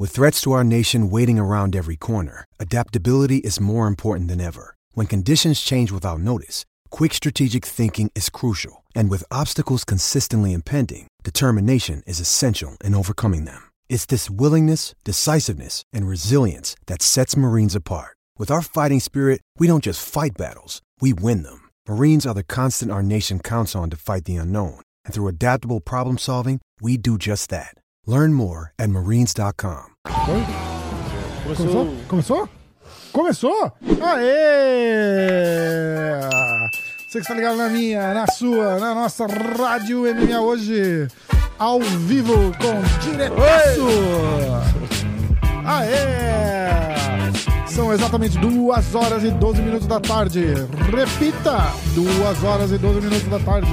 With 0.00 0.12
threats 0.12 0.40
to 0.40 0.52
our 0.52 0.64
nation 0.64 1.10
waiting 1.10 1.38
around 1.38 1.76
every 1.76 1.96
corner, 1.96 2.46
adaptability 2.58 3.36
is 3.36 3.60
more 3.60 3.86
important 3.86 4.28
than 4.28 4.40
ever. 4.40 4.74
When 4.94 5.06
conditions 5.06 5.60
change 5.60 5.92
without 5.92 6.20
notice, 6.20 6.64
quick 6.88 7.12
strategic 7.12 7.66
thinking 7.66 8.10
is 8.14 8.30
crucial. 8.30 8.82
And 8.94 9.10
with 9.10 9.30
obstacles 9.30 9.84
consistently 9.84 10.54
impending, 10.54 11.06
determination 11.22 12.02
is 12.06 12.18
essential 12.18 12.78
in 12.82 12.94
overcoming 12.94 13.44
them. 13.44 13.62
It's 13.90 14.06
this 14.06 14.30
willingness, 14.30 14.94
decisiveness, 15.04 15.82
and 15.92 16.08
resilience 16.08 16.74
that 16.86 17.02
sets 17.02 17.36
Marines 17.36 17.74
apart. 17.74 18.16
With 18.40 18.50
our 18.50 18.62
fighting 18.62 19.00
spirit, 19.00 19.42
we 19.58 19.66
don't 19.66 19.84
just 19.84 20.00
fight 20.02 20.30
battles, 20.38 20.80
we 20.98 21.12
win 21.12 21.42
them. 21.42 21.68
Marines 21.86 22.24
are 22.24 22.32
the 22.32 22.42
constant 22.42 22.90
our 22.90 23.02
nation 23.02 23.38
counts 23.38 23.76
on 23.76 23.90
to 23.90 23.98
fight 23.98 24.24
the 24.24 24.36
unknown. 24.36 24.80
And 25.04 25.12
through 25.12 25.28
adaptable 25.28 25.80
problem 25.80 26.16
solving, 26.16 26.58
we 26.80 26.96
do 26.96 27.18
just 27.18 27.50
that. 27.50 27.74
Learn 28.06 28.32
more 28.32 28.72
at 28.78 28.88
marines.com. 28.88 29.88
Começou? 31.44 31.94
Começou? 32.08 32.48
Começou? 33.12 33.72
Aê! 34.00 34.30
Você 37.10 37.18
que 37.18 37.18
está 37.18 37.34
ligado 37.34 37.58
na 37.58 37.68
minha, 37.68 38.14
na 38.14 38.26
sua, 38.26 38.80
na 38.80 38.94
nossa 38.94 39.26
Rádio 39.26 40.04
MMA 40.14 40.40
hoje, 40.40 41.08
ao 41.58 41.78
vivo 41.78 42.52
com 42.56 42.80
diretaço! 43.04 43.84
Aê! 45.66 46.99
São 47.70 47.92
exatamente 47.92 48.36
2 48.38 48.94
horas 48.94 49.22
e 49.24 49.30
12 49.30 49.62
minutos 49.62 49.86
da 49.86 50.00
tarde. 50.00 50.44
Repita! 50.90 51.72
2 51.94 52.44
horas 52.44 52.72
e 52.72 52.78
12 52.78 53.00
minutos 53.00 53.28
da 53.28 53.38
tarde. 53.38 53.70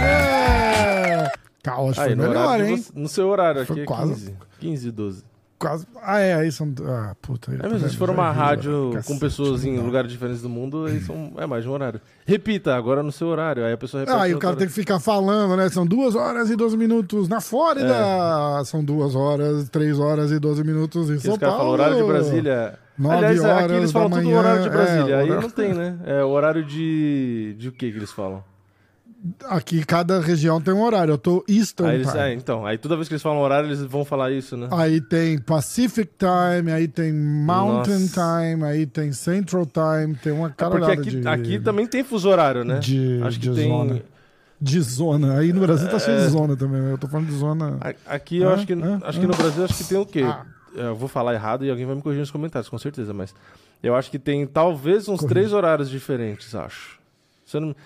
É! 0.00 1.30
Caos, 1.62 1.96
foi 1.96 2.04
Aí, 2.04 2.14
no, 2.14 2.22
melhor, 2.22 2.36
horário 2.46 2.66
hein? 2.66 2.76
você- 2.76 2.92
no 2.94 3.08
seu 3.08 3.28
horário 3.28 3.66
Foi 3.66 3.74
aqui 3.74 3.82
é 3.82 3.84
quase- 3.84 4.14
15. 4.14 4.34
15 4.60 4.88
e 4.88 4.90
12. 4.92 5.24
Quase. 5.58 5.86
Ah, 6.02 6.18
é, 6.20 6.34
aí 6.34 6.52
são. 6.52 6.72
Ah, 6.86 7.16
puta. 7.20 7.50
É, 7.50 7.66
mas 7.68 7.90
se 7.90 7.96
for 7.96 8.10
uma 8.10 8.30
rádio 8.30 8.92
com 9.06 9.18
pessoas 9.18 9.64
em 9.64 9.78
lugares. 9.78 10.12
diferentes 10.12 10.42
do 10.42 10.50
mundo, 10.50 10.84
aí 10.84 11.00
são, 11.00 11.32
é 11.38 11.46
mais 11.46 11.62
de 11.64 11.68
um 11.70 11.72
horário. 11.72 11.98
Repita, 12.26 12.76
agora 12.76 13.02
no 13.02 13.10
seu 13.10 13.26
horário. 13.28 13.64
Aí 13.64 13.72
a 13.72 13.76
pessoa 13.78 14.02
repete. 14.02 14.18
Ah, 14.20 14.28
e 14.28 14.32
no 14.32 14.36
o 14.36 14.40
cara 14.40 14.50
outro 14.52 14.58
tem 14.60 14.68
que 14.68 14.74
ficar 14.74 15.00
falando, 15.00 15.56
né? 15.56 15.68
São 15.70 15.86
duas 15.86 16.14
horas 16.14 16.50
e 16.50 16.56
12 16.56 16.76
minutos 16.76 17.26
na 17.26 17.40
Flórida. 17.40 17.94
É. 18.60 18.64
São 18.64 18.84
duas 18.84 19.14
horas, 19.16 19.68
três 19.70 19.98
horas 19.98 20.30
e 20.30 20.38
12 20.38 20.62
minutos 20.62 21.08
em 21.08 21.14
horário. 21.14 21.20
São 21.22 21.30
Esse 21.32 21.40
cara 21.40 21.52
Paulo. 21.52 21.76
fala 21.78 21.84
horário 21.88 21.96
de 22.04 22.12
Brasília. 22.12 22.78
Nove 22.98 23.14
Aliás, 23.16 23.40
aqui 23.44 23.48
horas 23.48 23.76
eles 23.76 23.92
falam 23.92 24.10
tudo 24.10 24.22
manhã, 24.24 24.38
horário 24.38 24.62
de 24.62 24.70
Brasília. 24.70 25.14
é, 25.14 25.18
aí 25.18 25.24
horário- 25.24 25.42
não 25.42 25.50
tem, 25.50 25.74
né? 25.74 25.96
É 26.06 26.24
o 26.24 26.28
horário 26.28 26.64
de. 26.64 27.54
De 27.58 27.68
o 27.68 27.72
que 27.72 27.90
que 27.90 27.96
eles 27.98 28.10
falam? 28.10 28.42
Aqui 29.48 29.84
cada 29.84 30.20
região 30.20 30.60
tem 30.60 30.72
um 30.72 30.82
horário. 30.82 31.12
Eu 31.12 31.18
tô 31.18 31.44
Eastern 31.48 31.90
Aí 31.90 31.96
eles, 31.96 32.08
Time. 32.08 32.20
é, 32.22 32.32
então, 32.34 32.64
aí 32.64 32.78
toda 32.78 32.94
vez 32.94 33.08
que 33.08 33.14
eles 33.14 33.22
falam 33.22 33.40
horário, 33.40 33.66
eles 33.68 33.80
vão 33.82 34.04
falar 34.04 34.30
isso, 34.30 34.56
né? 34.56 34.68
Aí 34.70 35.00
tem 35.00 35.38
Pacific 35.38 36.10
Time, 36.16 36.70
aí 36.70 36.86
tem 36.86 37.12
Mountain 37.12 38.00
Nossa. 38.00 38.20
Time, 38.50 38.62
aí 38.64 38.86
tem 38.86 39.12
Central 39.12 39.66
Time, 39.66 40.14
tem 40.22 40.32
uma 40.32 40.48
É 40.48 40.64
porque 40.68 40.90
aqui, 40.92 41.10
de... 41.20 41.26
aqui 41.28 41.58
também 41.58 41.86
tem 41.86 42.04
fuso 42.04 42.28
horário, 42.28 42.62
né? 42.64 42.78
de- 42.78 43.20
Acho 43.24 43.40
que 43.40 43.48
de 43.48 43.54
tem. 43.56 43.68
zona. 43.68 44.02
De 44.60 44.80
zona. 44.80 45.38
Aí 45.38 45.52
no 45.52 45.60
Brasil 45.60 45.88
tá 45.88 45.98
cheio 45.98 46.18
de 46.18 46.28
zona 46.28 46.56
também. 46.56 46.80
né? 46.80 46.92
Eu 46.92 46.98
tô 46.98 47.08
falando 47.08 47.26
de 47.26 47.36
zona... 47.36 47.78
Aqui 48.06 48.38
eu 48.38 48.48
Hã? 48.50 48.54
acho 48.54 48.66
que 48.66 48.72
Hã? 48.74 49.00
acho 49.02 49.20
que 49.20 49.26
no 49.26 49.34
Brasil 49.36 49.64
acho 49.64 49.74
que 49.74 49.84
tem 49.84 49.98
o 49.98 50.06
quê? 50.06 50.22
Ah. 50.24 50.46
Eu 50.76 50.94
vou 50.94 51.08
falar 51.08 51.34
errado 51.34 51.64
e 51.64 51.70
alguém 51.70 51.86
vai 51.86 51.94
me 51.96 52.02
corrigir 52.02 52.20
nos 52.20 52.30
comentários, 52.30 52.68
com 52.68 52.78
certeza, 52.78 53.12
mas 53.14 53.34
eu 53.82 53.94
acho 53.94 54.10
que 54.10 54.18
tem 54.18 54.46
talvez 54.46 55.08
uns 55.08 55.20
Corrige. 55.20 55.28
três 55.28 55.52
horários 55.52 55.88
diferentes, 55.90 56.54
acho. 56.54 56.98
Eu 57.52 57.60
não- 57.60 57.76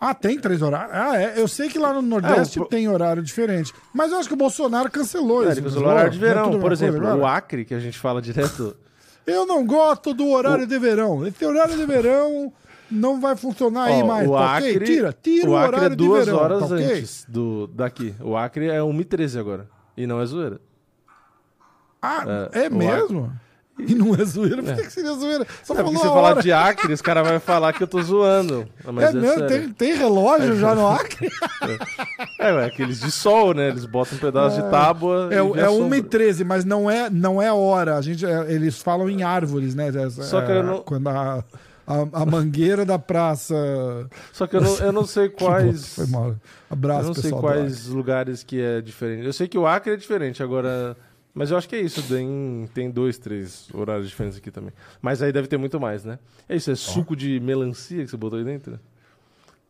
Ah, 0.00 0.14
tem 0.14 0.38
três 0.38 0.62
horários? 0.62 0.94
Ah, 0.94 1.20
é. 1.20 1.40
Eu 1.40 1.48
sei 1.48 1.68
que 1.68 1.78
lá 1.78 1.92
no 1.92 2.00
Nordeste 2.00 2.58
É, 2.58 2.62
o 2.62 2.66
tem 2.66 2.88
horário 2.88 3.20
diferente. 3.22 3.72
Mas 3.92 4.12
eu 4.12 4.18
acho 4.18 4.28
que 4.28 4.34
o 4.34 4.36
Bolsonaro 4.38 4.88
cancelou 4.90 5.42
É, 5.42 5.48
isso. 5.48 5.58
ele 5.58 5.62
cancelou 5.66 5.88
o 5.88 5.90
horário 5.90 6.10
de 6.12 6.18
é 6.18 6.20
verão, 6.20 6.54
a 6.54 6.58
por 6.60 6.70
exemplo, 6.72 7.00
coisa 7.00 7.16
o? 7.16 7.26
Acre, 7.26 7.64
que 7.64 7.74
a 7.74 7.80
gente 7.80 7.98
fala 7.98 8.22
direto. 8.22 8.76
Eu 9.26 9.44
não 9.44 9.66
gosto 9.66 10.14
do 10.14 10.28
horário 10.28 10.66
de 10.66 10.78
verão. 10.78 11.26
Esse 11.26 11.44
horário 11.44 11.76
de 11.76 11.84
verão 11.84 12.52
não 12.90 13.20
vai 13.20 13.36
funcionar 13.36 13.84
aí 13.86 14.02
Ó, 14.02 14.06
mais, 14.06 14.28
o 14.28 14.32
tá 14.32 14.56
Acre, 14.56 14.76
ok? 14.76 14.86
Tira, 14.86 15.12
tira 15.20 15.50
o, 15.50 15.52
o 15.52 15.56
Acre 15.56 15.76
horário 15.76 15.92
é 15.92 15.96
duas 15.96 16.20
de 16.24 16.30
verão, 16.30 16.44
horas 16.44 16.58
tá 16.60 16.74
ok? 16.74 16.84
antes 16.92 17.26
do, 17.28 17.66
daqui. 17.66 18.14
O 18.20 18.36
Acre 18.36 18.68
é 18.68 18.78
1h13 18.80 19.38
agora. 19.38 19.68
E 19.96 20.06
não 20.06 20.20
é 20.20 20.24
zoeira. 20.26 20.60
Ah, 22.00 22.48
É, 22.52 22.64
é, 22.66 22.70
mesmo? 22.70 23.32
E 23.78 23.94
não 23.94 24.12
é 24.12 24.24
zoeira? 24.24 24.60
Por 24.60 24.74
que, 24.74 24.82
que 24.82 24.92
seria 24.92 25.12
zoeira? 25.12 25.46
Só 25.62 25.72
É 25.72 25.76
falou 25.76 25.96
se 25.96 26.04
eu 26.04 26.12
falar 26.12 26.42
de 26.42 26.50
Acre, 26.52 26.92
os 26.92 27.00
caras 27.00 27.28
vão 27.28 27.38
falar 27.38 27.72
que 27.72 27.80
eu 27.80 27.86
tô 27.86 28.02
zoando. 28.02 28.66
Mas 28.84 29.04
É 29.04 29.08
é, 29.16 29.20
mesmo? 29.20 29.46
Tem, 29.46 29.68
tem 29.68 29.94
relógio 29.96 30.56
já 30.56 30.74
no 30.74 30.88
Acre? 30.88 31.30
É, 32.40 32.52
ué, 32.52 32.64
aqueles 32.66 32.98
de 33.00 33.10
sol, 33.12 33.54
né? 33.54 33.68
Eles 33.68 33.84
botam 33.86 34.16
um 34.16 34.20
pedaço 34.20 34.60
de 34.60 34.68
tábua. 34.68 35.28
É, 35.30 35.40
vê 35.42 35.60
é 35.60 35.64
a 35.66 35.70
1 35.70 35.78
sombra. 35.78 35.96
e 35.98 36.02
13 36.02 36.42
mas 36.42 36.64
não 36.64 36.90
é, 36.90 37.08
não 37.08 37.40
é 37.40 37.52
hora. 37.52 37.96
A 37.96 38.02
gente, 38.02 38.26
é, 38.26 38.52
eles 38.52 38.82
falam 38.82 39.08
em 39.08 39.22
árvores, 39.22 39.76
né? 39.76 39.88
É, 39.88 40.10
Só 40.10 40.42
que 40.42 40.50
eu 40.50 40.64
não- 40.64 40.82
Quando 40.82 41.08
a, 41.08 41.44
a, 41.86 41.94
a 42.22 42.26
mangueira 42.26 42.84
da 42.84 42.98
praça... 42.98 43.54
Só 44.32 44.48
que 44.48 44.56
eu 44.56 44.60
não, 44.60 44.76
eu 44.78 44.92
não 44.92 45.06
sei 45.06 45.28
quais. 45.30 45.94
Foi 45.94 46.06
mal. 46.08 46.30
Eu 46.30 46.36
Abraço, 46.68 47.06
não 47.06 47.14
sei 47.14 47.30
quais 47.30 47.86
lugares 47.86 48.42
que 48.42 48.60
é 48.60 48.80
diferente. 48.80 49.24
Eu 49.24 49.32
sei 49.32 49.46
que 49.46 49.56
o 49.56 49.68
Acre 49.68 49.92
é 49.92 49.96
diferente, 49.96 50.42
agora. 50.42 50.96
Mas 51.34 51.50
eu 51.50 51.56
acho 51.56 51.68
que 51.68 51.76
é 51.76 51.80
isso, 51.80 52.02
tem, 52.02 52.68
tem 52.74 52.90
dois, 52.90 53.16
três 53.18 53.68
horários 53.72 54.08
diferentes 54.08 54.38
aqui 54.38 54.50
também. 54.50 54.72
Mas 55.00 55.22
aí 55.22 55.30
deve 55.32 55.46
ter 55.46 55.56
muito 55.56 55.78
mais, 55.78 56.04
né? 56.04 56.18
É 56.48 56.56
isso, 56.56 56.70
é 56.70 56.74
suco 56.74 57.14
de 57.14 57.38
melancia 57.40 58.02
que 58.04 58.10
você 58.10 58.16
botou 58.16 58.38
aí 58.38 58.44
dentro? 58.44 58.78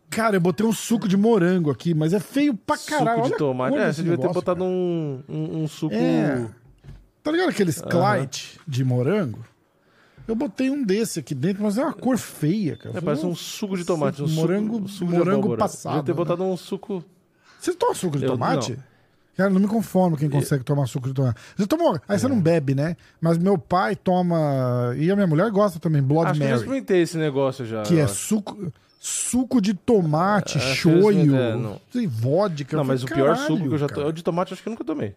Cara, 0.09 0.37
eu 0.37 0.41
botei 0.41 0.65
um 0.65 0.73
suco 0.73 1.07
de 1.07 1.17
morango 1.17 1.71
aqui, 1.71 1.93
mas 1.93 2.15
é 2.15 2.21
feio 2.21 2.55
pra 2.55 2.79
caralho. 2.79 3.19
suco 3.25 3.33
de 3.33 3.37
tomate. 3.39 3.77
É, 3.77 3.93
você 3.93 4.03
devia 4.03 4.17
ter 4.17 4.23
negócio, 4.23 4.35
botado 4.41 4.61
cara. 4.61 4.71
um, 4.71 5.23
um, 5.29 5.63
um 5.65 5.69
suco. 5.69 5.95
É. 5.95 6.49
Tá 7.23 7.31
ligado 7.31 7.51
aqueles 7.51 7.83
Clyde 7.83 8.59
de 8.67 8.83
morango? 8.85 9.45
Eu 10.27 10.35
botei 10.35 10.71
um 10.71 10.83
desse 10.83 11.21
aqui 11.21 11.35
dentro, 11.35 11.63
mas 11.63 11.77
é 11.77 11.83
uma 11.83 11.93
cor 11.93 12.17
feia, 12.17 12.77
cara. 12.77 12.97
É, 12.97 13.01
parece 13.03 13.27
um 13.27 13.35
suco 13.35 13.77
de 13.77 13.85
tomate. 13.85 14.23
Um 14.23 14.29
morango- 14.29 14.77
suco, 14.77 14.89
suco 14.89 15.13
de 15.13 15.19
morango 15.19 15.39
abóbora. 15.41 15.59
passado, 15.59 15.93
Devia 15.93 16.05
ter 16.05 16.13
né? 16.13 16.17
botado 16.17 16.45
um 16.45 16.57
suco. 16.57 17.05
Você 17.61 17.75
toma 17.75 17.95
suco 17.95 18.17
de 18.19 18.25
Eu- 18.25 18.31
tomate? 18.33 18.73
não. 18.73 18.88
Cara, 19.39 19.51
não 19.51 19.61
me 19.61 19.69
conformo 19.69 20.17
quem 20.17 20.29
consegue 20.29 20.65
tomar 20.65 20.87
suco 20.87 21.07
de 21.07 21.15
tomate. 21.15 21.41
Você 21.57 21.65
tomou? 21.65 21.97
Aí 22.09 22.19
você 22.19 22.27
É. 22.27 22.29
não 22.29 22.41
bebe, 22.41 22.75
né? 22.75 22.97
Mas 23.21 23.39
meu 23.39 23.57
pai 23.57 23.95
toma. 23.95 24.93
E 24.99 25.09
a 25.13 25.15
minha 25.15 25.29
mulher 25.29 25.49
gosta 25.53 25.79
também, 25.79 26.03
Blood 26.03 26.31
Acho 26.33 26.41
que 26.41 26.45
eu 26.45 26.49
já 26.49 26.55
Mary. 26.55 26.63
experimentei 26.65 27.03
esse 27.03 27.17
negócio 27.17 27.65
já. 27.65 27.83
Que 27.85 28.01
é 28.01 28.09
suco, 28.09 28.73
suco 28.99 29.61
de 29.61 29.75
tomate, 29.75 30.59
É, 30.59 30.61
shoyu, 30.61 31.37
é, 31.37 31.55
não. 31.55 31.81
vodka. 32.09 32.77
Não, 32.77 32.83
mas 32.85 33.05
o 33.05 33.07
falei, 33.07 33.23
pior 33.25 33.37
"Caralho, 33.37 33.55
suco 33.57 33.69
que 33.69 33.75
eu 33.75 33.79
já 33.79 33.87
cara." 33.87 33.95
tomei. 33.95 34.11
O 34.11 34.13
de 34.13 34.25
tomate 34.25 34.53
acho 34.53 34.61
que 34.63 34.69
eu 34.69 34.73
nunca 34.73 34.85
tomei. 34.85 35.15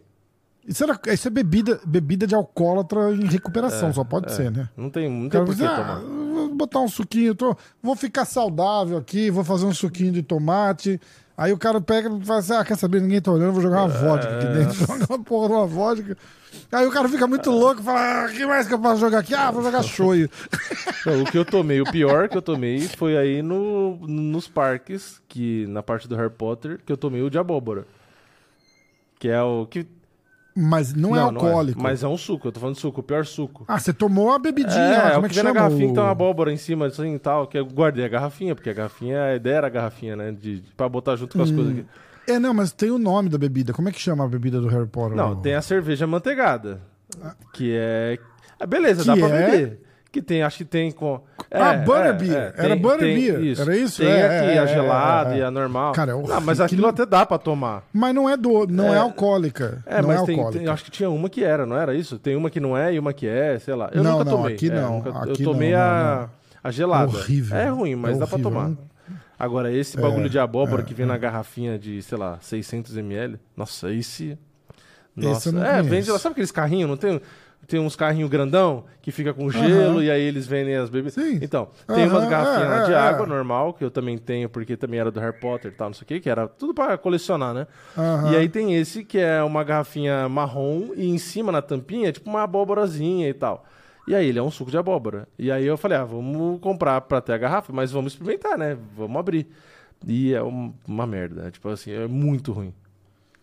Isso, 0.68 0.84
era, 0.84 1.00
isso 1.12 1.28
é 1.28 1.32
bebida, 1.32 1.80
bebida 1.84 2.28
de 2.28 2.36
alcoólatra 2.36 3.12
em 3.16 3.26
recuperação, 3.26 3.92
só 3.92 4.03
pode 4.03 4.32
ser, 4.32 4.52
né? 4.52 4.70
Não 4.78 4.92
tem, 4.92 5.09
não 5.09 5.18
O 5.18 5.22
tem 5.22 5.30
cara 5.32 5.46
por 5.46 5.56
que 5.56 5.62
diz, 5.62 5.68
ah, 5.68 5.76
tomar. 5.76 6.00
vou 6.00 6.53
botar 6.53 6.80
um 6.82 6.88
suquinho, 6.88 7.34
tô, 7.34 7.58
vou 7.82 7.96
ficar 7.96 8.26
saudável 8.26 8.96
aqui, 9.00 9.32
vou 9.32 9.44
fazer 9.44 9.66
um 9.66 9.74
suquinho 9.74 10.12
de 10.12 10.22
tomate. 10.22 11.02
Aí 11.41 11.52
o 11.52 11.57
cara 11.57 11.81
pega 11.81 12.07
e 12.07 12.24
fala 12.24 12.40
assim: 12.40 12.53
ah, 12.53 12.63
quer 12.63 12.78
saber? 12.78 13.02
Ninguém 13.02 13.19
tá 13.19 13.31
olhando, 13.31 13.53
vou 13.53 13.62
jogar 13.63 13.85
uma 13.85 13.88
vodka 13.88 14.38
aqui 14.38 14.46
É. 14.46 14.53
dentro. 14.53 14.75
Joga 14.85 15.06
uma 15.09 15.24
porra 15.24 15.47
de 15.47 15.53
uma 15.56 15.66
vodka. 15.66 16.18
Aí 16.72 16.85
o 16.85 16.91
cara 16.91 17.09
fica 17.09 17.25
muito 17.25 17.50
louco 17.50 17.81
e 17.81 17.84
fala: 17.84 18.00
ah, 18.00 18.25
o 18.28 18.31
que 18.31 18.46
mais 18.46 18.68
que 18.68 18.74
eu 18.75 18.79
posso 18.79 19.00
jogar 19.02 19.19
aqui? 19.19 19.34
Ah, 19.34 19.50
vou 19.50 19.63
jogar 19.63 19.81
shoyu. 19.81 20.29
O 21.03 21.31
que 21.31 21.35
eu 21.40 21.44
tomei, 21.44 21.81
o 21.81 21.91
pior 21.91 22.29
que 22.29 22.38
eu 22.38 22.44
tomei 22.44 22.81
foi 22.81 23.18
aí 23.18 23.41
no, 23.41 23.97
nos 24.07 24.47
parques, 24.47 25.19
que 25.28 25.66
na 25.66 25.81
parte 25.81 26.07
do 26.07 26.16
Harry 26.16 26.29
Potter, 26.29 26.79
que 26.85 26.91
eu 26.91 26.97
tomei 26.97 27.24
o 27.24 27.29
de 27.29 27.40
abóbora. 27.40 27.88
Que 29.18 29.28
é 29.29 29.41
o 29.41 29.66
que. 29.66 29.88
Mas 30.56 30.94
não, 30.94 31.16
é 31.16 31.20
alcoólico. 31.20 31.82
mas 31.82 32.04
é 32.04 32.08
um 32.08 32.18
suco, 32.18 32.48
eu 32.48 32.52
tô 32.52 32.60
falando 32.60 32.76
de 32.76 32.82
suco, 32.82 33.00
o 33.00 33.04
pior 33.04 33.26
suco. 33.26 33.64
Ah, 33.68 33.80
você 33.80 33.94
tomou 33.94 34.32
a 34.32 34.38
bebidinha 34.40 34.82
é, 34.82 35.08
é 35.08 35.12
como 35.14 35.26
é 35.26 35.30
que 35.30 35.36
que 35.36 35.42
vem 35.42 35.44
na 35.44 35.50
chama? 35.50 35.53
garrafinha, 35.53 35.86
o... 35.86 35.90
que 35.90 35.94
tem 35.96 36.03
uma 36.03 36.12
abóbora 36.12 36.52
em 36.52 36.58
cima, 36.58 36.88
assim 36.88 37.16
e 37.16 37.20
tal, 37.20 37.48
que 37.48 37.58
eu 37.58 37.66
guardei 37.66 38.03
a 38.03 38.08
garrafinha, 38.09 38.53
porque 38.53 38.70
a 38.70 38.74
garrafinha, 38.74 39.24
a 39.24 39.36
ideia 39.36 39.56
era 39.56 39.68
a 39.68 39.70
garrafinha, 39.70 40.16
né? 40.16 40.32
De, 40.32 40.59
de- 40.59 40.72
pra 40.76 40.90
botar 40.90 41.16
junto 41.16 41.36
Hum. 41.36 41.40
com 41.40 41.44
as 41.44 41.52
coisas 41.52 41.72
aqui. 41.72 41.86
É, 42.28 42.38
não, 42.38 42.53
mas 42.53 42.72
tem 42.72 42.92
o 42.92 42.98
nome 43.00 43.30
da 43.30 43.38
bebida. 43.38 43.72
Como 43.74 43.88
é 43.90 43.92
que 43.92 44.00
chama 44.00 44.26
a 44.26 44.28
bebida 44.28 44.59
do 44.59 44.68
Harry 44.68 44.88
Potter? 44.88 45.16
Não, 45.16 45.36
tem 45.38 45.56
a 45.56 45.62
cerveja 45.62 46.06
manteigada. 46.06 46.82
Que 47.54 47.74
é. 47.76 48.20
Ah, 48.59 48.66
beleza, 48.66 49.04
dá 49.06 49.14
Que 49.14 49.20
pra 49.20 49.30
é? 49.30 49.50
beber. 49.52 49.80
Que 50.12 50.22
tem, 50.22 50.44
acho 50.44 50.58
que 50.58 50.66
tem 50.66 50.92
com. 50.92 51.22
Ah, 51.53 51.74
é, 51.74 51.78
Butterbeer. 51.80 52.32
é, 52.34 52.53
Era 52.56 52.68
tem- 52.70 52.78
Butterbeer. 52.78 53.36
tem 53.36 53.52
isso. 53.52 53.62
Era 53.62 53.76
isso? 53.78 54.02
Tem 54.02 54.09
É, 54.09 54.26
aqui 54.26 54.50
é, 54.52 54.59
a 54.59 54.64
é, 54.64 54.68
gelada 54.68 55.32
é, 55.32 55.34
é. 55.36 55.40
e 55.40 55.44
a 55.44 55.52
normal. 55.52 55.92
Cara, 55.94 56.12
é 56.12 56.16
não, 56.16 56.22
mas 56.22 56.32
horrível. 56.59 56.66
aquilo 56.66 56.88
até 56.88 57.06
dá 57.06 57.26
pra 57.26 57.38
tomar. 57.38 57.84
Mas 57.92 58.16
não 58.16 58.30
é 58.30 58.38
do, 58.38 58.66
não 58.68 58.94
é, 58.94 58.96
É. 58.96 59.00
alcoólica. 59.00 59.84
É, 59.86 60.02
não 60.02 60.08
mas 60.08 60.22
é 60.22 60.26
tem, 60.26 60.36
alcoólica. 60.38 60.64
tem- 60.64 60.74
acho 60.74 60.84
que 60.86 60.92
tinha 60.92 61.09
uma 61.09 61.30
que 61.30 61.44
era, 61.44 61.66
não 61.66 61.76
era 61.78 61.94
isso? 61.94 62.18
Tem 62.18 62.36
uma 62.38 62.50
que 62.50 62.59
não 62.62 62.78
é 62.78 62.94
e 62.94 63.00
uma 63.00 63.12
que 63.12 63.28
é, 63.28 63.59
sei 63.59 63.76
lá. 63.76 63.90
Eu 63.94 64.02
Não, 64.03 64.12
nunca 64.20 64.24
não, 64.24 64.38
tomei. 64.38 64.56
aqui 64.56 64.70
É, 64.72 64.74
não, 64.82 64.94
nunca- 64.98 65.09
aqui 65.09 65.44
eu 65.44 65.52
tomei 65.52 65.72
não, 65.74 65.80
a, 65.80 66.30
a 66.64 66.72
gelada. 66.72 67.12
É 67.12 67.16
horrível. 67.16 67.58
É 67.58 67.68
ruim, 67.70 67.96
mas 67.96 68.16
É 68.16 68.20
dá 68.20 68.28
pra 68.28 68.40
tomar. 68.40 68.72
Agora, 69.38 69.74
esse 69.74 69.97
bagulho 70.00 70.28
É, 70.28 70.30
de 70.30 70.40
abóbora 70.40 70.84
é, 70.84 70.86
que 70.86 70.94
vem 70.94 71.06
na 71.06 71.18
garrafinha 71.18 71.78
de, 71.78 72.02
sei 72.04 72.18
lá, 72.18 72.38
600ml. 72.42 73.38
Nossa, 73.58 73.92
esse. 73.92 74.38
Nossa, 75.16 75.50
é, 75.66 75.82
vende 75.82 76.09
lá. 76.09 76.18
Sabe 76.20 76.34
aqueles 76.34 76.52
carrinhos? 76.52 76.90
Não 76.90 76.96
tem. 76.96 77.20
Tem 77.67 77.79
uns 77.79 77.96
carrinhos 77.96 78.29
grandão 78.29 78.84
que 79.02 79.11
fica 79.11 79.34
com 79.34 79.49
gelo 79.49 79.96
Aham. 79.97 80.03
e 80.03 80.11
aí 80.11 80.22
eles 80.22 80.46
vendem 80.47 80.75
as 80.75 80.90
bebidas. 80.90 81.13
Sim. 81.13 81.40
Então, 81.41 81.69
tem 81.87 82.05
umas 82.08 82.23
Aham, 82.23 82.29
garrafinhas 82.29 82.81
é, 82.81 82.85
de 82.85 82.93
é, 82.93 82.96
água 82.97 83.25
é. 83.25 83.29
normal, 83.29 83.73
que 83.73 83.84
eu 83.84 83.90
também 83.91 84.17
tenho, 84.17 84.49
porque 84.49 84.75
também 84.75 84.99
era 84.99 85.09
do 85.11 85.19
Harry 85.19 85.40
Potter 85.40 85.72
e 85.72 85.75
tal, 85.75 85.90
não 85.90 85.93
sei 85.93 86.03
o 86.03 86.08
que, 86.08 86.19
que 86.19 86.29
era 86.29 86.47
tudo 86.47 86.73
pra 86.73 86.97
colecionar, 86.97 87.53
né? 87.53 87.67
Aham. 87.97 88.31
E 88.31 88.35
aí 88.35 88.49
tem 88.49 88.75
esse 88.75 89.03
que 89.05 89.17
é 89.19 89.41
uma 89.43 89.63
garrafinha 89.63 90.28
marrom 90.28 90.90
e 90.96 91.08
em 91.09 91.17
cima 91.17 91.52
na 91.52 91.61
tampinha 91.61 92.09
é 92.09 92.11
tipo 92.11 92.29
uma 92.29 92.43
abóborazinha 92.43 93.28
e 93.29 93.34
tal. 93.34 93.66
E 94.08 94.16
aí 94.16 94.28
ele 94.28 94.40
é 94.40 94.43
um 94.43 94.52
suco 94.52 94.72
de 94.72 94.78
abóbora. 94.78 95.28
E 95.37 95.52
aí 95.52 95.66
eu 95.66 95.78
falei, 95.78 95.97
ah, 95.97 96.03
vamos 96.03 96.59
comprar 96.59 96.99
pra 97.02 97.22
ter 97.22 97.34
a 97.34 97.37
garrafa, 97.37 97.72
mas 97.72 97.91
vamos 97.91 98.13
experimentar, 98.13 98.58
né? 98.58 98.75
Vamos 98.97 99.16
abrir. 99.17 99.47
E 100.05 100.34
é 100.34 100.41
um- 100.43 100.73
uma 100.87 101.05
merda. 101.05 101.47
é 101.47 101.52
Tipo 101.52 101.69
assim, 101.69 101.91
é 101.91 102.08
muito 102.08 102.52
ruim. 102.52 102.73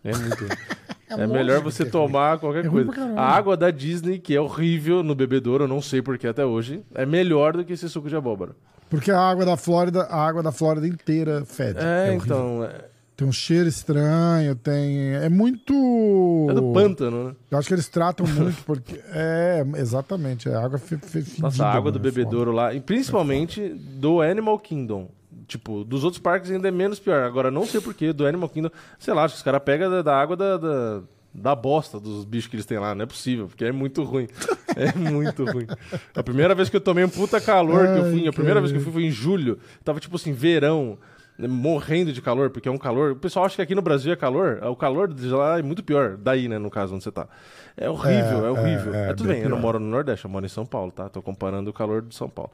É 0.03 0.11
muito 0.15 0.43
ruim. 0.45 0.49
É, 1.13 1.15
lógico 1.17 1.33
melhor 1.33 1.61
você 1.61 1.83
é 1.83 1.85
ruim. 1.85 1.91
tomar 1.91 2.39
qualquer 2.39 2.65
É 2.65 2.69
coisa. 2.69 2.91
A 3.15 3.35
água 3.35 3.55
da 3.57 3.71
Disney, 3.71 4.19
que 4.19 4.35
é 4.35 4.41
horrível 4.41 5.01
no 5.03 5.15
bebedouro, 5.15 5.63
eu 5.63 5.67
não 5.67 5.81
sei 5.81 6.01
porquê 6.01 6.27
até 6.27 6.45
hoje, 6.45 6.81
é 6.93 7.05
melhor 7.05 7.53
do 7.53 7.63
que 7.65 7.73
esse 7.73 7.87
suco 7.89 8.09
de 8.09 8.15
abóbora. 8.15 8.51
Porque 8.89 9.11
a 9.11 9.19
água 9.19 9.45
da 9.45 9.55
Flórida, 9.55 10.03
a 10.03 10.25
água 10.25 10.41
da 10.41 10.51
Flórida 10.51 10.87
inteira 10.87 11.43
fede. 11.45 11.79
É, 11.79 12.09
horrível. 12.09 12.25
então. 12.25 12.63
É, 12.63 12.85
Tem 13.15 13.27
um 13.27 13.31
cheiro 13.31 13.67
estranho, 13.67 14.55
tem. 14.55 15.13
É 15.15 15.29
muito. 15.29 15.73
é 16.49 16.53
do 16.53 16.71
pântano, 16.73 17.25
né? 17.29 17.35
Eu 17.51 17.57
acho 17.59 17.67
que 17.67 17.73
eles 17.75 17.87
tratam 17.89 18.25
muito, 18.25 18.63
porque. 18.65 18.99
É, 19.13 19.63
exatamente. 19.77 20.47
É 20.49 20.55
água 20.55 20.79
fe, 20.79 20.97
fe, 20.97 21.21
fedida, 21.21 21.41
Nossa, 21.41 21.65
a 21.65 21.71
água 21.73 21.91
do 21.91 21.99
né? 21.99 22.07
É 22.07 22.11
bebedouro 22.11 22.51
lá, 22.51 22.73
e 22.73 22.79
principalmente 22.79 23.69
do 23.69 24.21
Animal 24.21 24.57
Kingdom. 24.57 25.09
Tipo, 25.49 25.83
dos 25.83 26.03
outros 26.05 26.21
parques 26.21 26.49
ainda 26.51 26.67
é 26.67 26.71
menos 26.71 26.99
pior. 26.99 27.23
Agora, 27.23 27.49
não 27.51 27.65
sei 27.65 27.81
porquê, 27.81 28.13
do 28.13 28.25
Animal 28.25 28.47
Kingdom, 28.49 28.69
sei 28.99 29.13
lá, 29.13 29.23
acho 29.25 29.33
que 29.33 29.39
os 29.39 29.43
caras 29.43 29.61
pegam 29.65 29.89
da, 29.89 30.01
da 30.03 30.15
água 30.15 30.37
da, 30.37 30.57
da, 30.57 31.01
da 31.33 31.55
bosta 31.55 31.99
dos 31.99 32.23
bichos 32.23 32.47
que 32.49 32.55
eles 32.55 32.65
têm 32.67 32.77
lá. 32.79 32.93
Não 32.95 33.03
é 33.03 33.05
possível, 33.07 33.47
porque 33.47 33.65
é 33.65 33.71
muito 33.71 34.03
ruim. 34.03 34.27
É 34.77 34.95
muito 34.97 35.43
ruim. 35.43 35.65
A 36.15 36.21
primeira 36.23 36.53
vez 36.55 36.69
que 36.69 36.75
eu 36.75 36.79
tomei 36.79 37.03
um 37.03 37.09
puta 37.09 37.41
calor 37.41 37.85
que 37.87 37.99
eu 37.99 38.11
fui, 38.11 38.21
Ai, 38.21 38.27
a 38.27 38.31
primeira 38.31 38.59
cara. 38.59 38.61
vez 38.61 38.71
que 38.71 38.77
eu 38.77 38.81
fui 38.83 38.93
foi 38.93 39.03
em 39.05 39.11
julho. 39.11 39.57
Tava 39.83 39.99
tipo 39.99 40.15
assim, 40.15 40.31
verão, 40.31 40.97
né, 41.37 41.47
morrendo 41.49 42.13
de 42.13 42.21
calor, 42.21 42.49
porque 42.51 42.69
é 42.69 42.71
um 42.71 42.77
calor. 42.77 43.11
O 43.11 43.15
pessoal 43.15 43.45
acha 43.45 43.55
que 43.57 43.61
aqui 43.63 43.73
no 43.75 43.81
Brasil 43.81 44.13
é 44.13 44.15
calor. 44.15 44.59
O 44.63 44.75
calor 44.75 45.11
de 45.11 45.27
lá 45.27 45.57
é 45.59 45.61
muito 45.63 45.83
pior. 45.83 46.15
Daí, 46.15 46.47
né, 46.47 46.57
no 46.59 46.69
caso, 46.69 46.93
onde 46.95 47.03
você 47.03 47.11
tá. 47.11 47.27
É 47.75 47.89
horrível, 47.89 48.45
é, 48.45 48.47
É, 48.47 48.51
horrível. 48.51 48.93
é, 48.93 49.07
É, 49.07 49.09
é 49.09 49.13
tudo 49.15 49.27
bem 49.27 49.37
bem, 49.37 49.43
eu 49.43 49.49
não 49.49 49.57
pior. 49.57 49.61
moro 49.65 49.79
no 49.79 49.87
Nordeste, 49.87 50.23
eu 50.23 50.31
moro 50.31 50.45
em 50.45 50.49
São 50.49 50.65
Paulo, 50.67 50.91
tá? 50.91 51.09
Tô 51.09 51.21
comparando 51.21 51.69
o 51.71 51.73
calor 51.73 52.03
de 52.03 52.15
São 52.15 52.29
Paulo. 52.29 52.51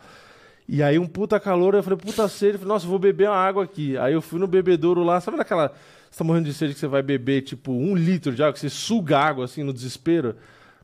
E 0.67 0.81
aí 0.81 0.97
um 0.97 1.06
puta 1.06 1.39
calor, 1.39 1.75
eu 1.75 1.83
falei, 1.83 1.97
puta 2.00 2.27
sede, 2.27 2.57
falei, 2.57 2.73
nossa, 2.73 2.88
vou 2.88 2.97
beber 2.97 3.29
uma 3.29 3.38
água 3.38 3.63
aqui. 3.63 3.97
Aí 3.97 4.13
eu 4.13 4.21
fui 4.21 4.39
no 4.39 4.47
bebedouro 4.47 5.03
lá, 5.03 5.21
sabe 5.21 5.38
naquela. 5.38 5.71
Você 6.09 6.17
tá 6.17 6.23
morrendo 6.23 6.45
de 6.45 6.53
sede 6.53 6.73
que 6.73 6.79
você 6.79 6.88
vai 6.88 7.03
beber, 7.03 7.41
tipo, 7.41 7.71
um 7.71 7.95
litro 7.95 8.33
de 8.33 8.41
água, 8.41 8.53
que 8.53 8.59
você 8.59 8.69
suga 8.69 9.19
água 9.19 9.45
assim 9.45 9.63
no 9.63 9.73
desespero. 9.73 10.35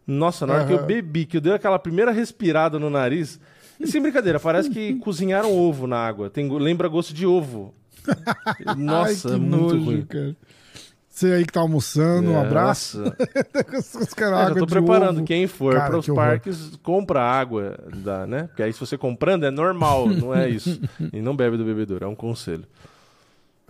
Nossa, 0.06 0.46
na 0.46 0.54
hora 0.54 0.66
que 0.66 0.74
eu 0.74 0.86
bebi, 0.86 1.26
que 1.26 1.38
eu 1.38 1.42
dei 1.42 1.54
aquela 1.54 1.80
primeira 1.80 2.12
respirada 2.12 2.78
no 2.78 2.90
nariz. 2.90 3.40
E 3.80 3.88
sem 3.88 4.02
brincadeira, 4.02 4.40
parece 4.40 4.70
que 4.70 4.96
cozinharam 5.02 5.52
ovo 5.52 5.88
na 5.88 5.98
água. 5.98 6.30
Tem, 6.30 6.48
lembra 6.60 6.88
gosto 6.88 7.14
de 7.14 7.26
ovo. 7.26 7.74
Nossa, 8.78 9.30
Ai, 9.30 9.36
é 9.36 9.38
que 9.38 9.42
muito 9.42 9.76
nojo, 9.76 9.86
ruim. 9.86 10.06
cara. 10.06 10.36
Você 11.22 11.34
aí 11.34 11.46
que 11.46 11.54
tá 11.54 11.60
almoçando, 11.60 12.32
um 12.32 12.36
É, 12.36 12.42
abraço. 12.42 13.04
Os 13.78 14.14
caras, 14.14 14.40
É, 14.40 14.54
já 14.54 14.56
tô 14.56 14.66
preparando. 14.66 15.18
ovo. 15.18 15.26
Quem 15.26 15.46
for 15.46 15.76
para 15.76 15.98
os 16.00 16.06
que 16.06 16.12
horror. 16.12 16.24
parques, 16.26 16.72
compra 16.82 17.22
água, 17.22 17.78
da, 17.98 18.26
né? 18.26 18.44
Porque 18.48 18.64
aí 18.64 18.74
se 18.74 18.80
você 18.80 18.98
comprando 18.98 19.46
é 19.46 19.52
normal, 19.52 20.08
não 20.10 20.34
é 20.34 20.50
isso. 20.50 20.82
E 21.14 21.22
não 21.22 21.36
bebe 21.36 21.58
do 21.58 21.64
bebedouro, 21.64 22.06
é 22.06 22.08
um 22.08 22.16
conselho. 22.16 22.64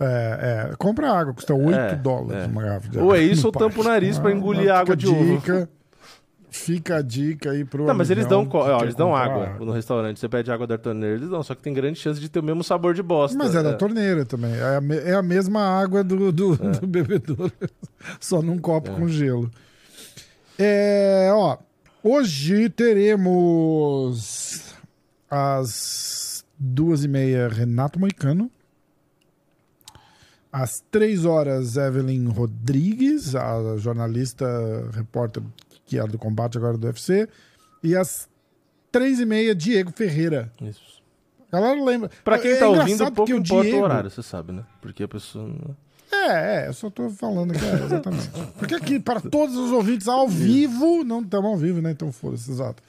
É, 0.00 0.70
é. 0.72 0.76
Compra 0.76 1.12
água, 1.12 1.34
custa 1.34 1.54
8 1.54 1.74
É, 1.78 1.94
dólares 1.94 2.44
é. 2.44 2.46
uma 2.46 2.62
garrafa 2.62 2.88
de 2.88 2.98
Ou 2.98 3.04
água 3.04 3.18
é 3.18 3.22
isso 3.22 3.46
ou 3.46 3.52
tampa 3.52 3.80
o 3.80 3.84
nariz 3.84 4.18
Ah, 4.18 4.32
engolir 4.32 4.72
água 4.72 4.96
de 4.96 5.06
ovo. 5.06 5.42
Fica 6.54 6.96
a 6.96 7.02
dica 7.02 7.52
aí 7.52 7.64
pro 7.64 7.86
Não, 7.86 7.94
mas 7.94 8.10
eles 8.10 8.26
dão, 8.26 8.46
ó, 8.52 8.82
eles 8.82 8.94
dão 8.94 9.16
água 9.16 9.56
no 9.58 9.72
restaurante. 9.72 10.20
Você 10.20 10.28
pede 10.28 10.52
água 10.52 10.66
da 10.66 10.76
torneira, 10.76 11.16
eles 11.16 11.30
dão. 11.30 11.42
Só 11.42 11.54
que 11.54 11.62
tem 11.62 11.72
grande 11.72 11.98
chance 11.98 12.20
de 12.20 12.28
ter 12.28 12.40
o 12.40 12.42
mesmo 12.42 12.62
sabor 12.62 12.92
de 12.92 13.02
bosta. 13.02 13.38
Mas 13.38 13.54
é 13.54 13.62
da 13.62 13.72
torneira 13.72 14.26
também. 14.26 14.52
É 14.54 14.76
a, 14.76 14.80
me- 14.82 14.98
é 14.98 15.14
a 15.14 15.22
mesma 15.22 15.62
água 15.62 16.04
do, 16.04 16.30
do, 16.30 16.54
do 16.56 16.86
bebedouro, 16.86 17.50
só 18.20 18.42
num 18.42 18.58
copo 18.58 18.90
É. 18.90 18.94
com 18.94 19.08
gelo. 19.08 19.50
É, 20.58 21.30
ó, 21.32 21.56
hoje 22.04 22.68
teremos 22.68 24.74
às 25.30 26.44
duas 26.58 27.02
e 27.02 27.08
meia 27.08 27.48
Renato 27.48 27.98
Moicano. 27.98 28.50
Às 30.52 30.84
três 30.90 31.24
horas, 31.24 31.78
Evelyn 31.78 32.28
Rodrigues, 32.28 33.34
a 33.34 33.78
jornalista, 33.78 34.44
repórter 34.92 35.42
que 35.92 35.98
era 35.98 36.08
do 36.08 36.16
combate 36.18 36.56
agora 36.56 36.78
do 36.78 36.86
UFC. 36.86 37.28
E 37.82 37.94
às 37.94 38.26
três 38.90 39.20
e 39.20 39.26
meia, 39.26 39.54
Diego 39.54 39.92
Ferreira. 39.92 40.50
Isso. 40.62 41.02
A 41.50 41.60
galera 41.60 41.84
lembra. 41.84 42.10
Pra 42.24 42.38
quem 42.38 42.52
É 42.52 42.56
tá 42.56 42.66
ouvindo, 42.68 42.98
pouco 42.98 43.14
porque 43.14 43.32
importa 43.34 43.62
Diego- 43.64 43.78
o 43.78 43.82
horário, 43.82 44.10
você 44.10 44.22
sabe, 44.22 44.52
né? 44.52 44.62
Porque 44.80 45.02
a 45.02 45.08
pessoa. 45.08 45.50
É, 46.10 46.64
é, 46.64 46.68
eu 46.68 46.72
só 46.72 46.88
tô 46.88 47.10
falando 47.10 47.52
que 47.52 47.62
é, 47.64 47.84
exatamente. 47.84 48.30
Porque 48.58 48.74
aqui, 48.74 48.98
para 48.98 49.20
todos 49.20 49.54
os 49.54 49.70
ouvintes 49.70 50.08
ao 50.08 50.26
vivo, 50.28 51.04
não 51.04 51.20
estamos 51.20 51.50
ao 51.50 51.56
vivo, 51.58 51.82
né? 51.82 51.90
Então 51.90 52.10
foda-se, 52.10 52.50
exato. 52.50 52.82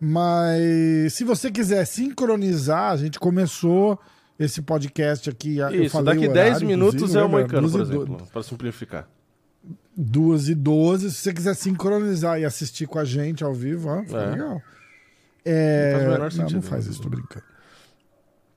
Mas 0.00 1.12
se 1.12 1.22
você 1.22 1.50
quiser 1.52 1.84
sincronizar, 1.84 2.90
a 2.92 2.96
gente 2.96 3.18
começou 3.20 3.96
esse 4.38 4.60
podcast 4.62 5.30
aqui. 5.30 5.58
Isso, 5.72 6.02
daqui 6.02 6.26
o 6.26 6.32
10 6.32 6.48
horário, 6.48 6.66
minutos 6.66 7.14
é 7.14 7.22
o? 7.22 7.28
Moicano, 7.28 7.70
por 7.70 7.80
exemplo, 7.80 8.26
pra 8.32 8.42
simplificar. 8.42 9.08
Duas 10.02 10.48
e 10.48 10.54
12. 10.54 11.10
Se 11.10 11.16
você 11.18 11.32
quiser 11.32 11.54
sincronizar 11.54 12.40
e 12.40 12.44
assistir 12.44 12.86
com 12.86 12.98
a 12.98 13.04
gente 13.04 13.44
ao 13.44 13.52
vivo, 13.52 13.88
ó, 13.88 14.02
fica 14.02 14.16
É. 14.18 14.30
legal. 14.30 14.62
É, 15.44 15.92
Não 15.92 15.92
faz 15.92 16.04
o 16.04 16.10
menor 16.10 16.32
não, 16.34 16.50
não 16.56 16.62
faz 16.62 16.84
né? 16.86 16.90
isso, 16.92 17.02
tô 17.02 17.08
brincando. 17.08 17.44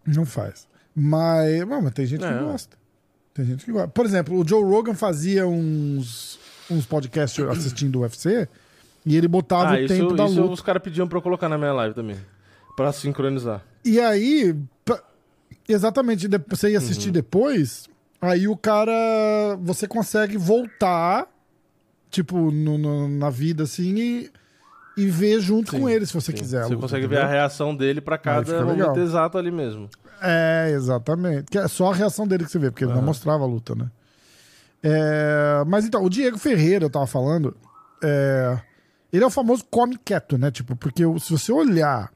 Não 0.06 0.26
faz. 0.26 0.68
Mas, 0.96 1.64
bom, 1.64 1.82
mas 1.82 1.92
tem 1.94 2.06
gente 2.06 2.24
É. 2.24 2.32
que 2.38 2.44
gosta. 2.44 2.78
Tem 3.34 3.46
gente 3.46 3.66
que 3.66 3.72
gosta. 3.72 3.88
Por 3.88 4.06
exemplo, 4.06 4.40
o 4.40 4.48
Joe 4.48 4.64
Rogan 4.64 4.94
fazia 4.94 5.48
uns, 5.48 6.40
uns 6.70 6.86
podcasts 6.86 7.44
assistindo 7.46 7.98
o 7.98 8.02
UFC 8.02 8.48
e 9.06 9.16
ele 9.18 9.28
botava 9.28 9.72
Ah, 9.76 9.80
o 9.80 9.80
isso, 9.80 9.94
tempo 9.94 10.14
da 10.14 10.26
isso 10.26 10.40
luta. 10.42 10.54
os 10.54 10.62
caras 10.62 10.84
pediam 10.84 11.08
pra 11.08 11.18
eu 11.18 11.22
colocar 11.22 11.50
na 11.50 11.58
minha 11.58 11.74
live 11.74 11.96
também. 11.96 12.18
Pra 12.76 12.92
sincronizar. 12.92 13.64
E 13.84 14.00
aí, 14.00 14.56
pa- 14.86 15.02
exatamente, 15.68 16.28
você 16.48 16.72
ia 16.72 16.78
assistir 16.78 17.08
Uhum. 17.08 17.14
depois, 17.14 17.88
aí 18.22 18.48
o 18.48 18.56
cara. 18.58 18.92
Você 19.62 19.88
consegue 19.88 20.38
voltar, 20.38 21.28
tipo, 22.14 22.52
no- 22.52 22.78
no- 22.78 23.10
na 23.10 23.30
vida 23.30 23.64
assim, 23.64 23.96
e, 23.98 24.32
e 24.96 25.08
ver 25.08 25.40
junto 25.42 25.72
Sim, 25.72 25.80
com 25.82 25.90
ele, 25.90 26.06
se 26.06 26.14
você 26.14 26.32
Sim. 26.32 26.38
quiser. 26.38 26.64
Você 26.64 26.70
luta, 26.76 26.82
consegue 26.82 27.08
ver 27.08 27.16
entendeu? 27.16 27.30
a 27.30 27.32
reação 27.32 27.76
dele 27.76 28.00
Aí 28.00 28.18
cada 28.20 28.66
momento 28.66 29.00
exato 29.00 29.38
ali 29.38 29.50
mesmo. 29.52 29.90
É, 30.22 30.72
exatamente. 30.72 31.46
Que 31.52 31.58
é 31.58 31.68
só 31.68 31.92
a 31.92 31.96
reação 31.96 32.28
dele 32.28 32.46
que 32.46 32.52
você 32.52 32.60
vê, 32.60 32.70
porque 32.72 32.86
ele 32.86 32.94
não 32.94 33.02
mostrava 33.02 33.44
a 33.44 33.48
luta, 33.48 33.74
né? 33.76 33.90
É, 34.82 35.64
mas 35.68 35.86
então, 35.86 36.04
o 36.04 36.10
Diego 36.10 36.38
Ferreira, 36.38 36.86
eu 36.86 36.90
tava 36.90 37.08
falando, 37.08 37.56
é, 38.04 38.60
ele 39.12 39.24
é 39.24 39.28
o 39.28 39.32
famoso 39.32 39.66
come 39.70 39.98
quieto, 39.98 40.38
né? 40.38 40.52
Tipo, 40.52 40.76
porque 40.76 41.04
se 41.20 41.32
você 41.32 41.52
olhar 41.52 42.12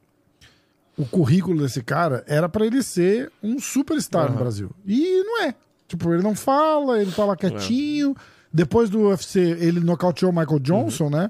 o 0.98 1.06
currículo 1.06 1.62
desse 1.62 1.82
cara, 1.82 2.24
era 2.28 2.48
pra 2.50 2.66
ele 2.66 2.82
ser 2.84 3.32
um 3.42 3.60
superstar 3.60 4.24
no 4.26 4.30
Aham. 4.30 4.38
Brasil. 4.38 4.72
E 4.86 5.24
não 5.24 5.44
é. 5.44 5.56
Tipo, 5.88 6.14
ele 6.14 6.24
não 6.24 6.36
fala, 6.36 7.02
ele 7.02 7.12
tá 7.12 7.24
lá 7.26 7.36
quietinho. 7.36 8.16
Depois 8.58 8.90
do 8.90 9.10
UFC, 9.10 9.40
ele 9.40 9.80
nocauteou 9.80 10.32
o 10.32 10.36
Michael 10.36 10.58
Johnson, 10.58 11.12
né? 11.12 11.30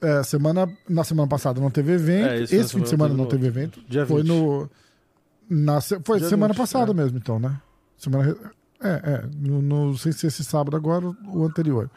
É, 0.00 0.22
semana, 0.22 0.66
na 0.88 1.04
semana 1.04 1.28
passada 1.28 1.60
não 1.60 1.70
teve 1.70 1.92
evento. 1.92 2.26
É, 2.26 2.42
esse 2.42 2.56
esse 2.56 2.72
fim 2.72 2.80
de 2.80 2.88
semana 2.88 3.12
não 3.12 3.26
teve 3.26 3.46
evento. 3.46 3.82
Dia 3.86 4.06
Foi 4.06 4.22
20. 4.22 4.28
no. 4.28 4.70
Na, 5.50 5.78
foi 5.82 6.20
Dia 6.20 6.28
semana 6.30 6.54
20, 6.54 6.58
passada 6.58 6.90
é. 6.90 6.94
mesmo, 6.94 7.18
então, 7.18 7.38
né? 7.38 7.60
Semana. 7.98 8.34
É, 8.82 8.88
é. 8.88 9.24
No, 9.36 9.60
não 9.60 9.94
sei 9.94 10.10
se 10.12 10.26
esse 10.26 10.42
sábado 10.42 10.74
agora 10.74 11.04
ou 11.04 11.16
o 11.34 11.44
anterior. 11.44 11.90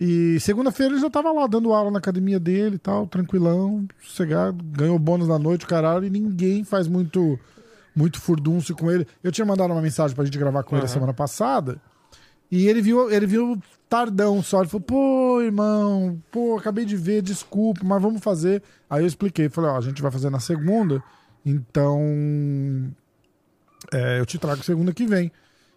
E 0.00 0.40
segunda-feira 0.40 0.94
ele 0.94 1.00
já 1.00 1.08
tava 1.08 1.30
lá 1.30 1.46
dando 1.46 1.72
aula 1.72 1.92
na 1.92 1.98
academia 1.98 2.40
dele 2.40 2.74
e 2.74 2.78
tal, 2.78 3.06
tranquilão, 3.06 3.86
sossegado, 4.02 4.64
ganhou 4.64 4.98
bônus 4.98 5.28
na 5.28 5.38
noite, 5.38 5.64
caralho, 5.64 6.04
e 6.06 6.10
ninguém 6.10 6.64
faz 6.64 6.88
muito 6.88 7.38
muito 7.94 8.20
furdúncio 8.20 8.74
com 8.74 8.90
ele. 8.90 9.06
Eu 9.22 9.30
tinha 9.30 9.44
mandado 9.44 9.72
uma 9.72 9.82
mensagem 9.82 10.16
pra 10.16 10.24
gente 10.24 10.38
gravar 10.38 10.64
com 10.64 10.74
ele 10.74 10.86
a 10.86 10.88
semana 10.88 11.14
passada, 11.14 11.80
e 12.50 12.66
ele 12.66 12.82
viu, 12.82 13.10
ele 13.10 13.26
viu 13.26 13.60
tardão 13.88 14.42
só. 14.42 14.60
Ele 14.60 14.68
falou, 14.68 14.84
pô, 14.84 15.42
irmão, 15.42 16.20
pô, 16.30 16.56
acabei 16.58 16.84
de 16.84 16.96
ver, 16.96 17.22
desculpa, 17.22 17.80
mas 17.84 18.02
vamos 18.02 18.22
fazer. 18.22 18.62
Aí 18.88 19.02
eu 19.02 19.06
expliquei, 19.06 19.48
falei, 19.48 19.70
ó, 19.70 19.76
a 19.76 19.80
gente 19.80 20.02
vai 20.02 20.10
fazer 20.10 20.30
na 20.30 20.40
segunda, 20.40 21.02
então 21.44 22.00
é, 23.92 24.18
eu 24.18 24.26
te 24.26 24.38
trago 24.38 24.62
segunda 24.62 24.92
que 24.92 25.06
vem. 25.06 25.30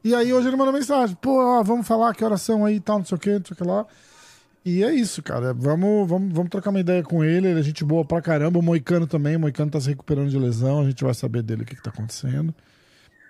E 0.03 0.13
aí 0.13 0.33
hoje 0.33 0.47
ele 0.47 0.57
mandou 0.57 0.73
mensagem, 0.73 1.15
pô, 1.21 1.59
ó, 1.59 1.63
vamos 1.63 1.87
falar 1.87 2.13
que 2.13 2.25
oração 2.25 2.65
aí 2.65 2.75
e 2.75 2.79
tal, 2.79 2.99
não 2.99 3.05
sei 3.05 3.15
o 3.15 3.19
que, 3.19 3.31
não 3.31 3.45
sei 3.45 3.53
o 3.53 3.55
que 3.55 3.63
lá. 3.63 3.85
E 4.65 4.81
é 4.83 4.93
isso, 4.93 5.21
cara. 5.21 5.53
Vamos, 5.53 6.07
vamos, 6.07 6.33
vamos 6.33 6.49
trocar 6.49 6.69
uma 6.69 6.79
ideia 6.79 7.03
com 7.03 7.21
ele. 7.23 7.49
Ele 7.49 7.59
é 7.59 7.63
gente 7.63 7.83
boa 7.83 8.05
pra 8.05 8.21
caramba. 8.21 8.59
O 8.59 8.61
Moicano 8.61 9.05
também. 9.05 9.35
O 9.35 9.39
Moicano 9.39 9.69
tá 9.69 9.79
se 9.79 9.89
recuperando 9.89 10.29
de 10.29 10.39
lesão. 10.39 10.79
A 10.79 10.85
gente 10.85 11.03
vai 11.03 11.13
saber 11.13 11.43
dele 11.43 11.63
o 11.63 11.65
que, 11.65 11.75
que 11.75 11.83
tá 11.83 11.89
acontecendo. 11.89 12.55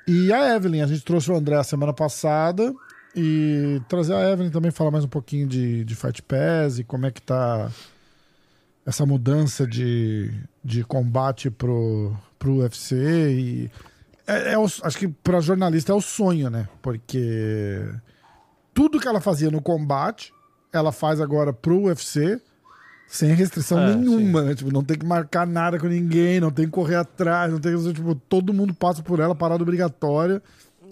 E 0.07 0.31
a 0.31 0.55
Evelyn, 0.55 0.81
a 0.81 0.87
gente 0.87 1.03
trouxe 1.03 1.31
o 1.31 1.35
André 1.35 1.55
a 1.55 1.63
semana 1.63 1.91
passada. 1.91 2.71
E 3.15 3.79
trazer 3.87 4.13
a 4.15 4.31
Evelyn 4.31 4.49
também 4.49 4.71
falar 4.71 4.89
mais 4.91 5.03
um 5.05 5.09
pouquinho 5.09 5.47
de, 5.47 5.85
de 5.85 5.95
Fight 5.95 6.21
Pass 6.23 6.79
e 6.79 6.83
como 6.83 7.05
é 7.05 7.11
que 7.11 7.21
tá 7.21 7.69
essa 8.85 9.05
mudança 9.05 9.65
de, 9.67 10.31
de 10.63 10.83
combate 10.83 11.49
pro, 11.49 12.11
pro 12.39 12.57
UFC 12.57 12.95
e 12.95 13.71
é, 14.25 14.53
é 14.53 14.57
o- 14.57 14.65
acho 14.65 14.97
que 14.97 15.07
pra 15.07 15.39
jornalista 15.39 15.91
é 15.91 15.95
o 15.95 16.01
sonho, 16.01 16.49
né? 16.49 16.67
Porque 16.81 17.79
tudo 18.73 18.99
que 18.99 19.07
ela 19.07 19.21
fazia 19.21 19.51
no 19.51 19.61
combate, 19.61 20.33
ela 20.71 20.91
faz 20.91 21.21
agora 21.21 21.53
pro 21.53 21.83
UFC 21.83 22.41
sem 23.07 23.33
restrição 23.35 23.79
É, 23.79 23.95
nenhuma, 23.95 24.41
né? 24.41 24.55
Tipo, 24.55 24.71
não 24.71 24.83
tem 24.83 24.97
que 24.97 25.05
marcar 25.05 25.45
nada 25.45 25.77
com 25.77 25.87
ninguém, 25.87 26.39
não 26.39 26.49
tem 26.51 26.65
que 26.65 26.71
correr 26.71 26.95
atrás, 26.95 27.51
não 27.51 27.59
tem 27.59 27.77
que, 27.77 27.93
tipo, 27.93 28.15
todo 28.15 28.53
mundo 28.53 28.73
passa 28.73 29.03
por 29.03 29.19
ela, 29.19 29.35
parada 29.35 29.61
obrigatória, 29.61 30.41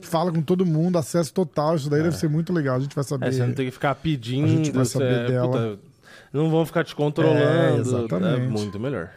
fala 0.07 0.31
com 0.31 0.41
todo 0.41 0.65
mundo, 0.65 0.97
acesso 0.97 1.33
total, 1.33 1.75
isso 1.75 1.89
daí 1.89 2.03
deve 2.03 2.15
ser 2.17 2.29
muito 2.29 2.51
legal, 2.53 2.77
a 2.77 2.79
gente 2.79 2.93
vai 2.95 3.03
saber. 3.03 3.27
É, 3.27 3.31
você 3.31 3.45
não 3.45 3.53
tem 3.53 3.65
que 3.65 3.71
ficar 3.71 3.95
pedindo. 3.95 4.45
A 4.45 4.47
gente 4.49 4.71
vai 4.71 4.85
saber 4.85 5.25
você- 5.27 5.31
dela. 5.33 5.47
puta, 5.47 5.79
não 6.33 6.49
vão 6.49 6.65
ficar 6.65 6.83
te 6.83 6.95
controlando. 6.95 8.15
É, 8.25 8.35
É, 8.35 8.37
muito 8.47 8.79
melhor. 8.79 9.09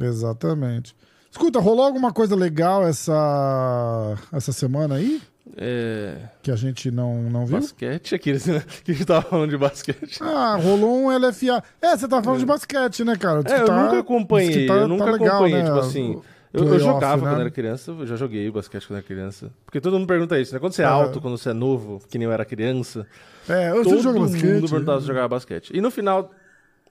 Exatamente. 0.00 0.94
Escuta, 1.30 1.58
rolou 1.58 1.84
alguma 1.84 2.12
coisa 2.12 2.36
legal 2.36 2.86
essa, 2.86 4.16
essa 4.32 4.52
semana 4.52 4.96
aí? 4.96 5.20
É, 5.56 6.16
Que 6.42 6.50
a 6.50 6.56
gente 6.56 6.90
não, 6.90 7.22
não 7.24 7.44
viu? 7.46 7.58
basquete, 7.58 8.14
aqueles 8.14 8.46
né, 8.46 8.62
que 8.84 8.92
a 8.92 8.94
gente 8.94 9.04
tava 9.06 9.22
falando 9.22 9.50
de 9.50 9.56
basquete. 9.58 10.18
Ah, 10.22 10.56
rolou 10.56 10.96
um 11.04 11.10
LFA. 11.16 11.62
É, 11.82 11.96
você 11.96 12.08
tá 12.08 12.22
falando 12.22 12.40
de 12.40 12.46
basquete, 12.46 13.04
né, 13.04 13.16
cara? 13.16 13.42
Diz 13.42 13.52
É, 13.52 13.60
eu 13.62 13.66
tá- 13.66 13.84
nunca 13.84 13.98
acompanhei, 14.00 14.66
tá- 14.66 14.74
eu 14.74 14.80
tá 14.82 14.88
nunca 14.88 15.04
legal, 15.10 15.28
acompanhei, 15.36 15.58
né, 15.62 15.64
tipo 15.64 15.78
assim. 15.78 16.10
o 16.12 16.24
Eu, 16.54 16.68
eu 16.68 16.78
jogava 16.78 17.22
né? 17.24 17.30
quando 17.32 17.40
era 17.40 17.50
criança, 17.50 17.90
eu 17.90 18.06
já 18.06 18.14
joguei 18.16 18.48
basquete 18.50 18.86
quando 18.86 18.98
era 18.98 19.06
criança. 19.06 19.50
Porque 19.64 19.80
todo 19.80 19.98
mundo 19.98 20.06
pergunta 20.06 20.38
isso, 20.38 20.54
né? 20.54 20.60
Quando 20.60 20.72
você 20.72 20.82
é 20.82 20.84
Ah. 20.84 20.90
alto, 20.90 21.20
quando 21.20 21.36
você 21.36 21.50
é 21.50 21.52
novo, 21.52 22.00
que 22.08 22.16
nem 22.16 22.26
eu 22.26 22.32
era 22.32 22.44
criança, 22.44 23.06
É, 23.48 23.70
eu 23.70 23.82
todo 23.82 24.00
jogo 24.00 24.20
mundo 24.20 24.30
basquete. 24.30 24.70
perguntava 24.70 25.00
se 25.00 25.06
jogava 25.06 25.28
basquete. 25.28 25.70
E 25.74 25.80
no 25.80 25.90
final, 25.90 26.30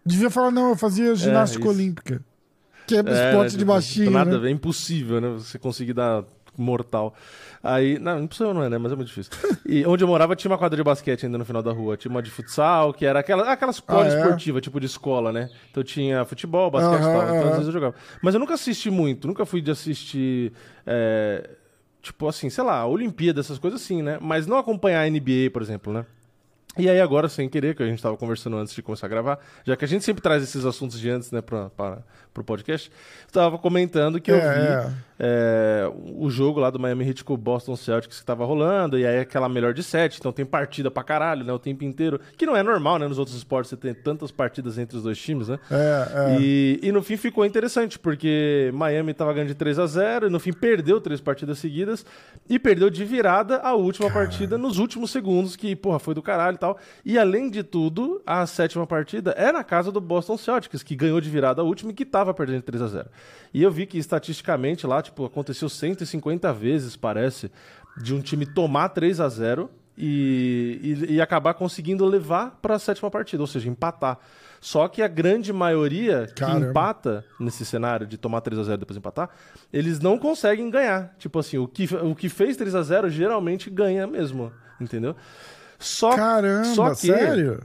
Devia 0.05 0.29
falar, 0.29 0.51
não, 0.51 0.72
eu 0.72 0.75
fazia 0.75 1.15
ginástica 1.15 1.65
É, 1.65 1.70
olímpica. 1.70 2.22
Que 2.86 2.96
é 2.96 3.00
É, 3.00 3.29
esporte 3.29 3.53
né, 3.53 3.60
de 3.60 3.63
baixinho, 3.63 4.12
Nada, 4.12 4.38
né? 4.38 4.50
é 4.50 4.51
impossível, 4.51 5.22
né? 5.22 5.29
Você 5.38 5.58
conseguir 5.58 5.93
dar 5.93 6.25
mortal. 6.58 7.15
Aí, 7.65 7.98
não, 7.98 8.22
impossível 8.22 8.53
não 8.53 8.62
é, 8.62 8.70
né? 8.70 8.77
Mas 8.77 8.91
é 8.91 8.96
muito 8.96 9.08
difícil. 9.08 9.32
E 9.65 9.86
onde 9.86 10.03
eu 10.03 10.08
morava 10.08 10.36
tinha 10.36 10.51
uma 10.51 10.58
quadra 10.58 10.75
de 10.75 10.84
basquete 10.84 11.25
ainda 11.25 11.38
no 11.38 11.46
final 11.46 11.63
da 11.63 11.72
rua. 11.72 11.96
Tinha 11.96 12.12
uma 12.12 12.22
de 12.22 12.29
futsal, 12.29 12.93
que 12.93 13.05
era 13.05 13.20
aquela, 13.20 13.50
aquelas 13.53 13.79
poliesportivas, 13.79 14.62
tipo 14.62 14.79
de 14.82 14.86
escola, 14.86 15.32
né? 15.32 15.50
Então 15.72 15.82
tinha 15.82 16.25
futebol, 16.25 16.70
basquete 16.70 17.00
e 17.00 17.03
tal. 17.03 17.24
Então 17.24 17.43
às 17.43 17.51
vezes 17.51 17.67
eu 17.67 17.72
jogava. 17.72 17.96
Mas 18.22 18.34
eu 18.34 18.39
nunca 18.41 18.55
assisti 18.55 18.89
muito, 18.91 19.27
nunca 19.27 19.46
fui 19.46 19.62
de 19.62 19.72
assistir. 19.72 20.51
é, 20.86 21.50
tipo 22.01 22.27
assim, 22.27 22.50
sei 22.50 22.65
lá, 22.65 22.86
Olimpíada, 22.86 23.39
essas 23.39 23.58
coisas 23.58 23.82
assim, 23.82 24.01
né? 24.01 24.17
Mas 24.22 24.46
não 24.46 24.58
acompanhar 24.58 25.01
a 25.01 25.10
NBA, 25.10 25.50
por 25.53 25.62
exemplo, 25.62 25.93
né? 25.93 26.05
E 26.77 26.89
aí 26.89 27.00
agora, 27.00 27.29
sem 27.29 27.48
querer, 27.48 27.75
que 27.75 27.84
a 27.84 27.86
gente 27.86 27.98
estava 28.00 28.17
conversando 28.17 28.58
antes 28.58 28.74
de 28.74 28.82
começar 28.82 29.05
a 29.05 29.10
gravar, 29.10 29.39
já 29.63 29.75
que 29.77 29.86
a 29.86 29.88
gente 29.88 30.03
sempre 30.03 30.24
traz 30.24 30.41
esses 30.41 30.65
assuntos 30.65 31.00
de 31.00 31.08
antes, 31.08 31.32
né, 31.32 31.39
para 31.39 32.00
pro 32.34 32.43
podcast, 32.43 32.91
estava 33.27 33.60
comentando 33.60 34.20
que 34.20 34.32
eu 34.32 34.38
É, 34.38 34.88
vi 34.88 34.93
é. 35.20 35.89
o 36.15 36.29
jogo 36.29 36.60
lá 36.60 36.70
do 36.70 36.79
Miami 36.79 37.08
Heat 37.08 37.24
com 37.24 37.34
o 37.34 37.38
Boston 37.38 37.75
Celtics 37.75 38.20
que 38.20 38.25
tava 38.25 38.46
rolando, 38.46 38.98
e 38.98 39.05
aí 39.05 39.20
aquela 39.20 39.48
melhor 39.48 39.74
de 39.74 39.84
sete, 39.84 40.20
então 40.20 40.32
tem 40.32 40.46
partida 40.46 40.89
pra 40.89 41.03
caralho, 41.03 41.43
né, 41.43 41.53
o 41.53 41.60
tempo 41.60 41.84
inteiro, 41.84 42.20
que 42.38 42.46
não 42.46 42.55
é 42.55 42.63
normal, 42.63 43.00
né, 43.00 43.08
nos 43.08 43.17
outros 43.17 43.36
esportes 43.36 43.70
você 43.70 43.77
tem 43.77 43.93
tantas 43.93 44.32
partidas 44.32 44.77
entre 44.77 44.98
os 44.98 45.03
dois 45.03 45.17
times, 45.17 45.48
né? 45.48 45.60
É, 45.70 46.08
é. 46.13 46.38
E, 46.41 46.79
e 46.82 46.91
no 46.91 47.01
fim 47.01 47.17
ficou 47.17 47.46
interessante, 47.46 48.00
porque 48.00 48.72
Miami 48.74 49.13
tava 49.13 49.34
ganhando 49.34 49.50
de 49.50 49.55
3 49.55 49.79
a 49.79 49.86
0 49.86 50.27
e 50.27 50.29
no 50.29 50.39
fim 50.39 50.51
perdeu 50.53 51.00
três 51.00 51.22
partidas 51.22 51.60
seguidas 51.60 52.05
e 52.50 52.58
perdeu 52.58 52.89
de 52.89 53.03
virada 53.05 53.58
a 53.58 53.74
última 53.74 54.10
partida 54.10 54.58
nos 54.58 54.79
últimos 54.79 55.12
segundos, 55.12 55.55
que, 55.55 55.75
porra, 55.75 56.00
foi 56.00 56.13
do 56.13 56.22
caralho 56.22 56.55
e 56.55 56.58
tal. 56.58 56.77
E 57.05 57.17
além 57.17 57.50
de 57.50 57.63
tudo, 57.63 58.22
a 58.25 58.46
sétima 58.46 58.88
partida 58.88 59.32
é 59.32 59.51
na 59.51 59.63
casa 59.63 59.91
do 59.91 60.01
Boston 60.01 60.38
Celtics, 60.38 60.84
que 60.84 60.96
ganhou 60.96 61.22
de 61.22 61.29
virada 61.29 61.62
a 61.62 61.65
última 61.65 61.91
e 61.91 61.93
que 61.93 62.05
tava 62.05 62.34
perdendo 62.34 62.58
de 62.58 62.63
3 62.63 62.82
a 62.82 62.88
0 62.88 63.10
E 63.53 63.62
eu 63.62 63.72
vi 63.72 63.86
que 63.86 63.98
estatisticamente 63.98 64.88
lá, 64.88 65.01
tipo, 65.03 65.25
aconteceu 65.25 65.69
150 65.69 66.51
vezes, 66.53 66.95
parece, 66.95 67.51
de 68.01 68.13
um 68.13 68.22
time 68.22 68.45
tomar 68.45 68.89
3 68.89 69.19
a 69.19 69.29
0 69.29 69.69
e, 69.98 70.79
e, 70.81 71.13
e 71.13 71.22
acabar 71.22 71.53
conseguindo 71.53 72.05
levar 72.05 72.57
para 72.62 72.75
a 72.75 72.79
sétima 72.79 73.12
partida, 73.12 73.43
ou 73.43 73.48
seja, 73.48 73.69
empatar. 73.69 74.17
Só 74.60 74.88
que 74.88 75.01
a 75.01 75.07
grande 75.07 75.51
maioria 75.51 76.25
que 76.27 76.41
Caramba. 76.41 76.67
empata 76.67 77.25
nesse 77.39 77.65
cenário 77.65 78.07
de 78.07 78.17
tomar 78.17 78.41
3 78.41 78.60
a 78.60 78.63
0 78.63 78.75
e 78.75 78.79
depois 78.79 78.98
empatar, 78.98 79.29
eles 79.72 80.00
não 80.00 80.17
conseguem 80.17 80.69
ganhar. 80.69 81.13
Tipo 81.19 81.39
assim, 81.39 81.57
o 81.57 81.67
que, 81.67 81.83
o 81.95 82.15
que 82.15 82.29
fez 82.29 82.55
3 82.55 82.74
a 82.74 82.81
0 82.81 83.10
geralmente 83.10 83.69
ganha 83.69 84.07
mesmo, 84.07 84.51
entendeu? 84.79 85.15
Só, 85.77 86.15
Caramba, 86.15 86.63
só 86.63 86.89
que, 86.91 87.07
sério? 87.07 87.62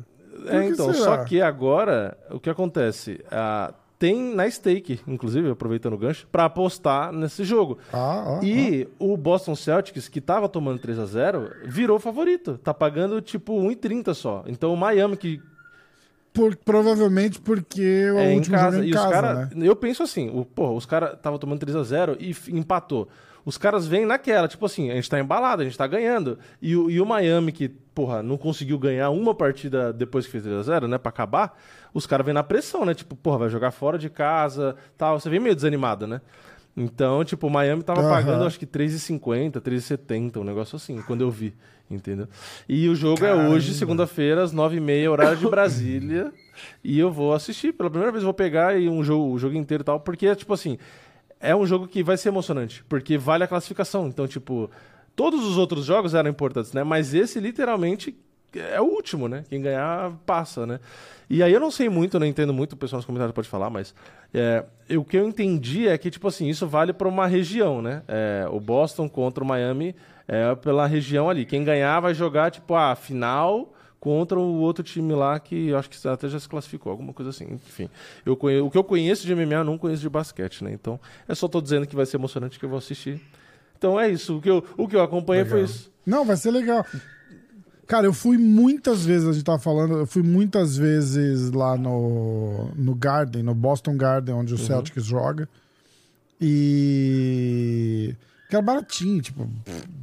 É, 0.47 0.67
então, 0.67 0.93
será? 0.93 1.05
só 1.05 1.25
que 1.25 1.41
agora, 1.41 2.19
o 2.31 2.41
que 2.41 2.51
acontece? 2.51 3.25
Ah, 3.31 3.73
tem 3.99 4.35
na 4.35 4.49
stake, 4.51 5.01
inclusive, 5.07 5.51
aproveitando 5.51 5.95
o 5.95 5.99
gancho, 5.99 6.27
pra 6.31 6.45
apostar 6.45 7.13
nesse 7.13 7.43
jogo. 7.45 7.79
Ah, 7.93 8.39
ah, 8.39 8.45
E 8.45 8.87
o 8.99 9.17
Boston 9.17 9.57
Celtics, 9.57 10.09
que 10.09 10.21
tava 10.21 10.49
tomando 10.49 10.79
3 10.79 10.99
a 10.99 11.07
0 11.07 11.51
virou 11.65 11.99
favorito. 11.99 12.59
Tá 12.59 12.73
pagando 12.73 13.21
tipo 13.21 13.55
1,30 13.61 14.15
só. 14.15 14.45
Então 14.47 14.73
o 14.73 14.77
Miami, 14.77 15.17
que 15.17 15.41
Por- 16.33 16.55
provavelmente 16.57 17.41
porque 17.41 18.11
o 18.13 18.19
é 18.19 18.33
em 18.33 18.37
último 18.37 18.55
casa. 18.57 18.77
jogo 18.77 18.85
é 18.85 18.87
em 18.87 18.91
e 18.91 18.93
casa, 18.93 19.07
os 19.07 19.13
caras. 19.13 19.51
né? 19.51 19.67
Eu 19.67 19.75
penso 19.75 20.03
assim, 20.05 20.31
o, 20.33 20.45
porra, 20.45 20.73
os 20.73 20.87
caras 20.87 21.15
estavam 21.15 21.39
tomando 21.39 21.59
3 21.59 21.75
a 21.75 21.83
0 21.83 22.17
e 22.21 22.35
empatou. 22.51 23.09
Os 23.45 23.57
caras 23.57 23.87
vêm 23.87 24.05
naquela, 24.05 24.47
tipo 24.47 24.65
assim, 24.67 24.91
a 24.91 24.95
gente 24.95 25.09
tá 25.09 25.19
embalado, 25.19 25.63
a 25.63 25.65
gente 25.65 25.77
tá 25.77 25.87
ganhando. 25.87 26.39
E, 26.61 26.77
o- 26.77 26.91
e 26.91 27.01
o 27.01 27.07
Miami, 27.07 27.51
que, 27.51 27.69
porra, 27.69 28.23
não 28.23 28.37
conseguiu 28.37 28.79
ganhar 28.79 29.09
uma 29.11 29.35
partida 29.35 29.91
depois 29.93 30.27
que 30.27 30.31
fez 30.33 30.45
3 30.45 30.59
a 30.59 30.63
0 30.63 30.87
né, 30.87 30.99
pra 30.99 31.09
acabar, 31.09 31.59
os 31.93 32.07
caras 32.07 32.25
vêm 32.25 32.35
na 32.35 32.43
pressão, 32.43 32.85
né? 32.85 32.95
Tipo, 32.95 33.17
porra, 33.17 33.39
vai 33.39 33.49
jogar 33.49 33.71
fora 33.71 33.99
de 33.99 34.09
casa, 34.11 34.77
tal. 34.97 35.19
Você 35.19 35.29
vem 35.31 35.41
meio 35.41 35.55
desanimado, 35.55 36.07
né? 36.07 36.21
Então, 36.77 37.25
tipo, 37.25 37.47
o 37.49 37.51
Miami 37.51 37.83
tava 37.83 38.01
Aham. 38.01 38.09
pagando 38.09 38.45
acho 38.45 38.59
que 38.59 38.67
3,50, 38.67 39.61
3,70, 39.61 40.37
um 40.37 40.45
negócio 40.45 40.77
assim, 40.77 41.03
quando 41.03 41.23
eu 41.23 41.31
vi, 41.31 41.53
entendeu? 41.91 42.29
E 42.69 42.89
o 42.89 42.95
jogo 42.95 43.25
é 43.25 43.35
hoje, 43.35 43.75
segunda-feira, 43.75 44.45
às 44.45 44.55
9h30, 44.55 45.11
horário 45.11 45.37
de 45.37 45.49
Brasília. 45.49 46.33
e 46.85 46.97
eu 46.99 47.11
vou 47.11 47.33
assistir. 47.35 47.73
Pela 47.73 47.91
primeira 47.91 48.13
vez 48.13 48.23
eu 48.23 48.27
vou 48.27 48.35
pegar 48.35 48.69
aí 48.69 48.89
um 48.89 49.03
jogo, 49.03 49.33
o 49.33 49.39
jogo 49.39 49.57
inteiro 49.57 49.83
e 49.83 49.85
tal, 49.85 49.99
porque, 49.99 50.33
tipo 50.37 50.53
assim, 50.55 50.79
é 51.41 51.55
um 51.55 51.67
jogo 51.67 51.89
que 51.89 52.03
vai 52.03 52.17
ser 52.17 52.29
emocionante, 52.29 52.85
porque 52.89 53.19
vale 53.19 53.43
a 53.43 53.49
classificação. 53.49 54.07
Então, 54.07 54.29
tipo, 54.29 54.71
todos 55.17 55.45
os 55.45 55.57
outros 55.59 55.85
jogos 55.85 56.15
eram 56.15 56.31
importantes, 56.31 56.73
né? 56.73 56.85
Mas 56.85 57.13
esse, 57.13 57.41
literalmente, 57.41 58.17
é 58.55 58.81
o 58.81 58.85
último, 58.85 59.27
né? 59.29 59.45
Quem 59.49 59.61
ganhar, 59.61 60.13
passa, 60.25 60.65
né? 60.65 60.79
E 61.31 61.43
aí 61.43 61.53
eu 61.53 61.61
não 61.61 61.71
sei 61.71 61.89
muito, 61.89 62.19
não 62.19 62.27
entendo 62.27 62.55
muito, 62.55 62.73
o 62.73 62.77
pessoal 62.77 62.99
nos 62.99 63.05
comentários 63.05 63.35
pode 63.35 63.49
falar, 63.49 63.69
mas 63.69 63.95
é, 64.33 64.65
o 64.97 65.05
que 65.05 65.17
eu 65.17 65.29
entendi 65.29 65.87
é 65.87 65.99
que, 65.99 66.11
tipo 66.11 66.27
assim, 66.27 66.49
isso 66.49 66.67
vale 66.67 66.93
para 66.93 67.07
uma 67.07 67.27
região, 67.27 67.83
né? 67.83 68.03
É, 68.09 68.47
o 68.51 68.59
Boston 68.59 69.09
contra 69.09 69.45
o 69.45 69.47
Miami 69.47 69.95
é 70.27 70.55
pela 70.55 70.87
região 70.87 71.29
ali. 71.29 71.45
Quem 71.45 71.65
ganhar 71.65 72.01
vai 72.01 72.15
jogar, 72.15 72.51
tipo, 72.51 72.75
a 72.75 72.95
final 72.95 73.75
contra 74.01 74.39
o 74.39 74.61
outro 74.61 74.83
time 74.85 75.13
lá 75.13 75.39
que 75.41 75.69
eu 75.69 75.79
acho 75.79 75.91
que 75.91 76.09
até 76.09 76.29
já 76.29 76.39
se 76.39 76.49
classificou, 76.49 76.91
alguma 76.91 77.13
coisa 77.13 77.31
assim. 77.31 77.45
Enfim, 77.53 77.91
eu 78.25 78.37
conhe... 78.37 78.61
o 78.61 78.71
que 78.71 78.79
eu 78.79 78.85
conheço 78.85 79.27
de 79.27 79.35
MMA 79.35 79.55
eu 79.55 79.65
não 79.65 79.77
conheço 79.77 80.01
de 80.01 80.09
basquete, 80.09 80.63
né? 80.65 80.73
Então, 80.73 81.01
é 81.27 81.35
só 81.35 81.49
tô 81.49 81.61
dizendo 81.61 81.87
que 81.87 81.97
vai 81.97 82.07
ser 82.07 82.17
emocionante 82.17 82.59
que 82.59 82.65
eu 82.65 82.69
vou 82.69 82.79
assistir. 82.79 83.21
Então 83.77 83.99
é 83.99 84.09
isso. 84.09 84.39
O 84.39 84.41
que 84.41 84.51
eu, 84.51 84.65
o 84.77 84.89
que 84.89 84.97
eu 84.97 85.03
acompanhei 85.03 85.45
foi 85.45 85.63
isso. 85.63 85.91
Não, 86.05 86.25
vai 86.25 86.37
ser 86.37 86.51
legal. 86.51 86.85
Cara, 87.89 88.07
eu 88.07 88.13
fui 88.13 88.37
muitas 88.37 89.05
vezes, 89.05 89.27
a 89.27 89.33
gente 89.33 89.45
tava 89.45 89.59
falando, 89.59 89.95
eu 89.97 90.07
fui 90.07 90.23
muitas 90.23 90.77
vezes 90.77 91.51
lá 91.53 91.75
no, 91.77 92.69
no 92.77 92.95
Garden, 92.95 93.43
no 93.43 93.55
Boston 93.55 93.97
Garden, 93.97 94.35
onde 94.35 94.53
o 94.53 94.59
Celtics 94.59 95.05
joga. 95.05 95.49
E. 96.41 98.15
Que 98.49 98.57
era 98.57 98.63
baratinho, 98.65 99.21
tipo, 99.21 99.47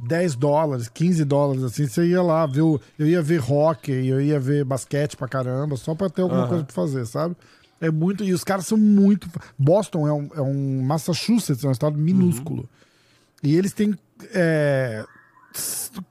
10 0.06 0.36
dólares, 0.36 0.88
15 0.88 1.24
dólares, 1.24 1.64
assim, 1.64 1.86
você 1.88 2.06
ia 2.06 2.22
lá 2.22 2.44
o- 2.46 2.80
Eu 2.96 3.06
ia 3.06 3.20
ver 3.20 3.40
hockey, 3.40 4.06
eu 4.06 4.20
ia 4.20 4.38
ver 4.38 4.64
basquete 4.64 5.16
pra 5.16 5.26
caramba, 5.26 5.76
só 5.76 5.94
pra 5.96 6.08
ter 6.08 6.22
alguma 6.22 6.42
Aham. 6.42 6.48
coisa 6.48 6.64
pra 6.64 6.74
fazer, 6.74 7.06
sabe? 7.06 7.36
É 7.80 7.90
muito. 7.90 8.22
E 8.24 8.32
os 8.32 8.44
caras 8.44 8.66
são 8.66 8.78
muito. 8.78 9.28
Boston 9.58 10.06
é 10.06 10.12
um, 10.12 10.28
é 10.36 10.40
um 10.40 10.80
Massachusetts, 10.82 11.64
é 11.64 11.68
um 11.68 11.72
estado 11.72 11.98
minúsculo. 11.98 12.68
E 13.42 13.56
eles 13.56 13.72
têm 13.72 13.94
é, 14.32 15.04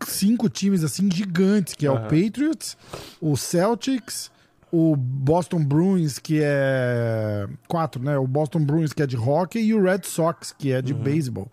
cinco 0.08 0.50
times 0.50 0.84
assim 0.84 1.10
gigantes, 1.12 1.74
que 1.74 1.86
é 1.86 1.92
o 1.92 1.96
Aham. 1.96 2.04
Patriots, 2.04 2.78
o 3.22 3.36
Celtics, 3.36 4.32
o 4.72 4.96
Boston 4.96 5.64
Bruins, 5.64 6.20
que 6.20 6.40
é 6.42 7.48
quatro, 7.68 8.02
né? 8.04 8.18
O 8.18 8.28
Boston 8.28 8.60
Bruins 8.60 8.94
que 8.94 9.02
é 9.02 9.08
de 9.08 9.16
hockey 9.18 9.60
e 9.60 9.74
o 9.74 9.82
Red 9.82 10.02
Sox 10.04 10.54
que 10.58 10.72
é 10.72 10.82
de 10.82 10.94
beisebol. 10.94 11.50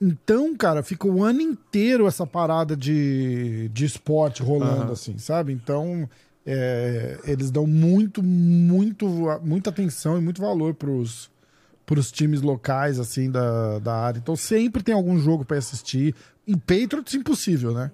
Então, 0.00 0.54
cara, 0.56 0.82
fica 0.82 1.06
o 1.06 1.22
ano 1.22 1.40
inteiro 1.40 2.06
essa 2.06 2.26
parada 2.26 2.76
de, 2.76 3.70
de 3.72 3.84
esporte 3.84 4.42
rolando, 4.42 4.82
Aham. 4.82 4.92
assim, 4.92 5.16
sabe? 5.18 5.52
Então, 5.52 6.08
é, 6.44 7.18
eles 7.24 7.50
dão 7.50 7.66
muito, 7.66 8.22
muito, 8.22 9.06
muita 9.42 9.70
atenção 9.70 10.18
e 10.18 10.20
muito 10.20 10.42
valor 10.42 10.74
pros, 10.74 11.30
pros 11.86 12.12
times 12.12 12.42
locais, 12.42 12.98
assim, 12.98 13.30
da, 13.30 13.78
da 13.78 13.94
área. 13.94 14.18
Então, 14.18 14.36
sempre 14.36 14.82
tem 14.82 14.94
algum 14.94 15.18
jogo 15.18 15.44
pra 15.44 15.56
assistir. 15.56 16.14
Em 16.46 16.56
Patriots, 16.58 17.14
impossível, 17.14 17.72
né? 17.72 17.90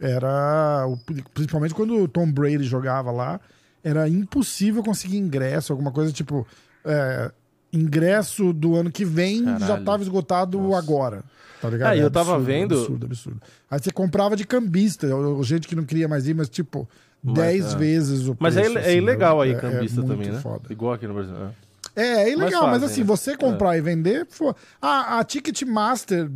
Era, 0.00 0.84
principalmente 1.32 1.74
quando 1.74 1.96
o 2.02 2.08
Tom 2.08 2.30
Brady 2.30 2.64
jogava 2.64 3.10
lá, 3.12 3.40
era 3.84 4.08
impossível 4.08 4.82
conseguir 4.82 5.16
ingresso, 5.18 5.72
alguma 5.72 5.92
coisa 5.92 6.12
tipo. 6.12 6.46
é, 6.84 7.30
ingresso 7.72 8.52
do 8.52 8.74
ano 8.76 8.90
que 8.90 9.02
vem 9.04 9.44
já 9.44 9.58
Caralho. 9.58 9.84
tava 9.84 10.02
esgotado 10.02 10.58
Nossa. 10.60 10.78
agora. 10.78 11.22
Tá 11.60 11.70
ligado? 11.70 11.96
E 11.96 12.00
É 12.00 12.02
eu 12.02 12.10
tava 12.10 12.32
absurdo, 12.34 12.46
vendo- 12.46 12.74
Absurdo, 12.78 13.06
absurdo. 13.06 13.42
Aí 13.70 13.78
você 13.78 13.90
comprava 13.90 14.36
de 14.36 14.44
cambista, 14.46 15.08
gente 15.42 15.66
que 15.68 15.74
não 15.76 15.84
queria 15.84 16.06
mais 16.08 16.26
ir, 16.26 16.34
mas 16.34 16.48
tipo, 16.50 16.86
Mas, 17.22 17.34
10 17.34 17.72
é. 17.72 17.76
vezes 17.78 18.26
o 18.28 18.36
Mas 18.38 18.54
preço. 18.56 18.76
é, 18.76 18.80
é 18.82 18.84
assim, 18.88 18.96
ilegal 18.98 19.40
aí, 19.40 19.52
é- 19.52 19.54
é 19.54 19.58
cambista 19.60 20.02
muito 20.02 20.12
também, 20.12 20.32
né? 20.32 20.40
foda. 20.40 20.64
Igual 20.70 20.92
aqui 20.92 21.06
no 21.06 21.14
Brasil. 21.14 21.34
é. 21.36 21.50
É, 21.94 22.22
é 22.22 22.32
ilegal, 22.32 22.68
Mas 22.68 22.82
assim, 22.82 23.00
né? 23.02 23.06
você 23.06 23.36
comprar 23.36 23.76
e 23.76 23.80
vender, 23.82 24.26
pô, 24.26 24.54
a, 24.80 25.18
a 25.18 25.24
Ticketmaster 25.24 26.26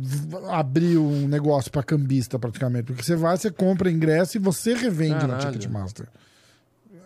abriu 0.49 1.03
um 1.03 1.27
negócio 1.27 1.71
pra 1.71 1.81
cambista 1.81 2.37
praticamente, 2.37 2.83
porque 2.85 3.01
você 3.03 3.15
vai, 3.15 3.35
você 3.37 3.49
compra 3.49 3.89
ingresso 3.89 4.37
e 4.37 4.39
você 4.39 4.73
revende 4.75 5.25
na 5.25 5.35
Caralho. 5.37 5.51
Ticketmaster. 5.53 6.07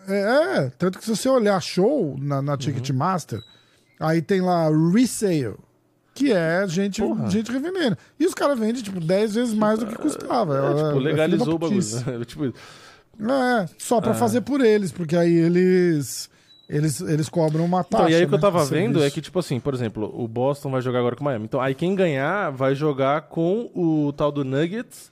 É, 0.08 0.58
é, 0.66 0.72
tanto 0.78 0.98
que 1.00 1.06
se 1.06 1.10
você 1.16 1.30
olhar 1.30 1.62
show 1.62 2.18
na, 2.20 2.38
Uhum. 2.38 2.42
na 2.42 2.58
Ticketmaster, 2.58 3.40
aí 4.00 4.22
tem 4.22 4.42
lá 4.42 4.68
resale, 4.94 5.56
que 6.14 6.34
é 6.34 6.68
gente, 6.68 7.02
Porra. 7.02 7.30
gente 7.30 7.50
revendendo. 7.52 7.98
E 8.20 8.26
os 8.26 8.34
caras 8.34 8.60
vendem, 8.60 8.82
tipo, 8.84 9.00
10 9.00 9.36
vezes 9.36 9.54
mais 9.54 9.80
do 9.80 9.86
que 9.88 9.96
custava. 9.96 10.58
É, 10.58 10.62
tipo, 10.76 10.78
filho 10.90 10.94
da 10.94 11.00
legalizou 11.00 11.56
o 11.56 11.58
bagulho. 11.60 11.80
né? 11.80 12.26
tipo, 12.26 12.46
É, 12.48 13.66
só 13.78 14.02
pra 14.02 14.12
Ah. 14.12 14.16
fazer 14.16 14.42
por 14.42 14.60
eles, 14.60 14.92
porque 14.92 15.16
aí 15.16 15.34
eles... 15.34 16.30
Eles, 16.72 17.02
eles 17.02 17.28
cobram 17.28 17.66
uma 17.66 17.84
taxa. 17.84 18.04
Então, 18.06 18.10
e 18.10 18.16
aí 18.16 18.24
o 18.24 18.28
que 18.30 18.34
eu 18.34 18.38
né, 18.38 18.42
tava 18.42 18.64
vendo 18.64 18.92
é 18.98 19.02
serviço. 19.02 19.14
que, 19.16 19.22
tipo 19.22 19.40
assim, 19.40 19.60
por 19.60 19.74
exemplo, 19.74 20.10
o 20.18 20.26
Boston 20.28 20.72
vai 20.72 20.82
jogar 20.82 21.00
agora 21.00 21.16
com 21.18 21.22
o 21.22 21.26
Miami. 21.26 21.44
Então, 21.46 21.60
aí 21.60 21.76
quem 21.76 21.94
ganhar 21.94 22.50
vai 22.52 22.74
jogar 22.76 23.24
com 23.24 23.70
o 23.76 24.14
tal 24.16 24.32
do 24.32 24.46
Nuggets. 24.46 25.12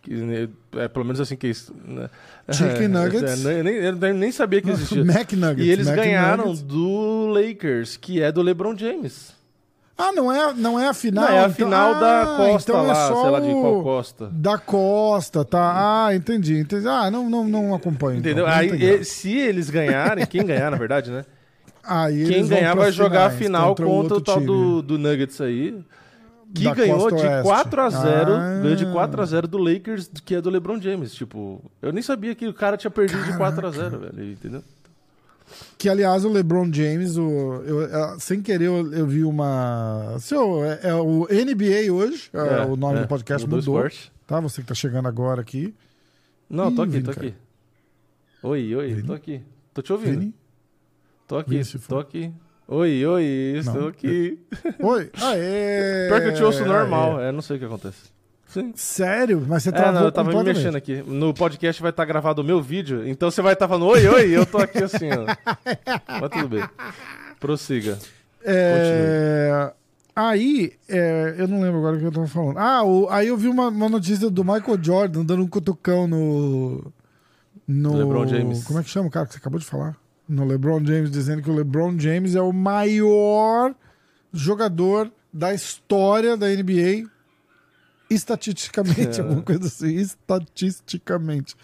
Que, 0.00 0.14
né, 0.14 0.48
é 0.76 0.88
pelo 0.88 1.04
menos 1.04 1.20
assim 1.20 1.36
que 1.36 1.46
é 1.46 1.50
isso. 1.50 1.74
né? 1.84 2.08
Chicken 2.50 2.84
É, 2.84 2.88
Nuggets. 2.88 3.44
é, 3.46 3.60
eu, 3.60 3.64
nem, 3.64 3.74
eu 3.76 4.14
nem 4.14 4.32
sabia 4.32 4.62
que 4.62 4.68
existia. 4.72 5.04
Mac 5.04 5.30
Nuggets. 5.32 5.66
E 5.66 5.70
eles 5.70 5.86
Mac 5.86 5.96
ganharam 5.96 6.44
Nuggets. 6.46 6.62
do 6.62 7.26
Lakers, 7.28 7.96
que 7.98 8.22
é 8.22 8.32
do 8.32 8.40
LeBron 8.42 8.76
James. 8.76 9.32
Ah, 9.96 10.10
não 10.12 10.32
é, 10.32 10.52
não 10.54 10.78
é 10.80 10.88
a 10.88 10.94
final? 10.94 11.24
Não, 11.24 11.30
é 11.30 11.38
a 11.38 11.42
então- 11.42 11.54
final 11.54 11.94
da 12.00 12.22
Ah, 12.22 12.36
Costa 12.36 12.72
então 12.72 12.84
é 12.84 12.88
lá, 12.88 13.08
só 13.08 13.22
sei 13.22 13.30
lá 13.30 13.40
de 13.40 13.46
o- 13.48 13.60
qual 13.60 13.82
Costa. 13.82 14.28
Da 14.32 14.58
Costa, 14.58 15.44
tá? 15.44 16.06
Ah, 16.06 16.14
entendi, 16.14 16.58
entendi. 16.58 16.88
Ah, 16.88 17.10
não, 17.10 17.30
não, 17.30 17.44
não 17.46 17.74
acompanho. 17.74 18.18
então, 18.18 18.32
Entendeu? 18.32 18.46
não 18.46 18.52
Aí, 18.52 18.70
e- 18.70 19.04
se 19.04 19.30
eles 19.36 19.70
ganharem, 19.70 20.26
quem 20.26 20.44
ganhar, 20.44 20.70
na 20.70 20.76
verdade, 20.76 21.10
né? 21.12 21.24
Aí 21.86 22.26
Quem 22.26 22.46
ganhar 22.48 22.74
vai 22.74 22.90
jogar 22.90 23.26
a 23.26 23.30
finais 23.30 23.38
final 23.38 23.68
contra, 23.68 23.86
o 23.86 23.90
outro 23.90 24.20
tal 24.20 24.34
time. 24.36 24.46
do, 24.46 24.82
do 24.82 24.98
Nuggets 24.98 25.40
aí. 25.40 25.78
Que 26.54 26.64
Da 26.64 26.74
ganhou 26.74 27.08
de 27.10 27.14
Oeste. 27.26 27.42
4 27.42 27.80
a 27.82 27.90
0 27.90 28.32
Ah. 28.34 28.60
Ganhou 28.62 28.76
de 28.76 28.86
4 28.86 29.20
a 29.20 29.24
0 29.26 29.46
do 29.48 29.58
Lakers, 29.58 30.08
que 30.24 30.34
é 30.36 30.40
do 30.40 30.48
LeBron 30.50 30.80
James. 30.80 31.12
Tipo, 31.12 31.60
eu 31.82 31.92
nem 31.92 32.00
sabia 32.02 32.34
que 32.34 32.46
o 32.46 32.54
cara 32.54 32.76
tinha 32.76 32.90
perdido 32.90 33.22
de 33.24 33.36
4 33.36 33.66
a 33.66 33.70
0 33.70 33.98
velho. 33.98 34.32
Entendeu? 34.32 34.62
Que, 35.78 35.88
aliás, 35.88 36.24
o 36.24 36.28
LeBron 36.28 36.72
James, 36.72 37.16
o, 37.16 37.62
eu, 37.64 37.82
é, 37.84 38.18
sem 38.18 38.40
querer, 38.40 38.66
eu, 38.66 38.92
eu 38.92 39.06
vi 39.06 39.24
uma. 39.24 40.16
Seu, 40.20 40.64
é, 40.64 40.80
é 40.84 40.94
o 40.94 41.26
NBA 41.30 41.92
hoje, 41.92 42.30
é, 42.32 42.64
o 42.64 42.76
nome 42.76 43.00
do 43.00 43.08
podcast 43.08 43.46
mudou 43.46 43.58
o 43.58 43.62
mudou. 43.62 43.86
esporte. 43.86 44.12
Tá? 44.26 44.40
Você 44.40 44.62
que 44.62 44.68
tá 44.68 44.74
chegando 44.74 45.06
agora 45.06 45.40
aqui. 45.40 45.74
Não, 46.48 46.74
tô 46.74 46.84
Ih, 46.84 46.88
aqui, 46.88 47.02
tô 47.02 47.12
Vini, 47.12 47.26
aqui. 47.28 47.36
Oi, 48.42 48.74
oi, 48.76 49.02
tô 49.02 49.12
aqui. 49.12 49.42
Tô 49.72 49.82
te 49.82 49.92
ouvindo. 49.92 50.20
Vini? 50.20 50.34
Tô 51.26 51.36
aqui, 51.38 51.50
Vini, 51.62 51.64
tô 51.88 51.98
aqui. 51.98 52.32
Oi, 52.66 53.04
oi, 53.04 53.24
estou 53.58 53.74
Não. 53.82 53.88
aqui. 53.88 54.38
Oi. 54.80 55.10
Aê! 55.20 56.08
Pior 56.08 56.20
que 56.22 56.28
eu 56.28 56.34
te 56.34 56.42
ouço 56.42 56.64
normal, 56.64 57.18
Aê. 57.18 57.28
é, 57.28 57.32
não 57.32 57.42
sei 57.42 57.56
o 57.56 57.58
que 57.58 57.64
acontece. 57.66 58.13
Sim. 58.54 58.72
Sério? 58.74 59.44
Mas 59.46 59.64
você 59.64 59.68
É, 59.68 59.72
travou 59.72 59.92
não, 59.94 60.04
eu 60.04 60.12
tava 60.12 60.30
me 60.32 60.42
mexendo 60.44 60.76
aqui. 60.76 61.02
No 61.06 61.34
podcast 61.34 61.82
vai 61.82 61.90
estar 61.90 62.04
gravado 62.06 62.40
o 62.40 62.44
meu 62.44 62.62
vídeo, 62.62 63.06
então 63.06 63.30
você 63.30 63.42
vai 63.42 63.52
estar 63.52 63.68
falando 63.68 63.86
oi, 63.86 64.06
oi, 64.08 64.30
eu 64.30 64.46
tô 64.46 64.58
aqui 64.58 64.82
assim, 64.82 65.08
ó. 65.10 65.26
Mas 66.20 66.30
tudo 66.30 66.48
bem. 66.48 66.64
Prossiga. 67.40 67.98
É, 68.44 69.72
Aí, 70.16 70.72
é, 70.88 71.34
eu 71.38 71.48
não 71.48 71.60
lembro 71.60 71.78
agora 71.80 71.96
o 71.96 71.98
que 71.98 72.04
eu 72.06 72.12
tava 72.12 72.28
falando. 72.28 72.56
Ah, 72.56 72.84
o- 72.84 73.08
aí 73.10 73.26
eu 73.26 73.36
vi 73.36 73.48
uma, 73.48 73.66
uma 73.68 73.88
notícia 73.88 74.30
do 74.30 74.44
Michael 74.44 74.78
Jordan 74.80 75.24
dando 75.24 75.42
um 75.42 75.48
cutucão 75.48 76.06
no. 76.06 76.92
No. 77.66 77.96
LeBron 77.96 78.26
James. 78.28 78.62
Como 78.62 78.78
é 78.78 78.82
que 78.84 78.90
chama 78.90 79.08
o 79.08 79.10
cara 79.10 79.26
que 79.26 79.32
você 79.32 79.38
acabou 79.38 79.58
de 79.58 79.66
falar? 79.66 79.96
No 80.28 80.44
LeBron 80.44 80.84
James, 80.84 81.10
dizendo 81.10 81.42
que 81.42 81.50
o 81.50 81.54
LeBron 81.54 81.98
James 81.98 82.36
é 82.36 82.40
o 82.40 82.52
maior 82.52 83.74
jogador 84.32 85.10
da 85.32 85.52
história 85.52 86.36
da 86.36 86.46
NBA. 86.48 87.08
Estatisticamente, 88.10 89.18
É. 89.18 89.22
alguma 89.22 89.42
coisa 89.42 89.66
assim. 89.66 89.94
Estatisticamente. 89.96 91.54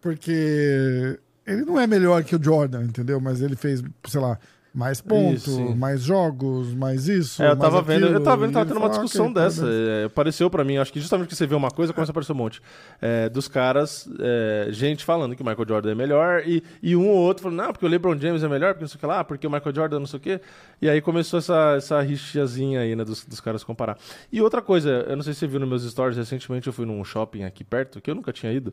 Porque 0.00 1.18
ele 1.46 1.62
não 1.64 1.78
é 1.78 1.86
melhor 1.86 2.22
que 2.24 2.34
o 2.36 2.42
Jordan, 2.42 2.84
entendeu? 2.84 3.20
Mas 3.20 3.40
ele 3.42 3.56
fez, 3.56 3.82
sei 4.08 4.20
lá, 4.20 4.38
mais 4.72 5.00
pontos, 5.00 5.48
Isso, 5.48 5.74
mais 5.76 6.00
jogos, 6.02 6.72
mais 6.74 7.08
isso. 7.08 7.42
É, 7.42 7.50
eu 7.50 7.56
tava 7.56 7.82
vendo, 7.82 8.06
eu 8.06 8.20
tava 8.22 8.36
vendo, 8.46 8.52
tava 8.52 8.66
tendo 8.66 8.76
uma 8.76 8.88
discussão 8.88 9.26
"Ok, 9.26 9.34
dessa. 9.34 9.62
parabéns." 9.62 9.88
É, 9.88 10.04
apareceu 10.04 10.48
pra 10.48 10.62
mim, 10.62 10.76
acho 10.76 10.92
que 10.92 11.00
justamente 11.00 11.28
que 11.28 11.34
você 11.34 11.44
vê 11.46 11.56
uma 11.56 11.70
coisa, 11.72 11.92
começa 11.92 12.10
a 12.10 12.12
aparecer 12.12 12.32
um 12.32 12.36
monte. 12.36 12.62
É, 13.00 13.28
dos 13.28 13.48
caras, 13.48 14.08
é, 14.20 14.68
gente 14.70 15.04
falando 15.04 15.34
que 15.34 15.42
o 15.42 15.44
Michael 15.44 15.66
Jordan 15.68 15.90
é 15.90 15.94
melhor, 15.96 16.42
e, 16.46 16.62
e 16.80 16.94
um 16.94 17.08
ou 17.08 17.16
outro 17.16 17.42
falando, 17.42 17.58
não, 17.58 17.72
porque 17.72 17.84
o 17.84 17.88
LeBron 17.88 18.16
James 18.16 18.44
é 18.44 18.48
melhor, 18.48 18.74
porque 18.74 18.84
não 18.84 18.88
sei 18.88 18.96
o 18.96 19.00
que 19.00 19.06
lá, 19.06 19.24
porque 19.24 19.46
o 19.46 19.50
Michael 19.50 19.74
Jordan 19.74 19.98
não 19.98 20.06
sei 20.06 20.18
o 20.18 20.20
que. 20.20 20.40
E 20.80 20.88
aí 20.88 21.00
começou 21.00 21.38
essa, 21.40 21.74
essa 21.76 22.00
rixazinha 22.00 22.80
aí, 22.80 22.94
né, 22.94 23.04
dos, 23.04 23.24
dos 23.24 23.40
caras 23.40 23.64
comparar. 23.64 23.98
E 24.32 24.40
outra 24.40 24.62
coisa, 24.62 25.04
eu 25.08 25.16
não 25.16 25.22
sei 25.24 25.32
se 25.34 25.40
você 25.40 25.46
viu 25.48 25.58
nos 25.58 25.68
meus 25.68 25.82
stories, 25.82 26.16
recentemente 26.16 26.68
eu 26.68 26.72
fui 26.72 26.86
num 26.86 27.02
shopping 27.04 27.42
aqui 27.42 27.64
perto, 27.64 28.00
que 28.00 28.08
eu 28.10 28.14
nunca 28.14 28.32
tinha 28.32 28.52
ido, 28.52 28.72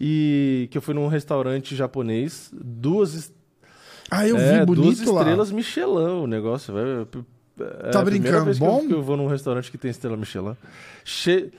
e 0.00 0.68
que 0.70 0.78
eu 0.78 0.82
fui 0.82 0.94
num 0.94 1.06
restaurante 1.06 1.76
japonês, 1.76 2.50
duas 2.52 3.14
es- 3.14 3.32
Ah, 4.18 4.26
eu 4.28 4.36
é, 4.36 4.60
vi 4.60 4.66
duas 4.66 4.78
bonito 4.78 5.12
lá. 5.12 5.20
estrelas 5.20 5.50
Michelin 5.50 6.22
o 6.22 6.26
negócio, 6.26 6.72
velho. 6.74 7.08
É 7.60 7.90
Tá 7.90 8.02
brincando, 8.04 8.46
vez 8.46 8.58
que 8.58 8.64
bom? 8.64 8.80
eu, 8.82 8.86
que 8.88 8.94
eu 8.94 9.02
vou 9.02 9.16
num 9.16 9.26
restaurante 9.28 9.70
que 9.70 9.78
tem 9.78 9.90
estrela 9.90 10.16
Michelin. 10.16 10.56
Che... 11.04 11.52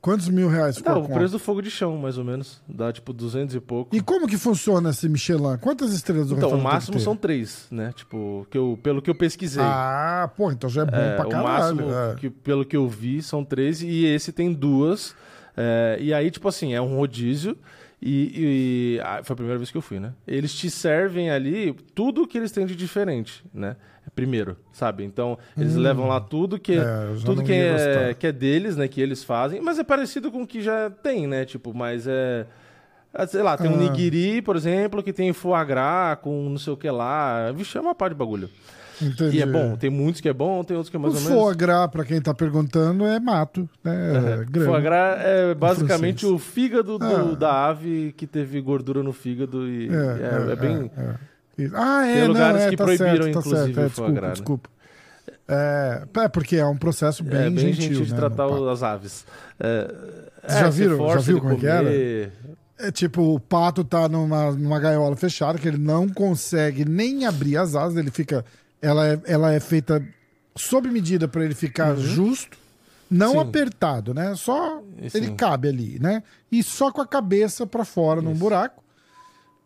Quantos 0.00 0.28
mil 0.30 0.48
reais 0.48 0.78
ficou 0.78 0.92
Não, 0.94 1.00
o 1.00 1.04
conta? 1.04 1.14
preço 1.14 1.32
do 1.32 1.38
fogo 1.38 1.60
de 1.60 1.70
chão, 1.70 1.94
mais 1.98 2.16
ou 2.16 2.24
menos. 2.24 2.62
Dá 2.66 2.90
tipo 2.90 3.12
200 3.12 3.54
e 3.54 3.60
pouco. 3.60 3.94
E 3.94 4.00
como 4.00 4.26
que 4.26 4.38
funciona 4.38 4.90
esse 4.90 5.06
Michelin? 5.10 5.58
Quantas 5.60 5.92
estrelas 5.92 6.28
do 6.28 6.36
então, 6.36 6.50
o 6.50 6.62
máximo 6.62 6.96
que 6.96 7.02
são 7.02 7.14
três, 7.14 7.66
né? 7.70 7.92
Tipo, 7.94 8.46
que 8.50 8.56
eu, 8.56 8.78
pelo 8.82 9.02
que 9.02 9.10
eu 9.10 9.14
pesquisei. 9.14 9.62
Ah, 9.62 10.30
pô, 10.36 10.50
então 10.50 10.70
já 10.70 10.82
é 10.82 10.84
bom 10.86 10.96
É, 10.96 11.16
pra 11.16 11.26
o 11.26 11.28
caralho. 11.28 11.76
máximo, 11.76 11.92
é. 11.94 12.14
que, 12.14 12.30
pelo 12.30 12.64
que 12.64 12.76
eu 12.76 12.88
vi, 12.88 13.20
são 13.22 13.44
três 13.44 13.82
e 13.82 14.06
esse 14.06 14.32
tem 14.32 14.52
duas. 14.54 15.14
É, 15.54 15.98
e 16.00 16.14
aí, 16.14 16.30
tipo 16.30 16.48
assim, 16.48 16.72
é 16.72 16.80
um 16.80 16.96
rodízio. 16.96 17.58
E, 18.02 18.96
e- 18.96 19.00
ah, 19.02 19.20
foi 19.22 19.34
a 19.34 19.36
primeira 19.36 19.58
vez 19.58 19.70
que 19.70 19.76
eu 19.76 19.82
fui, 19.82 20.00
né? 20.00 20.14
Eles 20.26 20.54
te 20.54 20.70
servem 20.70 21.30
ali 21.30 21.72
tudo 21.94 22.26
que 22.26 22.38
eles 22.38 22.50
têm 22.50 22.64
de 22.64 22.74
diferente, 22.74 23.44
né? 23.52 23.76
Primeiro, 24.14 24.56
sabe? 24.72 25.04
Então, 25.04 25.38
eles 25.56 25.76
levam 25.76 26.08
lá 26.08 26.18
tudo 26.20 26.58
que 26.58 26.78
Hum. 26.78 26.82
É, 26.82 27.24
tudo 27.24 27.42
que 27.44 27.52
é, 27.52 28.14
que 28.18 28.26
é 28.26 28.32
deles, 28.32 28.76
né? 28.76 28.88
Que 28.88 29.00
eles 29.00 29.22
fazem, 29.22 29.60
mas 29.60 29.78
é 29.78 29.84
parecido 29.84 30.32
com 30.32 30.42
o 30.42 30.46
que 30.46 30.60
já 30.62 30.90
tem, 30.90 31.26
né? 31.26 31.44
Tipo, 31.44 31.72
mas 31.74 32.06
é. 32.06 32.46
é, 33.14 33.26
Sei 33.26 33.42
lá, 33.42 33.56
tem 33.56 33.70
um 33.70 33.74
Ah. 33.74 33.90
nigiri, 33.90 34.40
por 34.42 34.56
exemplo, 34.56 35.02
que 35.02 35.12
tem 35.12 35.32
foie 35.32 35.64
gras 35.64 36.18
com 36.22 36.48
não 36.48 36.58
sei 36.58 36.72
o 36.72 36.76
que 36.76 36.90
lá. 36.90 37.52
Vixe, 37.52 37.76
é 37.78 37.80
uma 37.80 37.94
par 37.94 38.08
de 38.08 38.16
bagulho. 38.16 38.48
Entendi. 39.02 39.38
E 39.38 39.42
é 39.42 39.46
bom. 39.46 39.76
Tem 39.76 39.88
muitos 39.90 40.20
que 40.20 40.28
é 40.28 40.32
bom, 40.32 40.62
tem 40.64 40.76
outros 40.76 40.90
que 40.90 40.96
é 40.96 40.98
mais 41.00 41.14
O 41.14 41.16
ou 41.16 41.22
menos. 41.24 41.38
foie 41.38 41.54
gras, 41.56 41.90
pra 41.90 42.04
quem 42.04 42.20
tá 42.20 42.34
perguntando, 42.34 43.06
é 43.06 43.18
mato. 43.20 43.68
Né? 43.82 44.40
É, 44.42 44.44
grama. 44.44 44.70
Foie 44.72 44.82
gras 44.82 45.20
é 45.24 45.54
basicamente 45.54 46.20
francês. 46.20 46.32
o 46.32 46.38
fígado 46.38 46.98
do- 46.98 47.04
Ah. 47.04 47.34
da 47.36 47.68
ave 47.68 48.12
que 48.16 48.26
teve 48.26 48.60
gordura 48.60 49.02
no 49.02 49.12
fígado 49.12 49.66
e 49.68 49.88
é, 49.88 50.52
é 50.52 50.56
bem. 50.56 50.90
é. 50.96 51.14
Isso. 51.62 51.74
Ah, 51.76 52.06
é, 52.06 52.12
Tem 52.12 52.20
não, 52.22 52.28
lugares 52.28 52.62
é, 52.62 52.70
que 52.70 52.76
tá 52.76 52.84
proibiram, 52.84 53.10
certo, 53.10 53.22
tá 53.24 53.30
inclusive, 53.40 53.74
certo. 53.74 53.80
É, 53.80 53.86
o 53.86 53.90
foie 53.90 54.06
desculpa, 54.06 54.12
gras, 54.12 54.28
né? 54.28 54.32
desculpa. 54.34 54.70
É, 55.48 56.02
é, 56.24 56.28
porque 56.28 56.56
é 56.56 56.64
um 56.66 56.76
processo 56.76 57.24
bem, 57.24 57.38
é 57.40 57.50
bem 57.50 57.58
gentil, 57.58 57.82
gentil 57.82 58.04
de 58.04 58.10
né, 58.12 58.16
tratar 58.16 58.46
as 58.70 58.82
aves. 58.82 59.26
É, 59.58 59.94
já 60.48 60.66
é, 60.66 60.70
viram- 60.70 61.08
já 61.08 61.16
viu 61.18 61.40
como 61.40 61.52
é 61.52 61.56
que 61.56 61.66
era? 61.66 61.84
comer. 61.84 62.32
É 62.78 62.90
tipo, 62.90 63.34
o 63.34 63.38
pato 63.38 63.84
tá 63.84 64.08
numa, 64.08 64.52
numa 64.52 64.80
gaiola 64.80 65.14
fechada, 65.14 65.58
que 65.58 65.68
ele 65.68 65.76
não 65.76 66.08
consegue 66.08 66.84
nem 66.88 67.26
abrir 67.26 67.58
as 67.58 67.74
asas, 67.74 67.98
ele 67.98 68.10
fica. 68.10 68.42
Ela 68.82 69.08
é, 69.08 69.20
ela 69.26 69.52
é 69.52 69.60
feita 69.60 70.02
sob 70.56 70.88
medida 70.88 71.28
para 71.28 71.44
ele 71.44 71.54
ficar 71.54 71.94
justo, 71.96 72.56
não 73.10 73.34
Uhum. 73.36 73.42
Sim. 73.42 73.48
apertado, 73.48 74.14
né? 74.14 74.34
Só 74.36 74.82
E 74.98 75.10
ele 75.16 75.26
sim. 75.28 75.36
cabe 75.36 75.68
ali, 75.68 75.98
né? 76.00 76.22
E 76.50 76.62
só 76.62 76.90
com 76.92 77.00
a 77.00 77.06
cabeça 77.06 77.66
para 77.66 77.84
fora 77.84 78.20
num 78.22 78.32
Isso. 78.32 78.40
buraco. 78.40 78.82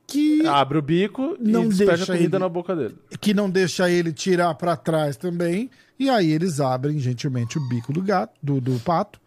Que, 0.07 0.47
Abre 0.47 0.77
o 0.79 0.83
bico 0.83 1.35
Não 1.41 1.65
e 1.65 1.69
despeja 1.69 1.93
a 1.93 1.97
deixa 1.97 2.13
comida 2.13 2.37
ele- 2.37 2.43
na 2.43 2.49
boca 2.49 2.77
dele. 2.77 2.95
que 3.21 3.33
não 3.33 3.49
deixa 3.49 3.91
ele 3.91 4.13
tirar 4.13 4.55
para 4.55 4.77
trás 4.77 5.17
também. 5.17 5.71
E 5.99 6.11
aí 6.11 6.31
eles 6.31 6.61
abrem 6.61 6.99
gentilmente 6.99 7.57
o 7.57 7.69
bico 7.69 7.93
do 7.93 8.03
gato, 8.03 8.35
do, 8.43 8.61
do 8.61 8.79
pato, 8.81 9.19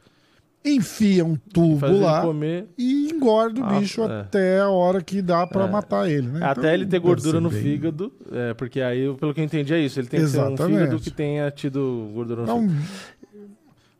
enfiam 0.75 1.31
um 1.31 1.35
tubo 1.35 1.99
lá 1.99 2.21
comer. 2.21 2.67
e 2.77 3.09
engorda 3.11 3.61
o 3.61 3.63
Ah, 3.63 3.79
bicho 3.79 4.03
é. 4.03 4.21
até 4.21 4.59
a 4.59 4.69
hora 4.69 5.01
que 5.01 5.21
dá 5.21 5.45
pra 5.47 5.67
matar 5.67 6.09
ele, 6.09 6.27
né? 6.27 6.39
Até 6.43 6.59
Então, 6.61 6.73
ele 6.73 6.85
ter 6.85 6.99
gordura 6.99 7.39
no 7.41 7.49
bem- 7.49 7.61
fígado, 7.61 8.11
é, 8.31 8.53
porque 8.53 8.81
aí, 8.81 9.13
pelo 9.15 9.33
que 9.33 9.39
eu 9.41 9.45
entendi, 9.45 9.73
é 9.73 9.79
isso. 9.79 9.99
Ele 9.99 10.07
tem 10.07 10.19
que 10.21 10.27
ser 10.27 10.39
um 10.39 10.47
Exatamente. 10.53 10.79
fígado 10.79 10.99
que 10.99 11.11
tenha 11.11 11.49
tido 11.51 12.09
gordura 12.13 12.41
no 12.41 12.43
Então, 12.43 12.61
fígado. 12.69 12.87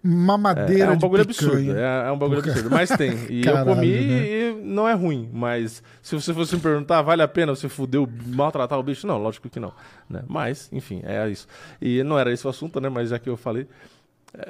mamadeira 0.03 0.86
É, 0.86 0.88
é 0.88 0.91
um 0.91 0.97
bagulho 0.97 1.25
picanha. 1.25 1.51
absurdo. 1.51 1.77
É, 1.77 2.08
é 2.08 2.12
um 2.12 2.17
bagulho 2.17 2.39
absurdo. 2.39 2.69
Mas 2.69 2.89
tem. 2.91 3.12
E 3.30 3.41
Caralho, 3.41 3.69
eu 3.69 3.75
comi 3.75 3.88
né? 3.91 4.27
e 4.27 4.62
não 4.63 4.88
é 4.88 4.93
ruim. 4.93 5.30
Mas 5.34 5.84
se 6.01 6.15
você 6.15 6.34
fosse 6.34 6.56
me 6.56 6.62
perguntar, 6.62 7.01
vale 7.01 7.21
a 7.21 7.27
pena 7.27 7.53
você 7.56 7.67
fuder, 7.67 8.08
maltratar 8.27 8.80
o 8.80 8.84
bicho? 8.84 9.06
Não, 9.08 9.17
lógico 9.17 9.49
que 9.49 9.60
não. 9.60 9.73
Né? 10.10 10.21
Mas, 10.27 10.69
enfim, 10.71 11.01
é 11.03 11.27
isso. 11.30 11.47
E 11.82 12.03
não 12.03 12.17
era 12.17 12.32
esse 12.32 12.45
o 12.45 12.49
assunto, 12.49 12.80
né? 12.80 12.89
Mas 12.89 13.10
já 13.10 13.19
que 13.19 13.30
eu 13.30 13.36
falei. 13.38 13.67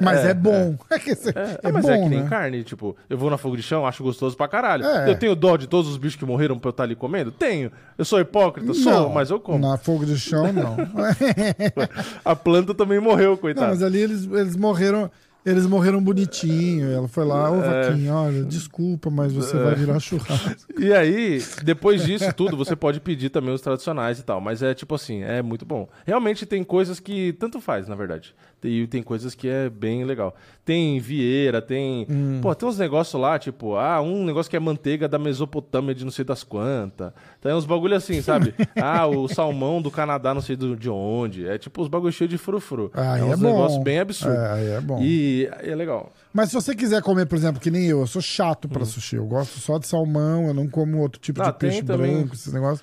Mas 0.01 0.19
é, 0.25 0.29
É, 0.31 0.33
bom. 0.33 0.77
É, 0.89 0.99
que 0.99 1.11
É, 1.11 1.59
é 1.63 1.71
mas 1.71 1.83
bom, 1.85 1.91
é 1.91 1.97
que 2.03 2.09
nem 2.09 2.21
né? 2.23 2.29
carne, 2.29 2.63
tipo, 2.63 2.95
eu 3.09 3.17
vou 3.17 3.29
na 3.29 3.37
fogo 3.37 3.55
de 3.55 3.63
chão, 3.63 3.85
acho 3.85 4.03
gostoso 4.03 4.35
pra 4.35 4.47
caralho. 4.47 4.85
É. 4.85 5.09
Eu 5.09 5.17
tenho 5.17 5.35
dó 5.35 5.55
de 5.57 5.67
todos 5.67 5.89
os 5.89 5.97
bichos 5.97 6.17
que 6.17 6.25
morreram 6.25 6.57
pra 6.59 6.69
eu 6.69 6.71
estar 6.71 6.83
ali 6.83 6.95
comendo? 6.95 7.31
Tenho. 7.31 7.71
Eu 7.97 8.05
sou 8.05 8.19
hipócrita? 8.19 8.73
Sou, 8.73 8.91
Não, 8.91 9.09
mas 9.09 9.29
eu 9.29 9.39
como. 9.39 9.59
Na 9.59 9.77
fogo 9.77 10.05
de 10.05 10.19
chão, 10.19 10.51
não. 10.53 10.75
A 12.23 12.35
planta 12.35 12.73
também 12.73 12.99
morreu, 12.99 13.31
não, 13.31 13.37
coitado. 13.37 13.67
mas 13.67 13.81
ali 13.83 13.99
eles, 13.99 14.25
eles 14.31 14.55
morreram. 14.55 15.09
Eles 15.45 15.65
morreram 15.65 16.03
bonitinho. 16.03 16.91
Ela 16.91 17.07
foi 17.07 17.23
lá, 17.23 17.49
ô 17.49 17.63
É. 17.63 17.89
Vaquinha, 17.89 18.13
olha, 18.13 18.43
desculpa, 18.43 19.09
mas 19.09 19.31
você 19.31 19.55
vai 19.57 19.75
virar 19.75 19.97
churrasco. 19.97 20.67
E 20.77 20.91
aí, 20.93 21.41
depois 21.63 22.03
disso 22.03 22.33
tudo, 22.35 22.57
você 22.57 22.75
pode 22.75 22.99
pedir 22.99 23.29
também 23.29 23.53
os 23.53 23.61
tradicionais 23.61 24.19
e 24.19 24.23
tal. 24.23 24.41
Mas 24.41 24.61
é 24.61 24.73
tipo 24.73 24.93
assim, 24.93 25.23
é 25.23 25.41
muito 25.41 25.65
bom. 25.65 25.87
Realmente 26.05 26.45
tem 26.45 26.65
coisas 26.65 26.99
que 26.99 27.31
tanto 27.33 27.61
faz, 27.61 27.87
na 27.87 27.95
verdade. 27.95 28.35
E 28.63 28.87
tem 28.87 29.03
coisas 29.03 29.35
que 29.35 29.47
é 29.47 29.69
bem 29.69 30.03
legal. 30.03 30.35
Tem 30.65 30.99
vieira, 30.99 31.61
tem. 31.61 32.07
Hum. 32.09 32.39
Pô, 32.41 32.53
tem 32.55 32.67
uns 32.67 32.77
negócios 32.79 33.21
lá, 33.21 33.37
tipo, 33.37 33.75
ah, 33.75 34.01
um 34.01 34.25
negócio 34.25 34.49
que 34.49 34.57
é 34.57 34.59
manteiga 34.59 35.07
da 35.07 35.19
Mesopotâmia 35.19 35.93
de 35.93 36.03
não 36.03 36.11
sei 36.11 36.25
das 36.25 36.43
quantas. 36.43 37.13
Tem 37.39 37.53
uns 37.53 37.65
bagulho 37.65 37.95
assim, 37.95 38.19
sabe? 38.21 38.55
ah, 38.81 39.05
o 39.05 39.27
salmão 39.27 39.79
do 39.79 39.91
Canadá, 39.91 40.33
não 40.33 40.41
sei 40.41 40.55
do- 40.55 40.75
de 40.75 40.89
onde. 40.89 41.47
É 41.47 41.57
tipo 41.59 41.81
uns 41.83 41.87
bagulho 41.87 42.11
cheio 42.11 42.27
de 42.27 42.37
frufru. 42.37 42.89
Aí 42.95 43.21
é 43.21 43.23
é 43.23 43.25
uns 43.25 43.39
bom. 43.39 43.47
negócios 43.47 43.83
bem 43.83 43.99
absurdos. 43.99 44.37
É, 44.39 44.77
é 44.77 44.81
bom. 44.81 44.99
E 45.03 45.47
é 45.61 45.75
legal. 45.75 46.11
Mas 46.33 46.49
se 46.49 46.55
você 46.55 46.75
quiser 46.75 47.01
comer, 47.03 47.27
por 47.27 47.37
exemplo, 47.37 47.61
que 47.61 47.69
nem 47.69 47.85
eu, 47.85 47.99
eu 47.99 48.07
sou 48.07 48.21
chato 48.21 48.67
pra 48.67 48.83
sushi. 48.85 49.17
Eu 49.17 49.25
gosto 49.27 49.59
só 49.59 49.77
de 49.77 49.85
salmão, 49.87 50.47
eu 50.47 50.53
não 50.53 50.67
como 50.67 50.97
outro 50.97 51.21
tipo 51.21 51.39
Hum. 51.41 51.45
Ah, 51.45 51.51
de 51.51 51.57
peixe 51.59 51.77
tem 51.77 51.85
também. 51.85 52.15
branco, 52.17 52.33
esses 52.33 52.51
negócios. 52.51 52.81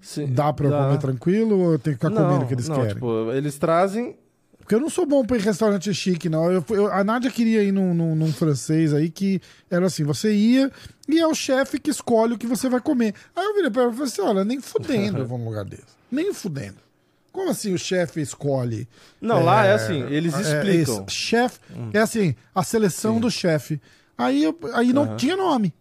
Sim, 0.00 0.26
Dá 0.32 0.52
pra 0.52 0.66
eu 0.66 0.70
dá. 0.70 0.84
comer 0.84 0.98
tranquilo 0.98 1.58
ou 1.58 1.78
tenho 1.78 1.96
que 1.98 2.06
ficar 2.06 2.10
comendo 2.22 2.44
o 2.44 2.48
que 2.48 2.54
eles 2.54 2.68
não, 2.68 2.76
querem? 2.76 2.94
tipo, 2.94 3.32
eles 3.32 3.58
trazem 3.58 4.16
Porque 4.68 4.74
eu 4.74 4.80
não 4.80 4.90
sou 4.90 5.06
bom 5.06 5.24
pra 5.24 5.38
ir 5.38 5.40
em 5.40 5.44
restaurante 5.44 5.94
chique, 5.94 6.28
não. 6.28 6.52
Eu, 6.52 6.62
eu- 6.68 6.92
a 6.92 7.02
Nádia 7.02 7.30
queria 7.30 7.62
ir 7.62 7.72
num, 7.72 7.94
num- 7.94 8.14
num 8.14 8.30
francês 8.30 8.92
aí 8.92 9.08
que 9.08 9.40
era 9.70 9.86
assim: 9.86 10.04
você 10.04 10.30
ia 10.30 10.70
e 11.08 11.18
é 11.18 11.26
o 11.26 11.34
chefe 11.34 11.78
que 11.80 11.88
escolhe 11.88 12.34
o 12.34 12.38
que 12.38 12.46
você 12.46 12.68
vai 12.68 12.78
comer. 12.78 13.14
Aí 13.34 13.46
eu 13.46 13.54
virei 13.54 13.70
pra 13.70 13.84
ela 13.84 13.92
e 13.92 13.94
falei 13.94 14.08
assim: 14.12 14.20
olha, 14.20 14.44
nem 14.44 14.60
fudendo 14.60 15.20
eu 15.20 15.26
vou 15.26 15.38
num 15.38 15.46
lugar 15.46 15.64
desse. 15.64 15.84
Nem 16.12 16.34
fudendo. 16.34 16.76
Como 17.32 17.50
assim 17.50 17.72
o 17.72 17.78
chefe 17.78 18.20
escolhe? 18.20 18.86
Não, 19.22 19.42
lá 19.42 19.64
é 19.64 19.72
assim, 19.72 20.02
eles 20.10 20.34
é, 20.34 20.40
explicam. 20.42 20.98
Hum. 21.00 21.04
esse 21.08 21.16
chefe, 21.16 21.60
é 21.94 21.98
assim, 22.00 22.34
a 22.54 22.62
seleção 22.62 23.18
do 23.18 23.30
chefe. 23.30 23.80
Aí, 24.18 24.44
eu- 24.44 24.58
aí 24.74 24.92
não 24.92 25.16
tinha 25.16 25.34
nome. 25.34 25.72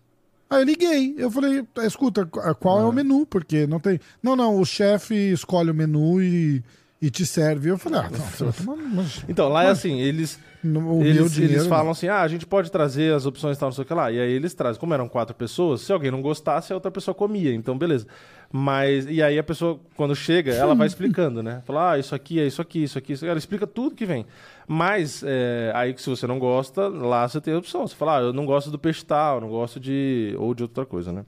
Aí 0.49 0.61
eu 0.61 0.65
liguei. 0.65 1.13
Eu 1.17 1.29
falei, 1.29 1.65
escuta, 1.85 2.25
qu- 2.25 2.39
qual 2.55 2.79
é 2.79 2.85
o 2.85 2.91
menu? 2.93 3.25
Porque 3.25 3.67
não 3.67 3.81
tem. 3.81 3.99
Não, 4.23 4.33
não, 4.33 4.57
o 4.57 4.65
chefe 4.65 5.13
escolhe 5.33 5.71
o 5.71 5.73
menu 5.75 6.21
e, 6.21 6.63
e 7.01 7.09
te 7.09 7.25
serve. 7.25 7.69
Eu 7.69 7.77
falei, 7.77 7.99
ah, 7.99 8.09
não, 8.09 8.19
você 8.19 8.43
vai 8.43 8.53
tomar. 8.53 8.75
Mas, 8.75 9.23
Então, 9.29 9.49
lá 9.49 9.63
é 9.65 9.69
assim, 9.69 9.99
eles, 9.99 10.39
no, 10.63 11.03
eles, 11.03 11.31
dinheiro. 11.33 11.55
eles 11.55 11.67
falam 11.67 11.91
assim, 11.91 12.07
ah, 12.07 12.21
a 12.21 12.27
gente 12.27 12.45
pode 12.45 12.71
trazer 12.71 13.13
as 13.13 13.25
opções 13.25 13.55
e 13.55 13.59
tal, 13.59 13.67
não 13.69 13.73
sei 13.73 13.83
o 13.83 13.85
que 13.85 13.93
lá. 13.93 14.11
E 14.11 14.19
aí 14.19 14.31
eles 14.31 14.53
trazem. 14.53 14.79
Como 14.79 14.93
eram 14.93 15.07
quatro 15.07 15.35
pessoas, 15.35 15.81
se 15.81 15.93
alguém 15.93 16.09
não 16.09 16.21
gostasse, 16.21 16.71
a 16.73 16.75
outra 16.75 16.89
pessoa 16.89 17.13
comia. 17.13 17.53
Então, 17.53 17.77
beleza. 17.77 18.07
Mas, 18.51 19.05
e 19.07 19.21
aí 19.21 19.37
a 19.37 19.43
pessoa, 19.43 19.79
quando 19.95 20.15
chega, 20.15 20.53
ela 20.53 20.73
vai 20.73 20.87
explicando, 20.87 21.43
né? 21.43 21.61
Fala, 21.65 21.91
ah, 21.91 21.99
isso 21.99 22.15
aqui 22.15 22.39
é 22.39 22.47
isso 22.47 22.61
aqui, 22.61 22.83
isso 22.83 22.97
aqui, 22.97 23.13
isso 23.13 23.23
aqui. 23.25 23.29
Ela 23.29 23.39
explica 23.39 23.67
tudo 23.67 23.95
que 23.95 24.05
vem. 24.05 24.25
Mas, 24.67 25.23
é, 25.25 25.71
aí 25.75 25.93
que 25.93 26.01
se 26.01 26.09
você 26.09 26.25
não 26.25 26.39
gosta, 26.39 26.87
lá 26.87 27.27
você 27.27 27.39
tem 27.39 27.53
a 27.53 27.57
opção. 27.59 27.85
Você 27.85 27.95
fala, 27.95 28.17
ah, 28.17 28.21
eu 28.21 28.33
não 28.33 28.45
gosto 28.45 28.71
do 28.71 28.79
peixe 28.79 29.05
tal, 29.05 29.35
eu 29.35 29.41
não 29.41 29.49
gosto 29.49 29.79
de... 29.79 30.35
Ou 30.39 30.55
de 30.55 30.63
outra 30.63 30.85
coisa, 30.85 31.11
né? 31.11 31.25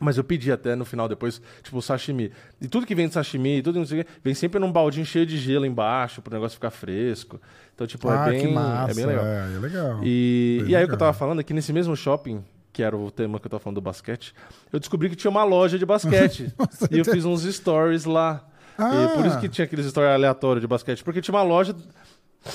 Mas 0.00 0.18
eu 0.18 0.24
pedi 0.24 0.52
até 0.52 0.74
no 0.74 0.84
final 0.84 1.08
depois, 1.08 1.40
tipo, 1.62 1.80
sashimi. 1.80 2.30
E 2.60 2.68
tudo 2.68 2.86
que 2.86 2.94
vem 2.94 3.08
de 3.08 3.14
sashimi, 3.14 3.62
tudo 3.62 3.78
não 3.78 3.86
sei 3.86 4.00
o 4.00 4.04
quê, 4.04 4.10
vem 4.22 4.34
sempre 4.34 4.60
num 4.60 4.70
baldinho 4.70 5.06
cheio 5.06 5.24
de 5.24 5.38
gelo 5.38 5.64
embaixo, 5.64 6.20
pro 6.20 6.32
negócio 6.34 6.54
ficar 6.54 6.70
fresco. 6.70 7.40
Então, 7.74 7.86
tipo, 7.86 8.08
ah, 8.08 8.26
é 8.26 8.30
bem, 8.30 8.40
que 8.40 8.48
massa. 8.48 8.90
é 8.90 8.94
bem 8.94 9.06
legal. 9.06 9.24
É, 9.24 9.54
é 9.54 9.58
legal. 9.58 10.00
E, 10.02 10.58
Bem 10.62 10.70
e 10.70 10.76
aí 10.76 10.84
o 10.84 10.86
que 10.86 10.92
legal. 10.92 10.94
eu 10.94 10.98
tava 10.98 11.12
falando 11.12 11.40
é 11.40 11.44
que 11.44 11.54
nesse 11.54 11.72
mesmo 11.72 11.96
shopping, 11.96 12.44
que 12.72 12.82
era 12.82 12.96
o 12.96 13.10
tema 13.10 13.40
que 13.40 13.46
eu 13.46 13.50
tava 13.50 13.62
falando 13.62 13.76
do 13.76 13.80
basquete, 13.80 14.34
eu 14.70 14.78
descobri 14.78 15.08
que 15.08 15.16
tinha 15.16 15.30
uma 15.30 15.44
loja 15.44 15.78
de 15.78 15.86
basquete. 15.86 16.52
e 16.90 16.98
eu 16.98 17.04
fiz 17.04 17.24
uns 17.24 17.42
stories 17.42 18.04
lá. 18.04 18.44
Ah. 18.78 19.04
E 19.04 19.16
por 19.16 19.24
isso 19.26 19.40
que 19.40 19.48
tinha 19.48 19.64
aqueles 19.64 19.86
stories 19.86 20.12
aleatórios 20.12 20.60
de 20.60 20.66
basquete, 20.66 21.02
porque 21.02 21.22
tinha 21.22 21.34
uma 21.34 21.42
loja. 21.42 21.74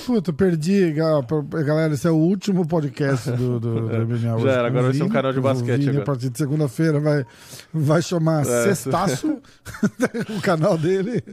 Puta, 0.06 0.32
perdi. 0.34 0.94
Galera, 1.66 1.94
esse 1.94 2.08
é 2.08 2.12
o 2.12 2.16
último 2.16 2.68
podcast 2.68 3.32
do, 3.32 3.60
do, 3.60 3.88
do 3.88 3.98
MMA 4.08 4.36
hoje. 4.36 4.46
Já 4.46 4.52
era, 4.52 4.68
agora 4.68 4.84
vai 4.84 4.94
ser 4.94 5.04
um 5.04 5.10
canal 5.10 5.34
de 5.34 5.40
basquete 5.42 5.78
Vini, 5.80 5.90
agora. 5.90 6.04
A 6.04 6.06
partir 6.06 6.30
de 6.30 6.38
segunda-feira 6.38 7.00
vai, 7.00 7.26
vai 7.74 8.02
chamar 8.02 8.42
É. 8.42 8.44
Sextaço, 8.74 9.38
o 10.38 10.42
canal 10.42 10.78
dele. 10.78 11.24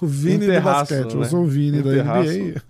O 0.00 0.06
Vini 0.06 0.46
do 0.46 0.60
basquete. 0.60 1.14
Eu 1.14 1.20
né? 1.20 1.26
sou 1.26 1.42
o 1.42 1.46
Vini 1.46 1.82
da. 1.82 1.90
NBA. 1.90 2.62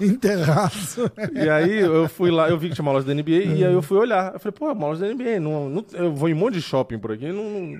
Interraço. 0.00 1.10
E 1.34 1.48
aí 1.48 1.80
eu 1.80 2.08
fui 2.08 2.30
lá, 2.30 2.48
eu 2.48 2.58
vi 2.58 2.68
que 2.68 2.74
tinha 2.74 2.82
uma 2.84 2.92
loja 2.92 3.06
da 3.06 3.14
NBA, 3.14 3.30
e 3.30 3.64
aí 3.64 3.72
eu 3.72 3.82
fui 3.82 3.98
olhar. 3.98 4.34
Eu 4.34 4.40
falei, 4.40 4.52
pô, 4.52 4.72
uma 4.72 4.86
loja 4.86 5.06
da 5.06 5.12
NBA. 5.12 5.38
Não, 5.40 5.68
não- 5.68 5.84
eu 5.92 6.14
vou 6.14 6.28
em 6.28 6.34
um 6.34 6.36
monte 6.36 6.54
de 6.54 6.62
shopping 6.62 6.98
por 6.98 7.12
aqui, 7.12 7.30
não. 7.30 7.44
não- 7.44 7.78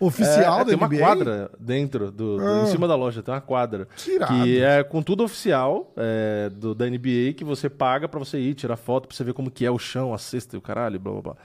Oficial 0.00 0.56
é, 0.56 0.58
da 0.60 0.64
tem 0.64 0.74
uma 0.74 0.86
NBA? 0.88 0.98
quadra 0.98 1.50
dentro, 1.60 2.10
do, 2.10 2.38
do- 2.38 2.42
Ah. 2.46 2.62
em 2.62 2.66
cima 2.66 2.88
da 2.88 2.96
loja, 2.96 3.22
tem 3.22 3.32
uma 3.34 3.40
quadra. 3.40 3.86
Que 3.96 4.12
irado. 4.16 4.42
Que 4.44 4.62
é 4.62 4.82
com 4.82 5.02
tudo 5.02 5.22
oficial 5.22 5.92
é, 5.96 6.48
do, 6.50 6.74
da 6.74 6.86
NBA 6.88 7.34
que 7.36 7.44
você 7.44 7.68
paga 7.68 8.08
pra 8.08 8.18
você 8.18 8.38
ir, 8.38 8.54
tirar 8.54 8.76
foto, 8.76 9.06
pra 9.06 9.16
você 9.16 9.22
ver 9.22 9.34
como 9.34 9.50
que 9.50 9.64
é 9.66 9.70
o 9.70 9.78
chão, 9.78 10.12
a 10.14 10.18
cesta 10.18 10.56
e 10.56 10.58
o 10.58 10.62
caralho, 10.62 10.98
blá 10.98 11.12
blá 11.12 11.20
blá. 11.22 11.36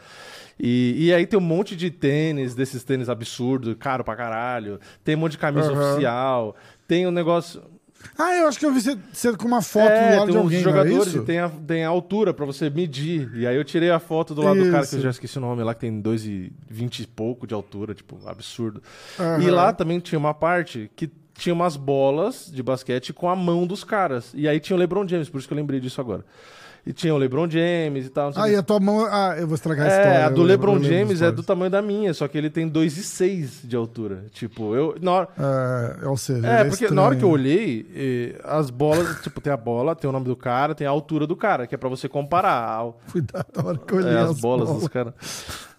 E, 0.58 1.08
e 1.08 1.14
aí 1.14 1.26
tem 1.28 1.38
um 1.38 1.42
monte 1.44 1.76
de 1.76 1.92
tênis, 1.92 2.56
desses 2.56 2.82
tênis 2.84 3.10
absurdos, 3.10 3.76
caro 3.78 4.04
pra 4.06 4.16
caralho. 4.16 4.80
Tem 5.04 5.16
um 5.16 5.20
monte 5.20 5.34
de 5.34 5.38
camisa 5.38 5.72
Aham. 5.74 5.92
oficial. 5.92 6.56
Tem 6.88 7.06
um 7.06 7.12
negócio. 7.12 7.62
Ah, 8.18 8.36
eu 8.38 8.48
acho 8.48 8.60
que 8.60 8.66
eu 8.66 8.74
vi 8.74 8.82
você, 8.82 9.36
com 9.36 9.48
uma 9.48 9.62
foto 9.62 9.90
é, 9.90 10.12
do 10.12 10.20
lado 10.20 10.32
de 10.32 10.38
alguém, 10.38 10.62
era 10.62 10.70
jogadores 10.70 11.08
isso? 11.08 11.18
e 11.18 11.22
tem 11.26 11.40
a, 11.40 11.50
tem 11.50 11.84
a 11.84 11.90
altura 11.90 12.34
pra 12.34 12.46
você 12.46 12.70
medir. 12.70 13.32
E 13.36 13.46
aí 13.48 13.56
eu 13.56 13.64
tirei 13.64 13.92
a 13.92 14.00
foto 14.00 14.34
do 14.34 14.42
lado 14.42 14.64
do 14.64 14.72
cara, 14.72 14.80
que 14.80 14.88
Isso. 14.88 14.96
eu 14.98 15.02
já 15.02 15.10
esqueci 15.10 15.38
o 15.38 15.42
nome 15.42 15.64
lá, 15.64 15.74
que 15.74 15.82
tem 15.82 16.02
2,20 16.02 17.00
e 17.00 17.08
pouco 17.08 17.46
de 17.46 17.54
altura, 17.54 17.94
tipo, 17.94 18.20
absurdo. 18.26 18.82
Aham. 19.20 19.42
E 19.42 19.50
lá 19.50 19.74
também 19.74 20.00
tinha 20.00 20.20
uma 20.20 20.34
parte 20.34 20.90
que 20.96 21.10
tinha 21.38 21.54
umas 21.54 21.76
bolas 21.76 22.50
de 22.52 22.64
basquete 22.64 23.14
com 23.14 23.30
a 23.30 23.36
mão 23.36 23.68
dos 23.68 23.84
caras. 23.84 24.32
E 24.34 24.48
aí 24.48 24.60
tinha 24.60 24.76
o 24.76 24.80
LeBron 24.80 25.08
James, 25.08 25.30
por 25.30 25.40
isso 25.40 25.48
que 25.48 25.54
eu 25.54 25.58
lembrei 25.58 25.80
disso 25.80 26.00
agora. 26.00 26.24
E 26.86 26.94
tinha 26.94 27.16
o 27.16 27.18
LeBron 27.18 27.50
James 27.50 28.06
e 28.06 28.10
tal. 28.10 28.32
Ah, 28.36 28.48
e 28.48 28.56
a 28.56 28.62
tua 28.62 28.80
mão... 28.80 29.08
Ah, 29.10 29.36
eu 29.40 29.48
vou 29.48 29.56
estragar 29.56 29.88
a 29.88 29.90
história. 29.90 30.10
É, 30.20 30.24
a 30.24 30.30
do 30.30 30.44
LeBron 30.44 30.80
James 30.84 31.20
é 31.20 31.32
do 31.32 31.42
tamanho 31.42 31.72
da 31.72 31.82
minha, 31.82 32.14
só 32.14 32.28
que 32.28 32.38
ele 32.38 32.50
tem 32.50 32.70
2,6 32.70 33.66
de 33.68 33.76
altura. 33.76 34.26
Tipo, 34.32 34.76
eu. 34.76 34.96
Na 35.02 35.12
hora, 35.12 35.30
É, 36.02 36.08
ou 36.08 36.16
seja, 36.16 36.48
é, 36.48 36.62
ele 36.62 36.70
porque 36.70 36.88
na 36.90 37.02
hora 37.02 37.16
que 37.16 37.24
eu 37.24 37.36
estranho. 37.36 37.56
olhei, 37.56 38.38
as 38.44 38.70
bolas, 38.70 39.20
tipo, 39.24 39.42
tem 39.42 39.52
a 39.52 39.58
bola, 39.58 39.96
tem 39.96 40.08
o 40.08 40.14
nome 40.14 40.26
do 40.26 40.36
cara, 40.36 40.76
tem 40.76 40.86
a 40.86 40.92
altura 40.92 41.26
do 41.26 41.36
cara, 41.36 41.66
que 41.66 41.74
é 41.74 41.78
pra 41.78 41.90
você 41.90 42.08
comparar 42.08 42.86
Cuidado 43.12 43.48
na 43.58 43.64
hora 43.66 43.78
que 43.80 43.92
eu 43.94 43.98
olhei 43.98 44.14
é, 44.14 44.20
as 44.20 44.40
bolas 44.40 44.70
dos 44.70 44.88
caras. 44.88 45.14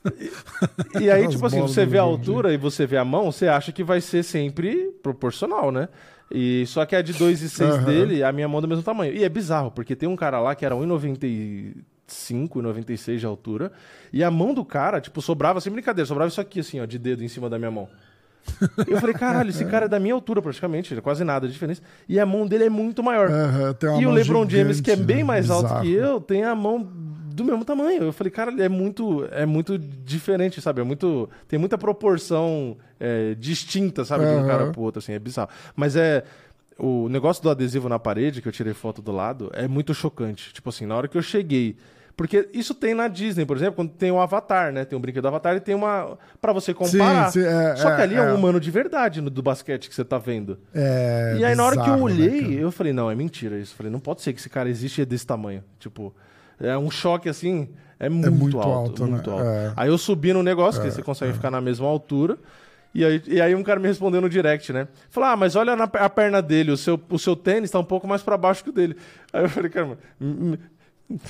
E, 1.01 1.03
e 1.03 1.11
aí, 1.11 1.25
As 1.25 1.33
tipo 1.33 1.45
assim, 1.47 1.57
bolas 1.57 1.73
você 1.73 1.85
vê 1.85 1.99
a 1.99 2.03
altura 2.03 2.53
e 2.53 2.57
você 2.57 2.87
vê 2.87 2.97
a 2.97 3.05
mão, 3.05 3.33
você 3.33 3.49
acha 3.49 3.73
que 3.73 3.83
vai 3.83 4.01
ser 4.01 4.23
sempre 4.23 4.93
proporcional, 5.03 5.73
né? 5.73 5.89
E 6.31 6.65
só 6.67 6.85
que 6.85 6.97
a 6.97 7.03
de 7.03 7.15
2,6 7.15 7.63
Aham. 7.65 7.85
dele, 7.85 8.23
a 8.25 8.33
minha 8.33 8.49
mão 8.49 8.59
é 8.59 8.63
do 8.63 8.69
mesmo 8.69 8.83
tamanho. 8.83 9.13
E 9.15 9.23
é 9.23 9.29
bizarro, 9.29 9.71
porque 9.71 9.95
tem 9.95 10.09
um 10.09 10.17
cara 10.17 10.41
lá 10.41 10.55
que 10.55 10.65
era 10.67 10.75
1,95, 10.75 12.49
1,96 12.63 13.19
de 13.19 13.27
altura, 13.27 13.73
e 14.13 14.23
a 14.25 14.31
mão 14.31 14.53
do 14.53 14.65
cara, 14.65 15.01
tipo, 15.01 15.23
sobrava, 15.23 15.61
sem 15.61 15.73
brincadeira, 15.73 16.07
sobrava 16.07 16.29
isso 16.29 16.41
aqui, 16.41 16.61
assim, 16.61 16.81
ó, 16.81 16.85
de 16.87 16.99
dedo 16.99 17.23
em 17.23 17.29
cima 17.29 17.49
da 17.49 17.59
minha 17.59 17.71
mão. 17.71 17.89
Eu 18.87 18.99
falei, 19.01 19.15
caralho, 19.15 19.51
esse 19.51 19.65
cara 19.65 19.87
é 19.87 19.89
da 19.89 19.99
minha 19.99 20.15
altura 20.15 20.41
praticamente, 20.41 20.95
quase 21.01 21.25
nada 21.25 21.47
de 21.49 21.53
diferença. 21.53 21.83
E 22.09 22.19
a 22.21 22.25
mão 22.25 22.47
dele 22.47 22.65
é 22.65 22.71
muito 22.71 23.03
maior. 23.03 23.29
Uma 23.29 24.01
E 24.01 24.07
o 24.07 24.11
LeBron 24.11 24.49
James, 24.49 24.81
que 24.81 24.91
é 24.91 24.95
gigante, 24.95 25.07
bem 25.07 25.17
né? 25.19 25.25
mais 25.25 25.51
alto 25.51 25.65
Bizarro. 25.65 25.83
que 25.83 25.93
eu, 25.93 26.21
tem 26.21 26.45
a 26.45 26.55
mão 26.55 26.89
do 27.37 27.45
mesmo 27.45 27.65
tamanho. 27.65 28.05
Eu 28.05 28.13
falei, 28.13 28.31
cara, 28.31 28.51
é 28.63 28.69
muito, 28.69 29.29
é 29.31 29.45
muito 29.45 29.79
diferente, 29.79 30.61
sabe? 30.61 30.81
É 30.81 30.85
muito, 30.85 31.29
tem 31.47 31.59
muita 31.59 31.77
proporção 31.77 32.77
é, 32.99 33.35
distinta, 33.35 34.05
sabe, 34.05 34.25
de 34.25 34.33
um 34.33 34.47
cara 34.47 34.73
pro 34.73 34.81
outro, 34.81 34.99
assim, 35.01 35.13
é 35.13 35.19
bizarro. 35.19 35.51
Mas 35.75 35.95
é 35.97 36.25
o 36.79 37.09
negócio 37.09 37.43
do 37.43 37.51
adesivo 37.51 37.89
na 37.89 37.99
parede 37.99 38.43
que 38.43 38.49
eu 38.49 38.53
tirei 38.53 38.75
foto 38.75 39.01
do 39.01 39.13
lado 39.13 39.51
é 39.55 39.69
muito 39.69 39.93
chocante. 39.95 40.53
Tipo 40.53 40.71
assim, 40.71 40.87
na 40.87 40.97
hora 40.97 41.09
que 41.09 41.17
eu 41.17 41.23
cheguei, 41.23 41.77
porque 42.17 42.49
isso 42.55 42.75
tem 42.75 42.95
na 42.95 43.07
Disney, 43.07 43.45
por 43.45 43.57
exemplo, 43.57 43.77
quando 43.77 43.91
tem 43.91 44.11
o 44.11 44.19
Avatar, 44.19 44.73
né? 44.73 44.87
Tem 44.87 44.97
um 44.97 45.01
brinquedo 45.01 45.23
do 45.23 45.29
Avatar 45.29 45.57
e 45.57 45.61
tem 45.61 45.75
uma 45.75 46.17
Pra 46.41 46.55
você 46.55 46.73
comparar. 46.73 47.31
sim, 47.31 47.41
é, 47.41 47.77
Só 47.77 47.95
que 47.95 48.01
é, 48.01 48.05
ali 48.05 48.15
é, 48.15 48.23
um 48.23 48.29
é. 48.29 48.33
humano 48.33 48.59
de 48.59 48.71
verdade 48.71 49.21
no, 49.21 49.29
do 49.29 49.43
basquete 49.43 49.91
que 49.91 49.95
você 49.95 50.05
tá 50.05 50.17
vendo. 50.17 50.59
É 50.75 51.37
E 51.39 51.45
aí, 51.45 51.55
na 51.55 51.65
hora 51.65 51.75
que 51.75 51.81
eu 51.81 51.95
bizarro, 51.95 52.09
né, 52.09 52.15
olhei, 52.15 52.41
cara? 52.41 52.53
eu 52.55 52.73
falei, 52.73 52.93
não, 52.95 53.11
é 53.11 53.15
mentira 53.15 53.59
isso. 53.59 53.75
Eu 53.75 53.77
falei, 53.77 53.93
não 53.93 54.01
pode 54.01 54.23
ser 54.23 54.33
que 54.33 54.41
esse 54.41 54.49
cara 54.49 54.71
existe 54.71 55.03
é 55.03 55.05
desse 55.05 55.27
tamanho. 55.27 55.63
Tipo, 55.79 56.15
é 56.61 56.77
um 56.77 56.91
choque 56.91 57.29
assim, 57.29 57.69
é 57.99 58.09
muito, 58.09 58.33
muito 58.33 58.59
alto, 58.59 58.71
alto, 58.71 59.05
né? 59.05 59.11
muito 59.13 59.31
alto. 59.31 59.45
É. 59.45 59.73
Aí 59.77 59.89
eu 59.89 59.99
subi 59.99 60.33
no 60.33 60.43
negócio, 60.43 60.83
que 60.83 60.91
você 60.91 61.03
consegue 61.03 61.33
ficar 61.33 61.51
na 61.51 61.61
mesma 61.61 61.87
altura. 61.87 62.39
E 62.95 63.05
aí, 63.05 63.23
e 63.27 63.41
aí 63.41 63.55
um 63.55 63.63
cara 63.63 63.79
me 63.79 63.87
respondeu 63.89 64.23
no 64.23 64.29
direct, 64.29 64.73
né? 64.73 64.89
Falou, 65.11 65.29
ah, 65.29 65.37
mas 65.37 65.55
olha 65.55 65.77
na, 65.77 65.85
a 65.85 66.09
perna 66.09 66.41
dele, 66.41 66.71
o 66.71 66.77
seu, 66.79 66.99
o 67.11 67.19
seu 67.19 67.37
tênis 67.37 67.71
tá 67.71 67.79
um 67.79 67.85
pouco 67.85 68.09
mais 68.09 68.23
pra 68.23 68.39
baixo 68.39 68.65
que 68.65 68.71
o 68.71 68.73
dele. 68.73 68.97
Aí 69.33 69.43
eu 69.43 69.51
falei, 69.51 69.71
cara, 69.71 69.99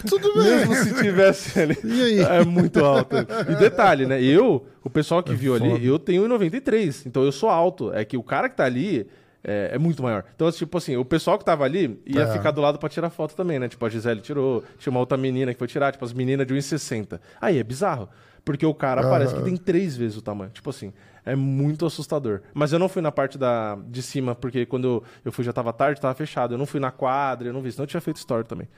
Tudo 0.09 0.35
bem. 0.35 0.45
mesmo 0.45 0.75
se 0.77 0.95
tivesse 0.95 1.59
ali, 1.61 1.77
é 2.21 2.45
muito 2.45 2.85
alto. 2.85 3.17
E 3.51 3.57
detalhe, 3.57 4.07
né? 4.07 4.23
Eu, 4.23 4.65
o 4.85 4.89
pessoal 4.89 5.25
que 5.25 5.35
viu 5.35 5.59
foda. 5.59 5.75
ali, 5.75 5.87
eu 5.87 5.99
tenho 5.99 6.23
1,93, 6.29 7.07
então 7.07 7.25
eu 7.25 7.33
sou 7.33 7.49
alto. 7.49 7.93
É 7.93 8.05
que 8.05 8.17
o 8.17 8.23
cara 8.23 8.49
que 8.49 8.57
tá 8.57 8.65
ali 8.65 9.09
é, 9.48 9.70
é 9.74 9.78
muito 9.78 10.02
maior. 10.02 10.24
Então, 10.35 10.50
tipo 10.50 10.76
assim, 10.76 10.96
o 10.96 11.04
pessoal 11.04 11.38
que 11.38 11.44
tava 11.44 11.64
ali 11.64 12.00
ia 12.04 12.22
É. 12.22 12.26
ficar 12.26 12.50
do 12.50 12.61
lado 12.61 12.78
pra 12.78 12.88
tirar 12.88 13.11
foto 13.11 13.37
também, 13.37 13.59
né? 13.61 13.68
Tipo, 13.68 13.87
a 13.87 13.88
Gisele 13.88 14.20
tirou, 14.20 14.64
tinha 14.78 14.90
uma 14.90 14.98
outra 14.98 15.16
menina 15.16 15.52
que 15.52 15.59
foi 15.59 15.68
tirar, 15.68 15.92
tipo, 15.92 16.04
as 16.04 16.12
meninas 16.12 16.46
de 16.46 16.52
1,60. 16.54 17.20
Aí 17.40 17.59
é 17.59 17.62
bizarro. 17.62 18.09
Porque 18.44 18.64
o 18.66 18.72
cara 18.74 19.00
Aham. 19.02 19.11
parece 19.11 19.35
que 19.35 19.42
tem 19.42 19.56
três 19.56 19.96
vezes 19.96 20.16
o 20.16 20.22
tamanho. 20.22 20.50
Tipo 20.50 20.70
assim, 20.70 20.92
é 21.24 21.35
muito 21.35 21.85
assustador. 21.85 22.40
Mas 22.54 22.72
eu 22.72 22.78
não 22.78 22.88
fui 22.88 23.02
na 23.02 23.11
parte 23.11 23.37
da, 23.37 23.76
de 23.88 24.00
cima, 24.02 24.35
porque 24.37 24.64
quando 24.66 24.85
eu, 24.85 25.02
eu 25.24 25.32
fui 25.32 25.44
já 25.44 25.52
tava 25.52 25.72
tarde, 25.72 26.00
tava 26.00 26.14
fechado. 26.14 26.54
Eu 26.54 26.59
não 26.59 26.66
fui 26.66 26.78
na 26.78 26.90
quadra, 26.92 27.48
eu 27.48 27.52
não 27.52 27.61
vi, 27.61 27.72
senão 27.72 27.82
eu 27.85 27.88
tinha 27.88 28.00
feito 28.00 28.18
story 28.18 28.44
também. 28.46 28.68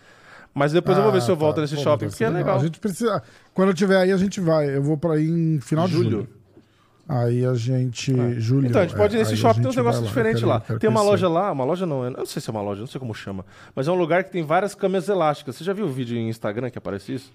Mas 0.55 0.73
depois 0.73 0.97
eu 0.97 1.03
vou 1.05 1.13
ver 1.13 1.21
se 1.21 1.31
eu 1.31 1.35
Ah, 1.35 1.39
volto 1.39 1.57
tá. 1.57 1.61
nesse 1.63 1.75
Pô, 1.77 1.83
shopping, 1.83 2.09
porque 2.09 2.25
é 2.25 2.31
legal. 2.31 2.57
A 2.57 2.61
gente 2.63 2.81
precisa. 2.81 3.23
Quando 3.53 3.69
eu 3.69 3.75
tiver 3.75 3.99
aí, 3.99 4.11
a 4.11 4.17
gente 4.17 4.41
vai. 4.41 4.75
Eu 4.75 4.83
vou 4.83 4.97
pra 4.97 5.19
ir 5.19 5.29
em 5.29 5.61
final 5.61 5.87
de 5.87 5.93
Julho. 5.93 6.27
Aí 7.09 7.45
a 7.47 7.55
gente. 7.55 8.13
Julho. 8.39 8.67
Então, 8.69 8.83
a 8.83 8.87
gente 8.87 8.95
pode 8.97 9.15
ir 9.15 9.17
é, 9.17 9.21
nesse 9.21 9.33
a 9.33 9.37
shopping, 9.37 9.61
tem 9.63 9.71
uns 9.71 9.77
negócios 9.77 10.07
diferentes 10.07 10.43
lá. 10.43 10.57
quero- 10.61 10.67
quero 10.67 10.79
Tem 10.81 10.91
uma 10.91 11.01
conhecer. 11.01 11.25
loja 11.25 11.29
lá, 11.29 11.53
uma 11.53 11.65
loja 11.65 11.87
não, 11.87 12.05
eu 12.05 12.11
não 12.11 12.27
sei 12.27 12.43
se 12.43 12.51
é 12.51 12.53
uma 12.53 12.61
loja, 12.61 12.81
não 12.81 12.87
sei 12.87 12.99
como 13.01 13.15
chama. 13.15 13.47
Mas 13.75 13.89
é 13.89 13.91
um 13.91 13.95
lugar 13.95 14.25
que 14.25 14.31
tem 14.31 14.43
várias 14.45 14.75
câmeras 14.75 15.09
elásticas. 15.09 15.57
Você 15.57 15.65
já 15.65 15.73
viu 15.73 15.87
o 15.87 15.89
vídeo 15.89 16.19
em 16.19 16.29
Instagram 16.29 16.69
que 16.71 16.77
aparece 16.77 17.15
isso? 17.15 17.33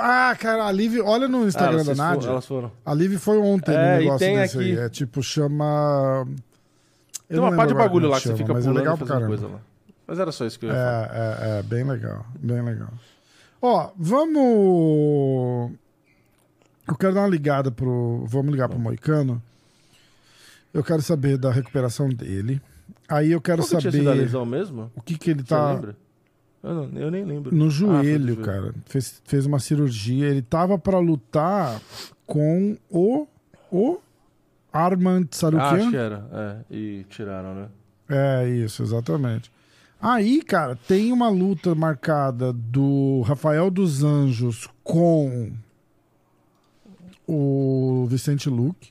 Ah, 0.00 0.34
cara, 0.36 0.66
a 0.66 0.72
Liv, 0.72 0.98
olha 1.04 1.28
no 1.28 1.44
Ah, 1.44 1.46
Instagram 1.46 1.74
elas, 1.74 1.86
da 1.86 1.94
foram- 1.94 2.08
Nádia. 2.10 2.28
elas 2.30 2.46
foram. 2.46 2.72
A 2.84 2.92
Liv 2.94 3.16
foi 3.18 3.38
ontem 3.38 3.72
É, 3.72 3.78
no 3.78 4.00
e 4.00 4.04
negócio 4.04 4.18
tem 4.26 4.36
desse 4.36 4.58
aqui- 4.58 4.70
aí. 4.72 4.78
É 4.78 4.88
tipo, 4.88 5.22
chama. 5.22 6.26
Eu 7.30 7.36
Tem 7.36 7.38
uma 7.38 7.56
parte 7.56 7.68
de 7.68 7.74
bagulho 7.76 8.08
lá 8.08 8.16
que 8.16 8.22
você 8.22 8.28
chama, 8.30 8.38
fica 8.38 8.52
mas 8.54 8.64
é 8.64 8.68
pulando 8.68 8.78
legal 8.80 8.94
e 8.94 8.98
pra 8.98 9.06
fazendo 9.06 9.22
caramba. 9.22 9.38
coisa 9.40 9.54
lá. 9.54 9.60
Mas 10.08 10.18
era 10.18 10.32
só 10.32 10.44
isso 10.46 10.58
que 10.58 10.66
eu 10.66 10.70
ia 10.70 10.74
falar. 10.76 11.10
É, 11.14 11.56
é, 11.56 11.58
é, 11.58 11.62
bem 11.62 11.84
legal, 11.84 12.26
bem 12.40 12.62
legal. 12.62 12.88
Ó, 13.62 13.90
vamos. 13.96 15.72
Eu 16.86 16.94
quero 16.96 17.14
dar 17.14 17.20
uma 17.22 17.28
ligada 17.28 17.70
pro. 17.70 18.24
Vamos 18.28 18.52
ligar 18.52 18.68
pro 18.68 18.78
Moicano. 18.78 19.42
Eu 20.72 20.84
quero 20.84 21.02
saber 21.02 21.36
da 21.38 21.50
recuperação 21.50 22.08
dele. 22.08 22.60
Aí 23.08 23.32
eu 23.32 23.40
quero 23.40 23.62
Qual 23.62 23.68
que 23.68 23.76
tinha 23.78 23.90
sido 23.92 24.08
a 24.08 24.12
saber 24.12 24.20
lesão 24.22 24.44
mesmo? 24.46 24.90
o 24.94 25.00
que 25.00 25.16
que 25.18 25.30
ele 25.30 25.40
Você 25.40 25.46
tá 25.48 25.72
lembra? 25.72 25.96
Eu, 26.62 26.74
não- 26.74 27.00
eu 27.00 27.10
nem 27.10 27.24
lembro. 27.24 27.54
no 27.54 27.66
Ah, 27.66 27.70
joelho, 27.70 28.36
cara. 28.38 28.74
Fez, 28.86 29.20
fez 29.24 29.46
uma 29.46 29.58
cirurgia. 29.58 30.26
Ele 30.28 30.42
tava 30.42 30.78
pra 30.78 30.98
lutar 30.98 31.80
com 32.26 32.76
o 32.90 33.26
o 33.70 33.98
Armand 34.72 35.24
Ah, 35.24 35.28
Sarukian. 35.36 35.66
acho 35.68 35.90
que 35.90 35.96
era. 35.96 36.26
É, 36.32 36.74
e 36.74 37.04
tiraram, 37.08 37.54
né? 37.54 37.68
É 38.08 38.48
isso, 38.48 38.82
exatamente. 38.82 39.50
Aí, 40.00 40.40
cara, 40.42 40.76
tem 40.86 41.10
uma 41.12 41.28
luta 41.28 41.74
marcada 41.74 42.52
do 42.52 43.22
Rafael 43.22 43.70
dos 43.70 44.04
Anjos 44.04 44.68
com 44.84 45.50
o 47.26 48.06
Vicente 48.08 48.48
Luque. 48.48 48.90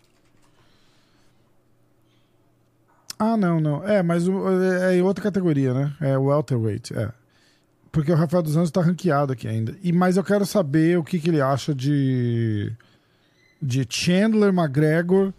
Ah, 3.18 3.38
não, 3.38 3.60
não. 3.60 3.84
É, 3.88 4.04
mas 4.04 4.28
o- 4.28 4.48
é 4.62 4.98
em 4.98 5.02
outra 5.02 5.24
categoria, 5.24 5.74
né? 5.74 5.94
É 6.02 6.18
o 6.18 6.24
welterweight, 6.26 6.94
é. 6.98 7.10
Porque 7.92 8.12
o 8.12 8.16
Rafael 8.16 8.44
dos 8.44 8.58
Anjos 8.58 8.72
tá 8.72 8.82
ranqueado 8.82 9.32
aqui 9.32 9.48
ainda. 9.48 9.74
E, 9.82 9.94
mas 9.94 10.18
eu 10.18 10.24
quero 10.24 10.46
saber 10.46 10.98
o 10.98 11.04
que, 11.04 11.18
que 11.20 11.30
ele 11.30 11.42
acha 11.42 11.74
de 11.74 12.72
de 13.62 13.86
Chandler 13.90 14.54
McGregor, 14.54 15.34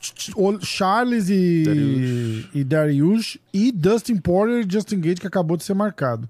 Ch- 0.00 0.32
Charles 0.62 1.28
e 1.30 1.62
Dariush. 1.64 2.50
e 2.54 2.64
Dariush 2.64 3.38
e 3.54 3.72
Dustin 3.72 4.16
Porter 4.16 4.66
e 4.66 4.70
Justin 4.70 5.00
Gate 5.00 5.20
que 5.20 5.26
acabou 5.28 5.56
de 5.56 5.62
ser 5.62 5.74
marcado. 5.74 6.28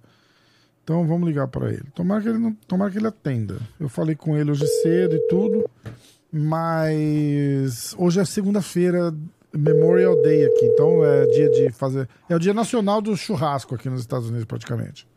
Então 0.86 1.04
vamos 1.04 1.26
ligar 1.26 1.48
para 1.48 1.68
ele. 1.68 1.82
Tomara 1.92 2.22
que 2.22 2.28
ele 2.28 2.38
não, 2.38 2.52
tomara 2.68 2.92
que 2.92 2.98
ele 2.98 3.08
atenda. 3.08 3.58
Eu 3.80 3.88
falei 3.88 4.14
com 4.14 4.36
ele 4.36 4.52
hoje 4.52 4.64
cedo 4.82 5.16
e 5.16 5.18
tudo, 5.26 5.68
mas 6.32 7.92
hoje 7.98 8.20
é 8.20 8.24
segunda-feira, 8.24 9.12
Memorial 9.52 10.22
Day 10.22 10.44
aqui, 10.44 10.64
então 10.66 11.04
é 11.04 11.26
dia 11.26 11.50
de 11.50 11.72
fazer, 11.72 12.08
é 12.28 12.36
o 12.36 12.38
dia 12.38 12.54
nacional 12.54 13.02
do 13.02 13.16
churrasco 13.16 13.74
aqui 13.74 13.90
nos 13.90 14.00
Estados 14.00 14.28
Unidos 14.28 14.44
praticamente. 14.44 15.08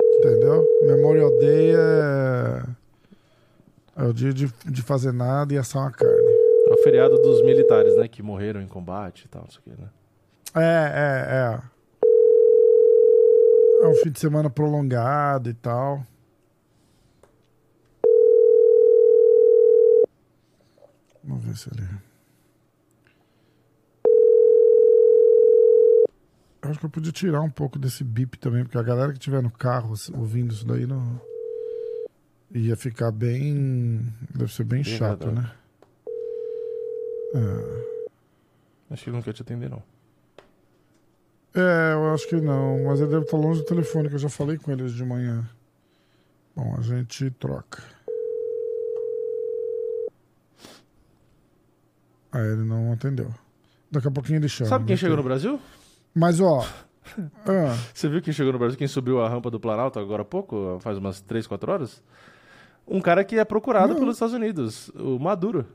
Entendeu? 0.00 0.64
Memorial 0.86 1.36
Day 1.40 1.72
é 1.74 2.62
é 3.96 4.04
o 4.04 4.12
dia 4.12 4.32
de, 4.32 4.46
de 4.66 4.82
fazer 4.82 5.12
nada 5.12 5.52
e 5.52 5.58
assar 5.58 5.82
uma 5.82 5.90
carne. 5.90 6.14
É 6.68 6.72
o 6.72 6.76
feriado 6.84 7.20
dos 7.20 7.42
militares, 7.42 7.96
né? 7.96 8.06
Que 8.06 8.22
morreram 8.22 8.62
em 8.62 8.68
combate 8.68 9.24
e 9.24 9.28
tal, 9.28 9.42
não 9.42 9.50
sei 9.50 9.58
o 9.58 9.62
que, 9.64 9.82
né? 9.82 9.88
É, 10.54 10.92
é, 10.94 11.36
é. 11.36 11.77
É 13.80 13.86
um 13.86 13.94
fim 13.94 14.10
de 14.10 14.18
semana 14.18 14.50
prolongado 14.50 15.48
e 15.48 15.54
tal. 15.54 16.04
Vamos 21.22 21.44
ver 21.44 21.56
se 21.56 21.68
ele. 21.70 21.86
Eu 26.62 26.70
acho 26.70 26.80
que 26.80 26.86
eu 26.86 26.90
podia 26.90 27.12
tirar 27.12 27.40
um 27.40 27.50
pouco 27.50 27.78
desse 27.78 28.02
bip 28.02 28.38
também, 28.38 28.64
porque 28.64 28.78
a 28.78 28.82
galera 28.82 29.12
que 29.12 29.18
estiver 29.18 29.42
no 29.42 29.50
carro 29.50 29.94
ouvindo 30.14 30.52
isso 30.52 30.66
daí 30.66 30.86
não. 30.86 31.20
ia 32.50 32.76
ficar 32.76 33.12
bem. 33.12 34.04
Deve 34.34 34.52
ser 34.52 34.64
bem, 34.64 34.82
Bem 34.82 34.96
chato, 34.96 35.30
né? 35.30 35.52
É. 37.34 37.98
Acho 38.90 39.04
que 39.04 39.10
ele 39.10 39.16
não 39.16 39.22
quer 39.22 39.34
te 39.34 39.42
atender, 39.42 39.70
não. 39.70 39.82
É, 41.58 41.94
eu 41.94 42.14
acho 42.14 42.28
que 42.28 42.36
não, 42.36 42.84
mas 42.84 43.00
ele 43.00 43.10
deve 43.10 43.24
estar 43.24 43.36
longe 43.36 43.60
do 43.60 43.66
telefone, 43.66 44.08
que 44.08 44.14
eu 44.14 44.18
já 44.20 44.28
falei 44.28 44.56
com 44.56 44.70
ele 44.70 44.84
hoje 44.84 44.94
de 44.94 45.04
manhã. 45.04 45.44
Bom, 46.54 46.76
a 46.78 46.82
gente 46.82 47.28
troca. 47.32 47.82
Aí 52.30 52.46
ele 52.46 52.62
não 52.64 52.92
atendeu. 52.92 53.34
Daqui 53.90 54.06
a 54.06 54.10
pouquinho 54.10 54.38
ele 54.38 54.48
chama. 54.48 54.70
Sabe 54.70 54.84
quem 54.84 54.96
chegou 54.96 55.16
no 55.16 55.22
Brasil? 55.22 55.58
Mas 56.14 56.40
ó. 56.40 56.64
ah, 57.44 57.76
Você 57.92 58.08
viu 58.08 58.22
quem 58.22 58.32
chegou 58.32 58.52
no 58.52 58.58
Brasil? 58.58 58.78
Quem 58.78 58.86
subiu 58.86 59.20
a 59.20 59.28
rampa 59.28 59.50
do 59.50 59.58
Planalto 59.58 59.98
agora 59.98 60.22
há 60.22 60.24
pouco? 60.24 60.78
Faz 60.80 60.96
umas 60.98 61.20
3, 61.20 61.46
4 61.46 61.72
horas? 61.72 62.02
Um 62.86 63.00
cara 63.00 63.24
que 63.24 63.36
é 63.36 63.44
procurado 63.44 63.94
Não. 63.94 64.00
pelos 64.00 64.14
Estados 64.14 64.34
Unidos, 64.34 64.90
o 64.90 65.18
Maduro. 65.18 65.66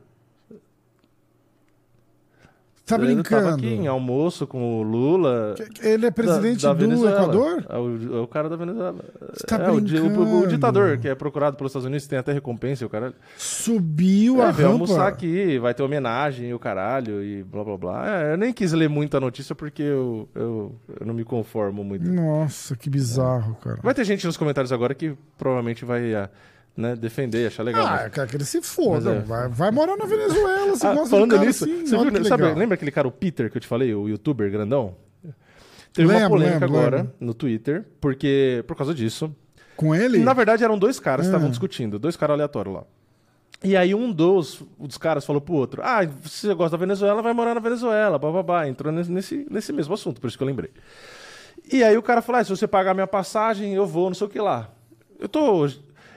Tá 2.86 2.96
Ele 2.96 3.14
brincando? 3.16 3.44
tava 3.44 3.56
aqui 3.56 3.68
em 3.68 3.88
almoço 3.88 4.46
com 4.46 4.80
o 4.80 4.84
Lula. 4.84 5.56
Ele 5.82 6.06
é 6.06 6.12
presidente 6.12 6.64
da- 6.64 6.74
da 6.74 6.86
do. 6.86 7.08
Equador? 7.08 7.66
É 7.70 7.78
o, 7.78 8.18
é 8.18 8.22
o 8.22 8.28
cara 8.28 8.50
da 8.50 8.56
Venezuela. 8.56 9.04
Você 9.34 9.46
tá 9.48 9.56
é, 9.58 9.72
o, 9.72 9.80
di- 9.80 9.98
o- 10.00 10.06
o 10.06 10.10
brincando. 10.10 10.48
ditador, 10.48 10.98
que 10.98 11.08
é 11.08 11.16
procurado 11.16 11.56
pelos 11.58 11.72
Estados 11.72 11.86
Unidos, 11.86 12.06
tem 12.08 12.20
até 12.20 12.32
recompensa 12.34 12.86
o 12.86 12.90
caralho. 12.90 13.14
Subiu 13.38 14.42
a 14.42 14.50
É, 14.50 14.52
veio 14.52 14.68
rampa. 14.70 14.84
almoçar 14.84 15.08
aqui, 15.08 15.58
vai 15.60 15.74
ter 15.74 15.84
homenagem 15.84 16.50
e 16.50 16.54
o 16.54 16.60
caralho 16.60 17.24
e 17.24 17.44
blá 17.44 17.64
blá 17.64 17.78
blá. 17.78 18.10
É, 18.22 18.34
eu 18.34 18.38
nem 18.38 18.52
quis 18.52 18.74
ler 18.74 18.90
muito 18.90 19.16
a 19.16 19.20
notícia 19.20 19.56
porque 19.56 19.82
eu, 19.84 20.28
eu, 20.36 20.76
eu 21.00 21.06
não 21.06 21.14
me 21.14 21.24
conformo 21.24 21.84
muito. 21.84 22.10
Nossa, 22.12 22.76
que 22.76 22.90
bizarro, 22.90 23.56
cara. 23.56 23.80
Vai 23.82 23.94
ter 23.94 24.04
gente 24.04 24.26
nos 24.26 24.36
comentários 24.38 24.72
agora 24.72 24.94
que 24.94 25.16
provavelmente 25.38 25.86
vai 25.86 26.14
ah, 26.14 26.30
né, 26.76 26.96
defender, 26.96 27.48
achar 27.48 27.64
legal. 27.64 27.86
Ah, 27.86 27.92
mas- 28.04 28.12
quero 28.12 28.28
que 28.28 28.36
ele 28.38 28.46
se 28.46 28.62
foda. 28.62 29.12
É. 29.12 29.20
Vai, 29.20 29.48
vai 29.50 29.72
morar 29.72 29.96
na 29.98 30.06
Venezuela, 30.06 30.68
você 30.76 30.88
Ah, 30.88 30.94
gosta 30.94 31.10
falando 31.10 31.30
do 31.30 31.36
cara 31.36 31.46
nisso, 31.48 31.64
assim, 31.66 31.86
você 31.86 31.98
viu, 31.98 32.26
sabe, 32.26 32.44
lembra 32.54 32.76
aquele 32.76 32.92
cara, 32.92 33.08
o 33.08 33.12
Peter, 33.12 33.50
que 33.52 33.58
eu 33.58 33.62
te 33.62 33.68
falei, 33.68 33.94
o 33.94 34.08
youtuber 34.10 34.50
grandão? 34.52 34.96
Teve 35.94 36.08
uma 36.08 36.16
Lembro, 36.16 36.30
polêmica 36.32 36.66
lembro, 36.66 36.78
agora 36.80 36.98
lembro. 36.98 37.14
no 37.20 37.34
Twitter, 37.36 37.86
porque 38.02 38.64
por 38.68 38.76
causa 38.76 38.94
disso. 38.96 39.34
Com 39.78 39.94
ele? 39.94 40.18
Na 40.20 40.34
verdade, 40.34 40.64
eram 40.64 40.78
dois 40.78 41.00
caras 41.00 41.26
que 41.28 41.32
Ah. 41.32 41.36
estavam 41.36 41.50
discutindo, 41.52 42.00
dois 42.00 42.16
caras 42.16 42.34
aleatórios 42.34 42.74
lá. 42.76 42.84
E 43.64 43.78
aí 43.78 43.94
um 43.94 44.12
dos, 44.12 44.62
dos 44.80 44.98
caras 44.98 45.24
falou 45.24 45.40
pro 45.40 45.54
outro: 45.54 45.82
Ah, 45.86 46.02
se 46.26 46.48
você 46.48 46.54
gosta 46.56 46.76
da 46.76 46.82
Venezuela, 46.82 47.22
vai 47.22 47.32
morar 47.32 47.54
na 47.54 47.60
Venezuela, 47.62 48.18
bababá. 48.18 48.68
Entrou 48.68 48.92
nesse, 48.92 49.12
nesse, 49.12 49.48
nesse 49.50 49.72
mesmo 49.72 49.94
assunto, 49.94 50.20
por 50.20 50.28
isso 50.28 50.38
que 50.38 50.44
eu 50.44 50.48
lembrei. 50.48 50.72
E 51.72 51.84
aí 51.84 51.96
o 51.98 52.02
cara 52.02 52.22
falou: 52.24 52.42
ah, 52.42 52.44
se 52.44 52.50
você 52.50 52.68
pagar 52.68 52.94
minha 52.96 53.08
passagem, 53.08 53.74
eu 53.76 53.86
vou, 53.86 54.08
não 54.10 54.16
sei 54.16 54.26
o 54.28 54.30
que 54.30 54.40
lá. 54.40 54.70
Eu 55.20 55.30
tô 55.30 55.66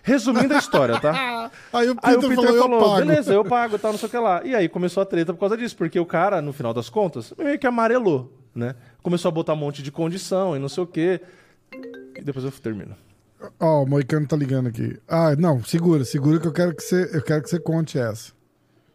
resumindo 0.06 0.54
a 0.54 0.58
história, 0.58 1.00
tá? 1.00 1.50
Aí 1.72 1.90
o 1.90 1.96
Peter, 1.96 2.10
Aí 2.10 2.16
o 2.16 2.20
Peter 2.20 2.36
falou, 2.36 2.58
falou, 2.58 2.78
eu 2.80 2.84
pago. 2.88 3.06
beleza, 3.06 3.34
eu 3.34 3.44
pago, 3.44 3.78
tal, 3.78 3.90
não 3.90 3.98
sei 3.98 4.06
o 4.06 4.10
que 4.10 4.18
lá. 4.18 4.40
E 4.44 4.54
aí 4.54 4.68
começou 4.68 5.02
a 5.02 5.06
treta 5.06 5.34
por 5.34 5.40
causa 5.40 5.56
disso, 5.56 5.76
porque 5.76 5.98
o 5.98 6.06
cara, 6.06 6.40
no 6.40 6.52
final 6.52 6.72
das 6.72 6.88
contas, 6.88 7.34
meio 7.36 7.58
que 7.58 7.66
amarelou, 7.66 8.32
né? 8.54 8.76
Começou 9.02 9.28
a 9.28 9.32
botar 9.32 9.52
um 9.54 9.56
monte 9.56 9.82
de 9.82 9.90
condição 9.90 10.56
e 10.56 10.60
não 10.60 10.68
sei 10.68 10.84
o 10.84 10.86
quê. 10.86 11.20
E 12.14 12.22
depois 12.22 12.44
eu 12.44 12.52
termino. 12.52 12.96
Ó, 13.60 13.82
o 13.82 13.86
Moicano 13.86 14.26
tá 14.26 14.36
ligando 14.36 14.68
aqui. 14.68 14.96
Ah, 15.08 15.34
não, 15.36 15.62
segura, 15.64 16.04
segura 16.04 16.38
que 16.38 16.46
eu 16.46 16.52
quero 16.52 16.74
que 16.74 16.82
você, 16.82 17.10
eu 17.12 17.22
quero 17.22 17.42
que 17.42 17.50
você 17.50 17.58
conte 17.58 17.98
essa. 17.98 18.32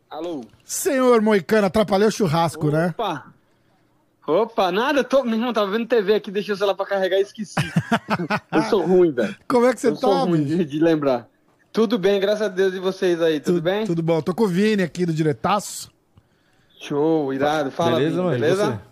Alô? 0.10 0.42
Senhor 0.64 1.22
Moicano, 1.22 1.68
atrapalhei 1.68 2.08
o 2.08 2.12
churrasco, 2.12 2.72
né? 2.72 2.88
Opa! 2.98 3.31
Opa, 4.26 4.72
nada, 4.72 5.04
tô. 5.04 5.24
Meu 5.24 5.34
irmão, 5.34 5.52
tava 5.52 5.72
vendo 5.72 5.88
TV 5.88 6.16
aqui, 6.16 6.30
deixei 6.30 6.54
o 6.54 6.58
celular 6.58 6.76
pra 6.76 6.86
carregar 6.86 7.18
e 7.18 7.22
esqueci. 7.22 7.56
eu 8.52 8.62
sou 8.64 8.86
ruim, 8.86 9.12
velho. 9.12 9.36
Como 9.48 9.66
é 9.66 9.74
que 9.74 9.80
você 9.82 9.88
Eu 9.90 9.96
sou 9.96 10.12
tá, 10.12 10.20
ruim 10.22 10.44
bicho? 10.44 10.58
de, 10.58 10.66
de 10.66 10.80
lembrar. 10.80 11.28
Tudo 11.72 11.98
bem, 11.98 12.20
graças 12.20 12.42
a 12.44 12.48
Deus 12.48 12.74
e 12.74 12.80
vocês 12.80 13.22
aí, 13.22 13.40
tudo, 13.40 13.62
bem? 13.62 13.86
Tudo 13.86 14.04
bom. 14.04 14.22
Tô 14.22 14.36
com 14.36 14.44
o 14.44 14.48
Vini 14.48 14.84
aqui 14.84 15.06
do 15.06 15.14
Diretaço. 15.14 15.90
Show, 16.80 17.34
irado. 17.34 17.72
Fala, 17.72 17.98
beleza, 17.98 18.12
Vini, 18.12 18.24
mano? 18.24 18.38
E 18.38 18.40
beleza? 18.40 18.66
você? 18.66 18.92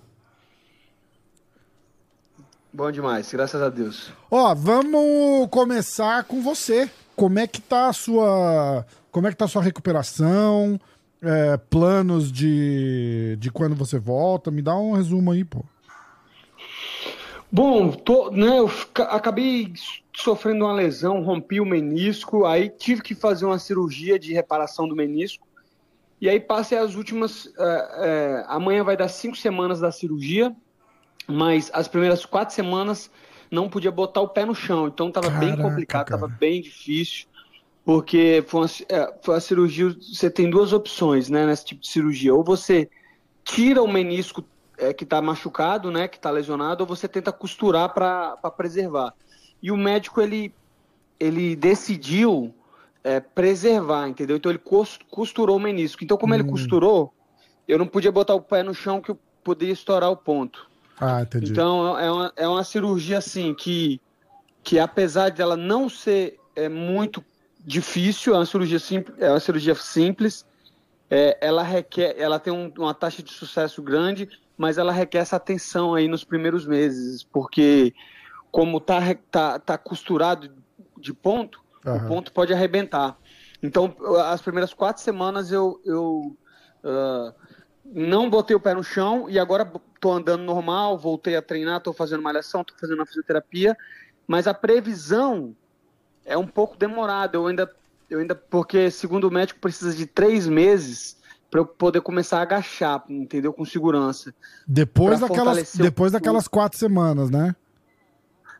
Bom 2.72 2.92
demais, 2.92 3.32
graças 3.32 3.62
a 3.62 3.70
Deus. 3.70 4.12
Ó, 4.30 4.54
vamos 4.56 5.50
começar 5.50 6.24
com 6.24 6.42
você. 6.42 6.90
Como 7.16 7.38
é 7.38 7.46
que 7.46 7.60
tá 7.60 7.90
a 7.90 7.94
sua. 7.94 8.86
Como 9.12 9.28
é 9.28 9.32
que 9.32 9.38
tá 9.38 9.46
a 9.46 9.50
sua 9.50 9.62
recuperação? 9.62 10.80
É, 11.22 11.58
planos 11.58 12.32
de, 12.32 13.36
de 13.38 13.52
quando 13.52 13.76
você 13.76 14.00
volta? 14.00 14.50
Me 14.50 14.62
dá 14.62 14.76
um 14.76 14.94
resumo 14.94 15.32
aí, 15.32 15.44
pô. 15.44 15.64
Bom, 17.52 17.92
tô, 17.92 18.30
né, 18.30 18.60
eu 18.60 18.70
acabei 19.10 19.74
sofrendo 20.16 20.66
uma 20.66 20.74
lesão, 20.74 21.24
rompi 21.24 21.60
o 21.60 21.66
menisco, 21.66 22.46
aí 22.46 22.70
tive 22.70 23.02
que 23.02 23.16
fazer 23.16 23.46
uma 23.46 23.58
cirurgia 23.58 24.20
de 24.20 24.34
reparação 24.34 24.88
do 24.88 24.96
menisco. 24.96 25.48
E 26.22 26.30
aí 26.30 26.40
passei 26.40 26.78
as 26.78 26.96
últimas. 26.96 27.52
é, 27.58 27.62
é, 27.62 28.46
amanhã 28.48 28.84
vai 28.84 28.96
dar 28.96 29.08
cinco 29.08 29.36
semanas 29.36 29.80
da 29.80 29.92
cirurgia, 29.92 30.56
mas 31.28 31.72
as 31.74 31.88
primeiras 31.88 32.26
quatro 32.26 32.54
semanas 32.54 33.10
não 33.50 33.70
podia 33.70 33.92
botar 33.92 34.22
o 34.22 34.28
pé 34.28 34.46
no 34.46 34.54
chão. 34.54 34.88
Então 34.88 35.12
tava 35.12 35.30
bem 35.32 35.56
complicado, 35.58 36.08
cara. 36.08 36.22
tava 36.22 36.32
bem 36.32 36.62
difícil. 36.62 37.28
Porque 37.90 38.46
foi 38.48 38.60
uma, 38.62 38.68
é, 38.88 39.20
foi 39.24 39.34
uma 39.34 39.42
cirurgia. 39.42 39.90
Você 39.90 40.30
tem 40.30 40.48
duas 40.48 40.74
opções, 40.74 41.28
né, 41.28 41.48
nesse 41.48 41.66
tipo 41.66 41.82
de 41.82 41.88
cirurgia. 41.88 42.36
Ou 42.36 42.44
você 42.44 42.88
tira 43.44 43.82
o 43.82 43.88
menisco 43.88 44.48
é, 44.78 44.94
que 44.94 45.04
está 45.04 45.20
machucado, 45.24 45.90
né, 45.90 46.08
que 46.08 46.18
está 46.18 46.30
lesionado, 46.30 46.84
ou 46.84 46.88
você 46.88 47.08
tenta 47.08 47.32
costurar 47.32 47.92
para 47.92 48.38
preservar. 48.56 49.12
E 49.60 49.72
o 49.72 49.78
médico 49.78 50.22
ele 50.22 50.54
ele 51.20 51.56
decidiu 51.56 52.54
é, 53.04 53.20
preservar, 53.20 54.08
entendeu? 54.08 54.38
Então 54.38 54.52
ele 54.52 54.60
cos- 54.60 55.00
costurou 55.10 55.58
o 55.58 55.60
menisco. 55.60 56.04
Então 56.04 56.16
como 56.16 56.36
ele 56.36 56.44
Hum. 56.44 56.52
costurou, 56.52 57.12
eu 57.68 57.80
não 57.80 57.88
podia 57.88 58.12
botar 58.12 58.36
o 58.36 58.42
pé 58.42 58.62
no 58.62 58.74
chão 58.76 59.02
que 59.02 59.10
eu 59.10 59.20
poderia 59.44 59.74
estourar 59.74 60.12
o 60.12 60.16
ponto. 60.16 60.70
Ah, 61.02 61.24
entendi. 61.24 61.52
Então 61.52 61.98
é 61.98 62.12
uma, 62.12 62.34
é 62.36 62.48
uma 62.48 62.64
cirurgia 62.64 63.18
assim 63.18 63.56
que, 63.56 64.00
que 64.64 64.78
apesar 64.78 65.32
dela 65.32 65.58
não 65.58 65.90
ser 65.90 66.38
é, 66.56 66.70
muito 66.70 67.26
difícil, 67.60 68.34
é 68.34 68.38
uma 68.38 68.46
cirurgia 68.46 68.80
simples, 68.80 69.16
é 69.20 69.30
uma 69.30 69.40
cirurgia 69.40 69.76
simples, 69.76 70.46
é, 71.10 71.38
ela 71.42 71.64
requer, 71.64 72.16
ela 72.18 72.40
tem 72.40 72.54
um- 72.54 72.72
uma 72.78 72.94
taxa 72.94 73.22
de 73.24 73.32
sucesso 73.32 73.82
grande, 73.82 74.30
mas 74.58 74.78
ela 74.78 74.92
requer 74.92 75.20
essa 75.20 75.36
atenção 75.36 75.96
aí 75.96 76.08
nos 76.08 76.24
primeiros 76.24 76.66
meses, 76.66 77.24
porque 77.24 77.94
como 78.52 78.80
tá, 78.80 79.00
tá, 79.32 79.60
tá 79.60 79.78
costurado 79.78 80.52
de 80.98 81.14
ponto, 81.14 81.60
o 81.86 81.90
Aham. 81.90 82.08
ponto 82.08 82.34
pode 82.34 82.54
arrebentar. 82.54 83.18
Então, 83.62 83.96
as 84.26 84.42
primeiras 84.42 84.74
quatro 84.74 85.02
semanas 85.04 85.52
eu, 85.52 85.80
eu 85.86 86.38
ah, 86.84 87.34
não 87.86 88.30
botei 88.30 88.56
o 88.56 88.60
pé 88.60 88.74
no 88.74 88.84
chão 88.84 89.30
e 89.30 89.40
agora 89.40 89.70
tô 90.00 90.12
andando 90.12 90.44
normal, 90.44 90.98
voltei 90.98 91.36
a 91.36 91.42
treinar, 91.42 91.82
tô 91.82 91.94
fazendo 91.94 92.24
malhação, 92.24 92.64
tô 92.64 92.74
fazendo 92.80 93.02
a 93.02 93.06
fisioterapia, 93.06 93.76
mas 94.28 94.48
a 94.48 94.54
previsão 94.54 95.56
é 96.30 96.38
um 96.38 96.48
pouco 96.48 96.78
demorada. 96.78 97.36
Eu 97.38 97.48
ainda, 97.48 97.70
eu 98.10 98.20
ainda, 98.20 98.36
porque 98.36 98.90
segundo 98.92 99.28
o 99.28 99.32
médico 99.32 99.60
precisa 99.60 99.94
de 99.94 100.06
três 100.06 100.48
meses 100.48 101.18
para 101.50 101.60
eu 101.62 101.66
poder 101.66 102.02
começar 102.02 102.38
a 102.40 102.42
agachar, 102.44 103.04
entendeu? 103.10 103.52
Com 103.52 103.66
segurança. 103.66 104.34
Depois 104.68 105.20
daquelas, 105.20 105.74
o- 105.74 105.82
depois 105.82 106.12
daquelas 106.12 106.48
quatro 106.48 106.78
semanas, 106.78 107.30
né? 107.30 107.56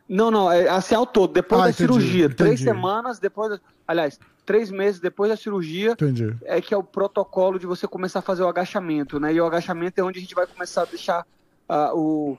Não, 0.08 0.28
não, 0.28 0.50
é 0.50 0.68
assim 0.68 0.96
ao 0.96 1.06
todo, 1.06 1.32
depois 1.32 1.60
Ah, 1.60 1.64
da 1.66 1.70
entendi, 1.70 1.82
cirurgia, 1.92 2.28
três 2.28 2.60
entendi. 2.60 2.64
semanas 2.64 3.20
depois, 3.20 3.60
aliás, 3.86 4.18
três 4.44 4.68
meses 4.68 4.98
depois 5.00 5.30
da 5.30 5.36
cirurgia, 5.36 5.92
Entendi. 5.92 6.36
é 6.42 6.60
que 6.60 6.74
é 6.74 6.76
o 6.76 6.82
protocolo 6.82 7.60
de 7.60 7.66
você 7.66 7.86
começar 7.86 8.18
a 8.18 8.22
fazer 8.22 8.42
o 8.42 8.48
agachamento, 8.48 9.20
né? 9.20 9.32
E 9.32 9.40
o 9.40 9.46
agachamento 9.46 10.00
é 10.00 10.02
onde 10.02 10.18
a 10.18 10.20
gente 10.20 10.34
vai 10.34 10.48
começar 10.48 10.82
a 10.82 10.86
deixar 10.86 11.24
ah, 11.68 11.92
o, 11.94 12.36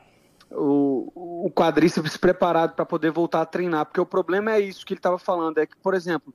o, 0.51 1.45
o 1.47 1.51
quadríceps 1.51 2.17
preparado 2.17 2.75
para 2.75 2.85
poder 2.85 3.11
voltar 3.11 3.41
a 3.41 3.45
treinar, 3.45 3.85
porque 3.85 4.01
o 4.01 4.05
problema 4.05 4.51
é 4.53 4.59
isso 4.59 4.85
que 4.85 4.93
ele 4.93 4.99
estava 4.99 5.17
falando, 5.17 5.57
é 5.59 5.65
que, 5.65 5.75
por 5.81 5.93
exemplo, 5.93 6.33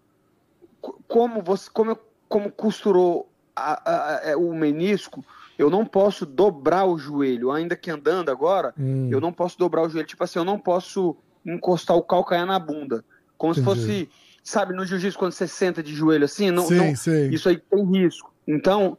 co- 0.80 1.00
como 1.06 1.42
você, 1.42 1.70
como, 1.72 1.98
como 2.28 2.50
costurou 2.50 3.32
a- 3.54 3.90
a- 3.90 4.32
a- 4.32 4.36
o 4.36 4.54
menisco, 4.54 5.24
eu 5.58 5.70
não 5.70 5.84
posso 5.86 6.26
dobrar 6.26 6.84
o 6.84 6.98
joelho, 6.98 7.50
ainda 7.50 7.76
que 7.76 7.90
andando 7.90 8.30
agora, 8.30 8.74
Hum, 8.78 9.08
eu 9.10 9.20
não 9.20 9.32
posso 9.32 9.58
dobrar 9.58 9.82
o 9.82 9.88
joelho, 9.88 10.06
tipo 10.06 10.22
assim, 10.24 10.38
eu 10.38 10.44
não 10.44 10.58
posso 10.58 11.16
encostar 11.44 11.96
o 11.96 12.02
calcanhar 12.02 12.46
na 12.46 12.58
bunda, 12.58 13.04
como 13.38 13.54
se 13.54 13.60
Entendi. 13.60 13.78
fosse, 13.80 14.10
sabe, 14.42 14.74
no 14.74 14.84
jiu-jitsu 14.84 15.18
quando 15.18 15.32
você 15.32 15.46
senta 15.48 15.82
de 15.82 15.94
joelho 15.94 16.24
assim, 16.24 16.50
não, 16.50 16.66
sei, 16.66 16.76
não- 16.76 16.96
sei. 16.96 17.28
isso 17.28 17.48
aí 17.48 17.58
tem 17.58 17.84
risco. 17.84 18.34
Então, 18.46 18.98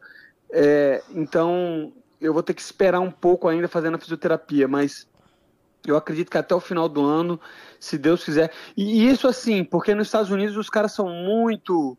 é, 0.53 1.03
então 1.10 1.93
eu 2.19 2.34
vou 2.34 2.43
ter 2.43 2.53
que 2.53 2.62
esperar 2.62 2.99
um 2.99 3.12
pouco 3.12 3.47
ainda 3.47 3.67
fazendo 3.67 3.95
a 3.95 3.99
fisioterapia, 3.99 4.67
mas 4.67 5.08
eu 5.86 5.95
acredito 5.95 6.30
que 6.30 6.38
até 6.38 6.53
o 6.53 6.60
final 6.60 6.89
do 6.89 7.03
ano, 7.03 7.39
se 7.80 7.97
Deus 7.97 8.23
quiser. 8.23 8.51
E, 8.75 9.08
isso 9.08 9.27
assim, 9.27 9.63
porque 9.63 9.93
nos 9.93 10.08
Estados 10.08 10.30
Unidos 10.30 10.58
os 10.58 10.69
caras 10.69 10.91
são 10.91 11.10
muito. 11.10 11.97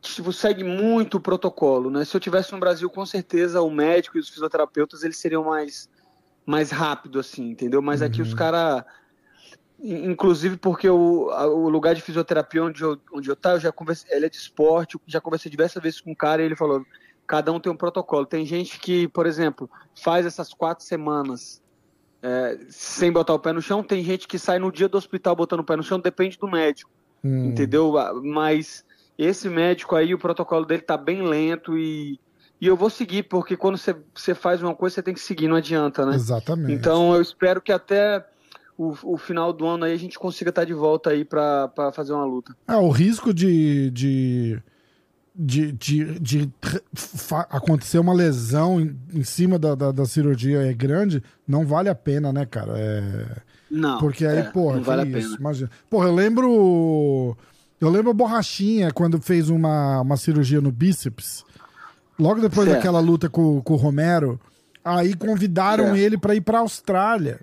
Tipo, 0.00 0.32
segue 0.32 0.64
muito 0.64 1.18
o 1.18 1.20
protocolo, 1.20 1.88
né? 1.88 2.04
Se 2.04 2.16
eu 2.16 2.20
tivesse 2.20 2.52
no 2.52 2.58
Brasil, 2.58 2.90
com 2.90 3.06
certeza 3.06 3.62
o 3.62 3.70
médico 3.70 4.16
e 4.16 4.20
os 4.20 4.28
fisioterapeutas 4.28 5.04
eles 5.04 5.16
seriam 5.16 5.44
mais, 5.44 5.88
mais 6.44 6.72
rápido, 6.72 7.20
assim, 7.20 7.50
entendeu? 7.50 7.80
Mas 7.80 8.02
aqui 8.02 8.20
os 8.20 8.34
caras. 8.34 8.84
Inclusive 9.80 10.56
porque 10.56 10.88
o, 10.88 11.28
o 11.28 11.68
lugar 11.68 11.94
de 11.94 12.02
fisioterapia 12.02 12.64
onde 12.64 12.82
eu, 12.82 13.00
onde 13.12 13.28
eu 13.28 13.34
tá, 13.34 13.52
eu 13.52 13.60
já 13.60 13.72
conversei, 13.72 14.14
ele 14.14 14.26
é 14.26 14.28
de 14.28 14.36
esporte, 14.36 14.94
eu 14.94 15.00
já 15.06 15.20
conversei 15.20 15.50
diversas 15.50 15.82
vezes 15.82 16.00
com 16.00 16.12
um 16.12 16.14
cara 16.14 16.40
e 16.42 16.44
ele 16.44 16.54
falou, 16.54 16.84
cada 17.32 17.50
um 17.50 17.58
tem 17.58 17.72
um 17.72 17.76
protocolo. 17.76 18.26
Tem 18.26 18.44
gente 18.44 18.78
que, 18.78 19.08
por 19.08 19.24
exemplo, 19.24 19.70
faz 20.04 20.26
essas 20.26 20.52
quatro 20.52 20.84
semanas 20.84 21.62
é, 22.22 22.58
sem 22.68 23.10
botar 23.10 23.32
o 23.32 23.38
pé 23.38 23.54
no 23.54 23.62
chão, 23.62 23.82
tem 23.82 24.04
gente 24.04 24.28
que 24.28 24.38
sai 24.38 24.58
no 24.58 24.70
dia 24.70 24.86
do 24.86 24.98
hospital 24.98 25.34
botando 25.34 25.60
o 25.60 25.64
pé 25.64 25.74
no 25.74 25.82
chão, 25.82 25.98
depende 25.98 26.38
do 26.38 26.46
médico, 26.46 26.90
Hum, 27.24 27.46
entendeu? 27.46 27.96
Ah, 27.96 28.12
Mas 28.22 28.84
esse 29.16 29.48
médico 29.48 29.96
aí, 29.96 30.12
o 30.12 30.18
protocolo 30.18 30.66
dele 30.66 30.82
tá 30.82 30.98
bem 30.98 31.22
lento 31.22 31.78
e, 31.78 32.20
e 32.60 32.66
eu 32.66 32.76
vou 32.76 32.90
seguir, 32.90 33.22
porque 33.22 33.56
quando 33.56 33.78
você, 33.78 33.96
você 34.14 34.34
faz 34.34 34.62
uma 34.62 34.74
coisa, 34.74 34.96
você 34.96 35.02
tem 35.02 35.14
que 35.14 35.20
seguir, 35.20 35.48
não 35.48 35.56
adianta, 35.56 36.04
né? 36.04 36.14
Exatamente. 36.14 36.70
Então 36.74 37.14
eu 37.14 37.22
espero 37.22 37.62
que 37.62 37.72
até 37.72 38.22
o, 38.76 38.94
o 39.04 39.16
final 39.16 39.54
do 39.54 39.66
ano 39.66 39.86
aí 39.86 39.94
a 39.94 39.98
gente 39.98 40.18
consiga 40.18 40.50
estar 40.50 40.64
de 40.66 40.74
volta 40.74 41.08
aí 41.08 41.24
pra 41.24 41.68
pra 41.68 41.92
fazer 41.92 42.12
uma 42.12 42.26
luta. 42.26 42.54
É, 42.68 42.76
o 42.76 42.90
risco 42.90 43.32
de, 43.32 43.90
de, 43.90 44.62
de, 45.34 45.72
de, 45.72 46.18
de 46.18 46.50
acontecer 47.50 47.98
uma 47.98 48.12
lesão 48.12 48.80
em, 48.80 48.96
em 49.14 49.24
cima 49.24 49.58
da, 49.58 49.74
da, 49.74 49.90
da 49.90 50.04
cirurgia 50.04 50.62
é 50.62 50.72
grande, 50.72 51.22
não 51.48 51.66
vale 51.66 51.88
a 51.88 51.94
pena, 51.94 52.32
né, 52.32 52.44
cara? 52.44 52.78
É, 52.78 53.26
Não. 53.70 53.98
porque 53.98 54.26
aí, 54.26 54.38
é, 54.38 54.42
porra, 54.42 54.76
não 54.76 54.82
vale 54.82 55.18
isso, 55.18 55.36
imagina. 55.38 55.70
Porra, 55.88 56.08
eu 56.08 56.14
lembro. 56.14 57.36
Eu 57.80 57.90
lembro 57.90 58.10
a 58.10 58.14
Borrachinha 58.14 58.92
quando 58.92 59.20
fez 59.20 59.48
uma, 59.48 60.02
uma 60.02 60.16
cirurgia 60.16 60.60
no 60.60 60.70
bíceps. 60.70 61.44
Logo 62.18 62.40
depois 62.40 62.68
daquela 62.68 63.00
luta 63.00 63.28
com, 63.28 63.60
com 63.60 63.72
o 63.74 63.76
Romero, 63.76 64.38
aí 64.84 65.14
convidaram 65.14 65.96
ele 65.96 66.16
pra 66.16 66.34
ir 66.34 66.42
pra 66.42 66.60
Austrália. 66.60 67.40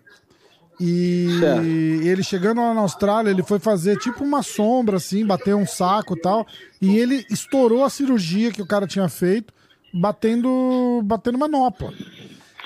E 0.79 1.27
Certo. 1.39 1.65
ele 1.65 2.23
chegando 2.23 2.61
lá 2.61 2.73
na 2.73 2.81
Austrália, 2.81 3.29
ele 3.31 3.43
foi 3.43 3.59
fazer 3.59 3.97
tipo 3.97 4.23
uma 4.23 4.41
sombra, 4.41 4.97
assim, 4.97 5.25
bater 5.25 5.53
um 5.55 5.65
saco 5.67 6.15
e 6.15 6.21
tal. 6.21 6.47
E 6.81 6.97
ele 6.97 7.25
estourou 7.29 7.83
a 7.83 7.89
cirurgia 7.89 8.51
que 8.51 8.61
o 8.61 8.65
cara 8.65 8.87
tinha 8.87 9.09
feito, 9.09 9.53
batendo, 9.93 11.01
batendo 11.03 11.37
manopla. 11.37 11.93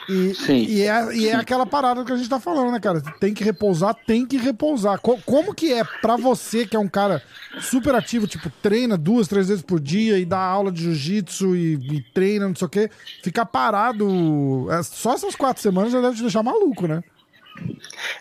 E, 0.09 0.33
Sim. 0.35 0.65
e, 0.67 0.81
é, 0.81 1.15
e 1.15 1.27
é 1.29 1.33
aquela 1.35 1.65
parada 1.65 2.03
que 2.03 2.11
a 2.11 2.17
gente 2.17 2.27
tá 2.29 2.37
falando, 2.39 2.71
né, 2.73 2.79
cara? 2.79 3.01
Tem 3.21 3.33
que 3.33 3.41
repousar, 3.43 3.95
tem 4.05 4.25
que 4.25 4.35
repousar. 4.37 4.99
Co- 4.99 5.17
como 5.25 5.53
que 5.55 5.71
é 5.71 5.83
pra 6.01 6.17
você, 6.17 6.65
que 6.67 6.75
é 6.75 6.79
um 6.79 6.89
cara 6.89 7.23
super 7.61 7.95
ativo, 7.95 8.27
tipo, 8.27 8.51
treina 8.61 8.97
duas, 8.97 9.29
três 9.29 9.47
vezes 9.47 9.63
por 9.63 9.79
dia 9.79 10.19
e 10.19 10.25
dá 10.25 10.39
aula 10.39 10.71
de 10.73 10.81
jiu-jitsu 10.83 11.55
e, 11.55 11.75
e 11.75 12.01
treina, 12.13 12.47
não 12.49 12.55
sei 12.55 12.65
o 12.67 12.69
quê, 12.69 12.89
ficar 13.23 13.45
parado 13.45 14.67
é, 14.71 14.83
só 14.83 15.13
essas 15.13 15.35
quatro 15.35 15.63
semanas 15.63 15.93
já 15.93 16.01
deve 16.01 16.17
te 16.17 16.21
deixar 16.21 16.43
maluco, 16.43 16.85
né? 16.85 17.01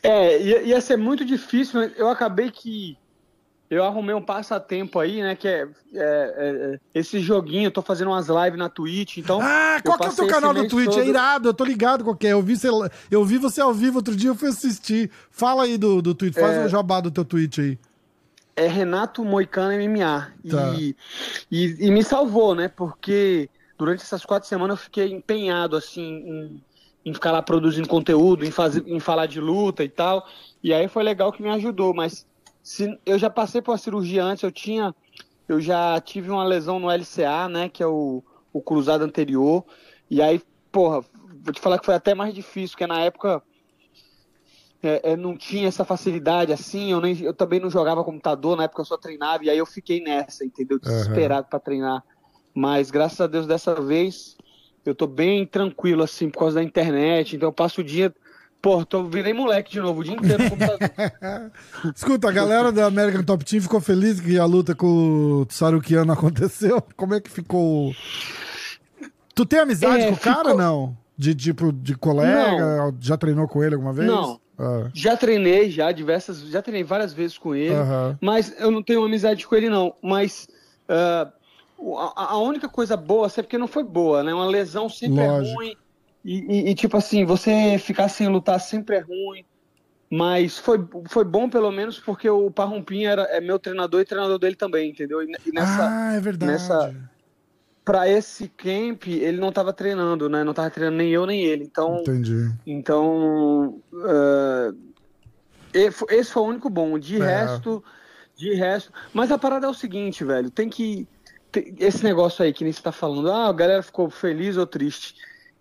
É, 0.02 0.40
ia, 0.42 0.62
ia 0.62 0.80
ser 0.80 0.96
muito 0.96 1.24
difícil, 1.24 1.80
mas 1.80 1.92
eu 1.98 2.08
acabei 2.08 2.50
que 2.50 2.96
eu 3.70 3.84
arrumei 3.84 4.14
um 4.14 4.20
passatempo 4.20 4.98
aí, 5.00 5.22
né? 5.22 5.34
Que 5.34 5.48
é, 5.48 5.62
é- 5.62 5.66
é- 5.94 6.74
é 6.74 6.78
esse 7.00 7.20
joguinho, 7.20 7.68
eu 7.68 7.70
tô 7.70 7.80
fazendo 7.80 8.08
umas 8.08 8.28
lives 8.28 8.58
na 8.58 8.68
Twitch, 8.68 9.16
então. 9.18 9.40
Ah, 9.40 9.80
qual 9.82 9.98
que 9.98 10.06
é 10.06 10.08
o 10.10 10.14
teu 10.14 10.26
canal 10.26 10.52
do 10.52 10.68
Twitch? 10.68 10.88
É 10.88 10.94
todo- 10.96 11.04
irado, 11.08 11.48
eu 11.48 11.54
tô 11.54 11.64
ligado 11.64 12.04
qual 12.04 12.14
que 12.16 12.26
é. 12.26 12.32
Eu 12.32 12.42
vi 12.42 12.54
você, 12.56 12.68
eu 13.10 13.24
vi 13.24 13.38
você 13.38 13.60
ao 13.62 13.72
vivo 13.72 13.96
outro 13.98 14.14
dia, 14.14 14.28
eu 14.30 14.34
fui 14.34 14.48
assistir. 14.50 15.10
Fala 15.30 15.64
aí 15.64 15.78
do, 15.78 16.02
do 16.02 16.14
Twitch, 16.14 16.34
faz 16.34 16.56
É. 16.56 16.64
o 16.66 16.68
jabá 16.68 17.00
do 17.00 17.10
teu 17.10 17.24
Twitch 17.24 17.58
aí. 17.60 17.78
é 18.54 18.66
Renato 18.66 19.24
Moicano 19.24 19.72
MMA. 19.72 20.30
Tá. 20.50 20.74
E, 20.78 20.94
e, 21.50 21.86
e 21.86 21.90
me 21.90 22.04
salvou, 22.04 22.54
né? 22.54 22.68
Porque 22.68 23.48
durante 23.78 24.02
essas 24.02 24.26
quatro 24.26 24.46
semanas 24.46 24.78
eu 24.78 24.84
fiquei 24.84 25.10
empenhado, 25.10 25.74
assim, 25.74 26.02
em, 26.02 26.62
em 27.04 27.12
ficar 27.12 27.32
lá 27.32 27.42
produzindo 27.42 27.88
conteúdo, 27.88 28.44
em, 28.44 28.50
fazer, 28.50 28.84
em 28.86 29.00
falar 29.00 29.26
de 29.26 29.40
luta 29.40 29.82
e 29.82 29.88
tal. 29.88 30.26
E 30.62 30.72
aí 30.72 30.88
foi 30.88 31.02
legal 31.02 31.32
que 31.32 31.42
me 31.42 31.50
ajudou, 31.50 31.92
mas 31.92 32.26
se, 32.62 32.98
eu 33.04 33.18
já 33.18 33.28
passei 33.28 33.60
por 33.60 33.72
uma 33.72 33.78
cirurgia 33.78 34.24
antes, 34.24 34.42
eu 34.42 34.52
tinha. 34.52 34.94
Eu 35.48 35.60
já 35.60 36.00
tive 36.00 36.30
uma 36.30 36.44
lesão 36.44 36.78
no 36.78 36.88
LCA, 36.88 37.48
né? 37.48 37.68
Que 37.68 37.82
é 37.82 37.86
o, 37.86 38.22
o 38.52 38.60
cruzado 38.62 39.04
anterior. 39.04 39.64
E 40.08 40.22
aí 40.22 40.40
porra, 40.72 41.04
vou 41.44 41.52
te 41.52 41.60
falar 41.60 41.78
que 41.78 41.84
foi 41.84 41.94
até 41.94 42.14
mais 42.14 42.34
difícil, 42.34 42.70
porque 42.70 42.86
na 42.86 43.00
época 43.00 43.42
é, 44.82 45.12
é, 45.12 45.16
não 45.16 45.36
tinha 45.36 45.68
essa 45.68 45.84
facilidade 45.84 46.52
assim, 46.52 46.90
eu, 46.90 47.00
nem, 47.00 47.20
eu 47.20 47.34
também 47.34 47.60
não 47.60 47.70
jogava 47.70 48.02
computador, 48.02 48.56
na 48.56 48.64
época 48.64 48.80
eu 48.80 48.86
só 48.86 48.96
treinava, 48.96 49.44
e 49.44 49.50
aí 49.50 49.58
eu 49.58 49.66
fiquei 49.66 50.02
nessa, 50.02 50.44
entendeu? 50.44 50.80
Desesperado 50.80 51.44
uhum. 51.44 51.50
para 51.50 51.60
treinar. 51.60 52.02
Mas 52.54 52.90
graças 52.90 53.20
a 53.20 53.26
Deus 53.26 53.46
dessa 53.46 53.74
vez 53.74 54.36
eu 54.84 54.94
tô 54.94 55.06
bem 55.06 55.46
tranquilo, 55.46 56.02
assim, 56.02 56.28
por 56.28 56.40
causa 56.40 56.56
da 56.56 56.62
internet, 56.62 57.36
então 57.36 57.48
eu 57.48 57.52
passo 57.52 57.80
o 57.80 57.84
dia. 57.84 58.12
Pô, 58.60 58.84
tô, 58.84 59.04
virei 59.04 59.32
moleque 59.32 59.72
de 59.72 59.80
novo, 59.80 60.00
o 60.00 60.04
dia 60.04 60.14
inteiro 60.14 60.44
no 60.44 60.50
computador. 60.50 60.90
Escuta, 61.96 62.28
a 62.28 62.32
galera 62.32 62.70
da 62.70 62.86
American 62.86 63.24
Top 63.24 63.44
Team 63.44 63.60
ficou 63.60 63.80
feliz 63.80 64.20
que 64.20 64.38
a 64.38 64.44
luta 64.44 64.74
com 64.74 65.42
o 65.42 65.46
Sarukiano 65.50 66.12
aconteceu? 66.12 66.80
Como 66.96 67.14
é 67.14 67.20
que 67.20 67.28
ficou? 67.28 67.92
Tu 69.34 69.46
tem 69.46 69.58
amizade 69.58 70.04
é, 70.04 70.08
com 70.08 70.14
o 70.14 70.18
cara, 70.18 70.50
ficou... 70.50 70.58
não? 70.58 70.96
De 71.18 71.34
tipo, 71.34 71.72
de 71.72 71.96
colega? 71.96 72.76
Não. 72.76 72.96
Já 73.00 73.16
treinou 73.16 73.48
com 73.48 73.64
ele 73.64 73.74
alguma 73.74 73.92
vez? 73.92 74.06
Não. 74.06 74.40
Ah. 74.58 74.88
Já 74.94 75.16
treinei, 75.16 75.70
já 75.70 75.90
diversas, 75.90 76.40
já 76.42 76.62
treinei 76.62 76.84
várias 76.84 77.12
vezes 77.12 77.36
com 77.36 77.54
ele, 77.54 77.74
mas 78.20 78.54
eu 78.60 78.70
não 78.70 78.82
tenho 78.82 79.04
amizade 79.04 79.44
com 79.46 79.56
ele 79.56 79.68
não. 79.68 79.94
Mas 80.00 80.46
uh, 80.88 81.32
a, 82.16 82.32
a, 82.32 82.38
única 82.38 82.68
coisa 82.68 82.96
boa, 82.96 83.28
sempre 83.28 83.44
porque 83.44 83.58
não 83.58 83.66
foi 83.66 83.84
boa, 83.84 84.22
né? 84.22 84.32
Uma 84.32 84.46
lesão 84.46 84.88
sempre 84.88 85.20
é 85.20 85.30
Lógico. 85.30 85.62
é 85.62 85.64
ruim 85.64 85.76
e, 86.24 86.38
e, 86.38 86.70
e, 86.70 86.74
tipo 86.74 86.96
assim, 86.96 87.24
você 87.24 87.78
ficar 87.78 88.08
sem 88.08 88.28
lutar 88.28 88.60
sempre 88.60 88.96
é 88.96 89.00
ruim. 89.00 89.44
Mas 90.10 90.58
foi, 90.58 90.86
foi 91.08 91.24
bom 91.24 91.48
pelo 91.48 91.70
menos 91.72 91.98
porque 91.98 92.28
o 92.28 92.50
Parrumpinho 92.50 93.08
era, 93.08 93.22
é 93.22 93.40
meu 93.40 93.58
treinador 93.58 94.02
e 94.02 94.04
treinador 94.04 94.38
dele 94.38 94.54
também, 94.54 94.90
entendeu? 94.90 95.22
E, 95.22 95.26
nessa, 95.52 95.88
ah, 95.88 96.12
é 96.14 96.20
verdade. 96.20 96.52
Nessa, 96.52 96.94
para 97.84 98.08
esse 98.08 98.46
camp 98.48 99.06
ele 99.06 99.38
não 99.38 99.48
estava 99.48 99.72
treinando, 99.72 100.28
né? 100.28 100.44
Não 100.44 100.50
estava 100.52 100.70
treinando 100.70 100.98
nem 100.98 101.10
eu 101.10 101.26
nem 101.26 101.42
ele. 101.44 101.64
Então, 101.64 102.00
entendi. 102.00 102.52
Então, 102.66 103.80
uh, 103.92 104.76
esse 106.10 106.30
foi 106.30 106.42
o 106.42 106.46
único 106.46 106.68
bom. 106.68 106.98
De 106.98 107.20
é. 107.20 107.24
resto, 107.24 107.82
de 108.36 108.52
resto. 108.52 108.92
Mas 109.14 109.32
a 109.32 109.38
parada 109.38 109.66
é 109.66 109.70
o 109.70 109.74
seguinte, 109.74 110.22
velho. 110.24 110.50
Tem 110.50 110.68
que 110.68 111.08
esse 111.78 112.02
negócio 112.04 112.44
aí 112.44 112.52
que 112.52 112.64
nem 112.64 112.72
você 112.72 112.82
tá 112.82 112.92
falando. 112.92 113.30
Ah, 113.30 113.48
a 113.48 113.52
galera 113.52 113.82
ficou 113.82 114.08
feliz 114.10 114.56
ou 114.56 114.66
triste. 114.66 115.14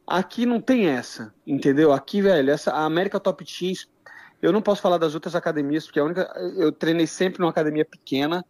Aqui 0.05 0.45
não 0.45 0.59
tem 0.59 0.87
essa, 0.87 1.33
entendeu? 1.45 1.91
Aqui, 1.93 2.21
velho, 2.21 2.51
essa 2.51 2.71
a 2.71 2.85
América 2.85 3.19
Top 3.19 3.43
Teams. 3.43 3.87
Eu 4.41 4.51
não 4.51 4.61
posso 4.61 4.81
falar 4.81 4.97
das 4.97 5.13
outras 5.13 5.35
academias 5.35 5.85
porque 5.85 5.99
a 5.99 6.03
única 6.03 6.21
eu 6.57 6.71
treinei 6.71 7.05
sempre 7.05 7.39
numa 7.39 7.51
academia 7.51 7.85
pequena 7.85 8.43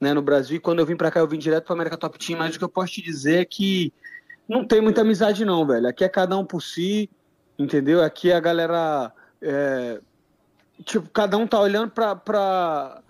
né, 0.00 0.12
no 0.12 0.22
Brasil. 0.22 0.56
E 0.56 0.60
quando 0.60 0.78
eu 0.78 0.86
vim 0.86 0.96
para 0.96 1.10
cá, 1.10 1.20
eu 1.20 1.28
vim 1.28 1.38
direto 1.38 1.64
para 1.64 1.74
América 1.74 1.96
Top 1.96 2.18
Team. 2.18 2.38
Mas 2.38 2.54
o 2.54 2.58
que 2.58 2.64
eu 2.64 2.68
posso 2.68 2.92
te 2.92 3.02
dizer 3.02 3.40
é 3.40 3.44
que 3.44 3.92
não 4.48 4.66
tem 4.66 4.80
muita 4.80 5.00
amizade, 5.00 5.44
não, 5.44 5.66
velho. 5.66 5.88
Aqui 5.88 6.04
é 6.04 6.08
cada 6.08 6.36
um 6.36 6.44
por 6.44 6.62
si, 6.62 7.10
entendeu? 7.58 8.02
Aqui 8.02 8.32
a 8.32 8.40
galera. 8.40 9.12
É, 9.40 10.00
tipo, 10.84 11.08
cada 11.10 11.36
um 11.36 11.46
tá 11.46 11.60
olhando 11.60 11.90
pra. 11.90 12.14
pra 12.14 13.02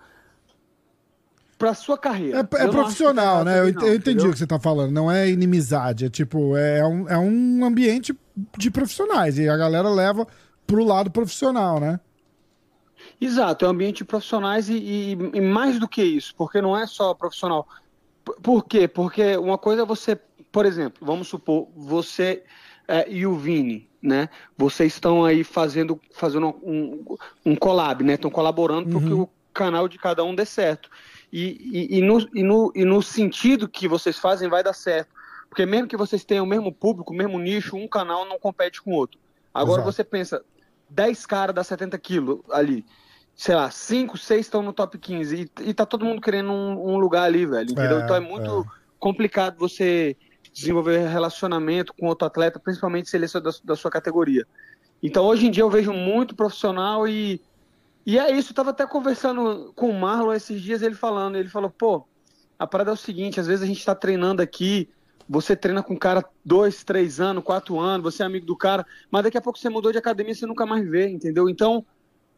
pra 1.58 1.74
sua 1.74 1.96
carreira. 1.96 2.38
É, 2.38 2.64
é 2.64 2.68
profissional, 2.68 3.44
né? 3.44 3.60
Eu, 3.60 3.72
não, 3.72 3.86
eu 3.86 3.94
entendi 3.94 4.26
o 4.26 4.32
que 4.32 4.38
você 4.38 4.46
tá 4.46 4.58
falando. 4.58 4.92
Não 4.92 5.10
é 5.10 5.28
inimizade. 5.28 6.06
É 6.06 6.10
tipo, 6.10 6.56
é 6.56 6.84
um, 6.86 7.08
é 7.08 7.18
um 7.18 7.64
ambiente 7.64 8.16
de 8.56 8.70
profissionais. 8.70 9.38
E 9.38 9.48
a 9.48 9.56
galera 9.56 9.88
leva 9.88 10.26
pro 10.66 10.84
lado 10.84 11.10
profissional, 11.10 11.80
né? 11.80 12.00
Exato, 13.20 13.64
é 13.64 13.68
um 13.68 13.70
ambiente 13.70 13.98
de 13.98 14.04
profissionais 14.04 14.68
e, 14.68 14.74
e, 14.74 15.12
e, 15.34 15.40
mais 15.40 15.78
do 15.78 15.88
que 15.88 16.02
isso, 16.02 16.34
porque 16.36 16.60
não 16.60 16.76
é 16.76 16.86
só 16.86 17.14
profissional. 17.14 17.66
Por 18.42 18.64
quê? 18.64 18.88
Porque 18.88 19.36
uma 19.36 19.58
coisa 19.58 19.82
é 19.82 19.84
você, 19.84 20.18
por 20.50 20.66
exemplo, 20.66 21.06
vamos 21.06 21.28
supor, 21.28 21.68
você 21.76 22.42
é, 22.88 23.08
e 23.08 23.26
o 23.26 23.36
Vini, 23.36 23.88
né? 24.02 24.28
Vocês 24.56 24.94
estão 24.94 25.24
aí 25.24 25.44
fazendo, 25.44 26.00
fazendo 26.12 26.48
um, 26.62 27.16
um 27.44 27.56
collab, 27.56 28.02
né? 28.02 28.14
Estão 28.14 28.30
colaborando 28.30 28.90
para 28.90 29.00
que 29.00 29.12
uhum. 29.12 29.22
o 29.22 29.30
canal 29.52 29.88
de 29.88 29.98
cada 29.98 30.24
um 30.24 30.34
dê 30.34 30.44
certo. 30.44 30.90
E, 31.36 31.88
e, 31.90 31.98
e, 31.98 32.00
no, 32.00 32.28
e, 32.32 32.42
no, 32.44 32.72
e 32.76 32.84
no 32.84 33.02
sentido 33.02 33.68
que 33.68 33.88
vocês 33.88 34.16
fazem 34.16 34.48
vai 34.48 34.62
dar 34.62 34.72
certo. 34.72 35.08
Porque 35.48 35.66
mesmo 35.66 35.88
que 35.88 35.96
vocês 35.96 36.24
tenham 36.24 36.44
o 36.44 36.48
mesmo 36.48 36.72
público, 36.72 37.12
o 37.12 37.16
mesmo 37.16 37.40
nicho, 37.40 37.76
um 37.76 37.88
canal 37.88 38.24
não 38.24 38.38
compete 38.38 38.80
com 38.80 38.92
o 38.92 38.94
outro. 38.94 39.18
Agora 39.52 39.82
Exato. 39.82 39.92
você 39.92 40.04
pensa, 40.04 40.44
10 40.88 41.26
caras 41.26 41.52
dá 41.52 41.64
70 41.64 41.98
quilos 41.98 42.38
ali. 42.52 42.86
Sei 43.34 43.52
lá, 43.52 43.68
5, 43.68 44.16
6 44.16 44.46
estão 44.46 44.62
no 44.62 44.72
top 44.72 44.96
15. 44.96 45.50
E, 45.58 45.70
e 45.70 45.74
tá 45.74 45.84
todo 45.84 46.04
mundo 46.04 46.20
querendo 46.20 46.52
um, 46.52 46.94
um 46.94 46.98
lugar 46.98 47.24
ali, 47.24 47.44
velho. 47.44 47.68
Entendeu? 47.68 47.98
É, 47.98 48.04
então 48.04 48.14
é 48.14 48.20
muito 48.20 48.60
é. 48.60 48.64
complicado 49.00 49.58
você 49.58 50.16
desenvolver 50.52 51.08
relacionamento 51.08 51.92
com 51.94 52.06
outro 52.06 52.28
atleta, 52.28 52.60
principalmente 52.60 53.10
se 53.10 53.16
ele 53.16 53.26
é 53.26 53.40
da, 53.40 53.50
da 53.64 53.74
sua 53.74 53.90
categoria. 53.90 54.46
Então 55.02 55.24
hoje 55.24 55.48
em 55.48 55.50
dia 55.50 55.64
eu 55.64 55.70
vejo 55.70 55.92
muito 55.92 56.36
profissional 56.36 57.08
e. 57.08 57.40
E 58.06 58.18
é 58.18 58.30
isso, 58.30 58.50
eu 58.50 58.54
tava 58.54 58.70
até 58.70 58.86
conversando 58.86 59.72
com 59.74 59.88
o 59.88 59.98
Marlon 59.98 60.32
esses 60.32 60.60
dias, 60.60 60.82
ele 60.82 60.94
falando, 60.94 61.36
ele 61.36 61.48
falou, 61.48 61.70
pô, 61.70 62.06
a 62.58 62.66
parada 62.66 62.90
é 62.90 62.94
o 62.94 62.96
seguinte, 62.96 63.40
às 63.40 63.46
vezes 63.46 63.62
a 63.62 63.66
gente 63.66 63.84
tá 63.84 63.94
treinando 63.94 64.42
aqui, 64.42 64.88
você 65.28 65.56
treina 65.56 65.82
com 65.82 65.94
o 65.94 65.98
cara 65.98 66.24
dois, 66.44 66.84
três 66.84 67.18
anos, 67.18 67.42
quatro 67.42 67.80
anos, 67.80 68.04
você 68.04 68.22
é 68.22 68.26
amigo 68.26 68.44
do 68.44 68.56
cara, 68.56 68.84
mas 69.10 69.24
daqui 69.24 69.38
a 69.38 69.40
pouco 69.40 69.58
você 69.58 69.70
mudou 69.70 69.90
de 69.90 69.98
academia 69.98 70.32
e 70.32 70.34
você 70.34 70.46
nunca 70.46 70.66
mais 70.66 70.86
vê, 70.86 71.08
entendeu? 71.08 71.48
Então, 71.48 71.84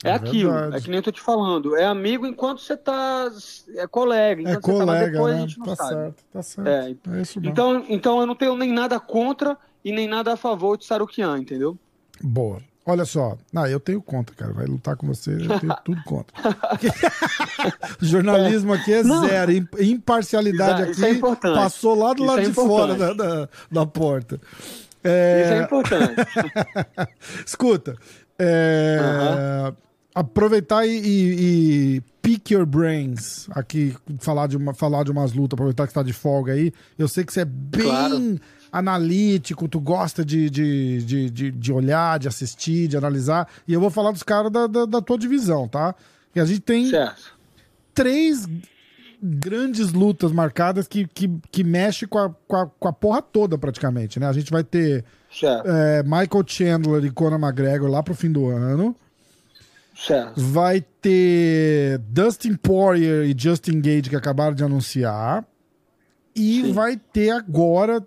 é, 0.05 0.11
é 0.11 0.13
aquilo, 0.13 0.53
verdade. 0.53 0.77
é 0.77 0.81
que 0.81 0.89
nem 0.89 0.97
eu 0.99 1.03
tô 1.03 1.11
te 1.11 1.21
falando. 1.21 1.75
É 1.75 1.85
amigo 1.85 2.27
enquanto 2.27 2.61
você 2.61 2.77
tá. 2.77 3.31
É 3.77 3.87
colega. 3.87 4.43
Enquanto 4.43 4.57
é 4.57 4.61
colega, 4.61 5.07
tá 5.07 5.11
depois, 5.11 5.35
né? 5.35 5.39
a 5.39 5.47
gente 5.47 5.59
não 5.59 5.67
tá 5.67 5.77
sabe. 5.77 5.95
Certo, 5.95 6.25
tá 6.33 6.43
certo. 6.43 6.69
É, 6.69 7.19
é 7.19 7.23
isso 7.23 7.41
mesmo. 7.41 7.53
Então, 7.53 7.85
então 7.89 8.21
eu 8.21 8.27
não 8.27 8.35
tenho 8.35 8.57
nem 8.57 8.73
nada 8.73 9.01
contra 9.01 9.57
e 9.85 9.91
nem 9.93 10.07
nada 10.07 10.35
a 10.35 10.37
favor 10.37 10.77
de 10.77 10.85
Sarukian, 10.85 11.39
entendeu? 11.39 11.79
Boa. 12.23 12.61
Olha 12.89 13.05
só, 13.05 13.37
ah, 13.53 13.69
eu 13.69 13.81
tenho 13.81 14.01
conta, 14.01 14.33
cara. 14.33 14.53
Vai 14.53 14.65
lutar 14.65 14.95
com 14.97 15.09
você, 15.09 15.33
eu 15.33 15.59
tenho 15.59 15.77
tudo 15.85 16.01
contra. 16.05 16.33
jornalismo 18.01 18.73
aqui 18.73 18.93
é 18.93 19.03
não. 19.03 19.27
zero. 19.27 19.51
Imparcialidade 19.81 20.93
isso, 20.93 21.05
aqui 21.05 21.19
é 21.19 21.53
passou 21.53 21.99
lá 21.99 22.15
do 22.15 22.23
isso 22.23 22.27
lado 22.27 22.41
é 22.41 22.45
de 22.45 22.53
fora 22.53 22.95
da, 22.95 23.13
da, 23.13 23.49
da 23.73 23.87
porta. 23.87 24.41
É... 25.03 25.43
Isso 25.43 25.53
é 25.53 25.63
importante. 25.65 26.15
Escuta, 27.45 27.97
é... 28.39 29.73
aproveitar 30.15 30.87
e, 30.87 30.91
e, 30.91 31.97
e, 31.97 32.01
pick 32.23 32.53
your 32.53 32.65
brains 32.65 33.49
aqui, 33.51 33.97
falar 34.21 34.47
de, 34.47 34.57
uma, 34.57 34.73
falar 34.73 35.03
de 35.03 35.11
umas 35.11 35.33
lutas, 35.33 35.57
aproveitar 35.57 35.87
que 35.87 35.91
está 35.91 36.05
de 36.05 36.13
folga 36.13 36.53
aí. 36.53 36.73
Eu 36.97 37.09
sei 37.09 37.25
que 37.25 37.33
você 37.33 37.41
é 37.41 37.45
bem. 37.45 37.83
Claro 37.83 38.39
analítico, 38.77 39.67
tu 39.67 39.81
gosta 39.81 40.23
de, 40.23 40.51
de, 40.51 41.03
de, 41.03 41.31
de, 41.31 41.51
de 41.51 41.73
olhar, 41.73 42.19
de 42.19 42.29
assistir, 42.29 42.89
de 42.89 42.97
analisar. 42.97 43.49
E 43.67 43.73
eu 43.73 43.81
vou 43.81 43.89
falar 43.89 44.11
dos 44.11 44.23
caras 44.23 44.53
da, 44.53 44.67
da, 44.67 44.85
da, 44.85 45.01
tua 45.01 45.17
divisão, 45.17 45.67
tá? 45.67 45.95
E 46.35 46.41
a 46.41 46.45
gente 46.45 46.61
tem 46.61 46.91
certo. 46.91 47.33
três 47.95 48.47
grandes 49.23 49.93
lutas 49.93 50.31
marcadas 50.31 50.87
que, 50.87 51.07
que, 51.09 51.31
que 51.51 51.65
mexe 51.65 52.07
com 52.07 52.19
a, 52.19 52.31
com, 52.47 52.57
a, 52.57 52.67
com 52.67 52.89
a 52.89 52.93
porra 52.93 53.23
toda, 53.23 53.57
praticamente, 53.57 54.21
né? 54.21 54.27
A 54.27 54.33
gente 54.33 54.51
vai 54.51 54.63
ter 54.63 55.07
é, 55.65 56.03
Michael 56.03 56.45
Chandler 56.47 57.03
e 57.03 57.11
Conor 57.11 57.41
McGregor 57.41 57.89
lá 57.89 58.03
pro 58.03 58.15
fim 58.15 58.31
do 58.31 58.47
ano. 58.47 58.95
Certo. 59.97 60.39
Vai 60.39 60.85
ter 61.01 61.99
Dustin 62.11 62.55
Poirier 62.57 63.25
e 63.25 63.35
Justin 63.37 63.81
Gage 63.81 64.11
que 64.11 64.17
acabaram 64.17 64.55
de 64.55 64.63
anunciar. 64.63 65.43
E 66.35 66.61
Sim. 66.61 66.73
vai 66.75 66.99
ter 66.99 67.31
agora, 67.31 68.07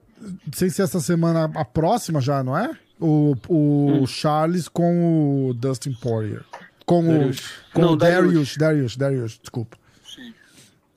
sei 0.53 0.69
se 0.69 0.81
essa 0.81 0.99
semana 0.99 1.51
a 1.55 1.65
próxima 1.65 2.21
já, 2.21 2.43
não 2.43 2.57
é? 2.57 2.77
O, 2.99 3.35
o 3.47 4.03
hum. 4.03 4.07
Charles 4.07 4.67
com 4.67 5.49
o 5.49 5.53
Dustin 5.53 5.93
Poirier. 5.93 6.43
Com 6.85 7.05
Darius. 7.05 7.39
o, 7.39 7.73
com 7.73 7.81
não, 7.81 7.93
o 7.93 7.95
Darius, 7.95 8.57
Darius, 8.57 8.97
Darius, 8.97 9.39
desculpa. 9.39 9.77
Sim. 10.03 10.33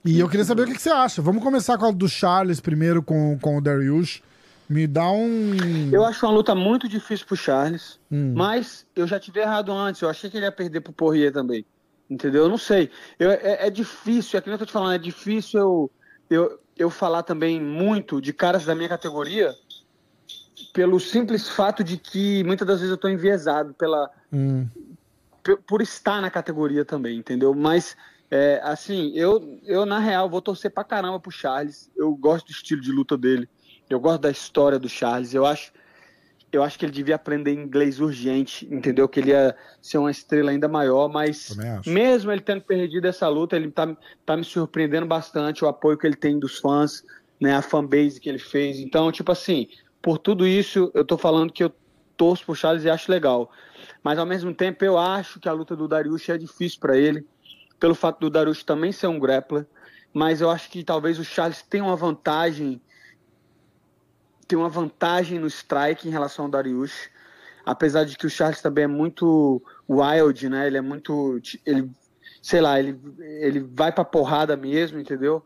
E 0.04 0.18
eu 0.18 0.28
queria 0.28 0.44
saber 0.44 0.62
o 0.62 0.66
que, 0.66 0.74
que, 0.74 0.82
você 0.82 0.90
acha. 0.90 1.22
Vamos 1.22 1.42
começar 1.42 1.78
com 1.78 1.86
a 1.86 1.90
do 1.90 2.08
Charles 2.08 2.60
primeiro, 2.60 3.02
com, 3.02 3.38
com 3.38 3.58
o 3.58 3.60
Darius. 3.60 4.22
Me 4.68 4.86
dá 4.86 5.10
um. 5.10 5.90
Eu 5.92 6.04
acho 6.04 6.24
uma 6.24 6.32
luta 6.32 6.54
muito 6.54 6.88
difícil 6.88 7.26
pro 7.26 7.36
Charles, 7.36 8.00
hum. 8.10 8.32
mas 8.34 8.86
eu 8.96 9.06
já 9.06 9.20
tive 9.20 9.40
errado 9.40 9.70
antes. 9.70 10.00
Eu 10.00 10.08
achei 10.08 10.30
que 10.30 10.36
ele 10.36 10.46
ia 10.46 10.52
perder 10.52 10.80
pro 10.80 10.92
Poirier 10.92 11.32
também. 11.32 11.64
Entendeu? 12.08 12.44
Eu 12.44 12.48
não 12.48 12.58
sei. 12.58 12.90
Eu, 13.18 13.30
é, 13.30 13.66
é, 13.66 13.70
difícil, 13.70 14.38
é 14.38 14.40
que 14.40 14.48
nem 14.48 14.54
eu 14.54 14.58
tô 14.58 14.66
te 14.66 14.72
falando, 14.72 14.94
é 14.94 14.98
difícil 14.98 15.60
eu, 15.60 15.90
eu, 16.30 16.60
eu 16.76 16.90
falar 16.90 17.22
também 17.22 17.60
muito 17.60 18.20
de 18.20 18.32
caras 18.32 18.64
da 18.64 18.74
minha 18.74 18.88
categoria 18.88 19.54
pelo 20.72 20.98
simples 20.98 21.48
fato 21.48 21.82
de 21.82 21.96
que 21.96 22.42
muitas 22.44 22.66
das 22.66 22.78
vezes 22.78 22.90
eu 22.90 22.98
tô 22.98 23.08
enviesado 23.08 23.74
pela. 23.74 24.10
Hum. 24.32 24.68
Por 25.66 25.82
estar 25.82 26.20
na 26.20 26.30
categoria 26.30 26.84
também, 26.84 27.18
entendeu? 27.18 27.52
Mas 27.52 27.96
é, 28.30 28.60
assim, 28.62 29.12
eu, 29.14 29.60
eu 29.64 29.84
na 29.84 29.98
real 29.98 30.30
vou 30.30 30.40
torcer 30.40 30.70
pra 30.70 30.84
caramba 30.84 31.20
pro 31.20 31.30
Charles. 31.30 31.90
Eu 31.96 32.14
gosto 32.14 32.46
do 32.46 32.52
estilo 32.52 32.80
de 32.80 32.90
luta 32.90 33.18
dele. 33.18 33.46
Eu 33.90 34.00
gosto 34.00 34.22
da 34.22 34.30
história 34.30 34.78
do 34.78 34.88
Charles. 34.88 35.34
Eu 35.34 35.44
acho, 35.44 35.70
eu 36.52 36.62
acho 36.62 36.78
que 36.78 36.84
ele 36.84 36.92
devia 36.92 37.14
aprender 37.14 37.52
inglês 37.52 37.98
urgente, 37.98 38.68
entendeu? 38.70 39.08
Que 39.08 39.20
ele 39.20 39.30
ia 39.30 39.56
ser 39.80 39.96
uma 39.96 40.10
estrela 40.10 40.50
ainda 40.50 40.68
maior, 40.68 41.08
mas 41.08 41.56
mesmo 41.86 42.30
ele 42.30 42.42
tendo 42.42 42.60
perdido 42.60 43.06
essa 43.06 43.26
luta, 43.26 43.56
ele 43.56 43.70
tá, 43.70 43.96
tá 44.26 44.36
me 44.36 44.44
surpreendendo 44.44 45.06
bastante 45.06 45.64
o 45.64 45.68
apoio 45.68 45.96
que 45.96 46.06
ele 46.06 46.14
tem 46.14 46.38
dos 46.38 46.58
fãs, 46.58 47.02
né? 47.40 47.54
A 47.54 47.62
fanbase 47.62 48.20
que 48.20 48.28
ele 48.28 48.38
fez. 48.38 48.78
Então, 48.78 49.10
tipo 49.10 49.32
assim, 49.32 49.66
por 50.02 50.18
tudo 50.18 50.46
isso, 50.46 50.90
eu 50.94 51.04
tô 51.04 51.16
falando 51.16 51.52
que 51.52 51.64
eu 51.64 51.72
torço 52.18 52.44
pro 52.44 52.54
Charles 52.54 52.84
e 52.84 52.90
acho 52.90 53.10
legal. 53.10 53.50
Mas 54.02 54.18
ao 54.18 54.26
mesmo 54.26 54.52
tempo, 54.52 54.84
eu 54.84 54.98
acho 54.98 55.40
que 55.40 55.48
a 55.48 55.52
luta 55.52 55.74
do 55.74 55.88
Darius 55.88 56.28
é 56.28 56.36
difícil 56.36 56.78
para 56.80 56.98
ele, 56.98 57.26
pelo 57.80 57.94
fato 57.94 58.20
do 58.20 58.28
Darius 58.28 58.62
também 58.62 58.92
ser 58.92 59.06
um 59.06 59.18
grappler. 59.18 59.66
Mas 60.12 60.42
eu 60.42 60.50
acho 60.50 60.68
que 60.70 60.84
talvez 60.84 61.18
o 61.18 61.24
Charles 61.24 61.62
tenha 61.62 61.84
uma 61.84 61.96
vantagem, 61.96 62.80
tem 64.46 64.58
uma 64.58 64.68
vantagem 64.68 65.38
no 65.38 65.46
strike 65.46 66.08
em 66.08 66.10
relação 66.10 66.44
ao 66.46 66.50
Darius. 66.50 67.10
Apesar 67.64 68.04
de 68.04 68.16
que 68.16 68.26
o 68.26 68.30
Charles 68.30 68.60
também 68.60 68.84
é 68.84 68.88
muito 68.88 69.62
wild, 69.88 70.48
né? 70.48 70.66
Ele 70.66 70.78
é 70.78 70.80
muito, 70.80 71.40
ele, 71.64 71.90
sei 72.42 72.60
lá, 72.60 72.78
ele, 72.78 73.00
ele 73.40 73.60
vai 73.60 73.92
pra 73.92 74.04
porrada 74.04 74.56
mesmo, 74.56 74.98
entendeu? 74.98 75.44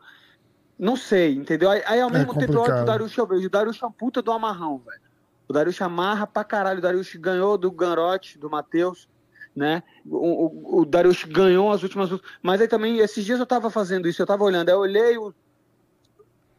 Não 0.79 0.97
sei, 0.97 1.35
entendeu? 1.35 1.71
Aí, 1.71 1.83
aí 1.87 2.01
ao 2.01 2.11
mesmo 2.11 2.35
tempo 2.35 2.53
eu 2.53 2.61
olho 2.61 2.75
pro 2.75 2.85
Darius 2.85 3.17
eu 3.17 3.27
vejo. 3.27 3.47
O 3.47 3.51
Darius 3.51 3.83
é 3.83 3.87
um 3.87 3.93
puta 3.93 4.21
do 4.21 4.31
amarrão, 4.31 4.79
velho. 4.79 5.01
O 5.49 5.53
Darius 5.53 5.81
amarra 5.81 6.27
pra 6.27 6.45
caralho. 6.45 6.79
O 6.79 6.83
Darius 6.83 7.15
ganhou 7.15 7.57
do 7.57 7.71
Ganrote, 7.71 8.39
do 8.39 8.51
Matheus, 8.51 9.09
né? 9.55 9.83
O, 10.05 10.47
o, 10.77 10.81
o 10.81 10.85
Darius 10.85 11.25
ganhou 11.25 11.71
as 11.71 11.83
últimas 11.83 12.11
Mas 12.43 12.61
aí 12.61 12.69
também, 12.69 12.99
esses 12.99 13.25
dias 13.25 13.41
eu 13.41 13.47
tava 13.47 13.71
fazendo 13.71 14.09
isso, 14.09 14.21
eu 14.21 14.27
tava 14.27 14.45
olhando. 14.45 14.69
Aí 14.69 14.75
eu 14.75 14.81
olhei 14.81 15.17
o. 15.17 15.35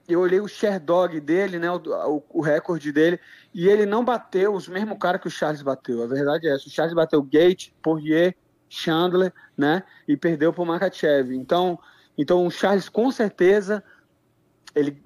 Eu 0.08 0.22
olhei 0.22 0.40
o 0.40 0.48
share 0.48 0.80
dog 0.80 1.20
dele, 1.20 1.60
né? 1.60 1.70
O, 1.70 1.78
o, 1.78 2.24
o 2.30 2.42
recorde 2.42 2.92
dele. 2.92 3.20
E 3.54 3.68
ele 3.68 3.86
não 3.86 4.06
bateu 4.06 4.54
os 4.54 4.68
mesmos 4.68 4.98
caras 4.98 5.20
que 5.20 5.28
o 5.28 5.32
Charles 5.32 5.62
bateu. 5.62 6.02
A 6.04 6.08
verdade 6.08 6.48
é 6.48 6.56
essa. 6.56 6.68
O 6.68 6.72
Charles 6.72 6.96
bateu 6.96 7.22
Gate, 7.22 7.72
Poirier, 7.82 8.36
Chandler, 8.70 9.34
né? 9.58 9.84
E 10.08 10.16
perdeu 10.16 10.54
pro 10.54 10.66
Makachev. 10.66 11.34
Então, 11.36 11.78
então 12.18 12.46
o 12.46 12.52
Charles 12.52 12.88
com 12.88 13.12
certeza 13.12 13.84
ele 14.74 15.02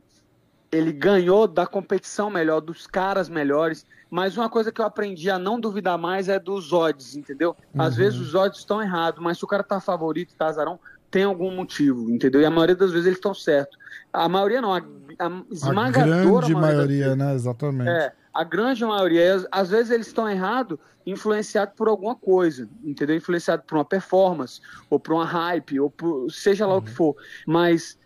ele 0.71 0.93
ganhou 0.93 1.47
da 1.47 1.67
competição 1.67 2.29
melhor, 2.29 2.61
dos 2.61 2.87
caras 2.87 3.27
melhores. 3.27 3.85
Mas 4.09 4.37
uma 4.37 4.49
coisa 4.49 4.71
que 4.71 4.79
eu 4.79 4.85
aprendi 4.85 5.29
a 5.29 5.37
não 5.37 5.59
duvidar 5.59 5.97
mais 5.97 6.29
é 6.29 6.39
dos 6.39 6.71
odds, 6.71 7.15
entendeu? 7.15 7.55
Às 7.77 7.93
uhum. 7.93 7.97
vezes 7.97 8.19
os 8.19 8.35
odds 8.35 8.59
estão 8.59 8.81
errados, 8.81 9.21
mas 9.21 9.37
se 9.37 9.43
o 9.43 9.47
cara 9.47 9.63
tá 9.63 9.79
favorito, 9.79 10.35
tá 10.35 10.47
azarão, 10.47 10.79
tem 11.11 11.23
algum 11.23 11.53
motivo, 11.53 12.09
entendeu? 12.09 12.41
E 12.41 12.45
a 12.45 12.49
maioria 12.49 12.75
das 12.75 12.91
vezes 12.91 13.05
eles 13.05 13.17
estão 13.17 13.33
certos. 13.33 13.77
A 14.11 14.27
maioria 14.29 14.61
não, 14.61 14.73
a, 14.73 14.79
a 14.79 15.43
esmagadora 15.51 16.15
a 16.15 16.23
grande 16.23 16.53
maioria, 16.53 16.57
maioria 16.57 17.15
né? 17.15 17.35
Exatamente. 17.35 17.89
É, 17.89 18.13
a 18.33 18.43
grande 18.43 18.83
maioria. 18.85 19.45
Às 19.51 19.69
vezes 19.69 19.91
eles 19.91 20.07
estão 20.07 20.27
errados, 20.27 20.79
influenciado 21.05 21.73
por 21.75 21.89
alguma 21.89 22.15
coisa, 22.15 22.67
entendeu? 22.83 23.15
Influenciado 23.15 23.63
por 23.63 23.77
uma 23.77 23.85
performance, 23.85 24.61
ou 24.89 24.99
por 24.99 25.13
uma 25.13 25.25
hype, 25.25 25.79
ou 25.79 25.89
por 25.89 26.31
seja 26.31 26.65
lá 26.65 26.73
uhum. 26.73 26.79
o 26.79 26.81
que 26.81 26.89
uhum. 26.89 26.95
for. 26.95 27.15
Mas 27.45 27.99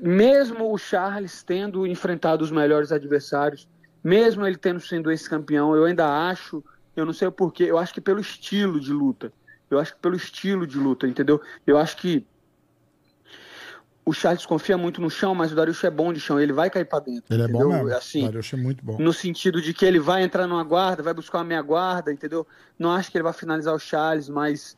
mesmo 0.00 0.72
o 0.72 0.78
Charles 0.78 1.42
tendo 1.42 1.86
enfrentado 1.86 2.44
os 2.44 2.50
melhores 2.50 2.92
adversários, 2.92 3.68
mesmo 4.02 4.46
ele 4.46 4.56
tendo 4.56 4.80
sido 4.80 5.10
esse 5.10 5.28
campeão, 5.28 5.74
eu 5.74 5.84
ainda 5.84 6.28
acho, 6.28 6.62
eu 6.94 7.04
não 7.04 7.12
sei 7.12 7.28
o 7.28 7.32
porquê, 7.32 7.64
eu 7.64 7.78
acho 7.78 7.92
que 7.92 8.00
pelo 8.00 8.20
estilo 8.20 8.78
de 8.78 8.92
luta. 8.92 9.32
Eu 9.70 9.78
acho 9.78 9.94
que 9.94 10.00
pelo 10.00 10.14
estilo 10.14 10.66
de 10.66 10.78
luta, 10.78 11.06
entendeu? 11.08 11.40
Eu 11.66 11.78
acho 11.78 11.96
que 11.96 12.24
o 14.04 14.12
Charles 14.12 14.44
confia 14.44 14.76
muito 14.76 15.00
no 15.00 15.08
chão, 15.08 15.34
mas 15.34 15.50
o 15.50 15.54
Darius 15.54 15.82
é 15.82 15.90
bom 15.90 16.12
de 16.12 16.20
chão, 16.20 16.38
ele 16.38 16.52
vai 16.52 16.68
cair 16.68 16.84
para 16.84 17.00
dentro. 17.00 17.34
Ele 17.34 17.42
entendeu? 17.42 17.60
é 17.60 17.64
bom 17.64 17.84
mesmo. 17.84 17.96
Assim, 17.96 18.22
o 18.22 18.26
Darius 18.26 18.52
é 18.52 18.56
muito 18.56 18.84
bom. 18.84 18.98
No 18.98 19.12
sentido 19.12 19.62
de 19.62 19.72
que 19.72 19.84
ele 19.84 19.98
vai 19.98 20.22
entrar 20.22 20.46
numa 20.46 20.62
guarda, 20.62 21.02
vai 21.02 21.14
buscar 21.14 21.38
uma 21.38 21.44
meia 21.44 21.62
guarda, 21.62 22.12
entendeu? 22.12 22.46
Não 22.78 22.90
acho 22.90 23.10
que 23.10 23.16
ele 23.16 23.24
vai 23.24 23.32
finalizar 23.32 23.74
o 23.74 23.78
Charles, 23.78 24.28
mas 24.28 24.76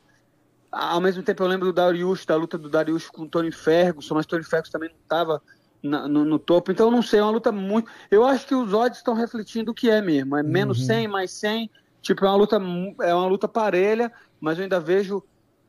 ao 0.70 1.00
mesmo 1.00 1.22
tempo 1.22 1.42
eu 1.42 1.48
lembro 1.48 1.66
do 1.66 1.72
Darius, 1.72 2.24
da 2.24 2.36
luta 2.36 2.56
do 2.56 2.68
Darius 2.68 3.08
com 3.08 3.22
o 3.22 3.28
Tony 3.28 3.50
Ferguson, 3.50 4.14
mas 4.14 4.26
Tony 4.26 4.44
Ferguson 4.44 4.72
também 4.72 4.90
não 4.90 4.98
estava 5.02 5.42
no, 5.82 6.24
no, 6.24 6.38
topo. 6.38 6.70
Então 6.70 6.88
não 6.88 7.02
sei, 7.02 7.18
é 7.18 7.22
uma 7.22 7.32
luta 7.32 7.50
muito. 7.50 7.90
Eu 8.10 8.24
acho 8.24 8.46
que 8.46 8.54
os 8.54 8.72
odds 8.72 8.98
estão 8.98 9.14
refletindo 9.14 9.72
o 9.72 9.74
que 9.74 9.90
é 9.90 10.00
mesmo. 10.00 10.36
É 10.36 10.42
menos 10.42 10.80
uhum. 10.80 10.86
100, 10.86 11.08
mais 11.08 11.32
100. 11.32 11.70
Tipo, 12.00 12.24
é 12.24 12.28
uma 12.28 12.36
luta, 12.36 12.56
é 13.00 13.14
uma 13.14 13.26
luta 13.26 13.48
parelha, 13.48 14.12
mas 14.40 14.58
eu 14.58 14.62
ainda 14.62 14.78
vejo 14.78 15.20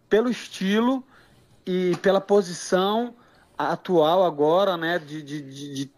pelo 0.07 0.29
estilo 0.29 1.03
e 1.65 1.95
pela 1.97 2.21
posição 2.21 3.15
atual 3.57 4.23
agora, 4.23 4.77
né, 4.77 4.99
de 4.99 5.17
estar 5.17 5.27
de, 5.27 5.41
de, 5.41 5.73
de 5.73 5.91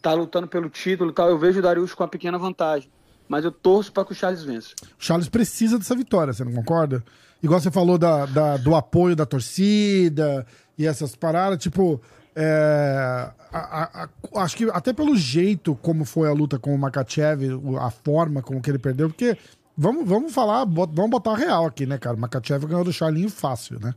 tá 0.00 0.12
lutando 0.12 0.46
pelo 0.46 0.68
título 0.68 1.10
e 1.10 1.14
tal, 1.14 1.28
eu 1.28 1.38
vejo 1.38 1.58
o 1.58 1.62
Darius 1.62 1.94
com 1.94 2.02
uma 2.02 2.08
pequena 2.08 2.38
vantagem. 2.38 2.90
Mas 3.28 3.44
eu 3.44 3.52
torço 3.52 3.92
para 3.92 4.04
que 4.04 4.12
o 4.12 4.14
Charles 4.14 4.42
vença. 4.42 4.70
O 4.82 4.86
Charles 5.02 5.28
precisa 5.28 5.78
dessa 5.78 5.94
vitória, 5.94 6.32
você 6.32 6.44
não 6.44 6.52
concorda? 6.52 7.04
Igual 7.42 7.60
você 7.60 7.70
falou 7.70 7.98
da, 7.98 8.24
da 8.26 8.56
do 8.56 8.74
apoio 8.74 9.14
da 9.14 9.26
torcida 9.26 10.46
e 10.76 10.86
essas 10.86 11.14
paradas, 11.14 11.58
tipo. 11.58 12.00
É, 12.34 13.30
a, 13.52 13.58
a, 13.58 14.04
a, 14.04 14.42
acho 14.42 14.56
que 14.56 14.70
até 14.70 14.92
pelo 14.92 15.16
jeito 15.16 15.74
como 15.82 16.04
foi 16.04 16.28
a 16.28 16.32
luta 16.32 16.58
com 16.58 16.72
o 16.72 16.78
Makachev, 16.78 17.42
a 17.80 17.90
forma 17.90 18.40
como 18.42 18.62
que 18.62 18.70
ele 18.70 18.78
perdeu, 18.78 19.08
porque 19.08 19.36
vamos, 19.76 20.08
vamos 20.08 20.32
falar, 20.32 20.64
vamos 20.64 21.10
botar 21.10 21.34
real 21.34 21.66
aqui, 21.66 21.84
né, 21.84 21.98
cara? 21.98 22.16
O 22.16 22.20
Makachev 22.20 22.64
ganhou 22.66 22.84
do 22.84 22.92
Charlinho 22.92 23.28
fácil, 23.28 23.80
né? 23.80 23.92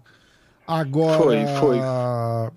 Agora. 0.72 1.17
Foi, 1.17 1.45
foi. 1.59 1.78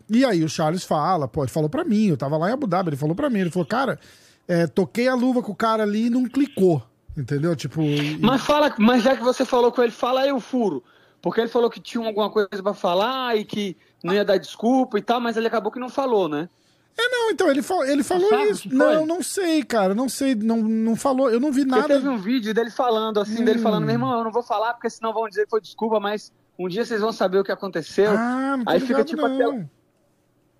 E 0.08 0.24
aí 0.24 0.44
o 0.44 0.48
Charles 0.48 0.84
fala, 0.84 1.26
pô, 1.26 1.42
ele 1.42 1.50
falou 1.50 1.68
pra 1.68 1.84
mim, 1.84 2.06
eu 2.06 2.16
tava 2.16 2.36
lá 2.36 2.48
em 2.48 2.52
Abu 2.52 2.66
Dhabi, 2.66 2.90
ele 2.90 2.96
falou 2.96 3.16
pra 3.16 3.28
mim, 3.28 3.40
ele 3.40 3.50
falou, 3.50 3.66
cara, 3.66 3.98
é, 4.46 4.68
toquei 4.68 5.08
a 5.08 5.14
luva 5.14 5.42
com 5.42 5.50
o 5.50 5.56
cara 5.56 5.82
ali 5.82 6.06
e 6.06 6.10
não 6.10 6.24
clicou. 6.28 6.80
Entendeu? 7.16 7.56
Tipo. 7.56 7.82
E... 7.82 8.18
Mas 8.18 8.42
fala, 8.42 8.72
mas 8.78 9.02
já 9.02 9.16
que 9.16 9.22
você 9.22 9.44
falou 9.44 9.72
com 9.72 9.82
ele, 9.82 9.92
fala 9.92 10.20
aí 10.20 10.32
o 10.32 10.38
furo. 10.38 10.82
Porque 11.20 11.40
ele 11.40 11.48
falou 11.48 11.70
que 11.70 11.80
tinha 11.80 12.06
alguma 12.06 12.30
coisa 12.30 12.62
para 12.62 12.74
falar 12.74 13.36
e 13.36 13.44
que 13.44 13.76
não 14.02 14.12
ia 14.12 14.24
dar 14.24 14.36
desculpa 14.36 14.98
e 14.98 15.02
tal, 15.02 15.20
mas 15.20 15.36
ele 15.36 15.46
acabou 15.46 15.72
que 15.72 15.80
não 15.80 15.88
falou, 15.88 16.28
né? 16.28 16.48
É, 16.96 17.08
não, 17.08 17.30
então, 17.30 17.50
ele, 17.50 17.62
fal 17.62 17.84
ele 17.84 18.04
falou 18.04 18.32
isso. 18.44 18.68
Não, 18.72 19.04
não 19.04 19.22
sei, 19.22 19.64
cara, 19.64 19.94
não 19.94 20.08
sei, 20.08 20.36
não, 20.36 20.58
não 20.58 20.94
falou, 20.94 21.30
eu 21.30 21.40
não 21.40 21.50
vi 21.50 21.64
nada. 21.64 21.82
Porque 21.82 21.94
teve 21.94 22.08
um 22.08 22.18
vídeo 22.18 22.54
dele 22.54 22.70
falando, 22.70 23.18
assim, 23.18 23.42
hum. 23.42 23.44
dele 23.44 23.58
falando, 23.58 23.84
meu 23.84 23.94
irmão, 23.94 24.16
eu 24.16 24.22
não 24.22 24.30
vou 24.30 24.42
falar 24.42 24.74
porque 24.74 24.88
senão 24.88 25.12
vão 25.12 25.28
dizer 25.28 25.44
que 25.44 25.50
foi 25.50 25.60
desculpa, 25.60 25.98
mas 25.98 26.32
um 26.58 26.68
dia 26.68 26.84
vocês 26.84 27.00
vão 27.00 27.12
saber 27.12 27.38
o 27.38 27.44
que 27.44 27.52
aconteceu. 27.52 28.10
Ah, 28.10 28.58
Aí 28.66 28.80
fica 28.80 29.04
tipo 29.04 29.26
não. 29.26 29.58
até. 29.58 29.68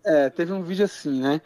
É, 0.07 0.29
teve 0.29 0.53
um 0.53 0.63
vídeo 0.63 0.85
assim, 0.85 1.21
né? 1.21 1.41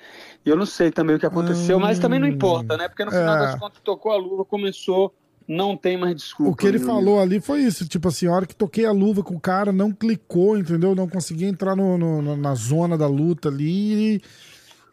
E 0.44 0.50
eu 0.50 0.56
não 0.56 0.66
sei 0.66 0.90
também 0.90 1.14
o 1.14 1.18
que 1.18 1.26
aconteceu, 1.26 1.76
hum, 1.76 1.80
mas 1.80 2.00
também 2.00 2.18
não 2.18 2.26
importa, 2.26 2.76
né? 2.76 2.88
Porque 2.88 3.04
no 3.04 3.10
final 3.12 3.36
é. 3.36 3.38
das 3.38 3.54
contas 3.58 3.80
tocou 3.84 4.10
a 4.10 4.16
luva, 4.16 4.44
começou, 4.44 5.14
não 5.46 5.76
tem 5.76 5.96
mais 5.96 6.16
desculpa. 6.16 6.52
O 6.52 6.56
que 6.56 6.66
ele 6.66 6.80
falou 6.80 7.20
ali 7.20 7.40
foi 7.40 7.60
isso, 7.60 7.86
tipo 7.86 8.08
assim, 8.08 8.26
a 8.26 8.32
hora 8.32 8.46
que 8.46 8.56
toquei 8.56 8.84
a 8.84 8.90
luva 8.90 9.22
com 9.22 9.36
o 9.36 9.40
cara, 9.40 9.70
não 9.70 9.92
clicou, 9.92 10.58
entendeu? 10.58 10.92
Não 10.92 11.08
consegui 11.08 11.44
entrar 11.44 11.76
no, 11.76 11.96
no 11.96 12.36
na 12.36 12.54
zona 12.56 12.98
da 12.98 13.06
luta 13.06 13.48
ali 13.48 14.20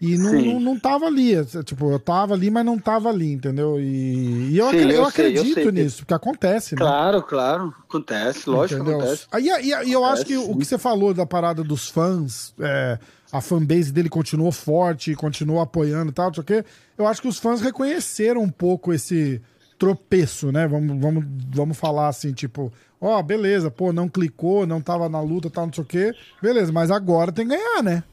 e, 0.02 0.18
não, 0.18 0.34
não, 0.34 0.60
não, 0.60 0.80
tava 0.80 1.06
ali. 1.06 1.34
Tipo, 1.64 1.92
eu 1.92 2.00
tava 2.00 2.34
ali, 2.34 2.52
mas 2.52 2.66
não 2.66 2.78
tava 2.78 3.10
ali, 3.10 3.34
entendeu? 3.34 3.80
E, 3.80 4.52
e 4.52 4.58
eu, 4.58 4.70
Sim, 4.70 4.78
eu, 4.78 4.90
eu 4.90 5.12
sei, 5.12 5.28
acredito 5.28 5.60
eu 5.60 5.72
nisso, 5.72 5.98
porque 6.00 6.14
acontece, 6.14 6.76
né? 6.76 6.82
Claro, 6.82 7.24
claro, 7.24 7.74
acontece, 7.88 8.50
lógico 8.50 8.82
entendeu? 8.82 9.00
acontece. 9.00 9.28
E, 9.40 9.50
e, 9.50 9.90
e 9.90 9.92
eu 9.94 10.04
acho 10.04 10.26
que 10.26 10.36
o 10.38 10.58
que 10.58 10.66
você 10.66 10.78
falou 10.78 11.14
da 11.14 11.26
parada 11.26 11.64
dos 11.64 11.90
fãs, 11.90 12.54
é, 12.60 13.00
a 13.32 13.42
fanbase 13.42 13.92
dele 13.92 14.10
continuou 14.10 14.52
forte, 14.52 15.16
continuou 15.16 15.62
apoiando 15.62 16.12
e 16.12 16.14
tal, 16.14 16.28
não 16.28 16.34
sei 16.34 16.42
o 16.42 16.46
quê. 16.46 16.66
Eu 16.98 17.08
acho 17.08 17.22
que 17.22 17.28
os 17.28 17.40
fãs 17.40 17.62
reconheceram 17.62 18.42
um 18.42 18.50
pouco 18.50 18.94
esse 18.94 19.42
tropeço, 19.78 20.52
né? 20.52 20.68
Vamos, 20.68 21.00
vamos, 21.00 21.26
vamos 21.50 21.78
falar 21.78 22.08
assim, 22.08 22.34
tipo, 22.34 22.72
ó, 23.00 23.20
oh, 23.20 23.24
beleza, 23.24 23.72
pô, 23.72 23.92
não 23.92 24.08
clicou, 24.10 24.66
não 24.66 24.82
tava 24.82 25.08
na 25.10 25.22
luta, 25.22 25.50
tal, 25.50 25.68
não 25.68 25.74
sei 25.74 25.84
o 25.84 25.88
quê. 25.88 26.14
Beleza, 26.42 26.72
mas 26.72 26.92
agora 26.92 27.32
tem 27.32 27.48
que 27.48 27.56
ganhar, 27.56 27.82
né? 27.82 28.04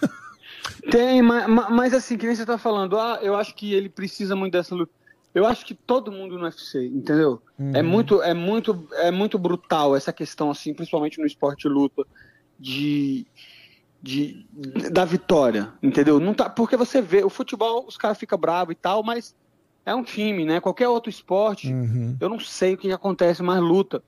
tem, 0.90 1.22
mas, 1.22 1.46
mas 1.48 1.94
assim, 1.94 2.16
que 2.16 2.26
nem 2.26 2.34
você 2.34 2.46
tá 2.46 2.58
falando, 2.58 2.98
ah, 2.98 3.18
eu 3.22 3.34
acho 3.36 3.54
que 3.54 3.72
ele 3.74 3.88
precisa 3.88 4.34
muito 4.36 4.52
dessa 4.52 4.74
luta. 4.74 4.92
Eu 5.34 5.46
acho 5.46 5.66
que 5.66 5.74
todo 5.74 6.10
mundo 6.10 6.38
no 6.38 6.44
UFC, 6.44 6.86
entendeu? 6.86 7.42
É 7.58 7.62
uhum. 7.62 7.76
É 7.76 7.82
muito, 7.82 8.22
é 8.22 8.34
muito, 8.34 8.88
é 8.92 9.10
muito 9.10 9.38
brutal 9.38 9.94
essa 9.94 10.12
questão 10.12 10.50
assim, 10.50 10.72
principalmente 10.72 11.18
no 11.18 11.26
esporte 11.26 11.68
de 11.68 11.68
luta, 11.68 12.04
de 12.58 13.26
de, 14.06 14.46
da 14.92 15.04
vitória, 15.04 15.72
entendeu? 15.82 16.20
Não 16.20 16.32
tá, 16.32 16.48
porque 16.48 16.76
você 16.76 17.02
vê, 17.02 17.24
o 17.24 17.28
futebol, 17.28 17.84
os 17.88 17.96
caras 17.96 18.16
ficam 18.16 18.38
bravos 18.38 18.72
e 18.72 18.76
tal, 18.76 19.02
mas 19.02 19.34
é 19.84 19.92
um 19.94 20.02
time, 20.04 20.44
né? 20.44 20.60
Qualquer 20.60 20.88
outro 20.88 21.10
esporte, 21.10 21.72
uhum. 21.72 22.16
eu 22.20 22.28
não 22.28 22.38
sei 22.38 22.74
o 22.74 22.78
que 22.78 22.92
acontece, 22.92 23.42
mas 23.42 23.60
luta. 23.60 24.02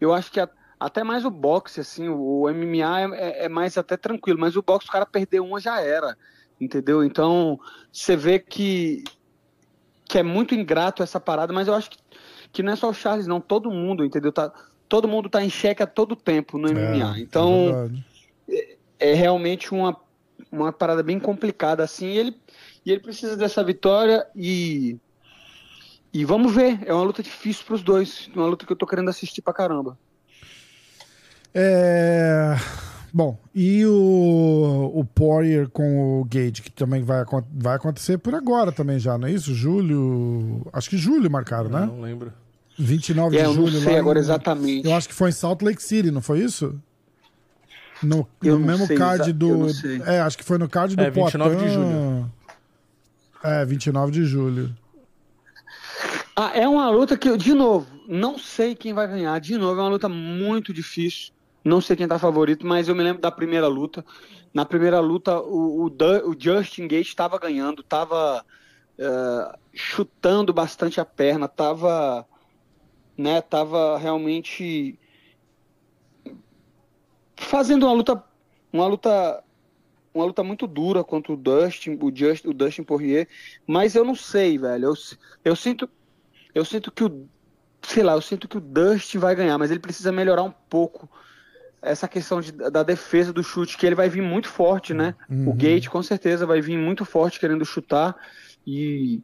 Eu 0.00 0.12
acho 0.12 0.32
que 0.32 0.40
a, 0.40 0.48
até 0.78 1.02
mais 1.04 1.24
o 1.24 1.30
boxe, 1.30 1.80
assim, 1.80 2.08
o, 2.08 2.48
MMA 2.48 3.16
é, 3.16 3.44
é, 3.44 3.48
mais 3.48 3.78
até 3.78 3.96
tranquilo, 3.96 4.38
mas 4.38 4.56
o 4.56 4.62
boxe, 4.62 4.88
o 4.88 4.92
cara 4.92 5.06
perder 5.06 5.40
uma 5.40 5.60
já 5.60 5.80
era, 5.80 6.16
entendeu? 6.60 7.04
Então, 7.04 7.58
você 7.92 8.16
vê 8.16 8.38
que, 8.38 9.04
que 10.04 10.18
é 10.18 10.22
muito 10.22 10.54
ingrato 10.54 11.02
essa 11.02 11.20
parada, 11.20 11.52
mas 11.52 11.68
eu 11.68 11.74
acho 11.74 11.90
que, 11.90 11.98
que 12.52 12.62
não 12.62 12.72
é 12.72 12.76
só 12.76 12.88
o 12.88 12.94
Charles, 12.94 13.26
não, 13.26 13.40
todo 13.40 13.70
mundo, 13.70 14.04
entendeu? 14.04 14.32
Tá, 14.32 14.52
todo 14.88 15.08
mundo 15.08 15.28
tá 15.28 15.42
em 15.42 15.50
xeque 15.50 15.82
a 15.82 15.86
todo 15.86 16.16
tempo 16.16 16.58
no 16.58 16.68
MMA. 16.68 17.16
É, 17.16 17.20
então, 17.20 17.90
é 18.48 18.74
é 18.98 19.12
realmente 19.12 19.72
uma, 19.72 19.96
uma 20.50 20.72
parada 20.72 21.02
bem 21.02 21.18
complicada 21.18 21.82
assim. 21.82 22.06
E 22.06 22.18
ele, 22.18 22.36
e 22.86 22.90
ele 22.90 23.00
precisa 23.00 23.36
dessa 23.36 23.62
vitória 23.62 24.26
e 24.34 24.96
e 26.12 26.24
vamos 26.24 26.54
ver. 26.54 26.78
É 26.86 26.94
uma 26.94 27.02
luta 27.02 27.22
difícil 27.22 27.64
para 27.66 27.74
os 27.74 27.82
dois, 27.82 28.30
uma 28.34 28.46
luta 28.46 28.64
que 28.64 28.72
eu 28.72 28.76
tô 28.76 28.86
querendo 28.86 29.10
assistir 29.10 29.42
pra 29.42 29.52
caramba. 29.52 29.98
É... 31.54 32.56
Bom, 33.12 33.38
e 33.54 33.86
o, 33.86 34.90
o 34.92 35.04
Poirier 35.04 35.68
com 35.68 36.20
o 36.20 36.24
Gage, 36.24 36.62
que 36.62 36.70
também 36.72 37.02
vai, 37.04 37.24
vai 37.52 37.76
acontecer 37.76 38.18
por 38.18 38.34
agora 38.34 38.72
também 38.72 38.98
já, 38.98 39.16
não 39.16 39.28
é 39.28 39.30
isso? 39.30 39.54
Julho. 39.54 40.66
Acho 40.72 40.90
que 40.90 40.96
julho 40.96 41.30
marcaram, 41.30 41.70
né? 41.70 41.86
Não 41.86 42.00
lembro. 42.00 42.32
29 42.76 43.36
É, 43.36 43.40
de 43.40 43.44
eu 43.46 43.54
não 43.54 43.66
julho. 43.68 43.80
sei 43.80 43.92
lá 43.92 43.98
agora 44.00 44.18
em- 44.18 44.22
exatamente. 44.22 44.88
Eu 44.88 44.94
acho 44.96 45.08
que 45.08 45.14
foi 45.14 45.28
em 45.28 45.32
Salt 45.32 45.62
Lake 45.62 45.80
City, 45.80 46.10
não 46.10 46.20
foi 46.20 46.40
isso? 46.40 46.74
No, 48.02 48.26
no 48.42 48.58
mesmo 48.58 48.86
sei, 48.88 48.96
card 48.98 49.32
do. 49.32 49.66
É, 50.04 50.20
acho 50.20 50.36
que 50.36 50.42
foi 50.44 50.58
no 50.58 50.68
card 50.68 50.96
do 50.96 51.02
É, 51.02 51.08
29 51.10 51.56
de 51.56 51.72
julho. 51.72 52.32
É, 53.44 53.64
29 53.64 54.10
de 54.10 54.24
julho. 54.24 54.74
Ah, 56.34 56.50
é 56.52 56.66
uma 56.68 56.90
luta 56.90 57.16
que 57.16 57.28
eu, 57.28 57.36
de 57.36 57.54
novo, 57.54 57.86
não 58.08 58.36
sei 58.40 58.74
quem 58.74 58.92
vai 58.92 59.06
ganhar. 59.06 59.38
De 59.38 59.56
novo, 59.56 59.78
é 59.80 59.84
uma 59.84 59.90
luta 59.90 60.08
muito 60.08 60.74
difícil. 60.74 61.32
Não 61.64 61.80
sei 61.80 61.96
quem 61.96 62.06
tá 62.06 62.18
favorito, 62.18 62.66
mas 62.66 62.88
eu 62.88 62.94
me 62.94 63.02
lembro 63.02 63.22
da 63.22 63.30
primeira 63.30 63.66
luta. 63.66 64.04
Na 64.52 64.64
primeira 64.64 65.00
luta, 65.00 65.40
o, 65.40 65.86
o, 65.86 65.88
o 65.88 66.36
Justin 66.38 66.86
Gate 66.86 67.08
estava 67.08 67.38
ganhando, 67.38 67.80
estava 67.80 68.44
chutando 69.72 70.52
bastante 70.52 71.00
a 71.00 71.04
perna, 71.04 71.46
estava 71.46 72.26
né, 73.16 73.40
tava 73.40 73.96
realmente 73.98 74.98
fazendo 77.36 77.86
uma 77.86 77.92
luta, 77.92 78.24
uma 78.72 78.86
luta, 78.86 79.44
uma 80.12 80.24
luta 80.24 80.42
muito 80.42 80.66
dura 80.66 81.04
contra 81.04 81.32
o 81.32 81.36
Dustin, 81.36 81.98
o, 82.00 82.14
Just, 82.14 82.44
o 82.44 82.52
Dustin 82.52 82.82
Poirier, 82.82 83.28
mas 83.66 83.94
eu 83.94 84.04
não 84.04 84.14
sei, 84.14 84.58
velho. 84.58 84.86
Eu, 84.86 84.94
eu 85.44 85.56
sinto, 85.56 85.88
eu 86.54 86.64
sinto 86.64 86.90
que 86.90 87.04
o, 87.04 87.28
sei 87.82 88.02
lá, 88.02 88.14
eu 88.14 88.20
sinto 88.20 88.48
que 88.48 88.58
o 88.58 88.60
Dustin 88.60 89.18
vai 89.18 89.34
ganhar, 89.34 89.58
mas 89.58 89.70
ele 89.70 89.80
precisa 89.80 90.10
melhorar 90.10 90.42
um 90.42 90.52
pouco 90.52 91.08
essa 91.84 92.08
questão 92.08 92.40
de, 92.40 92.52
da 92.52 92.82
defesa 92.82 93.32
do 93.32 93.42
chute, 93.42 93.76
que 93.76 93.86
ele 93.86 93.94
vai 93.94 94.08
vir 94.08 94.22
muito 94.22 94.48
forte, 94.48 94.94
né? 94.94 95.14
Uhum. 95.28 95.50
O 95.50 95.52
Gate 95.54 95.88
com 95.88 96.02
certeza 96.02 96.46
vai 96.46 96.60
vir 96.60 96.78
muito 96.78 97.04
forte 97.04 97.38
querendo 97.38 97.64
chutar 97.64 98.16
e 98.66 99.22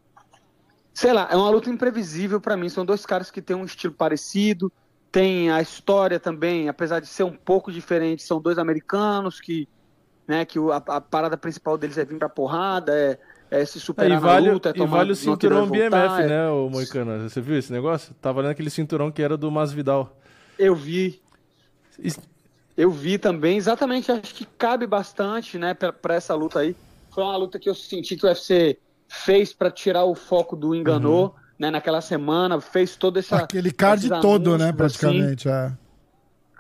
sei 0.93 1.13
lá, 1.13 1.29
é 1.31 1.37
uma 1.37 1.49
luta 1.51 1.71
imprevisível 1.71 2.41
para 2.41 2.57
mim. 2.57 2.69
São 2.69 2.85
dois 2.85 3.07
caras 3.07 3.31
que 3.31 3.41
têm 3.41 3.57
um 3.57 3.65
estilo 3.65 3.95
parecido, 3.95 4.71
tem 5.11 5.51
a 5.51 5.61
história 5.61 6.21
também, 6.21 6.69
apesar 6.69 7.01
de 7.01 7.07
ser 7.07 7.25
um 7.25 7.33
pouco 7.35 7.73
diferente, 7.73 8.23
são 8.23 8.41
dois 8.41 8.59
americanos 8.59 9.41
que, 9.41 9.67
né, 10.29 10.45
que 10.45 10.59
a, 10.59 10.77
a 10.77 11.01
parada 11.01 11.37
principal 11.37 11.79
deles 11.79 11.97
é 11.99 12.05
vir 12.05 12.19
pra 12.19 12.29
porrada, 12.29 12.93
é, 12.95 13.19
é 13.51 13.65
se 13.65 13.79
É, 13.79 13.81
superar 13.81 14.19
e 14.19 14.21
vale, 14.21 14.47
na 14.47 14.53
luta, 14.53 14.69
é 14.69 14.73
e 14.73 14.75
tomar 14.75 14.99
vale 14.99 15.13
o 15.13 15.17
cinturão 15.17 15.67
voltar, 15.67 15.91
BMF, 15.91 16.23
é- 16.23 16.29
né, 16.29 16.49
o 16.49 16.69
Moicano? 16.69 17.29
Você 17.29 17.41
viu 17.41 17.57
esse 17.57 17.73
negócio? 17.73 18.15
Tá 18.21 18.31
valendo 18.31 18.53
aquele 18.53 18.71
cinturão 18.71 19.11
que 19.11 19.23
era 19.23 19.37
do 19.37 19.51
Masvidal. 19.51 20.17
Eu 20.59 20.75
vi, 20.75 21.21
eu 22.81 22.91
vi 22.91 23.19
também, 23.19 23.57
exatamente, 23.57 24.11
acho 24.11 24.35
que 24.35 24.45
cabe 24.45 24.87
bastante, 24.87 25.59
né, 25.59 25.75
pra 25.75 26.15
essa 26.15 26.35
luta 26.35 26.61
aí. 26.61 26.75
Foi 27.11 27.25
uma 27.25 27.37
luta 27.37 27.59
que 27.59 27.69
eu 27.69 27.75
senti 27.75 28.17
que 28.17 28.25
o 28.25 28.29
UFC 28.29 28.79
fez 29.09 29.53
pra 29.53 29.71
tirar 29.71 30.05
o 30.05 30.15
foco 30.15 30.55
do 30.57 30.75
enganou, 30.75 31.35
né, 31.59 31.71
naquela 31.71 32.01
semana, 32.01 32.61
fez 32.61 32.97
toda 32.97 33.19
essa 33.19 33.37
Aquele 33.39 33.71
card 33.73 34.09
todo, 34.23 34.57
né, 34.57 34.67
assim. 34.69 34.77
praticamente. 34.77 35.49
é. 35.49 35.73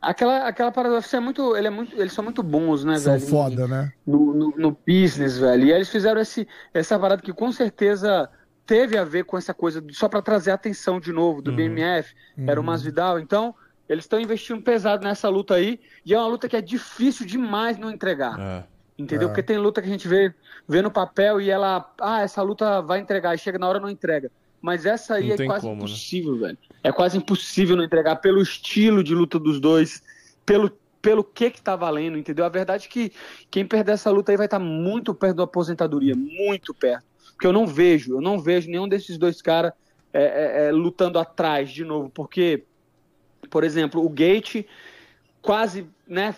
Aquela, 0.03 0.47
aquela 0.49 0.73
parada 0.73 0.95
do 0.95 0.97
UFC 0.99 1.17
é 1.17 1.21
muito, 1.21 1.55
ele 1.57 1.67
é 1.67 1.71
muito, 1.71 1.95
eles 2.01 2.13
são 2.13 2.25
muito 2.25 2.43
bons, 2.43 2.85
né, 2.85 2.97
São 2.99 3.13
velho? 3.19 3.27
foda, 3.27 3.69
né? 3.69 3.93
no, 4.07 4.33
no, 4.35 4.55
no 4.57 4.77
business, 4.87 5.37
velho. 5.39 5.65
E 5.65 5.73
eles 5.73 5.91
fizeram 5.91 6.21
esse, 6.21 6.49
essa 6.73 6.99
parada 6.99 7.21
que 7.21 7.33
com 7.35 7.53
certeza 7.53 8.29
teve 8.67 8.97
a 8.97 9.05
ver 9.05 9.25
com 9.25 9.37
essa 9.37 9.53
coisa, 9.53 9.85
só 9.91 10.09
para 10.09 10.23
trazer 10.23 10.53
atenção 10.53 10.99
de 11.01 11.13
novo 11.13 11.43
do 11.43 11.53
BMF, 11.53 12.15
era 12.47 12.59
o 12.61 12.65
Masvidal. 12.65 13.19
Então, 13.19 13.55
eles 13.91 14.05
estão 14.05 14.21
investindo 14.21 14.63
pesado 14.63 15.05
nessa 15.05 15.29
luta 15.29 15.55
aí, 15.55 15.81
e 16.07 16.15
é 16.15 16.19
uma 16.19 16.29
luta 16.29 16.49
que 16.49 16.57
é 16.57 16.61
difícil 16.61 17.27
demais 17.27 17.77
não 17.77 17.91
entregar. 17.91 18.39
É. 18.39 18.65
Entendeu? 18.97 19.27
É. 19.27 19.31
Porque 19.31 19.43
tem 19.43 19.59
luta 19.59 19.83
que 19.83 19.89
a 19.89 19.91
gente 19.91 20.07
vê, 20.07 20.33
vê 20.69 20.81
no 20.81 20.91
papel 20.91 21.41
e 21.41 21.51
ela, 21.51 21.93
ah, 22.01 22.21
essa 22.21 22.41
luta 22.41 22.81
vai 22.81 23.01
entregar, 23.01 23.35
e 23.35 23.39
chega 23.39 23.59
na 23.59 23.69
hora 23.69 23.79
e 23.79 23.83
não 23.83 23.91
entrega. 23.91 24.31
Mas 24.63 24.87
essa 24.87 25.15
aí 25.15 25.29
Não 25.29 25.35
é 25.35 25.47
quase 25.47 25.63
como, 25.63 25.75
né? 25.75 25.83
impossível, 25.83 26.39
velho. 26.39 26.59
É 26.85 26.93
quase 26.93 27.19
impossível 27.19 27.77
não 27.77 27.83
entregar 27.83 28.17
pelo 28.17 28.41
estilo 28.41 29.03
de 29.03 29.15
luta 29.15 29.39
dos 29.39 29.59
dois, 29.59 30.03
pelo, 30.47 30.71
pelo 31.03 31.25
que 31.25 31.51
que 31.51 31.61
tá 31.61 31.75
valendo, 31.75 32.17
entendeu? 32.17 32.45
A 32.45 32.49
verdade 32.49 32.87
é 32.87 32.89
que 32.89 33.13
quem 33.51 33.67
perder 33.67 33.93
essa 33.93 34.11
luta 34.11 34.31
aí 34.31 34.37
vai 34.37 34.47
estar 34.47 34.59
muito 34.61 35.13
perto 35.15 35.37
da 35.39 35.45
aposentadoria, 35.45 36.15
muito 36.15 36.73
perto. 36.75 37.05
Porque 37.33 37.47
eu 37.47 37.53
não 37.53 37.67
vejo, 37.67 38.17
eu 38.17 38.21
não 38.21 38.39
vejo 38.39 38.71
nenhum 38.71 38.87
desses 38.87 39.19
dois 39.19 39.41
caras 39.41 39.73
é, 40.13 40.23
é, 40.23 40.67
é, 40.67 40.73
lutando 40.73 41.19
atrás 41.19 41.71
de 41.71 41.85
novo, 41.85 42.11
porque, 42.11 42.65
por 43.51 43.65
exemplo, 43.65 44.05
o 44.05 44.09
Gate 44.09 44.65
quase, 45.43 45.87
né, 46.07 46.35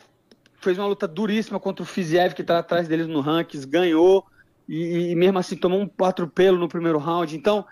fez 0.60 0.78
uma 0.78 0.86
luta 0.86 1.06
duríssima 1.06 1.60
contra 1.60 1.82
o 1.82 1.86
Fiziev, 1.86 2.34
que 2.34 2.42
tá 2.42 2.58
atrás 2.58 2.88
deles 2.88 3.06
no 3.06 3.20
rankings, 3.20 3.66
ganhou, 3.66 4.24
e, 4.68 5.10
e 5.10 5.14
mesmo 5.14 5.38
assim 5.38 5.56
tomou 5.56 5.80
um 5.82 6.04
atropelo 6.04 6.56
no 6.58 6.68
primeiro 6.68 6.98
round. 6.98 7.36
Então, 7.36 7.64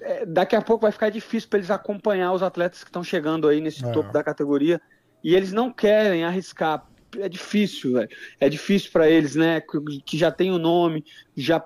é, 0.00 0.26
daqui 0.26 0.56
a 0.56 0.60
pouco 0.60 0.82
vai 0.82 0.92
ficar 0.92 1.08
difícil 1.08 1.48
para 1.48 1.60
eles 1.60 1.70
acompanhar 1.70 2.32
os 2.32 2.42
atletas 2.42 2.82
que 2.82 2.90
estão 2.90 3.04
chegando 3.04 3.48
aí 3.48 3.60
nesse 3.60 3.84
É. 3.84 3.92
topo 3.92 4.12
da 4.12 4.22
categoria. 4.22 4.80
E 5.22 5.34
eles 5.36 5.52
não 5.52 5.72
querem 5.72 6.24
arriscar. 6.24 6.84
É 7.16 7.28
difícil, 7.28 7.92
velho. 7.92 8.08
É 8.40 8.48
difícil 8.48 8.90
para 8.90 9.08
eles, 9.08 9.36
né? 9.36 9.60
Que, 9.60 10.00
que 10.04 10.18
já 10.18 10.32
tem 10.32 10.50
o 10.50 10.58
nome, 10.58 11.04
já 11.36 11.62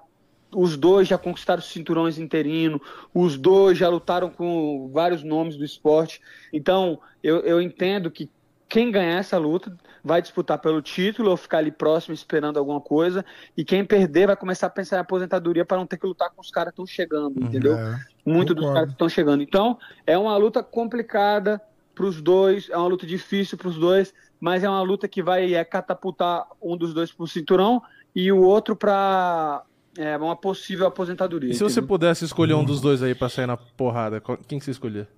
os 0.55 0.77
dois 0.77 1.09
já 1.09 1.19
conquistaram 1.19 1.61
os 1.61 1.71
cinturões 1.71 2.19
interino, 2.19 2.81
os 3.13 3.37
dois 3.37 3.77
já 3.77 3.89
lutaram 3.89 4.31
com 4.31 4.91
vários 4.93 5.23
nomes 5.23 5.57
do 5.57 5.65
esporte. 5.65 6.21
Então, 6.53 6.99
eu, 7.23 7.41
eu 7.41 7.61
entendo 7.61 8.11
que 8.11 8.31
quem 8.69 8.91
ganhar 8.91 9.19
essa 9.19 9.39
luta 9.39 9.77
vai 10.03 10.21
disputar 10.21 10.59
pelo 10.59 10.83
título 10.83 11.31
ou 11.31 11.37
ficar 11.37 11.59
ali 11.59 11.71
próximo 11.71 12.15
esperando 12.15 12.59
alguma 12.59 12.81
coisa, 12.81 13.25
e 13.57 13.65
quem 13.65 13.85
perder 13.85 14.27
vai 14.27 14.37
começar 14.37 14.69
a 14.69 14.71
pensar 14.71 14.97
em 14.97 15.01
aposentadoria 15.01 15.65
para 15.65 15.77
não 15.77 15.87
ter 15.87 15.97
que 15.97 16.07
lutar 16.07 16.31
com 16.31 16.41
os 16.41 16.51
caras 16.51 16.73
que 16.73 16.81
estão 16.81 16.87
chegando, 16.87 17.43
entendeu? 17.43 17.77
É. 17.77 17.99
Muito 18.25 18.55
dos 18.55 18.65
Concordo. 18.65 18.75
caras 18.75 18.89
que 18.89 18.95
estão 18.95 19.09
chegando. 19.09 19.43
Então, 19.43 19.79
é 20.07 20.17
uma 20.17 20.37
luta 20.37 20.63
complicada 20.63 21.61
para 21.95 22.05
os 22.05 22.21
dois, 22.21 22.69
é 22.71 22.77
uma 22.77 22.89
luta 22.89 23.07
difícil 23.07 23.57
para 23.57 23.69
os 23.69 23.77
dois, 23.77 24.13
mas 24.39 24.63
é 24.63 24.69
uma 24.69 24.83
luta 24.83 25.09
que 25.09 25.23
vai 25.23 25.55
é, 25.55 25.65
catapultar 25.65 26.47
um 26.61 26.77
dos 26.77 26.93
dois 26.93 27.11
para 27.11 27.25
o 27.25 27.29
cinturão 27.29 27.83
e 28.15 28.31
o 28.31 28.43
outro 28.43 28.77
para 28.77 29.65
é, 29.99 30.17
uma 30.17 30.37
possível 30.37 30.87
aposentadoria. 30.87 31.51
E 31.51 31.55
se 31.55 31.63
você 31.63 31.81
pudesse 31.81 32.25
escolher 32.25 32.55
um 32.55 32.65
dos 32.65 32.81
dois 32.81 33.03
aí 33.03 33.15
pra 33.15 33.29
sair 33.29 33.47
na 33.47 33.57
porrada, 33.57 34.21
quem 34.47 34.59
que 34.59 34.65
você 34.65 34.71
escolher? 34.71 35.09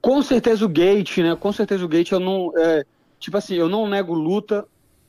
Com 0.00 0.22
certeza 0.22 0.64
o 0.64 0.68
Gate, 0.68 1.18
né? 1.18 1.36
Com 1.36 1.52
certeza 1.52 1.84
o 1.84 1.88
Gate 1.88 2.12
eu 2.12 2.20
não. 2.20 2.52
é, 2.56 2.84
tipo 3.18 3.36
assim, 3.36 3.54
eu 3.54 3.68
não 3.68 3.88
nego 3.88 4.14
luta. 4.14 4.66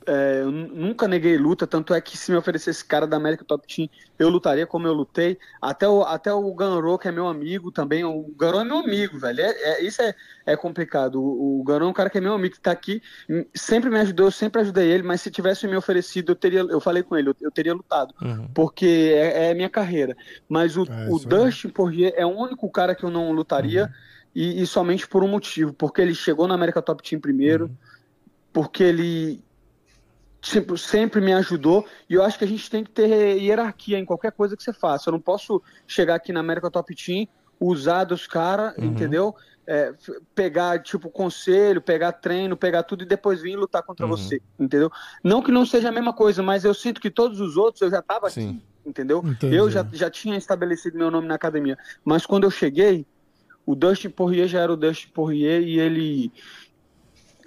É, 0.10 0.42
eu 0.42 0.52
nu- 0.52 0.68
nunca 0.68 1.08
neguei 1.08 1.38
luta, 1.38 1.68
tanto 1.68 1.94
é 1.94 2.02
que 2.02 2.18
se 2.18 2.32
me 2.32 2.38
oferecesse 2.38 2.84
cara 2.84 3.06
da 3.06 3.16
América 3.18 3.46
Top 3.46 3.66
Team, 3.68 3.88
eu 4.18 4.28
lutaria 4.30 4.66
como 4.66 4.88
eu 4.88 4.94
lutei. 4.94 5.38
Até 5.62 5.88
o, 5.88 6.02
até 6.04 6.34
o 6.34 6.54
Ganro, 6.54 6.98
que 6.98 7.08
é 7.08 7.12
meu 7.12 7.28
amigo 7.28 7.72
também. 7.72 8.04
O 8.04 8.24
Ganro 8.36 8.60
é 8.60 8.64
meu 8.64 8.78
amigo, 8.78 9.20
velho. 9.20 9.40
É, 9.42 9.50
é- 9.50 9.84
isso 9.84 10.02
é, 10.02 10.14
é 10.46 10.56
complicado. 10.58 11.22
O, 11.22 11.60
o 11.60 11.64
Ganro 11.64 11.86
é 11.86 11.88
um 11.88 11.94
cara 11.94 12.10
que 12.10 12.18
é 12.18 12.22
meu 12.22 12.34
amigo, 12.34 12.56
que 12.56 12.62
tá 12.62 12.72
aqui, 12.72 13.02
hum, 13.30 13.46
sempre 13.54 13.90
me 13.90 14.00
ajudou, 14.00 14.28
eu 14.28 14.32
sempre 14.32 14.62
ajudei 14.62 14.90
ele, 14.92 15.04
mas 15.04 15.22
se 15.22 15.30
tivesse 15.32 15.68
me 15.68 15.76
oferecido, 15.78 16.32
eu 16.32 16.36
teria. 16.36 16.62
Eu 16.62 16.80
falei 16.82 17.04
com 17.04 17.16
ele, 17.16 17.30
eu, 17.30 17.36
eu 17.42 17.52
teria 17.52 17.74
lutado 17.74 18.14
porque 18.54 19.14
é, 19.16 19.52
é 19.52 19.54
minha 19.54 19.70
carreira. 19.70 20.16
Mas 20.48 20.76
o, 20.76 20.84
É, 20.84 21.08
o. 21.10 21.20
Dustin 21.20 21.70
Poirier 21.70 22.14
é 22.16 22.26
o 22.26 22.30
único 22.30 22.70
cara 22.72 22.96
que 22.96 23.04
eu 23.04 23.10
não 23.12 23.32
lutaria 23.32 23.84
Uhum. 23.86 23.90
e, 24.36 24.62
e 24.62 24.68
somente 24.68 25.08
por 25.08 25.24
um 25.24 25.28
motivo, 25.28 25.72
porque 25.74 26.02
ele 26.02 26.16
chegou 26.16 26.48
na 26.48 26.56
América 26.56 26.82
Top 26.82 27.02
Team 27.08 27.20
primeiro, 27.22 27.66
Uhum. 27.66 27.76
porque 28.52 28.84
ele 28.84 29.44
sempre, 30.42 30.78
sempre 30.78 31.22
me 31.22 31.34
ajudou 31.34 31.86
e 32.10 32.14
eu 32.14 32.24
acho 32.24 32.38
que 32.38 32.44
a 32.46 32.48
gente 32.48 32.70
tem 32.70 32.84
que 32.84 32.92
ter 32.92 33.38
hierarquia 33.38 33.98
em 34.00 34.06
qualquer 34.06 34.32
coisa 34.32 34.56
que 34.56 34.64
você 34.64 34.74
faça. 34.74 35.10
Eu 35.10 35.14
não 35.14 35.20
posso 35.22 35.62
chegar 35.88 36.16
aqui 36.16 36.32
na 36.32 36.40
América 36.40 36.72
Top 36.72 36.94
Team, 36.96 37.28
usar 37.60 38.06
dos 38.06 38.26
caras, 38.26 38.78
Uhum. 38.78 38.86
entendeu? 38.86 39.36
É, 39.68 39.94
pegar 40.34 40.82
tipo 40.82 41.12
conselho, 41.12 41.82
pegar 41.82 42.12
treino, 42.14 42.58
pegar 42.58 42.82
tudo 42.84 43.04
e 43.04 43.06
depois 43.06 43.42
vir 43.42 43.56
lutar 43.56 43.84
contra 43.84 44.06
Uhum. 44.06 44.12
você, 44.18 44.42
entendeu? 44.58 44.90
Não 45.24 45.44
que 45.44 45.52
não 45.52 45.66
seja 45.66 45.90
a 45.90 45.92
mesma 45.92 46.14
coisa, 46.14 46.42
mas 46.42 46.66
eu 46.66 46.74
sinto 46.74 47.00
que 47.00 47.12
todos 47.12 47.40
os 47.40 47.56
outros 47.56 47.82
eu 47.82 47.92
já 47.92 48.02
tava 48.02 48.30
Sim. 48.30 48.50
aqui, 48.50 48.64
entendeu? 48.86 49.22
Entendi. 49.24 49.56
Eu 49.56 49.70
já, 49.70 49.86
já 49.92 50.10
tinha 50.10 50.38
estabelecido 50.38 50.98
meu 50.98 51.12
nome 51.12 51.28
na 51.28 51.36
academia, 51.36 51.78
mas 52.04 52.26
quando 52.26 52.46
eu 52.46 52.52
cheguei, 52.52 53.06
o 53.66 53.76
Dustin 53.76 54.10
Poirier 54.10 54.48
já 54.48 54.62
era 54.62 54.74
o 54.74 54.78
Dustin 54.78 55.12
Poirier 55.14 55.62
e 55.62 55.80
ele 55.80 56.32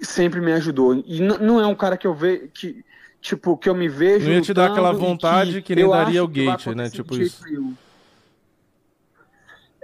sempre 0.03 0.41
me 0.41 0.51
ajudou. 0.53 0.95
E 1.05 1.21
não 1.21 1.59
é 1.59 1.67
um 1.67 1.75
cara 1.75 1.97
que 1.97 2.07
eu 2.07 2.13
vejo 2.13 2.49
que 2.53 2.83
tipo 3.21 3.57
que 3.57 3.69
eu 3.69 3.75
me 3.75 3.87
vejo 3.87 4.25
Não 4.25 4.33
ia 4.33 4.41
te 4.41 4.53
dar 4.53 4.71
aquela 4.71 4.91
vontade 4.91 5.61
que 5.61 5.73
nem 5.75 5.85
eu 5.85 5.91
daria 5.91 6.23
o 6.23 6.29
que 6.29 6.45
Gate, 6.45 6.67
né? 6.67 6.89
Tipo 6.89 7.15
isso. 7.15 7.43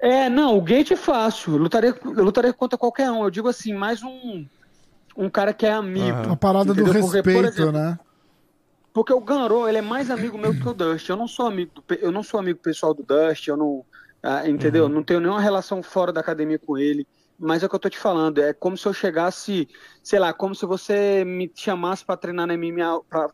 É, 0.01 0.29
não, 0.29 0.57
o 0.57 0.61
Gate 0.61 0.91
é 0.91 0.95
fácil. 0.95 1.53
Eu 1.53 1.57
lutaria, 1.57 1.95
eu 2.03 2.23
lutaria 2.23 2.53
contra 2.53 2.77
qualquer 2.77 3.11
um. 3.11 3.23
Eu 3.23 3.29
digo 3.29 3.47
assim, 3.47 3.73
mais 3.73 4.01
um 4.01 4.45
um 5.19 5.29
cara 5.29 5.53
que 5.53 5.65
é 5.65 5.71
amigo. 5.73 6.17
Aham. 6.17 6.31
A 6.31 6.35
parada 6.35 6.73
do 6.73 6.81
Entendeu? 6.81 7.01
Porque, 7.01 7.21
por 7.21 7.31
respeito, 7.31 7.47
exemplo, 7.47 7.71
né? 7.73 7.99
Porque 8.93 9.13
o 9.13 9.19
Ganro, 9.19 9.67
ele 9.67 9.77
é 9.77 9.81
mais 9.81 10.09
amigo 10.09 10.37
meu 10.37 10.53
do 10.53 10.61
que 10.61 10.67
o 10.69 10.73
Dust. 10.73 11.07
Eu 11.09 11.17
não 11.17 11.27
sou 11.27 11.45
amigo, 11.45 11.71
do, 11.75 11.95
eu 11.95 12.11
não 12.11 12.23
sou 12.23 12.39
amigo 12.39 12.59
pessoal 12.59 12.93
do 12.93 13.03
Dust, 13.03 13.47
eu 13.47 13.57
não, 13.57 13.85
ah, 14.23 14.47
entendeu? 14.49 14.85
Uhum. 14.85 14.89
Não 14.89 15.03
tenho 15.03 15.19
nenhuma 15.19 15.41
relação 15.41 15.83
fora 15.83 16.11
da 16.11 16.21
academia 16.21 16.57
com 16.57 16.77
ele. 16.77 17.05
Mas 17.39 17.63
é 17.63 17.65
o 17.65 17.69
que 17.69 17.75
eu 17.75 17.79
tô 17.79 17.89
te 17.89 17.97
falando, 17.97 18.39
é 18.39 18.53
como 18.53 18.77
se 18.77 18.85
eu 18.85 18.93
chegasse, 18.93 19.67
sei 20.03 20.19
lá, 20.19 20.33
como 20.33 20.53
se 20.53 20.65
você 20.65 21.23
me 21.23 21.51
chamasse 21.55 22.03
para 22.03 22.17
treinar 22.17 22.45
na 22.45 22.57
MMA, 22.57 23.01
pra, 23.09 23.29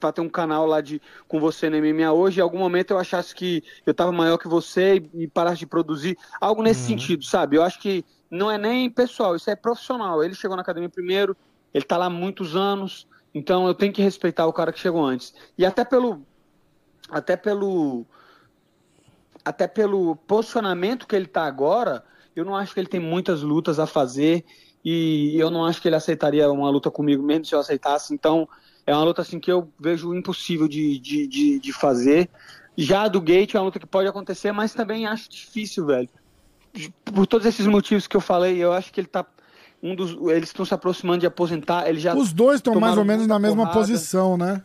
pra 0.00 0.12
ter 0.12 0.22
um 0.22 0.28
canal 0.28 0.66
lá 0.66 0.80
de, 0.80 1.00
com 1.28 1.38
você 1.38 1.68
na 1.68 1.78
MMA 1.78 2.10
hoje, 2.12 2.40
em 2.40 2.42
algum 2.42 2.58
momento 2.58 2.92
eu 2.92 2.98
achasse 2.98 3.34
que 3.34 3.62
eu 3.84 3.92
tava 3.92 4.10
maior 4.10 4.38
que 4.38 4.48
você 4.48 4.96
e, 4.96 5.24
e 5.24 5.28
parasse 5.28 5.58
de 5.58 5.66
produzir, 5.66 6.16
algo 6.40 6.62
nesse 6.62 6.80
uhum. 6.80 6.98
sentido, 6.98 7.24
sabe? 7.24 7.56
Eu 7.56 7.62
acho 7.62 7.78
que 7.78 8.04
não 8.30 8.50
é 8.50 8.56
nem 8.56 8.88
pessoal, 8.88 9.36
isso 9.36 9.50
é 9.50 9.56
profissional. 9.56 10.22
Ele 10.22 10.34
chegou 10.34 10.56
na 10.56 10.62
academia 10.62 10.88
primeiro, 10.88 11.36
ele 11.74 11.84
tá 11.84 11.96
lá 11.96 12.06
há 12.06 12.10
muitos 12.10 12.56
anos, 12.56 13.06
então 13.34 13.66
eu 13.66 13.74
tenho 13.74 13.92
que 13.92 14.02
respeitar 14.02 14.46
o 14.46 14.52
cara 14.52 14.72
que 14.72 14.78
chegou 14.78 15.04
antes. 15.04 15.34
E 15.58 15.66
até 15.66 15.84
pelo 15.84 16.24
até 17.10 17.36
pelo 17.36 18.06
até 19.44 19.66
pelo 19.66 20.16
posicionamento 20.16 21.06
que 21.06 21.16
ele 21.16 21.26
tá 21.26 21.44
agora, 21.44 22.04
eu 22.34 22.44
não 22.44 22.54
acho 22.56 22.72
que 22.72 22.80
ele 22.80 22.88
tem 22.88 23.00
muitas 23.00 23.42
lutas 23.42 23.78
a 23.78 23.86
fazer 23.86 24.44
e 24.84 25.34
eu 25.38 25.50
não 25.50 25.64
acho 25.64 25.80
que 25.80 25.88
ele 25.88 25.96
aceitaria 25.96 26.50
uma 26.50 26.70
luta 26.70 26.90
comigo 26.90 27.22
mesmo 27.22 27.44
se 27.44 27.54
eu 27.54 27.60
aceitasse. 27.60 28.14
Então 28.14 28.48
é 28.86 28.94
uma 28.94 29.04
luta 29.04 29.22
assim 29.22 29.38
que 29.38 29.50
eu 29.50 29.70
vejo 29.78 30.14
impossível 30.14 30.66
de, 30.66 30.98
de, 30.98 31.26
de, 31.26 31.58
de 31.58 31.72
fazer. 31.72 32.28
Já 32.76 33.02
a 33.02 33.08
do 33.08 33.20
Gate 33.20 33.54
é 33.54 33.58
uma 33.58 33.66
luta 33.66 33.78
que 33.78 33.86
pode 33.86 34.08
acontecer, 34.08 34.52
mas 34.52 34.72
também 34.72 35.06
acho 35.06 35.28
difícil, 35.28 35.86
velho. 35.86 36.08
Por 37.04 37.26
todos 37.26 37.46
esses 37.46 37.66
motivos 37.66 38.06
que 38.06 38.16
eu 38.16 38.20
falei, 38.20 38.56
eu 38.56 38.72
acho 38.72 38.92
que 38.92 39.00
ele 39.00 39.08
tá 39.08 39.26
um 39.82 39.94
dos, 39.94 40.12
eles 40.30 40.50
estão 40.50 40.64
se 40.64 40.74
aproximando 40.74 41.20
de 41.20 41.26
aposentar. 41.26 41.88
Ele 41.88 41.98
já 41.98 42.14
Os 42.14 42.32
dois 42.32 42.56
estão 42.56 42.78
mais 42.78 42.96
ou 42.96 43.04
menos 43.04 43.26
na 43.26 43.38
mesma 43.38 43.64
porrada. 43.64 43.78
posição, 43.78 44.36
né? 44.36 44.62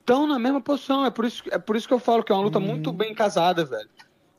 Estão 0.00 0.26
na 0.26 0.38
mesma 0.38 0.60
posição. 0.60 1.04
É 1.04 1.10
por, 1.10 1.24
isso, 1.24 1.42
é 1.50 1.58
por 1.58 1.76
isso 1.76 1.88
que 1.88 1.94
eu 1.94 1.98
falo 1.98 2.22
que 2.22 2.30
é 2.30 2.34
uma 2.34 2.44
luta 2.44 2.58
hum. 2.58 2.62
muito 2.62 2.92
bem 2.92 3.14
casada, 3.14 3.64
velho. 3.64 3.88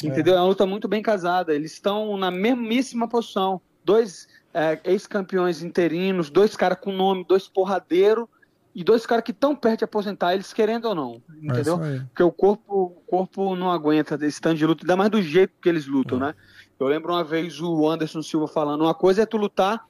É. 0.03 0.07
Entendeu? 0.07 0.33
É. 0.33 0.37
é 0.37 0.39
uma 0.39 0.47
luta 0.47 0.65
muito 0.65 0.87
bem 0.87 1.01
casada. 1.01 1.53
Eles 1.53 1.73
estão 1.73 2.17
na 2.17 2.31
mesmíssima 2.31 3.07
posição. 3.07 3.61
Dois 3.83 4.27
é, 4.53 4.79
ex-campeões 4.83 5.63
interinos, 5.63 6.29
dois 6.29 6.55
caras 6.55 6.77
com 6.79 6.91
nome, 6.91 7.25
dois 7.27 7.47
porradeiros 7.47 8.27
e 8.73 8.83
dois 8.83 9.05
caras 9.05 9.23
que 9.23 9.31
estão 9.31 9.55
perto 9.55 9.79
de 9.79 9.83
aposentar, 9.85 10.33
eles 10.33 10.53
querendo 10.53 10.85
ou 10.85 10.95
não. 10.95 11.21
É 11.29 11.47
entendeu? 11.47 11.83
É 11.83 11.99
Porque 11.99 12.23
o 12.23 12.31
corpo, 12.31 12.63
o 12.97 13.01
corpo 13.05 13.55
não 13.55 13.69
aguenta 13.69 14.17
esse 14.25 14.39
tanto 14.39 14.57
de 14.57 14.65
luta, 14.65 14.83
ainda 14.83 14.95
mais 14.95 15.09
do 15.09 15.21
jeito 15.21 15.53
que 15.61 15.67
eles 15.67 15.85
lutam, 15.85 16.17
é. 16.17 16.21
né? 16.21 16.35
Eu 16.79 16.87
lembro 16.87 17.13
uma 17.13 17.23
vez 17.23 17.61
o 17.61 17.87
Anderson 17.89 18.21
Silva 18.21 18.47
falando: 18.47 18.81
uma 18.81 18.93
coisa 18.93 19.21
é 19.21 19.25
tu 19.25 19.37
lutar, 19.37 19.85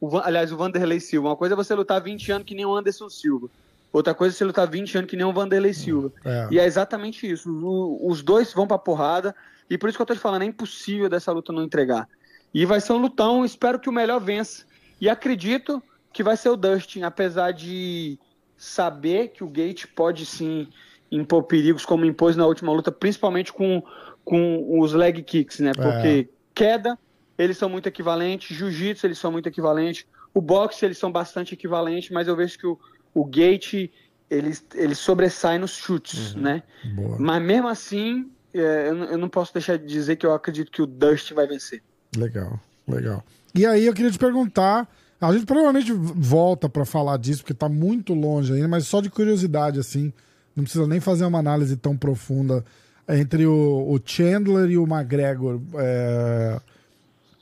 o, 0.00 0.18
aliás, 0.18 0.52
o 0.52 0.56
Vanderlei 0.56 1.00
Silva, 1.00 1.28
uma 1.28 1.36
coisa 1.36 1.54
é 1.54 1.56
você 1.56 1.74
lutar 1.74 2.00
20 2.00 2.32
anos 2.32 2.46
que 2.46 2.54
nem 2.54 2.66
o 2.66 2.74
Anderson 2.74 3.08
Silva. 3.08 3.48
Outra 3.96 4.14
coisa 4.14 4.34
é 4.34 4.36
você 4.36 4.44
lutar 4.44 4.68
20 4.68 4.98
anos 4.98 5.10
que 5.10 5.16
nem 5.16 5.24
o 5.24 5.32
Vanderlei 5.32 5.72
Silva. 5.72 6.12
É. 6.22 6.48
E 6.50 6.58
é 6.58 6.66
exatamente 6.66 7.26
isso. 7.26 7.50
O, 7.50 8.10
os 8.10 8.22
dois 8.22 8.52
vão 8.52 8.66
pra 8.66 8.76
porrada. 8.76 9.34
E 9.70 9.78
por 9.78 9.88
isso 9.88 9.96
que 9.96 10.02
eu 10.02 10.06
tô 10.06 10.12
te 10.12 10.20
falando, 10.20 10.42
é 10.42 10.44
impossível 10.44 11.08
dessa 11.08 11.32
luta 11.32 11.50
não 11.50 11.62
entregar. 11.62 12.06
E 12.52 12.66
vai 12.66 12.78
ser 12.78 12.92
um 12.92 12.98
lutão, 12.98 13.42
espero 13.42 13.80
que 13.80 13.88
o 13.88 13.92
melhor 13.92 14.20
vença. 14.20 14.66
E 15.00 15.08
acredito 15.08 15.82
que 16.12 16.22
vai 16.22 16.36
ser 16.36 16.50
o 16.50 16.58
Dustin, 16.58 17.04
apesar 17.04 17.52
de 17.52 18.18
saber 18.54 19.28
que 19.28 19.42
o 19.42 19.48
Gate 19.48 19.86
pode 19.86 20.26
sim 20.26 20.68
impor 21.10 21.44
perigos, 21.44 21.86
como 21.86 22.04
impôs 22.04 22.36
na 22.36 22.44
última 22.44 22.72
luta, 22.72 22.92
principalmente 22.92 23.50
com, 23.50 23.82
com 24.26 24.78
os 24.78 24.92
leg 24.92 25.22
kicks, 25.22 25.60
né? 25.60 25.72
Porque 25.74 26.28
é 26.30 26.36
queda, 26.54 26.98
eles 27.38 27.56
são 27.56 27.70
muito 27.70 27.86
equivalentes, 27.86 28.54
jiu-jitsu, 28.54 29.06
eles 29.06 29.18
são 29.18 29.32
muito 29.32 29.48
equivalentes, 29.48 30.04
o 30.34 30.40
boxe, 30.42 30.84
eles 30.84 30.98
são 30.98 31.10
bastante 31.10 31.54
equivalentes, 31.54 32.10
mas 32.10 32.28
eu 32.28 32.36
vejo 32.36 32.58
que 32.58 32.66
o, 32.66 32.78
o 33.16 33.24
gate, 33.24 33.90
ele, 34.28 34.52
ele 34.74 34.94
sobressai 34.94 35.58
nos 35.58 35.70
chutes, 35.70 36.34
uhum. 36.34 36.42
né? 36.42 36.62
Boa. 36.94 37.16
Mas 37.18 37.42
mesmo 37.42 37.66
assim, 37.66 38.30
é, 38.52 38.88
eu, 38.90 38.96
eu 39.04 39.18
não 39.18 39.28
posso 39.28 39.54
deixar 39.54 39.78
de 39.78 39.86
dizer 39.86 40.16
que 40.16 40.26
eu 40.26 40.34
acredito 40.34 40.70
que 40.70 40.82
o 40.82 40.86
Dust 40.86 41.32
vai 41.32 41.46
vencer. 41.46 41.82
Legal, 42.14 42.60
legal. 42.86 43.24
E 43.54 43.64
aí 43.64 43.86
eu 43.86 43.94
queria 43.94 44.10
te 44.10 44.18
perguntar, 44.18 44.86
a 45.18 45.32
gente 45.32 45.46
provavelmente 45.46 45.90
volta 45.92 46.68
para 46.68 46.84
falar 46.84 47.16
disso, 47.16 47.40
porque 47.40 47.54
tá 47.54 47.70
muito 47.70 48.12
longe 48.12 48.52
ainda, 48.52 48.68
mas 48.68 48.86
só 48.86 49.00
de 49.00 49.08
curiosidade, 49.08 49.80
assim, 49.80 50.12
não 50.54 50.64
precisa 50.64 50.86
nem 50.86 51.00
fazer 51.00 51.24
uma 51.24 51.38
análise 51.38 51.74
tão 51.74 51.96
profunda 51.96 52.62
entre 53.08 53.46
o, 53.46 53.94
o 53.94 53.98
Chandler 54.04 54.70
e 54.70 54.76
o 54.76 54.84
McGregor, 54.84 55.58
é, 55.76 56.60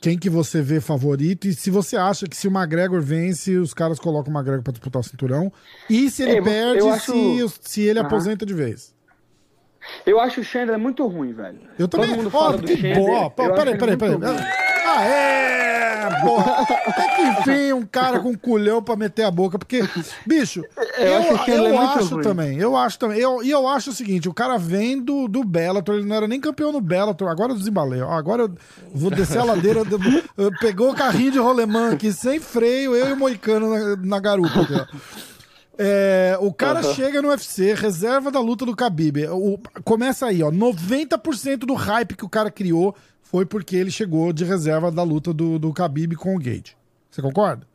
quem 0.05 0.19
que 0.19 0.29
você 0.29 0.61
vê 0.61 0.79
favorito? 0.79 1.47
E 1.47 1.53
se 1.55 1.71
você 1.71 1.97
acha 1.97 2.27
que 2.27 2.37
se 2.37 2.47
o 2.47 2.51
McGregor 2.51 3.01
vence, 3.01 3.57
os 3.57 3.73
caras 3.73 3.97
colocam 3.97 4.31
o 4.31 4.37
McGregor 4.37 4.61
para 4.61 4.73
disputar 4.73 4.99
o 4.99 5.03
cinturão? 5.03 5.51
E 5.89 6.11
se 6.11 6.21
ele 6.21 6.33
é, 6.33 6.41
perde, 6.43 6.87
acho... 6.87 7.11
se, 7.11 7.59
se 7.61 7.81
ele 7.81 7.99
uhum. 7.99 8.05
aposenta 8.05 8.45
de 8.45 8.53
vez? 8.53 8.93
Eu 10.05 10.19
acho 10.19 10.41
o 10.41 10.43
Chandler 10.43 10.77
muito 10.77 11.07
ruim, 11.07 11.33
velho. 11.33 11.57
Eu 11.79 11.87
também. 11.87 12.09
Todo 12.09 12.17
mundo 12.17 12.29
fala 12.29 12.53
oh, 12.53 12.57
do 12.59 12.67
Chandler. 12.67 13.31
Peraí, 13.31 13.77
peraí, 13.79 13.97
peraí. 13.97 14.19
Aê! 14.85 15.64
Porra! 16.21 16.65
Tem 16.65 17.09
que 17.09 17.49
vir 17.49 17.73
um 17.73 17.85
cara 17.85 18.19
com 18.19 18.37
culhão 18.37 18.81
pra 18.81 18.95
meter 18.95 19.23
a 19.23 19.31
boca, 19.31 19.57
porque, 19.57 19.83
bicho, 20.25 20.63
eu, 20.97 21.05
eu 21.05 21.35
acho, 21.35 21.51
eu 21.51 21.79
acho 21.79 22.17
também, 22.21 22.57
eu 22.57 22.75
acho 22.75 22.99
também. 22.99 23.19
Eu, 23.19 23.43
e 23.43 23.51
eu 23.51 23.67
acho 23.67 23.89
o 23.89 23.93
seguinte: 23.93 24.29
o 24.29 24.33
cara 24.33 24.57
vem 24.57 25.01
do, 25.01 25.27
do 25.27 25.43
Bellator, 25.43 25.95
ele 25.95 26.05
não 26.05 26.15
era 26.15 26.27
nem 26.27 26.39
campeão 26.39 26.71
no 26.71 26.81
Bellator, 26.81 27.29
agora 27.29 27.51
eu 27.51 27.57
desembalei. 27.57 28.01
Agora 28.01 28.43
eu 28.43 28.51
vou 28.93 29.09
descer 29.09 29.39
a 29.39 29.43
ladeira, 29.43 29.81
pegou 30.59 30.91
o 30.91 30.95
carrinho 30.95 31.31
de 31.31 31.39
rolemã 31.39 31.93
aqui 31.93 32.11
sem 32.11 32.39
freio, 32.39 32.95
eu 32.95 33.09
e 33.09 33.13
o 33.13 33.17
Moicano 33.17 33.69
na, 33.69 33.95
na 33.95 34.19
garupa 34.19 34.61
aqui, 34.61 34.97
É, 35.77 36.37
o 36.39 36.53
cara 36.53 36.85
uhum. 36.85 36.93
chega 36.93 37.21
no 37.21 37.29
UFC, 37.29 37.73
reserva 37.73 38.31
da 38.31 38.39
luta 38.39 38.65
do 38.65 38.73
Khabib. 38.73 39.27
O, 39.27 39.59
começa 39.83 40.27
aí, 40.27 40.41
ó. 40.41 40.49
90% 40.49 41.59
do 41.59 41.73
hype 41.73 42.15
que 42.15 42.25
o 42.25 42.29
cara 42.29 42.49
criou 42.49 42.95
foi 43.21 43.45
porque 43.45 43.75
ele 43.75 43.91
chegou 43.91 44.31
de 44.31 44.45
reserva 44.45 44.91
da 44.91 45.03
luta 45.03 45.33
do, 45.33 45.59
do 45.59 45.71
Khabib 45.71 46.15
com 46.15 46.35
o 46.35 46.39
Gate. 46.39 46.73
Você 47.11 47.21
concorda? 47.21 47.67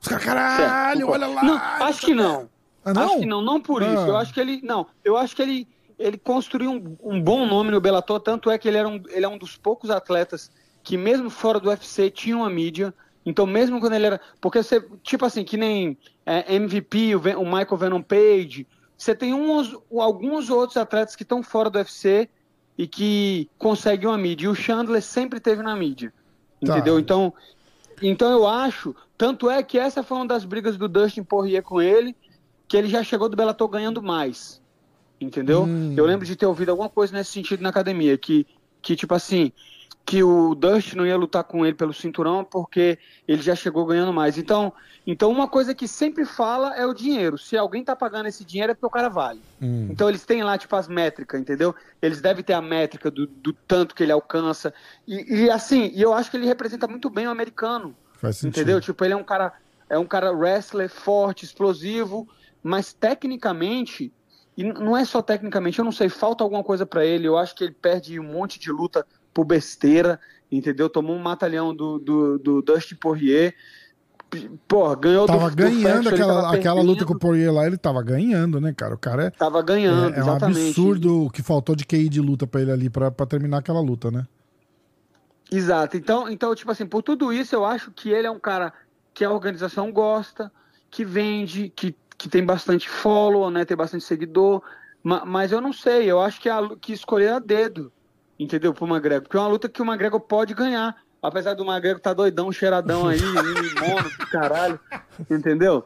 Os 0.00 0.08
caras, 0.08 0.24
caralho, 0.24 1.06
certo, 1.06 1.12
olha 1.12 1.26
lá. 1.26 1.42
Não, 1.42 1.56
acho 1.56 2.06
que 2.06 2.14
não. 2.14 2.48
Ah, 2.84 2.94
não. 2.94 3.02
Acho 3.02 3.18
que 3.18 3.26
não, 3.26 3.42
não 3.42 3.60
por 3.60 3.82
ah. 3.82 3.86
isso. 3.86 4.06
Eu 4.06 4.16
acho 4.16 4.32
que 4.32 4.40
ele. 4.40 4.60
Não, 4.62 4.86
eu 5.04 5.16
acho 5.16 5.34
que 5.34 5.42
ele, 5.42 5.68
ele 5.98 6.16
construiu 6.16 6.70
um, 6.70 6.96
um, 7.02 7.20
bom 7.20 7.46
nome 7.46 7.70
no 7.70 7.80
Bellator, 7.80 8.20
tanto 8.20 8.50
é 8.50 8.58
que 8.58 8.68
ele, 8.68 8.78
era 8.78 8.88
um, 8.88 9.02
ele 9.08 9.24
é 9.24 9.28
um 9.28 9.38
dos 9.38 9.56
poucos 9.56 9.90
atletas 9.90 10.50
que, 10.82 10.96
mesmo 10.96 11.28
fora 11.28 11.58
do 11.58 11.68
UFC, 11.68 12.10
tinha 12.10 12.36
uma 12.36 12.50
mídia. 12.50 12.94
Então, 13.26 13.44
mesmo 13.44 13.80
quando 13.80 13.94
ele 13.94 14.06
era. 14.06 14.20
Porque 14.40 14.62
você, 14.62 14.80
tipo 15.02 15.26
assim, 15.26 15.42
que 15.42 15.56
nem 15.56 15.98
é, 16.24 16.54
MVP, 16.54 17.16
o, 17.16 17.18
o, 17.18 17.44
Michael 17.44 17.76
Venom 17.76 18.00
Page, 18.00 18.64
você 18.96 19.16
tem 19.16 19.34
uns, 19.34 19.76
alguns 19.90 20.48
outros 20.48 20.76
atletas 20.76 21.16
que 21.16 21.24
estão 21.24 21.42
fora 21.42 21.68
do 21.68 21.76
UFC 21.76 22.30
e 22.78 22.86
que 22.86 23.50
conseguem 23.58 24.08
uma 24.08 24.16
mídia. 24.16 24.46
E 24.46 24.48
o 24.48 24.54
Chandler 24.54 25.02
sempre 25.02 25.40
teve 25.40 25.60
na 25.60 25.74
mídia. 25.74 26.14
Tá. 26.64 26.72
Entendeu? 26.72 27.00
Então, 27.00 27.34
então 28.00 28.30
eu 28.30 28.46
acho. 28.46 28.94
Tanto 29.18 29.50
é 29.50 29.60
que 29.60 29.76
essa 29.76 30.04
foi 30.04 30.18
uma 30.18 30.26
das 30.26 30.44
brigas 30.44 30.76
do 30.76 30.88
Dustin 30.88 31.24
Poirier 31.24 31.64
com 31.64 31.82
ele, 31.82 32.14
que 32.68 32.76
ele 32.76 32.88
já 32.88 33.02
chegou 33.02 33.28
do 33.28 33.36
Bellator 33.36 33.66
ganhando 33.66 34.00
mais. 34.00 34.62
Entendeu? 35.20 35.64
Hum. 35.64 35.94
Eu 35.96 36.06
lembro 36.06 36.24
de 36.24 36.36
ter 36.36 36.46
ouvido 36.46 36.68
alguma 36.68 36.88
coisa 36.88 37.12
nesse 37.12 37.32
sentido 37.32 37.60
na 37.60 37.70
academia, 37.70 38.16
que, 38.16 38.46
que 38.80 38.94
tipo 38.94 39.14
assim, 39.14 39.50
que 40.06 40.22
o 40.22 40.54
Dust 40.54 40.94
não 40.94 41.04
ia 41.04 41.16
lutar 41.16 41.42
com 41.42 41.66
ele 41.66 41.74
pelo 41.74 41.92
cinturão 41.92 42.44
porque 42.44 42.96
ele 43.26 43.42
já 43.42 43.56
chegou 43.56 43.84
ganhando 43.84 44.12
mais. 44.12 44.38
Então, 44.38 44.72
então 45.04 45.32
uma 45.32 45.48
coisa 45.48 45.74
que 45.74 45.88
sempre 45.88 46.24
fala 46.24 46.76
é 46.76 46.86
o 46.86 46.94
dinheiro. 46.94 47.36
Se 47.36 47.56
alguém 47.58 47.82
tá 47.82 47.96
pagando 47.96 48.28
esse 48.28 48.44
dinheiro 48.44 48.70
é 48.70 48.74
porque 48.74 48.86
o 48.86 48.90
cara 48.90 49.08
vale. 49.08 49.40
Hum. 49.60 49.88
Então 49.90 50.08
eles 50.08 50.24
têm 50.24 50.44
lá 50.44 50.56
tipo 50.56 50.76
as 50.76 50.86
métricas, 50.86 51.40
entendeu? 51.40 51.74
Eles 52.00 52.20
devem 52.20 52.44
ter 52.44 52.52
a 52.52 52.62
métrica 52.62 53.10
do, 53.10 53.26
do 53.26 53.52
tanto 53.52 53.96
que 53.96 54.04
ele 54.04 54.12
alcança. 54.12 54.72
E, 55.08 55.42
e, 55.42 55.50
assim, 55.50 55.90
e 55.92 56.00
eu 56.00 56.14
acho 56.14 56.30
que 56.30 56.36
ele 56.36 56.46
representa 56.46 56.86
muito 56.86 57.10
bem 57.10 57.26
o 57.26 57.30
americano. 57.30 57.96
Faz 58.14 58.36
sentido. 58.36 58.60
Entendeu? 58.60 58.80
Tipo, 58.80 59.04
ele 59.04 59.14
é 59.14 59.16
um 59.16 59.24
cara 59.24 59.54
é 59.90 59.98
um 59.98 60.06
cara 60.06 60.32
wrestler 60.32 60.88
forte, 60.88 61.44
explosivo, 61.44 62.28
mas 62.62 62.92
tecnicamente 62.92 64.12
e 64.56 64.64
não 64.64 64.96
é 64.96 65.04
só 65.04 65.20
tecnicamente, 65.20 65.78
eu 65.78 65.84
não 65.84 65.92
sei, 65.92 66.08
falta 66.08 66.42
alguma 66.42 66.64
coisa 66.64 66.86
para 66.86 67.04
ele. 67.04 67.28
Eu 67.28 67.36
acho 67.36 67.54
que 67.54 67.62
ele 67.62 67.74
perde 67.74 68.18
um 68.18 68.24
monte 68.24 68.58
de 68.58 68.72
luta 68.72 69.06
por 69.36 69.44
besteira, 69.44 70.18
entendeu? 70.50 70.88
Tomou 70.88 71.14
um 71.14 71.22
matalhão 71.22 71.76
do, 71.76 71.98
do, 71.98 72.38
do 72.38 72.62
Dustin 72.62 72.94
Poirier. 72.94 73.54
Porra, 74.66 74.96
ganhou 74.96 75.26
tava 75.26 75.50
do, 75.50 75.56
ganhando 75.56 76.04
do 76.04 76.08
aquela, 76.08 76.42
tava 76.42 76.56
aquela 76.56 76.82
luta 76.82 77.04
com 77.04 77.12
o 77.12 77.18
Poirier 77.18 77.52
lá, 77.52 77.66
ele 77.66 77.76
tava 77.76 78.02
ganhando, 78.02 78.58
né, 78.58 78.72
cara? 78.72 78.94
O 78.94 78.98
cara 78.98 79.24
é. 79.24 79.30
Tava 79.30 79.60
ganhando, 79.60 80.14
é, 80.14 80.20
é 80.20 80.24
um 80.24 80.32
absurdo 80.32 81.26
o 81.26 81.30
que 81.30 81.42
faltou 81.42 81.76
de 81.76 81.84
QI 81.84 82.08
de 82.08 82.18
luta 82.18 82.46
pra 82.46 82.62
ele 82.62 82.72
ali 82.72 82.88
pra, 82.88 83.10
pra 83.10 83.26
terminar 83.26 83.58
aquela 83.58 83.78
luta, 83.78 84.10
né? 84.10 84.26
Exato. 85.52 85.98
Então, 85.98 86.30
então, 86.30 86.54
tipo 86.54 86.70
assim, 86.70 86.86
por 86.86 87.02
tudo 87.02 87.30
isso, 87.30 87.54
eu 87.54 87.66
acho 87.66 87.90
que 87.90 88.08
ele 88.08 88.26
é 88.26 88.30
um 88.30 88.40
cara 88.40 88.72
que 89.12 89.22
a 89.22 89.30
organização 89.30 89.92
gosta, 89.92 90.50
que 90.90 91.04
vende, 91.04 91.68
que, 91.76 91.94
que 92.16 92.28
tem 92.28 92.42
bastante 92.42 92.88
follow, 92.88 93.50
né? 93.50 93.66
Tem 93.66 93.76
bastante 93.76 94.02
seguidor. 94.02 94.62
Mas 95.04 95.52
eu 95.52 95.60
não 95.60 95.74
sei, 95.74 96.10
eu 96.10 96.20
acho 96.22 96.40
que, 96.40 96.48
a, 96.48 96.68
que 96.80 96.94
escolher 96.94 97.34
a 97.34 97.38
dedo 97.38 97.92
entendeu? 98.38 98.72
Pro 98.74 98.86
McGregor. 98.86 99.22
Porque 99.22 99.36
é 99.36 99.40
uma 99.40 99.48
luta 99.48 99.68
que 99.68 99.80
o 99.80 99.84
McGregor 99.84 100.20
pode 100.20 100.54
ganhar. 100.54 100.96
Apesar 101.22 101.54
do 101.54 101.64
McGregor 101.64 102.00
tá 102.00 102.12
doidão, 102.12 102.52
cheiradão 102.52 103.08
aí, 103.08 103.18
mono, 103.80 104.08
caralho, 104.30 104.78
entendeu? 105.28 105.84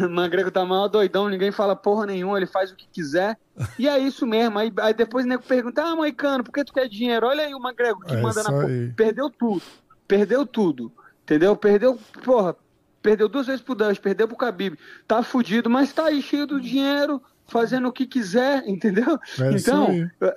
O 0.00 0.04
McGregor 0.04 0.50
tá 0.50 0.64
mal 0.66 0.88
doidão, 0.88 1.28
ninguém 1.28 1.50
fala 1.50 1.74
porra 1.74 2.04
nenhuma, 2.04 2.36
ele 2.36 2.46
faz 2.46 2.70
o 2.72 2.76
que 2.76 2.86
quiser. 2.92 3.38
E 3.78 3.88
é 3.88 3.98
isso 3.98 4.26
mesmo. 4.26 4.58
Aí, 4.58 4.72
aí 4.80 4.92
depois 4.92 5.24
o 5.24 5.28
nego 5.28 5.42
pergunta: 5.44 5.82
Ah, 5.82 5.96
Moicano, 5.96 6.44
por 6.44 6.52
que 6.52 6.64
tu 6.64 6.72
quer 6.74 6.88
dinheiro? 6.88 7.26
Olha 7.26 7.44
aí 7.46 7.54
o 7.54 7.58
McGregor 7.58 8.04
que 8.04 8.14
é 8.14 8.20
manda 8.20 8.42
na 8.42 8.50
porra. 8.50 8.68
Perdeu 8.96 9.30
tudo. 9.30 9.62
Perdeu 10.06 10.44
tudo. 10.46 10.92
Entendeu? 11.22 11.56
Perdeu, 11.56 11.98
porra, 12.24 12.54
perdeu 13.00 13.28
duas 13.28 13.46
vezes 13.46 13.62
pro 13.62 13.74
Dutch, 13.76 14.00
perdeu 14.00 14.26
pro 14.28 14.36
Khabib. 14.36 14.76
Tá 15.06 15.22
fudido, 15.22 15.70
mas 15.70 15.92
tá 15.92 16.06
aí 16.06 16.20
cheio 16.20 16.46
do 16.46 16.60
dinheiro, 16.60 17.22
fazendo 17.46 17.88
o 17.88 17.92
que 17.92 18.04
quiser, 18.04 18.64
entendeu? 18.68 19.18
É 19.40 19.52
então, 19.52 19.86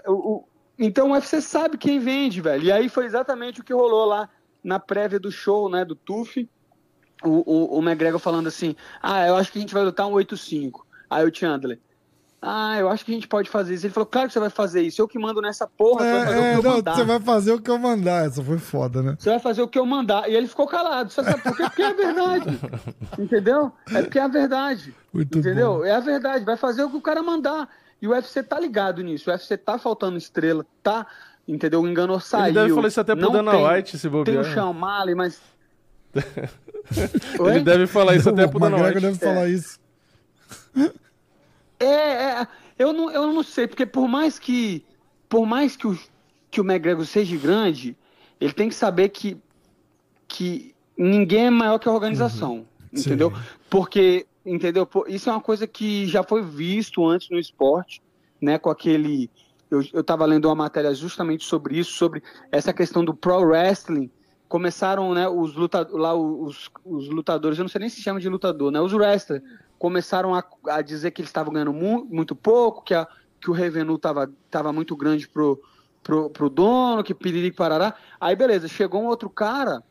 o- 0.08 0.48
então 0.78 1.10
o 1.10 1.14
UFC 1.14 1.42
sabe 1.42 1.78
quem 1.78 2.00
vende, 2.00 2.42
velho. 2.42 2.64
E 2.64 2.72
aí 2.72 2.90
foi 2.90 3.06
exatamente 3.06 3.62
o 3.62 3.64
que 3.64 3.74
rolou 3.74 4.06
lá 4.06 4.30
na 4.64 4.80
prévia 4.80 5.20
do 5.20 5.32
show, 5.32 5.70
né, 5.70 5.86
do 5.86 5.96
TUF. 5.96 6.50
O, 7.24 7.30
o, 7.30 7.80
o 7.80 7.82
McGregor 7.82 8.20
falando 8.20 8.48
assim, 8.48 8.76
ah, 9.02 9.26
eu 9.26 9.36
acho 9.36 9.52
que 9.52 9.58
a 9.58 9.62
gente 9.62 9.74
vai 9.74 9.84
lutar 9.84 10.06
um 10.08 10.14
8-5. 10.14 10.82
Aí 11.10 11.26
o 11.26 11.34
Chandler, 11.34 11.80
ah, 12.42 12.78
eu 12.78 12.90
acho 12.90 13.04
que 13.04 13.12
a 13.12 13.16
gente 13.16 13.28
pode 13.28 13.50
fazer 13.50 13.74
isso. 13.74 13.88
Ele 13.88 13.94
falou, 13.94 14.06
claro 14.06 14.28
que 14.28 14.34
você 14.34 14.40
vai 14.40 14.52
fazer 14.52 14.82
isso. 14.82 15.02
Eu 15.02 15.08
que 15.08 15.18
mando 15.18 15.42
nessa 15.42 15.66
porra, 15.66 16.06
você 16.06 16.12
vai 16.12 16.26
fazer 16.26 16.40
É, 16.40 16.54
é, 16.54 16.58
o 16.58 16.62
que 16.62 16.68
eu 16.68 16.70
não, 16.70 16.76
mandar. 16.78 16.96
você 16.96 17.04
vai 17.04 17.20
fazer 17.20 17.52
o 17.54 17.62
que 17.62 17.72
eu 17.72 17.80
mandar. 17.80 18.26
Essa 18.28 18.44
foi 18.44 18.58
foda, 18.60 19.02
né? 19.02 19.16
Você 19.18 19.30
vai 19.32 19.40
fazer 19.40 19.62
o 19.64 19.68
que 19.68 19.80
eu 19.80 19.86
mandar. 19.86 20.30
E 20.30 20.36
ele 20.36 20.48
ficou 20.48 20.68
calado. 20.68 21.10
Você 21.12 21.24
sabe 21.24 21.42
por 21.42 21.58
quê? 21.58 21.64
Porque 21.64 21.82
é 21.82 21.88
a 21.88 21.94
verdade. 21.94 22.60
Entendeu? 23.18 23.72
É 23.92 24.02
porque 24.04 24.20
é 24.20 24.22
a 24.22 24.28
verdade. 24.28 24.94
Muito 25.12 25.40
entendeu? 25.40 25.78
bom. 25.78 25.86
É 25.86 25.96
a 25.96 26.00
verdade. 26.00 26.46
Vai 26.46 26.58
fazer 26.58 26.84
o 26.84 26.90
que 26.90 26.98
o 26.98 27.02
cara 27.02 27.24
mandar. 27.24 27.68
E 28.02 28.08
o 28.08 28.12
UFC 28.12 28.44
tá 28.44 28.60
ligado 28.60 29.02
nisso. 29.02 29.30
O 29.30 29.34
UFC 29.34 29.58
tá 29.58 29.78
faltando 29.78 30.18
estrela. 30.18 30.66
Tá. 30.84 31.06
Entendeu? 31.48 31.82
O 31.82 31.88
engano 31.88 32.20
saiu. 32.20 32.54
deve 32.54 32.74
falar 32.74 32.88
isso 32.88 33.02
até 33.02 33.16
pro 33.16 33.26
Não 33.26 33.32
Dana 33.32 33.52
tem- 33.52 33.68
White, 33.68 33.98
se 33.98 34.10
bobear. 34.10 34.44
Tem 34.44 34.52
o 34.52 34.54
Sean 34.54 34.74
Malley, 34.74 35.16
mas. 35.16 35.40
Ele 37.40 37.60
deve 37.62 37.88
falar 37.88 38.16
isso 38.16 38.30
até 38.30 38.46
o 38.46 38.50
pro 38.50 38.60
Dana 38.60 38.78
McGregor 38.78 39.10
White. 39.12 39.20
deve 39.20 39.34
falar 39.34 39.50
isso. 39.50 39.80
É, 41.80 41.86
é, 42.42 42.48
eu 42.80 42.94
não, 42.94 43.12
eu 43.12 43.32
não 43.34 43.44
sei, 43.44 43.68
porque 43.68 43.86
por 43.86 44.08
mais 44.08 44.40
que 44.40 44.84
por 45.28 45.46
mais 45.46 45.76
que 45.76 45.88
o, 45.88 45.98
que 46.50 46.62
o 46.62 46.64
McGregor 46.64 47.06
seja 47.06 47.36
grande, 47.38 47.98
ele 48.40 48.54
tem 48.54 48.70
que 48.70 48.76
saber 48.76 49.10
que, 49.10 49.38
que 50.28 50.74
ninguém 50.98 51.48
é 51.48 51.50
maior 51.50 51.78
que 51.80 51.90
a 51.90 51.92
organização, 51.92 52.66
entendeu? 52.94 53.32
Sim. 53.32 53.42
Porque, 53.70 54.26
entendeu? 54.46 54.88
Isso 55.08 55.30
é 55.30 55.34
uma 55.34 55.42
coisa 55.42 55.66
que 55.68 56.06
já 56.08 56.24
foi 56.24 56.42
visto 56.42 57.06
antes 57.06 57.30
no 57.30 57.40
esporte, 57.40 58.02
né, 58.42 58.58
com 58.60 58.70
aquele 58.70 59.30
eu, 59.70 59.82
eu 59.94 60.04
tava 60.04 60.26
lendo 60.26 60.46
uma 60.46 60.56
matéria 60.56 60.94
justamente 60.94 61.44
sobre 61.44 61.78
isso, 61.78 61.92
sobre 61.94 62.22
essa 62.52 62.72
questão 62.72 63.04
do 63.04 63.14
pro 63.16 63.40
wrestling. 63.40 64.12
Começaram, 64.48 65.14
né, 65.14 65.28
os, 65.28 65.56
luta, 65.56 65.88
lá, 65.92 66.14
os, 66.14 66.70
os 66.86 67.10
lutadores, 67.10 67.58
eu 67.58 67.64
não 67.64 67.70
sei 67.70 67.80
nem 67.80 67.90
se 67.90 68.02
chama 68.02 68.20
de 68.20 68.30
lutador, 68.30 68.72
né, 68.72 68.80
os 68.80 68.94
wrestlers, 68.94 69.42
começaram 69.80 70.36
a, 70.36 70.44
a 70.68 70.82
dizer 70.82 71.12
que 71.12 71.22
eles 71.22 71.30
estavam 71.30 71.52
ganhando 71.52 71.74
mu- 71.74 72.06
muito 72.06 72.36
pouco, 72.36 72.84
que, 72.84 72.94
a, 72.94 73.08
que 73.42 73.50
o 73.50 73.54
revenue 73.54 73.96
estava 73.96 74.32
tava 74.52 74.72
muito 74.72 74.96
grande 74.96 75.28
pro, 75.28 75.60
pro, 76.04 76.30
pro 76.30 76.50
dono, 76.50 77.04
que 77.04 77.14
piriri 77.16 77.52
parará. 77.52 77.96
Aí 78.22 78.36
beleza, 78.36 78.68
chegou 78.68 79.02
um 79.02 79.08
outro 79.08 79.30
cara, 79.32 79.84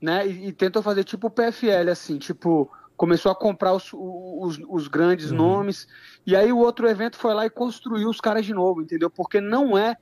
né, 0.00 0.26
e, 0.26 0.48
e 0.48 0.52
tentou 0.52 0.82
fazer 0.82 1.04
tipo 1.04 1.26
o 1.28 1.30
PFL, 1.30 1.90
assim, 1.90 2.18
tipo, 2.18 2.70
começou 3.02 3.32
a 3.32 3.34
comprar 3.34 3.72
os, 3.74 3.90
os, 3.92 4.60
os 4.68 4.86
grandes 4.86 5.32
Uhum. 5.32 5.38
nomes, 5.38 5.88
e 6.24 6.36
aí 6.36 6.52
o 6.52 6.58
outro 6.58 6.88
evento 6.88 7.16
foi 7.16 7.34
lá 7.34 7.44
e 7.44 7.50
construiu 7.50 8.08
os 8.08 8.20
caras 8.20 8.46
de 8.46 8.54
novo, 8.54 8.80
entendeu? 8.80 9.10
Porque 9.10 9.40
não 9.40 9.76
é, 9.76 9.96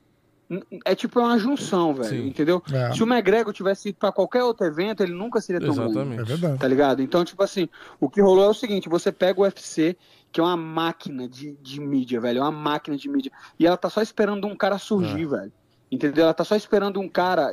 é 0.84 0.94
tipo 0.94 1.18
uma 1.18 1.38
junção, 1.38 1.94
velho, 1.94 2.08
Sim. 2.10 2.28
entendeu? 2.28 2.62
É. 2.70 2.92
Se 2.92 3.02
o 3.02 3.06
McGregor 3.10 3.54
tivesse 3.54 3.88
ido 3.88 3.96
para 3.98 4.12
qualquer 4.12 4.44
outro 4.44 4.66
evento, 4.66 5.02
ele 5.02 5.14
nunca 5.14 5.40
seria 5.40 5.62
tão 5.62 5.74
grande. 5.74 5.92
É 5.92 6.02
Exatamente. 6.02 6.28
verdade. 6.28 6.58
Tá 6.58 6.68
ligado? 6.68 7.00
Então, 7.00 7.24
tipo 7.24 7.42
assim, 7.42 7.70
o 7.98 8.10
que 8.10 8.20
rolou 8.20 8.44
é 8.44 8.48
o 8.50 8.52
seguinte: 8.54 8.86
você 8.86 9.10
pega 9.10 9.40
o 9.40 9.44
UFC, 9.44 9.96
que 10.30 10.38
é 10.38 10.42
uma 10.42 10.58
máquina 10.58 11.26
de, 11.26 11.56
de 11.56 11.80
mídia, 11.80 12.20
velho. 12.20 12.40
É 12.40 12.42
uma 12.42 12.52
máquina 12.52 12.98
de 12.98 13.08
mídia. 13.08 13.32
E 13.58 13.66
ela 13.66 13.78
tá 13.78 13.88
só 13.88 14.02
esperando 14.02 14.46
um 14.46 14.54
cara 14.54 14.76
surgir, 14.76 15.24
velho. 15.24 15.50
Entendeu? 15.90 16.24
Ela 16.24 16.34
tá 16.34 16.44
só 16.44 16.54
esperando 16.54 17.00
um 17.00 17.08
cara. 17.08 17.50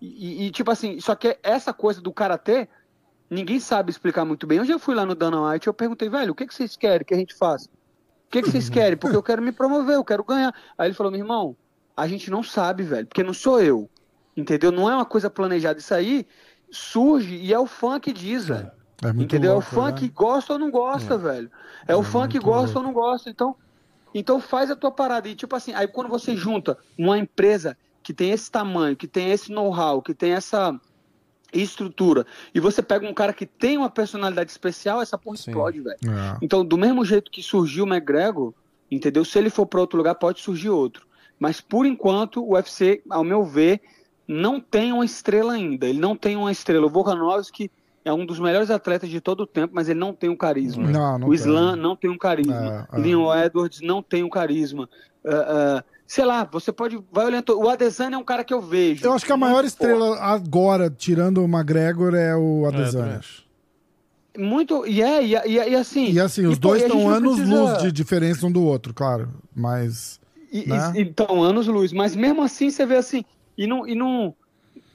E, 0.00 0.42
e- 0.44 0.46
e, 0.46 0.50
tipo 0.50 0.68
assim, 0.72 0.98
só 0.98 1.14
que 1.14 1.38
essa 1.44 1.72
coisa 1.72 2.00
do 2.00 2.12
karatê, 2.12 2.68
ninguém 3.30 3.60
sabe 3.60 3.90
explicar 3.90 4.24
muito 4.24 4.46
bem. 4.46 4.60
Hoje 4.60 4.72
eu 4.72 4.78
fui 4.78 4.94
lá 4.94 5.06
no 5.06 5.14
Dana 5.14 5.40
White 5.40 5.68
eu 5.68 5.74
perguntei, 5.74 6.08
velho, 6.08 6.32
o 6.32 6.34
que, 6.34 6.46
que 6.46 6.54
vocês 6.54 6.76
querem 6.76 7.06
que 7.06 7.14
a 7.14 7.16
gente 7.16 7.34
faça? 7.34 7.68
O 7.68 8.30
que, 8.30 8.42
que 8.42 8.50
vocês 8.50 8.68
querem? 8.68 8.96
Porque 8.96 9.16
eu 9.16 9.22
quero 9.22 9.40
me 9.40 9.52
promover, 9.52 9.94
eu 9.94 10.04
quero 10.04 10.24
ganhar. 10.24 10.52
Aí 10.76 10.88
ele 10.88 10.94
falou, 10.94 11.12
meu 11.12 11.20
irmão, 11.20 11.56
a 11.96 12.08
gente 12.08 12.30
não 12.30 12.42
sabe, 12.42 12.82
velho, 12.82 13.06
porque 13.06 13.22
não 13.22 13.32
sou 13.32 13.60
eu. 13.60 13.88
Entendeu? 14.36 14.72
Não 14.72 14.90
é 14.90 14.94
uma 14.94 15.04
coisa 15.04 15.30
planejada. 15.30 15.78
Isso 15.78 15.94
aí 15.94 16.26
surge 16.70 17.36
e 17.36 17.52
é 17.52 17.58
o 17.58 17.66
fã 17.66 18.00
que 18.00 18.12
diz, 18.12 18.46
velho. 18.46 18.70
É 19.02 19.08
Entendeu? 19.08 19.52
louco, 19.52 19.66
é 19.66 19.68
o 19.68 19.74
fã 19.74 19.86
né? 19.86 19.92
que 19.92 20.08
gosta 20.08 20.52
ou 20.52 20.58
não 20.58 20.70
gosta, 20.70 21.16
velho. 21.16 21.50
É, 21.86 21.96
o 21.96 22.02
fã 22.02 22.28
que 22.28 22.38
gosta 22.38 22.74
louco. 22.74 22.78
ou 22.78 22.84
não 22.84 22.92
gosta. 22.92 23.30
Então, 23.30 23.56
então 24.14 24.40
faz 24.40 24.70
a 24.70 24.76
tua 24.76 24.90
parada. 24.90 25.28
E 25.28 25.34
tipo 25.34 25.54
assim, 25.56 25.72
aí 25.72 25.88
quando 25.88 26.08
você 26.08 26.36
junta 26.36 26.76
uma 26.98 27.18
empresa 27.18 27.76
que 28.02 28.12
tem 28.12 28.30
esse 28.30 28.50
tamanho, 28.50 28.96
que 28.96 29.06
tem 29.06 29.30
esse 29.30 29.50
know-how, 29.52 30.02
que 30.02 30.14
tem 30.14 30.32
essa 30.32 30.78
estrutura, 31.52 32.26
e 32.54 32.60
você 32.60 32.82
pega 32.82 33.06
um 33.06 33.14
cara 33.14 33.32
que 33.32 33.46
tem 33.46 33.76
uma 33.76 33.90
personalidade 33.90 34.50
especial, 34.50 35.00
essa 35.00 35.18
porra 35.18 35.36
Sim. 35.36 35.50
explode, 35.50 35.80
velho. 35.80 35.98
É. 36.04 36.38
Então, 36.42 36.64
do 36.64 36.78
mesmo 36.78 37.04
jeito 37.04 37.30
que 37.30 37.42
surgiu 37.42 37.84
o 37.84 37.88
McGregor, 37.88 38.54
entendeu? 38.90 39.24
Se 39.24 39.38
ele 39.38 39.50
for 39.50 39.66
para 39.66 39.80
outro 39.80 39.96
lugar, 39.96 40.14
pode 40.14 40.40
surgir 40.40 40.70
outro. 40.70 41.06
Mas 41.38 41.60
por 41.60 41.86
enquanto, 41.86 42.44
o 42.44 42.52
UFC, 42.54 43.02
ao 43.08 43.24
meu 43.24 43.44
ver, 43.44 43.80
não 44.28 44.60
tem 44.60 44.92
uma 44.92 45.04
estrela 45.04 45.54
ainda. 45.54 45.88
Ele 45.88 45.98
não 45.98 46.14
tem 46.14 46.36
uma 46.36 46.52
estrela. 46.52 46.86
O 46.86 46.90
Volkanovski 46.90 47.70
é 48.04 48.12
um 48.12 48.24
dos 48.24 48.38
melhores 48.38 48.70
atletas 48.70 49.08
de 49.08 49.20
todo 49.20 49.40
o 49.40 49.46
tempo, 49.46 49.72
mas 49.74 49.88
ele 49.88 49.98
não 49.98 50.12
tem 50.12 50.30
um 50.30 50.36
carisma. 50.36 50.88
Não, 50.88 51.18
não 51.18 51.28
o 51.28 51.34
Islam 51.34 51.72
tem. 51.72 51.82
não 51.82 51.96
tem 51.96 52.10
um 52.10 52.18
carisma. 52.18 52.88
É, 52.92 52.96
é. 52.96 53.00
Leon 53.00 53.34
Edwards 53.34 53.80
não 53.80 54.02
tem 54.02 54.22
um 54.22 54.28
carisma. 54.28 54.88
Ah, 55.24 55.80
ah, 55.80 55.84
sei 56.12 56.24
lá, 56.24 56.42
você 56.50 56.72
pode. 56.72 56.98
Vai 57.12 57.26
olhando. 57.26 57.56
O 57.56 57.68
Adesanya 57.68 58.16
é 58.16 58.18
um 58.18 58.24
cara 58.24 58.42
que 58.42 58.52
eu 58.52 58.60
vejo. 58.60 59.04
Eu 59.04 59.12
acho 59.12 59.24
que 59.24 59.32
a 59.32 59.36
maior 59.36 59.54
forte. 59.62 59.68
estrela 59.68 60.18
agora, 60.18 60.90
tirando 60.90 61.38
o 61.40 61.44
McGregor, 61.44 62.14
é 62.16 62.34
o 62.34 62.64
É, 62.64 62.68
Adesanya. 62.68 63.18
acho. 63.18 63.44
Muito. 64.36 64.84
E 64.86 65.02
é, 65.02 65.24
e, 65.24 65.34
e, 65.34 65.52
e 65.70 65.74
assim. 65.76 66.10
E 66.12 66.18
assim, 66.20 66.46
os 66.46 66.58
dois 66.58 66.82
e 66.82 66.86
gente 66.88 66.96
estão 66.96 67.08
anos 67.10 67.36
precisa- 67.36 67.62
luz 67.62 67.82
de 67.82 67.92
diferença 67.92 68.44
um 68.46 68.50
do 68.50 68.64
outro, 68.64 68.92
claro. 68.92 69.28
Mas. 69.54 70.18
E, 70.52 70.66
né? 70.68 70.92
então, 70.96 71.42
anos 71.42 71.68
luz. 71.68 71.92
Mas 71.92 72.16
mesmo 72.16 72.42
assim, 72.42 72.70
você 72.70 72.84
vê 72.84 72.96
assim, 72.96 73.24
e 73.56 73.66
não. 73.68 73.86
E, 73.86 73.94
não, 73.94 74.34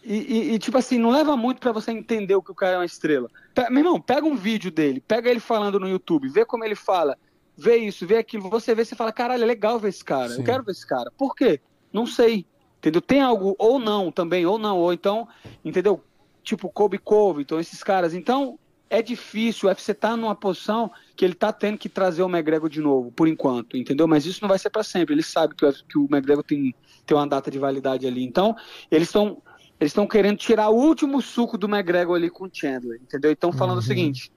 e, 0.03 0.15
e- 0.17 0.53
e, 0.53 0.59
tipo 0.59 0.77
assim, 0.77 0.97
não 0.99 1.11
leva 1.11 1.35
muito 1.37 1.59
pra 1.61 1.71
você 1.71 1.91
entender 1.91 2.35
o 2.35 2.41
que 2.43 2.51
o 2.51 2.55
cara 2.55 2.73
é 2.73 2.77
uma 2.79 2.85
estrela. 2.85 3.29
Pe- 3.53 3.69
meu 3.69 3.79
irmão, 3.79 4.01
pega 4.01 4.25
um 4.25 4.35
vídeo 4.35 4.69
dele, 4.69 5.01
pega 5.07 5.29
ele 5.29 5.39
falando 5.39 5.79
no 5.79 5.87
YouTube, 5.87 6.27
vê 6.29 6.43
como 6.45 6.63
ele 6.65 6.75
fala, 6.75 7.17
vê 7.57 7.77
isso, 7.77 8.05
vê 8.05 8.17
aquilo, 8.17 8.49
você 8.49 8.75
vê, 8.75 8.83
você 8.83 8.95
fala, 8.95 9.11
caralho, 9.11 9.43
é 9.43 9.45
legal 9.45 9.79
ver 9.79 9.89
esse 9.89 10.03
cara, 10.03 10.29
Sim. 10.29 10.39
eu 10.39 10.43
quero 10.43 10.63
ver 10.63 10.71
esse 10.71 10.85
cara. 10.85 11.11
Por 11.17 11.35
quê? 11.35 11.59
Não 11.91 12.05
sei. 12.05 12.45
Entendeu? 12.77 13.01
Tem 13.01 13.21
algo, 13.21 13.55
ou 13.57 13.79
não 13.79 14.11
também, 14.11 14.45
ou 14.45 14.59
não, 14.59 14.77
ou 14.77 14.93
então, 14.93 15.27
entendeu? 15.63 16.03
Tipo 16.43 16.69
Kobe 16.69 16.99
Covington, 16.99 17.59
esses 17.59 17.81
caras. 17.81 18.13
Então, 18.13 18.59
é 18.89 19.01
difícil. 19.01 19.67
O 19.67 19.71
UFC 19.71 19.93
tá 19.93 20.15
numa 20.15 20.35
posição 20.35 20.91
que 21.15 21.25
ele 21.25 21.33
tá 21.33 21.51
tendo 21.51 21.77
que 21.77 21.89
trazer 21.89 22.21
o 22.21 22.29
McGregor 22.29 22.69
de 22.69 22.81
novo, 22.81 23.11
por 23.11 23.27
enquanto, 23.27 23.75
entendeu? 23.75 24.07
Mas 24.07 24.25
isso 24.25 24.39
não 24.41 24.49
vai 24.49 24.59
ser 24.59 24.69
para 24.69 24.83
sempre. 24.83 25.15
Ele 25.15 25.23
sabe 25.23 25.55
que 25.55 25.65
o, 25.65 25.73
que 25.73 25.97
o 25.97 26.05
McGregor 26.05 26.43
tem, 26.43 26.75
tem 27.05 27.17
uma 27.17 27.25
data 27.25 27.49
de 27.49 27.57
validade 27.57 28.05
ali. 28.05 28.23
Então, 28.23 28.55
eles 28.91 29.07
estão 29.07 29.41
eles 29.77 29.91
estão 29.91 30.07
querendo 30.07 30.37
tirar 30.37 30.69
o 30.69 30.75
último 30.75 31.21
suco 31.21 31.57
do 31.57 31.67
McGregor 31.67 32.15
ali 32.15 32.29
com 32.29 32.45
o 32.45 32.49
Chandler, 32.51 32.99
entendeu? 33.01 33.31
Então, 33.31 33.51
falando 33.51 33.79
o 33.79 33.81
seguinte, 33.81 34.31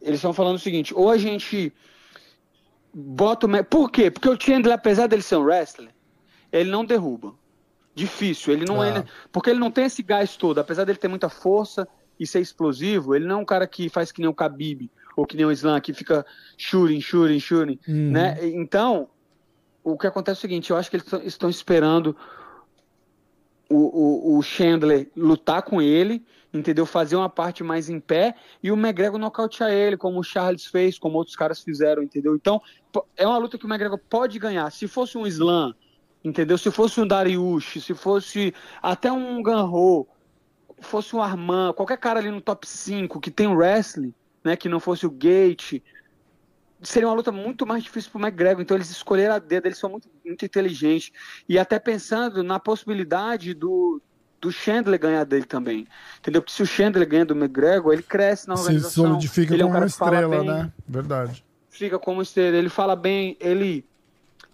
eles 0.00 0.18
estão 0.18 0.32
falando 0.32 0.54
o 0.54 0.60
seguinte, 0.60 0.94
ou 0.94 1.10
a 1.10 1.18
gente 1.18 1.72
bota 2.98 3.46
o... 3.46 3.64
Por 3.64 3.90
quê? 3.90 4.10
Porque 4.10 4.28
o 4.28 4.40
Chandler, 4.40 4.72
apesar 4.74 5.06
dele 5.06 5.20
ser 5.22 5.36
um 5.36 5.42
wrestler, 5.44 5.90
ele 6.50 6.70
não 6.70 6.82
derruba. 6.84 7.34
Difícil, 7.94 8.52
ele 8.54 8.64
não 8.64 8.80
Ah. 8.80 8.88
é... 8.88 9.04
Porque 9.30 9.50
ele 9.50 9.58
não 9.58 9.70
tem 9.70 9.84
esse 9.84 10.02
gás 10.02 10.36
todo, 10.36 10.58
apesar 10.58 10.84
dele 10.84 10.98
ter 10.98 11.08
muita 11.08 11.28
força 11.28 11.86
e 12.18 12.26
ser 12.26 12.40
explosivo, 12.40 13.14
ele 13.14 13.26
não 13.26 13.38
é 13.38 13.42
um 13.42 13.44
cara 13.44 13.66
que 13.66 13.90
faz 13.90 14.10
que 14.10 14.20
nem 14.20 14.28
o 14.30 14.34
Khabib, 14.34 14.90
ou 15.14 15.26
que 15.26 15.36
nem 15.36 15.44
o 15.44 15.52
Islam, 15.52 15.78
que 15.80 15.92
fica 15.92 16.24
shooting, 16.56 17.00
shooting, 17.00 17.38
shooting, 17.40 17.78
Uhum. 17.86 18.10
né? 18.12 18.38
Então, 18.42 19.08
o 19.84 19.96
que 19.98 20.06
acontece 20.06 20.38
é 20.38 20.40
o 20.40 20.40
seguinte, 20.40 20.70
eu 20.70 20.76
acho 20.76 20.88
que 20.90 20.96
eles 20.96 21.06
tão- 21.06 21.22
estão 21.22 21.50
esperando 21.50 22.16
o, 23.68 24.34
o, 24.34 24.38
o 24.38 24.42
Chandler 24.42 25.10
lutar 25.16 25.62
com 25.62 25.82
ele, 25.82 26.24
entendeu? 26.58 26.86
Fazer 26.86 27.16
uma 27.16 27.28
parte 27.28 27.62
mais 27.62 27.88
em 27.88 28.00
pé 28.00 28.34
e 28.62 28.70
o 28.70 28.76
McGregor 28.76 29.18
nocautear 29.18 29.70
ele, 29.70 29.96
como 29.96 30.20
o 30.20 30.22
Charles 30.22 30.66
fez, 30.66 30.98
como 30.98 31.18
outros 31.18 31.36
caras 31.36 31.60
fizeram, 31.60 32.02
entendeu? 32.02 32.34
Então, 32.34 32.60
é 33.16 33.26
uma 33.26 33.38
luta 33.38 33.58
que 33.58 33.64
o 33.64 33.68
McGregor 33.68 33.98
pode 34.08 34.38
ganhar. 34.38 34.70
Se 34.70 34.88
fosse 34.88 35.16
um 35.16 35.26
Slam, 35.26 35.74
entendeu? 36.24 36.58
Se 36.58 36.70
fosse 36.70 37.00
um 37.00 37.06
Dariush, 37.06 37.80
se 37.82 37.94
fosse 37.94 38.54
até 38.82 39.10
um 39.12 39.42
Ganro, 39.42 40.06
fosse 40.80 41.14
um 41.14 41.22
Arman, 41.22 41.72
qualquer 41.72 41.98
cara 41.98 42.20
ali 42.20 42.30
no 42.30 42.40
top 42.40 42.66
5 42.66 43.20
que 43.20 43.30
tem 43.30 43.46
wrestling, 43.46 44.14
né, 44.44 44.56
que 44.56 44.68
não 44.68 44.80
fosse 44.80 45.06
o 45.06 45.10
Gate, 45.10 45.82
seria 46.82 47.08
uma 47.08 47.14
luta 47.14 47.32
muito 47.32 47.66
mais 47.66 47.82
difícil 47.82 48.10
pro 48.10 48.20
McGregor. 48.20 48.62
Então 48.62 48.76
eles 48.76 48.90
escolheram 48.90 49.34
a 49.34 49.38
dedo, 49.38 49.66
eles 49.66 49.78
são 49.78 49.90
muito, 49.90 50.08
muito 50.24 50.44
inteligentes. 50.44 51.12
E 51.48 51.58
até 51.58 51.78
pensando 51.78 52.42
na 52.42 52.60
possibilidade 52.60 53.54
do, 53.54 54.00
do 54.46 54.52
Chandler 54.52 55.00
ganhar 55.00 55.24
dele 55.24 55.44
também. 55.44 55.88
Entendeu? 56.20 56.40
Porque 56.40 56.54
se 56.54 56.62
o 56.62 56.66
Chandler 56.66 57.08
ganha 57.08 57.24
do 57.24 57.34
McGregor, 57.34 57.92
ele 57.92 58.02
cresce 58.02 58.46
na 58.46 58.56
Se 58.56 58.62
organização. 58.62 59.04
solidifica 59.04 59.54
ele 59.54 59.62
é 59.62 59.66
um 59.66 59.68
como 59.68 59.80
uma 59.80 59.86
estrela, 59.86 60.38
bem, 60.38 60.46
né? 60.46 60.72
Verdade. 60.86 61.44
Fica 61.68 61.98
como 61.98 62.22
estrela. 62.22 62.56
Ele 62.56 62.68
fala 62.68 62.94
bem, 62.94 63.36
ele 63.40 63.84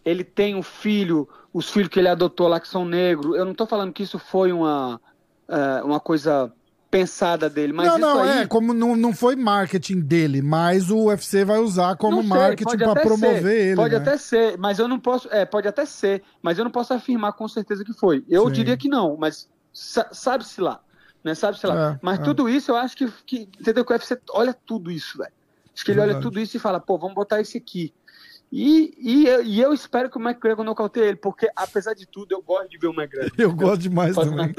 ele 0.02 0.24
tem 0.24 0.56
um 0.56 0.62
filho, 0.62 1.28
os 1.52 1.70
filhos 1.70 1.88
que 1.88 1.98
ele 1.98 2.08
adotou 2.08 2.48
lá 2.48 2.58
que 2.58 2.66
são 2.66 2.86
negros. 2.86 3.36
Eu 3.36 3.44
não 3.44 3.54
tô 3.54 3.66
falando 3.66 3.92
que 3.92 4.02
isso 4.02 4.18
foi 4.18 4.50
uma, 4.50 4.98
é, 5.46 5.82
uma 5.82 6.00
coisa 6.00 6.50
pensada 6.92 7.48
dele. 7.48 7.72
Mas 7.72 7.86
não, 7.86 7.98
não, 7.98 8.22
aí, 8.22 8.42
é, 8.42 8.46
como 8.46 8.74
não, 8.74 8.94
não 8.94 9.14
foi 9.14 9.34
marketing 9.34 10.00
dele, 10.00 10.42
mas 10.42 10.90
o 10.90 11.06
UFC 11.06 11.42
vai 11.42 11.58
usar 11.58 11.96
como 11.96 12.20
sei, 12.20 12.28
marketing 12.28 12.82
até 12.82 13.00
promover 13.00 13.42
ser, 13.42 13.66
ele. 13.68 13.76
Pode 13.76 13.94
né? 13.94 14.00
até 14.00 14.16
ser, 14.18 14.58
mas 14.58 14.78
eu 14.78 14.86
não 14.86 15.00
posso. 15.00 15.28
É, 15.30 15.46
pode 15.46 15.66
até 15.66 15.86
ser, 15.86 16.22
mas 16.42 16.58
eu 16.58 16.64
não 16.64 16.70
posso 16.70 16.92
afirmar 16.92 17.32
com 17.32 17.48
certeza 17.48 17.82
que 17.82 17.94
foi. 17.94 18.22
Eu 18.28 18.46
Sim. 18.46 18.52
diria 18.52 18.76
que 18.76 18.88
não, 18.88 19.16
mas 19.16 19.48
sabe-se 19.72 20.60
lá. 20.60 20.80
Né, 21.24 21.34
sabe-se 21.34 21.66
lá. 21.66 21.92
É, 21.92 21.98
mas 22.02 22.18
é. 22.18 22.22
tudo 22.22 22.48
isso 22.48 22.72
eu 22.72 22.76
acho 22.76 22.96
que, 22.96 23.10
que. 23.24 23.42
Entendeu? 23.60 23.84
Que 23.84 23.92
o 23.92 23.94
UFC 23.94 24.18
olha 24.30 24.52
tudo 24.52 24.90
isso, 24.90 25.18
velho. 25.18 25.32
Acho 25.74 25.84
que 25.84 25.90
ele 25.92 26.00
olha 26.00 26.14
Verdade. 26.14 26.24
tudo 26.24 26.40
isso 26.40 26.56
e 26.56 26.60
fala, 26.60 26.80
pô, 26.80 26.98
vamos 26.98 27.14
botar 27.14 27.40
esse 27.40 27.56
aqui. 27.56 27.94
E, 28.50 28.94
e, 28.98 29.26
eu- 29.26 29.42
e 29.42 29.60
eu 29.62 29.72
espero 29.72 30.10
que 30.10 30.18
o 30.18 30.20
McGregor 30.20 30.62
nocauteie 30.62 31.06
ele, 31.06 31.16
porque 31.16 31.48
apesar 31.56 31.94
de 31.94 32.04
tudo, 32.06 32.32
eu 32.32 32.42
gosto 32.42 32.68
de 32.68 32.76
ver 32.76 32.88
o 32.88 32.92
McGregor. 32.92 33.32
Eu 33.38 33.54
gosto 33.54 33.78
demais 33.78 34.14
também. 34.14 34.52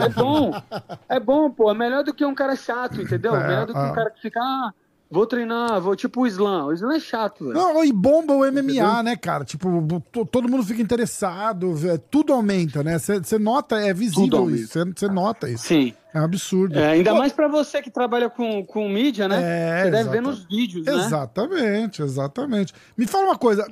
É 0.00 0.08
bom. 0.10 0.52
É 1.08 1.18
bom, 1.18 1.50
pô. 1.50 1.70
É 1.70 1.74
melhor 1.74 2.04
do 2.04 2.14
que 2.14 2.24
um 2.24 2.34
cara 2.34 2.54
chato, 2.54 3.00
entendeu? 3.02 3.34
É, 3.34 3.46
melhor 3.48 3.66
do 3.66 3.72
que 3.72 3.78
é. 3.78 3.82
um 3.82 3.92
cara 3.92 4.10
que 4.10 4.20
fica, 4.20 4.38
ah, 4.40 4.72
vou 5.12 5.26
treinar, 5.26 5.80
vou 5.80 5.94
tipo 5.94 6.22
o 6.22 6.26
Slam. 6.26 6.66
O 6.66 6.72
Slam 6.72 6.92
é 6.96 7.00
chato, 7.00 7.44
velho. 7.44 7.54
Não, 7.54 7.84
e 7.84 7.92
bomba 7.92 8.32
o 8.32 8.38
MMA, 8.44 8.60
Entendeu? 8.72 9.02
né, 9.02 9.14
cara? 9.16 9.44
Tipo, 9.44 10.02
to- 10.10 10.24
todo 10.26 10.48
mundo 10.48 10.64
fica 10.64 10.80
interessado, 10.80 11.74
vê- 11.74 11.98
tudo 11.98 12.32
aumenta, 12.32 12.82
né? 12.82 12.98
Você 12.98 13.38
nota, 13.38 13.76
é 13.76 13.92
visível 13.92 14.50
isso, 14.50 14.78
você 14.96 15.08
nota 15.08 15.48
isso. 15.50 15.64
Sim. 15.66 15.92
É 16.14 16.20
um 16.20 16.24
absurdo. 16.24 16.78
É, 16.78 16.88
ainda 16.92 17.12
Pô, 17.12 17.18
mais 17.18 17.32
pra 17.32 17.48
você 17.48 17.80
que 17.80 17.90
trabalha 17.90 18.28
com, 18.28 18.64
com 18.66 18.88
mídia, 18.88 19.26
né? 19.28 19.38
É, 19.42 19.76
você 19.84 19.90
deve 19.90 19.96
exato. 20.00 20.10
ver 20.10 20.20
nos 20.22 20.44
vídeos, 20.44 20.84
né? 20.86 20.92
Exatamente, 20.94 22.02
exatamente. 22.02 22.74
Me 22.96 23.06
fala 23.06 23.24
uma 23.26 23.36
coisa, 23.38 23.66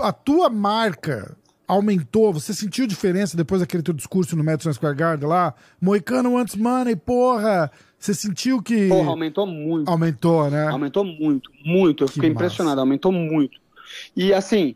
a 0.00 0.12
tua 0.12 0.48
marca 0.48 1.36
aumentou, 1.66 2.32
você 2.32 2.52
sentiu 2.52 2.86
diferença 2.86 3.36
depois 3.36 3.60
daquele 3.60 3.82
teu 3.82 3.94
discurso 3.94 4.36
no 4.36 4.44
Madison 4.44 4.72
Square 4.72 4.96
Garden 4.96 5.28
lá? 5.28 5.54
Moicano 5.80 6.32
wants 6.34 6.56
money, 6.56 6.96
porra! 6.96 7.70
Você 8.04 8.12
sentiu 8.12 8.62
que 8.62 8.90
Porra, 8.90 9.08
aumentou 9.10 9.46
muito. 9.46 9.90
aumentou, 9.90 10.50
né? 10.50 10.68
Aumentou 10.68 11.04
muito, 11.04 11.50
muito. 11.64 12.04
Eu 12.04 12.08
Que 12.08 12.14
fiquei 12.14 12.28
massa. 12.28 12.44
impressionado, 12.44 12.80
aumentou 12.80 13.10
muito. 13.10 13.58
E 14.14 14.34
assim, 14.34 14.74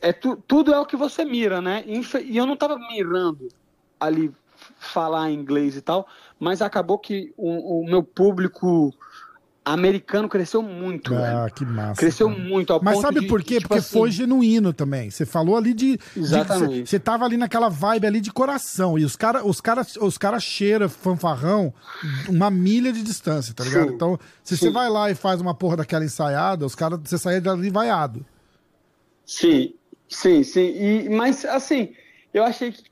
é 0.00 0.12
tu- 0.12 0.36
tudo 0.46 0.74
é 0.74 0.80
o 0.80 0.86
que 0.86 0.96
você 0.96 1.24
mira, 1.24 1.60
né? 1.60 1.84
E 2.24 2.36
eu 2.36 2.46
não 2.46 2.56
tava 2.56 2.76
mirando 2.78 3.48
ali 4.00 4.32
falar 4.78 5.30
inglês 5.30 5.76
e 5.76 5.82
tal, 5.82 6.08
mas 6.38 6.62
acabou 6.62 6.98
que 6.98 7.32
o, 7.36 7.82
o 7.82 7.86
meu 7.86 8.02
público 8.02 8.92
americano 9.64 10.28
cresceu 10.28 10.62
muito, 10.62 11.10
velho. 11.14 11.38
Ah, 11.44 11.50
que 11.50 11.64
massa. 11.64 12.00
Cresceu 12.00 12.28
cara. 12.28 12.40
muito. 12.40 12.80
Mas 12.82 12.98
sabe 13.00 13.20
de- 13.20 13.26
por 13.28 13.42
quê? 13.42 13.56
tipo 13.56 13.68
Porque 13.68 13.78
assim, 13.80 13.98
foi 13.98 14.10
genuíno 14.10 14.72
também. 14.72 15.10
Você 15.10 15.24
falou 15.24 15.56
ali 15.56 15.72
de. 15.72 15.98
Exatamente. 16.16 16.88
Você 16.88 16.98
tava 16.98 17.24
ali 17.24 17.36
naquela 17.36 17.68
vibe 17.68 18.06
ali 18.06 18.20
de 18.20 18.32
coração. 18.32 18.98
E 18.98 19.04
os 19.04 19.14
caras 19.16 19.42
os 19.44 19.60
cara, 19.60 19.86
os 20.00 20.18
cara 20.18 20.40
cheira 20.40 20.88
fanfarrão 20.88 21.72
uma 22.28 22.50
milha 22.50 22.92
de 22.92 23.02
distância, 23.02 23.54
tá 23.54 23.62
ligado? 23.64 23.88
Sim. 23.90 23.94
Então, 23.94 24.18
se 24.42 24.56
você 24.56 24.70
vai 24.70 24.88
lá 24.88 25.10
e 25.10 25.14
faz 25.14 25.40
uma 25.40 25.54
porra 25.54 25.76
daquela 25.78 26.04
ensaiada, 26.04 26.66
os 26.66 26.74
caras, 26.74 26.98
você 27.04 27.16
sai 27.18 27.40
dali 27.40 27.70
vaiado. 27.70 28.24
Sim, 29.24 29.74
sim, 30.08 30.42
sim. 30.42 30.60
E, 30.60 31.08
mas, 31.08 31.44
assim, 31.44 31.92
eu 32.34 32.44
achei 32.44 32.72
que, 32.72 32.82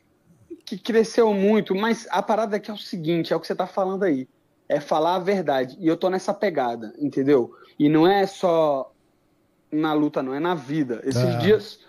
que 0.65 0.79
cresceu 0.79 1.35
muito, 1.35 1.75
mas 1.75 2.07
a 2.11 2.23
parada 2.23 2.57
aqui 2.57 2.71
é 2.71 2.75
o 2.75 2.79
seguinte, 2.79 3.33
é 3.33 3.37
o 3.37 3.41
que 3.41 3.47
você 3.47 3.55
tá 3.55 3.67
falando 3.67 4.05
aí. 4.05 4.29
É 4.73 4.79
falar 4.79 5.17
a 5.17 5.19
verdade. 5.19 5.77
E 5.81 5.89
eu 5.89 5.97
tô 5.97 6.09
nessa 6.09 6.33
pegada, 6.33 6.93
entendeu? 6.97 7.53
E 7.77 7.89
não 7.89 8.07
é 8.07 8.25
só 8.25 8.93
na 9.73 9.93
luta, 9.93 10.23
não, 10.23 10.33
é 10.33 10.39
na 10.39 10.55
vida. 10.55 11.01
Esses 11.03 11.25
É. 11.25 11.39
dias, 11.39 11.81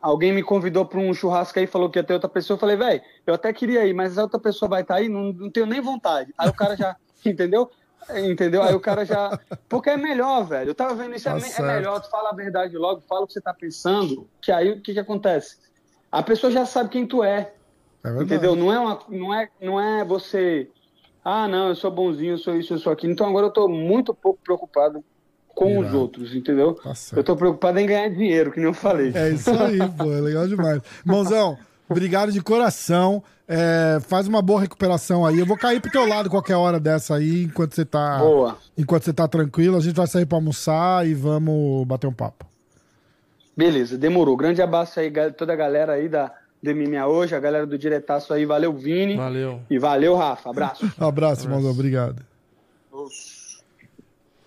alguém 0.00 0.32
me 0.32 0.42
convidou 0.42 0.86
para 0.86 1.00
um 1.00 1.12
churrasco 1.12 1.58
aí, 1.58 1.66
falou 1.66 1.90
que 1.90 1.98
ia 1.98 2.04
ter 2.04 2.14
outra 2.14 2.28
pessoa. 2.28 2.54
Eu 2.54 2.60
falei, 2.60 2.76
velho, 2.76 3.02
eu 3.26 3.34
até 3.34 3.52
queria 3.52 3.84
ir, 3.84 3.92
mas 3.92 4.16
a 4.16 4.22
outra 4.22 4.38
pessoa 4.38 4.68
vai 4.68 4.82
estar 4.82 4.94
aí, 4.96 5.08
não, 5.08 5.32
não 5.32 5.50
tenho 5.50 5.66
nem 5.66 5.80
vontade. 5.80 6.32
Aí 6.38 6.48
o 6.48 6.52
cara 6.54 6.76
já, 6.76 6.94
entendeu? 7.26 7.68
Entendeu? 8.24 8.62
Aí 8.62 8.74
o 8.74 8.80
cara 8.80 9.04
já. 9.04 9.38
Porque 9.68 9.90
é 9.90 9.96
melhor, 9.96 10.44
velho. 10.44 10.70
Eu 10.70 10.74
tava 10.74 10.94
vendo 10.94 11.14
isso, 11.16 11.28
é, 11.28 11.32
Tá 11.32 11.38
é 11.38 11.40
certo. 11.40 11.66
melhor, 11.66 12.00
tu 12.00 12.08
fala 12.10 12.30
a 12.30 12.34
verdade 12.34 12.76
logo, 12.76 13.00
fala 13.08 13.22
o 13.22 13.26
que 13.26 13.32
você 13.32 13.40
tá 13.40 13.52
pensando, 13.52 14.28
que 14.40 14.50
aí 14.52 14.70
o 14.70 14.80
que 14.80 14.92
que 14.94 15.00
acontece? 15.00 15.58
A 16.12 16.22
pessoa 16.22 16.50
já 16.50 16.64
sabe 16.64 16.90
quem 16.90 17.06
tu 17.06 17.22
é, 17.24 17.52
É 18.04 18.22
entendeu? 18.22 18.54
Não 18.56 18.72
é, 18.72 18.78
uma, 18.78 18.98
não, 19.08 19.34
é, 19.34 19.48
não 19.60 19.80
é 19.80 20.04
você. 20.04 20.70
Ah, 21.24 21.46
não, 21.46 21.68
eu 21.68 21.74
sou 21.74 21.90
bonzinho, 21.90 22.32
eu 22.32 22.38
sou 22.38 22.56
isso, 22.56 22.74
eu 22.74 22.78
sou 22.78 22.92
aquilo. 22.92 23.12
Então 23.12 23.28
agora 23.28 23.46
eu 23.46 23.52
tô 23.52 23.68
muito 23.68 24.14
pouco 24.14 24.38
preocupado 24.42 25.04
com 25.54 25.78
os 25.78 25.86
Irado. 25.86 26.00
outros, 26.00 26.34
entendeu? 26.34 26.74
Tá. 26.74 26.92
Eu 27.14 27.22
tô 27.22 27.36
preocupado 27.36 27.78
em 27.78 27.86
ganhar 27.86 28.08
dinheiro, 28.08 28.50
que 28.50 28.58
nem 28.58 28.66
eu 28.66 28.74
falei. 28.74 29.12
É 29.14 29.30
isso 29.30 29.50
aí, 29.50 29.78
pô, 29.96 30.12
é 30.12 30.20
legal 30.20 30.48
demais. 30.48 30.80
Mãozão, 31.04 31.58
obrigado 31.88 32.32
de 32.32 32.40
coração. 32.40 33.22
É, 33.46 33.98
faz 34.02 34.28
uma 34.28 34.40
boa 34.40 34.60
recuperação 34.60 35.26
aí. 35.26 35.38
Eu 35.38 35.44
vou 35.44 35.58
cair 35.58 35.80
pro 35.80 35.90
teu 35.90 36.06
lado 36.06 36.30
qualquer 36.30 36.54
hora 36.54 36.78
dessa 36.78 37.16
aí, 37.16 37.42
enquanto 37.44 37.74
você 37.74 37.84
tá. 37.84 38.18
Boa. 38.18 38.56
Enquanto 38.78 39.02
você 39.02 39.12
tá 39.12 39.26
tranquilo, 39.26 39.76
a 39.76 39.80
gente 39.80 39.96
vai 39.96 40.06
sair 40.06 40.24
pra 40.24 40.38
almoçar 40.38 41.06
e 41.06 41.14
vamos 41.14 41.84
bater 41.86 42.06
um 42.06 42.12
papo. 42.12 42.46
Beleza, 43.56 43.98
demorou. 43.98 44.36
Grande 44.36 44.62
abraço 44.62 45.00
aí, 45.00 45.12
toda 45.32 45.52
a 45.52 45.56
galera 45.56 45.94
aí 45.94 46.08
da 46.08 46.32
do 46.62 46.74
MMA 46.74 47.06
hoje, 47.06 47.34
a 47.34 47.40
galera 47.40 47.66
do 47.66 47.78
Diretaço 47.78 48.32
aí. 48.32 48.44
Valeu, 48.44 48.72
Vini. 48.72 49.16
Valeu. 49.16 49.60
E 49.70 49.78
valeu, 49.78 50.14
Rafa. 50.14 50.50
Abraço. 50.50 50.92
Abraço, 50.98 51.46
irmãozão. 51.46 51.70
Obrigado. 51.70 52.22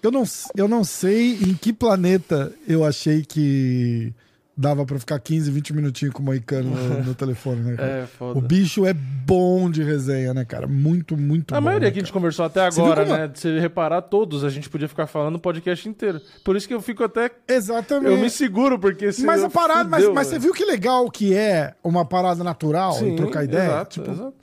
Eu 0.01 0.11
não, 0.11 0.23
eu 0.55 0.67
não 0.67 0.83
sei 0.83 1.33
em 1.35 1.53
que 1.53 1.71
planeta 1.71 2.53
eu 2.67 2.83
achei 2.83 3.23
que 3.23 4.13
dava 4.55 4.85
pra 4.85 4.99
ficar 4.99 5.19
15, 5.19 5.49
20 5.49 5.73
minutinhos 5.73 6.13
com 6.13 6.21
o 6.21 6.25
Moicano 6.25 6.69
no, 6.69 7.03
no 7.09 7.15
telefone, 7.15 7.61
né, 7.61 7.75
cara? 7.75 7.89
É, 7.89 8.05
foda. 8.05 8.37
O 8.37 8.41
bicho 8.41 8.85
é 8.85 8.93
bom 8.93 9.69
de 9.69 9.81
resenha, 9.83 10.33
né, 10.33 10.45
cara? 10.45 10.67
Muito, 10.67 11.17
muito 11.17 11.55
A 11.55 11.59
bom. 11.59 11.65
maioria 11.65 11.87
né, 11.87 11.91
que 11.91 11.99
a 11.99 12.01
gente 12.03 12.13
conversou 12.13 12.45
até 12.45 12.69
Você 12.69 12.79
agora, 12.79 13.03
como- 13.05 13.17
né? 13.17 13.27
De 13.27 13.39
você 13.39 13.59
reparar, 13.59 14.01
todos 14.03 14.43
a 14.43 14.49
gente 14.49 14.69
podia 14.69 14.87
ficar 14.87 15.07
falando 15.07 15.35
o 15.35 15.39
podcast 15.39 15.87
inteiro. 15.89 16.21
Por 16.43 16.55
isso 16.55 16.67
que 16.67 16.73
eu 16.73 16.81
fico 16.81 17.03
até. 17.03 17.31
Exatamente. 17.47 18.11
Eu 18.11 18.17
me 18.17 18.29
seguro, 18.29 18.77
porque 18.77 19.11
se. 19.11 19.23
Mas 19.25 19.41
eu 19.41 19.47
a 19.47 19.49
parada, 19.49 19.89
mas, 19.89 20.01
fudeu, 20.01 20.13
mas 20.13 20.27
você 20.27 20.33
velho. 20.39 20.43
viu 20.43 20.53
que 20.53 20.65
legal 20.65 21.09
que 21.09 21.33
é 21.35 21.73
uma 21.83 22.05
parada 22.05 22.43
natural 22.43 22.93
Sim, 22.93 23.13
e 23.13 23.15
trocar 23.15 23.43
ideia? 23.43 23.65
Exato, 23.65 23.99
Tipo, 24.01 24.11
exato. 24.11 24.42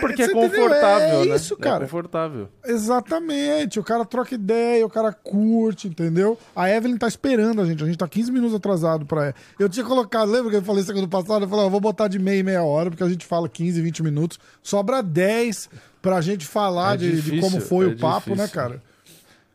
Porque 0.00 0.22
é, 0.22 0.26
você 0.26 0.32
entendeu? 0.32 0.50
confortável, 0.50 1.22
É 1.22 1.26
né? 1.26 1.36
isso, 1.36 1.56
cara. 1.56 1.84
É 1.84 1.86
confortável. 1.86 2.48
Exatamente, 2.64 3.78
o 3.78 3.84
cara 3.84 4.04
troca 4.04 4.34
ideia, 4.34 4.84
o 4.84 4.90
cara 4.90 5.12
curte, 5.12 5.88
entendeu? 5.88 6.38
A 6.54 6.70
Evelyn 6.70 6.96
tá 6.96 7.06
esperando 7.08 7.60
a 7.60 7.64
gente, 7.64 7.82
a 7.82 7.86
gente 7.86 7.98
tá 7.98 8.08
15 8.08 8.32
minutos 8.32 8.54
atrasado 8.54 9.06
pra 9.06 9.26
ela. 9.26 9.34
Eu 9.58 9.68
tinha 9.68 9.84
colocado, 9.84 10.30
lembra 10.30 10.50
que 10.50 10.56
eu 10.56 10.62
falei 10.62 10.82
segundo 10.82 11.08
passado? 11.08 11.44
Eu 11.44 11.48
falei, 11.48 11.64
ó, 11.64 11.68
vou 11.68 11.80
botar 11.80 12.08
de 12.08 12.18
meia 12.18 12.38
e 12.40 12.42
meia 12.42 12.62
hora, 12.62 12.90
porque 12.90 13.02
a 13.04 13.08
gente 13.08 13.24
fala 13.26 13.48
15, 13.48 13.80
20 13.80 14.02
minutos, 14.02 14.38
sobra 14.62 15.02
10 15.02 15.68
pra 16.02 16.20
gente 16.20 16.46
falar 16.46 16.94
É 16.94 16.96
de, 16.98 17.10
de 17.10 17.16
difícil, 17.22 17.40
como 17.40 17.60
foi 17.60 17.86
é 17.86 17.88
o 17.88 17.98
papo, 17.98 18.30
né, 18.30 18.36
difícil. 18.44 18.54
cara? 18.54 18.82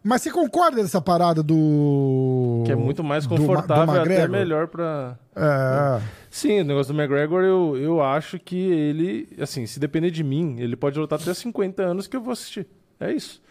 Mas 0.04 0.22
você 0.22 0.32
concorda 0.32 0.82
dessa 0.82 1.02
parada 1.02 1.42
do. 1.42 2.64
Que 2.66 2.74
é 2.74 2.76
muito 2.76 3.04
mais 3.04 3.26
confortável 3.26 3.96
e 3.96 4.00
até 4.00 4.28
melhor 4.28 4.68
pra. 4.68 5.18
É. 5.36 6.02
Sim, 6.30 6.62
o 6.62 6.64
negócio 6.66 6.94
do 6.94 7.00
McGregor, 7.00 7.44
eu, 7.44 7.78
eu 7.78 8.02
acho 8.02 8.38
que 8.38 8.58
ele, 8.58 9.30
assim, 9.40 9.66
se 9.66 9.80
depender 9.80 10.12
de 10.12 10.24
mim, 10.24 10.58
ele 10.60 10.76
pode 10.76 11.00
lutar 11.00 11.20
até 11.20 11.34
50 11.34 11.82
anos 11.84 12.08
que 12.08 12.18
eu 12.18 12.22
vou 12.22 12.34
assistir. 12.34 12.68
É 13.00 13.12
isso. 13.12 13.42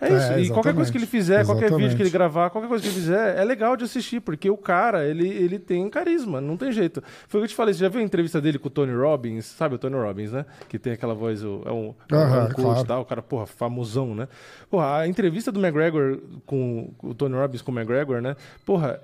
É 0.00 0.08
É, 0.08 0.16
isso. 0.40 0.50
e 0.50 0.54
qualquer 0.54 0.74
coisa 0.74 0.90
que 0.90 0.96
ele 0.96 1.06
fizer, 1.06 1.44
qualquer 1.44 1.66
exatamente. 1.66 1.82
vídeo 1.88 1.96
que 1.96 2.02
ele 2.02 2.10
gravar, 2.10 2.48
qualquer 2.50 2.68
coisa 2.68 2.82
que 2.82 2.88
ele 2.88 2.94
fizer, 2.96 3.38
é 3.38 3.44
legal 3.44 3.76
de 3.76 3.84
assistir, 3.84 4.20
porque 4.20 4.48
o 4.48 4.56
cara, 4.56 5.06
ele, 5.06 5.28
ele 5.28 5.58
tem 5.58 5.88
carisma, 5.90 6.40
não 6.40 6.56
tem 6.56 6.72
jeito. 6.72 7.02
Foi 7.28 7.38
o 7.38 7.42
que 7.42 7.44
eu 7.44 7.48
te 7.50 7.54
falei, 7.54 7.74
você 7.74 7.80
já 7.80 7.88
viu 7.88 8.00
a 8.00 8.04
entrevista 8.04 8.40
dele 8.40 8.58
com 8.58 8.68
o 8.68 8.70
Tony 8.70 8.94
Robbins? 8.94 9.44
Sabe 9.44 9.74
o 9.74 9.78
Tony 9.78 9.96
Robbins, 9.96 10.32
né? 10.32 10.46
Que 10.68 10.78
tem 10.78 10.92
aquela 10.94 11.14
voz, 11.14 11.44
o- 11.44 11.62
é 11.66 11.70
um, 11.72 11.94
é 12.10 12.14
Aham, 12.14 12.44
um 12.44 12.48
coach 12.48 12.62
claro. 12.62 12.84
tal, 12.86 13.02
o 13.02 13.04
cara, 13.04 13.20
porra, 13.20 13.44
famosão, 13.46 14.14
né? 14.14 14.26
Porra, 14.70 14.98
a 15.00 15.06
entrevista 15.08 15.52
do 15.52 15.60
McGregor 15.60 16.18
com, 16.46 16.92
com 16.96 17.08
o 17.10 17.14
Tony 17.14 17.34
Robbins 17.34 17.60
com 17.60 17.70
o 17.70 17.74
McGregor, 17.78 18.22
né? 18.22 18.36
Porra, 18.64 19.00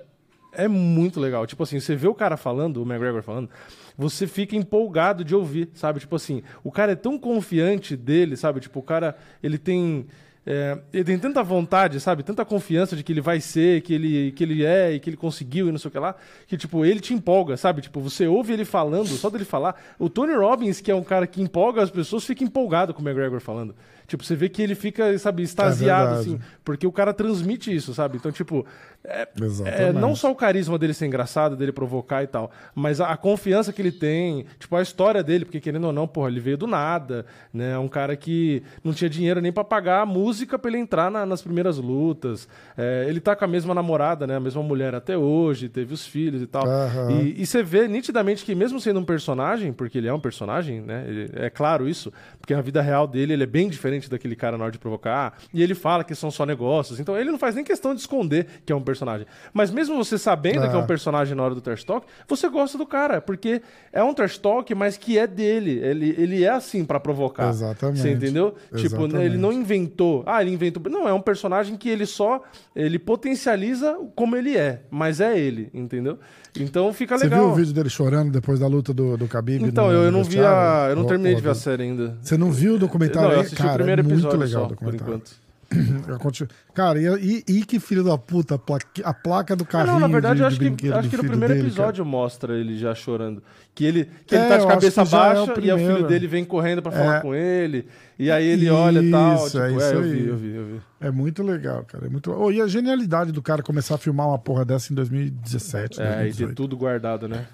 é 0.53 0.67
muito 0.67 1.19
legal. 1.19 1.45
Tipo 1.45 1.61
assim, 1.61 1.79
você 1.79 1.95
vê 1.95 2.07
o 2.07 2.15
cara 2.15 2.35
falando, 2.37 2.77
o 2.77 2.83
McGregor 2.83 3.21
falando, 3.21 3.49
você 3.95 4.25
fica 4.25 4.55
empolgado 4.55 5.23
de 5.23 5.35
ouvir, 5.35 5.69
sabe? 5.75 5.99
Tipo 5.99 6.15
assim, 6.15 6.41
o 6.63 6.71
cara 6.71 6.93
é 6.93 6.95
tão 6.95 7.19
confiante 7.19 7.95
dele, 7.95 8.35
sabe? 8.35 8.59
Tipo, 8.59 8.79
o 8.79 8.83
cara, 8.83 9.15
ele 9.43 9.59
tem. 9.59 10.07
É, 10.49 10.79
ele 10.93 11.03
tem 11.03 11.19
tanta 11.19 11.43
vontade, 11.43 11.99
sabe? 11.99 12.23
Tanta 12.23 12.45
confiança 12.45 12.95
de 12.95 13.03
que 13.03 13.11
ele 13.11 13.19
vai 13.19 13.41
ser, 13.41 13.81
que 13.81 13.93
ele, 13.93 14.31
que 14.31 14.41
ele 14.41 14.65
é 14.65 14.93
e 14.93 14.99
que 14.99 15.09
ele 15.09 15.17
conseguiu 15.17 15.67
e 15.67 15.73
não 15.73 15.77
sei 15.77 15.89
o 15.89 15.91
que 15.91 15.99
lá, 15.99 16.15
que, 16.47 16.55
tipo, 16.55 16.85
ele 16.85 17.01
te 17.01 17.13
empolga, 17.13 17.57
sabe? 17.57 17.81
Tipo, 17.81 17.99
você 17.99 18.27
ouve 18.27 18.53
ele 18.53 18.63
falando, 18.63 19.09
só 19.09 19.29
dele 19.29 19.43
falar. 19.43 19.75
O 19.99 20.09
Tony 20.09 20.33
Robbins, 20.33 20.79
que 20.79 20.89
é 20.89 20.95
um 20.95 21.03
cara 21.03 21.27
que 21.27 21.41
empolga 21.41 21.83
as 21.83 21.91
pessoas, 21.91 22.23
fica 22.23 22.45
empolgado 22.45 22.93
com 22.93 23.01
o 23.01 23.05
McGregor 23.05 23.41
falando. 23.41 23.75
Tipo, 24.07 24.23
você 24.23 24.35
vê 24.35 24.47
que 24.47 24.61
ele 24.61 24.73
fica, 24.73 25.17
sabe, 25.19 25.43
extasiado, 25.43 26.15
verdade. 26.15 26.29
assim, 26.35 26.39
porque 26.63 26.87
o 26.87 26.91
cara 26.93 27.13
transmite 27.13 27.75
isso, 27.75 27.93
sabe? 27.93 28.15
Então, 28.17 28.31
tipo, 28.31 28.65
é, 29.03 29.27
é, 29.65 29.91
não 29.93 30.15
só 30.15 30.31
o 30.31 30.35
carisma 30.35 30.77
dele 30.77 30.93
ser 30.93 31.05
engraçado, 31.07 31.55
dele 31.57 31.71
provocar 31.73 32.23
e 32.23 32.27
tal, 32.27 32.49
mas 32.73 33.01
a, 33.01 33.07
a 33.11 33.17
confiança 33.17 33.73
que 33.73 33.81
ele 33.81 33.91
tem, 33.91 34.45
tipo, 34.59 34.75
a 34.77 34.81
história 34.81 35.21
dele, 35.21 35.43
porque 35.43 35.59
querendo 35.59 35.85
ou 35.87 35.93
não, 35.93 36.07
porra, 36.07 36.29
ele 36.29 36.39
veio 36.39 36.57
do 36.57 36.65
nada, 36.67 37.25
né? 37.53 37.71
É 37.73 37.77
um 37.77 37.87
cara 37.89 38.15
que 38.15 38.63
não 38.83 38.93
tinha 38.93 39.09
dinheiro 39.09 39.41
nem 39.41 39.51
pra 39.51 39.63
pagar 39.63 40.01
a 40.01 40.05
música 40.05 40.57
pra 40.57 40.69
ele 40.71 40.77
entrar 40.79 41.11
na- 41.11 41.25
nas 41.25 41.41
primeiras 41.41 41.77
lutas. 41.77 42.47
É, 42.77 43.05
ele 43.09 43.19
tá 43.19 43.35
com 43.35 43.43
a 43.43 43.47
mesma 43.47 43.73
namorada, 43.73 44.25
né? 44.25 44.35
A 44.37 44.39
mesma 44.39 44.63
mulher 44.63 44.95
até 44.95 45.17
hoje, 45.17 45.67
teve 45.67 45.93
os 45.93 46.05
filhos 46.05 46.41
e 46.41 46.47
tal. 46.47 46.65
Aham. 46.65 47.11
E, 47.11 47.41
e 47.41 47.45
você 47.45 47.61
vê 47.61 47.87
nitidamente 47.89 48.45
que 48.45 48.55
mesmo 48.55 48.79
sendo 48.79 48.99
um 49.01 49.05
personagem, 49.05 49.73
porque 49.73 49.97
ele 49.97 50.07
é 50.07 50.13
um 50.13 50.19
personagem, 50.19 50.79
né? 50.81 51.03
Ele- 51.07 51.29
é 51.33 51.49
claro 51.49 51.89
isso, 51.89 52.11
porque 52.39 52.53
a 52.53 52.61
vida 52.61 52.81
real 52.81 53.05
dele 53.05 53.33
ele 53.33 53.43
é 53.43 53.47
bem 53.47 53.67
diferente 53.69 53.96
diferente 53.99 54.09
daquele 54.09 54.35
cara 54.35 54.57
na 54.57 54.63
hora 54.63 54.71
de 54.71 54.77
provocar. 54.79 55.37
E 55.53 55.61
ele 55.61 55.75
fala 55.75 56.03
que 56.03 56.15
são 56.15 56.31
só 56.31 56.45
negócios. 56.45 56.99
Então 56.99 57.17
ele 57.17 57.31
não 57.31 57.37
faz 57.39 57.55
nem 57.55 57.63
questão 57.63 57.93
de 57.93 58.01
esconder 58.01 58.47
que 58.65 58.71
é 58.71 58.75
um 58.75 58.81
personagem. 58.81 59.27
Mas 59.53 59.71
mesmo 59.71 59.95
você 59.97 60.17
sabendo 60.17 60.63
É. 60.63 60.69
que 60.69 60.75
é 60.75 60.77
um 60.77 60.85
personagem 60.85 61.35
na 61.35 61.43
hora 61.43 61.55
do 61.55 61.61
trash 61.61 61.83
talk, 61.83 62.05
você 62.27 62.47
gosta 62.49 62.77
do 62.77 62.85
cara. 62.85 63.19
Porque 63.21 63.61
é 63.91 64.03
um 64.03 64.13
trash 64.13 64.37
talk, 64.37 64.73
mas 64.75 64.97
que 64.97 65.17
é 65.17 65.27
dele. 65.27 65.79
Ele, 65.83 66.15
ele 66.17 66.43
é 66.43 66.49
assim 66.49 66.85
pra 66.85 66.99
provocar. 66.99 67.49
Exatamente. 67.49 67.99
Você 67.99 68.11
entendeu? 68.11 68.51
Tipo, 68.75 68.95
Exatamente. 69.03 69.17
ele 69.25 69.37
não 69.37 69.51
inventou. 69.51 70.23
Ah, 70.25 70.41
ele 70.41 70.51
inventou. 70.51 70.81
Não, 70.91 71.07
é 71.07 71.13
um 71.13 71.21
personagem 71.21 71.75
que 71.77 71.89
ele 71.89 72.05
só. 72.05 72.41
Ele 72.75 72.99
potencializa 72.99 73.97
como 74.15 74.35
ele 74.35 74.55
é. 74.57 74.81
Mas 74.89 75.19
é 75.19 75.37
ele, 75.37 75.69
entendeu? 75.73 76.17
Então 76.63 76.91
fica 76.93 77.17
Você 77.17 77.25
legal. 77.25 77.39
viu 77.45 77.49
o 77.51 77.55
vídeo 77.55 77.73
dele 77.73 77.89
chorando 77.89 78.31
depois 78.31 78.59
da 78.59 78.67
luta 78.67 78.93
do, 78.93 79.17
do 79.17 79.25
Khabib? 79.25 79.63
Então, 79.63 79.87
no- 79.87 79.93
eu, 79.93 80.11
não 80.11 80.23
vi 80.23 80.39
a. 80.39 80.87
Eu 80.89 80.95
não 80.95 81.05
terminei 81.05 81.35
de 81.35 81.41
ver 81.41 81.49
a 81.49 81.55
série 81.55 81.83
ainda. 81.83 82.17
Você 82.21 82.37
não 82.37 82.51
viu 82.51 82.75
o 82.75 82.79
documentário? 82.79 83.29
Não, 83.29 83.35
eu 83.35 83.39
assisti 83.41 83.57
Cara, 83.57 83.71
o 83.71 83.75
primeiro 83.75 84.01
é 84.01 84.05
episódio 84.05 84.37
muito 84.39 84.49
legal 84.49 84.69
só, 84.69 84.75
por 84.75 84.93
enquanto. 84.95 85.46
Cara, 86.73 86.99
e, 86.99 87.43
e- 87.47 87.57
e 87.59 87.65
que 87.65 87.79
filho 87.79 88.03
da 88.03 88.17
puta, 88.17 88.55
a 88.55 88.57
placa, 88.57 88.85
a 89.03 89.13
placa 89.13 89.55
do 89.55 89.65
carrinho 89.65 89.93
não, 89.93 89.99
na 89.99 90.07
verdade, 90.07 90.35
de, 90.37 90.41
eu 90.41 90.47
acho 90.47 90.57
que, 90.59 90.91
acho 90.91 91.09
que 91.09 91.17
no 91.17 91.23
primeiro 91.23 91.53
dele, 91.53 91.67
episódio 91.67 92.05
mostra 92.05 92.57
ele 92.57 92.77
já 92.77 92.93
chorando. 92.95 93.43
Que 93.75 93.83
ele, 93.85 94.09
que 94.25 94.35
É, 94.35 94.39
ele 94.39 94.47
tá 94.49 94.57
de 94.57 94.67
cabeça 94.67 95.01
é 95.01 95.05
baixa 95.05 95.53
e 95.59 95.69
aí 95.71 95.83
o 95.83 95.93
filho 95.95 96.07
dele 96.07 96.27
vem 96.27 96.45
correndo 96.45 96.81
pra 96.81 96.91
falar 96.91 97.17
É. 97.17 97.21
com 97.21 97.35
ele. 97.35 97.87
E 98.17 98.31
aí 98.31 98.45
ele 98.47 98.69
olha 98.69 98.99
e 99.01 99.11
tal. 99.11 99.35
Isso, 99.35 99.45
Tipo, 99.51 99.59
é 99.63 99.67
é, 99.67 99.75
isso 99.75 99.85
eu 99.93 100.01
vi, 100.01 100.27
eu 100.27 100.37
vi, 100.37 100.55
eu 100.55 100.65
vi. 100.65 100.71
cara. 100.73 100.83
É 101.01 101.11
muito 101.11 101.43
legal, 101.43 101.83
cara. 101.85 102.05
É 102.07 102.09
muito... 102.09 102.31
Oh, 102.31 102.51
e 102.51 102.61
a 102.61 102.67
genialidade 102.67 103.31
do 103.31 103.41
cara 103.41 103.61
começar 103.61 103.95
a 103.95 103.97
filmar 103.97 104.27
uma 104.27 104.39
porra 104.39 104.63
dessa 104.65 104.91
em 104.91 104.95
2017, 104.95 106.01
É, 106.01 106.03
e 106.03 106.07
ter 106.07 106.13
2018. 106.15 106.55
tudo 106.55 106.75
guardado, 106.77 107.27
né? 107.27 107.45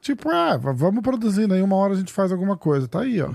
Tipo, 0.00 0.30
é, 0.30 0.56
vamos 0.58 1.02
produzindo 1.02 1.54
aí, 1.54 1.62
uma 1.62 1.76
hora 1.76 1.94
a 1.94 1.96
gente 1.96 2.12
faz 2.12 2.30
alguma 2.30 2.56
coisa. 2.56 2.86
Tá 2.86 3.00
aí, 3.00 3.20
ó. 3.20 3.32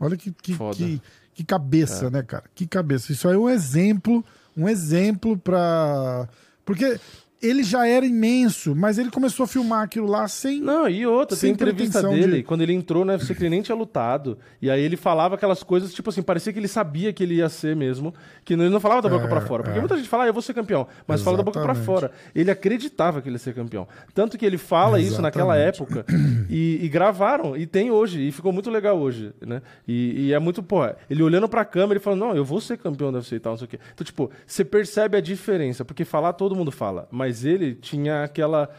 Olha 0.00 0.16
que, 0.16 0.30
que, 0.32 0.54
Foda. 0.54 0.76
que, 0.76 1.00
que 1.38 1.44
cabeça, 1.44 2.10
né, 2.10 2.20
cara? 2.20 2.42
Que 2.52 2.66
cabeça. 2.66 3.12
Isso 3.12 3.28
aí 3.28 3.36
é 3.36 3.38
um 3.38 3.48
exemplo, 3.48 4.24
um 4.56 4.68
exemplo 4.68 5.38
pra. 5.38 6.28
Porque 6.64 6.98
ele 7.40 7.62
já 7.62 7.86
era 7.86 8.04
imenso, 8.04 8.74
mas 8.74 8.98
ele 8.98 9.10
começou 9.10 9.44
a 9.44 9.46
filmar 9.46 9.82
aquilo 9.84 10.06
lá 10.06 10.26
sem. 10.28 10.60
Não, 10.60 10.88
e 10.88 11.06
outra, 11.06 11.36
Sem 11.36 11.54
tem 11.54 11.54
entrevista 11.54 12.02
dele, 12.02 12.38
de- 12.38 12.42
quando 12.42 12.62
ele 12.62 12.72
entrou 12.72 13.04
no 13.04 13.12
UFC 13.12 13.34
que 13.34 13.42
ele 13.42 13.50
nem 13.50 13.62
tinha 13.62 13.76
lutado. 13.76 14.38
E 14.60 14.70
aí 14.70 14.80
ele 14.82 14.96
falava 14.96 15.36
aquelas 15.36 15.62
coisas, 15.62 15.92
tipo 15.94 16.10
assim, 16.10 16.22
parecia 16.22 16.52
que 16.52 16.58
ele 16.58 16.68
sabia 16.68 17.12
que 17.12 17.22
ele 17.22 17.36
ia 17.36 17.48
ser 17.48 17.76
mesmo. 17.76 18.12
Que 18.44 18.54
ele 18.54 18.68
não 18.68 18.80
falava 18.80 19.02
da 19.02 19.08
boca 19.08 19.24
É, 19.24 19.28
pra 19.28 19.40
fora. 19.40 19.62
Porque 19.62 19.78
é. 19.78 19.80
muita 19.80 19.96
gente 19.96 20.08
fala, 20.08 20.24
ah, 20.24 20.26
eu 20.26 20.32
vou 20.32 20.42
ser 20.42 20.54
campeão. 20.54 20.86
Mas 21.06 21.22
fala 21.22 21.36
da 21.36 21.42
boca 21.42 21.60
pra 21.60 21.72
Exatamente. 21.72 21.86
fora. 22.00 22.12
Ele 22.34 22.50
acreditava 22.50 23.20
que 23.22 23.28
ele 23.28 23.34
ia 23.36 23.38
ser 23.40 23.54
campeão. 23.54 23.86
Tanto 24.14 24.36
que 24.36 24.44
ele 24.44 24.58
fala 24.58 25.00
isso 25.00 25.20
naquela 25.22 25.56
Exatamente. 25.60 26.02
época. 26.02 26.06
E, 26.50 26.80
e 26.84 26.88
gravaram, 26.88 27.56
e 27.56 27.66
tem 27.66 27.90
hoje. 27.90 28.20
E 28.26 28.32
ficou 28.32 28.52
muito 28.52 28.70
legal 28.70 28.98
hoje, 28.98 29.32
né? 29.44 29.62
E, 29.86 30.26
e 30.28 30.32
é 30.32 30.38
muito, 30.38 30.62
pô, 30.62 30.80
ele 31.08 31.22
olhando 31.22 31.48
pra 31.48 31.64
câmera 31.64 31.98
e 31.98 32.02
falando, 32.02 32.20
não, 32.20 32.34
eu 32.36 32.44
vou 32.44 32.60
ser 32.60 32.78
campeão 32.78 33.12
da 33.12 33.18
UFC 33.18 33.36
e 33.36 33.40
tal, 33.40 33.52
não 33.52 33.58
sei 33.58 33.66
o 33.66 33.68
quê. 33.68 33.78
Então, 33.94 34.04
tipo, 34.04 34.30
você 34.46 34.64
percebe 34.64 35.16
a 35.16 35.20
diferença. 35.20 35.84
Porque 35.84 36.04
falar 36.04 36.32
todo 36.32 36.56
mundo 36.56 36.70
fala. 36.72 37.06
Mas 37.10 37.27
ele 37.44 37.74
tinha 37.74 38.24
aquela 38.24 38.70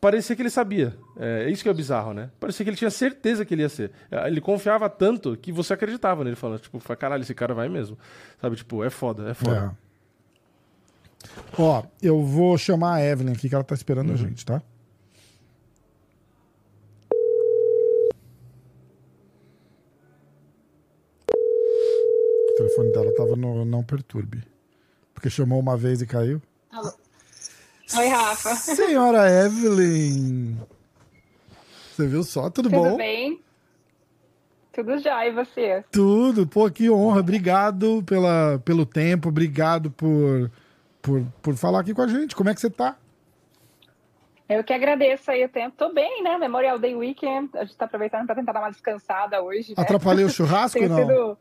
parecia 0.00 0.34
que 0.34 0.42
ele 0.42 0.50
sabia. 0.50 0.96
É 1.18 1.50
isso 1.50 1.62
que 1.62 1.68
é 1.68 1.74
bizarro, 1.74 2.14
né? 2.14 2.30
Parecia 2.40 2.64
que 2.64 2.70
ele 2.70 2.76
tinha 2.76 2.90
certeza 2.90 3.44
que 3.44 3.54
ele 3.54 3.62
ia 3.62 3.68
ser. 3.68 3.90
É, 4.10 4.26
Ele 4.26 4.40
confiava 4.40 4.88
tanto 4.88 5.36
que 5.36 5.52
você 5.52 5.74
acreditava 5.74 6.24
nele, 6.24 6.36
falando, 6.36 6.60
tipo, 6.60 6.80
caralho, 6.96 7.22
esse 7.22 7.34
cara 7.34 7.52
vai 7.54 7.68
mesmo. 7.68 7.98
Sabe, 8.40 8.56
tipo, 8.56 8.82
é 8.82 8.90
foda, 8.90 9.30
é 9.30 9.34
foda. 9.34 9.76
É. 9.86 9.90
Ó, 11.58 11.84
eu 12.02 12.22
vou 12.22 12.56
chamar 12.56 12.94
a 12.94 13.04
Evelyn 13.04 13.34
aqui, 13.34 13.48
que 13.48 13.54
ela 13.54 13.62
tá 13.62 13.74
esperando 13.74 14.12
a 14.12 14.16
gente, 14.16 14.44
tá? 14.44 14.62
O 22.48 22.54
telefone 22.56 22.92
dela 22.92 23.14
tava 23.14 23.36
no 23.36 23.64
não 23.64 23.82
perturbe. 23.82 24.42
Porque 25.12 25.28
chamou 25.28 25.60
uma 25.60 25.76
vez 25.76 26.00
e 26.00 26.06
caiu. 26.06 26.40
Oi, 27.98 28.06
Rafa. 28.08 28.54
Senhora 28.54 29.28
Evelyn! 29.28 30.56
Você 31.90 32.06
viu 32.06 32.22
só? 32.22 32.48
Tudo, 32.48 32.70
Tudo 32.70 32.82
bom? 32.82 32.96
bem? 32.96 33.40
Tudo 34.72 34.98
já, 34.98 35.26
e 35.26 35.32
você? 35.32 35.84
Tudo. 35.90 36.46
Pô, 36.46 36.70
que 36.70 36.88
honra. 36.88 37.20
Obrigado 37.20 38.02
pela, 38.04 38.60
pelo 38.64 38.86
tempo. 38.86 39.28
Obrigado 39.28 39.90
por, 39.90 40.50
por, 41.02 41.26
por 41.42 41.56
falar 41.56 41.80
aqui 41.80 41.92
com 41.92 42.02
a 42.02 42.06
gente. 42.06 42.36
Como 42.36 42.48
é 42.48 42.54
que 42.54 42.60
você 42.60 42.70
tá? 42.70 42.96
Eu 44.48 44.64
que 44.64 44.72
agradeço 44.72 45.30
aí 45.30 45.44
o 45.44 45.48
tempo. 45.48 45.76
Tô 45.76 45.92
bem, 45.92 46.22
né? 46.22 46.38
Memorial 46.38 46.78
Day 46.78 46.94
Weekend. 46.94 47.50
A 47.54 47.64
gente 47.64 47.76
tá 47.76 47.84
aproveitando 47.84 48.26
pra 48.26 48.34
tentar 48.34 48.52
dar 48.52 48.60
uma 48.60 48.70
descansada 48.70 49.42
hoje. 49.42 49.70
Né? 49.70 49.74
Atrapalhei 49.76 50.24
o 50.24 50.30
churrasco 50.30 50.80
não? 50.88 50.96
sido. 50.96 51.38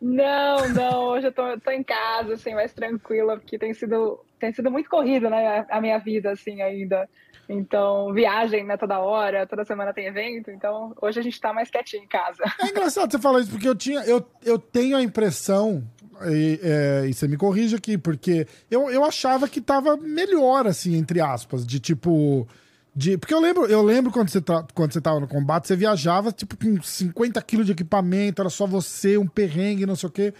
Não, 0.00 0.68
não. 0.70 1.04
Hoje 1.10 1.28
eu 1.28 1.32
tô, 1.32 1.42
tô 1.60 1.70
em 1.70 1.82
casa, 1.84 2.34
assim, 2.34 2.54
mais 2.54 2.72
tranquila, 2.72 3.36
porque 3.36 3.56
tem 3.58 3.72
sido, 3.72 4.18
tem 4.42 4.52
sido 4.52 4.72
muito 4.72 4.90
corrido, 4.90 5.30
né? 5.30 5.64
A, 5.70 5.80
minha 5.80 5.98
vida, 5.98 6.32
assim, 6.32 6.60
ainda. 6.60 7.08
Então, 7.48 8.12
viagem, 8.12 8.64
né? 8.64 8.76
Toda 8.76 8.98
hora, 8.98 9.46
toda 9.46 9.64
semana 9.64 9.94
tem 9.94 10.06
evento. 10.06 10.50
Então, 10.50 10.92
hoje 11.00 11.20
a 11.20 11.22
gente 11.22 11.40
tá 11.40 11.52
mais 11.52 11.70
quietinho 11.70 12.02
em 12.02 12.08
casa. 12.08 12.42
É 12.60 12.70
engraçado 12.70 13.12
você 13.12 13.20
falar 13.20 13.40
isso, 13.40 13.52
porque 13.52 13.68
eu, 13.68 13.74
tinha, 13.76 14.00
eu, 14.00 14.26
eu 14.44 14.58
tenho 14.58 14.96
a 14.96 15.02
impressão, 15.02 15.84
e, 16.26 16.58
é, 16.60 17.06
e 17.08 17.14
você 17.14 17.28
me 17.28 17.36
corrige 17.36 17.76
aqui, 17.76 17.96
porque 17.96 18.48
eu, 18.68 18.90
eu 18.90 19.04
achava 19.04 19.48
que 19.48 19.60
tava 19.60 19.96
melhor, 19.96 20.66
assim, 20.66 20.96
entre 20.96 21.20
aspas, 21.20 21.64
de 21.64 21.78
tipo. 21.78 22.48
De, 22.94 23.16
porque 23.16 23.32
eu 23.32 23.40
lembro, 23.40 23.66
eu 23.66 23.80
lembro 23.80 24.10
quando 24.10 24.28
você, 24.28 24.40
tá, 24.40 24.66
quando 24.74 24.92
você 24.92 25.00
tava 25.00 25.20
no 25.20 25.28
combate, 25.28 25.68
você 25.68 25.76
viajava 25.76 26.32
tipo 26.32 26.56
com 26.56 26.82
50 26.82 27.40
quilos 27.42 27.64
de 27.64 27.72
equipamento, 27.72 28.42
era 28.42 28.50
só 28.50 28.66
você, 28.66 29.16
um 29.16 29.26
perrengue, 29.26 29.86
não 29.86 29.96
sei 29.96 30.08
o 30.08 30.12
quê. 30.12 30.34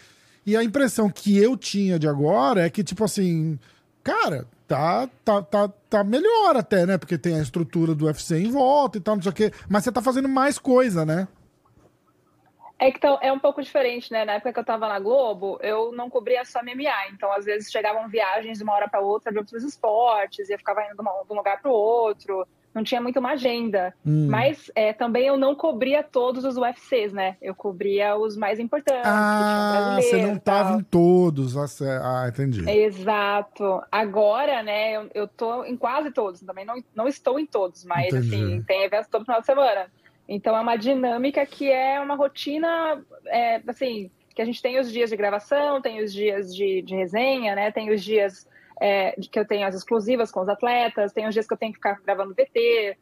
E 0.44 0.56
a 0.56 0.64
impressão 0.64 1.08
que 1.08 1.38
eu 1.38 1.56
tinha 1.56 1.98
de 1.98 2.08
agora 2.08 2.66
é 2.66 2.70
que, 2.70 2.82
tipo 2.82 3.04
assim, 3.04 3.58
cara, 4.02 4.46
tá, 4.66 5.08
tá, 5.24 5.42
tá, 5.42 5.68
tá 5.88 6.04
melhor 6.04 6.56
até, 6.56 6.86
né? 6.86 6.98
Porque 6.98 7.18
tem 7.18 7.38
a 7.38 7.42
estrutura 7.42 7.94
do 7.94 8.06
UFC 8.06 8.38
em 8.38 8.50
volta 8.50 8.98
e 8.98 9.00
tal, 9.00 9.16
não 9.16 9.22
sei 9.22 9.30
o 9.30 9.34
quê. 9.34 9.52
Mas 9.68 9.84
você 9.84 9.92
tá 9.92 10.02
fazendo 10.02 10.28
mais 10.28 10.58
coisa, 10.58 11.04
né? 11.04 11.28
É 12.82 12.90
que 12.90 12.96
então, 12.96 13.16
é 13.22 13.32
um 13.32 13.38
pouco 13.38 13.62
diferente, 13.62 14.10
né? 14.10 14.24
Na 14.24 14.32
época 14.32 14.52
que 14.52 14.58
eu 14.58 14.64
tava 14.64 14.88
na 14.88 14.98
Globo, 14.98 15.56
eu 15.62 15.92
não 15.92 16.10
cobria 16.10 16.44
só 16.44 16.60
MMA. 16.64 17.10
Então, 17.12 17.32
às 17.32 17.44
vezes, 17.44 17.70
chegavam 17.70 18.08
viagens 18.08 18.58
de 18.58 18.64
uma 18.64 18.74
hora 18.74 18.88
para 18.88 18.98
outra 18.98 19.30
de 19.30 19.38
outros 19.38 19.62
esportes, 19.62 20.48
e 20.48 20.52
eu 20.52 20.58
ficava 20.58 20.82
indo 20.82 20.96
de, 20.96 21.02
de 21.02 21.32
um 21.32 21.36
lugar 21.36 21.62
para 21.62 21.70
o 21.70 21.74
outro. 21.74 22.44
Não 22.74 22.82
tinha 22.82 23.00
muito 23.00 23.18
uma 23.18 23.32
agenda. 23.32 23.94
Hum. 24.04 24.28
Mas 24.30 24.70
é, 24.74 24.92
também 24.92 25.26
eu 25.26 25.36
não 25.36 25.54
cobria 25.54 26.02
todos 26.02 26.44
os 26.44 26.56
UFCs, 26.56 27.12
né? 27.12 27.36
Eu 27.40 27.54
cobria 27.54 28.16
os 28.16 28.36
mais 28.36 28.58
importantes. 28.58 29.02
Ah, 29.04 29.96
você 30.00 30.12
não 30.12 30.22
brasileiro, 30.22 30.40
tava 30.40 30.78
em 30.78 30.82
todos. 30.82 31.56
Ah, 31.56 31.66
Ah, 32.24 32.28
entendi. 32.28 32.68
Exato. 32.68 33.82
Agora, 33.90 34.62
né, 34.62 34.92
eu, 34.96 35.10
eu 35.14 35.28
tô 35.28 35.64
em 35.64 35.76
quase 35.76 36.10
todos. 36.10 36.40
Também 36.40 36.64
não, 36.64 36.82
não 36.94 37.06
estou 37.06 37.38
em 37.38 37.46
todos, 37.46 37.84
mas 37.84 38.06
Entendi. 38.06 38.34
assim, 38.34 38.62
tem 38.62 38.84
eventos 38.84 39.08
todo 39.08 39.24
final 39.24 39.40
de 39.40 39.46
semana. 39.46 39.86
Então 40.28 40.56
é 40.56 40.60
uma 40.60 40.76
dinâmica 40.76 41.44
que 41.44 41.70
é 41.70 42.00
uma 42.00 42.14
rotina, 42.14 43.04
é, 43.26 43.60
assim, 43.66 44.10
que 44.34 44.40
a 44.40 44.44
gente 44.44 44.62
tem 44.62 44.78
os 44.80 44.90
dias 44.90 45.10
de 45.10 45.16
gravação, 45.16 45.82
tem 45.82 46.02
os 46.02 46.12
dias 46.12 46.54
de, 46.54 46.80
de 46.80 46.94
resenha, 46.94 47.54
né? 47.54 47.70
Tem 47.70 47.90
os 47.90 48.02
dias 48.02 48.46
é, 48.82 49.14
de 49.16 49.28
que 49.28 49.38
eu 49.38 49.46
tenho 49.46 49.64
as 49.64 49.76
exclusivas 49.76 50.32
com 50.32 50.40
os 50.40 50.48
atletas, 50.48 51.12
tem 51.12 51.28
os 51.28 51.32
dias 51.32 51.46
que 51.46 51.54
eu 51.54 51.58
tenho 51.58 51.70
que 51.72 51.78
ficar 51.78 51.96
gravando 52.04 52.34
VT. 52.34 52.98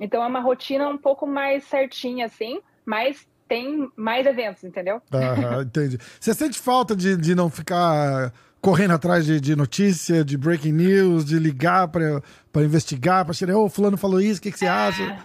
Então 0.00 0.24
é 0.24 0.26
uma 0.26 0.40
rotina 0.40 0.88
um 0.88 0.98
pouco 0.98 1.24
mais 1.24 1.62
certinha, 1.64 2.26
assim, 2.26 2.60
mas 2.84 3.24
tem 3.46 3.88
mais 3.96 4.26
eventos, 4.26 4.64
entendeu? 4.64 5.00
Aham, 5.12 5.62
entendi. 5.62 5.98
Você 6.18 6.34
sente 6.34 6.58
falta 6.58 6.96
de, 6.96 7.16
de 7.16 7.36
não 7.36 7.48
ficar 7.48 8.32
correndo 8.60 8.94
atrás 8.94 9.24
de, 9.24 9.40
de 9.40 9.54
notícia, 9.54 10.24
de 10.24 10.36
breaking 10.36 10.72
news, 10.72 11.24
de 11.24 11.38
ligar 11.38 11.86
pra 11.86 12.20
investigar, 12.62 13.24
pra 13.24 13.32
tirar, 13.32 13.56
ô, 13.56 13.68
fulano 13.68 13.96
falou 13.96 14.20
isso, 14.20 14.40
o 14.40 14.42
que, 14.42 14.50
que 14.50 14.58
você 14.58 14.66
acha? 14.66 15.16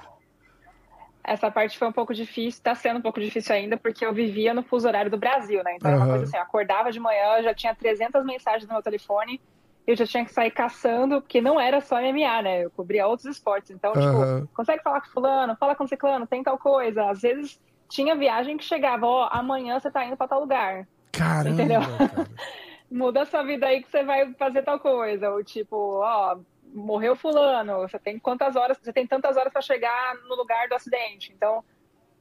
Essa 1.28 1.50
parte 1.50 1.80
foi 1.80 1.88
um 1.88 1.92
pouco 1.92 2.14
difícil, 2.14 2.62
tá 2.62 2.76
sendo 2.76 3.00
um 3.00 3.02
pouco 3.02 3.20
difícil 3.20 3.56
ainda, 3.56 3.76
porque 3.76 4.06
eu 4.06 4.14
vivia 4.14 4.54
no 4.54 4.62
fuso 4.62 4.88
horário 4.88 5.10
do 5.10 5.18
Brasil, 5.18 5.64
né? 5.64 5.76
Então 5.76 5.92
é 5.92 5.96
uma 5.96 6.02
Aham. 6.02 6.12
coisa 6.12 6.26
assim, 6.26 6.38
eu 6.38 6.44
acordava 6.44 6.92
de 6.92 7.00
manhã, 7.00 7.42
já 7.42 7.56
tinha 7.56 7.74
300 7.76 8.24
mensagens 8.24 8.68
no 8.68 8.74
meu 8.74 8.84
telefone, 8.84 9.42
eu 9.88 9.96
já 9.96 10.06
tinha 10.06 10.26
que 10.26 10.34
sair 10.34 10.52
caçando, 10.52 11.22
porque 11.22 11.40
não 11.40 11.60
era 11.60 11.80
só 11.80 12.00
MMA, 12.00 12.42
né? 12.42 12.66
Eu 12.66 12.72
cobria 12.72 13.08
outros 13.08 13.30
esportes. 13.30 13.70
Então, 13.70 13.94
Aham. 13.94 14.40
tipo, 14.42 14.56
consegue 14.56 14.82
falar 14.82 15.02
com 15.02 15.10
fulano, 15.10 15.56
fala 15.58 15.76
com 15.76 15.88
ciclano, 15.88 16.26
tem 16.26 16.42
tal 16.42 16.58
coisa. 16.58 17.10
Às 17.10 17.22
vezes 17.22 17.60
tinha 17.90 18.16
viagem 18.16 18.58
que 18.58 18.64
chegava, 18.64 19.06
ó, 19.06 19.30
amanhã 19.32 19.80
você 19.80 19.92
tá 19.92 20.04
indo 20.04 20.18
pra 20.18 20.28
tal 20.28 20.40
lugar. 20.40 20.88
Caramba, 21.12 21.50
Entendeu? 21.52 21.82
cara. 21.82 22.28
Muda 22.90 23.26
sua 23.26 23.44
vida 23.44 23.68
aí 23.68 23.82
que 23.82 23.90
você 23.90 24.04
vai 24.04 24.34
fazer 24.34 24.64
tal 24.64 24.80
coisa. 24.80 25.30
Ou 25.30 25.44
tipo, 25.44 26.00
ó, 26.02 26.40
morreu 26.64 27.16
fulano, 27.16 27.82
você 27.82 28.00
tem 28.00 28.18
quantas 28.18 28.56
horas, 28.56 28.78
você 28.82 28.92
tem 28.92 29.06
tantas 29.06 29.38
horas 29.38 29.54
para 29.54 29.62
chegar 29.62 30.16
no 30.28 30.36
lugar 30.36 30.68
do 30.68 30.76
acidente. 30.76 31.32
Então, 31.32 31.64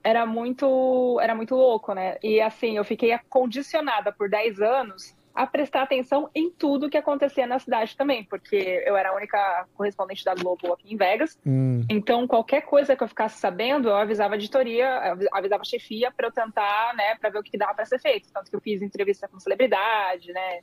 era 0.02 0.26
muito, 0.26 1.18
era 1.20 1.34
muito 1.34 1.54
louco, 1.54 1.94
né? 1.94 2.18
E 2.22 2.40
assim, 2.42 2.76
eu 2.76 2.84
fiquei 2.84 3.18
condicionada 3.30 4.12
por 4.12 4.28
10 4.28 4.60
anos 4.60 5.16
a 5.34 5.46
prestar 5.46 5.82
atenção 5.82 6.30
em 6.32 6.48
tudo 6.48 6.88
que 6.88 6.96
acontecia 6.96 7.46
na 7.46 7.58
cidade 7.58 7.96
também, 7.96 8.22
porque 8.24 8.82
eu 8.86 8.96
era 8.96 9.10
a 9.10 9.16
única 9.16 9.66
correspondente 9.74 10.24
da 10.24 10.34
Globo 10.34 10.72
aqui 10.72 10.94
em 10.94 10.96
Vegas. 10.96 11.36
Hum. 11.44 11.84
Então, 11.90 12.26
qualquer 12.26 12.62
coisa 12.62 12.94
que 12.94 13.02
eu 13.02 13.08
ficasse 13.08 13.40
sabendo, 13.40 13.88
eu 13.88 13.96
avisava 13.96 14.34
a 14.34 14.36
editoria, 14.36 15.16
avisava 15.32 15.62
a 15.62 15.64
chefia 15.64 16.12
para 16.12 16.28
eu 16.28 16.32
tentar, 16.32 16.94
né, 16.94 17.16
para 17.16 17.30
ver 17.30 17.38
o 17.38 17.42
que 17.42 17.58
dava 17.58 17.74
para 17.74 17.84
ser 17.84 17.98
feito. 17.98 18.32
Tanto 18.32 18.48
que 18.48 18.54
eu 18.54 18.60
fiz 18.60 18.80
entrevista 18.80 19.26
com 19.26 19.40
celebridade, 19.40 20.32
né, 20.32 20.60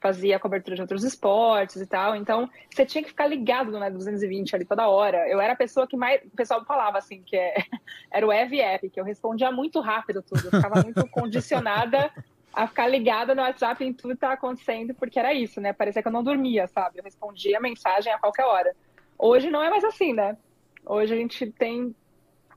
fazia 0.00 0.38
cobertura 0.38 0.76
de 0.76 0.82
outros 0.82 1.02
esportes 1.02 1.80
e 1.80 1.86
tal. 1.86 2.14
Então, 2.14 2.48
você 2.70 2.84
tinha 2.84 3.02
que 3.02 3.08
ficar 3.08 3.26
ligado 3.26 3.72
no 3.72 3.90
220 3.90 4.54
ali 4.54 4.64
toda 4.64 4.86
hora. 4.86 5.26
Eu 5.28 5.40
era 5.40 5.54
a 5.54 5.56
pessoa 5.56 5.86
que 5.86 5.96
mais. 5.96 6.22
O 6.24 6.36
pessoal 6.36 6.62
falava 6.64 6.98
assim, 6.98 7.22
que 7.22 7.34
é... 7.34 7.54
era 8.12 8.24
o 8.24 8.30
EV 8.30 8.90
que 8.92 9.00
eu 9.00 9.04
respondia 9.04 9.50
muito 9.50 9.80
rápido 9.80 10.22
tudo. 10.22 10.44
Eu 10.44 10.50
ficava 10.50 10.82
muito 10.82 11.08
condicionada 11.08 12.12
a 12.54 12.66
ficar 12.66 12.86
ligada 12.86 13.34
no 13.34 13.42
WhatsApp 13.42 13.84
em 13.84 13.92
tudo 13.92 14.10
que 14.10 14.16
estava 14.16 14.34
acontecendo, 14.34 14.94
porque 14.94 15.18
era 15.18 15.34
isso, 15.34 15.60
né? 15.60 15.72
Parecia 15.72 16.02
que 16.02 16.08
eu 16.08 16.12
não 16.12 16.22
dormia, 16.22 16.66
sabe? 16.68 16.98
Eu 16.98 17.04
respondia 17.04 17.58
a 17.58 17.60
mensagem 17.60 18.12
a 18.12 18.18
qualquer 18.18 18.44
hora. 18.44 18.74
Hoje 19.18 19.50
não 19.50 19.62
é 19.62 19.70
mais 19.70 19.84
assim, 19.84 20.12
né? 20.12 20.36
Hoje 20.84 21.14
a 21.14 21.16
gente 21.16 21.46
tem 21.52 21.94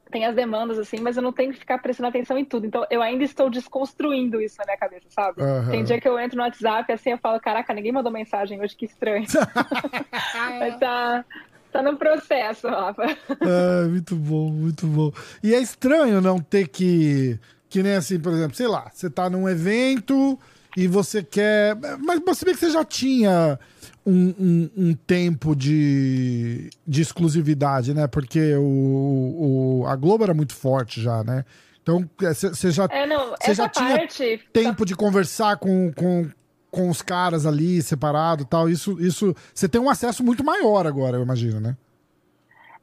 tem 0.10 0.26
as 0.26 0.36
demandas, 0.36 0.80
assim, 0.80 1.00
mas 1.00 1.18
eu 1.18 1.24
não 1.24 1.32
tenho 1.34 1.52
que 1.52 1.60
ficar 1.60 1.78
prestando 1.80 2.10
atenção 2.10 2.38
em 2.38 2.46
tudo. 2.46 2.66
Então, 2.66 2.86
eu 2.90 3.02
ainda 3.02 3.24
estou 3.24 3.50
desconstruindo 3.50 4.42
isso 4.42 4.56
na 4.60 4.66
minha 4.66 4.78
cabeça, 4.78 5.08
sabe? 5.10 5.42
Uhum. 5.42 5.70
Tem 5.70 5.84
dia 5.84 6.00
que 6.00 6.08
eu 6.08 6.18
entro 6.20 6.38
no 6.38 6.44
WhatsApp, 6.44 6.92
assim, 6.92 7.12
eu 7.12 7.18
falo, 7.18 7.40
caraca, 7.40 7.74
ninguém 7.74 7.92
mandou 7.92 8.12
mensagem 8.12 8.62
hoje, 8.62 8.76
que 8.76 8.86
estranho. 8.86 9.26
mas 10.60 10.78
tá, 10.80 11.26
tá 11.72 11.82
no 11.82 11.98
processo, 11.98 12.68
Rafa. 12.68 13.04
É, 13.04 13.88
muito 13.88 14.16
bom, 14.16 14.50
muito 14.50 14.88
bom. 14.88 15.12
E 15.44 15.54
é 15.54 15.60
estranho 15.60 16.22
não 16.22 16.40
ter 16.40 16.68
que, 16.68 17.38
que 17.70 17.84
nem 17.84 17.96
assim, 17.96 18.20
por 18.20 18.34
exemplo, 18.34 18.56
sei 18.56 18.68
lá, 18.68 18.90
você 18.94 19.10
tá 19.10 19.30
num 19.30 19.48
evento 19.48 20.40
e 20.76 20.88
você 20.88 21.24
quer... 21.24 21.76
Mas 22.00 22.22
você 22.26 22.46
vê 22.46 22.52
que 22.52 22.60
você 22.60 22.70
já 22.70 22.86
tinha 22.86 23.60
um, 24.06 24.34
um, 24.40 24.70
um, 24.78 24.94
tempo 24.94 25.54
de, 25.54 26.70
de 26.88 27.02
exclusividade, 27.02 27.94
né? 27.94 28.08
Porque 28.08 28.56
o, 28.56 29.82
o, 29.82 29.86
a 29.86 29.96
Globo 29.98 30.24
era 30.24 30.34
muito 30.34 30.54
forte 30.54 31.02
já, 31.02 31.24
né? 31.26 31.44
Então, 31.84 32.10
você 32.18 32.68
é, 32.68 32.72
já, 32.72 32.88
é, 32.90 33.06
não, 33.06 33.34
já 33.54 33.68
tinha 33.70 33.98
parte... 33.98 34.42
tempo 34.54 34.86
de 34.86 34.96
conversar 34.96 35.58
com, 35.58 35.92
com, 35.94 36.30
com 36.70 36.90
os 36.90 37.02
caras 37.02 37.46
ali 37.46 37.82
separado 37.82 38.46
tal. 38.46 38.70
Isso, 38.70 38.98
isso. 39.00 39.36
Você 39.54 39.68
tem 39.68 39.80
um 39.80 39.90
acesso 39.90 40.24
muito 40.24 40.44
maior 40.44 40.88
agora, 40.88 41.18
eu 41.18 41.24
imagino, 41.24 41.60
né? 41.60 41.76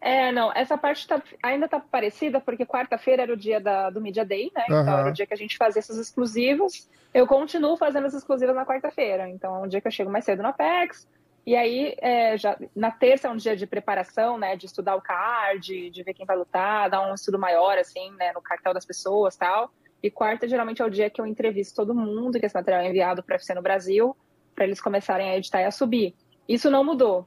É, 0.05 0.31
não, 0.31 0.53
essa 0.55 0.77
parte 0.77 1.09
tá, 1.09 1.23
ainda 1.43 1.67
tá 1.67 1.81
parecida, 1.81 2.39
porque 2.39 2.67
quarta-feira 2.67 3.23
era 3.23 3.33
o 3.33 3.37
dia 3.39 3.59
da, 3.59 3.89
do 3.89 4.03
Media 4.03 4.23
Day, 4.23 4.53
né? 4.55 4.67
Uhum. 4.69 4.83
Então 4.83 4.99
era 4.99 5.09
o 5.09 5.13
dia 5.13 5.27
que 5.27 5.33
a 5.33 5.37
gente 5.37 5.57
fazia 5.57 5.81
esses 5.81 5.97
exclusivos. 5.97 6.87
Eu 7.15 7.27
continuo 7.27 7.75
fazendo 7.79 8.07
as 8.07 8.13
exclusivas 8.13 8.55
na 8.55 8.67
quarta-feira. 8.67 9.27
Então 9.31 9.57
é 9.57 9.59
um 9.61 9.67
dia 9.67 9.81
que 9.81 9.89
eu 9.89 9.91
chego 9.91 10.11
mais 10.11 10.27
cedo 10.27 10.43
no 10.43 10.51
Apex. 10.51 11.09
E 11.47 11.57
aí, 11.57 11.95
é, 12.03 12.37
já, 12.37 12.55
na 12.77 12.91
terça 12.91 13.29
é 13.29 13.31
um 13.31 13.37
dia 13.37 13.57
de 13.57 13.67
preparação, 13.67 14.37
né? 14.37 14.57
De 14.57 14.67
estudar 14.67 14.95
o 14.95 15.01
card, 15.01 15.89
de 15.89 16.03
ver 16.03 16.13
quem 16.13 16.27
vai 16.27 16.37
lutar, 16.37 16.91
dar 16.91 17.11
um 17.11 17.15
estudo 17.15 17.39
maior, 17.39 17.79
assim, 17.79 18.11
né? 18.19 18.31
No 18.35 18.43
cartel 18.43 18.75
das 18.75 18.85
pessoas 18.85 19.35
tal. 19.37 19.73
E 20.03 20.11
quarta, 20.11 20.47
geralmente, 20.47 20.83
é 20.83 20.85
o 20.85 20.91
dia 20.91 21.09
que 21.09 21.19
eu 21.19 21.25
entrevisto 21.25 21.75
todo 21.75 21.95
mundo, 21.95 22.39
que 22.39 22.45
esse 22.45 22.55
material 22.55 22.83
é 22.83 22.91
enviado 22.91 23.23
para 23.23 23.33
o 23.33 23.37
UFC 23.37 23.55
no 23.55 23.63
Brasil, 23.63 24.15
para 24.55 24.67
eles 24.67 24.83
começarem 24.83 25.31
a 25.31 25.39
editar 25.39 25.63
e 25.63 25.65
a 25.65 25.71
subir. 25.71 26.15
Isso 26.49 26.71
não 26.71 26.85
mudou. 26.85 27.27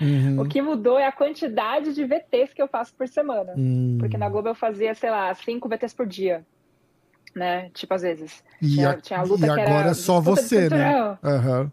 Uhum. 0.00 0.40
o 0.42 0.48
que 0.48 0.60
mudou 0.60 0.98
é 0.98 1.06
a 1.06 1.12
quantidade 1.12 1.94
de 1.94 2.04
VTs 2.04 2.52
que 2.52 2.60
eu 2.60 2.68
faço 2.68 2.94
por 2.94 3.06
semana. 3.06 3.54
Uhum. 3.56 3.96
Porque 4.00 4.16
na 4.16 4.28
Globo 4.28 4.48
eu 4.48 4.54
fazia, 4.54 4.94
sei 4.94 5.10
lá, 5.10 5.32
cinco 5.34 5.68
VTs 5.68 5.94
por 5.94 6.06
dia. 6.06 6.44
Né? 7.34 7.70
Tipo, 7.72 7.94
às 7.94 8.02
vezes. 8.02 8.42
E, 8.60 8.74
tinha, 8.74 8.90
a, 8.90 9.00
tinha 9.00 9.20
a 9.20 9.22
luta 9.22 9.46
e 9.46 9.50
agora 9.50 9.90
é 9.90 9.94
só 9.94 10.20
você, 10.20 10.68
né? 10.68 11.18
Uhum. 11.22 11.70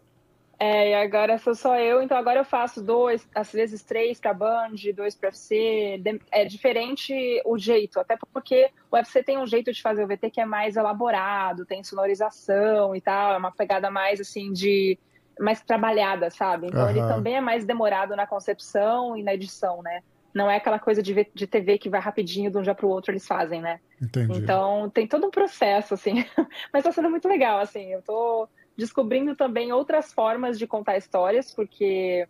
É, 0.58 0.90
e 0.90 0.94
agora 0.94 1.36
sou 1.36 1.54
só 1.54 1.78
eu, 1.78 2.00
então 2.00 2.16
agora 2.16 2.40
eu 2.40 2.44
faço 2.44 2.82
dois, 2.82 3.28
às 3.34 3.52
vezes 3.52 3.82
três 3.82 4.18
para 4.18 4.32
Band, 4.32 4.74
dois 4.94 5.14
para 5.14 5.28
UFC. 5.28 6.02
É 6.30 6.46
diferente 6.46 7.12
o 7.44 7.58
jeito, 7.58 8.00
até 8.00 8.16
porque 8.32 8.70
o 8.90 8.96
UFC 8.96 9.22
tem 9.22 9.36
um 9.36 9.46
jeito 9.46 9.70
de 9.70 9.82
fazer 9.82 10.02
o 10.02 10.06
VT 10.06 10.30
que 10.30 10.40
é 10.40 10.46
mais 10.46 10.76
elaborado, 10.76 11.66
tem 11.66 11.84
sonorização 11.84 12.96
e 12.96 13.02
tal, 13.02 13.34
é 13.34 13.36
uma 13.36 13.52
pegada 13.52 13.90
mais 13.90 14.18
assim 14.18 14.50
de 14.50 14.98
mais 15.38 15.60
trabalhada, 15.60 16.30
sabe? 16.30 16.66
Então 16.68 16.84
uhum. 16.84 16.90
ele 16.90 17.00
também 17.00 17.36
é 17.36 17.40
mais 17.40 17.64
demorado 17.64 18.16
na 18.16 18.26
concepção 18.26 19.16
e 19.16 19.22
na 19.22 19.34
edição, 19.34 19.82
né? 19.82 20.02
Não 20.34 20.50
é 20.50 20.56
aquela 20.56 20.78
coisa 20.78 21.02
de, 21.02 21.26
de 21.34 21.46
TV 21.46 21.78
que 21.78 21.88
vai 21.88 22.00
rapidinho 22.00 22.50
de 22.50 22.58
um 22.58 22.62
dia 22.62 22.74
para 22.74 22.86
o 22.86 22.90
outro 22.90 23.10
eles 23.10 23.26
fazem, 23.26 23.60
né? 23.60 23.80
Entendi. 24.00 24.38
Então 24.38 24.90
tem 24.90 25.06
todo 25.06 25.26
um 25.26 25.30
processo, 25.30 25.94
assim. 25.94 26.24
Mas 26.72 26.84
tá 26.84 26.92
sendo 26.92 27.10
muito 27.10 27.26
legal, 27.26 27.58
assim. 27.58 27.92
Eu 27.92 28.02
tô 28.02 28.48
descobrindo 28.76 29.34
também 29.34 29.72
outras 29.72 30.12
formas 30.12 30.58
de 30.58 30.66
contar 30.66 30.98
histórias, 30.98 31.54
porque 31.54 32.28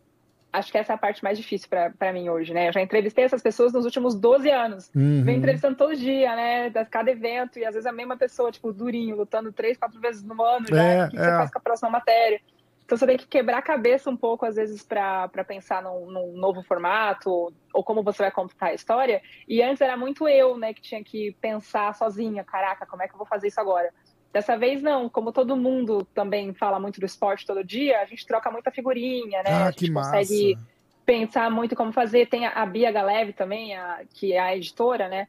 acho 0.53 0.73
que 0.73 0.79
essa 0.79 0.93
é 0.93 0.95
a 0.95 0.99
parte 0.99 1.23
mais 1.23 1.37
difícil 1.37 1.69
para 1.69 2.13
mim 2.13 2.29
hoje, 2.29 2.55
né? 2.55 2.69
Eu 2.69 2.73
já 2.73 2.81
entrevistei 2.81 3.25
essas 3.25 3.43
pessoas 3.43 3.73
nos 3.73 3.85
últimos 3.85 4.15
12 4.15 4.51
anos. 4.51 4.91
Uhum. 4.95 5.23
Venho 5.23 5.39
entrevistando 5.39 5.77
todo 5.77 5.97
dia, 5.97 6.35
né? 6.35 6.71
Cada 6.91 7.11
evento, 7.11 7.59
e 7.59 7.65
às 7.65 7.75
vezes 7.75 7.87
a 7.87 7.93
mesma 7.93 8.17
pessoa, 8.17 8.51
tipo, 8.51 8.73
durinho, 8.73 9.17
lutando 9.17 9.53
três, 9.53 9.77
quatro 9.77 10.01
vezes 10.01 10.23
no 10.23 10.41
ano, 10.43 10.67
já, 10.69 10.83
é, 10.83 11.07
o 11.07 11.11
que 11.11 11.17
é. 11.17 11.21
você 11.21 11.31
faz 11.31 11.51
com 11.51 11.59
a 11.59 11.63
próxima 11.63 11.91
matéria? 11.91 12.41
Então 12.87 12.97
você 12.97 13.05
tem 13.05 13.17
que 13.17 13.27
quebrar 13.27 13.59
a 13.59 13.63
cabeça 13.63 14.09
um 14.09 14.17
pouco, 14.17 14.47
às 14.47 14.55
vezes, 14.55 14.81
para 14.81 15.29
pensar 15.45 15.83
num, 15.83 16.09
num, 16.09 16.33
novo 16.37 16.63
formato, 16.63 17.29
ou, 17.29 17.53
ou, 17.75 17.83
como 17.83 18.01
você 18.01 18.23
vai 18.23 18.31
contar 18.31 18.67
a 18.67 18.75
história. 18.75 19.21
E 19.49 19.61
antes 19.61 19.81
era 19.81 19.97
muito 19.97 20.29
eu, 20.29 20.57
né, 20.57 20.73
que 20.73 20.81
tinha 20.81 21.03
que 21.03 21.37
pensar 21.41 21.93
sozinha, 21.97 22.45
caraca, 22.45 22.87
como 22.87 23.03
é 23.03 23.09
que 23.09 23.15
eu 23.15 23.19
vou 23.19 23.27
fazer 23.27 23.49
isso 23.49 23.61
agora? 23.61 23.93
Dessa 24.33 24.57
vez 24.57 24.81
não, 24.83 25.09
como 25.09 25.33
todo 25.33 25.57
mundo 25.57 26.07
também 26.15 26.55
fala 26.55 26.79
muito 26.79 27.01
do 27.01 27.07
esporte 27.07 27.45
todo 27.45 27.65
dia, 27.65 28.01
a 28.01 28.05
gente 28.05 28.25
troca 28.25 28.53
muita 28.53 28.71
figurinha, 28.71 29.43
né? 29.43 29.51
Ah, 29.51 29.67
a 29.67 29.71
gente 29.73 29.91
consegue 29.91 30.55
massa. 30.55 30.69
pensar 31.05 31.51
muito 31.51 31.75
como 31.75 31.91
fazer. 31.91 32.29
Tem 32.29 32.47
a 32.47 32.67
Bia 32.67 32.93
Galeve 32.93 33.33
também, 33.33 33.77
a, 33.77 34.03
que 34.15 34.33
é 34.33 34.39
a 34.39 34.57
editora, 34.57 35.09
né? 35.09 35.27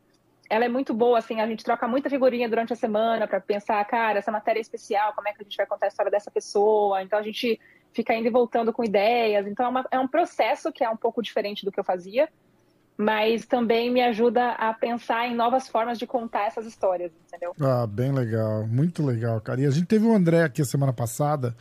Ela 0.49 0.65
é 0.65 0.69
muito 0.69 0.93
boa, 0.93 1.19
assim, 1.19 1.41
a 1.41 1.47
gente 1.47 1.63
troca 1.63 1.87
muita 1.87 2.09
figurinha 2.09 2.47
durante 2.47 2.71
a 2.71 2.75
semana 2.75 3.27
para 3.27 3.39
pensar, 3.41 3.83
cara, 3.85 4.19
essa 4.19 4.31
matéria 4.31 4.59
é 4.59 4.61
especial, 4.61 5.13
como 5.13 5.27
é 5.27 5.33
que 5.33 5.41
a 5.41 5.43
gente 5.43 5.57
vai 5.57 5.65
contar 5.65 5.87
a 5.87 5.89
história 5.89 6.11
dessa 6.11 6.31
pessoa? 6.31 7.01
Então 7.03 7.19
a 7.19 7.21
gente 7.21 7.59
fica 7.93 8.13
indo 8.13 8.27
e 8.27 8.31
voltando 8.31 8.71
com 8.71 8.83
ideias. 8.83 9.45
Então 9.47 9.65
é, 9.65 9.69
uma, 9.69 9.87
é 9.91 9.99
um 9.99 10.07
processo 10.07 10.71
que 10.71 10.83
é 10.83 10.89
um 10.89 10.95
pouco 10.95 11.21
diferente 11.21 11.65
do 11.65 11.71
que 11.71 11.79
eu 11.79 11.83
fazia, 11.83 12.29
mas 12.97 13.45
também 13.45 13.91
me 13.91 14.01
ajuda 14.01 14.51
a 14.51 14.73
pensar 14.73 15.27
em 15.27 15.35
novas 15.35 15.67
formas 15.67 15.99
de 15.99 16.07
contar 16.07 16.47
essas 16.47 16.65
histórias, 16.65 17.11
entendeu? 17.27 17.53
Ah, 17.59 17.85
bem 17.85 18.11
legal, 18.11 18.65
muito 18.65 19.05
legal, 19.05 19.39
cara. 19.41 19.61
E 19.61 19.65
a 19.65 19.71
gente 19.71 19.85
teve 19.85 20.05
o 20.05 20.13
André 20.13 20.43
aqui 20.43 20.61
a 20.61 20.65
semana 20.65 20.93
passada. 20.93 21.55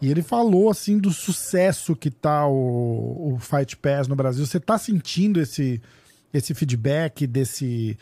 E 0.00 0.10
ele 0.10 0.22
falou 0.22 0.68
assim 0.68 0.98
do 0.98 1.10
sucesso 1.10 1.94
que 1.94 2.10
tá 2.10 2.46
o, 2.46 3.34
o 3.34 3.38
Fight 3.38 3.76
Pass 3.76 4.08
no 4.08 4.16
Brasil. 4.16 4.44
Você 4.44 4.58
tá 4.58 4.76
sentindo 4.76 5.40
esse, 5.40 5.80
esse 6.32 6.54
feedback 6.54 7.26
desse 7.26 7.96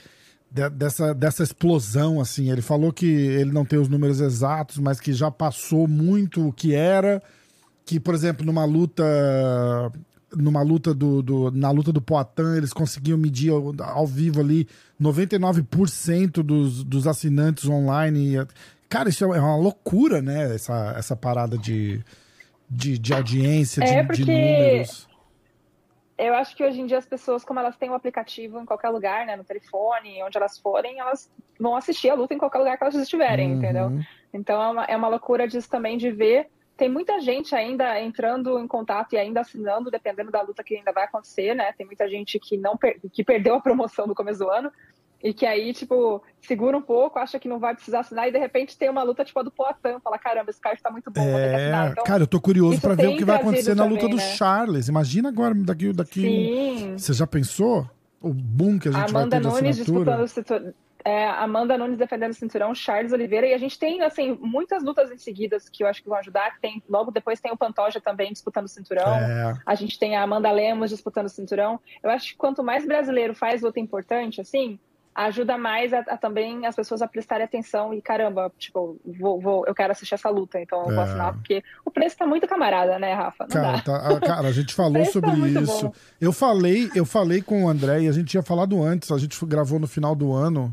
dessa, 0.50 1.14
dessa 1.14 1.42
explosão 1.42 2.20
assim. 2.20 2.50
Ele 2.50 2.62
falou 2.62 2.92
que 2.92 3.06
ele 3.06 3.52
não 3.52 3.64
tem 3.64 3.78
os 3.78 3.88
números 3.88 4.20
exatos 4.20 4.78
mas 4.78 5.00
que 5.00 5.12
já 5.12 5.30
passou 5.30 5.86
muito 5.86 6.48
o 6.48 6.52
que 6.52 6.74
era 6.74 7.22
que 7.84 8.00
por 8.00 8.14
exemplo 8.14 8.44
numa 8.44 8.64
luta 8.64 9.04
numa 10.34 10.62
luta 10.62 10.92
do, 10.94 11.22
do 11.22 11.50
na 11.50 11.70
luta 11.70 11.92
do 11.92 12.00
Poitin 12.00 12.56
eles 12.56 12.72
conseguiam 12.72 13.18
medir 13.18 13.50
ao, 13.50 13.74
ao 13.80 14.06
vivo 14.06 14.40
ali 14.40 14.66
99% 15.00 16.42
dos, 16.42 16.84
dos 16.84 17.06
assinantes 17.06 17.68
online. 17.68 18.46
Cara 18.88 19.08
isso 19.08 19.24
é 19.24 19.40
uma 19.40 19.56
loucura 19.56 20.20
né 20.20 20.54
essa, 20.54 20.94
essa 20.96 21.14
parada 21.16 21.56
de, 21.56 22.00
de, 22.68 22.98
de 22.98 23.12
audiência 23.12 23.82
é 23.84 24.02
de, 24.02 24.16
de 24.16 24.24
números 24.24 25.09
eu 26.20 26.34
acho 26.34 26.54
que 26.54 26.62
hoje 26.62 26.80
em 26.80 26.86
dia 26.86 26.98
as 26.98 27.06
pessoas, 27.06 27.44
como 27.44 27.58
elas 27.60 27.76
têm 27.76 27.88
o 27.88 27.92
um 27.92 27.94
aplicativo 27.94 28.60
em 28.60 28.66
qualquer 28.66 28.90
lugar, 28.90 29.26
né, 29.26 29.36
no 29.36 29.44
telefone, 29.44 30.22
onde 30.22 30.36
elas 30.36 30.58
forem, 30.58 31.00
elas 31.00 31.30
vão 31.58 31.74
assistir 31.74 32.10
a 32.10 32.14
luta 32.14 32.34
em 32.34 32.38
qualquer 32.38 32.58
lugar 32.58 32.76
que 32.76 32.84
elas 32.84 32.94
estiverem, 32.94 33.52
uhum. 33.52 33.58
entendeu? 33.58 33.90
Então 34.32 34.62
é 34.62 34.68
uma, 34.68 34.84
é 34.84 34.96
uma 34.96 35.08
loucura 35.08 35.48
disso 35.48 35.68
também 35.68 35.96
de 35.96 36.10
ver. 36.10 36.48
Tem 36.76 36.88
muita 36.88 37.20
gente 37.20 37.54
ainda 37.54 38.00
entrando 38.00 38.58
em 38.58 38.66
contato 38.66 39.12
e 39.12 39.18
ainda 39.18 39.40
assinando, 39.40 39.90
dependendo 39.90 40.30
da 40.30 40.40
luta 40.40 40.64
que 40.64 40.76
ainda 40.76 40.92
vai 40.92 41.04
acontecer, 41.04 41.54
né? 41.54 41.72
Tem 41.72 41.84
muita 41.84 42.08
gente 42.08 42.38
que 42.38 42.56
não 42.56 42.76
per 42.76 42.98
que 43.12 43.22
perdeu 43.22 43.54
a 43.54 43.60
promoção 43.60 44.06
no 44.06 44.14
começo 44.14 44.38
do 44.38 44.50
ano, 44.50 44.72
e 45.22 45.34
que 45.34 45.44
aí, 45.44 45.72
tipo, 45.72 46.22
segura 46.40 46.76
um 46.76 46.82
pouco, 46.82 47.18
acha 47.18 47.38
que 47.38 47.48
não 47.48 47.58
vai 47.58 47.74
precisar 47.74 48.00
assinar 48.00 48.28
e 48.28 48.32
de 48.32 48.38
repente 48.38 48.76
tem 48.76 48.88
uma 48.88 49.02
luta 49.02 49.24
tipo 49.24 49.38
a 49.38 49.42
do 49.42 49.50
Poitin, 49.50 50.00
fala, 50.02 50.18
caramba, 50.18 50.50
esse 50.50 50.60
card 50.60 50.82
tá 50.82 50.90
muito 50.90 51.10
bom, 51.10 51.20
é... 51.20 51.90
Então, 51.90 52.04
cara, 52.04 52.22
eu 52.22 52.26
tô 52.26 52.40
curioso 52.40 52.80
para 52.80 52.94
ver 52.94 53.08
o 53.08 53.16
que 53.16 53.24
vai 53.24 53.36
acontecer 53.36 53.74
na 53.74 53.84
luta 53.84 54.00
também, 54.00 54.16
do 54.16 54.20
né? 54.20 54.34
Charles. 54.34 54.88
Imagina 54.88 55.28
agora, 55.28 55.54
daqui, 55.54 55.92
daqui. 55.92 56.22
Sim. 56.22 56.98
Você 56.98 57.12
já 57.12 57.26
pensou? 57.26 57.88
O 58.22 58.34
boom 58.34 58.78
que 58.78 58.86
a 58.88 58.92
gente 58.92 59.10
Amanda 59.10 59.40
vai 59.40 59.54
ter 59.54 59.62
Nunes 59.62 59.76
disputando 59.76 60.20
o 60.20 60.74
é, 61.04 61.26
Amanda 61.26 61.78
Nunes 61.78 61.98
defendendo 61.98 62.32
o 62.32 62.34
cinturão, 62.34 62.74
Charles 62.74 63.12
Oliveira, 63.12 63.46
e 63.46 63.54
a 63.54 63.58
gente 63.58 63.78
tem, 63.78 64.02
assim, 64.02 64.38
muitas 64.40 64.82
lutas 64.82 65.10
em 65.10 65.16
seguidas 65.16 65.68
que 65.68 65.82
eu 65.82 65.88
acho 65.88 66.02
que 66.02 66.08
vão 66.08 66.18
ajudar. 66.18 66.58
Tem, 66.60 66.82
logo 66.88 67.10
depois 67.10 67.40
tem 67.40 67.50
o 67.50 67.56
Pantoja 67.56 68.00
também 68.00 68.32
disputando 68.32 68.66
o 68.66 68.68
cinturão. 68.68 69.14
É. 69.14 69.56
A 69.64 69.74
gente 69.74 69.98
tem 69.98 70.16
a 70.16 70.22
Amanda 70.22 70.50
Lemos 70.50 70.90
disputando 70.90 71.26
o 71.26 71.30
cinturão. 71.30 71.80
Eu 72.02 72.10
acho 72.10 72.32
que 72.32 72.36
quanto 72.36 72.62
mais 72.62 72.86
brasileiro 72.86 73.34
faz 73.34 73.62
luta 73.62 73.80
importante, 73.80 74.40
assim, 74.40 74.78
ajuda 75.26 75.58
mais 75.58 75.92
a, 75.92 76.00
a, 76.00 76.16
também 76.16 76.66
as 76.66 76.74
pessoas 76.74 77.02
a 77.02 77.08
prestarem 77.08 77.44
atenção 77.44 77.92
e 77.92 78.00
caramba, 78.00 78.50
tipo, 78.58 78.98
vou, 79.04 79.40
vou, 79.40 79.66
eu 79.66 79.74
quero 79.74 79.92
assistir 79.92 80.14
essa 80.14 80.30
luta, 80.30 80.60
então 80.60 80.80
eu 80.80 80.86
vou 80.86 80.94
é. 80.94 81.02
assinar, 81.02 81.34
porque 81.34 81.62
o 81.84 81.90
preço 81.90 82.16
tá 82.16 82.26
muito 82.26 82.46
camarada, 82.46 82.98
né, 82.98 83.12
Rafa? 83.12 83.44
Não 83.44 83.48
cara, 83.48 83.80
tá, 83.80 84.20
cara, 84.20 84.48
a 84.48 84.52
gente 84.52 84.72
falou 84.74 85.04
tá 85.04 85.10
sobre 85.10 85.30
tá 85.30 85.60
isso. 85.60 85.86
Bom. 85.86 85.92
Eu 86.20 86.32
falei, 86.32 86.90
eu 86.94 87.04
falei 87.04 87.42
com 87.42 87.64
o 87.64 87.68
André 87.68 88.02
e 88.02 88.08
a 88.08 88.12
gente 88.12 88.28
tinha 88.28 88.42
falado 88.42 88.82
antes, 88.82 89.10
a 89.10 89.18
gente 89.18 89.38
gravou 89.46 89.78
no 89.78 89.86
final 89.86 90.14
do 90.14 90.32
ano 90.32 90.72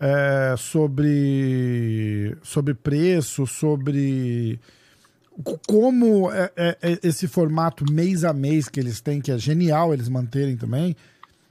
é, 0.00 0.54
sobre, 0.56 2.36
sobre 2.42 2.74
preço, 2.74 3.46
sobre 3.46 4.58
como 5.66 6.30
é, 6.32 6.50
é, 6.56 6.78
é, 6.82 6.98
esse 7.02 7.26
formato 7.28 7.90
mês 7.90 8.24
a 8.24 8.32
mês 8.32 8.68
que 8.68 8.80
eles 8.80 9.00
têm, 9.00 9.20
que 9.20 9.30
é 9.30 9.38
genial 9.38 9.92
eles 9.92 10.08
manterem 10.08 10.56
também, 10.56 10.96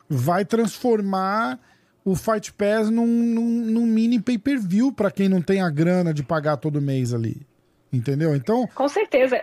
vai 0.09 0.43
transformar 0.43 1.59
o 2.03 2.15
Fight 2.15 2.51
Pass 2.53 2.89
num, 2.89 3.05
num, 3.05 3.49
num 3.65 3.85
mini 3.85 4.19
pay-per-view 4.19 4.91
para 4.91 5.11
quem 5.11 5.29
não 5.29 5.41
tem 5.41 5.61
a 5.61 5.69
grana 5.69 6.13
de 6.13 6.23
pagar 6.23 6.57
todo 6.57 6.81
mês 6.81 7.13
ali. 7.13 7.45
Entendeu? 7.93 8.35
Então. 8.35 8.67
Com 8.67 8.87
certeza. 8.87 9.41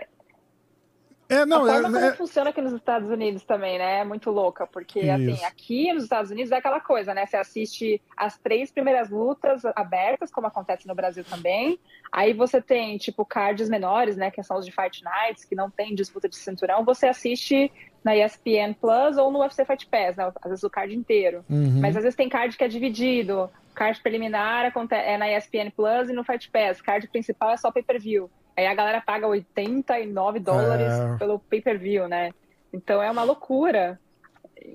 É, 1.29 1.45
não, 1.45 1.63
a 1.63 1.73
forma 1.73 1.89
é, 1.89 1.91
como 1.91 2.05
é... 2.05 2.13
funciona 2.15 2.49
aqui 2.49 2.59
nos 2.59 2.73
Estados 2.73 3.07
Unidos 3.07 3.43
também, 3.43 3.77
né? 3.77 3.99
É 3.99 4.03
muito 4.03 4.31
louca, 4.31 4.65
porque 4.65 5.01
assim, 5.01 5.33
assim, 5.33 5.45
aqui 5.45 5.93
nos 5.93 6.03
Estados 6.03 6.31
Unidos 6.31 6.51
é 6.51 6.55
aquela 6.55 6.79
coisa, 6.79 7.13
né? 7.13 7.23
Você 7.27 7.37
assiste 7.37 8.01
as 8.17 8.35
três 8.39 8.71
primeiras 8.71 9.11
lutas 9.11 9.63
abertas, 9.75 10.31
como 10.31 10.47
acontece 10.47 10.87
no 10.87 10.95
Brasil 10.95 11.23
também. 11.23 11.79
Aí 12.11 12.33
você 12.33 12.59
tem, 12.59 12.97
tipo, 12.97 13.23
cards 13.23 13.69
menores, 13.69 14.17
né? 14.17 14.31
Que 14.31 14.41
são 14.41 14.57
os 14.57 14.65
de 14.65 14.71
Fight 14.71 15.03
Nights, 15.03 15.45
que 15.45 15.53
não 15.53 15.69
tem 15.69 15.93
disputa 15.93 16.27
de 16.27 16.35
cinturão. 16.35 16.83
Você 16.83 17.05
assiste 17.05 17.71
na 18.03 18.15
ESPN 18.15 18.73
Plus 18.79 19.17
ou 19.17 19.31
no 19.31 19.39
UFC 19.39 19.65
Fight 19.65 19.87
Pass, 19.87 20.15
né? 20.15 20.31
Às 20.41 20.49
vezes 20.49 20.63
o 20.63 20.69
card 20.69 20.95
inteiro. 20.95 21.43
Uhum. 21.49 21.79
Mas 21.81 21.95
às 21.95 22.03
vezes 22.03 22.15
tem 22.15 22.29
card 22.29 22.57
que 22.57 22.63
é 22.63 22.67
dividido. 22.67 23.49
Card 23.75 24.01
preliminar 24.01 24.71
é 24.91 25.17
na 25.17 25.31
ESPN 25.31 25.71
Plus 25.75 26.09
e 26.09 26.13
no 26.13 26.23
Fight 26.23 26.49
Pass. 26.51 26.81
Card 26.81 27.07
principal 27.07 27.51
é 27.51 27.57
só 27.57 27.71
pay-per-view. 27.71 28.29
Aí 28.57 28.67
a 28.67 28.73
galera 28.73 29.01
paga 29.01 29.27
89 29.27 30.39
dólares 30.39 30.93
é... 30.93 31.17
pelo 31.17 31.39
pay-per-view, 31.39 32.07
né? 32.07 32.31
Então 32.73 33.01
é 33.01 33.09
uma 33.09 33.23
loucura. 33.23 33.99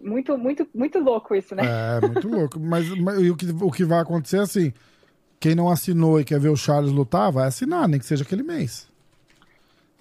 Muito, 0.02 0.38
muito, 0.38 0.66
muito 0.74 0.98
louco 0.98 1.34
isso, 1.34 1.54
né? 1.54 1.62
É, 1.64 2.06
muito 2.06 2.28
louco. 2.28 2.58
Mas, 2.60 2.88
mas 2.98 3.18
o, 3.18 3.36
que, 3.36 3.46
o 3.50 3.70
que 3.70 3.84
vai 3.84 4.00
acontecer 4.00 4.38
é 4.38 4.40
assim: 4.40 4.72
quem 5.38 5.54
não 5.54 5.68
assinou 5.68 6.18
e 6.18 6.24
quer 6.24 6.40
ver 6.40 6.48
o 6.48 6.56
Charles 6.56 6.90
lutar, 6.90 7.30
vai 7.30 7.46
assinar, 7.46 7.86
nem 7.86 8.00
que 8.00 8.06
seja 8.06 8.24
aquele 8.24 8.42
mês. 8.42 8.90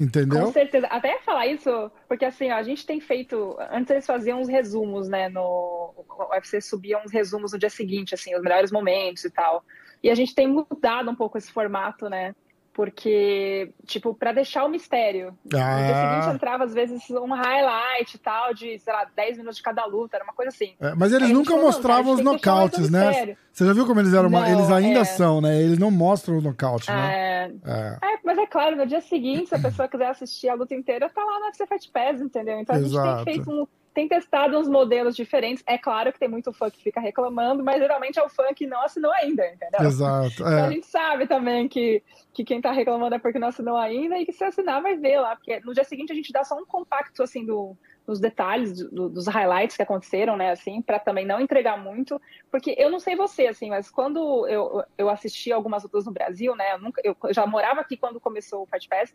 Entendeu? 0.04 0.48
Com 0.48 0.52
certeza. 0.52 0.88
Até 0.88 1.18
falar 1.20 1.48
isso, 1.48 1.90
porque 2.10 2.26
assim, 2.26 2.52
ó, 2.52 2.56
a 2.56 2.64
gente 2.64 2.86
tem 2.86 3.00
feito. 3.00 3.58
Antes 3.72 3.90
eles 3.92 4.06
faziam 4.06 4.42
uns 4.42 4.50
resumos, 4.50 5.08
né? 5.08 5.30
No 5.30 5.94
o 5.98 6.36
UFC 6.36 6.60
subia 6.60 7.00
uns 7.00 7.12
resumos 7.12 7.54
no 7.54 7.60
dia 7.60 7.70
seguinte, 7.70 8.14
assim, 8.14 8.36
os 8.36 8.42
melhores 8.42 8.72
momentos 8.72 9.24
e 9.24 9.32
tal. 9.32 9.64
E 10.04 10.10
a 10.10 10.16
gente 10.16 10.36
tem 10.36 10.46
mudado 10.46 11.10
um 11.10 11.16
pouco 11.16 11.38
esse 11.38 11.52
formato, 11.52 12.10
né? 12.10 12.36
Porque, 12.74 13.72
tipo, 13.86 14.14
para 14.16 14.32
deixar 14.32 14.66
o 14.66 14.70
mistério. 14.70 15.38
Ah. 15.54 15.78
No 15.78 15.86
dia 15.86 15.96
ah. 15.96 16.22
seguinte 16.22 16.36
entrava, 16.36 16.64
às 16.64 16.74
vezes, 16.74 17.10
um 17.12 17.32
highlight 17.34 18.16
e 18.16 18.20
tal, 18.20 18.54
de, 18.54 18.80
sei 18.80 18.92
lá, 18.92 19.08
10 19.16 19.38
minutos 19.38 19.58
de 19.58 19.64
cada 19.64 19.86
luta, 19.86 20.18
era 20.18 20.24
uma 20.24 20.34
coisa 20.34 20.50
assim. 20.50 20.74
É, 20.80 20.96
mas 20.96 21.14
eles 21.14 21.30
nunca 21.30 21.56
mostravam 21.56 22.14
os 22.14 22.22
nocautes, 22.22 22.90
né? 22.90 23.36
Você 23.52 23.66
já 23.66 23.74
viu 23.74 23.86
como 23.86 24.00
eles 24.00 24.14
eram? 24.14 24.30
Não, 24.30 24.46
eles 24.46 24.72
ainda 24.72 25.02
é... 25.02 25.06
são, 25.06 25.40
né? 25.40 25.62
Eles 25.62 25.78
não 25.78 25.92
mostram 25.92 26.40
o 26.40 26.42
nocaute, 26.42 26.90
né? 26.90 27.14
É... 27.14 27.52
é... 27.64 27.98
é... 28.02 28.20
mas 28.24 28.38
é 28.40 28.48
claro, 28.48 28.76
no 28.76 28.88
dia 28.88 29.02
seguinte, 29.02 29.50
se 29.50 29.56
a 29.56 29.60
pessoa 29.60 29.88
quiser 29.88 30.08
assistir 30.08 30.50
a 30.50 30.56
luta 30.56 30.74
inteira, 30.74 31.10
tá 31.10 31.24
lá 31.24 31.40
no 31.40 31.46
UFC 31.46 31.68
Fight 31.68 31.92
Pass, 31.92 32.20
entendeu? 32.20 32.60
Então 32.60 32.76
a 32.76 32.82
gente 32.82 32.92
tem 32.92 33.24
feito 33.36 33.52
um 33.52 33.68
tem 33.94 34.08
testado 34.08 34.58
uns 34.58 34.68
modelos 34.68 35.16
diferentes. 35.16 35.64
É 35.68 35.78
claro 35.78 36.12
que 36.12 36.20
tem 36.20 36.28
muito 36.28 36.52
fã 36.52 36.70
que 36.70 36.82
fica 36.82 37.00
reclamando, 37.00 37.64
mas 37.64 37.80
geralmente 37.80 38.20
é 38.20 38.24
o 38.24 38.30
fã 38.30 38.46
que 38.54 38.66
não 38.66 38.82
assinou 38.82 39.12
ainda, 39.14 39.46
entendeu? 39.48 39.82
Exato. 39.82 40.34
Então 40.34 40.48
é. 40.48 40.62
a 40.62 40.72
gente 40.72 40.88
sabe 40.88 41.28
também 41.28 41.68
que, 41.68 42.02
que 42.34 42.44
quem 42.44 42.60
tá 42.60 42.72
reclamando 42.72 43.16
é 43.16 43.20
porque 43.20 43.40
não 43.40 43.50
assinou 43.50 43.78
ainda 43.78 44.18
e 44.18 44.26
que 44.26 44.34
se 44.34 44.44
assinar 44.44 44.82
vai 44.82 44.98
ver 44.98 45.20
lá, 45.20 45.36
porque 45.36 45.60
no 45.60 45.74
dia 45.74 45.84
seguinte 45.84 46.12
a 46.12 46.16
gente 46.16 46.34
dá 46.34 46.44
só 46.44 46.56
um 46.58 46.66
compacto 46.66 47.22
assim 47.22 47.46
do, 47.46 47.78
dos 48.06 48.20
detalhes, 48.20 48.74
do, 48.90 49.08
dos 49.10 49.28
highlights 49.28 49.78
que 49.78 49.84
aconteceram, 49.84 50.36
né, 50.36 50.52
assim, 50.52 50.82
para 50.82 51.00
também 51.00 51.26
não 51.26 51.40
entregar 51.40 51.78
muito, 51.78 52.22
porque 52.52 52.76
eu 52.78 52.90
não 52.90 53.00
sei 53.00 53.16
você, 53.16 53.48
assim, 53.48 53.70
mas 53.70 53.90
quando 53.90 54.48
eu, 54.48 54.84
eu 54.98 55.10
assisti 55.10 55.52
algumas 55.52 55.84
lutas 55.84 56.06
no 56.06 56.12
Brasil, 56.12 56.56
né, 56.56 56.74
eu, 56.74 56.80
nunca, 56.80 57.02
eu 57.04 57.16
já 57.32 57.46
morava 57.46 57.82
aqui 57.82 57.96
quando 57.96 58.20
começou 58.20 58.64
o 58.64 58.66
Fight 58.66 58.88
Pass, 58.90 59.14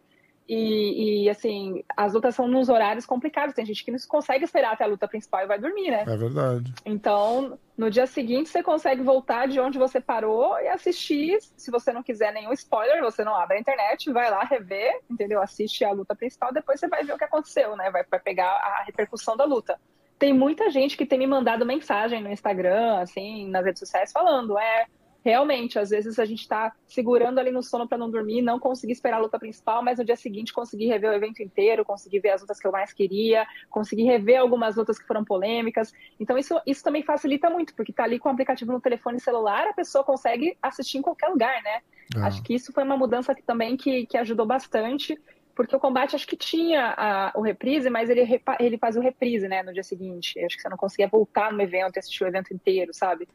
e, 0.49 1.25
e, 1.25 1.31
assim, 1.31 1.85
as 1.95 2.15
lutas 2.15 2.35
são 2.35 2.49
nos 2.49 2.70
horários 2.70 3.05
complicados. 3.05 3.55
Tem 3.55 3.66
gente 3.66 3.85
que 3.85 3.91
não 3.91 3.99
consegue 4.09 4.45
esperar 4.45 4.73
até 4.73 4.85
a 4.85 4.87
luta 4.87 5.07
principal 5.07 5.43
e 5.43 5.47
vai 5.47 5.59
dormir, 5.59 5.91
né? 5.91 6.05
É 6.09 6.16
verdade. 6.16 6.73
Então, 6.87 7.59
no 7.77 7.91
dia 7.91 8.07
seguinte, 8.07 8.49
você 8.49 8.62
consegue 8.62 9.03
voltar 9.03 9.47
de 9.47 9.61
onde 9.61 9.79
você 9.79 10.01
parou 10.01 10.59
e 10.59 10.69
assistir. 10.69 11.39
Se 11.55 11.70
você 11.70 11.93
não 11.93 12.03
quiser 12.03 12.33
nenhum 12.33 12.53
spoiler, 12.55 13.03
você 13.03 13.23
não 13.23 13.35
abre 13.35 13.59
a 13.59 13.61
internet, 13.61 14.11
vai 14.11 14.31
lá 14.31 14.43
rever, 14.43 15.01
entendeu? 15.11 15.43
Assiste 15.43 15.85
a 15.85 15.93
luta 15.93 16.16
principal, 16.16 16.51
depois 16.51 16.81
você 16.81 16.89
vai 16.89 17.05
ver 17.05 17.12
o 17.12 17.19
que 17.19 17.25
aconteceu, 17.25 17.77
né? 17.77 17.91
Vai, 17.91 18.05
vai 18.05 18.20
pegar 18.20 18.49
a 18.49 18.85
repercussão 18.85 19.37
da 19.37 19.45
luta. 19.45 19.79
Tem 20.19 20.33
muita 20.33 20.70
gente 20.70 20.97
que 20.97 21.05
tem 21.05 21.19
me 21.19 21.27
mandado 21.27 21.66
mensagem 21.66 22.23
no 22.23 22.33
Instagram, 22.33 23.01
assim, 23.01 23.49
nas 23.51 23.65
redes 23.66 23.81
sociais, 23.81 24.11
falando: 24.11 24.59
é, 24.59 24.87
realmente, 25.24 25.78
às 25.78 25.90
vezes 25.90 26.19
a 26.19 26.24
gente 26.24 26.40
está 26.40 26.73
segurando 26.86 27.39
ali 27.39 27.51
no 27.51 27.62
sono 27.62 27.89
para 27.89 27.99
não 27.99 28.11
dormir, 28.11 28.43
não 28.43 28.59
conseguir 28.59 28.93
esperar 28.93 29.16
a 29.16 29.20
luta 29.20 29.39
principal, 29.39 29.82
mas 29.82 29.99
no 29.99 30.05
dia 30.05 30.16
seguinte 30.16 30.53
conseguir 30.53 30.86
rever 30.86 31.11
o 31.11 31.15
evento 31.15 31.43
inteiro, 31.43 31.85
conseguir 31.85 32.20
ver 32.20 32.31
as 32.31 32.40
lutas 32.40 32.59
que 32.59 32.66
eu 32.66 32.73
mais 32.73 32.93
queria, 32.93 33.47
conseguir 33.69 34.05
rever 34.05 34.40
algumas 34.40 34.77
lutas 34.77 34.99
que 34.99 35.07
foram 35.07 35.24
polêmicas. 35.24 35.93
Então 36.19 36.39
isso, 36.39 36.61
isso 36.66 36.82
também 36.82 37.03
facilita 37.03 37.51
muito, 37.51 37.74
porque 37.74 37.93
tá 37.93 38.05
ali 38.05 38.19
com 38.19 38.28
o 38.28 38.32
aplicativo 38.32 38.73
no 38.73 38.81
telefone 38.81 39.20
celular, 39.20 39.69
a 39.69 39.74
pessoa 39.74 40.05
consegue 40.05 40.57
assistir 40.62 40.99
em 40.99 41.03
qualquer 41.03 41.28
lugar, 41.28 41.62
né? 41.62 41.81
Ah. 42.16 42.27
Acho 42.27 42.43
que 42.43 42.55
isso 42.55 42.73
foi 42.73 42.85
uma 42.85 42.97
mudança 42.97 43.35
que, 43.35 43.43
também 43.43 43.77
que, 43.77 44.07
que 44.07 44.16
ajudou 44.16 44.47
bastante, 44.47 45.19
porque 45.55 45.74
o 45.74 45.81
combate 45.81 46.15
acho 46.15 46.27
que 46.27 46.36
tinha 46.36 46.95
a, 46.97 47.32
o 47.35 47.43
reprise, 47.43 47.90
mas 47.90 48.09
ele, 48.09 48.40
ele 48.61 48.78
faz 48.78 48.97
o 48.97 49.01
reprise, 49.01 49.49
né, 49.49 49.61
no 49.62 49.73
dia 49.73 49.82
seguinte. 49.82 50.39
Acho 50.45 50.55
que 50.55 50.62
você 50.62 50.69
não 50.69 50.77
conseguia 50.77 51.09
voltar 51.09 51.53
no 51.53 51.61
evento 51.61 51.97
e 51.97 51.99
assistir 51.99 52.23
o 52.23 52.28
evento 52.28 52.55
inteiro, 52.55 52.95
sabe? 52.95 53.28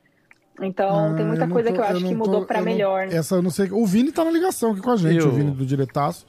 Então 0.62 1.14
ah, 1.14 1.14
tem 1.16 1.26
muita 1.26 1.48
coisa 1.48 1.70
tô, 1.70 1.76
que 1.76 1.82
eu 1.82 1.86
acho 1.86 2.04
eu 2.04 2.08
que 2.10 2.16
mudou 2.16 2.46
para 2.46 2.62
melhor. 2.62 3.08
Né? 3.08 3.16
Essa 3.16 3.36
eu 3.36 3.42
não 3.42 3.50
sei. 3.50 3.70
O 3.72 3.86
Vini 3.86 4.12
tá 4.12 4.24
na 4.24 4.32
ligação 4.32 4.72
aqui 4.72 4.82
com 4.82 4.92
a 4.92 4.96
gente, 4.98 5.20
eu... 5.20 5.28
o 5.28 5.32
Vini 5.32 5.52
do 5.52 5.66
Diretaço. 5.66 6.26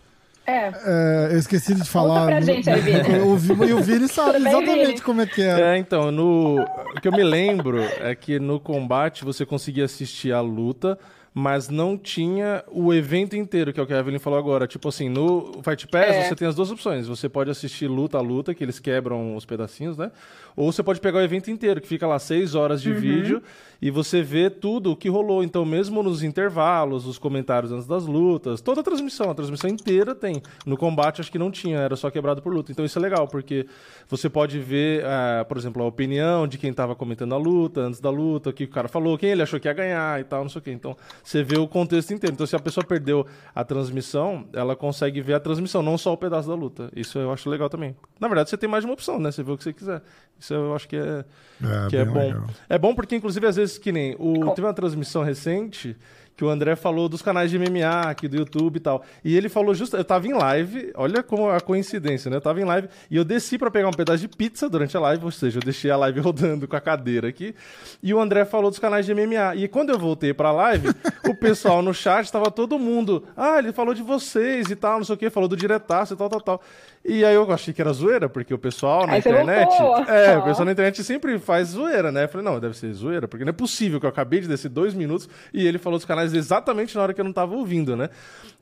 É. 0.47 0.69
é. 0.69 1.29
eu 1.33 1.39
esqueci 1.39 1.75
de 1.75 1.85
falar. 1.89 2.21
Conta 2.21 2.27
pra 2.27 2.41
gente 2.41 2.71
aí, 2.71 2.81
Vini. 2.81 3.19
O, 3.25 3.65
e 3.65 3.73
o 3.73 3.83
Vini 3.83 4.09
sabe 4.09 4.39
bem, 4.39 4.49
exatamente 4.49 4.87
Vini? 4.87 5.01
como 5.01 5.21
é 5.23 5.27
que 5.27 5.43
é. 5.43 5.75
É, 5.75 5.79
então, 5.79 6.11
no, 6.11 6.61
o 6.61 7.01
que 7.01 7.09
eu 7.09 7.13
me 7.13 7.23
lembro 7.23 7.81
é 7.81 8.15
que 8.15 8.39
no 8.39 8.61
combate 8.61 9.25
você 9.25 9.45
conseguia 9.45 9.85
assistir 9.85 10.33
a 10.33 10.41
luta, 10.41 10.99
mas 11.33 11.69
não 11.69 11.99
tinha 11.99 12.63
o 12.71 12.95
evento 12.95 13.35
inteiro, 13.35 13.73
que 13.73 13.81
é 13.81 13.83
o 13.83 13.87
que 13.87 13.93
a 13.93 13.99
Evelyn 13.99 14.19
falou 14.19 14.39
agora. 14.39 14.67
Tipo 14.67 14.89
assim, 14.89 15.09
no 15.09 15.61
Fight 15.65 15.87
Pass 15.89 16.15
é. 16.15 16.29
você 16.29 16.35
tem 16.37 16.47
as 16.47 16.55
duas 16.55 16.71
opções. 16.71 17.09
Você 17.09 17.29
pode 17.29 17.51
assistir 17.51 17.89
luta 17.89 18.19
a 18.19 18.21
luta, 18.21 18.55
que 18.55 18.63
eles 18.63 18.79
quebram 18.79 19.35
os 19.35 19.45
pedacinhos, 19.45 19.97
né? 19.97 20.13
Ou 20.57 20.71
você 20.71 20.83
pode 20.83 21.01
pegar 21.01 21.19
o 21.19 21.23
evento 21.23 21.51
inteiro, 21.51 21.81
que 21.81 21.89
fica 21.89 22.07
lá 22.07 22.19
seis 22.19 22.55
horas 22.55 22.81
de 22.81 22.91
uhum. 22.91 22.99
vídeo 22.99 23.43
e 23.85 23.91
você 23.91 24.23
vê 24.23 24.49
tudo 24.49 24.93
o 24.93 24.97
que 24.97 25.11
rolou. 25.11 25.45
Então, 25.45 25.63
mesmo 25.63 26.03
nos 26.03 26.23
intervalos, 26.23 27.07
os 27.07 27.19
comentários 27.19 27.71
antes 27.71 27.87
das 27.87 28.07
lutas, 28.07 28.63
toda 28.63 28.81
a 28.81 28.85
transmissão, 28.85 29.31
a 29.31 29.35
transmissão 29.35 29.69
inteira 29.69 30.15
tem. 30.15 30.41
No 30.65 30.75
combate, 30.77 31.21
acho 31.21 31.31
que 31.31 31.39
não 31.39 31.51
tinha, 31.51 31.79
era 31.79 31.95
só 31.95 32.11
quebrado 32.11 32.41
por 32.41 32.51
luta. 32.51 32.73
Então, 32.73 32.83
isso 32.83 32.99
é 32.99 33.03
legal, 33.03 33.29
porque 33.29 33.67
você 34.09 34.31
pode 34.31 34.59
ver, 34.59 35.05
uh, 35.05 35.45
por 35.45 35.59
exemplo, 35.59 35.83
a 35.83 35.87
opinião 35.87 36.47
de 36.47 36.57
quem 36.57 36.71
estava 36.71 36.95
comentando 36.95 37.35
a 37.35 37.39
luta, 37.39 37.83
antes 37.83 38.01
da 38.01 38.09
luta, 38.09 38.49
o 38.49 38.53
que 38.53 38.65
o 38.65 38.69
cara 38.69 38.89
falou, 38.89 39.19
quem 39.19 39.31
ele 39.31 39.43
achou 39.43 39.61
que 39.61 39.69
ia 39.69 39.75
ganhar 39.75 40.19
e 40.19 40.25
tal, 40.25 40.43
não 40.43 40.49
sei 40.49 40.61
o 40.61 40.63
quê. 40.63 40.71
Então, 40.71 40.97
você 41.23 41.43
vê 41.43 41.59
o 41.59 41.69
contexto 41.69 42.15
inteiro. 42.15 42.33
Então, 42.33 42.47
se 42.47 42.57
a 42.57 42.61
pessoa 42.61 42.85
perdeu 42.87 43.27
a 43.55 43.65
transmissão, 43.65 44.47
ela 44.53 44.75
consegue 44.75 45.21
ver 45.21 45.35
a 45.35 45.41
transmissão, 45.41 45.83
não 45.83 45.99
só 45.99 46.13
o 46.13 46.17
pedaço 46.17 46.49
da 46.49 46.55
luta. 46.55 46.91
Isso 46.97 47.19
eu 47.19 47.31
acho 47.31 47.51
legal 47.51 47.69
também. 47.69 47.95
Na 48.19 48.29
verdade, 48.29 48.49
você 48.49 48.57
tem 48.57 48.69
mais 48.69 48.83
de 48.83 48.89
uma 48.89 48.95
opção, 48.95 49.19
né? 49.19 49.31
Você 49.31 49.43
vê 49.43 49.53
o 49.53 49.59
que 49.59 49.65
você 49.65 49.73
quiser. 49.73 50.03
Isso 50.45 50.53
eu 50.53 50.75
acho 50.75 50.87
que 50.87 50.97
é, 50.97 51.25
é 51.63 51.89
que 51.89 51.97
é 51.97 52.05
bom. 52.05 52.19
Legal. 52.19 52.47
É 52.69 52.79
bom 52.79 52.95
porque, 52.95 53.17
inclusive, 53.17 53.47
às 53.47 53.57
vezes, 53.57 53.79
que 53.79 53.91
nem. 53.91 54.15
O, 54.19 54.51
teve 54.51 54.67
uma 54.67 54.75
transmissão 54.75 55.23
recente 55.23 55.97
que 56.37 56.45
o 56.45 56.49
André 56.49 56.75
falou 56.75 57.09
dos 57.09 57.23
canais 57.23 57.51
de 57.51 57.59
MMA 57.59 58.11
aqui 58.11 58.27
do 58.27 58.37
YouTube 58.37 58.77
e 58.77 58.81
tal. 58.81 59.05
E 59.25 59.37
ele 59.37 59.49
falou 59.49 59.75
justo, 59.75 59.97
eu 59.97 60.05
tava 60.05 60.27
em 60.27 60.33
live, 60.33 60.91
olha 60.97 61.23
como 61.23 61.49
a 61.49 61.61
coincidência, 61.61 62.29
né? 62.29 62.37
Eu 62.37 62.41
tava 62.41 62.61
em 62.61 62.65
live 62.65 62.89
e 63.09 63.17
eu 63.17 63.25
desci 63.25 63.57
para 63.57 63.71
pegar 63.71 63.89
um 63.89 63.93
pedaço 63.93 64.19
de 64.19 64.29
pizza 64.29 64.69
durante 64.69 64.97
a 64.97 65.01
live, 65.01 65.25
ou 65.25 65.31
seja, 65.31 65.59
eu 65.59 65.63
deixei 65.63 65.91
a 65.91 65.97
live 65.97 66.19
rodando 66.21 66.67
com 66.67 66.75
a 66.75 66.81
cadeira 66.81 67.29
aqui. 67.29 67.55
E 68.03 68.13
o 68.13 68.21
André 68.21 68.45
falou 68.45 68.69
dos 68.69 68.81
canais 68.81 69.07
de 69.07 69.15
MMA. 69.15 69.55
E 69.57 69.69
quando 69.69 69.91
eu 69.91 69.99
voltei 69.99 70.35
para 70.35 70.49
a 70.49 70.53
live, 70.53 70.89
o 71.29 71.35
pessoal 71.37 71.81
no 71.83 71.95
chat 71.95 72.31
tava 72.31 72.51
todo 72.51 72.79
mundo, 72.79 73.25
ah, 73.37 73.59
ele 73.59 73.73
falou 73.73 73.95
de 73.95 74.03
vocês 74.03 74.71
e 74.71 74.77
tal, 74.77 74.99
não 74.99 75.05
sei 75.05 75.15
o 75.15 75.19
quê, 75.19 75.31
falou 75.31 75.49
do 75.49 75.57
diretaço 75.57 76.15
e 76.15 76.17
tal, 76.17 76.29
tal, 76.29 76.41
tal. 76.41 76.61
E 77.05 77.23
aí 77.23 77.35
eu 77.35 77.51
achei 77.53 77.75
que 77.75 77.83
era 77.83 77.93
zoeira, 77.93 78.31
porque 78.31 78.55
o 78.55 78.59
pessoal 78.59 79.07
na 79.07 79.15
Aí 79.15 79.19
internet. 79.19 79.71
É, 80.09 80.39
o 80.39 80.43
pessoal 80.43 80.65
na 80.65 80.73
internet 80.73 81.05
sempre 81.05 81.39
faz 81.39 81.69
zoeira, 81.69 82.11
né? 82.11 82.25
Eu 82.25 82.29
falei, 82.29 82.45
não, 82.47 82.59
deve 82.59 82.75
ser 82.77 82.91
zoeira, 82.95 83.29
porque 83.29 83.45
não 83.45 83.51
é 83.51 83.53
possível 83.53 84.01
que 84.01 84.07
eu 84.07 84.11
acabei 84.11 84.41
de 84.41 84.49
descer 84.49 84.71
dois 84.71 84.95
minutos 84.95 85.29
e 85.53 85.67
ele 85.67 85.77
falou 85.77 85.99
dos 85.99 86.07
canais 86.07 86.33
exatamente 86.33 86.97
na 86.97 87.03
hora 87.03 87.13
que 87.13 87.21
eu 87.21 87.25
não 87.25 87.33
tava 87.33 87.55
ouvindo, 87.55 87.95
né? 87.95 88.09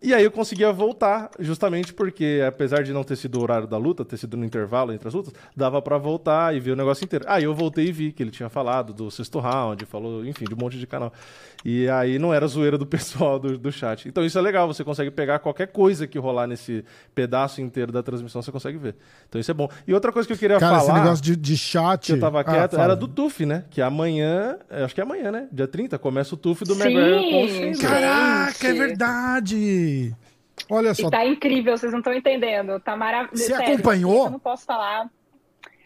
E 0.03 0.13
aí 0.13 0.25
eu 0.25 0.31
conseguia 0.33 0.73
voltar, 0.73 1.31
justamente 1.39 1.95
porque, 1.95 2.43
apesar 2.47 2.83
de 2.83 2.93
não 2.93 3.05
ter 3.05 3.15
sido 3.15 3.39
o 3.39 3.43
horário 3.43 3.69
da 3.69 3.77
luta, 3.77 4.05
ter 4.05 4.17
sido 4.17 4.37
no 4.37 4.45
intervalo 4.45 4.93
entre 4.93 5.07
as 5.07 5.15
lutas, 5.15 5.33
dava 5.57 5.81
pra 5.81 5.97
voltar 5.97 6.53
e 6.57 6.59
ver 6.59 6.73
o 6.73 6.77
negócio 6.77 7.05
inteiro. 7.05 7.25
Aí 7.29 7.45
eu 7.45 7.55
voltei 7.55 7.87
e 7.87 7.93
vi 7.93 8.11
que 8.11 8.25
ele 8.25 8.33
tinha 8.33 8.49
falado 8.49 8.93
do 8.93 9.09
sexto 9.09 9.39
round, 9.39 9.87
falou, 9.87 10.27
enfim, 10.27 10.45
de 10.47 10.55
um 10.55 10.59
monte 10.59 10.77
de 10.77 10.87
canal. 10.89 11.13
E 11.65 11.89
aí 11.89 12.19
não 12.19 12.35
era 12.35 12.47
zoeira 12.47 12.77
do 12.77 12.85
pessoal 12.87 13.39
do, 13.39 13.57
do 13.57 13.71
chat. 13.71 14.09
Então 14.09 14.25
isso 14.25 14.39
é 14.39 14.43
legal, 14.43 14.67
você 14.67 14.83
consegue 14.83 15.11
pegar 15.11 15.39
qualquer 15.39 15.69
coisa 15.69 16.07
que 16.07 16.19
rolar 16.19 16.47
nesse 16.47 16.85
pedaço 17.15 17.61
inteiro 17.61 17.93
da 17.93 18.03
transmissão, 18.03 18.43
você 18.43 18.51
consegue 18.51 18.79
ver. 18.79 18.97
Então 19.29 19.41
isso 19.41 19.51
é 19.51 19.55
bom. 19.55 19.69
E 19.87 19.95
outra 19.95 20.11
coisa 20.13 20.27
que 20.27 20.33
eu 20.33 20.39
queria 20.39 20.59
Cara, 20.59 20.79
esse 20.79 20.87
falar 20.87 21.01
negócio 21.03 21.23
de, 21.25 21.37
de 21.37 21.57
chat. 21.57 22.07
que 22.07 22.13
eu 22.13 22.21
tava 22.21 22.41
Ah, 22.41 22.45
quieto, 22.45 22.73
fala. 22.73 22.85
era 22.85 22.97
do 22.97 23.07
TUF, 23.07 23.47
né? 23.47 23.65
Que 23.71 23.81
amanhã, 23.81 24.59
acho 24.71 24.95
que 24.95 25.01
é 25.01 25.05
amanhã, 25.05 25.31
né? 25.31 25.49
Dia 25.53 25.69
30, 25.69 25.99
começa 25.99 26.35
o 26.35 26.39
TUF 26.39 26.65
do 26.65 26.75
Sim, 26.75 26.83
McGregor 26.83 27.21
com 27.31 27.45
o 27.45 27.49
Fraser. 27.49 27.67
gente. 27.75 27.81
Caraca, 27.81 28.69
é 28.69 28.73
verdade! 28.73 30.17
Olha 30.69 30.95
só. 30.95 31.09
E 31.09 31.11
tá 31.11 31.27
incrível, 31.27 31.77
vocês 31.77 31.93
não 31.93 31.99
estão 32.01 32.13
entendendo. 32.15 32.79
Tá 32.81 32.97
maravilhoso. 32.97 33.43
Você 33.43 33.55
Sério, 33.55 33.75
acompanhou? 33.75 34.25
Eu 34.27 34.31
não 34.33 34.39
posso 34.39 34.65
falar. 34.65 35.09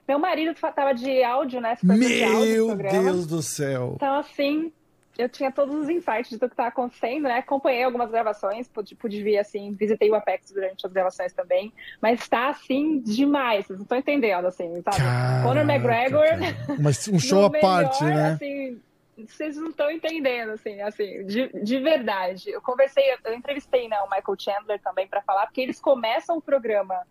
Meu 0.09 0.19
marido 0.19 0.55
tava 0.75 0.93
de 0.93 1.23
áudio, 1.25 1.61
né? 1.61 1.75
super 1.77 1.99
de 1.99 2.23
áudio 2.23 2.77
Meu. 2.77 2.91
Deus 2.91 3.27
do 3.27 3.43
céu. 3.43 3.95
Então, 3.97 4.19
assim, 4.19 4.73
eu 5.19 5.29
tinha 5.29 5.51
todos 5.51 5.75
os 5.75 5.89
insights 5.89 6.31
de 6.31 6.39
tudo 6.39 6.51
que 6.51 6.57
tava 6.57 6.69
acontecendo, 6.69 7.25
né? 7.25 7.39
Acompanhei 7.39 7.83
algumas 7.83 8.11
gravações, 8.11 8.69
pude, 8.69 8.95
pude 8.95 9.23
vir, 9.23 9.39
assim, 9.39 9.73
visitei 9.73 10.11
o 10.11 10.15
Apex 10.15 10.51
durante 10.51 10.87
as 10.87 10.93
gravações 10.93 11.33
também. 11.33 11.73
Mas 12.01 12.29
tá, 12.29 12.49
assim, 12.51 13.01
demais. 13.01 13.67
Vocês 13.67 13.79
não 13.79 13.85
estão 13.85 13.99
entendendo, 13.99 14.47
assim, 14.47 14.83
sabe? 14.83 14.99
Conor 15.43 15.67
Caraca, 15.67 15.73
McGregor... 15.73 16.29
cara. 16.29 16.77
Mas 16.81 17.09
um 17.09 17.19
show 17.19 17.45
à 17.47 17.51
parte, 17.51 18.05
né? 18.05 18.33
Assim, 18.33 18.81
vocês 19.25 19.57
não 19.57 19.71
estão 19.71 19.91
entendendo, 19.91 20.51
assim, 20.51 20.81
assim, 20.83 21.25
de, 21.25 21.49
de 21.63 21.79
verdade. 21.81 22.51
Eu 22.51 22.61
conversei, 22.61 23.05
eu 23.25 23.35
entrevistei 23.35 23.89
né, 23.89 23.99
o 24.03 24.11
Michael 24.11 24.37
Chandler 24.39 24.81
também 24.81 25.07
para 25.07 25.23
falar, 25.23 25.47
porque 25.47 25.63
eles 25.63 25.81
começam 25.81 26.37
o 26.37 26.43
programa 26.43 27.03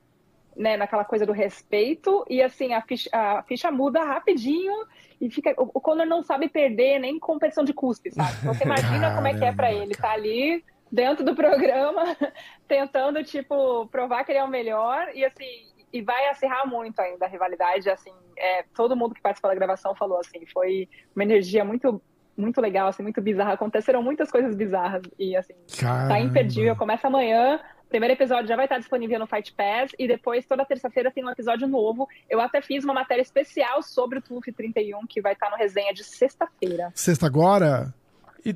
né, 0.55 0.77
naquela 0.77 1.03
coisa 1.03 1.25
do 1.25 1.31
respeito 1.31 2.25
e 2.29 2.41
assim 2.41 2.73
a 2.73 2.81
ficha, 2.81 3.09
a 3.11 3.43
ficha 3.43 3.71
muda 3.71 4.03
rapidinho 4.03 4.73
e 5.19 5.29
fica 5.29 5.53
o, 5.57 5.69
o 5.73 5.81
Conor 5.81 6.05
não 6.05 6.23
sabe 6.23 6.47
perder 6.47 6.99
nem 6.99 7.19
competição 7.19 7.63
de 7.63 7.73
cuspe, 7.73 8.11
sabe? 8.11 8.37
Então, 8.39 8.53
Você 8.53 8.63
imagina 8.63 9.13
como 9.15 9.27
é 9.27 9.33
que 9.33 9.43
é 9.43 9.51
para 9.51 9.67
Caramba, 9.67 9.83
ele 9.83 9.91
estar 9.91 10.11
ali 10.11 10.65
dentro 10.91 11.25
do 11.25 11.35
programa 11.35 12.15
tentando 12.67 13.23
tipo 13.23 13.87
provar 13.87 14.23
que 14.23 14.31
ele 14.31 14.39
é 14.39 14.43
o 14.43 14.47
melhor 14.47 15.09
e 15.13 15.25
assim 15.25 15.75
e 15.95 16.01
vai 16.01 16.27
acirrar 16.27 16.67
muito 16.67 16.99
ainda 16.99 17.25
a 17.25 17.29
rivalidade, 17.29 17.89
assim, 17.89 18.11
é, 18.37 18.63
todo 18.75 18.97
mundo 18.97 19.15
que 19.15 19.21
participou 19.21 19.49
da 19.49 19.55
gravação 19.55 19.95
falou 19.95 20.19
assim, 20.19 20.45
foi 20.47 20.89
uma 21.15 21.23
energia 21.23 21.63
muito 21.63 22.01
muito 22.37 22.59
legal, 22.61 22.87
assim, 22.87 23.03
muito 23.03 23.21
bizarra. 23.21 23.53
Aconteceram 23.53 24.01
muitas 24.03 24.29
coisas 24.31 24.55
bizarras 24.55 25.01
e 25.17 25.35
assim, 25.35 25.53
tá 25.79 25.85
Caramba. 25.87 26.19
imperdível. 26.19 26.75
Começa 26.75 27.07
amanhã. 27.07 27.59
O 27.85 27.87
primeiro 27.87 28.13
episódio 28.13 28.47
já 28.47 28.55
vai 28.55 28.65
estar 28.65 28.77
disponível 28.79 29.19
no 29.19 29.27
Fight 29.27 29.53
Pass 29.53 29.91
e 29.97 30.07
depois 30.07 30.45
toda 30.45 30.65
terça-feira 30.65 31.11
tem 31.11 31.23
um 31.23 31.29
episódio 31.29 31.67
novo. 31.67 32.07
Eu 32.29 32.41
até 32.41 32.61
fiz 32.61 32.83
uma 32.83 32.93
matéria 32.93 33.21
especial 33.21 33.81
sobre 33.83 34.17
o 34.19 34.21
TUF 34.21 34.51
31 34.51 35.05
que 35.07 35.21
vai 35.21 35.33
estar 35.33 35.49
no 35.51 35.55
resenha 35.55 35.93
de 35.93 36.03
sexta-feira. 36.03 36.91
Sexta 36.95 37.27
agora? 37.27 37.93
E, 38.43 38.49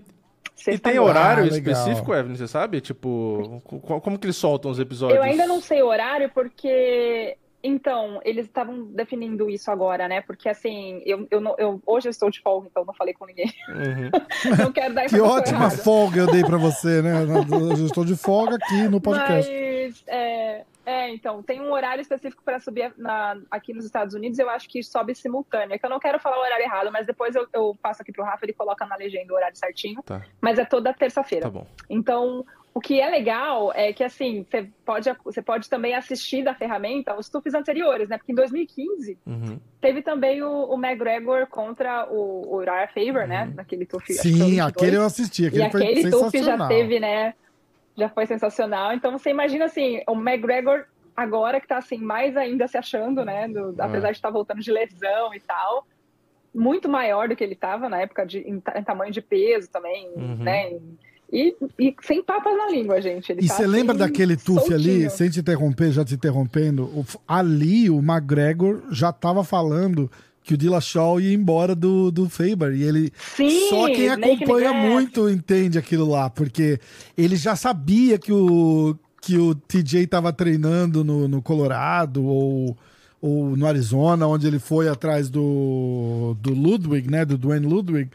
e 0.68 0.78
tem 0.80 0.98
agora. 0.98 1.10
horário 1.20 1.44
Ah, 1.44 1.48
específico, 1.48 2.14
Evelyn, 2.14 2.36
você 2.36 2.48
sabe? 2.48 2.82
Tipo, 2.82 3.62
co- 3.64 4.02
como 4.02 4.18
que 4.20 4.26
eles 4.26 4.36
soltam 4.36 4.72
os 4.72 4.80
episódios? 4.80 5.18
Eu 5.18 5.24
ainda 5.24 5.46
não 5.48 5.62
sei 5.62 5.82
o 5.84 5.88
horário 5.88 6.30
porque 6.34 7.38
então 7.62 8.20
eles 8.24 8.46
estavam 8.46 8.86
definindo 8.86 9.50
isso 9.50 9.70
agora, 9.70 10.08
né? 10.08 10.22
Porque 10.22 10.48
assim, 10.48 11.02
eu, 11.06 11.28
eu, 11.30 11.42
não- 11.42 11.56
eu- 11.58 11.82
hoje 11.86 12.08
eu 12.08 12.12
estou 12.12 12.30
de 12.30 12.42
folga, 12.42 12.68
então 12.70 12.86
não 12.86 12.94
falei 12.94 13.14
com 13.14 13.26
ninguém. 13.26 13.52
Uhum. 13.70 14.10
não 14.66 14.72
quero 14.72 14.94
dar 14.94 15.06
Que 15.08 15.20
ótima 15.20 15.58
errada. 15.66 15.78
folga 15.78 16.20
eu 16.22 16.28
dei 16.32 16.44
pra 16.44 16.58
você, 16.58 17.02
né? 17.02 17.12
Eu 17.52 17.86
estou 17.86 18.06
de 18.06 18.16
folga 18.16 18.56
aqui 18.56 18.84
no 18.88 19.02
podcast. 19.02 19.52
Mas, 19.52 20.04
é, 20.08 20.64
é, 20.86 21.10
então, 21.14 21.44
tem 21.44 21.60
um 21.62 21.72
horário 21.72 22.02
específico 22.02 22.42
para 22.44 22.60
subir 22.60 22.94
na- 22.98 23.38
aqui 23.52 23.74
nos 23.74 23.86
Estados 23.86 24.14
Unidos, 24.16 24.40
eu 24.40 24.50
acho 24.50 24.68
que 24.70 24.82
sobe 24.82 25.14
simultâneo. 25.14 25.74
É 25.76 25.78
que 25.78 25.86
eu 25.86 25.90
não 25.90 26.00
quero 26.00 26.20
falar 26.20 26.38
o 26.38 26.42
horário 26.42 26.64
errado, 26.64 26.90
mas 26.92 27.06
depois 27.06 27.36
eu, 27.36 27.46
eu 27.54 27.78
passo 27.82 28.02
aqui 28.02 28.12
pro 28.12 28.24
Rafa, 28.24 28.46
ele 28.46 28.54
coloca 28.54 28.86
na 28.86 28.96
legenda 28.96 29.32
o 29.34 29.36
horário 29.36 29.58
certinho. 29.58 30.02
Tá, 30.04 30.22
Mas 30.42 30.58
é 30.58 30.66
toda 30.66 30.94
terça-feira. 30.94 31.44
tá 31.46 31.50
bom. 31.52 31.68
Então, 31.90 32.46
o 32.80 32.82
que 32.82 33.02
é 33.02 33.10
legal 33.10 33.74
é 33.76 33.92
que, 33.92 34.02
assim, 34.06 34.46
você 34.50 34.70
pode, 34.86 35.12
você 35.26 35.42
pode 35.42 35.70
também 35.70 35.94
assistir 35.96 36.44
da 36.46 36.56
ferramenta 36.56 37.14
os 37.20 37.28
tufs 37.28 37.54
anteriores, 37.54 38.08
né? 38.08 38.18
Porque 38.18 38.32
em 38.32 38.36
2015 38.36 39.18
Uhum. 39.28 39.60
teve 39.82 40.02
também 40.02 40.42
o, 40.42 40.50
o 40.50 40.76
McGregor 40.82 41.46
contra 41.48 42.08
o, 42.10 42.48
o 42.48 42.56
Uriah 42.56 42.88
Faber, 42.88 43.28
né? 43.28 43.52
Naquele 43.54 43.86
tuf. 43.86 44.14
Sim, 44.14 44.32
22. 44.32 44.60
aquele 44.62 44.96
eu 44.96 45.04
assisti. 45.04 45.44
E 45.44 45.48
Aquele 45.48 45.70
foi 45.72 45.84
aquele 45.84 46.10
TUF 46.10 46.42
já 46.42 46.68
teve, 46.70 47.00
né? 47.02 47.34
Já 47.98 48.08
foi 48.08 48.26
sensacional. 48.26 48.94
Então 48.94 49.12
você 49.12 49.30
imagina 49.30 49.66
assim, 49.66 50.02
o 50.08 50.14
McGregor 50.14 50.86
agora 51.18 51.60
que 51.60 51.68
tá 51.68 51.80
assim, 51.80 51.98
mais 51.98 52.38
ainda 52.38 52.66
se 52.66 52.78
achando, 52.78 53.26
né? 53.26 53.50
do- 53.50 53.76
Ah. 53.78 53.86
Apesar 53.88 54.12
de 54.12 54.18
estar 54.18 54.30
voltando 54.30 54.62
de 54.62 54.72
lesão 54.72 55.34
e 55.34 55.40
tal. 55.42 55.86
Muito 56.56 56.88
maior 56.88 57.28
do 57.28 57.36
que 57.36 57.44
ele 57.44 57.56
tava 57.56 57.90
na 57.90 58.00
época 58.02 58.26
de, 58.26 58.40
em, 58.40 58.56
em 58.76 58.84
tamanho 58.84 59.12
de 59.12 59.22
peso 59.22 59.70
também, 59.70 60.08
Uhum. 60.16 60.38
né? 60.38 60.80
E, 61.32 61.56
e 61.78 61.96
sem 62.02 62.24
papas 62.24 62.58
na 62.58 62.70
língua, 62.70 63.02
gente. 63.02 63.32
Ele 63.32 63.46
E 63.46 63.48
tá, 63.48 63.56
você 63.56 63.68
lembra 63.68 63.96
assim, 63.96 64.06
daquele 64.06 64.36
tuf 64.36 64.74
ali, 64.74 65.10
sem 65.10 65.30
te 65.30 65.40
interromper, 65.40 65.92
já 65.92 66.04
te 66.04 66.16
interrompendo? 66.16 67.06
ali 67.28 67.90
o 67.90 68.00
McGregor 68.00 68.82
já 68.92 69.12
tava 69.12 69.44
falando 69.44 70.10
que 70.44 70.56
o 70.56 70.58
Dillashaw 70.58 71.22
ia 71.22 71.34
embora 71.34 71.76
do, 71.76 72.10
do 72.10 72.28
Faber. 72.28 72.74
E 72.74 72.82
ele. 72.82 73.14
Sim, 73.36 73.70
Só 73.70 73.86
quem 73.88 74.10
acompanha 74.10 74.74
muito 74.74 75.30
entende 75.30 75.78
aquilo 75.78 76.10
lá, 76.10 76.30
porque 76.30 76.80
ele 77.16 77.36
já 77.36 77.56
sabia 77.56 78.18
que 78.18 78.34
o, 78.34 78.98
que 79.22 79.38
o 79.38 79.54
TJ 79.54 80.08
tava 80.08 80.34
treinando 80.34 81.04
no, 81.04 81.28
no 81.28 81.42
Colorado 81.42 82.26
ou, 82.26 82.76
ou 83.22 83.56
no 83.56 83.68
Arizona, 83.68 84.26
onde 84.26 84.48
ele 84.48 84.58
foi 84.58 84.88
atrás 84.88 85.30
do, 85.30 86.36
do 86.42 86.52
Ludwig, 86.52 87.10
né? 87.10 87.24
Do 87.24 87.38
Dwayne 87.38 87.68
Ludwig. 87.68 88.10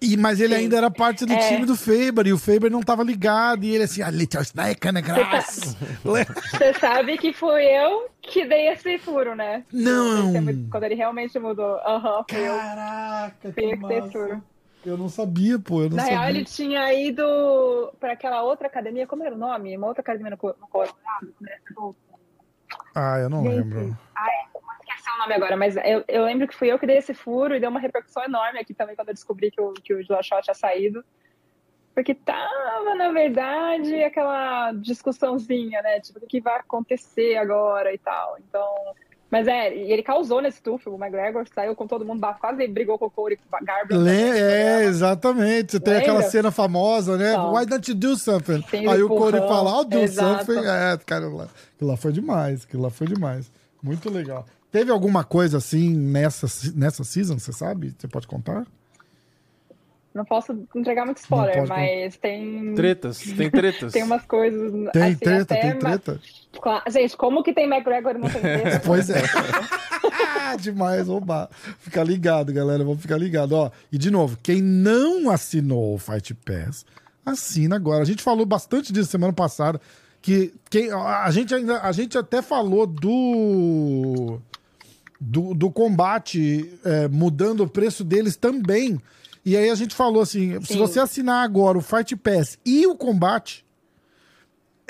E, 0.00 0.16
mas 0.16 0.40
ele 0.40 0.54
Sim. 0.54 0.60
ainda 0.62 0.76
era 0.76 0.90
parte 0.90 1.26
do 1.26 1.32
É. 1.32 1.48
time 1.48 1.66
do 1.66 1.74
Faber, 1.74 2.26
e 2.28 2.32
o 2.32 2.38
Faber 2.38 2.70
não 2.70 2.80
tava 2.82 3.02
ligado, 3.02 3.64
e 3.64 3.74
ele 3.74 3.82
assim, 3.82 4.00
a 4.00 4.10
little 4.10 4.40
snake 4.42 4.86
in 4.88 4.92
the 4.94 5.02
grass. 5.02 5.76
Você 6.04 6.72
sabe 6.78 7.18
que 7.18 7.32
fui 7.32 7.64
eu 7.64 8.08
que 8.22 8.44
dei 8.46 8.68
esse 8.68 8.96
furo, 8.98 9.34
né? 9.34 9.64
Não. 9.72 10.30
Esse- 10.36 10.68
Quando 10.70 10.84
ele 10.84 10.94
realmente 10.94 11.36
mudou. 11.40 11.78
Aham, 11.84 12.24
eu. 12.32 12.56
Caraca, 12.56 13.48
eu 13.48 13.52
que 13.52 14.12
furo. 14.12 14.42
Eu 14.86 14.96
não 14.96 15.08
sabia, 15.08 15.58
pô, 15.58 15.82
eu 15.82 15.90
não 15.90 15.96
Na 15.96 16.04
sabia. 16.04 16.18
real, 16.18 16.30
ele 16.30 16.44
tinha 16.44 16.94
ido 16.94 17.92
para 17.98 18.12
aquela 18.12 18.42
outra 18.44 18.68
academia, 18.68 19.06
como 19.08 19.24
era 19.24 19.34
o 19.34 19.38
nome? 19.38 19.76
Uma 19.76 19.88
outra 19.88 20.00
academia 20.02 20.30
no, 20.30 20.36
no 20.36 20.68
Colorado. 20.68 20.94
né? 21.40 21.50
Ah, 22.94 23.18
eu 23.18 23.28
não 23.28 23.42
Gente, 23.42 23.56
lembro. 23.56 23.98
Ai, 24.16 24.30
o 25.18 25.22
nome 25.22 25.34
agora, 25.34 25.56
mas 25.56 25.76
eu, 25.76 26.04
eu 26.06 26.24
lembro 26.24 26.46
que 26.46 26.54
fui 26.54 26.68
eu 26.70 26.78
que 26.78 26.86
dei 26.86 26.98
esse 26.98 27.12
furo 27.12 27.54
e 27.54 27.60
deu 27.60 27.70
uma 27.70 27.80
repercussão 27.80 28.24
enorme 28.24 28.60
aqui 28.60 28.72
também 28.72 28.94
quando 28.94 29.08
eu 29.08 29.14
descobri 29.14 29.50
que 29.50 29.60
o, 29.60 29.72
que 29.72 29.92
o 29.94 30.02
tinha 30.02 30.54
saído. 30.54 31.04
Porque 31.94 32.14
tava, 32.14 32.94
na 32.94 33.10
verdade, 33.10 33.92
aquela 34.04 34.70
discussãozinha, 34.72 35.82
né? 35.82 35.98
Tipo, 35.98 36.20
o 36.20 36.26
que 36.28 36.40
vai 36.40 36.60
acontecer 36.60 37.36
agora 37.36 37.92
e 37.92 37.98
tal. 37.98 38.36
Então. 38.38 38.64
Mas 39.28 39.46
é, 39.48 39.76
e 39.76 39.92
ele 39.92 40.02
causou 40.02 40.40
nesse 40.40 40.62
tufo, 40.62 40.90
o 40.90 40.94
McGregor 40.96 41.44
saiu 41.52 41.74
com 41.74 41.86
todo 41.86 42.04
mundo, 42.04 42.24
quase 42.40 42.66
brigou 42.68 42.96
com 42.98 43.06
o 43.06 43.10
Corey 43.10 43.38
Garbrandt. 43.62 44.02
Le- 44.04 44.38
é, 44.40 44.84
exatamente. 44.84 45.72
Você 45.72 45.80
tem 45.80 45.96
aquela 45.96 46.18
Lembra? 46.18 46.30
cena 46.30 46.50
famosa, 46.50 47.18
né? 47.18 47.32
Então. 47.32 47.52
Why 47.52 47.66
don't 47.66 47.90
you 47.90 47.96
do 47.96 48.16
something? 48.16 48.64
Aí 48.88 49.02
o 49.02 49.08
Corey 49.08 49.40
fala, 49.40 49.70
I'll 49.78 49.84
do 49.84 49.98
exato. 49.98 50.46
something. 50.46 50.66
É, 50.66 50.96
cara, 51.04 51.26
aquilo 51.26 51.90
lá 51.90 51.96
foi 51.96 52.12
demais. 52.12 52.64
Aquilo 52.64 52.84
lá 52.84 52.90
foi 52.90 53.06
demais. 53.08 53.50
Muito 53.82 54.08
legal. 54.08 54.46
Teve 54.70 54.90
alguma 54.90 55.24
coisa 55.24 55.58
assim 55.58 55.94
nessa, 55.94 56.46
nessa 56.74 57.02
season, 57.04 57.38
você 57.38 57.52
sabe? 57.52 57.94
Você 57.98 58.06
pode 58.06 58.26
contar? 58.26 58.66
Não 60.14 60.24
posso 60.24 60.52
entregar 60.74 61.04
muito 61.04 61.18
spoiler, 61.18 61.58
pode, 61.58 61.68
mas 61.68 62.16
tem. 62.16 62.74
Tretas, 62.74 63.18
tem 63.18 63.50
tretas. 63.50 63.92
Tem 63.94 64.02
umas 64.02 64.24
coisas. 64.24 64.72
Tem 64.92 65.02
assim, 65.02 65.14
treta, 65.16 65.54
até 65.54 65.60
tem 65.60 65.78
treta. 65.78 66.20
Claro, 66.60 66.90
Gente, 66.90 67.16
como 67.16 67.42
que 67.42 67.52
tem 67.52 67.66
McGregor 67.66 68.16
e 68.16 68.18
não 68.18 68.28
tem 68.28 68.40
treta? 68.40 68.82
Pois 68.84 69.08
é. 69.10 69.22
Demais, 70.58 71.06
roubar. 71.06 71.48
Fica 71.78 72.02
ligado, 72.02 72.52
galera. 72.52 72.82
Vamos 72.82 73.00
ficar 73.00 73.16
ligado. 73.16 73.52
Ó, 73.52 73.70
e 73.92 73.98
de 73.98 74.10
novo, 74.10 74.36
quem 74.42 74.60
não 74.60 75.30
assinou 75.30 75.94
o 75.94 75.98
Fight 75.98 76.34
Pass, 76.34 76.84
assina 77.24 77.76
agora. 77.76 78.02
A 78.02 78.06
gente 78.06 78.22
falou 78.22 78.44
bastante 78.44 78.92
disso 78.92 79.10
semana 79.10 79.32
passada. 79.32 79.80
Que 80.20 80.52
quem, 80.68 80.90
a, 80.90 81.30
gente 81.30 81.54
ainda, 81.54 81.80
a 81.80 81.92
gente 81.92 82.18
até 82.18 82.42
falou 82.42 82.86
do. 82.86 84.40
Do, 85.20 85.52
do 85.52 85.70
combate 85.70 86.72
é, 86.84 87.08
mudando 87.08 87.60
o 87.64 87.68
preço 87.68 88.04
deles 88.04 88.36
também. 88.36 89.00
E 89.44 89.56
aí 89.56 89.68
a 89.70 89.74
gente 89.74 89.94
falou 89.94 90.22
assim: 90.22 90.60
se 90.60 90.74
Sim. 90.74 90.78
você 90.78 91.00
assinar 91.00 91.42
agora 91.44 91.76
o 91.76 91.80
Fight 91.80 92.14
Pass 92.16 92.58
e 92.64 92.86
o 92.86 92.94
combate, 92.94 93.64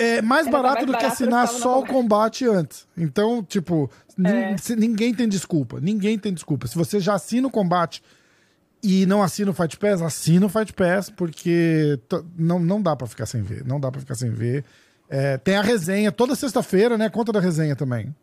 É 0.01 0.21
mais 0.21 0.47
Era 0.47 0.55
barato 0.55 0.75
mais 0.75 0.85
do 0.87 0.91
que 0.93 0.97
barato 1.03 1.13
assinar 1.13 1.47
que 1.47 1.55
só 1.55 1.79
o 1.79 1.85
combate 1.85 2.45
antes. 2.47 2.87
Então, 2.95 3.43
tipo, 3.43 3.91
É. 4.23 4.55
se- 4.57 4.75
ninguém 4.75 5.13
tem 5.13 5.27
desculpa. 5.27 5.79
Ninguém 5.81 6.17
tem 6.17 6.33
desculpa. 6.33 6.67
Se 6.67 6.75
você 6.77 6.99
já 7.01 7.15
assina 7.15 7.47
o 7.47 7.51
combate 7.51 8.01
e 8.81 9.05
não 9.05 9.21
assina 9.21 9.51
o 9.51 9.53
Fight 9.53 9.75
Pass, 9.77 10.01
assina 10.01 10.45
o 10.45 10.49
Fight 10.49 10.71
Pass, 10.71 11.09
porque 11.09 11.99
não, 12.37 12.59
não 12.59 12.81
dá 12.81 12.95
pra 12.95 13.07
ficar 13.07 13.25
sem 13.25 13.41
ver. 13.41 13.65
Não 13.65 13.77
dá 13.77 13.91
pra 13.91 13.99
ficar 13.99 14.15
sem 14.15 14.29
ver. 14.29 14.63
É, 15.09 15.37
tem 15.37 15.57
a 15.57 15.61
resenha 15.61 16.11
toda 16.13 16.33
sexta-feira, 16.35 16.97
né? 16.97 17.09
Conta 17.09 17.33
da 17.33 17.39
resenha 17.41 17.75
também. 17.75 18.15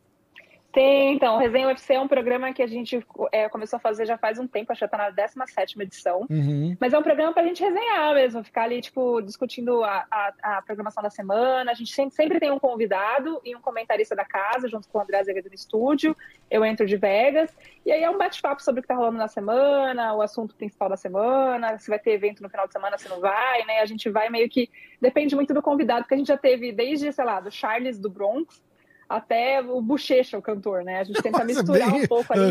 Tem, 0.77 1.15
então, 1.15 1.37
o 1.37 1.39
Resenha 1.39 1.69
UFC 1.69 1.95
é 1.95 2.01
um 2.01 2.07
programa 2.07 2.53
que 2.53 2.61
a 2.61 2.67
gente 2.67 3.03
é, 3.33 3.49
começou 3.49 3.79
a 3.79 3.81
fazer 3.81 4.05
já 4.05 4.19
faz 4.19 4.39
um 4.39 4.47
tempo, 4.47 4.71
acho 4.71 4.81
que 4.81 4.85
já 4.85 4.89
tá 4.89 4.99
na 4.99 5.09
17 5.09 5.81
edição. 5.81 6.27
Uhum. 6.29 6.77
Mas 6.79 6.93
é 6.93 6.99
um 6.99 7.03
programa 7.03 7.33
pra 7.33 7.45
gente 7.45 7.65
resenhar 7.65 8.13
mesmo, 8.13 8.45
ficar 8.45 8.65
ali, 8.65 8.83
tipo, 8.83 9.23
discutindo 9.23 9.83
a, 9.83 10.05
a, 10.11 10.33
a 10.43 10.61
programação 10.61 11.03
da 11.03 11.09
semana. 11.09 11.71
A 11.71 11.75
gente 11.75 11.91
sempre, 11.91 12.15
sempre 12.15 12.39
tem 12.39 12.51
um 12.51 12.59
convidado 12.59 13.41
e 13.43 13.57
um 13.57 13.61
comentarista 13.63 14.15
da 14.15 14.27
casa, 14.27 14.69
junto 14.69 14.87
com 14.91 14.99
o 14.99 15.01
André 15.01 15.19
Azevedo 15.19 15.49
no 15.49 15.55
estúdio. 15.55 16.15
Eu 16.51 16.63
entro 16.63 16.85
de 16.85 16.99
Vegas. 16.99 17.57
E 17.87 17.91
aí 17.91 18.03
é 18.03 18.11
um 18.11 18.19
bate-papo 18.19 18.63
sobre 18.63 18.81
o 18.81 18.83
que 18.83 18.89
tá 18.89 18.97
rolando 18.97 19.17
na 19.17 19.29
semana, 19.29 20.13
o 20.13 20.21
assunto 20.21 20.55
principal 20.55 20.91
da 20.91 20.97
semana, 20.99 21.79
se 21.79 21.89
vai 21.89 21.99
ter 21.99 22.11
evento 22.11 22.43
no 22.43 22.51
final 22.51 22.67
de 22.67 22.75
semana, 22.75 22.99
se 22.99 23.09
não 23.09 23.19
vai, 23.19 23.65
né? 23.65 23.81
A 23.81 23.87
gente 23.87 24.11
vai 24.11 24.29
meio 24.29 24.51
que. 24.51 24.69
Depende 25.01 25.35
muito 25.35 25.55
do 25.55 25.63
convidado, 25.63 26.03
porque 26.03 26.17
a 26.17 26.19
gente 26.19 26.29
já 26.29 26.37
teve 26.37 26.71
desde, 26.71 27.11
sei 27.15 27.25
lá, 27.25 27.41
do 27.41 27.51
Charles 27.51 27.99
do 27.99 28.11
Bronx 28.11 28.66
até 29.09 29.61
o 29.61 29.81
Bochecha, 29.81 30.37
o 30.37 30.43
cantor, 30.43 30.83
né? 30.83 30.99
A 31.01 31.05
gente 31.05 31.23
tenta 31.23 31.39
Nossa, 31.45 31.63
misturar 31.63 31.93
bem- 31.93 32.03
um 32.03 32.07
pouco 32.07 32.33
ali 32.33 32.43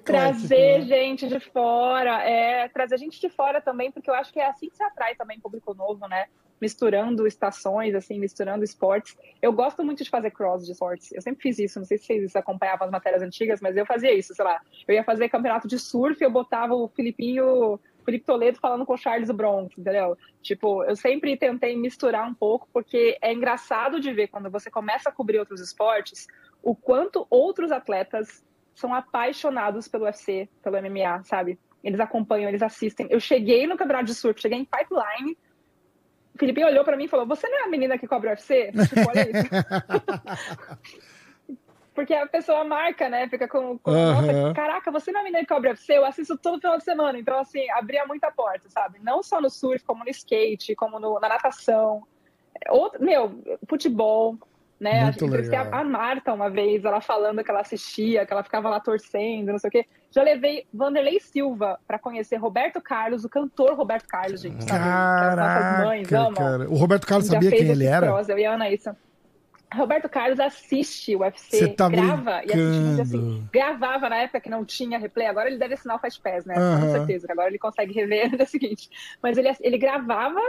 trazer 0.00 0.78
né? 0.78 0.84
gente 0.86 1.28
de 1.28 1.38
fora, 1.40 2.22
é, 2.22 2.68
trazer 2.68 2.98
gente 2.98 3.20
de 3.20 3.28
fora 3.28 3.60
também, 3.60 3.90
porque 3.92 4.08
eu 4.08 4.14
acho 4.14 4.32
que 4.32 4.40
é 4.40 4.46
assim 4.46 4.68
que 4.70 4.76
se 4.76 4.82
atrai 4.82 5.14
também 5.14 5.38
público 5.40 5.74
novo, 5.74 6.08
né? 6.08 6.26
Misturando 6.60 7.26
estações, 7.26 7.94
assim, 7.94 8.18
misturando 8.18 8.64
esportes. 8.64 9.16
Eu 9.40 9.52
gosto 9.52 9.84
muito 9.84 10.02
de 10.02 10.10
fazer 10.10 10.30
cross 10.32 10.64
de 10.66 10.72
esportes. 10.72 11.12
Eu 11.12 11.22
sempre 11.22 11.40
fiz 11.42 11.58
isso, 11.58 11.78
não 11.78 11.86
sei 11.86 11.98
se 11.98 12.06
vocês 12.06 12.34
acompanhavam 12.34 12.86
as 12.86 12.90
matérias 12.90 13.22
antigas, 13.22 13.60
mas 13.60 13.76
eu 13.76 13.86
fazia 13.86 14.12
isso, 14.12 14.34
sei 14.34 14.44
lá. 14.44 14.60
Eu 14.86 14.94
ia 14.94 15.04
fazer 15.04 15.28
campeonato 15.28 15.68
de 15.68 15.78
surf, 15.78 16.20
eu 16.20 16.30
botava 16.30 16.74
o 16.74 16.88
Filipinho, 16.88 17.78
Felipe 18.08 18.24
Toledo 18.24 18.58
falando 18.58 18.86
com 18.86 18.94
o 18.94 18.96
Charles 18.96 19.30
Bronx, 19.30 19.76
entendeu? 19.76 20.16
Tipo, 20.40 20.82
eu 20.84 20.96
sempre 20.96 21.36
tentei 21.36 21.76
misturar 21.76 22.26
um 22.26 22.32
pouco, 22.32 22.66
porque 22.72 23.18
é 23.20 23.34
engraçado 23.34 24.00
de 24.00 24.10
ver 24.14 24.28
quando 24.28 24.50
você 24.50 24.70
começa 24.70 25.10
a 25.10 25.12
cobrir 25.12 25.38
outros 25.38 25.60
esportes, 25.60 26.26
o 26.62 26.74
quanto 26.74 27.26
outros 27.28 27.70
atletas 27.70 28.42
são 28.74 28.94
apaixonados 28.94 29.88
pelo 29.88 30.04
UFC, 30.04 30.48
pelo 30.62 30.80
MMA, 30.80 31.22
sabe? 31.24 31.58
Eles 31.84 32.00
acompanham, 32.00 32.48
eles 32.48 32.62
assistem. 32.62 33.06
Eu 33.10 33.20
cheguei 33.20 33.66
no 33.66 33.76
campeonato 33.76 34.06
de 34.06 34.14
surf, 34.14 34.40
cheguei 34.40 34.58
em 34.58 34.64
Pipeline. 34.64 35.36
O 36.34 36.38
Felipe 36.38 36.64
olhou 36.64 36.84
pra 36.84 36.96
mim 36.96 37.04
e 37.04 37.08
falou: 37.08 37.26
Você 37.26 37.46
não 37.46 37.58
é 37.58 37.64
a 37.64 37.68
menina 37.68 37.98
que 37.98 38.08
cobre 38.08 38.30
UFC? 38.30 38.72
Tipo, 38.72 39.06
olha 39.06 39.28
isso. 39.30 41.08
Porque 41.98 42.14
a 42.14 42.28
pessoa 42.28 42.62
marca, 42.62 43.08
né? 43.08 43.28
Fica 43.28 43.48
com. 43.48 43.76
com 43.76 44.52
caraca, 44.54 44.88
você 44.92 45.10
não 45.10 45.18
é 45.18 45.20
a 45.22 45.24
menina 45.24 45.40
que 45.40 45.52
cobre 45.52 45.70
UFC? 45.70 45.94
Eu 45.98 46.04
assisto 46.04 46.38
todo 46.38 46.60
final 46.60 46.78
de 46.78 46.84
semana. 46.84 47.18
Então, 47.18 47.36
assim, 47.40 47.68
abria 47.72 48.06
muita 48.06 48.30
porta, 48.30 48.70
sabe? 48.70 49.00
Não 49.02 49.20
só 49.20 49.40
no 49.40 49.50
surf, 49.50 49.84
como 49.84 50.04
no 50.04 50.10
skate, 50.10 50.76
como 50.76 51.00
no- 51.00 51.18
na 51.18 51.28
natação. 51.28 52.04
Outro, 52.68 53.04
meu, 53.04 53.42
futebol. 53.68 54.36
Né? 54.78 55.02
Muito 55.06 55.24
a, 55.24 55.28
legal. 55.28 55.66
a, 55.72 55.80
a 55.80 55.82
Marta 55.82 56.32
uma 56.32 56.48
vez, 56.48 56.84
ela 56.84 57.00
falando 57.00 57.42
que 57.42 57.50
ela 57.50 57.62
assistia, 57.62 58.24
que 58.24 58.32
ela 58.32 58.44
ficava 58.44 58.68
lá 58.68 58.78
torcendo, 58.78 59.50
não 59.50 59.58
sei 59.58 59.66
o 59.66 59.70
quê. 59.72 59.84
Já 60.12 60.22
levei 60.22 60.68
Vanderlei 60.72 61.18
Silva 61.18 61.80
para 61.84 61.98
conhecer 61.98 62.36
Roberto 62.36 62.80
Carlos, 62.80 63.24
o 63.24 63.28
cantor 63.28 63.74
Roberto 63.74 64.06
Carlos, 64.06 64.40
gente. 64.40 64.62
Sabe? 64.62 64.84
Que 64.84 64.88
as 64.88 65.84
mães 65.84 66.06
Caraca, 66.08 66.28
amam. 66.28 66.34
cara. 66.34 66.70
O 66.70 66.76
Roberto 66.76 67.08
Carlos 67.08 67.26
Já 67.26 67.32
sabia 67.34 67.50
quem 67.50 67.68
ele 67.68 67.86
era? 67.86 68.06
cross, 68.06 68.28
eu 68.28 68.38
e 68.38 68.46
a 68.46 68.52
Anaísa. 68.52 68.96
Roberto 69.74 70.08
Carlos 70.08 70.40
assiste 70.40 71.14
o 71.14 71.20
UFC, 71.20 71.68
tá 71.68 71.88
grava 71.88 72.40
e 72.42 72.52
assiste 72.52 72.56
brincando. 72.56 73.02
assim, 73.02 73.48
gravava 73.52 74.08
na 74.08 74.16
época 74.16 74.40
que 74.40 74.48
não 74.48 74.64
tinha 74.64 74.98
replay, 74.98 75.26
agora 75.26 75.48
ele 75.48 75.58
deve 75.58 75.74
assinar 75.74 75.96
o 75.96 76.00
Fast 76.00 76.20
Pass, 76.22 76.44
né? 76.46 76.54
Aham. 76.56 76.80
Com 76.80 76.92
certeza, 76.92 77.26
agora 77.30 77.48
ele 77.48 77.58
consegue 77.58 77.92
rever 77.92 78.30
no 78.32 78.36
dia 78.38 78.46
seguinte. 78.46 78.88
Mas 79.22 79.36
ele, 79.36 79.50
ele 79.60 79.76
gravava 79.78 80.40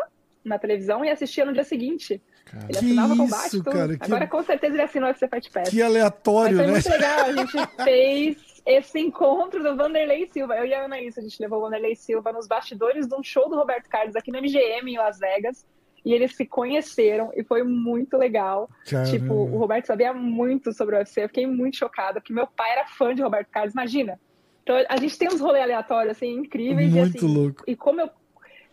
na 0.43 0.57
televisão 0.57 1.03
e 1.03 1.09
assistia 1.09 1.43
no 1.43 1.51
dia 1.53 1.65
seguinte. 1.65 2.21
Ele 2.53 2.67
Que 2.69 2.77
assinava 2.77 3.13
o 3.13 3.13
isso, 3.13 3.23
combate, 3.23 3.63
cara, 3.63 3.97
que- 3.97 4.05
Agora 4.05 4.25
com 4.27 4.41
certeza 4.41 4.73
ele 4.73 4.81
assina 4.83 5.05
o 5.05 5.09
UFC 5.09 5.27
Fight 5.27 5.51
Pass. 5.51 5.69
Que 5.69 5.75
Mas 5.77 5.85
aleatório, 5.85 6.55
foi 6.57 6.65
né? 6.65 6.71
muito 6.71 6.89
legal, 6.89 7.19
a 7.25 7.33
gente 7.33 7.57
fez 7.83 8.37
esse 8.65 8.99
encontro 8.99 9.61
do 9.61 9.75
Vanderlei 9.75 10.27
Silva. 10.31 10.55
Eu 10.55 10.65
e 10.65 10.73
a 10.73 10.85
Anaísa, 10.85 11.19
a 11.19 11.23
gente 11.23 11.39
levou 11.41 11.59
o 11.59 11.61
Vanderlei 11.63 11.95
Silva 11.95 12.31
nos 12.31 12.47
bastidores 12.47 13.07
de 13.07 13.15
um 13.15 13.21
show 13.21 13.49
do 13.49 13.55
Roberto 13.57 13.87
Carlos 13.89 14.15
aqui 14.15 14.31
no 14.31 14.39
MGM 14.39 14.91
em 14.93 14.97
Las 14.97 15.19
Vegas. 15.19 15.65
E 16.05 16.13
eles 16.13 16.35
se 16.35 16.45
conheceram 16.45 17.31
e 17.35 17.43
foi 17.43 17.63
muito 17.63 18.17
legal. 18.17 18.69
Caramba. 18.89 19.09
Tipo, 19.09 19.33
o 19.33 19.57
Roberto 19.57 19.87
sabia 19.87 20.13
muito 20.13 20.71
sobre 20.73 20.95
o 20.95 20.97
UFC. 20.99 21.23
Eu 21.23 21.27
fiquei 21.27 21.45
muito 21.45 21.77
chocada, 21.77 22.19
porque 22.21 22.33
meu 22.33 22.47
pai 22.47 22.71
era 22.71 22.85
fã 22.85 23.13
de 23.13 23.21
Roberto 23.21 23.49
Carlos, 23.49 23.73
imagina. 23.73 24.19
Então 24.63 24.75
a 24.87 24.97
gente 24.97 25.17
tem 25.17 25.27
uns 25.27 25.41
rolês 25.41 25.63
aleatórios, 25.63 26.11
assim, 26.15 26.31
incríveis. 26.31 26.91
Muito 26.93 27.15
e, 27.15 27.17
assim, 27.17 27.27
louco. 27.27 27.63
E 27.67 27.75
como 27.75 28.01
eu. 28.01 28.09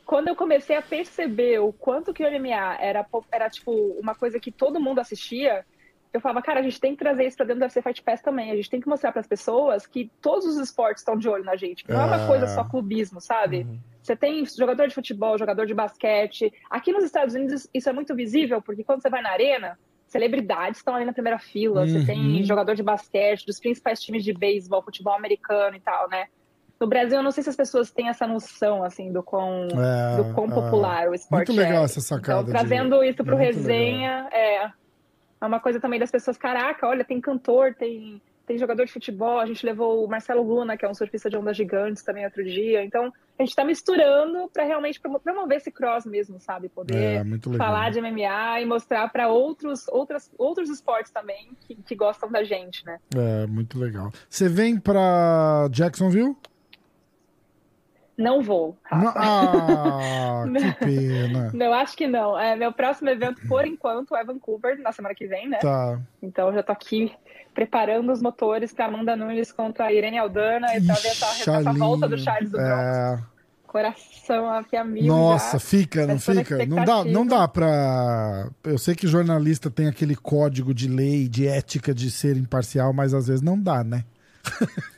Quando 0.05 0.29
eu 0.29 0.37
comecei 0.37 0.77
a 0.77 0.83
perceber 0.83 1.59
o 1.59 1.73
quanto 1.73 2.15
que 2.15 2.23
o 2.23 2.31
MMA 2.31 2.77
era, 2.81 3.05
era 3.33 3.51
tipo, 3.51 3.73
uma 4.01 4.15
coisa 4.15 4.39
que 4.39 4.53
todo 4.53 4.79
mundo 4.79 5.01
assistia, 5.01 5.67
eu 6.13 6.21
falava, 6.21 6.41
cara, 6.41 6.61
a 6.61 6.63
gente 6.63 6.81
tem 6.81 6.93
que 6.93 6.99
trazer 7.03 7.27
isso 7.27 7.37
pra 7.37 7.45
dentro 7.45 7.59
do 7.59 7.65
UFC 7.65 7.83
Fight 7.83 8.03
Pass 8.05 8.23
também. 8.23 8.53
A 8.53 8.55
gente 8.55 8.71
tem 8.71 8.81
que 8.81 8.89
mostrar 8.89 9.11
para 9.11 9.21
as 9.21 9.27
pessoas 9.27 9.85
que 9.85 10.09
todos 10.23 10.47
os 10.47 10.59
esportes 10.59 11.01
estão 11.03 11.17
de 11.17 11.29
olho 11.29 11.43
na 11.43 11.57
gente. 11.57 11.85
Não 11.89 12.01
é 12.01 12.05
Ah. 12.05 12.07
uma 12.07 12.27
coisa 12.29 12.47
só 12.47 12.63
clubismo, 12.63 13.21
sabe? 13.21 13.67
Você 14.07 14.15
tem 14.15 14.47
jogador 14.47 14.87
de 14.87 14.95
futebol, 14.95 15.37
jogador 15.37 15.67
de 15.67 15.75
basquete. 15.75 16.53
Aqui 16.71 16.93
nos 16.93 17.03
Estados 17.03 17.35
Unidos 17.35 17.69
isso 17.75 17.89
é 17.89 17.93
muito 17.93 18.15
visível, 18.15 18.63
porque 18.63 18.85
quando 18.85 19.03
você 19.03 19.11
vai 19.11 19.21
na 19.21 19.31
arena, 19.31 19.77
celebridades 20.07 20.79
estão 20.79 20.95
ali 20.95 21.05
na 21.05 21.13
primeira 21.13 21.41
fila. 21.41 21.81
Uhum. 21.81 21.89
Você 21.89 22.07
tem 22.07 22.45
jogador 22.45 22.77
de 22.77 22.85
basquete, 22.85 23.45
dos 23.45 23.59
principais 23.59 24.01
times 24.01 24.23
de 24.23 24.33
beisebol, 24.33 24.81
futebol 24.81 25.13
americano 25.15 25.75
e 25.77 25.81
tal, 25.81 26.09
né? 26.09 26.27
No 26.79 26.87
Brasil, 26.87 27.17
eu 27.17 27.23
não 27.23 27.33
sei 27.33 27.43
se 27.43 27.51
as 27.51 27.57
pessoas 27.57 27.91
têm 27.91 28.09
essa 28.09 28.27
noção, 28.29 28.85
assim, 28.85 29.11
do 29.11 29.25
quão, 29.25 29.67
É, 29.73 30.17
do 30.23 30.33
quão 30.35 30.47
é. 30.47 30.55
popular 30.55 31.09
o 31.09 31.15
esporte 31.15 31.49
Muito 31.49 31.61
legal 31.61 31.83
é. 31.83 31.85
essa 31.87 32.01
sacada. 32.01 32.43
Então, 32.43 32.45
de- 32.45 32.51
trazendo 32.53 33.03
isso 33.03 33.25
pro 33.25 33.37
Muito 33.37 33.45
resenha, 33.45 34.29
é, 34.31 34.67
é 34.67 34.71
uma 35.47 35.59
coisa 35.59 35.81
também 35.81 35.99
das 35.99 36.13
pessoas, 36.13 36.37
caraca, 36.37 36.87
olha, 36.87 37.05
tem 37.05 37.21
cantor, 37.21 37.75
tem, 37.75 38.23
tem 38.47 38.57
jogador 38.57 38.87
de 38.87 38.93
futebol, 38.93 39.41
a 39.41 39.47
gente 39.47 39.67
levou 39.67 40.05
o 40.05 40.09
Marcelo 40.09 40.43
Luna, 40.43 40.77
que 40.77 40.85
é 40.85 40.89
um 40.89 40.95
surfista 40.95 41.29
de 41.29 41.37
ondas 41.37 41.57
gigantes 41.57 42.03
também 42.05 42.25
outro 42.25 42.45
dia, 42.45 42.85
então 42.85 43.13
a 43.39 43.43
gente 43.43 43.55
tá 43.57 43.65
misturando 43.65 44.49
para 44.53 44.63
realmente 44.65 45.01
promo- 45.01 45.19
promover 45.19 45.57
esse 45.59 45.71
cross 45.73 46.07
mesmo, 46.07 46.41
sabe? 46.41 46.69
Poder 46.69 46.95
É, 47.27 47.57
falar 47.59 47.91
de 47.91 48.01
MMA 48.01 48.61
e 48.61 48.65
mostrar 48.65 49.09
para 49.13 49.29
outros, 49.29 49.89
outras, 49.89 50.31
outros 50.39 50.71
esportes 50.71 51.11
também 51.11 51.51
que, 51.67 51.75
que 51.75 51.95
gostam 51.97 52.31
da 52.31 52.45
gente, 52.45 52.85
né? 52.87 52.99
É, 53.15 53.47
muito 53.47 53.79
legal. 53.79 54.13
Você 54.31 54.49
vem 54.49 54.79
pra 54.79 55.69
Jacksonville? 55.73 56.37
Não 58.17 58.41
vou, 58.41 58.75
Não-. 58.91 59.13
Ah, 59.15 60.45
que 60.79 60.87
pena. 60.87 61.51
Não, 61.53 61.73
acho 61.75 61.95
que 61.95 62.07
não. 62.07 62.39
É, 62.39 62.57
meu 62.57 62.73
próximo 62.73 63.11
evento, 63.11 63.43
por 63.47 63.67
enquanto, 63.67 64.17
é 64.17 64.25
Vancouver, 64.25 64.81
na 64.81 64.91
semana 64.91 65.15
que 65.15 65.27
vem, 65.27 65.47
né? 65.49 65.59
Tá. 65.59 66.01
Então 66.23 66.51
já 66.55 66.63
tô 66.63 66.73
aqui 66.73 67.13
preparando 67.57 68.13
os 68.13 68.21
motores 68.21 68.71
para 68.71 68.85
Amanda 68.85 69.17
Nunes 69.17 69.51
contra 69.51 69.87
a 69.87 69.93
Irene 69.93 70.19
Aldana 70.19 70.77
e 70.77 70.81
ver 70.81 70.93
essa, 70.93 71.51
essa 71.51 71.73
volta 71.73 72.07
do 72.07 72.19
Charles 72.19 72.51
do 72.51 72.59
Bronx. 72.59 72.71
É, 72.71 73.19
Coração 73.67 74.51
aqui 74.53 74.77
amigo. 74.77 75.07
nossa, 75.07 75.53
já. 75.53 75.59
fica, 75.59 76.07
não 76.07 76.17
a 76.17 76.19
fica? 76.19 76.67
Não 76.67 76.85
dá, 76.85 77.05
não 77.05 77.27
dá 77.27 77.49
pra. 77.49 78.51
Eu 78.63 78.77
sei 78.77 78.95
que 78.95 79.07
jornalista 79.07 79.71
tem 79.71 79.89
aquele 79.89 80.15
código 80.15 80.75
de 80.75 80.87
lei, 80.87 81.29
de 81.29 81.49
ética 81.49 81.95
de 81.95 82.11
ser 82.11 82.37
imparcial, 82.37 82.93
mas 82.93 83.15
às 83.15 83.27
vezes 83.27 83.43
não 83.43 83.59
dá, 83.59 83.83
né? 83.83 84.05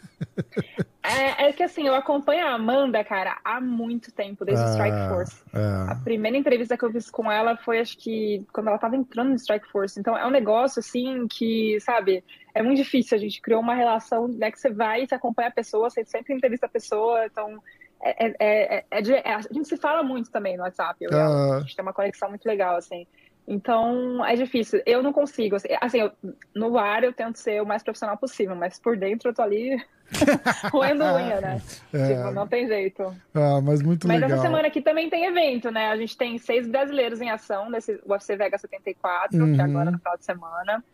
É, 1.03 1.49
é 1.49 1.53
que 1.53 1.63
assim, 1.63 1.87
eu 1.87 1.95
acompanho 1.95 2.47
a 2.47 2.53
Amanda, 2.53 3.03
cara, 3.03 3.39
há 3.45 3.61
muito 3.61 4.13
tempo, 4.13 4.45
desde 4.45 4.65
o 4.65 4.69
Strike 4.69 5.09
Force. 5.09 5.43
A 5.55 5.93
é. 5.93 6.05
primeira 6.05 6.37
entrevista 6.37 6.77
que 6.77 6.85
eu 6.85 6.93
fiz 6.93 7.11
com 7.11 7.31
ela 7.31 7.57
foi, 7.57 7.81
acho 7.81 7.97
que, 7.97 8.45
quando 8.53 8.69
ela 8.69 8.79
tava 8.79 8.97
entrando 8.97 9.31
no 9.31 9.37
Strike 9.37 9.69
Force. 9.69 9.99
Então, 9.99 10.17
é 10.17 10.27
um 10.27 10.31
negócio, 10.31 10.81
assim, 10.81 11.27
que, 11.29 11.79
sabe, 11.81 12.23
é 12.55 12.63
muito 12.63 12.79
difícil. 12.79 13.17
A 13.17 13.21
gente 13.21 13.41
criou 13.41 13.61
uma 13.61 13.75
relação, 13.75 14.29
né, 14.29 14.51
que 14.51 14.59
você 14.59 14.71
vai, 14.71 15.07
você 15.07 15.15
acompanha 15.15 15.49
a 15.49 15.53
pessoa, 15.53 15.89
você 15.89 16.05
sempre 16.05 16.35
entrevista 16.35 16.67
a 16.67 16.71
pessoa. 16.71 17.25
Então, 17.25 17.63
é, 18.03 18.27
é- 18.27 18.35
é- 18.39 18.85
é 18.91 19.01
é- 19.01 19.35
a 19.35 19.41
gente 19.41 19.69
se 19.69 19.77
fala 19.77 20.03
muito 20.03 20.31
também 20.31 20.57
no 20.57 20.63
WhatsApp. 20.63 21.03
eu. 21.03 21.11
Ah. 21.13 21.57
A 21.57 21.61
gente 21.61 21.75
tem 21.75 21.83
uma 21.83 21.93
conexão 21.93 22.29
muito 22.29 22.45
legal, 22.47 22.77
assim. 22.77 23.07
Então, 23.51 24.23
é 24.27 24.37
difícil. 24.37 24.83
Eu 24.85 25.03
não 25.03 25.11
consigo. 25.11 25.57
Assim, 25.57 25.69
assim, 25.81 26.01
eu- 26.01 26.13
no 26.55 26.77
ar 26.79 27.03
eu 27.03 27.15
tento 27.15 27.37
ser 27.37 27.63
o 27.63 27.67
mais 27.67 27.83
profissional 27.83 28.17
possível, 28.19 28.55
mas 28.55 28.79
por 28.79 28.95
dentro 28.97 29.31
eu 29.31 29.35
tô 29.35 29.41
ali 29.41 29.75
roendo 30.73 31.03
unha, 31.05 31.41
né? 31.41 31.63
É. 31.93 32.09
Tipo, 32.15 32.31
não 32.33 32.47
tem 32.47 32.67
jeito. 32.67 33.03
Ah, 33.35 33.61
mas 33.63 33.81
muito 33.83 34.07
Mas 34.07 34.21
legal. 34.21 34.37
essa 34.37 34.43
semana 34.47 34.69
aqui 34.69 34.83
também 34.83 35.09
tem 35.09 35.25
evento, 35.25 35.71
né? 35.71 35.89
A 35.89 35.97
gente 35.97 36.15
tem 36.17 36.37
seis 36.39 36.69
brasileiros 36.69 37.21
em 37.23 37.31
ação 37.31 37.71
nesse 37.71 37.99
UFC 38.07 38.37
Vega 38.37 38.59
74, 38.59 39.31
que 39.31 39.43
Uhum. 39.43 39.59
é 39.59 39.63
agora 39.63 39.91
no 39.91 39.99
final 39.99 40.17
de 40.19 40.25
semana. 40.27 40.85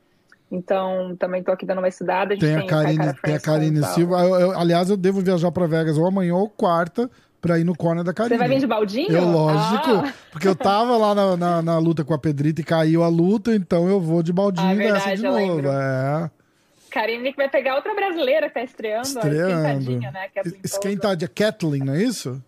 Então, 0.51 1.17
também 1.17 1.43
tô 1.43 1.51
aqui 1.51 1.67
dando 1.67 1.79
uma 1.79 1.89
estudada. 1.89 2.35
A 2.35 2.37
gente 2.37 2.45
Tem 2.47 2.57
a 2.57 2.67
Karine, 2.67 3.15
tem 3.23 3.35
a 3.35 3.41
Karine 3.41 3.81
o- 3.81 3.85
Silva. 3.87 4.21
Eu- 4.23 4.41
eu- 4.41 4.59
aliás, 4.59 4.89
eu 4.91 4.97
devo 4.97 5.21
viajar 5.21 5.51
pra 5.51 5.67
Vegas 5.67 5.99
ou 5.99 6.07
amanhã 6.07 6.35
ou 6.37 6.49
quarta 6.49 7.11
pra 7.45 7.59
ir 7.59 7.65
no 7.65 7.77
corner 7.77 8.03
da 8.03 8.15
Karine. 8.15 8.35
Você 8.37 8.39
vai 8.39 8.49
vir 8.49 8.59
de 8.61 8.67
baldinho? 8.67 9.13
Eu, 9.13 9.29
lógico. 9.31 9.91
Ah. 9.91 10.13
Porque 10.33 10.49
eu 10.49 10.57
tava 10.57 10.97
lá 10.97 11.15
na, 11.15 11.37
na, 11.37 11.63
na 11.63 11.79
luta 11.79 12.03
com 12.03 12.15
a 12.15 12.19
Pedrita 12.19 12.63
e 12.63 12.65
caiu 12.65 13.03
a 13.03 13.09
luta, 13.09 13.55
então 13.55 13.87
eu 13.87 14.01
vou 14.01 14.23
de 14.23 14.33
baldinho 14.33 14.67
Ah, 14.71 14.75
dessa 14.75 14.93
verdade, 15.11 15.21
de 15.21 15.27
eu 15.27 15.33
novo. 15.33 15.43
lembro. 15.57 15.71
É, 15.71 16.31
Karine 16.91 17.31
que 17.33 17.37
vai 17.37 17.51
pegar 17.51 17.75
outra 17.77 17.93
brasileira 17.95 18.49
que 18.49 18.55
tá 18.55 18.63
estreando, 18.63 19.07
estreando. 19.09 19.53
a 19.53 19.73
esquentadinha, 19.75 20.11
né? 20.11 20.21
Kathleen 20.35 20.45
Souza. 20.55 20.59
Esquentadinha. 20.65 21.29
Kathleen, 21.29 21.85
não 21.85 21.95
é 21.95 22.03
isso? 22.03 22.43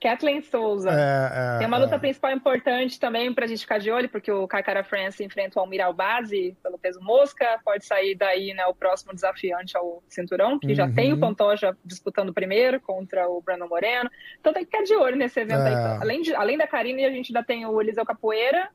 Kathleen 0.00 0.40
Souza. 0.42 0.90
É, 0.90 1.54
é, 1.56 1.58
Tem 1.58 1.66
uma 1.66 1.76
é. 1.76 1.80
luta 1.80 1.98
principal 1.98 2.30
importante 2.30 3.00
também 3.00 3.32
pra 3.34 3.46
gente 3.46 3.60
ficar 3.62 3.78
de 3.78 3.90
olho, 3.90 4.08
porque 4.08 4.30
o 4.30 4.46
Kaikara 4.46 4.84
France 4.84 5.22
enfrenta 5.24 5.58
o 5.58 5.62
Almir 5.62 5.84
Albazi 5.84 6.56
pelo 6.62 6.78
peso 6.78 7.00
mosca, 7.00 7.58
pode 7.64 7.84
sair 7.84 8.14
daí 8.14 8.54
né, 8.54 8.64
o 8.66 8.74
próximo 8.74 9.12
desafiante 9.12 9.76
ao 9.76 10.02
cinturão, 10.08 10.58
que 10.58 10.74
já 10.74 10.84
Uhum. 10.86 10.94
tem 10.94 11.12
o 11.12 11.18
Pantoja 11.18 11.76
disputando 11.84 12.28
o 12.28 12.34
primeiro 12.34 12.80
contra 12.80 13.28
o 13.28 13.40
Brandon 13.42 13.66
Moreno. 13.68 14.08
Então 14.40 14.52
tem 14.52 14.64
que 14.64 14.70
ficar 14.70 14.84
de 14.84 14.94
olho 14.94 15.16
nesse 15.16 15.40
evento 15.40 15.62
É. 15.62 15.68
aí. 15.68 15.98
Além, 16.00 16.22
de, 16.22 16.34
além 16.34 16.56
da 16.56 16.66
Karine, 16.68 17.04
a 17.04 17.10
gente 17.10 17.30
ainda 17.36 17.44
tem 17.44 17.66
o 17.66 17.80
Eliseu 17.80 18.04
Capoeira, 18.04 18.68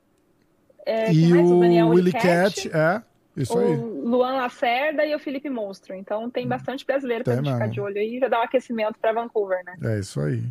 é, 0.85 1.13
E 1.13 1.27
mais? 1.29 1.49
o 1.49 1.59
Daniel 1.59 1.87
Willy 1.87 2.11
Cat, 2.11 2.69
é. 2.75 3.01
Isso 3.35 3.57
aí. 3.57 3.65
o 3.65 4.07
Luan 4.07 4.33
Lacerda 4.33 5.03
e 5.05 5.15
o 5.15 5.19
Felipe 5.19 5.49
Monstro. 5.49 5.95
Então 5.95 6.29
tem 6.29 6.47
bastante 6.47 6.85
brasileiro 6.85 7.23
pra 7.23 7.33
Tem 7.33 7.43
gente 7.43 7.51
ficar 7.53 7.65
mesmo. 7.65 7.73
de 7.73 7.81
olho 7.81 7.97
aí 7.97 8.17
e 8.17 8.19
já 8.19 8.27
dar 8.27 8.41
um 8.41 8.43
aquecimento 8.43 8.99
pra 8.99 9.11
Vancouver, 9.11 9.63
né? 9.65 9.75
É 9.95 9.99
isso 9.99 10.19
aí. 10.21 10.43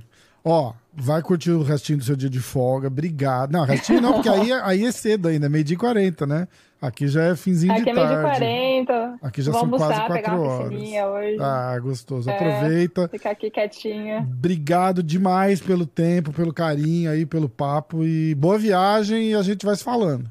Ó, 0.45 0.73
vai 0.93 1.23
curtir 1.23 1.51
o 1.53 1.63
restinho 1.63 1.99
do 1.99 2.05
seu 2.05 2.17
dia 2.17 2.29
de 2.31 2.41
folga. 2.41 2.89
Obrigado. 2.89 3.53
Não, 3.53 3.65
restinho 3.65 4.01
não, 4.01 4.15
porque 4.15 4.29
aí, 4.29 4.51
é- 4.51 4.61
aí 4.63 4.85
é 4.85 4.93
cedo 4.93 5.29
ainda, 5.29 5.49
meio 5.49 5.63
dia 5.65 5.75
e 5.75 5.79
40, 5.79 6.27
né? 6.27 6.49
Aqui 6.81 7.07
já 7.07 7.23
é 7.23 7.37
finzinho 7.37 7.73
Aqui 7.73 7.85
de 7.85 7.91
é 7.91 7.95
meio 7.95 8.07
de 8.09 8.13
tarde. 8.15 8.39
40. 8.41 9.19
Aqui 9.23 9.41
já 9.41 9.53
são 9.53 9.71
quase 9.71 9.85
almoçar, 9.85 10.09
pegar 10.09 10.23
quatro 10.31 10.43
uma 10.43 10.51
horas. 10.53 10.69
piscininha 10.71 11.07
hoje. 11.07 11.37
Ah, 11.41 11.79
gostoso. 11.81 12.29
É. 12.29 12.35
Aproveita. 12.35 13.09
Ficar 13.09 13.31
aqui 13.31 13.51
quietinha. 13.51 14.19
Obrigado 14.29 15.01
demais 15.01 15.61
pelo 15.61 15.87
tempo, 15.87 16.33
pelo 16.33 16.53
carinho 16.53 17.09
aí, 17.09 17.25
pelo 17.25 17.49
papo. 17.49 18.03
E 18.03 18.35
boa 18.35 18.59
viagem 18.59 19.31
e 19.31 19.35
a 19.37 19.43
gente 19.43 19.65
vai 19.65 19.77
se 19.77 19.85
falando. 19.85 20.29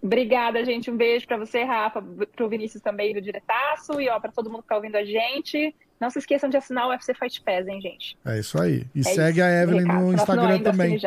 Obrigada, 0.00 0.64
gente. 0.64 0.88
Um 0.90 0.96
beijo 0.96 1.26
pra 1.26 1.36
você, 1.36 1.64
Rafa, 1.64 2.00
pro 2.36 2.48
Vinícius 2.48 2.80
também 2.82 3.12
do 3.12 3.20
Diretaço 3.20 4.00
e 4.00 4.08
ó, 4.08 4.20
pra 4.20 4.30
todo 4.30 4.48
mundo 4.48 4.62
que 4.62 4.68
tá 4.68 4.76
ouvindo 4.76 4.94
a 4.96 5.04
gente. 5.04 5.74
Não 6.00 6.10
se 6.10 6.18
esqueçam 6.18 6.48
de 6.48 6.56
assinar 6.56 6.86
o 6.86 6.90
UFC 6.90 7.12
Fight 7.14 7.40
Pass, 7.42 7.66
hein, 7.66 7.80
gente. 7.80 8.16
É 8.24 8.38
isso 8.38 8.60
aí. 8.60 8.86
E 8.94 9.00
É 9.00 9.02
segue 9.02 9.38
isso. 9.40 9.46
a 9.48 9.62
Evelyn 9.62 9.80
Recado. 9.86 10.00
no 10.00 10.12
Instagram 10.14 10.58
também. 10.60 10.98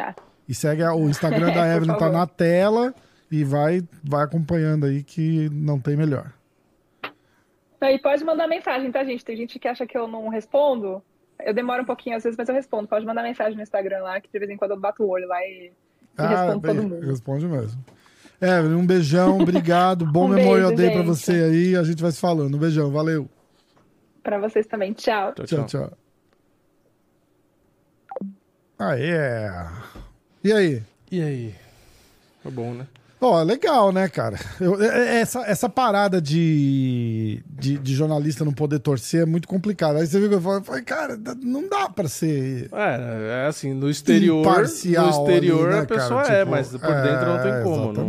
E 0.50 0.54
segue 0.56 0.84
a- 0.84 0.94
o 0.94 1.10
Instagram 1.10 1.52
da 1.54 1.76
Evelyn, 1.76 1.98
tá 1.98 2.10
na 2.10 2.28
tela. 2.28 2.94
E 3.32 3.46
vai, 3.46 3.82
vai 4.04 4.26
acompanhando 4.26 4.86
aí 4.86 5.02
que 5.04 5.50
não 5.54 5.80
tem 5.80 5.96
melhor. 5.96 6.34
E 7.82 7.98
pode 8.00 8.24
mandar 8.24 8.48
mensagem, 8.48 8.92
tá, 8.92 9.04
gente? 9.04 9.26
Tem 9.26 9.36
gente 9.36 9.58
que 9.58 9.68
acha 9.68 9.88
que 9.88 9.98
eu 9.98 10.08
não 10.08 10.28
respondo. 10.28 11.02
Eu 11.44 11.54
demoro 11.54 11.82
um 11.82 11.86
pouquinho 11.86 12.16
às 12.18 12.24
vezes, 12.24 12.38
mas 12.38 12.48
eu 12.48 12.54
respondo. 12.54 12.88
Pode 12.88 13.06
mandar 13.06 13.24
mensagem 13.24 13.56
no 13.56 13.64
Instagram 13.64 14.04
lá, 14.04 14.20
que 14.22 14.30
de 14.32 14.38
vez 14.38 14.52
em 14.52 14.58
quando 14.58 14.72
eu 14.72 14.80
bato 14.80 15.02
o 15.04 15.10
olho 15.10 15.28
lá 15.28 15.42
e, 15.42 15.72
e 16.20 16.22
respondo 16.22 16.60
bem, 16.60 16.76
todo 16.76 16.84
mundo. 16.90 17.00
responde 17.06 17.46
mesmo. 17.48 17.84
Evelyn, 18.40 18.76
um 18.76 18.86
beijão, 18.86 19.40
obrigado. 19.40 20.06
Bom 20.12 20.26
Um 20.26 20.30
Memorial 20.30 20.68
beijo, 20.70 20.76
Day 20.76 20.90
pra 20.92 20.98
gente. 21.00 21.08
você 21.08 21.32
aí. 21.32 21.76
A 21.76 21.84
gente 21.84 22.02
vai 22.02 22.12
se 22.12 22.20
falando. 22.20 22.54
Um 22.56 22.60
beijão, 22.60 22.92
valeu. 22.92 23.28
Pra 24.24 24.38
vocês 24.40 24.66
também. 24.68 24.94
Tchau. 24.94 25.34
Tchau, 25.34 25.46
Tchau, 25.46 25.66
tchau. 25.66 25.92
Ah, 28.78 28.98
é. 28.98 29.68
E 30.44 30.52
aí? 30.52 30.84
E 31.12 31.22
aí? 31.22 31.56
Foi 32.42 32.52
bom, 32.52 32.74
né? 32.74 32.88
Ó, 33.24 33.44
legal, 33.44 33.92
né, 33.92 34.10
cara? 34.10 34.36
Eu- 34.60 34.82
é- 34.82 35.20
essa, 35.22 35.42
essa 35.42 35.70
parada 35.70 36.20
de, 36.20 37.44
de, 37.48 37.78
de 37.78 37.94
jornalista 37.94 38.44
não 38.44 38.52
poder 38.52 38.80
torcer 38.80 39.22
é 39.22 39.26
muito 39.28 39.48
complicado. 39.48 39.98
Aí 39.98 40.08
você 40.08 40.20
viu 40.20 40.28
que 40.30 40.36
eu 40.36 40.64
falei, 40.64 40.82
cara, 40.82 41.16
não 41.44 41.70
dá 41.70 41.88
pra 41.88 42.08
ser. 42.08 42.68
É, 42.74 43.44
é 43.44 43.48
assim, 43.48 43.76
no 43.76 43.88
exterior, 43.92 44.42
Imparcial 44.42 45.06
no 45.06 45.12
exterior 45.12 45.68
ali, 45.68 45.76
né, 45.76 45.82
a 45.82 45.86
pessoa 45.86 46.24
cara? 46.24 46.34
é, 46.34 46.40
Tipo, 46.40 46.52
mas 46.52 46.68
por 46.70 46.80
dentro 46.80 47.26
não 47.28 47.44
tem 47.44 47.52
é, 47.52 47.62
como. 47.62 47.94
Não, 47.94 48.04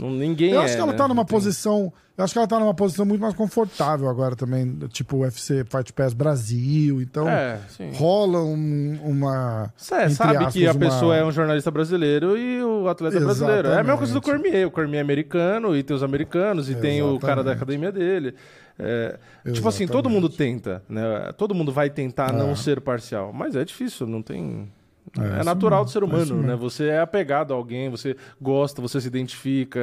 não- 0.00 0.10
ninguém 0.18 0.50
Eu 0.52 0.60
é, 0.60 0.64
acho 0.66 0.74
que 0.74 0.80
ela 0.82 0.92
né? 0.92 0.98
tá 0.98 1.08
numa 1.08 1.22
Não 1.22 1.24
tem- 1.24 1.34
posição. 1.34 1.90
Eu 2.18 2.24
acho 2.24 2.32
que 2.32 2.38
ela 2.40 2.48
tá 2.48 2.58
numa 2.58 2.74
posição 2.74 3.06
muito 3.06 3.20
mais 3.20 3.32
confortável 3.32 4.08
agora 4.08 4.34
também, 4.34 4.76
tipo 4.88 5.18
o 5.18 5.20
UFC 5.20 5.64
Fight 5.64 5.92
Pass 5.92 6.12
Brasil. 6.12 7.00
Então 7.00 7.28
É, 7.28 7.60
rola 7.94 8.40
um- 8.40 8.98
uma. 9.04 9.72
É, 9.92 10.02
entre 10.02 10.14
sabe 10.14 10.32
que 10.50 10.66
a 10.66 10.70
aspas, 10.70 10.82
uma- 10.88 10.90
pessoa 10.94 11.14
é 11.16 11.24
um 11.24 11.30
jornalista 11.30 11.70
brasileiro 11.70 12.36
e 12.36 12.60
o 12.60 12.88
atleta 12.88 13.18
é 13.18 13.20
brasileiro. 13.20 13.68
É 13.68 13.74
a 13.74 13.84
mesma 13.84 13.96
coisa 13.96 14.12
do 14.12 14.18
Exatamente. 14.18 14.42
Cormier. 14.42 14.66
O 14.66 14.70
Cormier 14.72 14.98
é 14.98 15.00
americano 15.00 15.76
e 15.76 15.82
tem 15.84 15.94
os 15.96 16.02
americanos 16.02 16.68
e 16.68 16.74
tem 16.74 17.00
o 17.04 17.20
cara 17.20 17.44
da 17.44 17.52
Exatamente. 17.52 17.56
academia 17.86 17.92
dele. 17.92 18.34
É, 18.80 19.16
tipo 19.52 19.68
assim, 19.68 19.86
todo 19.86 20.08
Exatamente. 20.08 20.12
mundo 20.22 20.28
tenta, 20.28 20.82
né? 20.88 21.32
Todo 21.38 21.54
mundo 21.54 21.70
vai 21.72 21.88
tentar 21.88 22.32
não 22.32 22.56
ser 22.56 22.80
parcial, 22.80 23.32
mas 23.32 23.54
é 23.54 23.64
difícil, 23.64 24.08
não 24.08 24.22
tem. 24.22 24.68
É, 25.16 25.40
É, 25.40 25.44
natural 25.44 25.84
mesmo, 25.84 25.84
do 25.84 25.90
ser 25.92 26.02
é 26.02 26.04
humano, 26.04 26.42
né? 26.42 26.48
mesmo. 26.48 26.68
Você 26.68 26.86
é 26.88 26.98
apegado 27.00 27.52
a 27.54 27.56
alguém, 27.56 27.88
você 27.88 28.16
gosta, 28.42 28.82
você 28.82 29.00
se 29.00 29.06
identifica. 29.06 29.78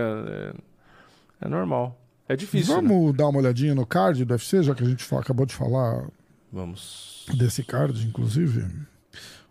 É, 1.41 1.45
é 1.45 1.49
normal. 1.49 1.98
É 2.28 2.36
difícil. 2.36 2.76
né? 2.76 2.88
Vamos 2.88 3.16
dar 3.16 3.28
uma 3.28 3.40
olhadinha 3.40 3.76
no 3.76 3.86
card 3.86 4.24
do 4.26 4.32
UFC, 4.32 4.64
já 4.64 4.74
que 4.74 4.84
a 4.84 4.88
gente 4.88 5.06
acabou 5.16 5.46
de 5.46 5.54
falar 5.54 6.08
Vamos. 6.52 7.26
desse 7.38 7.64
card, 7.64 8.06
inclusive. 8.08 8.66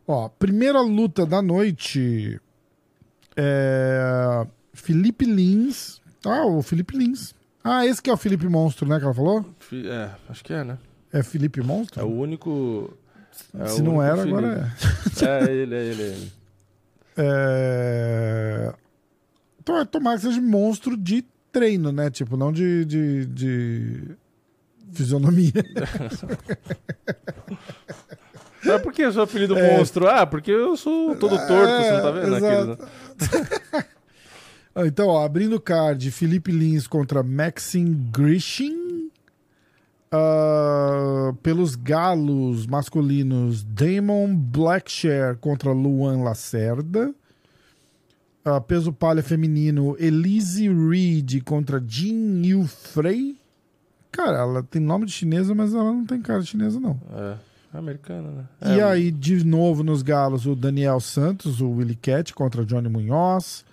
Ó, 0.07 0.29
primeira 0.29 0.81
luta 0.81 1.25
da 1.25 1.41
noite 1.41 2.41
é 3.37 4.47
Felipe 4.73 5.25
Lins. 5.25 6.01
Ah, 6.25 6.47
o 6.47 6.63
Felipe 6.63 6.97
Lins. 6.97 7.35
Ah, 7.63 7.87
esse 7.87 8.03
que 8.03 8.11
é 8.11 8.13
o 8.13 8.17
Felipe 8.17 8.47
Monstro, 8.49 8.87
né, 8.89 8.99
que 8.99 9.05
ela 9.05 9.15
falou? 9.15 9.45
É, 9.73 10.11
acho 10.29 10.45
que 10.45 10.53
é, 10.53 10.63
né? 10.65 10.79
É 11.13 11.23
Felipe 11.23 11.61
Monstro? 11.63 12.01
É 12.01 12.05
o 12.05 12.09
único. 12.11 12.93
é 13.59 13.67
Se 13.69 13.81
o 13.81 13.85
não 13.85 13.97
único 13.99 14.03
era, 14.03 14.17
Felipe. 14.19 14.37
agora 14.39 14.73
é. 15.23 15.25
É 15.25 15.53
ele, 15.55 15.75
é 15.75 15.83
ele, 15.85 16.03
é 16.03 16.07
ele. 16.07 16.33
É... 17.17 18.75
Então, 19.61 19.79
é 19.79 19.85
tomar 19.85 20.17
que 20.17 20.23
seja 20.23 20.41
monstro 20.43 20.97
de 20.97 21.25
treino, 21.55 21.93
né? 21.93 22.11
Tipo, 22.11 22.37
não 22.37 22.53
de, 22.53 22.85
de, 22.85 23.27
de 23.27 24.03
fisionomia. 24.93 25.53
Mas 28.65 28.81
por 28.83 28.93
que 28.93 29.05
o 29.07 29.13
seu 29.13 29.23
apelido 29.23 29.57
É. 29.57 29.77
monstro? 29.77 30.09
Ah, 30.09 30.27
porque 30.27 30.51
eu 30.51 30.77
sou 30.77 31.15
todo 31.17 31.37
torto, 31.37 31.73
você 31.83 31.93
não 31.93 32.03
tá 32.03 32.11
vendo? 32.11 32.35
Aquele, 32.37 32.51
né? 32.51 32.63
exato. 32.63 32.89
Ah, 34.77 34.87
Então, 34.89 35.07
ó, 35.07 35.25
abrindo 35.25 35.55
o 35.55 35.61
card, 35.61 36.11
Felipe 36.11 36.51
Lins 36.51 36.89
contra 36.89 37.23
Maxim 37.23 38.09
Grishin. 38.13 39.09
Ah, 40.11 41.33
pelos 41.43 41.77
galos 41.77 42.67
masculinos, 42.67 43.63
Damon 43.63 44.35
Blackshare 44.37 45.37
contra 45.37 45.71
Luan 45.73 46.23
Lacerda. 46.25 47.15
Ah, 48.45 48.61
peso 48.61 48.93
palha 48.93 49.23
feminino, 49.23 49.97
Elise 49.99 50.69
Reed 50.69 51.43
contra 51.45 51.83
Jin 51.87 52.45
Yu 52.45 52.67
Frey. 52.67 53.39
Cara, 54.13 54.39
ela 54.39 54.63
tem 54.63 54.81
nome 54.83 55.07
de 55.07 55.13
chinesa, 55.13 55.55
mas 55.55 55.73
ela 55.75 55.85
não 55.93 56.05
tem 56.05 56.21
cara 56.21 56.41
de 56.41 56.47
chinesa, 56.49 56.79
não. 56.79 57.01
É, 57.13 57.37
é 57.75 57.79
americana, 57.79 58.31
né? 58.31 58.45
E 58.77 58.81
É, 58.81 58.83
aí, 58.85 59.11
de 59.11 59.43
novo 59.45 59.83
nos 59.83 60.03
galos, 60.03 60.47
o 60.47 60.55
Daniel 60.55 61.01
Santos, 61.01 61.61
o 61.61 61.71
Willy 61.71 61.97
Cat 61.97 62.35
contra 62.35 62.65
Johnny 62.67 62.89
Munhoz. 62.89 63.65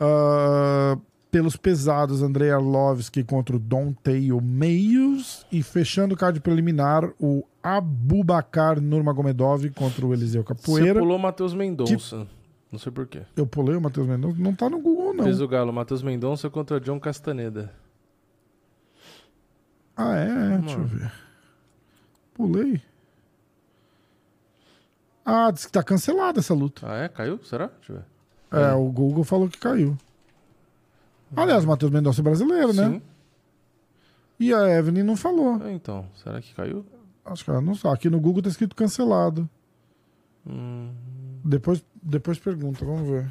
Ah, 0.00 0.98
pelos 1.30 1.56
pesados, 1.56 2.22
Andrei 2.22 2.50
Arlovski 2.50 3.22
contra 3.24 3.56
o 3.56 3.58
Don 3.58 3.92
Tail 3.92 4.40
Meios. 4.40 5.46
E 5.50 5.62
fechando 5.62 6.14
o 6.14 6.16
card 6.18 6.40
preliminar, 6.40 7.08
o 7.18 7.44
Abubakar 7.62 8.80
Nurmagomedov 8.80 9.70
contra 9.70 10.04
o 10.04 10.12
Eliseu 10.12 10.42
Você 10.42 10.48
Capoeira. 10.48 10.98
pulou 11.00 11.18
Matheus 11.18 11.54
Mendonça. 11.54 12.26
Não 12.72 12.78
sei 12.78 12.90
porquê. 12.90 13.22
Eu 13.36 13.46
pulei 13.46 13.76
o 13.76 13.80
Matheus 13.80 14.06
Mendonça. 14.08 14.38
Não 14.40 14.54
tá 14.54 14.68
no 14.70 14.80
Google, 14.80 15.12
não. 15.12 15.24
Fez 15.24 15.40
o 15.42 15.46
galo, 15.46 15.70
Matheus 15.72 16.02
Mendonça 16.02 16.48
contra 16.48 16.80
John 16.80 16.98
Castaneda. 16.98 17.70
Ah, 19.94 20.16
é? 20.16 20.58
Deixa 20.58 20.78
eu 20.78 20.84
ver. 20.84 21.12
Pulei. 22.32 22.82
Ah, 25.24 25.50
diz 25.50 25.66
que 25.66 25.72
tá 25.72 25.82
cancelada 25.82 26.40
essa 26.40 26.54
luta. 26.54 26.90
Ah, 26.90 26.96
é? 27.04 27.08
Caiu? 27.08 27.38
Será? 27.44 27.66
Deixa 27.68 27.92
eu 27.92 27.96
ver. 27.96 28.04
É, 28.50 28.72
o 28.72 28.90
Google 28.90 29.22
falou 29.24 29.48
que 29.48 29.58
caiu. 29.58 29.96
Aliás, 31.36 31.64
o 31.64 31.68
Matheus 31.68 31.92
Mendonça 31.92 32.20
é 32.20 32.24
brasileiro, 32.24 32.72
né? 32.72 32.88
Sim. 32.90 33.02
E 34.40 34.52
a 34.52 34.68
Evelyn 34.78 35.02
não 35.04 35.16
falou. 35.16 35.60
Ah, 35.62 35.70
Então, 35.70 36.06
será 36.16 36.40
que 36.40 36.54
caiu? 36.54 36.84
Acho 37.24 37.44
que 37.44 37.50
ela 37.50 37.60
não 37.60 37.74
sabe. 37.74 37.94
Aqui 37.94 38.10
no 38.10 38.20
Google 38.20 38.42
tá 38.42 38.48
escrito 38.48 38.74
cancelado. 38.74 39.48
Hum, 40.46 40.90
Depois, 41.44 41.84
depois 42.02 42.38
pergunta, 42.38 42.84
vamos 42.84 43.08
ver. 43.08 43.26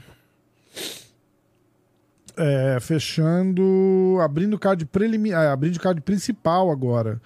É, 2.38 2.80
fechando. 2.80 4.18
Abrindo 4.22 4.58
card 4.58 4.86
preliminar. 4.86 5.48
abrindo 5.48 5.76
o 5.76 5.80
card 5.80 6.02
principal 6.02 6.72
agora. 6.72 7.22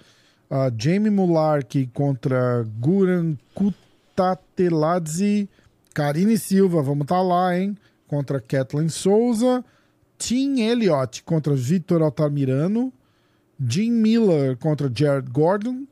Jamie 0.78 1.10
Mulark 1.10 1.86
contra 1.92 2.64
Guran 2.78 3.36
Kutateladze. 3.54 5.48
Karine 5.94 6.36
Silva, 6.36 6.82
vamos 6.82 7.04
estar 7.04 7.22
lá, 7.22 7.58
hein? 7.58 7.76
Contra 8.06 8.40
Kathleen 8.40 8.88
Souza. 8.88 9.64
Tim 10.18 10.60
Elliott 10.60 11.22
contra 11.24 11.54
Vitor 11.54 12.02
Altamirano. 12.02 12.92
Jim 13.58 13.90
Miller 13.90 14.56
contra 14.56 14.90
Jared 14.92 15.30
Gordon. 15.30 15.86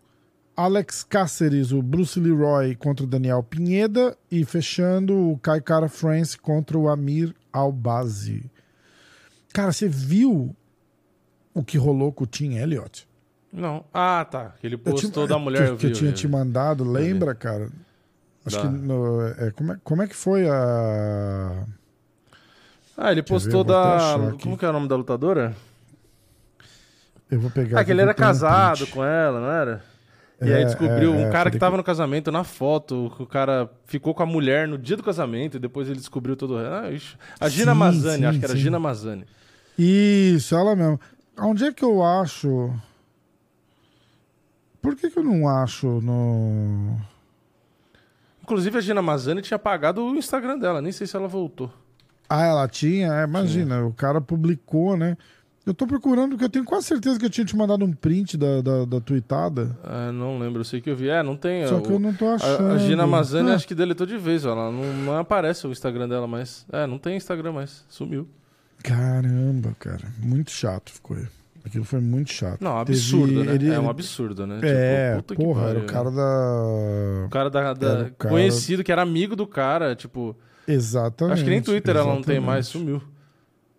Alex 0.57 1.03
Cáceres, 1.03 1.73
o 1.73 1.83
Bruce 1.83 2.19
Leroy 2.21 2.75
contra 2.77 3.05
o 3.05 3.09
Daniel 3.09 3.43
Pinheda. 3.43 4.17
E 4.31 4.45
fechando 4.45 5.31
o 5.33 5.39
Kai 5.39 5.61
Kara 5.61 5.89
France 5.89 6.37
contra 6.39 6.79
o 6.79 6.89
Amir 6.89 7.35
Albazi. 7.53 8.51
Cara, 9.53 9.73
você 9.73 9.89
viu 9.89 10.55
o 11.53 11.63
que 11.65 11.79
rolou 11.79 12.13
com 12.13 12.25
o 12.25 12.27
Tim 12.27 12.55
Elliott? 12.57 13.07
Não. 13.53 13.85
Ah, 13.95 14.27
tá. 14.29 14.55
Que 14.61 14.67
ele 14.67 14.77
postou 14.77 15.27
te- 15.27 15.29
da 15.29 15.39
mulher, 15.39 15.67
que, 15.67 15.71
eu 15.73 15.77
que 15.77 15.87
vi. 15.87 15.93
eu 15.93 15.97
tinha 15.99 16.11
eu 16.11 16.15
te 16.15 16.27
mandado, 16.29 16.83
lembra, 16.85 17.35
cara? 17.35 17.69
Acho 18.45 18.61
que 18.61 18.67
no- 18.67 19.23
é, 19.23 19.51
como, 19.53 19.73
é, 19.73 19.79
como 19.83 20.03
é 20.03 20.07
que 20.09 20.17
foi 20.17 20.49
a. 20.49 21.65
Ah, 22.97 23.11
ele 23.13 23.23
ver, 23.23 23.29
postou 23.29 23.63
da. 23.65 24.19
Como 24.43 24.59
que 24.59 24.65
é 24.65 24.69
o 24.69 24.73
nome 24.73 24.87
da 24.89 24.97
lutadora? 24.97 25.55
Eu 27.31 27.41
vou 27.41 27.51
pegar. 27.51 27.81
Ah, 27.81 27.85
que 27.85 27.91
ele 27.91 28.03
era 28.03 28.11
um 28.11 28.15
casado 28.15 28.87
com 28.89 29.03
ela, 29.05 29.41
não 29.41 29.51
era? 29.51 29.85
E 30.41 30.51
É, 30.51 30.57
aí 30.57 30.65
descobriu 30.65 31.15
é, 31.15 31.17
um 31.17 31.29
é, 31.29 31.31
cara 31.31 31.51
que 31.51 31.59
tava 31.59 31.77
no 31.77 31.85
casamento 31.85 32.31
na 32.33 32.45
foto, 32.45 33.13
que 33.17 33.23
o 33.23 33.27
cara 33.27 33.71
ficou 33.87 34.15
com 34.15 34.23
a 34.23 34.27
mulher 34.27 34.67
no 34.67 34.77
dia 34.77 34.97
do 34.97 35.03
casamento 35.03 35.57
e 35.57 35.61
depois 35.61 35.89
ele 35.89 35.99
descobriu 35.99 36.37
todo 36.37 36.55
o 36.55 36.57
resto. 36.59 36.75
Ah, 36.75 36.91
ixi. 36.91 37.17
a 37.41 37.49
Gina 37.49 37.73
Sim, 37.73 37.79
Mazani, 37.79 38.19
sim, 38.19 38.25
acho 38.25 38.39
que 38.39 38.45
era 38.45 38.55
sim. 38.55 38.61
Gina 38.61 38.79
Mazani. 38.79 39.25
Isso, 39.79 40.55
ela 40.55 40.75
mesmo. 40.75 41.01
Onde 41.39 41.65
é 41.65 41.73
que 41.73 41.85
eu 41.85 42.03
acho. 42.03 42.73
Por 44.83 44.95
que, 44.97 45.09
que 45.09 45.19
eu 45.19 45.25
não 45.25 45.49
acho 45.49 46.01
no. 46.01 46.99
Inclusive 48.43 48.77
a 48.77 48.81
Gina 48.81 49.01
Mazani 49.01 49.41
tinha 49.41 49.57
apagado 49.57 50.05
o 50.05 50.17
Instagram 50.17 50.59
dela, 50.59 50.83
nem 50.83 50.93
sei 50.93 51.07
se 51.07 51.17
ela 51.17 51.27
voltou. 51.27 51.73
Ah, 52.29 52.45
ela 52.45 52.69
tinha? 52.69 53.13
É, 53.15 53.25
imagina, 53.25 53.85
o 53.87 53.93
cara 53.93 54.21
publicou, 54.21 54.97
né? 54.97 55.17
Eu 55.67 55.73
tô 55.73 55.87
procurando, 55.87 56.31
porque 56.33 56.45
eu 56.45 56.49
tenho 56.51 56.65
quase 56.65 56.87
certeza 56.87 57.19
que 57.19 57.25
eu 57.25 57.31
tinha 57.31 57.45
te 57.45 57.57
mandado 57.57 57.85
um 57.87 57.93
print 57.93 58.37
da, 58.37 58.61
da, 58.61 58.85
da 58.85 59.01
tweetada. 59.01 59.75
Ah, 59.83 60.13
não 60.13 60.39
lembro, 60.39 60.61
eu 60.61 60.65
sei 60.65 60.79
que 60.81 60.91
eu 60.91 60.97
vi. 60.97 61.09
É, 61.09 61.23
não 61.23 61.37
tem. 61.37 61.67
Só 61.67 61.79
o- 61.79 61.81
que 61.83 61.91
eu 61.91 61.99
não 61.99 62.13
tô 62.13 62.27
a- 62.27 62.35
achando. 62.35 62.73
A, 62.73 62.79
Gina 62.79 63.07
Mazani 63.07 63.51
Ah, 63.51 63.55
acho 63.55 63.67
que 63.67 63.75
deletou 63.75 64.07
de 64.07 64.19
vez, 64.19 64.45
ó, 64.45 64.53
ela 64.53 64.71
não, 64.71 64.83
não 65.05 65.17
aparece 65.19 65.67
o 65.67 65.73
Instagram 65.73 66.07
dela 66.07 66.27
mais. 66.27 66.67
É, 66.71 66.87
não 66.87 66.99
tem 66.99 67.17
Instagram 67.17 67.53
mais, 67.53 67.83
sumiu. 67.89 68.29
Caramba, 68.83 69.75
cara. 69.79 70.07
Muito 70.19 70.51
chato 70.51 70.93
ficou. 70.93 71.17
Aquilo 71.65 71.85
foi 71.85 71.99
muito 72.01 72.31
chato. 72.31 72.61
Não, 72.61 72.85
Teve- 72.85 72.99
absurdo, 72.99 73.45
né? 73.45 73.55
ele- 73.55 73.71
É 73.73 73.81
um 73.81 73.89
absurdo, 73.89 74.47
né? 74.47 74.61
É, 74.63 75.13
Tipo, 75.13 75.23
puta 75.23 75.37
que 75.37 75.43
porra, 75.43 75.69
era 75.71 75.79
o 75.79 75.87
cara 75.87 76.11
né? 76.11 76.17
da. 76.17 77.25
O 77.25 77.31
cara 77.31 77.49
da, 77.49 77.73
da- 77.73 78.03
o 78.03 78.11
cara- 78.13 78.31
conhecido, 78.35 78.85
que 78.85 78.93
era 78.93 79.01
amigo 79.01 79.35
do 79.35 79.47
cara, 79.47 79.97
tipo. 79.97 80.37
Exatamente. 80.69 81.33
Acho 81.35 81.45
que 81.45 81.51
nem 81.51 81.63
Twitter 81.63 81.97
ela 81.97 82.05
não 82.05 82.15
tem 82.23 82.37
exatamente. 82.37 82.45
mais, 82.47 82.67
sumiu. 82.67 83.03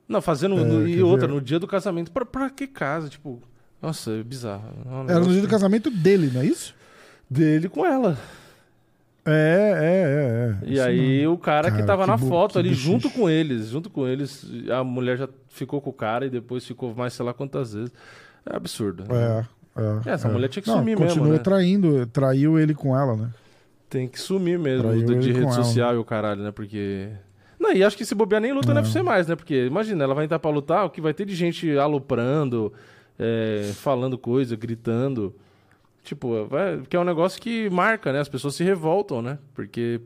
Não, 0.07 0.22
fazendo. 0.22 0.60
É, 0.60 0.64
no- 0.64 0.88
e 0.88 1.02
outra, 1.02 1.27
ver? 1.27 1.34
no 1.34 1.41
dia 1.41 1.60
do 1.60 1.68
casamento. 1.68 2.11
Pra, 2.11 2.26
pra 2.26 2.49
que 2.49 2.68
casa? 2.68 3.10
Tipo. 3.10 3.41
Nossa, 3.82 4.11
é 4.11 4.23
bizarro. 4.23 4.64
É 4.86 4.90
um 4.90 5.10
Era 5.10 5.19
no 5.19 5.32
dia 5.32 5.41
do 5.41 5.48
casamento 5.48 5.90
dele, 5.91 6.32
não 6.34 6.41
é 6.41 6.45
isso? 6.45 6.73
dele 7.30 7.68
com 7.68 7.86
ela. 7.86 8.18
É, 9.26 9.32
é, 10.61 10.64
é. 10.64 10.68
é. 10.68 10.69
E 10.69 10.73
Isso 10.76 10.84
aí 10.84 11.27
o 11.27 11.38
cara, 11.38 11.69
que 11.72 11.77
Cara, 11.77 11.88
tava 11.88 12.03
que 12.03 12.10
na 12.11 12.18
foto 12.18 12.53
que 12.53 12.60
ali 12.60 12.73
junto 12.73 13.10
com 13.10 13.27
eles, 13.27 13.69
junto 13.69 13.90
com 13.90 14.07
eles, 14.07 14.45
a 14.72 14.84
mulher 14.84 15.18
já 15.18 15.27
ficou 15.49 15.82
com 15.82 15.90
o 15.90 15.94
cara 15.94 16.27
e 16.27 16.30
depois 16.30 16.65
ficou 16.65 16.94
mais 16.94 17.14
sei 17.14 17.26
lá 17.26 17.34
quantas 17.34 17.73
vezes. 17.73 17.91
É 18.48 18.56
absurdo. 18.56 19.03
É, 19.11 19.45
é, 19.76 20.10
É, 20.10 20.14
essa 20.14 20.27
é. 20.27 20.32
mulher 20.32 20.48
tinha 20.49 20.61
que 20.61 20.69
Não, 20.69 20.77
sumir 20.77 20.95
mesmo, 20.98 21.07
Continuou 21.07 21.34
né? 21.34 21.40
traindo, 21.40 22.06
traiu 22.06 22.60
ele 22.60 22.76
com 22.76 22.95
ela, 22.95 23.15
né? 23.15 23.32
Tem 23.90 24.07
que 24.07 24.19
sumir 24.22 24.60
mesmo 24.60 24.84
Traiu 24.90 25.03
de, 25.06 25.19
de 25.19 25.32
rede 25.32 25.44
ela. 25.45 25.52
social 25.52 25.95
e 25.95 25.98
o 25.98 26.06
caralho, 26.06 26.44
né? 26.44 26.52
Porque. 26.52 27.10
Não, 27.60 27.72
e 27.73 27.84
acho 27.84 27.98
que 27.98 28.06
se 28.06 28.14
bobear 28.15 28.41
nem 28.41 28.52
luta 28.53 28.68
Não. 28.68 28.76
deve 28.76 28.90
ser 28.91 29.02
mais, 29.02 29.27
né? 29.27 29.36
Porque, 29.36 29.65
imagina, 29.65 30.03
ela 30.03 30.14
vai 30.14 30.26
entrar 30.26 30.40
pra 30.40 30.52
lutar, 30.52 30.86
o 30.86 30.90
que 30.90 31.02
vai 31.02 31.14
ter 31.14 31.26
de 31.26 31.36
gente 31.36 31.77
aloprando, 31.77 32.72
é, 33.18 33.72
falando 33.76 34.18
coisa, 34.18 34.56
gritando. 34.56 35.34
Tipo, 36.03 36.45
vai, 36.45 36.82
que 36.88 36.95
é 36.95 36.99
um 36.99 37.03
negócio 37.03 37.41
que 37.41 37.69
marca, 37.69 38.14
né? 38.14 38.19
As 38.19 38.30
pessoas 38.30 38.56
se 38.56 38.64
revoltam, 38.64 39.22
né? 39.22 39.40
Porque. 39.53 39.99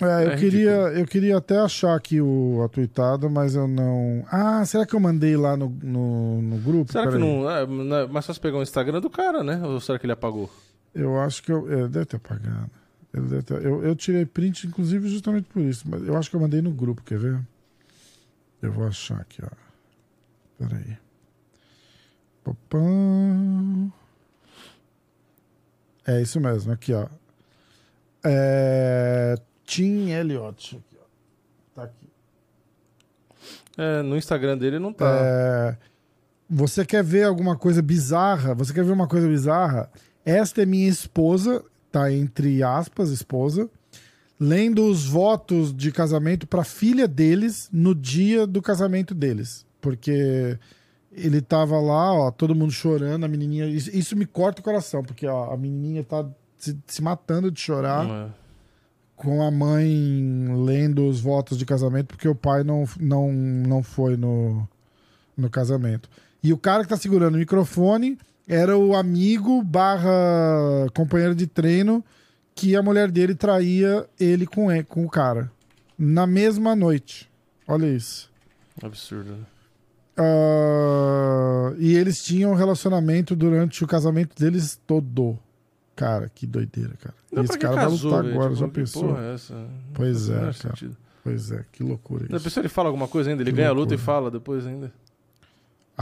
É, 0.00 0.04
eu, 0.26 0.30
É 0.30 0.36
queria, 0.36 0.70
eu 0.70 1.04
queria 1.06 1.36
até 1.36 1.58
achar 1.58 1.94
aqui 1.94 2.20
o, 2.20 2.62
a 2.64 2.68
tweetada, 2.68 3.28
mas 3.28 3.54
eu 3.54 3.66
não. 3.66 4.24
Ah, 4.30 4.64
será 4.64 4.86
que 4.86 4.94
eu 4.94 5.00
mandei 5.00 5.36
lá 5.36 5.56
no, 5.56 5.68
no, 5.82 6.40
no 6.40 6.56
grupo? 6.58 6.92
Será 6.92 7.04
que 7.06 7.12
Peraí. 7.12 7.28
não. 7.28 7.50
É, 7.50 7.62
é 8.02 8.06
mais 8.06 8.24
fácil 8.24 8.40
pegar 8.40 8.58
o 8.58 8.62
Instagram 8.62 9.00
do 9.00 9.10
cara, 9.10 9.42
né? 9.42 9.60
Ou 9.64 9.80
será 9.80 9.98
que 9.98 10.06
ele 10.06 10.12
apagou? 10.12 10.48
Eu 10.94 11.18
acho 11.20 11.42
que 11.42 11.52
eu. 11.52 11.70
Ele 11.70 11.88
deve 11.88 12.06
ter 12.06 12.16
apagado. 12.16 12.70
Eu, 13.12 13.82
eu 13.82 13.96
tirei 13.96 14.24
print, 14.24 14.66
inclusive, 14.66 15.08
justamente 15.08 15.48
por 15.48 15.62
isso. 15.62 15.88
Mas 15.88 16.06
eu 16.06 16.16
acho 16.16 16.30
que 16.30 16.36
eu 16.36 16.40
mandei 16.40 16.62
no 16.62 16.70
grupo, 16.70 17.02
quer 17.02 17.18
ver? 17.18 17.40
Eu 18.62 18.72
vou 18.72 18.86
achar 18.86 19.20
aqui, 19.20 19.42
ó. 19.42 19.48
Peraí. 20.58 20.96
Papam. 22.44 23.92
É 26.06 26.22
isso 26.22 26.40
mesmo, 26.40 26.72
aqui, 26.72 26.92
ó. 26.92 27.08
É... 28.24 29.36
Tim 29.64 30.10
Elliott. 30.10 30.76
Aqui, 30.76 30.96
ó. 30.98 31.04
Tá 31.74 31.84
aqui. 31.84 32.10
É, 33.78 34.02
no 34.02 34.16
Instagram 34.16 34.58
dele 34.58 34.78
não 34.78 34.92
tá. 34.92 35.06
É, 35.08 35.76
Você 36.48 36.84
quer 36.84 37.02
ver 37.02 37.24
alguma 37.24 37.56
coisa 37.56 37.80
bizarra? 37.80 38.54
Você 38.54 38.72
quer 38.74 38.84
ver 38.84 38.92
uma 38.92 39.08
coisa 39.08 39.26
bizarra? 39.26 39.90
Esta 40.24 40.62
é 40.62 40.66
minha 40.66 40.88
esposa, 40.88 41.64
tá 41.90 42.12
entre 42.12 42.62
aspas, 42.62 43.10
esposa, 43.10 43.68
lendo 44.38 44.84
os 44.84 45.06
votos 45.06 45.74
de 45.74 45.92
casamento 45.92 46.46
para 46.46 46.64
filha 46.64 47.06
deles 47.06 47.68
no 47.72 47.94
dia 47.94 48.46
do 48.46 48.62
casamento 48.62 49.14
deles. 49.14 49.66
Porque 49.80 50.58
ele 51.12 51.40
tava 51.40 51.78
lá, 51.80 52.12
ó, 52.12 52.30
todo 52.30 52.54
mundo 52.54 52.72
chorando, 52.72 53.24
a 53.24 53.28
menininha. 53.28 53.66
Isso, 53.66 53.90
isso 53.94 54.16
me 54.16 54.24
corta 54.24 54.60
o 54.60 54.64
coração, 54.64 55.02
porque 55.02 55.26
ó, 55.26 55.52
a 55.52 55.56
menininha 55.56 56.04
tá 56.04 56.26
se, 56.56 56.78
se 56.86 57.02
matando 57.02 57.50
de 57.50 57.60
chorar 57.60 58.06
é. 58.06 58.30
com 59.16 59.42
a 59.42 59.50
mãe 59.50 60.46
lendo 60.64 61.08
os 61.08 61.20
votos 61.20 61.58
de 61.58 61.64
casamento 61.64 62.08
porque 62.08 62.28
o 62.28 62.34
pai 62.34 62.62
não, 62.62 62.84
não, 63.00 63.32
não 63.32 63.82
foi 63.82 64.16
no, 64.16 64.68
no 65.36 65.50
casamento. 65.50 66.08
E 66.42 66.52
o 66.52 66.58
cara 66.58 66.82
que 66.82 66.88
tá 66.88 66.96
segurando 66.96 67.34
o 67.34 67.38
microfone 67.38 68.18
era 68.48 68.76
o 68.76 68.94
amigo 68.96 69.62
barra 69.62 70.10
companheiro 70.94 71.34
de 71.34 71.46
treino 71.46 72.04
que 72.54 72.74
a 72.76 72.82
mulher 72.82 73.10
dele 73.10 73.34
traía 73.34 74.06
ele 74.18 74.46
com, 74.46 74.70
e- 74.70 74.82
com 74.82 75.04
o 75.04 75.08
cara. 75.10 75.50
Na 75.98 76.26
mesma 76.26 76.74
noite. 76.76 77.30
Olha 77.66 77.86
isso. 77.86 78.30
Absurdo. 78.82 79.32
né? 79.32 79.44
Ah, 80.18 81.72
e 81.78 81.94
eles 81.96 82.22
tinham 82.22 82.52
um 82.52 82.54
relacionamento 82.54 83.34
durante 83.36 83.82
o 83.84 83.86
casamento 83.86 84.34
deles 84.40 84.80
todo. 84.86 85.38
Cara, 85.96 86.30
que 86.34 86.46
doideira, 86.46 86.94
cara. 86.98 87.14
Não, 87.30 87.44
esse 87.44 87.58
cara 87.58 87.74
casou, 87.76 88.10
vai 88.10 88.20
lutar 88.20 88.22
velho? 88.24 88.34
agora, 88.34 88.54
Tipo, 88.54 88.60
já 88.66 88.68
pensou? 88.72 89.18
é 89.20 89.34
essa? 89.34 89.66
Pois 89.94 90.30
é, 90.30 90.34
cara. 90.38 90.52
sentido. 90.52 90.96
Pois 91.22 91.50
é, 91.52 91.64
que 91.70 91.82
loucura 91.82 92.24
A 92.30 92.36
isso. 92.36 92.44
pessoa 92.44 92.62
ele 92.62 92.68
fala 92.70 92.88
alguma 92.88 93.06
coisa 93.06 93.28
ainda? 93.30 93.42
Ele 93.42 93.50
Que 93.50 93.56
ganha 93.58 93.68
a 93.68 93.72
luta 93.72 93.92
e 93.92 93.96
loucura. 93.96 94.14
fala 94.14 94.30
depois 94.30 94.66
ainda? 94.66 94.90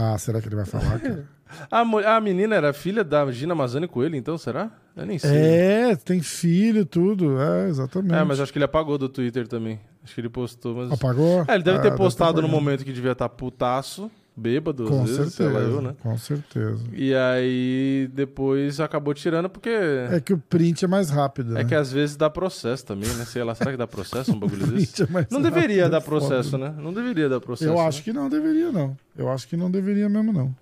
Ah, 0.01 0.17
será 0.17 0.41
que 0.41 0.47
ele 0.47 0.55
vai 0.55 0.65
falar, 0.65 0.99
cara? 0.99 1.25
A, 1.71 1.83
mu- 1.83 1.97
a 1.97 2.21
menina 2.21 2.55
era 2.55 2.71
filha 2.71 3.03
da 3.03 3.29
Gina 3.31 3.55
Mazani 3.55 3.87
Coelho, 3.87 4.15
então 4.15 4.37
será? 4.37 4.69
Eu 4.95 5.03
nem 5.03 5.17
sei. 5.17 5.31
é, 5.35 5.95
tem 5.95 6.21
filho, 6.21 6.85
tudo. 6.85 7.41
É, 7.41 7.67
exatamente. 7.67 8.13
É, 8.13 8.23
mas 8.23 8.39
acho 8.39 8.51
que 8.53 8.59
ele 8.59 8.65
apagou 8.65 8.99
do 8.99 9.09
Twitter 9.09 9.47
também. 9.47 9.79
Acho 10.03 10.13
que 10.13 10.21
ele 10.21 10.29
postou, 10.29 10.75
mas. 10.75 10.91
Apagou? 10.91 11.43
É, 11.47 11.55
ele 11.55 11.63
deve 11.63 11.79
Ah, 11.79 11.81
ter 11.81 11.95
postado 11.95 12.33
no 12.39 12.47
apagado. 12.47 12.63
momento 12.63 12.85
que 12.85 12.93
devia 12.93 13.13
estar 13.13 13.27
putaço, 13.29 14.11
bêbado, 14.39 14.85
Com 14.85 15.03
às 15.03 15.09
vezes, 15.09 15.33
certeza, 15.33 15.59
eu, 15.59 15.81
né? 15.81 15.95
com 16.01 16.17
certeza. 16.17 16.83
E 16.93 17.13
aí 17.13 18.09
depois 18.13 18.79
acabou 18.79 19.13
tirando 19.13 19.49
porque. 19.49 19.69
É 19.69 20.19
que 20.19 20.33
o 20.33 20.37
print 20.37 20.85
é 20.85 20.87
mais 20.87 21.09
rápido, 21.09 21.51
É 21.57 21.63
né? 21.63 21.65
que 21.69 21.75
às 21.75 21.91
vezes 21.91 22.15
dá 22.15 22.29
processo 22.29 22.85
também, 22.85 23.09
né? 23.13 23.25
Sei 23.25 23.43
lá, 23.43 23.53
será 23.53 23.71
que 23.71 23.77
dá 23.77 23.85
processo 23.87 24.31
um 24.31 24.39
bagulho 24.39 24.65
desse? 24.67 25.03
é 25.03 25.07
Não 25.29 25.41
deveria 25.41 25.83
é 25.85 25.89
dar 25.89 26.01
foda. 26.01 26.17
processo, 26.19 26.57
né? 26.57 26.73
Não 26.77 26.93
deveria 26.93 27.27
dar 27.29 27.39
processo. 27.39 27.69
Eu 27.69 27.75
né? 27.75 27.87
acho 27.87 28.03
que 28.03 28.13
não 28.13 28.29
deveria, 28.29 28.71
não. 28.71 28.97
Eu 29.17 29.29
acho 29.29 29.47
que 29.47 29.57
não 29.57 29.69
deveria 29.69 30.07
mesmo, 30.09 30.31
não. 30.31 30.55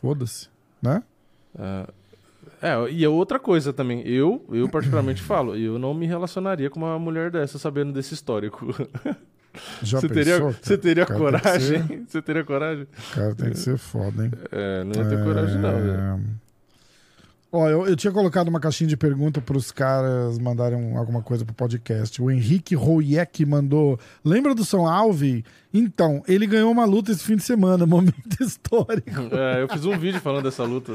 Foda-se, 0.00 0.48
né? 0.82 1.02
É, 1.58 1.86
é, 2.62 2.90
e 2.90 3.04
é 3.04 3.08
outra 3.08 3.38
coisa 3.38 3.72
também. 3.72 4.06
Eu, 4.06 4.44
eu 4.50 4.68
particularmente 4.68 5.20
falo, 5.22 5.56
eu 5.56 5.78
não 5.78 5.92
me 5.94 6.06
relacionaria 6.06 6.70
com 6.70 6.80
uma 6.80 6.98
mulher 6.98 7.30
dessa 7.30 7.58
sabendo 7.58 7.92
desse 7.92 8.14
histórico. 8.14 8.66
Já 9.82 10.00
Você 10.00 10.08
pensou? 10.08 10.24
teria, 10.24 10.56
você 10.62 10.78
teria 10.78 11.06
coragem? 11.06 11.82
ser- 11.86 12.02
Você 12.08 12.22
teria 12.22 12.44
coragem? 12.44 12.84
O 12.84 13.14
cara 13.14 13.34
tem 13.34 13.50
que 13.50 13.58
ser 13.58 13.76
foda, 13.78 14.24
hein? 14.24 14.30
É, 14.52 14.84
não 14.84 14.92
ia 15.02 15.08
ter 15.08 15.24
coragem, 15.24 15.58
não, 15.58 15.72
velho. 15.76 15.92
É. 15.92 16.18
Ó, 17.52 17.68
eu, 17.68 17.84
eu 17.88 17.96
tinha 17.96 18.12
colocado 18.12 18.46
uma 18.46 18.60
caixinha 18.60 18.86
de 18.86 18.96
pergunta 18.96 19.40
para 19.40 19.56
os 19.56 19.72
caras 19.72 20.38
mandarem 20.38 20.96
alguma 20.96 21.20
coisa 21.20 21.44
pro 21.44 21.52
podcast. 21.52 22.22
O 22.22 22.30
Henrique 22.30 22.76
Royek 22.76 23.44
mandou. 23.44 23.98
Lembra 24.24 24.54
do 24.54 24.64
São 24.64 24.86
Alve? 24.86 25.44
Então, 25.74 26.22
ele 26.28 26.46
ganhou 26.46 26.70
uma 26.70 26.84
luta 26.84 27.10
esse 27.10 27.24
fim 27.24 27.34
de 27.34 27.42
semana, 27.42 27.84
momento 27.86 28.40
histórico. 28.40 29.34
É, 29.34 29.62
eu 29.62 29.68
fiz 29.68 29.84
um 29.84 29.98
vídeo 29.98 30.20
falando 30.20 30.44
dessa 30.44 30.62
luta. 30.62 30.92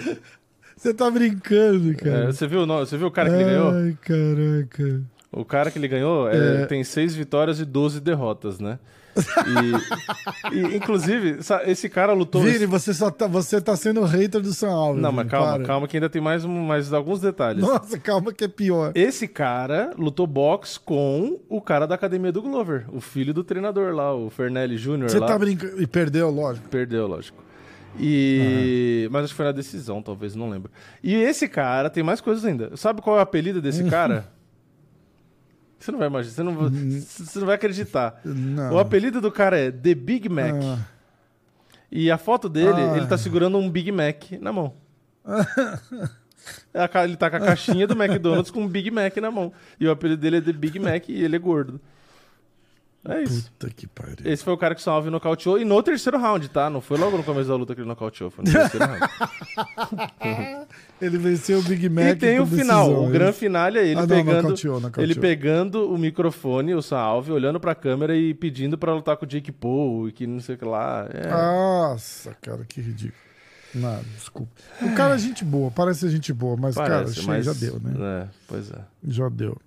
Você 0.78 0.94
tá 0.94 1.12
brincando, 1.12 1.92
É, 1.92 1.96
cara. 1.96 2.32
você, 2.32 2.48
viu, 2.48 2.62
o 2.62 2.66
no- 2.66 2.80
você 2.80 2.98
viu 2.98 3.08
o 3.08 3.12
cara 3.12 3.30
que 3.30 3.36
ele 3.36 3.44
ganhou? 3.44 3.72
Ai, 3.72 3.98
caraca. 4.02 5.02
O 5.36 5.44
cara 5.46 5.70
que 5.70 5.78
ele 5.78 5.88
ganhou 5.88 6.30
é, 6.30 6.64
É. 6.64 6.66
tem 6.66 6.84
seis 6.84 7.14
vitórias 7.14 7.60
e 7.60 7.66
12 7.66 8.00
derrotas, 8.00 8.60
né? 8.60 8.80
E, 9.16 10.56
e, 10.56 10.76
inclusive, 10.76 11.40
esse 11.66 11.88
cara 11.88 12.12
lutou. 12.14 12.42
Vini, 12.42 12.66
você, 12.66 12.94
só 12.94 13.10
tá, 13.10 13.28
você 13.28 13.62
tá 13.62 13.76
sendo 13.76 14.02
hater 14.04 14.42
do 14.42 14.52
Sam 14.54 14.72
Alves. 14.72 15.02
Não, 15.02 15.12
mas 15.12 15.26
Vini, 15.26 15.32
calma, 15.32 15.54
para. 15.56 15.64
calma, 15.66 15.88
que 15.88 15.96
ainda 15.98 16.10
tem 16.10 16.22
mais, 16.22 16.44
mais 16.46 16.92
alguns 16.92 17.22
detalhes. 17.22 17.62
Nossa, 17.62 17.98
calma 18.00 18.34
que 18.34 18.44
é 18.44 18.48
pior. 18.48 18.92
Esse 18.96 19.28
cara 19.28 19.92
lutou 19.98 20.28
boxe 20.28 20.78
com 20.80 21.40
o 21.48 21.62
cara 21.62 21.86
da 21.86 21.96
academia 21.96 22.32
do 22.32 22.42
Glover, 22.42 22.86
o 22.92 23.00
filho 23.00 23.34
do 23.34 23.44
treinador 23.44 23.94
lá, 23.94 24.14
o 24.14 24.30
Fernelli 24.30 24.76
Jr. 24.78 25.10
Você 25.10 25.20
lá. 25.20 25.28
tá 25.28 25.38
brincando. 25.40 25.82
E 25.82 25.88
perdeu, 25.88 26.30
lógico. 26.30 26.68
Perdeu, 26.70 27.08
lógico. 27.08 27.44
E. 27.98 29.08
Mas 29.12 29.24
acho 29.26 29.34
que 29.34 29.38
foi 29.38 29.46
na 29.46 29.52
decisão, 29.54 30.02
talvez, 30.02 30.36
não 30.36 30.50
lembro. 30.50 30.70
E 31.02 31.16
esse 31.16 31.48
cara 31.48 31.90
tem 31.90 32.04
mais 32.04 32.20
coisas 32.22 32.44
ainda. 32.44 32.76
Sabe 32.76 33.02
qual 33.02 33.16
é 33.16 33.20
o 33.20 33.22
apelido 33.22 33.62
desse 33.62 33.84
cara? 33.90 34.28
Você 35.86 35.92
não 35.92 36.00
vai 36.00 36.08
imaginar, 36.08 36.34
você 36.36 36.44
não, 36.44 36.56
vai- 36.56 36.70
você 37.00 37.40
não 37.40 37.46
vai 37.46 37.56
acreditar. 37.56 38.20
Não. 38.26 38.74
O 38.74 38.80
apelido 38.80 39.22
do 39.22 39.32
cara 39.32 39.56
é 39.60 39.72
The 39.72 39.94
Big 39.94 40.28
Mac. 40.28 40.56
Ah. 40.64 40.80
E 41.92 42.10
a 42.10 42.18
foto 42.18 42.50
dele, 42.50 42.82
Ah. 42.82 42.98
ele 42.98 43.06
tá 43.06 43.18
segurando 43.20 43.58
um 43.60 43.70
Big 43.70 43.92
Mac 43.92 44.32
na 44.42 44.52
mão. 44.52 44.74
É 46.74 47.04
ele 47.04 47.16
tá 47.18 47.28
com 47.30 47.38
a 47.38 47.40
caixinha 47.40 47.88
do 47.88 47.96
McDonald's 48.00 48.52
com 48.52 48.62
um 48.62 48.68
Big 48.68 48.92
Mac 48.92 49.18
na 49.18 49.32
mão. 49.32 49.52
E 49.80 49.88
o 49.88 49.92
apelido 49.92 50.22
dele 50.22 50.38
é 50.38 50.42
The 50.42 50.54
Big 50.54 50.78
Mac 50.78 51.10
e 51.10 51.24
ele 51.24 51.36
é 51.36 51.40
gordo. 51.40 51.82
É 53.08 53.22
isso. 53.24 53.52
Puta 53.52 53.70
que 53.74 53.86
pariu. 53.88 54.16
Esse 54.26 54.44
foi 54.44 54.54
o 54.54 54.58
cara 54.58 54.74
que 54.74 54.82
o 54.82 54.84
Salve 54.84 55.10
nocauteou. 55.10 55.60
E 55.60 55.66
no 55.66 55.82
terceiro 55.84 56.18
round, 56.18 56.50
tá? 56.50 56.70
Não 56.70 56.82
foi 56.82 56.98
logo 56.98 57.16
no 57.18 57.24
começo 57.24 57.48
da 57.50 57.56
luta 57.56 57.76
que 57.76 57.82
ele 57.82 57.88
nocauteou. 57.88 58.32
Foi 58.32 58.44
no 58.46 58.52
terceiro 58.52 58.86
round. 58.86 59.06
Ele 61.02 61.18
venceu 61.18 61.60
o 61.60 61.62
Big 61.64 61.90
Mac. 61.90 62.06
e 62.06 62.16
tem 62.16 62.40
o 62.40 62.46
final. 62.46 62.86
decisão, 62.88 63.06
o 63.08 63.12
grande 63.12 63.32
isso. 63.32 63.40
finale 63.40 63.80
é 63.80 63.84
ele 63.86 63.96
Ah, 64.00 64.02
não, 64.02 64.08
pegando. 64.08 64.36
nocauteou, 64.44 64.76
nocauteou. 64.80 65.04
Ele 65.04 65.16
pegando 65.16 65.94
o 65.94 65.98
microfone, 65.98 66.74
o 66.74 66.82
Salve, 66.82 67.32
olhando 67.32 67.60
pra 67.60 67.76
câmera 67.76 68.16
e 68.16 68.34
pedindo 68.34 68.78
pra 68.78 68.94
lutar 68.94 69.18
com 69.18 69.26
o 69.26 69.28
Jake 69.28 69.52
Paul 69.52 70.08
e 70.08 70.12
que 70.14 70.26
não 70.26 70.40
sei 70.40 70.56
o 70.56 70.58
que 70.58 70.66
lá. 70.66 71.06
É. 71.14 71.30
Nossa, 71.30 72.36
cara, 72.42 72.64
que 72.68 72.80
ridículo. 72.82 73.14
Não, 73.76 74.00
desculpa. 74.16 74.52
O 74.82 74.96
cara 74.96 75.16
é 75.16 75.18
gente 75.18 75.44
boa, 75.44 75.70
parece 75.70 76.10
gente 76.10 76.32
boa, 76.32 76.56
mas, 76.58 76.76
cara, 76.76 76.90
Parece, 77.04 77.16
chega, 77.16 77.28
mas- 77.28 77.46
já 77.46 77.52
deu, 77.54 77.78
né? 77.82 77.94
É, 78.24 78.28
pois 78.48 78.72
é. 78.72 78.80
Já 79.06 79.28
deu. 79.28 79.58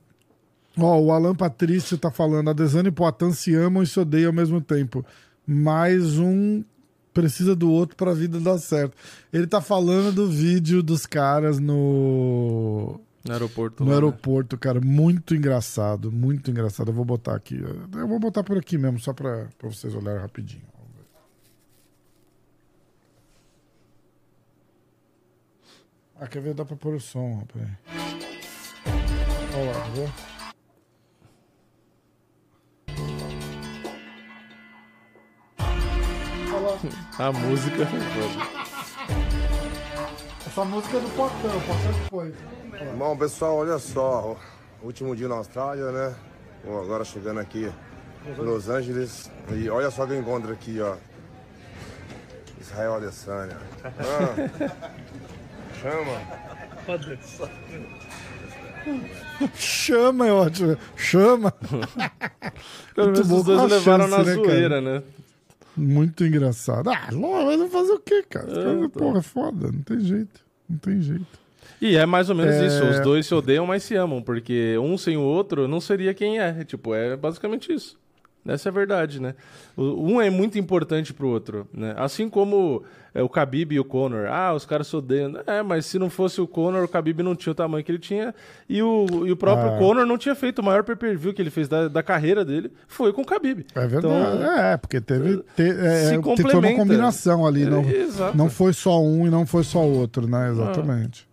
Ó, 0.78 1.00
o 1.00 1.12
Alan 1.12 1.34
Patrício 1.34 1.98
tá 1.98 2.10
falando: 2.10 2.50
a 2.50 2.52
Desane 2.52 2.88
e 2.88 2.92
Poitin 2.92 3.32
se 3.32 3.54
amam 3.54 3.82
e 3.82 3.86
se 3.86 3.98
odeiam 3.98 4.28
ao 4.28 4.34
mesmo 4.34 4.60
tempo. 4.60 5.04
Mais 5.46 6.18
um 6.18 6.62
precisa 7.12 7.56
do 7.56 7.70
outro 7.70 7.96
pra 7.96 8.14
vida 8.14 8.38
dar 8.38 8.58
certo. 8.58 8.96
Ele 9.32 9.46
tá 9.46 9.60
falando 9.60 10.12
do 10.12 10.28
vídeo 10.28 10.82
dos 10.82 11.04
caras 11.04 11.58
no. 11.58 13.00
No 13.24 13.32
aeroporto. 13.32 13.82
No 13.82 13.90
lá, 13.90 13.96
né? 13.96 14.06
aeroporto, 14.06 14.56
cara, 14.56 14.80
muito 14.80 15.34
engraçado, 15.34 16.12
muito 16.12 16.50
engraçado. 16.50 16.90
Eu 16.90 16.94
vou 16.94 17.04
botar 17.04 17.34
aqui. 17.34 17.60
Eu 17.92 18.06
vou 18.06 18.20
botar 18.20 18.44
por 18.44 18.56
aqui 18.56 18.78
mesmo, 18.78 19.00
só 19.00 19.12
pra, 19.12 19.48
pra 19.58 19.68
vocês 19.68 19.94
olharem 19.94 20.20
rapidinho. 20.20 20.62
Ah, 26.20 26.26
quer 26.26 26.40
ver? 26.40 26.54
Dá 26.54 26.64
pra 26.64 26.76
pôr 26.76 26.94
o 26.94 27.00
som, 27.00 27.38
rapaz. 27.38 27.68
Olha 29.54 29.72
lá, 29.72 29.80
tá 29.80 30.37
lá. 36.70 36.78
A 37.18 37.32
música 37.32 37.86
foi 37.86 38.00
foda. 38.00 38.58
Essa 40.46 40.64
música 40.64 40.96
é 40.96 41.00
do 41.00 41.08
Potão, 41.10 41.56
o 41.56 41.60
Potão 41.60 41.92
que 41.92 42.10
foi. 42.10 42.34
Bom, 42.96 43.16
pessoal, 43.16 43.56
olha 43.56 43.78
só. 43.78 44.36
Último 44.82 45.14
dia 45.16 45.28
na 45.28 45.36
Austrália, 45.36 45.90
né? 45.90 46.14
Bom, 46.64 46.80
agora 46.80 47.04
chegando 47.04 47.40
aqui 47.40 47.70
em 48.26 48.42
Los 48.42 48.68
Angeles. 48.68 49.30
E 49.52 49.68
olha 49.68 49.90
só 49.90 50.06
que 50.06 50.12
eu 50.12 50.18
encontro 50.18 50.52
aqui, 50.52 50.80
ó. 50.80 50.96
Israel 52.60 52.94
Adesanya. 52.94 53.56
Ah, 53.84 54.70
chama. 55.80 56.20
Chama, 59.54 60.26
é 60.26 60.32
ótimo. 60.32 60.76
Chama. 60.96 61.52
Pelo 62.94 63.12
menos 63.12 63.30
os 63.30 63.44
dois 63.44 63.60
a 63.60 63.64
levaram 63.64 64.08
chance, 64.08 64.18
na 64.18 64.24
né, 64.24 64.34
zoeira, 64.34 64.80
né? 64.80 65.02
Muito 65.78 66.24
engraçado. 66.24 66.90
Ah, 66.90 67.08
lógico, 67.12 67.46
mas 67.46 67.58
vai 67.60 67.68
fazer 67.68 67.92
o 67.92 68.00
quê, 68.00 68.24
cara? 68.28 68.46
É, 68.48 68.72
então. 68.74 68.90
Porra, 68.90 69.18
é 69.18 69.22
foda. 69.22 69.70
Não 69.72 69.82
tem 69.82 70.00
jeito. 70.00 70.40
Não 70.68 70.78
tem 70.78 71.00
jeito. 71.00 71.26
E 71.80 71.96
é 71.96 72.04
mais 72.04 72.28
ou 72.28 72.34
menos 72.34 72.54
É. 72.56 72.66
isso. 72.66 72.84
Os 72.84 73.00
dois 73.00 73.26
se 73.26 73.34
odeiam, 73.34 73.64
mas 73.66 73.82
se 73.84 73.94
amam. 73.94 74.20
Porque 74.22 74.76
um 74.78 74.98
sem 74.98 75.16
o 75.16 75.22
outro 75.22 75.68
não 75.68 75.80
seria 75.80 76.12
quem 76.12 76.38
é. 76.40 76.64
Tipo, 76.64 76.94
é 76.94 77.16
basicamente 77.16 77.72
isso. 77.72 77.96
Essa 78.48 78.68
é 78.68 78.70
a 78.70 78.72
verdade, 78.72 79.20
né? 79.20 79.34
Um 79.76 80.20
é 80.20 80.30
muito 80.30 80.58
importante 80.58 81.12
pro 81.12 81.28
outro, 81.28 81.66
né? 81.72 81.94
Assim 81.96 82.28
como 82.28 82.82
é, 83.14 83.22
o 83.22 83.26
Khabib 83.28 83.72
e 83.74 83.78
o 83.80 83.84
Conor. 83.84 84.26
Ah, 84.26 84.54
os 84.54 84.64
caras 84.64 84.86
se 84.86 84.96
odeiam. 84.96 85.34
É, 85.46 85.62
mas 85.62 85.86
se 85.86 85.98
não 85.98 86.08
fosse 86.10 86.40
o 86.40 86.46
Conor, 86.46 86.82
o 86.84 86.88
Khabib 86.88 87.22
não 87.22 87.36
tinha 87.36 87.52
o 87.52 87.54
tamanho 87.54 87.84
que 87.84 87.92
ele 87.92 87.98
tinha. 87.98 88.34
E 88.68 88.82
o, 88.82 89.06
e 89.26 89.30
o 89.32 89.36
próprio 89.36 89.74
Ah. 89.74 89.78
Conor 89.78 90.06
não 90.06 90.16
tinha 90.18 90.34
feito 90.34 90.60
o 90.60 90.64
maior 90.64 90.82
pay-per-view 90.82 91.32
que 91.34 91.42
ele 91.42 91.50
fez 91.50 91.68
da, 91.68 91.88
da 91.88 92.02
carreira 92.02 92.44
dele. 92.44 92.72
Foi 92.86 93.12
com 93.12 93.22
o 93.22 93.24
Khabib. 93.24 93.66
É 93.74 93.86
verdade. 93.86 94.06
Então, 94.36 94.52
é, 94.58 94.76
porque 94.76 95.00
teve. 95.00 95.36
te- 95.54 95.62
é, 95.62 95.74
se 95.74 96.06
é, 96.06 96.08
foi 96.08 96.16
uma 96.16 96.22
complementa. 96.22 96.76
combinação 96.76 97.46
ali. 97.46 97.64
Não, 97.66 97.80
É, 97.82 98.34
não 98.34 98.48
foi 98.50 98.72
só 98.72 99.00
um 99.02 99.26
e 99.26 99.30
não 99.30 99.44
foi 99.46 99.62
só 99.62 99.84
outro, 99.86 100.26
né? 100.26 100.50
Exatamente. 100.50 101.28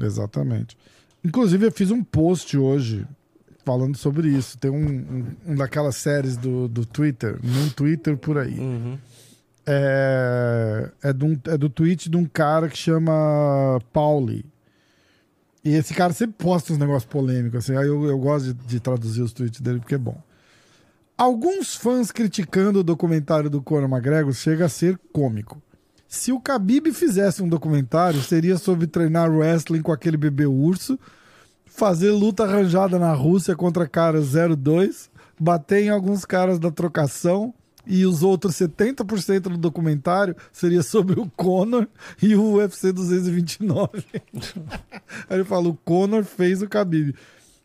Exatamente. 0.00 0.76
Inclusive, 1.24 1.66
eu 1.66 1.72
fiz 1.72 1.90
um 1.90 2.02
post 2.02 2.56
hoje 2.58 3.06
falando 3.64 3.96
sobre 3.96 4.28
isso. 4.28 4.58
Tem 4.58 4.70
um, 4.70 4.76
um, 4.86 5.26
um 5.48 5.54
daquelas 5.54 5.96
séries 5.96 6.36
do, 6.36 6.68
do 6.68 6.84
Twitter, 6.84 7.38
num 7.42 7.68
Twitter 7.70 8.16
por 8.16 8.38
aí. 8.38 8.58
Uhum. 8.58 8.98
é, 9.66 10.90
é, 11.02 11.10
um- 11.24 11.38
é 11.46 11.56
do 11.56 11.68
tweet 11.68 12.08
de 12.10 12.16
um 12.16 12.26
cara 12.26 12.68
que 12.68 12.76
chama 12.78 13.80
Pauli. 13.92 14.44
E 15.64 15.70
esse 15.74 15.94
cara 15.94 16.12
sempre 16.12 16.36
posta 16.38 16.72
uns 16.72 16.78
negócios 16.78 17.06
polêmicos, 17.06 17.60
assim. 17.64 17.76
Aí 17.76 17.86
eu, 17.86 18.04
eu 18.04 18.18
gosto 18.18 18.52
de, 18.52 18.66
de 18.66 18.80
traduzir 18.80 19.22
os 19.22 19.32
tweets 19.32 19.60
dele 19.60 19.80
porque 19.80 19.94
é 19.94 19.98
bom. 19.98 20.20
Alguns 21.16 21.74
fãs 21.76 22.10
criticando 22.10 22.80
o 22.80 22.84
documentário 22.84 23.48
do 23.48 23.62
Conor 23.62 23.88
McGregor 23.88 24.32
chega 24.32 24.66
a 24.66 24.68
ser 24.68 24.98
cômico. 25.12 25.62
Se 26.08 26.32
o 26.32 26.38
Khabib 26.38 26.92
fizesse 26.92 27.42
um 27.42 27.48
documentário, 27.48 28.20
seria 28.20 28.56
sobre 28.58 28.86
treinar 28.86 29.30
wrestling 29.32 29.80
com 29.80 29.90
aquele 29.92 30.16
bebê 30.16 30.44
urso, 30.44 30.98
fazer 31.74 32.10
luta 32.12 32.44
arranjada 32.44 32.98
na 32.98 33.12
Rússia 33.12 33.56
contra 33.56 33.88
caras 33.88 34.32
02, 34.32 35.10
bater 35.38 35.84
em 35.84 35.88
alguns 35.88 36.24
caras 36.24 36.58
da 36.58 36.70
trocação 36.70 37.52
e 37.86 38.06
os 38.06 38.22
outros 38.22 38.54
70% 38.54 39.40
do 39.42 39.58
documentário 39.58 40.34
seria 40.52 40.82
sobre 40.82 41.18
o 41.20 41.30
Conor 41.36 41.86
e 42.22 42.34
o 42.34 42.54
UFC 42.54 42.92
229. 42.92 43.88
Aí 45.28 45.36
ele 45.36 45.44
fala, 45.44 45.68
o 45.68 45.74
Conor 45.84 46.24
fez 46.24 46.62
o 46.62 46.66
Khabib. 46.66 47.14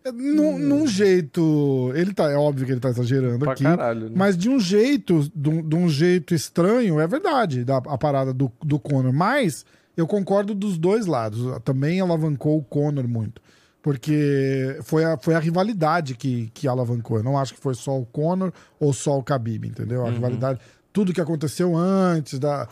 É, 0.03 0.11
Num, 0.11 0.57
num 0.57 0.88
jeito. 0.88 1.91
Ele 1.94 2.14
tá. 2.14 2.31
É 2.31 2.36
óbvio 2.36 2.65
que 2.65 2.72
ele 2.72 2.80
tá 2.80 2.90
exagerando 2.90 3.40
Pra 3.40 3.52
aqui. 3.53 3.64
caralho, 3.64 4.06
né? 4.10 4.11
Mas 4.15 4.38
de 4.38 4.49
um 4.49 4.60
jeito, 4.60 5.30
de 5.36 5.49
um, 5.49 5.61
de 5.61 5.76
um 5.76 5.90
jeito 5.90 6.34
estranho, 6.34 6.99
é 6.99 7.06
verdade, 7.07 7.64
da, 7.65 7.77
a 7.77 7.98
parada 7.98 8.34
do, 8.34 8.52
do 8.64 8.80
Conor. 8.80 9.11
Mas 9.14 9.65
eu 9.95 10.07
concordo 10.07 10.53
dos 10.56 10.77
dois 10.77 11.06
lados. 11.06 11.41
Também 11.64 11.99
alavancou 11.99 12.57
o 12.57 12.64
Conor 12.64 13.07
muito. 13.07 13.41
Porque 13.81 14.77
foi 14.84 15.03
a, 15.06 15.18
foi 15.18 15.35
a 15.35 15.39
rivalidade 15.39 16.15
que, 16.15 16.49
que 16.53 16.68
alavancou. 16.68 17.18
Eu 17.18 17.23
não 17.23 17.38
acho 17.38 17.53
que 17.53 17.60
foi 17.61 17.73
só 17.73 17.97
o 17.97 18.06
Conor 18.06 18.51
ou 18.80 18.91
só 18.91 19.18
o 19.18 19.22
Khabib, 19.23 19.65
entendeu? 19.68 20.06
A 20.06 20.10
rivalidade, 20.10 20.60
tudo 20.91 21.14
que 21.14 21.22
aconteceu 21.22 21.76
antes 21.76 22.38
da. 22.39 22.68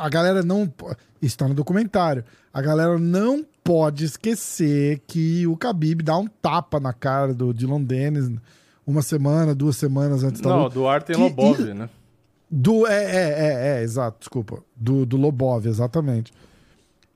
A 0.00 0.08
galera 0.08 0.42
não. 0.42 0.66
po- 0.66 0.94
Isso 1.20 1.38
tá 1.38 1.46
no 1.46 1.54
documentário. 1.54 2.24
A 2.52 2.60
galera 2.60 2.98
não 2.98 3.44
pode 3.62 4.04
esquecer 4.04 5.00
que 5.06 5.46
o 5.46 5.54
Khabib 5.54 6.02
dá 6.02 6.18
um 6.18 6.26
tapa 6.26 6.80
na 6.80 6.92
cara 6.92 7.32
do 7.32 7.54
Dylan 7.54 7.80
Dennis 7.82 8.28
uma 8.84 9.00
semana, 9.00 9.54
duas 9.54 9.76
semanas 9.76 10.24
antes 10.24 10.40
da 10.40 10.50
Não, 10.50 10.64
luta. 10.64 10.74
do 10.74 10.88
Artem 10.88 11.14
Que- 11.14 11.22
Lobov, 11.22 11.60
né? 11.72 11.88
Do, 12.50 12.86
é, 12.86 13.04
é, 13.04 13.30
é, 13.30 13.78
é, 13.78 13.82
exato, 13.82 14.18
desculpa. 14.18 14.58
Do, 14.76 15.06
do 15.06 15.16
Lobov, 15.16 15.64
exatamente. 15.66 16.32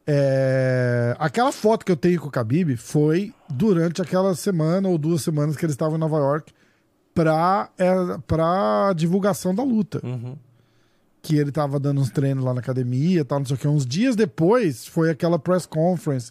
É, 0.07 1.17
aquela 1.19 1.51
foto 1.51 1.85
que 1.85 1.91
eu 1.91 1.97
tenho 1.97 2.21
com 2.21 2.29
o 2.29 2.31
Khabib 2.31 2.77
foi 2.77 3.35
durante 3.49 4.01
aquela 4.01 4.35
semana 4.37 4.89
ou 4.89 4.97
duas 4.97 5.23
semanas 5.23 5.57
que 5.57 5.65
eles 5.67 5.75
estavam 5.75 5.97
em 5.97 6.01
Nova 6.01 6.17
York 6.19 6.53
pra, 7.15 7.69
é, 7.77 7.93
pra 8.27 8.93
divulgação 8.95 9.55
da 9.55 9.63
luta. 9.65 10.01
Uhum. 10.07 10.37
Que 11.23 11.37
ele 11.37 11.51
tava 11.51 11.81
dando 11.81 12.01
uns 12.01 12.11
treinos 12.11 12.45
lá 12.45 12.55
na 12.55 12.61
academia 12.61 13.21
e 13.21 13.25
tal, 13.25 13.41
não 13.41 13.47
sei 13.47 13.57
o 13.57 13.59
que. 13.59 13.67
Uns 13.67 13.85
dias 13.85 14.15
depois 14.15 14.87
foi 14.87 15.11
aquela 15.11 15.39
press 15.41 15.67
conference 15.67 16.31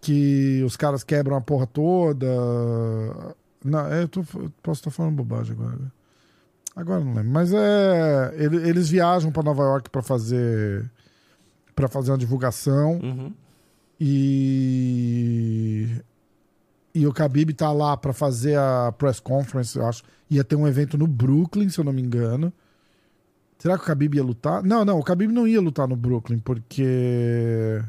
que 0.00 0.60
os 0.66 0.76
caras 0.76 1.04
quebram 1.04 1.36
a 1.36 1.40
porra 1.40 1.66
toda. 1.66 2.26
Não, 3.64 3.86
eu 3.92 4.08
tô- 4.08 4.24
posso 4.60 4.80
estar 4.80 4.90
falando 4.90 5.14
bobagem 5.14 5.52
agora. 5.52 5.76
né? 5.76 5.86
Agora 6.74 7.04
não 7.04 7.14
lembro. 7.14 7.30
Mas 7.30 7.52
é. 7.52 8.34
ele- 8.36 8.68
Eles 8.68 8.88
viajam 8.88 9.30
pra 9.30 9.44
Nova 9.44 9.62
York 9.62 9.90
pra 9.90 10.02
fazer. 10.02 10.90
Para 11.74 11.88
fazer 11.88 12.10
uma 12.10 12.18
divulgação. 12.18 13.00
Uhum. 13.02 13.32
E. 14.00 15.88
e 16.94 17.06
o 17.06 17.12
Khabib 17.12 17.52
tá 17.54 17.72
lá 17.72 17.96
pra 17.96 18.12
fazer 18.12 18.58
a 18.58 18.92
press 18.96 19.20
conference, 19.20 19.78
eu 19.78 19.86
acho. 19.86 20.02
Ia 20.30 20.42
ter 20.42 20.56
um 20.56 20.66
evento 20.66 20.98
no 20.98 21.06
Brooklyn, 21.06 21.68
se 21.68 21.78
eu 21.78 21.84
não 21.84 21.92
me 21.92 22.02
engano. 22.02 22.52
Será 23.58 23.78
que 23.78 23.84
o 23.84 23.86
Khabib 23.86 24.16
ia 24.16 24.24
lutar? 24.24 24.62
Não, 24.64 24.84
não, 24.84 24.98
o 24.98 25.04
Khabib 25.04 25.32
não 25.32 25.46
ia 25.46 25.60
lutar 25.60 25.86
no 25.86 25.94
Brooklyn, 25.94 26.40
porque... 26.40 27.80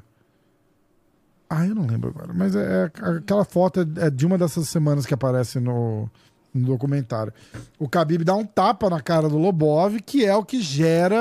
Ah, 1.49 1.65
eu 1.65 1.73
não 1.73 1.87
lembro 1.87 2.09
agora. 2.09 2.31
Mas 2.31 2.55
é, 2.55 2.83
é- 2.83 3.17
aquela 3.17 3.43
foto 3.43 3.79
é, 3.79 4.05
é 4.05 4.09
de 4.11 4.25
uma 4.25 4.37
dessas 4.37 4.69
semanas 4.69 5.05
que 5.05 5.15
aparece 5.15 5.59
no, 5.59 6.07
no 6.53 6.67
documentário. 6.67 7.33
O 7.79 7.87
Khabib 7.87 8.23
dá 8.23 8.35
um 8.35 8.45
tapa 8.45 8.87
na 8.87 9.01
cara 9.01 9.27
do 9.27 9.37
Lobov, 9.37 9.99
que 10.05 10.23
é 10.23 10.35
o 10.35 10.45
que 10.45 10.61
gera 10.61 11.17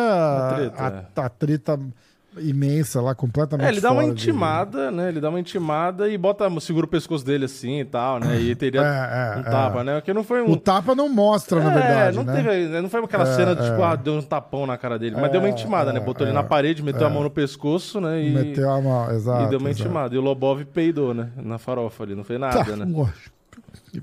A 0.50 0.54
treta, 0.54 0.82
a, 1.16 1.24
a 1.24 1.28
treta 1.30 1.80
imensa 2.38 3.00
lá, 3.00 3.14
completamente 3.14 3.66
É, 3.66 3.70
ele 3.72 3.80
dá 3.80 3.90
uma 3.92 4.02
de- 4.04 4.10
intimada, 4.10 4.90
né? 4.90 5.08
Ele 5.08 5.20
dá 5.20 5.28
uma 5.28 5.38
intimada 5.40 6.08
e 6.08 6.16
bota, 6.16 6.48
segura 6.60 6.86
o 6.86 6.88
pescoço 6.88 7.24
dele 7.24 7.44
assim 7.44 7.80
e 7.80 7.84
tal, 7.84 8.18
né? 8.20 8.40
E 8.40 8.54
teria 8.54 8.80
É, 8.80 9.36
é, 9.36 9.38
um 9.40 9.42
tapa, 9.42 9.80
é. 9.80 9.84
né? 9.84 10.00
Que 10.00 10.14
não 10.14 10.24
foi 10.24 10.42
um. 10.42 10.50
O 10.50 10.56
tapa 10.56 10.94
não 10.94 11.08
mostra, 11.08 11.60
na 11.60 11.70
É, 11.70 11.74
verdade, 11.74 12.16
não 12.16 12.24
né? 12.24 12.34
teve, 12.42 12.80
não 12.80 12.88
foi 12.88 13.04
aquela 13.04 13.24
É, 13.24 13.36
cena 13.36 13.54
de 13.54 13.62
tipo, 13.62 13.80
é. 13.80 13.84
ah, 13.84 13.96
deu 13.96 14.14
um 14.14 14.22
tapão 14.22 14.66
na 14.66 14.76
cara 14.78 14.98
dele, 14.98 15.16
mas 15.20 15.30
deu 15.30 15.40
uma 15.40 15.48
intimada, 15.50 15.92
né? 15.92 16.00
Botou 16.00 16.26
ele 16.26 16.32
é, 16.32 16.34
na 16.34 16.42
parede, 16.42 16.82
meteu 16.82 17.06
a 17.06 17.10
mão 17.10 17.22
no 17.22 17.30
pescoço, 17.30 18.00
né? 18.00 18.22
E, 18.22 18.30
Meteu 18.30 18.70
a 18.70 18.80
mão, 18.80 19.10
exato. 19.10 19.44
e 19.44 19.48
deu 19.50 19.58
uma 19.58 19.68
exato. 19.70 19.82
intimada. 19.88 20.14
E 20.14 20.18
o 20.18 20.22
Lobov 20.22 20.64
peidou, 20.64 21.12
né? 21.12 21.28
Na 21.36 21.58
farofa 21.58 22.02
ali, 22.04 22.14
não 22.14 22.24
fez 22.24 22.40
Tá, 22.40 22.46
nada, 22.54 22.76
né? 22.76 22.86
lógico. 22.88 23.41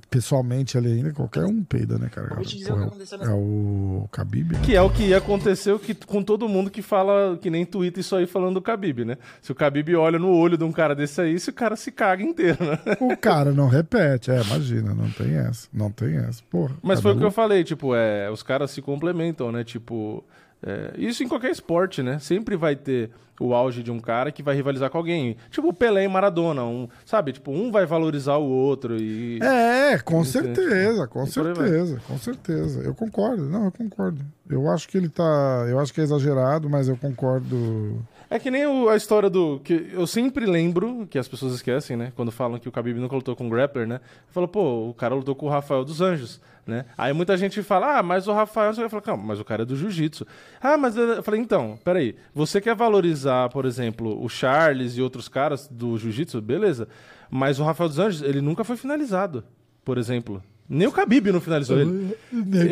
Pessoalmente 0.09 0.77
ali 0.77 0.91
ainda, 0.93 1.11
qualquer 1.13 1.45
um 1.45 1.63
peida, 1.63 1.97
né, 1.97 2.09
cara? 2.09 2.35
Vou 2.35 2.43
te 2.45 2.57
dizer 2.57 2.73
Pô, 2.73 2.79
o 2.79 2.89
que 2.91 3.23
é 3.23 3.29
o- 3.31 4.03
é 4.11 4.15
Khabib, 4.17 4.53
né? 4.53 4.59
Que 4.63 4.75
é 4.75 4.81
o 4.81 4.89
que 4.89 5.13
aconteceu 5.13 5.79
que, 5.79 5.93
com 5.95 6.21
todo 6.23 6.47
mundo 6.47 6.69
que 6.69 6.81
fala, 6.81 7.37
que 7.41 7.49
nem 7.49 7.65
Twitter 7.65 8.01
isso 8.01 8.15
aí 8.15 8.25
falando 8.27 8.55
do 8.55 8.61
Khabib, 8.61 9.03
né? 9.05 9.17
Se 9.41 9.51
o 9.51 9.55
Khabib 9.55 9.95
olha 9.95 10.19
no 10.19 10.29
olho 10.31 10.57
de 10.57 10.63
um 10.63 10.71
cara 10.71 10.95
desse 10.95 11.19
aí, 11.21 11.39
se 11.39 11.49
o 11.49 11.53
cara 11.53 11.75
se 11.75 11.91
caga 11.91 12.21
inteiro, 12.23 12.57
né? 12.63 12.77
O 12.99 13.17
cara 13.17 13.51
não 13.51 13.67
repete, 13.67 14.31
é, 14.31 14.41
imagina, 14.41 14.93
não 14.93 15.09
tem 15.09 15.35
essa, 15.35 15.67
não 15.73 15.91
tem 15.91 16.17
essa, 16.17 16.41
porra. 16.49 16.75
Mas 16.81 17.01
foi 17.01 17.11
o 17.11 17.15
que 17.15 17.23
eu 17.23 17.29
Cabelo- 17.29 17.31
falei, 17.31 17.63
tipo, 17.63 17.95
é, 17.95 18.29
os 18.29 18.43
caras 18.43 18.71
se 18.71 18.81
complementam, 18.81 19.51
né? 19.51 19.63
Tipo, 19.63 20.23
é, 20.61 20.93
isso 20.97 21.23
em 21.23 21.27
qualquer 21.27 21.51
esporte, 21.51 22.03
né? 22.03 22.19
Sempre 22.19 22.55
vai 22.55 22.75
ter 22.75 23.11
o 23.39 23.53
auge 23.53 23.81
de 23.81 23.89
um 23.89 23.99
cara 23.99 24.31
que 24.31 24.43
vai 24.43 24.53
rivalizar 24.53 24.89
com 24.89 24.97
alguém. 24.97 25.37
Tipo, 25.49 25.69
o 25.69 25.73
Pelé 25.73 26.03
e 26.03 26.07
Maradona, 26.07 26.63
um, 26.65 26.89
sabe? 27.05 27.31
Tipo, 27.31 27.51
um 27.51 27.71
vai 27.71 27.85
valorizar 27.85 28.35
o 28.35 28.43
outro 28.43 28.97
e... 28.97 29.39
É, 29.41 29.97
com 29.99 30.21
Entende? 30.21 30.29
certeza, 30.29 31.07
com 31.07 31.19
vai. 31.23 31.29
certeza, 31.29 32.01
com 32.05 32.17
certeza. 32.17 32.81
Eu 32.81 32.93
concordo, 32.93 33.45
não, 33.49 33.65
eu 33.65 33.71
concordo. 33.71 34.19
Eu 34.49 34.69
acho 34.69 34.89
que 34.89 34.97
ele 34.97 35.07
tá, 35.07 35.65
eu 35.69 35.79
acho 35.79 35.93
que 35.93 36.01
é 36.01 36.03
exagerado, 36.03 36.69
mas 36.69 36.89
eu 36.89 36.97
concordo. 36.97 38.05
É 38.31 38.37
que 38.37 38.51
nem 38.51 38.65
o- 38.67 38.89
a 38.89 38.95
história 38.95 39.27
do. 39.29 39.59
que 39.63 39.89
Eu 39.91 40.05
sempre 40.05 40.45
lembro, 40.45 41.07
que 41.09 41.17
as 41.17 41.27
pessoas 41.27 41.53
esquecem, 41.53 41.97
né? 41.97 42.13
Quando 42.15 42.31
falam 42.31 42.59
que 42.59 42.69
o 42.69 42.71
Khabib 42.71 42.99
nunca 42.99 43.15
lutou 43.15 43.35
com 43.35 43.47
o 43.47 43.49
grappler, 43.49 43.87
né? 43.87 43.99
Fala, 44.29 44.47
pô, 44.47 44.87
o 44.89 44.93
cara 44.93 45.15
lutou 45.15 45.33
com 45.33 45.47
o 45.47 45.49
Rafael 45.49 45.83
dos 45.83 45.99
Anjos, 45.99 46.39
né? 46.65 46.85
Aí 46.95 47.11
muita 47.11 47.35
gente 47.35 47.63
fala, 47.63 47.97
ah, 47.97 48.03
mas 48.03 48.27
o 48.27 48.31
Rafael. 48.31 48.71
Você 48.71 48.85
vai 48.87 49.01
calma, 49.01 49.23
mas 49.23 49.39
o 49.39 49.43
cara 49.45 49.63
é 49.63 49.65
do 49.65 49.75
jiu-jitsu. 49.75 50.27
Ah, 50.61 50.77
mas 50.77 50.95
eu 50.95 51.07
eu 51.15 51.23
falei, 51.23 51.39
então, 51.41 51.79
peraí. 51.83 52.15
Você 52.35 52.61
quer 52.61 52.75
valorizar, 52.75 53.49
por 53.49 53.65
exemplo, 53.65 54.23
o 54.23 54.29
Charles 54.29 54.95
e 54.95 55.01
outros 55.01 55.27
caras 55.27 55.67
do 55.67 55.97
jiu-jitsu? 55.97 56.39
Beleza. 56.39 56.87
Mas 57.31 57.59
o 57.59 57.63
Rafael 57.63 57.89
dos 57.89 57.97
Anjos, 57.97 58.21
ele 58.21 58.41
nunca 58.41 58.63
foi 58.63 58.77
finalizado, 58.77 59.43
por 59.83 59.97
exemplo. 59.97 60.43
Nem 60.69 60.87
o 60.87 60.91
Khabib 60.91 61.31
não 61.31 61.41
finalizou 61.41 61.79
ele. 61.79 62.15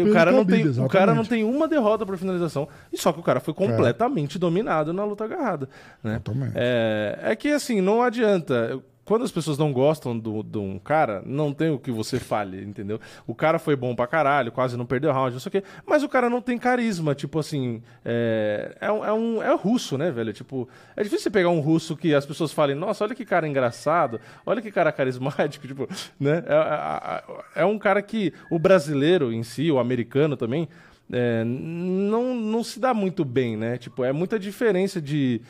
O 0.08 0.14
cara, 0.14 0.32
não 0.32 0.46
tem, 0.46 0.68
o 0.68 0.88
cara 0.88 1.16
não 1.16 1.26
tem 1.26 1.44
uma 1.44 1.68
derrota 1.68 2.06
por 2.06 2.16
finalização. 2.16 2.68
E 2.94 2.98
só 2.98 3.12
que 3.12 3.20
o 3.20 3.24
cara 3.24 3.40
foi 3.40 3.56
completamente 3.56 4.38
dominado 4.38 4.94
na 4.94 5.04
luta 5.04 5.24
agarrada. 5.24 5.68
Né? 6.04 6.22
É, 6.54 7.20
é 7.24 7.36
que 7.36 7.50
assim, 7.50 7.82
não 7.82 8.04
adianta. 8.04 8.80
Quando 9.08 9.24
as 9.24 9.32
pessoas 9.32 9.58
não 9.58 9.72
gostam 9.72 10.20
de 10.20 10.58
um 10.58 10.78
cara, 10.78 11.24
não 11.26 11.54
tem 11.54 11.70
o 11.70 11.80
que 11.80 11.90
você 11.90 12.20
fale, 12.20 12.62
entendeu? 12.62 13.00
O 13.26 13.34
cara 13.34 13.58
foi 13.58 13.74
bom 13.74 13.96
pra 13.96 14.06
caralho, 14.06 14.52
quase 14.52 14.76
não 14.76 14.86
perdeu 14.86 15.14
round, 15.14 15.32
não 15.32 15.40
sei 15.40 15.48
o 15.48 15.52
quê. 15.52 15.64
Mas 15.86 16.04
o 16.04 16.10
cara 16.10 16.30
não 16.30 16.42
tem 16.42 16.58
carisma, 16.58 17.16
tipo 17.16 17.40
assim. 17.40 17.82
É, 18.04 18.76
é, 18.82 18.92
um, 18.92 19.06
é, 19.06 19.14
um, 19.14 19.42
é 19.42 19.56
russo, 19.56 19.98
né, 19.98 20.12
velho? 20.12 20.34
Tipo, 20.34 20.68
é 20.94 21.04
difícil 21.04 21.24
você 21.24 21.30
pegar 21.30 21.48
um 21.48 21.62
russo 21.62 21.96
que 21.96 22.14
as 22.14 22.26
pessoas 22.26 22.52
falem, 22.52 22.76
nossa, 22.76 23.06
olha 23.06 23.16
que 23.16 23.24
cara 23.24 23.48
engraçado, 23.48 24.20
olha 24.46 24.62
que 24.62 24.72
cara 24.72 24.92
carismático, 24.92 25.66
tipo, 25.70 25.88
né? 26.20 26.44
É, 26.46 27.60
é- 27.60 27.62
é 27.62 27.66
um 27.66 27.80
cara 27.80 28.02
que 28.02 28.34
o 28.52 28.60
brasileiro 28.60 29.32
em 29.32 29.42
si, 29.42 29.72
o 29.72 29.80
americano 29.80 30.36
também, 30.36 30.68
é, 31.10 31.46
não, 31.46 32.36
não 32.36 32.62
se 32.62 32.78
dá 32.78 32.94
muito 32.94 33.24
bem, 33.24 33.56
né? 33.56 33.78
Tipo, 33.78 34.04
é 34.04 34.12
muita 34.12 34.38
diferença 34.38 35.02
de. 35.02 35.42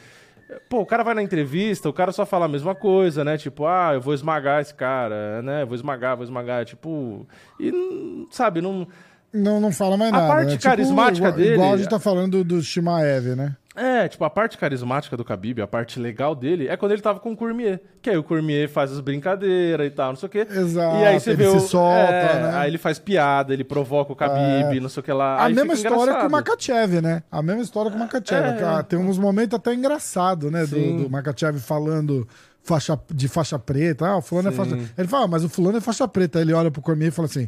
Pô, 0.70 0.80
o 0.80 0.86
cara 0.86 1.04
vai 1.04 1.14
na 1.14 1.22
entrevista, 1.22 1.90
o 1.90 1.94
cara 1.94 2.12
só 2.12 2.26
fala 2.26 2.46
a 2.46 2.50
mesma 2.50 2.74
coisa, 2.74 3.24
né? 3.24 3.38
Tipo, 3.38 3.66
ah, 3.66 3.92
eu 3.94 4.02
vou 4.02 4.14
esmagar 4.14 4.62
esse 4.62 4.74
cara, 4.74 5.42
né? 5.42 5.66
Vou 5.66 5.76
esmagar, 5.76 6.16
vou 6.16 6.24
esmagar. 6.24 6.64
Tipo. 6.64 7.28
E, 7.60 8.28
sabe, 8.32 8.62
não. 8.62 8.88
Não, 9.34 9.60
não 9.60 9.72
fala 9.72 9.98
mais 9.98 10.12
A 10.14 10.18
nada. 10.18 10.28
parte 10.28 10.52
né? 10.54 10.58
carismática 10.58 11.28
igual, 11.28 11.34
dele- 11.38 11.54
Igual 11.56 11.74
a 11.74 11.78
gente 11.78 11.90
tá 11.90 12.00
falando 12.00 12.44
do 12.44 12.62
Shimaev, 12.62 13.36
né? 13.36 13.56
É, 13.80 14.08
tipo, 14.08 14.24
a 14.26 14.30
parte 14.30 14.58
carismática 14.58 15.16
do 15.16 15.24
Khabib, 15.24 15.62
a 15.62 15.68
parte 15.68 16.00
legal 16.00 16.34
dele, 16.34 16.68
é 16.68 16.76
quando 16.76 16.94
ele 16.94 17.02
tava 17.02 17.20
com 17.20 17.32
o 17.34 17.38
Cormier. 17.38 17.80
Que 18.02 18.10
aí 18.10 18.18
o 18.18 18.24
Cormier 18.24 18.68
faz 18.68 18.92
as 18.92 19.00
brincadeiras 19.00 19.86
e 19.86 19.92
tal, 19.92 20.10
não 20.10 20.16
sei 20.16 20.26
o 20.26 20.30
quê. 20.32 20.48
Exato, 20.50 20.98
E 20.98 21.06
aí 21.06 21.20
você 21.20 21.30
ele 21.30 21.38
vê 21.44 21.52
se 21.52 21.58
o. 21.58 21.60
solta, 21.60 22.12
é, 22.12 22.42
né? 22.42 22.52
Aí 22.56 22.72
ele 22.72 22.80
faz 22.80 22.98
piada, 22.98 23.54
ele 23.54 23.64
provoca 23.64 24.12
o 24.12 24.16
Khabib, 24.16 24.80
não 24.80 24.90
sei 24.90 25.02
o 25.02 25.04
que 25.04 25.12
lá. 25.14 25.46
A 25.46 25.50
mesma 25.50 25.74
história 25.76 25.96
engraçado. 26.02 26.22
com 26.22 26.28
o 26.28 26.32
Makachev, 26.32 27.02
né? 27.02 27.22
A 27.32 27.42
mesma 27.44 27.62
história 27.62 27.92
com 27.92 27.98
o 27.98 28.00
Makachev. 28.00 28.48
É. 28.48 28.54
que, 28.54 28.64
ah, 28.64 28.82
Tem 28.82 28.98
uns 28.98 29.20
momentos 29.20 29.56
até 29.56 29.72
engraçados, 29.76 30.52
né? 30.52 30.62
Do, 30.62 30.76
Sim. 30.76 31.04
do 31.04 31.10
Makachev 31.12 31.60
falando 31.60 32.28
faixa, 32.64 33.00
de 33.14 33.28
faixa 33.28 33.60
preta. 33.60 34.08
Ah, 34.08 34.18
o 34.18 34.22
fulano 34.24 34.48
é 34.48 34.52
Sim. 34.54 34.58
faixa... 34.58 34.78
Ele 34.98 35.08
fala, 35.08 35.26
ah, 35.26 35.28
mas 35.28 35.44
o 35.44 35.50
fulano 35.50 35.78
é 35.78 35.82
faixa 35.82 36.08
preta. 36.08 36.40
Aí 36.40 36.46
ele 36.46 36.54
olha 36.54 36.72
pro 36.72 36.82
Cormier 36.82 37.10
e 37.10 37.12
fala 37.12 37.28
assim... 37.28 37.48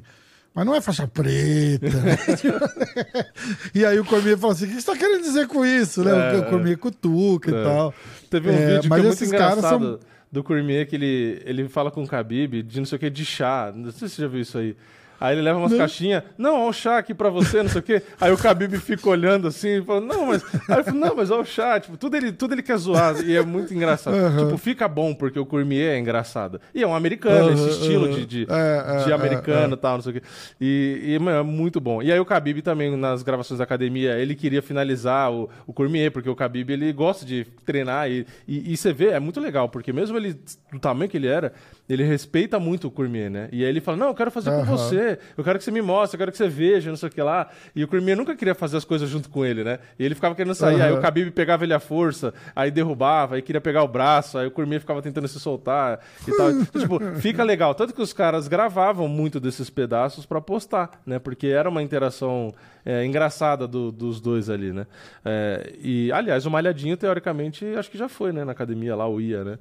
Mas 0.54 0.66
não 0.66 0.76
é 0.76 0.82
faixa 0.82 1.08
preta. 1.08 1.88
né? 1.90 2.18
e 3.74 3.86
aí 3.86 4.00
o 4.00 4.06
Cormier 4.06 4.38
fala 4.38 4.54
assim: 4.54 4.66
o 4.66 4.68
que 4.70 4.82
você 4.82 4.92
tá 4.92 4.98
querendo 4.98 5.22
dizer 5.22 5.48
com 5.48 5.66
isso? 5.66 6.04
Né? 6.04 6.36
É. 6.36 6.38
O 6.40 6.50
Cormier 6.50 6.78
cutuca 6.78 7.50
e 7.50 7.54
tal. 7.64 7.94
Teve 8.30 8.50
um 8.50 8.54
É, 8.54 8.66
vídeo 8.68 8.82
que 8.82 8.90
mas 8.90 9.00
é 9.00 9.04
muito 9.04 9.14
esses 9.14 9.32
caras 9.32 9.58
engraçado 9.60 9.84
são- 9.84 10.00
do 10.32 10.44
Cormier 10.44 10.88
que 10.88 10.96
ele, 10.96 11.42
ele 11.46 11.68
fala 11.70 11.90
com 11.92 12.04
o 12.04 12.08
Khabib 12.08 12.62
de 12.64 12.80
não 12.80 12.86
sei 12.86 12.96
o 12.98 13.00
que, 13.00 13.10
de 13.10 13.26
chá. 13.26 13.72
Não 13.76 13.92
sei 13.92 14.08
se 14.08 14.16
você 14.16 14.22
já 14.24 14.28
viu 14.28 14.42
isso 14.42 14.58
aí. 14.58 14.76
Aí 15.20 15.36
ele 15.36 15.42
leva 15.42 15.60
umas 15.60 15.74
caixinhas, 15.74 16.24
não, 16.38 16.62
ó 16.62 16.70
o 16.70 16.74
chá 16.74 16.98
aqui 16.98 17.14
pra 17.14 17.30
você, 17.30 17.62
não 17.62 17.70
sei 17.70 17.80
o 17.80 17.84
quê. 17.84 18.02
Aí 18.20 18.32
o 18.32 18.36
Khabib 18.38 18.78
fica 18.78 19.10
olhando 19.10 19.48
assim, 19.48 19.80
e 19.80 19.84
fala, 19.84 20.02
não, 20.02 20.28
mas. 20.28 20.44
Aí 20.68 20.78
eu 20.78 20.84
falo, 20.84 20.98
não, 20.98 21.16
mas 21.16 21.30
ó 21.32 21.42
o 21.42 21.46
chá, 21.46 21.80
tipo, 21.80 21.98
tudo 21.98 22.16
ele, 22.16 22.32
tudo 22.32 22.54
ele 22.54 22.64
quer 22.64 22.78
zoar. 22.78 23.20
E 23.22 23.36
é 23.36 23.42
muito 23.42 23.74
engraçado. 23.74 24.16
Tipo, 24.38 24.58
fica 24.58 24.88
bom, 24.88 25.14
porque 25.14 25.40
o 25.40 25.46
Cormier 25.46 25.96
é 25.96 26.00
engraçado. 26.00 26.62
E 26.74 26.84
é 26.84 26.88
um 26.88 26.96
americano, 26.96 27.52
esse 27.52 27.62
Aham, 27.62 27.70
estilo 27.70 28.10
de, 28.10 28.26
de, 28.26 28.48
É, 28.50 29.02
é, 29.02 29.04
de 29.04 29.12
é, 29.12 29.14
americano 29.14 29.74
e 29.74 29.78
tal, 29.78 29.96
não 29.96 30.02
sei 30.02 30.12
o 30.12 30.16
quê. 30.16 30.28
E, 30.60 31.02
e 31.16 31.20
mano, 31.20 31.40
é 31.40 31.44
muito 31.44 31.80
bom. 31.80 32.02
E 32.02 32.12
aí 32.12 32.20
o 32.20 32.26
Khabib 32.26 32.62
também, 32.62 32.96
nas 32.96 33.24
gravações 33.24 33.58
da 33.58 33.64
academia, 33.64 34.18
ele 34.18 34.36
queria 34.36 34.62
finalizar 34.62 35.32
o, 35.32 35.50
o 35.68 35.74
Cormier, 35.74 36.12
porque 36.12 36.30
o 36.30 36.34
Khabib, 36.34 36.72
ele 36.72 36.92
gosta 36.94 37.26
de 37.26 37.46
treinar 37.66 38.10
e, 38.10 38.26
e, 38.48 38.74
e 38.74 38.78
você 38.78 38.94
vê, 38.94 39.10
é 39.10 39.20
muito 39.20 39.40
legal, 39.40 39.70
porque 39.70 39.92
mesmo 39.92 40.18
ele, 40.18 40.40
do 40.72 40.80
tamanho 40.80 41.10
que 41.10 41.18
ele 41.18 41.28
era, 41.28 41.54
ele 41.88 42.04
respeita 42.04 42.60
muito 42.60 42.88
o 42.88 42.92
Cormier, 42.92 43.30
né? 43.30 43.50
E 43.52 43.64
aí 43.64 43.70
ele 43.70 43.82
fala, 43.82 43.98
não, 43.98 44.08
eu 44.08 44.16
quero 44.16 44.32
fazer 44.32 44.52
com 44.52 44.58
Aham. 44.58 44.66
Você, 45.16 45.20
eu 45.38 45.44
quero 45.44 45.58
que 45.60 45.66
você 45.66 45.72
me 45.72 45.82
mostre, 45.82 46.16
eu 46.16 46.20
quero 46.20 46.32
que 46.32 46.38
você 46.38 46.48
veja, 46.48 46.90
não 46.90 46.98
sei 46.98 47.10
o 47.10 47.12
que 47.12 47.22
lá. 47.22 47.50
E 47.76 47.84
o 47.84 47.88
Cormier 47.88 48.16
nunca 48.18 48.36
queria 48.36 48.56
fazer 48.56 48.78
as 48.78 48.86
coisas 48.86 49.10
junto 49.10 49.30
com 49.30 49.46
ele, 49.46 49.64
né? 49.64 49.80
E 49.98 50.06
ele 50.06 50.16
ficava 50.16 50.36
querendo 50.36 50.56
sair, 50.56 50.76
Aham. 50.76 50.86
aí 50.86 50.92
o 50.92 51.00
Khabib 51.00 51.32
pegava 51.32 51.64
ele 51.64 51.74
à 51.74 51.80
força, 51.80 52.34
aí 52.56 52.72
derrubava, 52.72 53.36
aí 53.36 53.42
queria 53.42 53.62
pegar 53.62 53.84
o 53.84 53.88
braço, 53.88 54.38
aí 54.38 54.48
o 54.48 54.52
Cormier 54.52 54.80
ficava 54.80 55.02
tentando 55.02 55.28
se 55.28 55.40
soltar 55.40 56.00
e 56.28 56.34
tal. 56.34 56.50
Então, 56.70 56.82
tipo, 56.82 57.00
fica 57.20 57.44
legal. 57.44 57.74
Tanto 57.76 57.94
que 57.94 58.02
os 58.02 58.14
caras 58.14 58.48
gravavam 58.48 59.08
muito 59.08 59.40
desses 59.40 59.70
pedaços 59.70 60.26
pra 60.26 60.40
postar, 60.42 60.92
né? 61.06 61.20
Porque 61.20 61.48
era 61.48 61.70
uma 61.70 61.82
interação 61.84 62.54
é, 62.86 63.04
engraçada 63.06 63.68
do- 63.68 63.92
dos 63.92 64.20
dois 64.22 64.50
ali, 64.50 64.72
né? 64.72 64.86
É, 65.26 65.74
e, 65.82 66.12
aliás, 66.12 66.46
o 66.46 66.52
Malhadinho, 66.52 66.96
teoricamente, 66.98 67.66
acho 67.78 67.90
que 67.92 67.98
já 67.98 68.08
foi, 68.10 68.32
né? 68.32 68.44
Na 68.46 68.52
academia 68.54 68.96
lá, 68.96 69.08
o 69.08 69.20
IA, 69.20 69.44
né? 69.44 69.60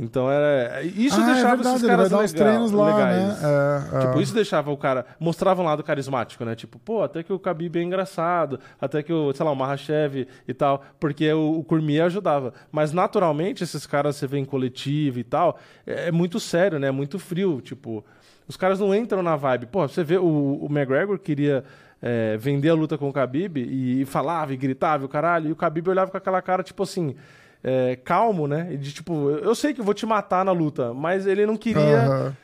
Então 0.00 0.30
era. 0.30 0.80
Isso 0.84 1.20
Ah, 1.20 1.22
é 1.22 1.32
deixava 1.34 1.56
verdade, 1.56 1.76
esses 1.76 1.88
caras 1.88 2.10
legal- 2.12 2.28
treinos 2.28 2.70
lá, 2.70 2.86
legais. 2.86 3.42
né? 3.42 3.48
É, 3.94 4.00
Tipo, 4.06 4.18
é. 4.18 4.22
isso 4.22 4.32
deixava 4.32 4.70
o 4.70 4.76
cara. 4.76 5.04
Mostravam 5.18 5.64
um 5.64 5.68
lado 5.68 5.82
carismático, 5.82 6.44
né? 6.44 6.54
Tipo, 6.54 6.78
pô, 6.78 7.02
até 7.02 7.22
que 7.24 7.32
o 7.32 7.36
Khabib 7.36 7.76
é 7.78 7.82
engraçado, 7.82 8.60
até 8.80 9.02
que 9.02 9.12
o, 9.12 9.32
sei 9.32 9.44
lá, 9.44 9.50
o 9.50 9.56
Mahashev 9.56 10.28
e 10.46 10.54
tal, 10.54 10.84
porque 11.00 11.30
o, 11.32 11.58
o 11.58 11.64
Cormier 11.64 12.04
ajudava. 12.04 12.54
Mas 12.70 12.92
naturalmente, 12.92 13.64
esses 13.64 13.86
caras 13.86 14.14
você 14.14 14.26
vê 14.28 14.38
em 14.38 14.44
coletivo 14.44 15.18
e 15.18 15.24
tal, 15.24 15.58
é, 15.84 16.08
é 16.08 16.12
muito 16.12 16.38
sério, 16.38 16.78
né? 16.78 16.86
É 16.86 16.92
muito 16.92 17.18
frio. 17.18 17.60
Tipo, 17.60 18.04
os 18.46 18.56
caras 18.56 18.78
não 18.78 18.94
entram 18.94 19.20
na 19.20 19.34
vibe. 19.34 19.66
Pô, 19.66 19.86
você 19.88 20.04
vê, 20.04 20.16
o, 20.16 20.24
o 20.62 20.66
McGregor 20.70 21.18
queria. 21.18 21.64
é, 22.00 22.36
vender 22.36 22.68
a 22.68 22.74
luta 22.74 22.96
com 22.96 23.08
o 23.08 23.12
Khabib 23.12 23.58
e, 23.58 24.04
falava 24.04 24.52
e 24.54 24.56
gritava 24.56 25.02
e 25.02 25.06
o 25.06 25.08
caralho, 25.08 25.48
e 25.48 25.52
o 25.52 25.56
Khabib 25.56 25.88
olhava 25.90 26.08
com 26.12 26.16
aquela 26.16 26.40
cara, 26.40 26.62
tipo 26.62 26.84
assim, 26.84 27.16
é, 27.62 27.96
calmo, 27.96 28.46
né? 28.46 28.68
E 28.72 28.76
de 28.76 28.92
tipo, 28.92 29.30
eu 29.30 29.54
sei 29.54 29.74
que 29.74 29.80
eu 29.80 29.84
vou 29.84 29.94
te 29.94 30.06
matar 30.06 30.44
na 30.44 30.52
luta, 30.52 30.92
mas 30.94 31.26
ele 31.26 31.44
não 31.46 31.56
queria 31.56 31.98
Aham. 32.06 32.36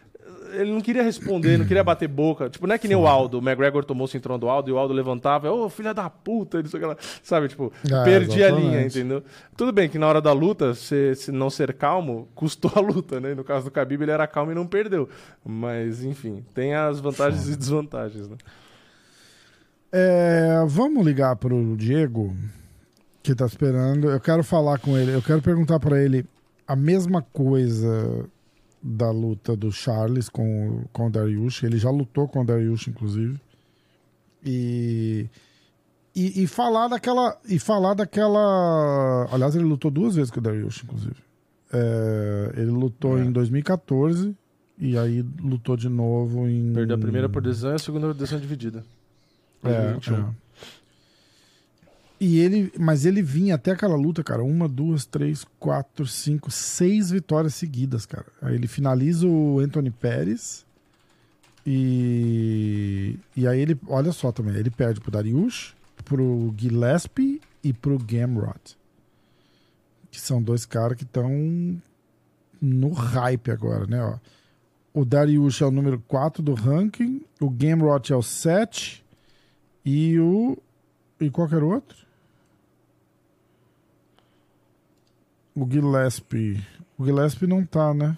ele 0.55 0.70
não 0.73 0.81
queria 0.81 1.03
responder, 1.03 1.59
não 1.59 1.66
queria 1.66 1.82
bater 1.82 2.07
boca. 2.07 2.49
Tipo, 2.49 2.66
não 2.66 2.74
é 2.77 2.78
que 2.78 2.86
nem 2.86 2.97
o 2.97 3.07
Aldo. 3.09 3.39
O 3.39 3.43
McGregor 3.43 3.85
tomou 3.85 4.05
o 4.05 4.09
cinturão 4.09 4.39
do 4.39 4.49
Aldo 4.49 4.70
e 4.70 4.73
o 4.73 4.78
Aldo 4.78 4.95
levantava, 4.95 5.51
ô, 5.51 5.69
filha 5.69 5.93
da 5.93 6.09
puta, 6.09 6.61
isso, 6.61 6.77
aquela, 6.77 6.97
sabe? 7.24 7.49
Tipo, 7.49 7.73
É, 7.85 8.05
perdi 8.05 8.41
a 8.43 8.47
exatamente. 8.47 8.69
linha, 8.70 8.82
entendeu? 8.86 9.23
Tudo 9.57 9.73
bem 9.73 9.89
que 9.89 9.99
na 9.99 10.07
hora 10.07 10.20
da 10.20 10.32
luta, 10.32 10.73
se, 10.74 11.15
se 11.16 11.32
não 11.32 11.51
ser 11.51 11.73
calmo, 11.74 12.28
custou 12.36 12.70
a 12.77 12.81
luta, 12.81 13.20
né? 13.20 13.35
No 13.35 13.43
caso 13.43 13.65
do 13.69 13.73
Khabib, 13.73 14.03
ele 14.03 14.12
era 14.12 14.27
calmo 14.28 14.53
e 14.53 14.55
não 14.55 14.66
perdeu. 14.66 15.09
Mas, 15.45 16.05
enfim, 16.05 16.45
tem 16.55 16.74
as 16.74 17.01
vantagens 17.01 17.49
e 17.49 17.57
desvantagens, 17.57 18.28
né? 18.28 18.36
É, 19.91 20.65
vamos 20.66 21.05
ligar 21.05 21.36
pro 21.36 21.77
Diego, 21.77 22.35
que 23.24 23.34
tá 23.34 23.46
esperando. 23.46 24.10
Eu 24.10 24.20
quero 24.20 24.44
falar 24.44 24.78
com 24.78 24.96
ele. 24.98 25.12
Eu 25.12 25.22
quero 25.22 25.40
perguntar 25.40 25.80
pra 25.80 26.01
ele 26.01 26.26
a 26.68 26.76
mesma 26.76 27.22
coisa 27.22 28.28
da 28.82 29.10
luta 29.10 29.56
do 29.56 29.72
Charles 29.72 30.28
com, 30.28 30.84
com 30.92 31.06
o 31.06 31.10
Dariush. 31.10 31.62
Ele 31.62 31.78
já 31.78 31.90
lutou 31.90 32.28
com 32.28 32.42
o 32.42 32.44
Dariush, 32.44 32.88
inclusive. 32.88 33.40
E, 34.44 35.26
e, 36.14 36.42
e 36.42 36.46
falar 36.46 36.88
daquela. 36.88 37.40
E 37.48 37.59
falar 37.59 37.94
daquela. 37.94 39.26
Aliás, 39.32 39.56
ele 39.56 39.64
lutou 39.64 39.90
duas 39.90 40.14
vezes 40.14 40.30
com 40.30 40.40
o 40.40 40.42
Dariush, 40.42 40.84
inclusive. 40.84 41.16
É, 41.72 42.52
ele 42.59 42.70
lutou 42.70 43.18
em 43.18 43.32
2014 43.32 44.36
e 44.78 44.98
aí 44.98 45.24
lutou 45.40 45.78
de 45.78 45.88
novo 45.88 46.46
em. 46.46 46.74
Perdeu 46.74 46.94
a 46.94 47.01
primeira 47.01 47.28
por 47.28 47.40
decisão 47.40 47.72
e 47.72 47.74
a 47.74 47.78
segunda 47.78 48.06
por 48.09 48.14
decisão 48.14 48.38
dividida. 48.38 48.84
É, 49.62 49.92
2021. 49.92 50.14
é. 50.14 50.44
E 52.26 52.38
ele, 52.38 52.72
mas 52.80 53.05
ele 53.05 53.20
vinha 53.20 53.56
até 53.56 53.72
aquela 53.72 53.94
luta, 53.94 54.24
cara, 54.24 54.42
uma, 54.42 54.66
duas, 54.66 55.05
três, 55.05 55.44
quatro, 55.60 56.06
cinco, 56.06 56.51
seis 56.51 57.10
vitórias 57.10 57.55
seguidas, 57.55 58.06
cara. 58.06 58.24
Aí 58.40 58.55
ele 58.55 58.66
finaliza 58.66 59.26
o 59.26 59.59
Anthony 59.59 59.90
Pérez 59.90 60.64
e 61.66 63.18
e 63.36 63.46
aí 63.46 63.60
ele, 63.60 63.78
olha 63.86 64.10
só 64.10 64.32
também, 64.32 64.56
ele 64.56 64.70
perde 64.70 65.02
pro 65.02 65.10
Dariush, 65.10 65.74
pro 66.02 66.55
Gillespie 66.56 67.42
e 67.62 67.74
pro 67.74 67.98
Gamrot. 67.98 68.78
Que 70.10 70.18
são 70.18 70.42
dois 70.42 70.64
caras 70.64 70.96
que 70.96 71.05
estão 71.05 71.78
no 72.59 72.90
hype 72.90 73.51
agora, 73.51 73.86
né, 73.86 74.02
ó. 74.02 74.18
O 74.94 75.05
Dariush 75.05 75.60
é 75.60 75.66
o 75.66 75.70
número 75.70 76.02
4 76.09 76.42
do 76.42 76.55
ranking, 76.55 77.20
o 77.38 77.51
Gamrot 77.51 78.10
é 78.10 78.16
o 78.16 78.22
7 78.22 79.05
e 79.84 80.18
o. 80.18 80.56
E 81.20 81.28
qualquer 81.28 81.62
outro? 81.62 82.03
O 85.55 85.68
Gillespie. 85.70 86.64
O 86.98 87.05
Gillespie 87.05 87.47
não 87.47 87.64
tá, 87.64 87.94
né? 87.94 88.16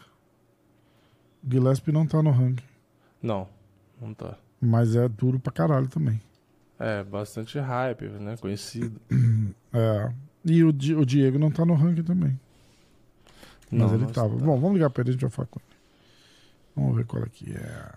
O 1.44 1.50
Gillespie 1.50 1.92
não 1.92 2.06
tá 2.06 2.22
no 2.22 2.30
ranking. 2.30 2.64
Não, 3.22 3.48
não 4.00 4.14
tá. 4.14 4.36
Mas 4.60 4.96
é 4.96 5.08
duro 5.08 5.38
pra 5.38 5.52
caralho 5.52 5.88
também. 5.88 6.20
É, 6.78 7.02
bastante 7.04 7.58
hype, 7.58 8.08
né? 8.08 8.36
Conhecido. 8.36 9.00
É. 9.72 10.10
E 10.42 10.64
o, 10.64 10.72
Di- 10.72 10.94
o 10.94 11.04
Diego 11.04 11.38
não 11.38 11.50
tá 11.50 11.66
no 11.66 11.74
ranking 11.74 12.02
também. 12.02 12.38
Mas 13.70 13.80
Não, 13.80 13.88
ele 13.94 14.04
não 14.04 14.10
tava. 14.12 14.34
está. 14.34 14.46
Bom, 14.46 14.58
vamos 14.58 14.74
ligar 14.74 14.88
pra 14.88 15.02
ele, 15.02 15.10
a 15.10 15.12
gente 15.12 15.20
vai 15.20 15.30
falar 15.30 15.48
com 15.48 15.60
ele. 15.60 15.76
Vamos 16.74 16.96
ver 16.96 17.04
qual 17.04 17.22
é 17.22 17.26
que 17.28 17.52
é. 17.52 17.92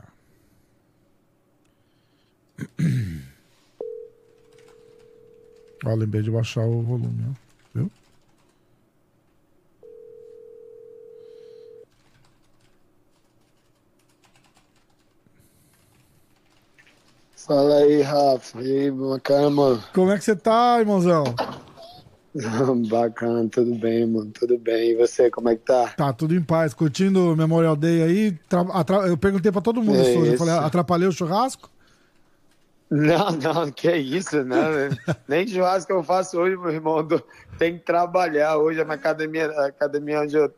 Ó, 5.86 5.94
lembrei 5.96 6.22
de 6.22 6.32
baixar 6.32 6.66
o 6.66 6.82
volume, 6.82 7.24
ó. 7.30 7.34
Viu? 7.74 7.92
Fala 17.50 17.78
aí, 17.78 18.04
Rafa. 18.04 18.62
E 18.62 18.82
aí, 18.84 18.92
bacana, 18.92 19.50
mano. 19.50 19.84
Como 19.92 20.12
é 20.12 20.20
que 20.20 20.24
você 20.24 20.36
tá, 20.36 20.78
irmãozão? 20.80 21.24
Bacana, 22.92 23.50
tudo 23.50 23.74
bem, 23.74 24.06
mano. 24.06 24.32
Tudo 24.40 24.56
bem. 24.60 24.92
E 24.92 24.96
você, 24.96 25.32
como 25.32 25.50
é 25.50 25.56
que 25.56 25.66
tá? 25.66 25.88
Tá, 25.98 26.14
tudo 26.14 26.36
em 26.36 26.44
paz. 26.44 26.76
Curtindo 26.76 27.34
o 27.34 27.36
Memorial 27.36 27.76
Day 27.76 28.04
aí. 28.04 28.32
Tra- 28.48 28.68
atra- 28.72 29.08
Eu 29.08 29.18
perguntei 29.18 29.52
pra 29.52 29.62
todo 29.62 29.82
mundo 29.82 29.98
É 29.98 30.14
isso. 30.14 30.26
Eu 30.26 30.38
falei, 30.38 30.54
atrapalhei 30.54 31.08
o 31.08 31.12
churrasco? 31.12 31.72
Não, 32.90 33.30
não, 33.32 33.72
que 33.72 33.92
isso, 33.96 34.44
né? 34.44 34.58
Nem 35.28 35.48
churrasco 35.48 35.88
que 35.88 35.94
eu 35.94 36.04
faço 36.04 36.40
hoje, 36.40 36.58
meu 36.58 36.72
irmão. 36.72 37.08
Tem 37.60 37.78
que 37.78 37.86
trabalhar. 37.86 38.58
Hoje 38.58 38.82
a 38.82 38.84
minha 38.84 38.96
academia, 38.96 39.52
a 39.52 39.68
academia 39.68 40.22
onde 40.22 40.36
eu. 40.36 40.52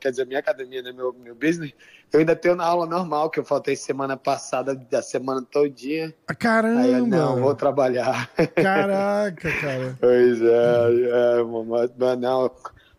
Quer 0.00 0.10
dizer, 0.10 0.26
minha 0.26 0.40
academia, 0.40 0.82
né? 0.82 0.90
Meu, 0.90 1.12
meu 1.12 1.34
business. 1.34 1.72
Eu 2.12 2.20
ainda 2.20 2.36
tenho 2.36 2.54
na 2.54 2.64
aula 2.64 2.86
normal, 2.86 3.30
que 3.30 3.40
eu 3.40 3.44
faltei 3.44 3.74
semana 3.74 4.16
passada, 4.16 4.74
da 4.74 5.02
semana 5.02 5.42
todinha. 5.42 6.14
Caramba! 6.38 6.80
Aí 6.80 6.92
eu 6.92 7.06
não, 7.06 7.40
vou 7.40 7.54
trabalhar. 7.54 8.30
Caraca, 8.54 9.50
cara. 9.60 9.96
Pois 10.00 10.40
é, 10.40 11.40
é, 11.40 11.42
mas, 11.42 11.90
mas 11.96 12.18
não. 12.18 12.50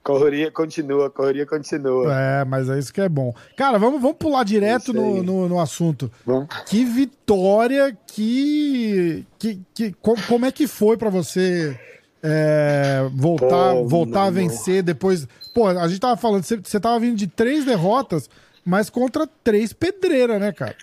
Correria 0.05 0.51
continua, 0.51 1.09
correria 1.09 1.47
continua. 1.47 2.13
É, 2.13 2.45
mas 2.45 2.69
é 2.69 2.77
isso 2.77 2.93
que 2.93 3.01
é 3.01 3.09
bom. 3.09 3.33
Cara, 3.57 3.79
vamos, 3.79 3.99
vamos 3.99 4.17
pular 4.17 4.43
direto 4.45 4.91
Isso 4.91 4.93
no, 4.93 5.23
no, 5.23 5.49
no 5.49 5.59
assunto. 5.59 6.11
Vamos. 6.23 6.47
Que 6.67 6.85
vitória, 6.85 7.97
que. 8.05 9.25
que, 9.39 9.59
que 9.73 9.91
co- 9.93 10.15
como 10.27 10.45
é 10.45 10.51
que 10.51 10.67
foi 10.67 10.95
pra 10.95 11.09
você 11.09 11.75
é, 12.21 13.09
voltar, 13.15 13.73
Pô, 13.73 13.87
voltar 13.87 14.25
a 14.27 14.31
meu 14.31 14.43
irmão. 14.43 14.55
vencer 14.55 14.83
depois. 14.83 15.27
Pô, 15.55 15.67
a 15.67 15.87
gente 15.87 15.99
tava 15.99 16.15
falando, 16.15 16.43
você, 16.43 16.57
você 16.57 16.79
tava 16.79 16.99
vindo 16.99 17.15
de 17.17 17.25
três 17.25 17.65
derrotas, 17.65 18.29
mas 18.63 18.91
contra 18.91 19.25
três 19.43 19.73
pedreiras, 19.73 20.39
né, 20.39 20.51
cara? 20.51 20.75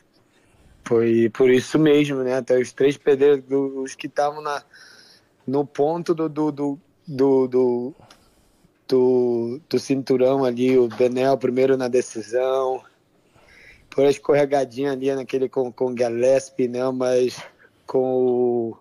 Foi 0.85 1.31
por 1.33 1.49
isso 1.49 1.79
mesmo, 1.79 2.25
né? 2.25 2.39
Até 2.39 2.59
os 2.59 2.73
três 2.73 2.97
pedreiros, 2.97 3.45
os 3.49 3.95
que 3.95 4.09
estavam 4.09 4.43
na 4.43 4.63
no 5.47 5.65
ponto 5.65 6.13
do 6.13 6.29
do, 6.29 6.51
do, 6.51 6.79
do, 7.07 7.47
do, 7.47 7.95
do- 8.93 9.59
do 9.71 9.79
cinturão 9.79 10.45
ali, 10.45 10.77
o 10.77 10.87
Benel 10.87 11.39
primeiro 11.39 11.79
na 11.79 11.89
decisão, 11.89 12.83
por 13.89 14.05
a 14.05 14.11
escorregadinha 14.11 14.93
ali 14.93 15.15
naquele 15.15 15.49
com, 15.49 15.73
Gillespie, 15.97 16.69
não, 16.69 16.93
mas 16.93 17.43
com 17.87 17.99
o. 17.99 18.77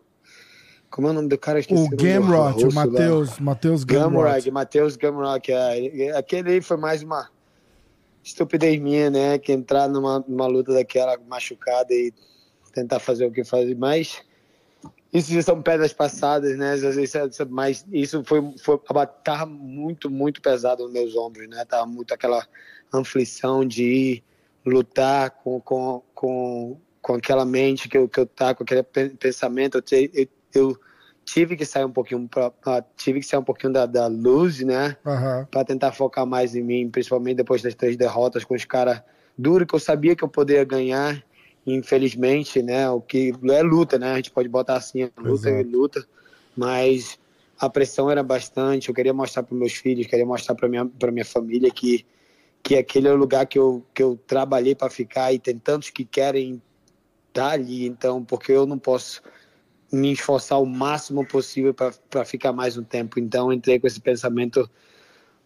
Como 0.89 1.07
é 1.07 1.11
o 1.11 1.13
nome 1.13 1.29
do 1.29 1.37
cara? 1.37 1.59
Esqueci 1.59 1.81
O 1.81 1.95
Gamrot, 1.95 2.65
o. 2.65 2.73
Matheus, 2.73 3.39
Matheus. 3.39 3.83
Gamrot, 3.85 4.51
Matheus 4.51 4.95
Gamrot, 4.97 5.49
é. 5.49 6.11
aquele 6.17 6.51
aí 6.51 6.61
foi 6.61 6.75
mais 6.75 7.01
uma 7.01 7.29
estupidez 8.21 8.77
minha, 8.81 9.09
né? 9.09 9.37
Que 9.39 9.53
entrar 9.53 9.87
numa, 9.87 10.23
numa 10.27 10.47
luta 10.47 10.73
daquela 10.73 11.17
machucada 11.29 11.93
e 11.93 12.13
tentar 12.73 12.99
fazer 12.99 13.25
o 13.25 13.31
que 13.31 13.45
fazer, 13.45 13.75
mas 13.77 14.21
isso 15.13 15.31
já 15.33 15.41
são 15.41 15.61
pedras 15.61 15.91
passadas, 15.93 16.57
né? 16.57 16.75
Isso- 16.75 17.47
mas 17.49 17.85
isso 17.91 18.23
foi, 18.23 18.41
foi 18.63 18.79
tava 19.23 19.45
muito, 19.45 20.09
muito 20.09 20.41
pesado 20.41 20.83
nos 20.83 20.93
meus 20.93 21.15
ombros, 21.15 21.47
né? 21.49 21.65
Tava 21.65 21.85
muito 21.85 22.13
aquela 22.13 22.45
aflição 22.91 23.65
de 23.65 23.83
ir 23.83 24.23
lutar 24.65 25.31
com, 25.31 25.59
com, 25.61 26.01
com, 26.13 26.79
com 27.01 27.13
aquela 27.15 27.45
mente 27.45 27.89
que 27.89 27.97
eu, 27.97 28.07
que 28.07 28.19
eu 28.19 28.25
tá, 28.25 28.53
com 28.53 28.63
aquele 28.63 28.83
pe- 28.83 29.09
pensamento. 29.09 29.77
Eu, 29.91 30.09
eu, 30.13 30.27
eu 30.53 30.79
tive 31.25 31.55
que 31.55 31.65
sair 31.65 31.85
um 31.85 31.91
pouquinho, 31.91 32.27
pra, 32.27 32.51
tive 32.97 33.19
que 33.19 33.25
sair 33.25 33.39
um 33.39 33.43
pouquinho 33.43 33.73
da, 33.73 33.85
da 33.85 34.07
luz, 34.07 34.59
né? 34.61 34.97
Aham. 35.05 35.47
para 35.51 35.65
tentar 35.65 35.91
focar 35.91 36.25
mais 36.25 36.55
em 36.55 36.63
mim, 36.63 36.89
principalmente 36.89 37.37
depois 37.37 37.61
das 37.61 37.75
três 37.75 37.97
derrotas 37.97 38.43
com 38.45 38.55
os 38.55 38.63
caras 38.65 39.01
duros 39.37 39.67
que 39.67 39.75
eu 39.75 39.79
sabia 39.79 40.15
que 40.15 40.23
eu 40.23 40.29
poderia 40.29 40.63
ganhar. 40.63 41.21
Infelizmente, 41.65 42.61
né? 42.61 42.89
O 42.89 43.01
que 43.01 43.33
é 43.49 43.61
luta, 43.61 43.99
né? 43.99 44.13
A 44.13 44.15
gente 44.15 44.31
pode 44.31 44.49
botar 44.49 44.75
assim, 44.77 45.03
é 45.03 45.11
luta 45.17 45.49
e 45.49 45.63
luta, 45.63 46.05
mas 46.55 47.19
a 47.59 47.69
pressão 47.69 48.09
era 48.09 48.23
bastante. 48.23 48.89
Eu 48.89 48.95
queria 48.95 49.13
mostrar 49.13 49.43
para 49.43 49.55
meus 49.55 49.73
filhos, 49.73 50.07
queria 50.07 50.25
mostrar 50.25 50.55
para 50.55 50.67
minha 50.67 50.85
para 50.85 51.11
minha 51.11 51.25
família 51.25 51.69
que 51.71 52.05
que 52.63 52.75
aquele 52.75 53.07
é 53.07 53.11
o 53.11 53.15
lugar 53.15 53.45
que 53.45 53.57
eu 53.59 53.85
que 53.93 54.01
eu 54.01 54.19
trabalhei 54.27 54.73
para 54.75 54.89
ficar 54.89 55.33
e 55.33 55.39
tem 55.39 55.57
tantos 55.57 55.89
que 55.89 56.05
querem 56.05 56.61
estar 57.27 57.51
ali, 57.51 57.85
então 57.85 58.23
porque 58.23 58.51
eu 58.51 58.65
não 58.65 58.77
posso 58.77 59.21
me 59.91 60.11
esforçar 60.11 60.59
o 60.61 60.65
máximo 60.65 61.25
possível 61.27 61.73
para 61.73 62.25
ficar 62.25 62.53
mais 62.53 62.77
um 62.77 62.83
tempo. 62.83 63.19
Então 63.19 63.51
entrei 63.51 63.79
com 63.79 63.87
esse 63.87 63.99
pensamento 63.99 64.69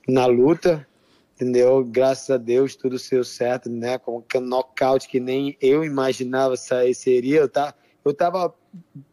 na 0.08 0.26
luta, 0.26 0.88
entendeu? 1.36 1.84
Graças 1.84 2.30
a 2.30 2.38
Deus 2.38 2.76
tudo 2.76 2.98
deu 3.12 3.24
certo, 3.24 3.70
né? 3.70 3.98
Com 3.98 4.24
um 4.36 4.40
knockout 4.40 5.08
que 5.08 5.20
nem 5.20 5.58
eu 5.62 5.84
imaginava 5.84 6.56
sair 6.56 6.96
seria. 6.96 7.42
Eu 7.42 7.50
tá, 7.50 7.74
eu 8.04 8.14
tava 8.14 8.54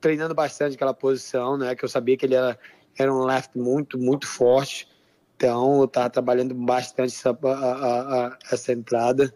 treinando 0.00 0.34
bastante 0.34 0.76
aquela 0.76 0.94
posição, 0.94 1.58
né? 1.58 1.74
Que 1.74 1.84
eu 1.84 1.88
sabia 1.88 2.16
que 2.16 2.24
ele 2.26 2.34
era 2.36 2.58
era 2.98 3.12
um 3.12 3.24
left 3.24 3.58
muito 3.58 3.98
muito 3.98 4.26
forte. 4.26 4.88
Então 5.36 5.80
eu 5.80 5.88
tava 5.88 6.08
trabalhando 6.10 6.54
bastante 6.54 7.14
essa, 7.14 7.30
a- 7.30 7.48
a- 7.48 8.26
a- 8.28 8.38
essa 8.52 8.72
entrada, 8.72 9.34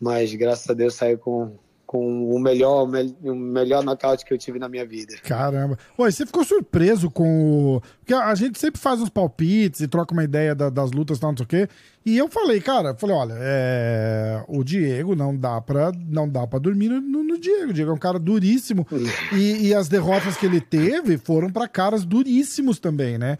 mas 0.00 0.34
graças 0.34 0.68
a 0.68 0.74
Deus 0.74 0.94
saiu 0.94 1.18
com 1.18 1.56
com 1.90 2.32
o 2.32 2.38
melhor, 2.38 2.84
o 2.84 3.34
melhor 3.34 3.82
nocaute 3.82 4.24
que 4.24 4.32
eu 4.32 4.38
tive 4.38 4.60
na 4.60 4.68
minha 4.68 4.86
vida. 4.86 5.16
Caramba. 5.24 5.76
Oi, 5.98 6.12
você 6.12 6.24
ficou 6.24 6.44
surpreso 6.44 7.10
com 7.10 7.78
o. 7.78 7.82
Porque 7.98 8.14
a 8.14 8.32
gente 8.36 8.60
sempre 8.60 8.80
faz 8.80 9.00
uns 9.00 9.08
palpites 9.08 9.80
e 9.80 9.88
troca 9.88 10.12
uma 10.12 10.22
ideia 10.22 10.54
da, 10.54 10.70
das 10.70 10.92
lutas 10.92 11.18
e 11.18 11.20
tal, 11.20 11.30
não 11.30 11.36
sei 11.38 11.44
o 11.44 11.48
quê. 11.48 11.68
E 12.06 12.16
eu 12.16 12.28
falei, 12.28 12.60
cara, 12.60 12.94
falei, 12.94 13.16
olha, 13.16 13.34
é... 13.36 14.44
o 14.46 14.62
Diego 14.62 15.16
não 15.16 15.36
dá 15.36 15.60
pra, 15.60 15.90
não 16.08 16.28
dá 16.28 16.46
pra 16.46 16.60
dormir 16.60 16.90
no, 16.90 17.00
no, 17.00 17.24
no 17.24 17.38
Diego. 17.40 17.70
O 17.70 17.74
Diego 17.74 17.90
é 17.90 17.94
um 17.94 17.98
cara 17.98 18.20
duríssimo. 18.20 18.86
e, 19.34 19.66
e 19.66 19.74
as 19.74 19.88
derrotas 19.88 20.36
que 20.36 20.46
ele 20.46 20.60
teve 20.60 21.18
foram 21.18 21.50
para 21.50 21.66
caras 21.66 22.04
duríssimos 22.04 22.78
também, 22.78 23.18
né? 23.18 23.36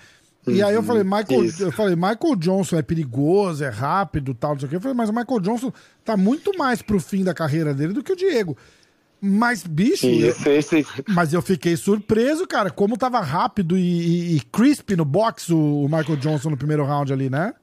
E 0.47 0.63
aí 0.63 0.75
eu 0.75 0.83
falei, 0.83 1.03
uhum. 1.03 1.11
Michael, 1.11 1.45
eu 1.61 1.73
falei, 1.73 1.95
Michael 1.95 2.37
Johnson 2.37 2.77
é 2.77 2.83
perigoso, 2.83 3.63
é 3.63 3.69
rápido, 3.69 4.35
tal, 4.35 4.53
não 4.53 4.59
sei 4.59 4.67
o 4.67 4.71
quê. 4.71 4.77
Eu 4.77 4.81
falei, 4.81 4.97
mas 4.97 5.11
o 5.11 5.13
Michael 5.13 5.41
Johnson 5.41 5.73
tá 6.05 6.17
muito 6.17 6.57
mais 6.57 6.81
pro 6.81 6.99
fim 6.99 7.23
da 7.23 7.35
carreira 7.35 7.75
dele 7.75 7.93
do 7.93 8.03
que 8.03 8.13
o 8.13 8.17
Diego. 8.17 8.57
Mas, 9.21 9.63
bicho. 9.63 10.07
Isso, 10.07 10.49
isso, 10.49 10.77
isso. 10.77 11.05
Mas 11.09 11.35
eu 11.35 11.43
fiquei 11.43 11.77
surpreso, 11.77 12.47
cara, 12.47 12.71
como 12.71 12.97
tava 12.97 13.21
rápido 13.21 13.77
e, 13.77 13.83
e, 13.83 14.37
e 14.37 14.41
crisp 14.41 14.97
no 14.97 15.05
box 15.05 15.51
o, 15.51 15.83
o, 15.83 15.85
Michael 15.85 16.17
Johnson 16.17 16.51
no 16.51 16.57
primeiro 16.57 16.85
round 16.85 17.13
ali, 17.13 17.29
né? 17.29 17.55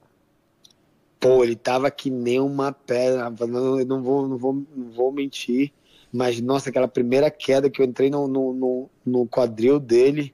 Pô, 1.18 1.42
ele 1.42 1.56
tava 1.56 1.90
que 1.90 2.10
nem 2.10 2.38
uma 2.38 2.70
pedra. 2.70 3.28
Não, 3.48 3.80
eu 3.80 3.84
não 3.84 4.00
vou, 4.00 4.28
não 4.28 4.38
vou, 4.38 4.54
não 4.54 4.90
vou 4.92 5.10
mentir. 5.10 5.72
Mas, 6.12 6.40
nossa, 6.40 6.70
aquela 6.70 6.86
primeira 6.86 7.28
queda 7.28 7.68
que 7.68 7.82
eu 7.82 7.86
entrei 7.86 8.08
no, 8.08 8.28
no, 8.28 8.52
no, 8.52 8.90
no 9.04 9.26
quadril 9.26 9.80
dele 9.80 10.32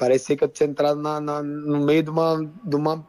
parecia 0.00 0.34
que 0.34 0.42
eu 0.42 0.48
tinha 0.48 0.66
entrado 0.66 0.98
na, 0.98 1.20
na, 1.20 1.42
no 1.42 1.84
meio 1.84 2.02
de 2.02 2.08
uma, 2.08 2.50
de, 2.64 2.74
uma, 2.74 3.06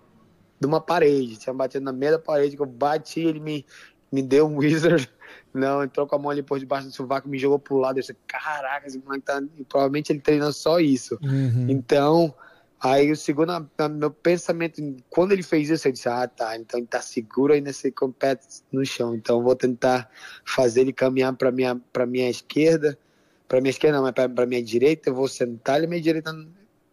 de 0.60 0.68
uma 0.68 0.82
parede. 0.82 1.38
Tinha 1.38 1.54
batido 1.54 1.86
na 1.86 1.94
meia 1.94 2.12
da 2.12 2.20
parede, 2.20 2.58
que 2.58 2.62
eu 2.62 2.66
bati, 2.66 3.22
ele 3.22 3.40
me, 3.40 3.66
me 4.12 4.22
deu 4.22 4.46
um 4.46 4.58
wizard. 4.58 5.10
Não, 5.54 5.82
entrou 5.82 6.06
com 6.06 6.16
a 6.18 6.20
mão 6.20 6.30
ali 6.30 6.44
por 6.44 6.60
debaixo 6.60 6.88
do 6.88 6.94
sovaco, 6.94 7.30
me 7.30 7.40
jogou 7.40 7.58
pro 7.58 7.78
lado. 7.78 7.98
Eu 7.98 8.02
disse, 8.02 8.16
caraca, 8.28 8.86
esse 8.86 9.00
moleque 9.00 9.24
tá. 9.24 9.42
E 9.58 9.64
provavelmente 9.64 10.12
ele 10.12 10.20
treina 10.20 10.52
só 10.52 10.82
isso. 10.82 11.18
Uhum. 11.24 11.68
Então, 11.70 12.36
aí 12.78 13.10
o 13.10 13.16
segundo, 13.16 13.54
meu 13.92 14.12
pensamento, 14.12 14.82
quando 15.10 15.32
ele 15.32 15.44
fez 15.44 15.70
isso, 15.70 15.88
eu 15.88 15.94
disse, 15.94 16.10
ah, 16.10 16.28
tá, 16.28 16.58
então 16.58 16.78
ele 16.78 16.88
tá 16.88 17.02
seguro 17.02 17.54
aí 17.54 17.62
nesse 17.62 17.90
compete 17.90 18.64
no 18.70 18.86
chão. 18.86 19.16
Então, 19.16 19.42
vou 19.42 19.56
tentar 19.56 20.10
fazer 20.44 20.82
ele 20.82 20.92
caminhar 20.92 21.34
para 21.38 21.52
minha, 21.52 21.74
pra 21.94 22.06
minha 22.06 22.30
esquerda. 22.30 22.98
Para 23.48 23.62
minha 23.62 23.72
esquerda, 23.72 23.98
não, 23.98 24.04
mas 24.04 24.14
para 24.14 24.46
minha 24.46 24.62
direita, 24.62 25.10
eu 25.10 25.16
vou 25.16 25.30
sentar 25.30 25.78
ele 25.78 25.88
minha 25.88 26.02
direita 26.02 26.34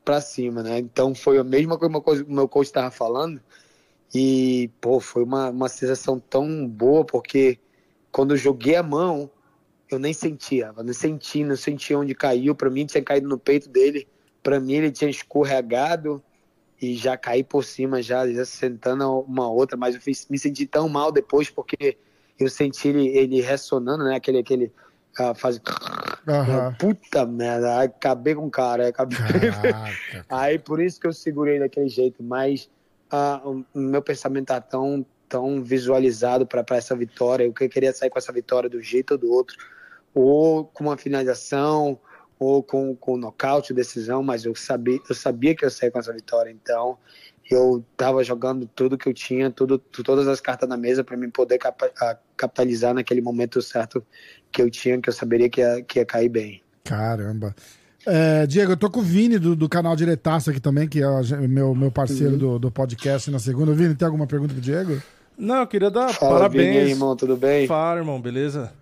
para 0.09 0.23
cima, 0.23 0.63
né? 0.63 0.79
Então 0.79 1.15
foi 1.15 1.37
a 1.37 1.45
mesma 1.45 1.77
coisa 1.77 2.25
que 2.25 2.31
o 2.31 2.35
meu 2.35 2.49
coach 2.49 2.69
estava 2.69 2.91
falando. 2.91 3.43
E, 4.15 4.71
pô, 4.81 5.01
foi 5.01 5.23
uma, 5.23 5.51
uma 5.51 5.69
sensação 5.69 6.19
tão 6.19 6.67
boa, 6.67 7.05
porque 7.05 7.59
quando 8.11 8.33
eu 8.33 8.39
joguei 8.39 8.75
a 8.75 8.83
mão, 8.83 9.31
eu 9.91 9.99
nem 9.99 10.15
sentia, 10.15 10.73
eu 10.75 10.83
não 10.83 10.95
senti, 10.95 11.45
não 11.45 11.57
sentia 11.57 11.99
onde 11.99 12.15
caiu. 12.15 12.55
Para 12.55 12.71
mim, 12.71 12.87
tinha 12.87 13.05
caído 13.05 13.29
no 13.29 13.39
peito 13.39 13.69
dele. 13.69 14.09
Para 14.43 14.59
mim, 14.59 14.73
ele 14.77 14.91
tinha 14.91 15.11
escorregado 15.11 16.23
e 16.81 16.95
já 16.97 17.15
caí 17.15 17.45
por 17.45 17.63
cima, 17.63 18.01
já, 18.01 18.27
já 18.33 18.47
sentando 18.47 19.21
uma 19.21 19.47
outra. 19.51 19.77
Mas 19.77 19.95
eu 19.95 20.01
fiz, 20.01 20.27
me 20.31 20.39
senti 20.39 20.65
tão 20.65 20.89
mal 20.89 21.13
depois, 21.13 21.51
porque 21.51 21.99
eu 22.39 22.49
senti 22.49 22.89
ele, 22.89 23.09
ele 23.09 23.41
ressonando, 23.43 24.05
né? 24.05 24.17
Aquele, 24.17 24.39
aquele 24.39 24.73
faz. 25.35 25.57
Uhum. 26.27 26.75
Puta 26.79 27.25
merda, 27.27 27.83
acabei 27.83 28.35
com 28.35 28.47
o 28.47 28.51
cara. 28.51 28.89
Acabei... 28.89 29.19
Aí 30.29 30.59
por 30.59 30.81
isso 30.81 31.01
que 31.01 31.07
eu 31.07 31.13
segurei 31.13 31.59
daquele 31.59 31.89
jeito, 31.89 32.23
mas 32.23 32.71
uh, 33.13 33.65
o 33.75 33.79
meu 33.79 34.03
pensamento 34.03 34.47
tá 34.47 34.61
tão, 34.61 35.05
tão 35.29 35.63
visualizado 35.63 36.47
para 36.47 36.65
essa 36.77 36.95
vitória. 36.95 37.45
Eu 37.45 37.53
queria 37.53 37.93
sair 37.93 38.11
com 38.11 38.19
essa 38.19 38.33
vitória 38.33 38.69
do 38.69 38.83
jeito 38.83 39.13
ou 39.13 39.19
do 39.19 39.33
outro, 39.33 39.57
ou 40.15 40.65
com 40.65 40.85
uma 40.85 40.97
finalização, 40.97 41.99
ou 42.39 42.63
com, 42.63 42.95
com 42.95 43.17
nocaute, 43.17 43.75
decisão, 43.75 44.23
mas 44.23 44.45
eu 44.45 44.55
sabia, 44.55 44.99
eu 45.09 45.15
sabia 45.15 45.55
que 45.55 45.65
eu 45.65 45.71
saía 45.71 45.91
com 45.91 45.99
essa 45.99 46.13
vitória, 46.13 46.51
então 46.51 46.97
eu 47.51 47.85
estava 47.93 48.23
jogando 48.23 48.69
tudo 48.75 48.99
que 48.99 49.09
eu 49.09 49.15
tinha, 49.15 49.51
tudo, 49.51 49.79
todas 49.79 50.29
as 50.29 50.41
cartas 50.41 50.69
na 50.69 50.77
mesa 50.77 51.03
para 51.03 51.17
mim 51.17 51.31
poder 51.31 51.59
capitalizar 52.37 52.95
naquele 52.95 53.21
momento 53.21 53.61
certo 53.63 54.05
que 54.53 54.61
eu 54.61 54.71
tinha, 54.71 55.01
que 55.01 55.09
eu 55.09 55.13
saberia 55.13 55.49
que 55.49 55.61
ia, 55.61 55.83
que 55.83 55.99
ia 55.99 56.05
cair 56.05 56.29
bem. 56.29 56.63
Caramba. 56.85 57.55
É, 58.07 58.47
Diego, 58.47 58.73
eu 58.73 58.77
tô 58.77 58.91
com 58.91 59.01
o 59.01 59.03
Vini 59.03 59.39
do, 59.39 59.55
do 59.55 59.69
canal 59.69 59.95
Diretaço 59.95 60.51
aqui 60.51 60.61
também, 60.61 60.89
que 60.89 61.03
é 61.03 61.37
meu, 61.47 61.75
meu 61.75 61.91
parceiro 61.91 62.33
uhum. 62.33 62.39
do, 62.39 62.59
do 62.59 62.71
podcast 62.71 63.31
na 63.31 63.39
segunda. 63.39 63.73
Vini, 63.73 63.95
tem 63.95 64.07
alguma 64.07 64.27
pergunta 64.27 64.55
pro 64.55 64.63
Diego? 64.63 65.03
Não, 65.37 65.57
eu 65.57 65.67
queria 65.67 65.91
dar 65.91 66.13
Fala, 66.15 66.39
parabéns. 66.39 66.79
Vini, 66.79 66.91
irmão, 66.91 67.15
tudo 67.15 67.37
bem? 67.37 67.67
Fala, 67.67 68.01
irmão, 68.01 68.21
beleza? 68.21 68.73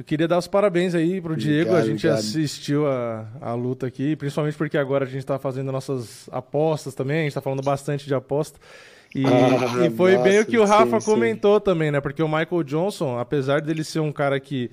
Eu 0.00 0.04
queria 0.04 0.26
dar 0.26 0.38
os 0.38 0.46
parabéns 0.46 0.94
aí 0.94 1.20
pro 1.20 1.36
Diego. 1.36 1.72
Obrigado, 1.72 1.84
a 1.84 1.86
gente 1.86 2.06
obrigado. 2.06 2.18
assistiu 2.20 2.86
a, 2.86 3.26
a 3.38 3.52
luta 3.52 3.86
aqui, 3.86 4.16
principalmente 4.16 4.56
porque 4.56 4.78
agora 4.78 5.04
a 5.04 5.06
gente 5.08 5.26
tá 5.26 5.38
fazendo 5.38 5.70
nossas 5.70 6.26
apostas 6.32 6.94
também, 6.94 7.20
a 7.20 7.22
gente 7.24 7.34
tá 7.34 7.42
falando 7.42 7.60
bastante 7.60 8.06
de 8.06 8.14
aposta. 8.14 8.58
E, 9.14 9.22
ah, 9.26 9.86
e 9.86 9.90
foi 9.90 10.12
nossa, 10.12 10.24
bem 10.24 10.40
o 10.40 10.46
que 10.46 10.56
o 10.56 10.64
Rafa 10.64 10.98
sim, 11.00 11.04
comentou 11.04 11.58
sim. 11.58 11.64
também, 11.64 11.90
né? 11.90 12.00
Porque 12.00 12.22
o 12.22 12.26
Michael 12.26 12.62
Johnson, 12.62 13.18
apesar 13.18 13.60
dele 13.60 13.84
ser 13.84 14.00
um 14.00 14.10
cara 14.10 14.40
que 14.40 14.70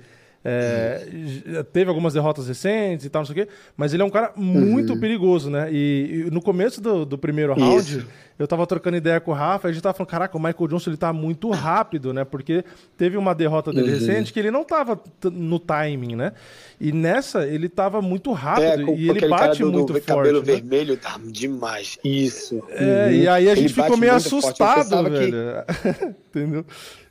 é, 0.48 1.62
teve 1.72 1.90
algumas 1.90 2.14
derrotas 2.14 2.48
recentes 2.48 3.04
e 3.04 3.10
tal, 3.10 3.20
não 3.20 3.26
sei 3.26 3.42
o 3.42 3.46
quê, 3.46 3.52
mas 3.76 3.92
ele 3.92 4.02
é 4.02 4.06
um 4.06 4.10
cara 4.10 4.32
muito 4.34 4.94
uhum. 4.94 5.00
perigoso, 5.00 5.50
né? 5.50 5.68
E, 5.70 6.24
e, 6.26 6.30
no 6.30 6.40
começo 6.40 6.80
do, 6.80 7.04
do 7.04 7.18
primeiro 7.18 7.52
round, 7.52 7.98
Isso. 7.98 8.06
eu 8.38 8.48
tava 8.48 8.66
trocando 8.66 8.96
ideia 8.96 9.20
com 9.20 9.30
o 9.30 9.34
Rafa 9.34 9.68
e 9.68 9.70
a 9.70 9.72
gente 9.74 9.82
tava 9.82 9.94
falando, 9.94 10.10
caraca, 10.10 10.36
o 10.36 10.40
Michael 10.40 10.68
Johnson 10.68 10.90
ele 10.90 10.96
tá 10.96 11.12
muito 11.12 11.50
rápido, 11.52 12.14
né? 12.14 12.24
Porque 12.24 12.64
teve 12.96 13.16
uma 13.16 13.34
derrota 13.34 13.72
dele 13.72 13.92
uhum. 13.92 13.98
recente 13.98 14.32
que 14.32 14.38
ele 14.38 14.50
não 14.50 14.64
tava 14.64 14.98
no 15.24 15.58
timing, 15.58 16.16
né? 16.16 16.32
E 16.80 16.92
nessa 16.92 17.46
ele 17.46 17.68
tava 17.68 18.00
muito 18.00 18.32
rápido 18.32 18.90
é, 18.90 18.94
e 18.94 19.10
ele 19.10 19.28
bate 19.28 19.62
do, 19.62 19.70
muito 19.70 19.92
do 19.92 20.00
forte. 20.00 20.06
cabelo 20.06 20.38
né? 20.38 20.44
vermelho 20.44 20.96
tá 20.96 21.20
demais. 21.26 21.98
Isso. 22.02 22.62
É, 22.70 23.06
uhum. 23.06 23.12
e 23.12 23.28
aí 23.28 23.50
a 23.50 23.54
gente 23.54 23.66
ele 23.66 23.82
ficou 23.82 23.96
meio 23.96 24.14
assustado, 24.14 25.02
velho. 25.10 25.64
Entendeu? 26.30 26.64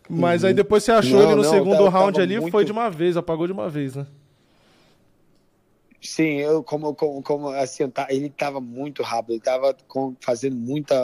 Mas 0.09 0.43
uhum. 0.43 0.49
aí 0.49 0.53
depois 0.53 0.83
você 0.83 0.91
achou 0.91 1.19
não, 1.19 1.25
ele 1.25 1.35
no 1.35 1.43
não, 1.43 1.49
segundo 1.49 1.77
tava, 1.77 1.89
round 1.89 2.13
tava 2.13 2.23
ali 2.23 2.39
muito... 2.39 2.51
foi 2.51 2.65
de 2.65 2.71
uma 2.71 2.89
vez, 2.89 3.17
apagou 3.17 3.45
de 3.47 3.53
uma 3.53 3.69
vez, 3.69 3.95
né? 3.95 4.05
Sim, 6.01 6.35
eu 6.37 6.63
como, 6.63 6.93
como, 6.93 7.21
como 7.21 7.49
assim, 7.49 7.83
ele 8.09 8.27
estava 8.27 8.61
muito 8.61 9.03
rápido, 9.03 9.31
ele 9.31 9.39
estava 9.39 9.75
fazendo 10.21 10.55
muita 10.55 10.95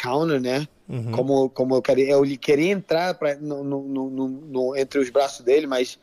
counter, 0.00 0.40
né? 0.40 0.66
Uhum. 0.88 1.12
Como, 1.12 1.50
como 1.50 1.74
eu 1.76 1.82
queria, 1.82 2.10
eu 2.10 2.22
queria 2.38 2.72
entrar 2.72 3.14
pra, 3.14 3.36
no, 3.36 3.62
no, 3.62 3.82
no, 3.82 4.28
no, 4.28 4.76
entre 4.76 4.98
os 5.00 5.08
braços 5.08 5.44
dele, 5.44 5.66
mas 5.66 5.98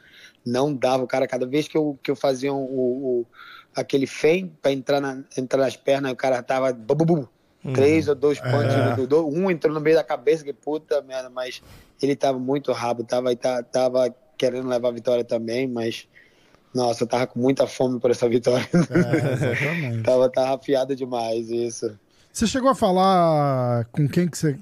não 0.46 0.74
dava, 0.74 1.04
o 1.04 1.08
cara. 1.08 1.28
Cada 1.28 1.46
vez 1.46 1.68
que 1.68 1.78
eu, 1.78 2.00
que 2.02 2.10
eu 2.10 2.16
fazia 2.16 2.54
o, 2.54 2.58
o 2.58 3.26
aquele 3.76 4.08
feio 4.08 4.52
para 4.62 4.72
entrar, 4.72 5.00
na, 5.00 5.24
entrar 5.38 5.60
nas 5.60 5.76
pernas, 5.76 6.12
o 6.12 6.16
cara 6.16 6.42
tava 6.42 6.74
bum, 6.74 6.96
bum, 6.96 7.26
uhum. 7.64 7.74
três 7.74 8.08
ou 8.08 8.16
dois 8.16 8.40
pontos, 8.40 8.74
é. 8.74 9.16
um 9.16 9.50
entrou 9.50 9.74
no 9.74 9.80
meio 9.80 9.96
da 9.96 10.04
cabeça, 10.04 10.44
que 10.44 10.54
puta 10.54 11.02
merda, 11.02 11.30
mas 11.30 11.62
ele 12.02 12.14
estava 12.14 12.40
muito 12.40 12.72
rápido, 12.72 13.06
tava, 13.08 13.36
tava 13.64 14.16
querendo 14.38 14.68
levar 14.68 14.90
a 14.90 14.94
vitória 14.94 15.24
também, 15.24 15.68
mas 15.68 16.08
nossa, 16.74 17.04
eu 17.04 17.08
tava 17.08 17.28
com 17.28 17.40
muita 17.40 17.66
fome 17.66 18.00
por 18.00 18.12
essa 18.12 18.30
vitória. 18.30 18.68
É, 18.74 20.02
tava, 20.04 20.30
tava 20.30 20.56
afiado 20.56 20.96
demais 20.96 21.50
isso. 21.50 21.98
Você 22.32 22.46
chegou 22.46 22.70
a 22.70 22.76
falar 22.76 23.86
com 23.92 24.08
quem 24.08 24.28
que 24.28 24.38
você, 24.38 24.58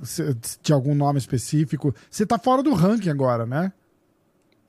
de 0.63 0.73
algum 0.73 0.95
nome 0.95 1.19
específico? 1.19 1.93
Você 2.09 2.25
tá 2.25 2.39
fora 2.39 2.63
do 2.63 2.73
ranking 2.73 3.09
agora, 3.09 3.45
né? 3.45 3.71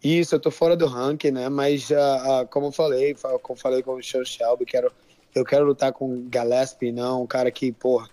Isso, 0.03 0.35
eu 0.35 0.41
tô 0.41 0.51
fora 0.51 0.77
do 0.77 0.87
ranking, 0.87 1.31
né? 1.31 1.49
Mas 1.49 1.91
uh, 1.91 1.95
uh, 1.95 2.47
como 2.49 2.67
eu 2.67 2.73
falei, 2.73 3.15
como 3.15 3.57
eu 3.57 3.57
falei 3.57 3.83
com 3.83 3.95
o 3.95 4.03
Sean 4.03 4.25
Shelby, 4.25 4.65
quero, 4.65 4.93
eu 5.35 5.45
quero 5.45 5.65
lutar 5.65 5.93
com 5.93 6.29
Gillespie, 6.33 6.93
não, 6.93 7.23
um 7.23 7.27
cara 7.27 7.51
que, 7.51 7.73
pô, 7.73 8.05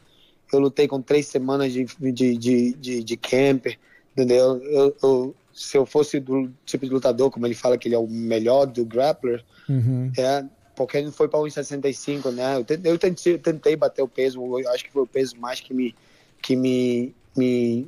eu 0.52 0.60
lutei 0.60 0.88
com 0.88 1.02
três 1.02 1.28
semanas 1.28 1.74
de, 1.74 1.86
de, 2.00 2.38
de, 2.38 2.74
de, 2.74 3.04
de 3.04 3.18
camper 3.18 3.78
entendeu? 4.16 4.62
Eu, 4.64 4.96
eu, 5.04 5.36
se 5.54 5.78
eu 5.78 5.86
fosse 5.86 6.20
do 6.20 6.50
tipo 6.66 6.86
de 6.86 6.92
lutador, 6.92 7.30
como 7.30 7.46
ele 7.46 7.54
fala 7.54 7.78
que 7.78 7.88
ele 7.88 7.96
é 7.96 8.00
o 8.00 8.08
melhor 8.08 8.66
do 8.66 8.86
grappler, 8.86 9.44
uhum. 9.68 10.12
é 10.18 10.46
porque 10.76 10.98
ele 10.98 11.12
foi 11.12 11.28
para 11.28 11.40
1,65, 11.40 12.32
né? 12.32 12.58
Eu 12.58 12.64
tentei, 12.64 12.92
eu 12.92 12.98
tentei, 12.98 13.38
tentei, 13.38 13.76
bater 13.76 14.02
o 14.02 14.08
peso, 14.08 14.42
eu 14.60 14.70
acho 14.72 14.84
que 14.84 14.92
foi 14.92 15.04
o 15.04 15.08
peso 15.08 15.38
mais 15.38 15.60
que 15.60 15.74
me 15.74 15.94
que 16.42 16.56
me 16.56 17.14
me 17.36 17.88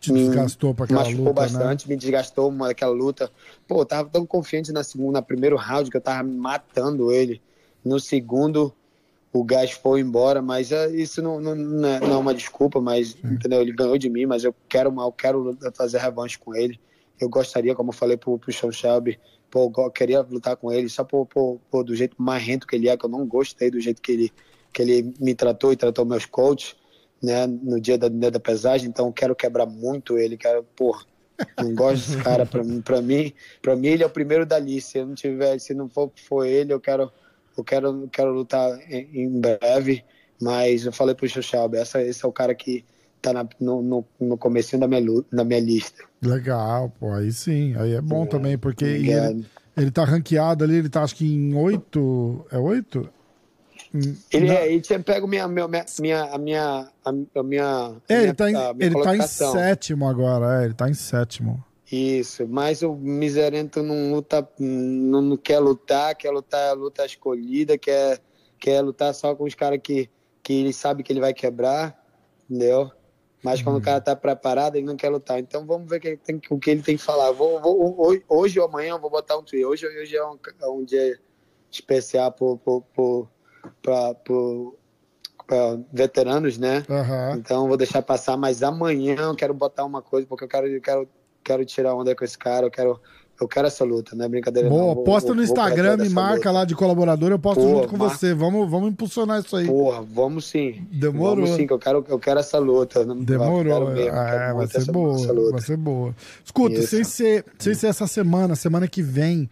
Te 0.00 0.12
me 0.12 0.24
desgastou 0.26 0.74
para 0.74 0.84
aquela 0.84 1.02
machucou 1.02 1.26
luta, 1.26 1.40
né? 1.40 1.46
bastante, 1.46 1.88
né? 1.88 1.94
me 1.94 2.00
desgastou 2.00 2.64
aquela 2.64 2.92
luta. 2.92 3.30
Pô, 3.66 3.80
eu 3.80 3.86
tava 3.86 4.08
tão 4.08 4.26
confiante 4.26 4.72
na 4.72 4.82
segunda, 4.82 5.20
no 5.20 5.26
primeiro 5.26 5.56
round 5.56 5.90
que 5.90 5.96
eu 5.96 6.00
tava 6.00 6.26
matando 6.28 7.12
ele. 7.12 7.40
No 7.84 8.00
segundo, 8.00 8.74
o 9.38 9.44
gás 9.44 9.70
foi 9.70 10.00
embora, 10.00 10.40
mas 10.40 10.70
uh, 10.70 10.94
isso 10.94 11.22
não, 11.22 11.40
não, 11.40 11.54
não, 11.54 11.88
é, 11.88 12.00
não, 12.00 12.12
é, 12.12 12.16
uma 12.16 12.34
desculpa, 12.34 12.80
mas 12.80 13.16
entendeu? 13.24 13.60
Ele 13.60 13.72
ganhou 13.72 13.98
de 13.98 14.08
mim, 14.08 14.26
mas 14.26 14.44
eu 14.44 14.54
quero 14.68 14.94
eu 15.00 15.12
quero 15.12 15.56
fazer 15.74 15.98
revanche 15.98 16.38
com 16.38 16.54
ele. 16.54 16.80
Eu 17.20 17.28
gostaria, 17.28 17.74
como 17.74 17.90
eu 17.90 17.94
falei 17.94 18.16
pro, 18.16 18.38
pro 18.38 18.52
Sean 18.52 18.72
Shelby, 18.72 19.18
pô, 19.50 19.72
eu 19.76 19.90
queria 19.90 20.20
lutar 20.20 20.56
com 20.56 20.70
ele, 20.70 20.88
só 20.88 21.02
por, 21.02 21.26
por, 21.26 21.58
por, 21.70 21.82
do 21.82 21.94
jeito 21.94 22.14
marrento 22.18 22.66
que 22.66 22.76
ele 22.76 22.88
é, 22.88 22.96
que 22.96 23.04
eu 23.04 23.10
não 23.10 23.26
gostei 23.26 23.70
do 23.70 23.80
jeito 23.80 24.02
que 24.02 24.12
ele, 24.12 24.32
que 24.72 24.82
ele 24.82 25.14
me 25.18 25.34
tratou 25.34 25.72
e 25.72 25.76
tratou 25.76 26.04
meus 26.04 26.26
coaches, 26.26 26.76
né, 27.22 27.46
no 27.46 27.80
dia 27.80 27.96
da, 27.96 28.08
da 28.08 28.38
pesagem, 28.38 28.88
então 28.88 29.06
eu 29.06 29.12
quero 29.12 29.34
quebrar 29.34 29.64
muito 29.64 30.18
ele, 30.18 30.36
quero, 30.36 30.62
pô, 30.76 30.94
Não 31.58 31.74
gosto 31.74 32.08
desse 32.08 32.22
cara. 32.22 32.46
Pra 32.46 32.62
mim, 32.64 32.80
pra 32.80 33.02
mim, 33.02 33.32
pra 33.60 33.76
mim 33.76 33.88
ele 33.88 34.02
é 34.02 34.06
o 34.06 34.10
primeiro 34.10 34.46
dali. 34.46 34.80
Se 34.80 34.98
eu 34.98 35.06
não 35.06 35.14
tiver, 35.14 35.58
se 35.58 35.74
não 35.74 35.88
for, 35.88 36.10
for 36.28 36.44
ele, 36.44 36.72
eu 36.72 36.80
quero, 36.80 37.12
eu 37.56 37.64
quero, 37.64 38.08
quero 38.12 38.32
lutar 38.32 38.78
em, 38.90 39.40
breve. 39.40 40.04
Mas 40.40 40.84
eu 40.84 40.92
falei 40.92 41.14
pro 41.14 41.28
Xuxalba, 41.28 41.78
essa, 41.78 42.02
esse 42.02 42.24
é 42.24 42.28
o 42.28 42.32
cara 42.32 42.54
que 42.54 42.84
tá 43.22 43.32
na, 43.32 43.48
no, 43.58 43.82
no, 43.82 44.04
no 44.20 44.36
comecinho 44.36 44.80
da 44.80 44.86
minha, 44.86 45.02
da 45.32 45.44
minha 45.44 45.60
lista. 45.60 46.04
Legal, 46.22 46.92
pô, 47.00 47.12
aí 47.12 47.32
sim. 47.32 47.74
Aí 47.76 47.94
é 47.94 48.00
bom 48.00 48.24
é, 48.24 48.26
também, 48.26 48.58
porque 48.58 48.84
ele, 48.84 49.46
ele 49.76 49.90
tá 49.90 50.04
ranqueado 50.04 50.64
ali, 50.64 50.76
ele 50.76 50.88
tá 50.88 51.02
acho 51.02 51.16
que 51.16 51.26
em 51.26 51.54
oito. 51.54 52.44
É 52.50 52.58
oito? 52.58 53.08
Ele, 54.32 54.50
é, 54.50 54.70
ele 54.70 54.80
tinha 54.80 55.00
pego 55.00 55.26
minha, 55.26 55.48
minha, 55.48 55.66
minha, 55.66 56.24
a 56.24 56.38
minha, 56.38 56.88
a 57.04 57.42
minha. 57.42 57.94
É, 58.08 58.22
ele 58.24 58.34
tá, 58.34 58.50
em, 58.50 58.54
ele 58.78 59.02
tá 59.02 59.16
em 59.16 59.22
sétimo 59.22 60.06
agora, 60.06 60.62
é, 60.62 60.64
ele 60.66 60.74
tá 60.74 60.88
em 60.88 60.94
sétimo. 60.94 61.64
Isso, 61.90 62.46
mas 62.48 62.82
o 62.82 62.94
Miserento 62.94 63.82
não 63.82 64.12
luta, 64.12 64.48
não, 64.58 65.22
não 65.22 65.36
quer 65.36 65.60
lutar, 65.60 66.14
quer 66.16 66.30
lutar 66.30 66.76
luta 66.76 67.06
escolhida, 67.06 67.78
quer, 67.78 68.20
quer 68.58 68.80
lutar 68.82 69.14
só 69.14 69.34
com 69.34 69.44
os 69.44 69.54
caras 69.54 69.78
que, 69.82 70.10
que 70.42 70.52
ele 70.52 70.72
sabe 70.72 71.02
que 71.02 71.12
ele 71.12 71.20
vai 71.20 71.32
quebrar, 71.32 71.96
entendeu? 72.44 72.90
Mas 73.42 73.62
quando 73.62 73.76
hum. 73.76 73.78
o 73.78 73.82
cara 73.82 74.00
tá 74.00 74.16
preparado, 74.16 74.74
ele 74.74 74.86
não 74.86 74.96
quer 74.96 75.08
lutar. 75.08 75.38
Então 75.38 75.64
vamos 75.64 75.88
ver 75.88 76.00
que 76.00 76.16
tem, 76.16 76.40
o 76.50 76.58
que 76.58 76.70
ele 76.70 76.82
tem 76.82 76.96
que 76.96 77.02
falar. 77.02 77.30
Vou, 77.30 77.60
vou, 77.60 78.18
hoje 78.28 78.58
ou 78.58 78.66
amanhã 78.66 78.94
eu 78.94 79.00
vou 79.00 79.10
botar 79.10 79.36
um 79.36 79.42
tweet. 79.42 79.64
Hoje, 79.64 79.86
hoje 79.86 80.16
é 80.16 80.26
um, 80.26 80.36
é 80.60 80.66
um 80.66 80.84
dia 80.84 81.20
especial 81.70 82.32
por, 82.32 82.58
por, 82.58 82.82
por 82.82 83.28
para 85.46 85.78
veteranos, 85.92 86.58
né? 86.58 86.84
Uhum. 86.88 87.38
Então 87.38 87.68
vou 87.68 87.76
deixar 87.76 88.02
passar, 88.02 88.36
mas 88.36 88.62
amanhã 88.62 89.16
eu 89.16 89.34
quero 89.36 89.54
botar 89.54 89.84
uma 89.84 90.02
coisa, 90.02 90.26
porque 90.26 90.44
eu 90.44 90.48
quero, 90.48 90.66
eu 90.66 90.80
quero, 90.80 91.08
quero 91.46 91.64
tirar 91.64 91.94
onda 91.94 92.14
com 92.14 92.24
esse 92.24 92.36
cara, 92.36 92.66
eu 92.66 92.70
quero. 92.70 93.00
Eu 93.38 93.46
quero 93.46 93.66
essa 93.66 93.84
luta, 93.84 94.16
não 94.16 94.24
é 94.24 94.28
brincadeira. 94.30 94.66
Boa, 94.66 94.94
não. 94.94 95.04
posta 95.04 95.34
no 95.34 95.42
Instagram, 95.42 95.98
me 95.98 96.08
marca 96.08 96.36
luta. 96.36 96.52
lá 96.52 96.64
de 96.64 96.74
colaborador, 96.74 97.30
eu 97.30 97.38
posto 97.38 97.60
Porra, 97.60 97.82
junto 97.82 97.88
com 97.88 97.98
você. 97.98 98.32
Vamos, 98.32 98.70
vamos 98.70 98.88
impulsionar 98.88 99.40
isso 99.40 99.54
aí. 99.54 99.66
Porra, 99.66 100.00
vamos 100.00 100.46
sim. 100.46 100.86
Demorou. 100.90 101.44
Vamos 101.44 101.50
sim, 101.50 101.66
que 101.66 101.72
eu 101.74 101.78
quero, 101.78 102.02
eu 102.08 102.18
quero 102.18 102.40
essa 102.40 102.58
luta. 102.58 103.04
Demorou. 103.04 103.90
Mesmo, 103.90 104.16
é, 104.16 104.54
vai 104.54 104.66
ser 104.66 104.90
boa. 104.90 105.50
Vai 105.50 105.60
ser 105.60 105.76
boa. 105.76 106.16
Escuta, 106.42 106.80
sem 106.80 107.04
ser, 107.04 107.44
sem 107.58 107.74
ser 107.74 107.88
essa 107.88 108.06
semana, 108.06 108.56
semana 108.56 108.88
que 108.88 109.02
vem, 109.02 109.50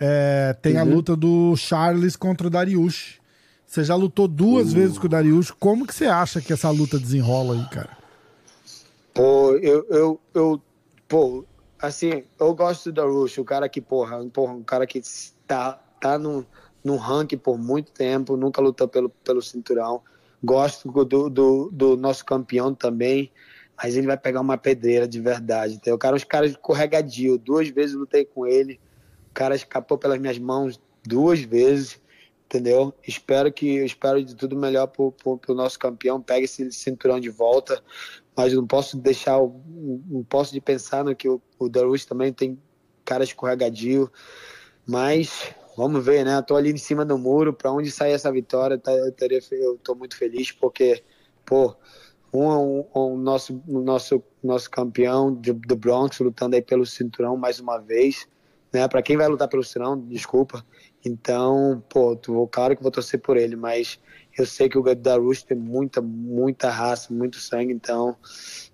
é, 0.00 0.56
tem 0.60 0.74
uhum. 0.74 0.80
a 0.80 0.84
luta 0.84 1.14
do 1.14 1.54
Charles 1.54 2.16
contra 2.16 2.48
o 2.48 2.50
Dariush. 2.50 3.20
Você 3.64 3.84
já 3.84 3.94
lutou 3.94 4.26
duas 4.26 4.72
uh. 4.72 4.74
vezes 4.74 4.98
com 4.98 5.06
o 5.06 5.10
Darius. 5.10 5.52
Como 5.52 5.86
que 5.86 5.94
você 5.94 6.06
acha 6.06 6.40
que 6.40 6.52
essa 6.52 6.70
luta 6.70 6.98
desenrola 6.98 7.54
aí, 7.54 7.64
cara? 7.70 7.96
Pô, 9.16 9.52
eu, 9.52 9.86
eu, 9.88 10.20
eu 10.34 10.60
pô, 11.08 11.44
assim, 11.78 12.24
eu 12.38 12.54
gosto 12.54 12.90
do 12.90 13.02
Darius, 13.02 13.36
o 13.38 13.44
cara 13.44 13.68
que, 13.68 13.80
porra, 13.80 14.24
porra 14.26 14.52
um 14.54 14.62
cara 14.62 14.86
que 14.86 15.00
tá, 15.46 15.80
tá 16.00 16.18
no, 16.18 16.46
no 16.84 16.96
ranking 16.96 17.38
por 17.38 17.58
muito 17.58 17.92
tempo, 17.92 18.36
nunca 18.36 18.60
lutou 18.60 18.88
pelo, 18.88 19.08
pelo 19.08 19.42
cinturão. 19.42 20.02
Gosto 20.42 20.90
do, 21.04 21.30
do, 21.30 21.70
do 21.70 21.96
nosso 21.96 22.24
campeão 22.24 22.74
também, 22.74 23.32
mas 23.76 23.96
ele 23.96 24.06
vai 24.06 24.16
pegar 24.16 24.40
uma 24.40 24.58
pedreira 24.58 25.08
de 25.08 25.20
verdade. 25.20 25.74
Então, 25.74 25.94
o 25.94 25.98
cara, 25.98 26.16
os 26.16 26.24
caras 26.24 26.50
escorregadio, 26.52 27.38
duas 27.38 27.68
vezes 27.68 27.94
lutei 27.94 28.24
com 28.24 28.46
ele, 28.46 28.80
o 29.30 29.34
cara 29.34 29.54
escapou 29.54 29.98
pelas 29.98 30.18
minhas 30.18 30.38
mãos 30.38 30.80
duas 31.04 31.40
vezes 31.40 32.00
entendeu? 32.46 32.94
Espero 33.06 33.52
que 33.52 33.84
espero 33.84 34.24
de 34.24 34.34
tudo 34.34 34.56
melhor 34.56 34.86
pro, 34.86 35.12
pro, 35.12 35.36
pro, 35.36 35.54
nosso 35.54 35.78
campeão, 35.78 36.22
pegue 36.22 36.44
esse 36.44 36.70
cinturão 36.72 37.18
de 37.18 37.28
volta, 37.28 37.82
mas 38.36 38.52
não 38.52 38.66
posso 38.66 38.96
deixar, 38.98 39.38
não 39.38 40.22
posso 40.28 40.52
de 40.52 40.60
pensar 40.60 41.04
no 41.04 41.16
que 41.16 41.28
o, 41.28 41.40
o 41.58 41.68
Darush 41.68 42.04
também 42.04 42.32
tem 42.32 42.58
cara 43.04 43.24
escorregadio, 43.24 44.10
mas 44.86 45.54
vamos 45.76 46.04
ver, 46.04 46.24
né? 46.24 46.40
Tô 46.42 46.56
ali 46.56 46.70
em 46.70 46.76
cima 46.76 47.04
do 47.04 47.16
muro, 47.16 47.52
para 47.52 47.72
onde 47.72 47.90
sair 47.90 48.12
essa 48.12 48.30
vitória, 48.30 48.78
tá, 48.78 48.92
eu, 48.92 49.12
teria, 49.12 49.40
eu 49.52 49.78
tô 49.78 49.94
muito 49.94 50.16
feliz 50.16 50.52
porque, 50.52 51.02
pô, 51.44 51.74
um, 52.32 52.44
um, 52.44 52.86
um 52.94 53.16
nosso, 53.16 53.62
nosso, 53.66 54.22
nosso 54.42 54.70
campeão 54.70 55.34
de, 55.34 55.52
do 55.52 55.76
Bronx 55.76 56.18
lutando 56.18 56.56
aí 56.56 56.62
pelo 56.62 56.84
cinturão 56.84 57.36
mais 57.36 57.60
uma 57.60 57.78
vez, 57.78 58.28
né? 58.76 58.86
Para 58.88 59.02
quem 59.02 59.16
vai 59.16 59.26
lutar 59.26 59.48
pelo 59.48 59.64
cinturão, 59.64 59.98
desculpa, 59.98 60.64
então, 61.04 61.82
pô, 61.88 62.18
claro 62.50 62.76
que 62.76 62.82
vou 62.82 62.92
torcer 62.92 63.20
por 63.20 63.36
ele, 63.36 63.56
mas 63.56 63.98
eu 64.36 64.44
sei 64.44 64.68
que 64.68 64.76
o 64.76 64.94
Darush 64.94 65.44
tem 65.44 65.56
muita, 65.56 66.02
muita 66.02 66.68
raça, 66.68 67.12
muito 67.12 67.38
sangue, 67.38 67.72
então 67.72 68.16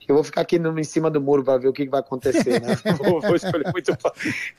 eu 0.08 0.16
vou 0.16 0.24
ficar 0.24 0.40
aqui 0.40 0.58
no, 0.58 0.76
em 0.78 0.84
cima 0.84 1.08
do 1.08 1.20
muro 1.20 1.44
para 1.44 1.58
ver 1.58 1.68
o 1.68 1.72
que, 1.72 1.84
que, 1.84 1.90
vai 1.90 2.00
acontecer, 2.00 2.60
né? 2.60 2.76
Não 3.00 3.20
vou, 3.20 3.36
escolher 3.36 3.72
muito, 3.72 3.96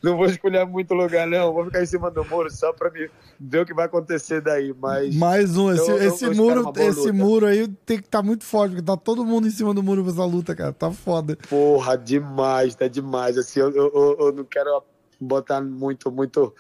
não 0.02 0.18
vou 0.18 0.26
escolher 0.26 0.66
muito 0.66 0.94
lugar, 0.94 1.28
não. 1.28 1.52
Vou 1.52 1.66
ficar 1.66 1.84
em 1.84 1.86
cima 1.86 2.10
do 2.10 2.24
muro 2.24 2.50
só 2.50 2.72
para 2.72 2.90
ver 2.90 3.60
o 3.60 3.66
que 3.66 3.74
vai 3.74 3.86
acontecer 3.86 4.42
daí. 4.42 4.74
Mas 4.80 5.16
mais 5.16 5.58
um, 5.58 5.72
esse, 5.72 5.90
eu, 5.90 5.98
esse 5.98 6.26
eu 6.26 6.36
muro, 6.36 6.72
esse 6.78 7.12
muro 7.12 7.46
aí 7.46 7.68
tem 7.86 7.98
que 7.98 8.06
estar 8.06 8.20
tá 8.20 8.24
muito 8.24 8.46
forte, 8.46 8.72
porque 8.72 8.86
tá 8.86 8.96
todo 8.96 9.26
mundo 9.26 9.48
em 9.48 9.52
cima 9.52 9.74
do 9.74 9.84
muro 9.84 10.04
pra 10.04 10.14
essa 10.14 10.26
luta, 10.26 10.56
cara. 10.56 10.72
Tá 10.72 10.92
foda. 10.92 11.38
Porra, 11.50 11.98
demais, 11.98 12.76
tá 12.76 12.88
demais. 12.88 13.38
Assim, 13.38 13.60
eu, 13.60 13.72
eu, 13.72 14.18
eu 14.20 14.32
não 14.32 14.46
quero 14.46 14.70
botar 15.24 15.62
muito, 15.62 16.12
muito 16.12 16.54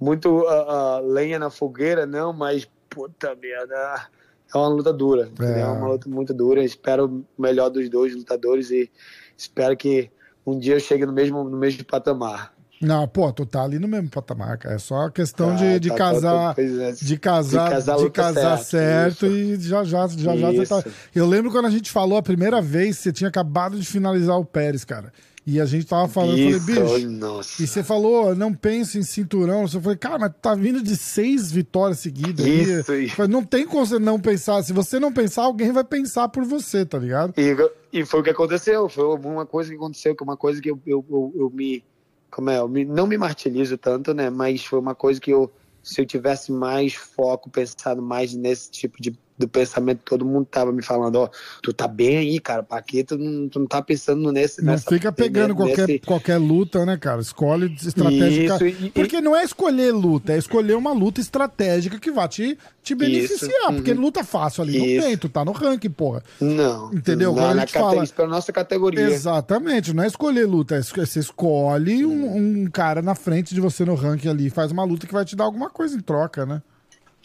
muito 0.00 0.28
uh, 0.28 1.00
uh, 1.00 1.12
lenha 1.12 1.38
na 1.38 1.50
fogueira, 1.50 2.04
não, 2.04 2.32
mas 2.32 2.68
puta 2.90 3.34
merda, 3.34 4.08
é 4.54 4.58
uma 4.58 4.68
luta 4.68 4.92
dura, 4.92 5.30
é. 5.40 5.60
é 5.60 5.66
uma 5.66 5.88
luta 5.88 6.08
muito 6.08 6.34
dura. 6.34 6.62
Espero 6.62 7.06
o 7.06 7.42
melhor 7.42 7.70
dos 7.70 7.88
dois 7.88 8.14
lutadores 8.14 8.70
e 8.70 8.90
espero 9.36 9.76
que 9.76 10.10
um 10.46 10.58
dia 10.58 10.74
eu 10.74 10.80
chegue 10.80 11.06
no 11.06 11.12
mesmo, 11.12 11.42
no 11.44 11.56
mesmo 11.56 11.84
patamar. 11.84 12.52
Não, 12.80 13.08
pô, 13.08 13.32
tu 13.32 13.46
tá 13.46 13.62
ali 13.62 13.78
no 13.78 13.88
mesmo 13.88 14.10
patamar, 14.10 14.58
cara. 14.58 14.74
É 14.74 14.78
só 14.78 15.08
questão 15.08 15.52
ah, 15.52 15.54
de, 15.54 15.80
de, 15.80 15.88
tá, 15.88 15.94
casar, 15.94 16.54
é. 16.58 16.92
de 16.92 17.16
casar, 17.16 17.64
de 17.64 17.74
casar, 17.74 17.96
de 17.96 18.10
casar 18.10 18.58
certo, 18.58 19.20
certo 19.20 19.26
e 19.26 19.56
já 19.60 19.84
já, 19.84 20.06
já, 20.08 20.36
já 20.36 20.52
você 20.52 20.66
tá. 20.66 20.90
Eu 21.14 21.26
lembro 21.26 21.50
quando 21.50 21.66
a 21.66 21.70
gente 21.70 21.90
falou 21.90 22.18
a 22.18 22.22
primeira 22.22 22.60
vez, 22.60 22.98
você 22.98 23.12
tinha 23.12 23.28
acabado 23.28 23.78
de 23.78 23.86
finalizar 23.86 24.38
o 24.38 24.44
Pérez, 24.44 24.84
cara. 24.84 25.12
E 25.46 25.60
a 25.60 25.66
gente 25.66 25.86
tava 25.86 26.08
falando, 26.08 26.38
Isso, 26.38 26.70
eu 26.70 26.76
falei, 26.76 26.94
bicho. 26.94 27.10
Nossa. 27.10 27.62
E 27.62 27.66
você 27.66 27.82
falou, 27.82 28.34
não 28.34 28.54
pense 28.54 28.98
em 28.98 29.02
cinturão. 29.02 29.68
Você 29.68 29.78
falou, 29.78 29.98
cara, 29.98 30.18
mas 30.18 30.32
tá 30.40 30.54
vindo 30.54 30.82
de 30.82 30.96
seis 30.96 31.52
vitórias 31.52 31.98
seguidas. 31.98 32.46
Isso, 32.46 32.90
aí. 32.90 33.10
Falei, 33.10 33.30
não 33.30 33.44
tem 33.44 33.66
como 33.66 33.84
você 33.84 33.98
não 33.98 34.18
pensar. 34.18 34.62
Se 34.62 34.72
você 34.72 34.98
não 34.98 35.12
pensar, 35.12 35.42
alguém 35.42 35.70
vai 35.70 35.84
pensar 35.84 36.28
por 36.28 36.44
você, 36.44 36.86
tá 36.86 36.98
ligado? 36.98 37.34
E, 37.36 37.54
e 37.92 38.06
foi 38.06 38.20
o 38.20 38.22
que 38.22 38.30
aconteceu. 38.30 38.88
Foi 38.88 39.04
uma 39.04 39.44
coisa 39.44 39.68
que 39.68 39.76
aconteceu, 39.76 40.16
que 40.16 40.22
é 40.22 40.24
uma 40.24 40.36
coisa 40.36 40.62
que 40.62 40.70
eu, 40.70 40.80
eu, 40.86 41.04
eu, 41.10 41.32
eu 41.36 41.50
me. 41.50 41.84
Como 42.30 42.48
é? 42.48 42.58
Eu 42.58 42.68
me, 42.68 42.84
não 42.86 43.06
me 43.06 43.18
martirizo 43.18 43.76
tanto, 43.76 44.14
né? 44.14 44.30
Mas 44.30 44.64
foi 44.64 44.78
uma 44.78 44.94
coisa 44.94 45.20
que 45.20 45.30
eu. 45.30 45.52
Se 45.82 46.00
eu 46.00 46.06
tivesse 46.06 46.50
mais 46.50 46.94
foco, 46.94 47.50
pensado 47.50 48.00
mais 48.00 48.32
nesse 48.34 48.70
tipo 48.70 49.02
de 49.02 49.14
do 49.36 49.48
pensamento, 49.48 50.00
todo 50.04 50.24
mundo 50.24 50.46
tava 50.48 50.72
me 50.72 50.82
falando, 50.82 51.16
ó, 51.16 51.28
tu 51.60 51.72
tá 51.72 51.88
bem 51.88 52.18
aí, 52.18 52.38
cara, 52.38 52.62
Paquito, 52.62 53.18
não, 53.18 53.48
tu 53.48 53.58
não 53.58 53.66
tá 53.66 53.82
pensando 53.82 54.30
nesse... 54.30 54.62
Não 54.62 54.72
nessa, 54.72 54.88
fica 54.88 55.10
pegando 55.10 55.54
nesse... 55.54 55.76
qualquer, 55.76 55.98
qualquer 56.00 56.38
luta, 56.38 56.86
né, 56.86 56.96
cara? 56.96 57.20
Escolhe 57.20 57.74
estratégica. 57.74 58.54
Isso, 58.66 58.84
e, 58.84 58.90
porque 58.90 59.20
não 59.20 59.34
é 59.34 59.42
escolher 59.42 59.92
luta, 59.92 60.32
é 60.32 60.38
escolher 60.38 60.76
uma 60.76 60.92
luta 60.92 61.20
estratégica 61.20 61.98
que 61.98 62.12
vai 62.12 62.28
te, 62.28 62.56
te 62.82 62.94
beneficiar, 62.94 63.70
uhum. 63.70 63.76
porque 63.76 63.92
luta 63.92 64.22
fácil 64.22 64.62
ali 64.62 64.76
Isso. 64.76 64.96
não 64.96 65.02
tem, 65.02 65.16
tu 65.16 65.28
tá 65.28 65.44
no 65.44 65.52
ranking, 65.52 65.90
porra. 65.90 66.22
Não. 66.40 66.92
Entendeu? 66.92 67.32
Não, 67.32 67.42
Agora 67.42 67.56
a 67.56 67.60
gente 67.60 67.72
fala... 67.72 68.04
Isso 68.04 68.14
pra 68.14 68.28
nossa 68.28 68.52
categoria. 68.52 69.02
Exatamente, 69.02 69.92
não 69.92 70.04
é 70.04 70.06
escolher 70.06 70.46
luta, 70.46 70.76
é 70.76 70.82
você 70.82 71.18
escolhe 71.18 72.06
um, 72.06 72.62
um 72.62 72.66
cara 72.66 73.02
na 73.02 73.16
frente 73.16 73.52
de 73.52 73.60
você 73.60 73.84
no 73.84 73.96
ranking 73.96 74.28
ali, 74.28 74.48
faz 74.48 74.70
uma 74.70 74.84
luta 74.84 75.06
que 75.06 75.12
vai 75.12 75.24
te 75.24 75.34
dar 75.34 75.44
alguma 75.44 75.68
coisa 75.68 75.96
em 75.96 76.00
troca, 76.00 76.46
né? 76.46 76.62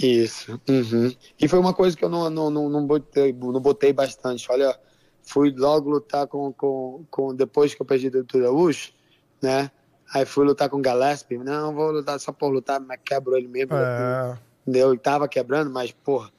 Isso. 0.01 0.59
Uhum. 0.67 1.13
E 1.39 1.47
foi 1.47 1.59
uma 1.59 1.73
coisa 1.73 1.95
que 1.95 2.03
eu 2.03 2.09
não, 2.09 2.29
não, 2.29 2.49
não, 2.49 2.69
não, 2.69 2.85
botei, 2.85 3.33
não 3.33 3.59
botei 3.59 3.91
bastante. 3.91 4.49
Olha, 4.49 4.77
fui 5.21 5.53
logo 5.55 5.89
lutar 5.89 6.25
com, 6.27 6.53
com, 6.53 7.05
com 7.11 7.35
depois 7.35 7.73
que 7.73 7.81
eu 7.81 7.85
perdi 7.85 8.09
do 8.09 8.23
Turaúcho, 8.23 8.93
né? 9.41 9.69
Aí 10.13 10.25
fui 10.25 10.45
lutar 10.45 10.69
com 10.69 10.81
Gillespie. 10.81 11.37
Não, 11.37 11.73
vou 11.73 11.91
lutar 11.91 12.19
só 12.19 12.31
por 12.31 12.49
lutar, 12.49 12.79
mas 12.79 12.99
quebrou 13.03 13.37
ele 13.37 13.47
mesmo. 13.47 13.75
É. 13.75 14.37
Entendeu? 14.61 14.93
E 14.93 14.97
tava 14.97 15.27
quebrando, 15.27 15.69
mas, 15.69 15.91
porra. 15.91 16.31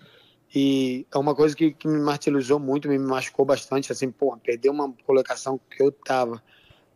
E 0.53 1.07
é 1.13 1.19
uma 1.19 1.35
coisa 1.35 1.55
que, 1.55 1.73
que 1.73 1.87
me 1.87 2.01
martirizou 2.01 2.59
muito, 2.59 2.89
me 2.89 2.99
machucou 2.99 3.45
bastante. 3.45 3.93
Assim, 3.93 4.11
porra, 4.11 4.39
perder 4.39 4.71
uma 4.71 4.93
colocação 5.07 5.61
que 5.71 5.83
eu 5.83 5.93
tava 5.93 6.43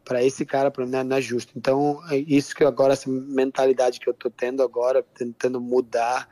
para 0.05 0.23
esse 0.23 0.45
cara, 0.45 0.71
para 0.71 0.85
mim, 0.85 0.93
não 1.05 1.17
é 1.17 1.21
justo. 1.21 1.53
Então, 1.57 2.01
é 2.11 2.17
isso 2.17 2.55
que 2.55 2.65
agora, 2.65 2.95
essa 2.95 3.09
mentalidade 3.09 4.01
que 4.01 4.09
eu 4.09 4.15
tô 4.15 4.29
tendo 4.31 4.63
agora, 4.63 5.05
tentando 5.15 5.61
mudar 5.61 6.29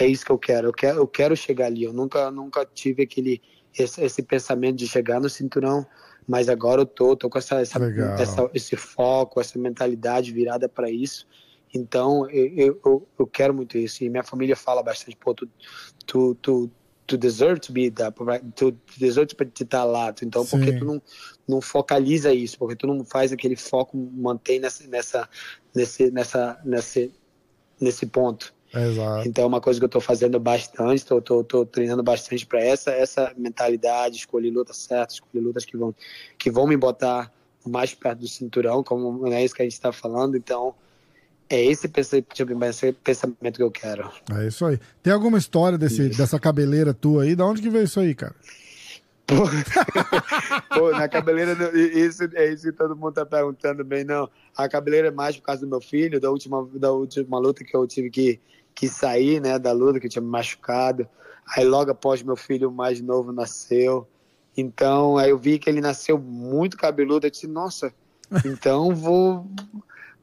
é 0.00 0.06
isso 0.06 0.24
que 0.24 0.32
eu 0.32 0.38
quero. 0.38 0.68
Eu 0.68 0.72
quero, 0.72 0.98
eu 0.98 1.06
quero 1.06 1.36
chegar 1.36 1.66
ali. 1.66 1.84
Eu 1.84 1.92
nunca, 1.92 2.30
nunca 2.30 2.66
tive 2.66 3.02
aquele 3.02 3.40
esse, 3.76 4.02
esse 4.02 4.22
pensamento 4.22 4.76
de 4.76 4.86
chegar 4.86 5.20
no 5.20 5.28
cinturão, 5.28 5.84
mas 6.26 6.48
agora 6.48 6.82
eu 6.82 6.86
tô, 6.86 7.16
tô 7.16 7.28
com 7.28 7.38
essa, 7.38 7.60
essa, 7.60 7.78
essa 8.18 8.50
esse 8.54 8.76
foco, 8.76 9.40
essa 9.40 9.58
mentalidade 9.58 10.32
virada 10.32 10.68
para 10.68 10.90
isso. 10.90 11.26
Então 11.74 12.28
eu, 12.30 12.78
eu, 12.84 13.08
eu, 13.18 13.26
quero 13.26 13.52
muito 13.52 13.76
isso. 13.76 14.04
E 14.04 14.08
minha 14.08 14.22
família 14.22 14.54
fala 14.54 14.82
bastante, 14.82 15.16
pô, 15.16 15.34
tu, 15.34 15.48
tu, 16.06 16.34
tu, 16.36 16.70
to 17.06 17.18
deserve 17.18 17.60
to 17.60 17.72
be 17.72 17.90
that, 17.90 18.14
to, 18.54 18.72
to 18.72 18.78
deserve 18.98 19.26
to 19.26 19.62
estar 19.62 19.84
lá. 19.84 20.14
Então, 20.22 20.46
por 20.46 20.60
que 20.60 20.72
Sim. 20.72 20.78
tu 20.78 20.84
não, 20.84 21.02
não 21.48 21.60
focaliza 21.60 22.32
isso? 22.32 22.56
Porque 22.58 22.76
tu 22.76 22.86
não 22.86 23.04
faz 23.04 23.32
aquele 23.32 23.56
foco, 23.56 23.96
mantém 23.96 24.60
nessa, 24.60 24.86
nessa, 24.86 25.28
nesse, 25.74 26.10
nessa, 26.12 26.60
nesse, 26.64 27.12
nesse 27.80 28.06
ponto. 28.06 28.54
Exato. 28.74 29.28
Então, 29.28 29.44
é 29.44 29.46
uma 29.46 29.60
coisa 29.60 29.78
que 29.78 29.84
eu 29.84 29.88
estou 29.88 30.00
fazendo 30.00 30.38
bastante, 30.40 31.02
estou 31.02 31.66
treinando 31.66 32.02
bastante 32.02 32.44
para 32.46 32.60
essa 32.62 32.90
essa 32.90 33.32
mentalidade, 33.36 34.16
escolher 34.16 34.50
lutas 34.50 34.78
certas, 34.78 35.14
escolher 35.14 35.40
lutas 35.40 35.64
que 35.64 35.76
vão 35.76 35.94
que 36.38 36.50
vão 36.50 36.66
me 36.66 36.76
botar 36.76 37.32
mais 37.64 37.94
perto 37.94 38.20
do 38.20 38.28
cinturão, 38.28 38.82
como 38.82 39.26
é 39.28 39.44
isso 39.44 39.54
que 39.54 39.62
a 39.62 39.64
gente 39.64 39.72
está 39.72 39.92
falando. 39.92 40.36
Então, 40.36 40.74
é 41.48 41.62
esse 41.62 41.88
pensamento, 41.88 43.56
que 43.56 43.62
eu 43.62 43.70
quero. 43.70 44.10
É 44.36 44.46
isso 44.46 44.64
aí. 44.64 44.78
Tem 45.02 45.12
alguma 45.12 45.38
história 45.38 45.76
desse, 45.76 46.08
dessa 46.08 46.38
cabeleira 46.38 46.94
tua 46.94 47.22
aí? 47.22 47.36
Da 47.36 47.46
onde 47.46 47.62
que 47.62 47.70
veio 47.70 47.84
isso 47.84 48.00
aí, 48.00 48.14
cara? 48.14 48.34
Pô, 49.26 50.90
na 50.92 51.08
cabeleira, 51.08 51.56
isso 51.74 52.24
é 52.34 52.52
isso 52.52 52.64
que 52.64 52.72
todo 52.72 52.94
mundo 52.94 53.12
tá 53.12 53.24
perguntando 53.24 53.84
bem, 53.84 54.04
não. 54.04 54.28
A 54.56 54.68
cabeleira 54.68 55.08
é 55.08 55.10
mais 55.10 55.36
por 55.36 55.44
causa 55.44 55.62
do 55.62 55.68
meu 55.68 55.80
filho, 55.80 56.20
da 56.20 56.30
última, 56.30 56.68
da 56.74 56.92
última 56.92 57.38
luta 57.38 57.64
que 57.64 57.74
eu 57.74 57.86
tive 57.86 58.10
que, 58.10 58.40
que 58.74 58.88
sair, 58.88 59.40
né, 59.40 59.58
da 59.58 59.72
luta, 59.72 60.00
que 60.00 60.06
eu 60.06 60.10
tinha 60.10 60.22
me 60.22 60.28
machucado. 60.28 61.06
Aí 61.56 61.64
logo 61.64 61.90
após 61.90 62.22
meu 62.22 62.36
filho 62.36 62.70
mais 62.70 63.00
novo 63.00 63.32
nasceu. 63.32 64.06
Então, 64.56 65.18
aí 65.18 65.30
eu 65.30 65.38
vi 65.38 65.58
que 65.58 65.68
ele 65.68 65.80
nasceu 65.80 66.18
muito 66.18 66.76
cabeludo, 66.76 67.26
eu 67.26 67.30
disse, 67.30 67.46
nossa, 67.46 67.92
então 68.44 68.94
vou 68.94 69.46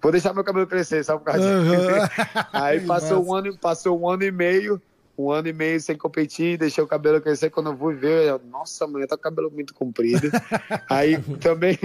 vou 0.02 0.12
deixar 0.12 0.34
meu 0.34 0.44
cabelo 0.44 0.66
crescer, 0.66 1.06
só 1.06 1.18
por 1.18 1.26
causa 1.26 1.42
disso. 1.64 2.24
Aí 2.52 2.80
passou 2.88 3.24
um 3.24 3.36
ano, 3.36 3.56
passou 3.58 4.00
um 4.00 4.10
ano 4.10 4.24
e 4.24 4.32
meio, 4.32 4.82
um 5.26 5.32
ano 5.32 5.48
e 5.48 5.54
meio 5.54 5.80
sem 5.80 5.98
competir, 5.98 6.58
deixei 6.58 6.84
o 6.84 6.88
cabelo 6.88 7.22
crescer. 7.22 7.50
Quando 7.50 7.72
eu 7.72 7.78
fui 7.78 7.96
ver, 7.96 8.28
eu, 8.28 8.40
nossa, 8.40 8.88
mãe, 8.88 9.06
tá 9.08 9.16
com 9.16 9.22
o 9.22 9.24
cabelo 9.24 9.52
muito 9.52 9.74
comprido. 9.74 10.30
aí 10.90 11.22
também, 11.40 11.78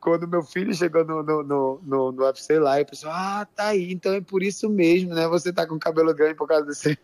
quando 0.00 0.28
meu 0.28 0.42
filho 0.42 0.72
chegou 0.74 1.04
no, 1.04 1.22
no, 1.22 1.42
no, 1.42 1.80
no, 1.82 2.12
no 2.12 2.22
UFC 2.24 2.58
lá, 2.58 2.80
eu 2.80 2.86
pensei, 2.86 3.08
ah, 3.10 3.46
tá 3.54 3.68
aí, 3.68 3.92
então 3.92 4.12
é 4.14 4.20
por 4.20 4.42
isso 4.42 4.68
mesmo, 4.68 5.14
né? 5.14 5.26
Você 5.28 5.52
tá 5.52 5.66
com 5.66 5.74
o 5.74 5.80
cabelo 5.80 6.14
grande 6.14 6.34
por 6.34 6.46
causa 6.46 6.64
desse, 6.66 6.98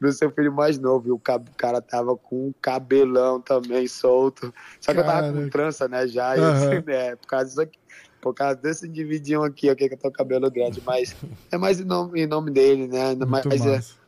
do 0.00 0.12
seu 0.12 0.30
filho 0.30 0.52
mais 0.52 0.78
novo. 0.78 1.08
E 1.08 1.12
o 1.12 1.18
cab- 1.18 1.48
o 1.48 1.54
cara 1.56 1.80
tava 1.80 2.16
com 2.16 2.48
um 2.48 2.54
cabelão 2.60 3.40
também 3.40 3.86
solto. 3.86 4.52
Só 4.80 4.92
que 4.92 5.00
eu 5.00 5.04
tava 5.06 5.32
com 5.32 5.48
trança, 5.48 5.88
né? 5.88 6.06
Já, 6.08 6.34
Aham. 6.34 6.50
assim, 6.52 6.82
né? 6.86 7.16
Por 7.16 7.28
causa 7.28 7.46
disso 7.46 7.60
aqui. 7.60 7.78
Por 8.20 8.34
causa 8.34 8.54
desse 8.56 8.86
individinho 8.86 9.42
aqui, 9.42 9.70
aqui 9.70 9.88
que 9.88 9.94
eu 9.94 9.98
tô 9.98 10.02
com 10.02 10.08
o 10.08 10.12
cabelo 10.12 10.50
grande, 10.50 10.82
mas 10.84 11.16
é 11.50 11.56
mais 11.56 11.80
em 11.80 11.84
nome, 11.84 12.20
em 12.20 12.26
nome 12.26 12.50
dele, 12.50 12.86
né? 12.86 13.14
Mas 13.26 13.46
Muito 13.50 13.68
é. 13.68 13.99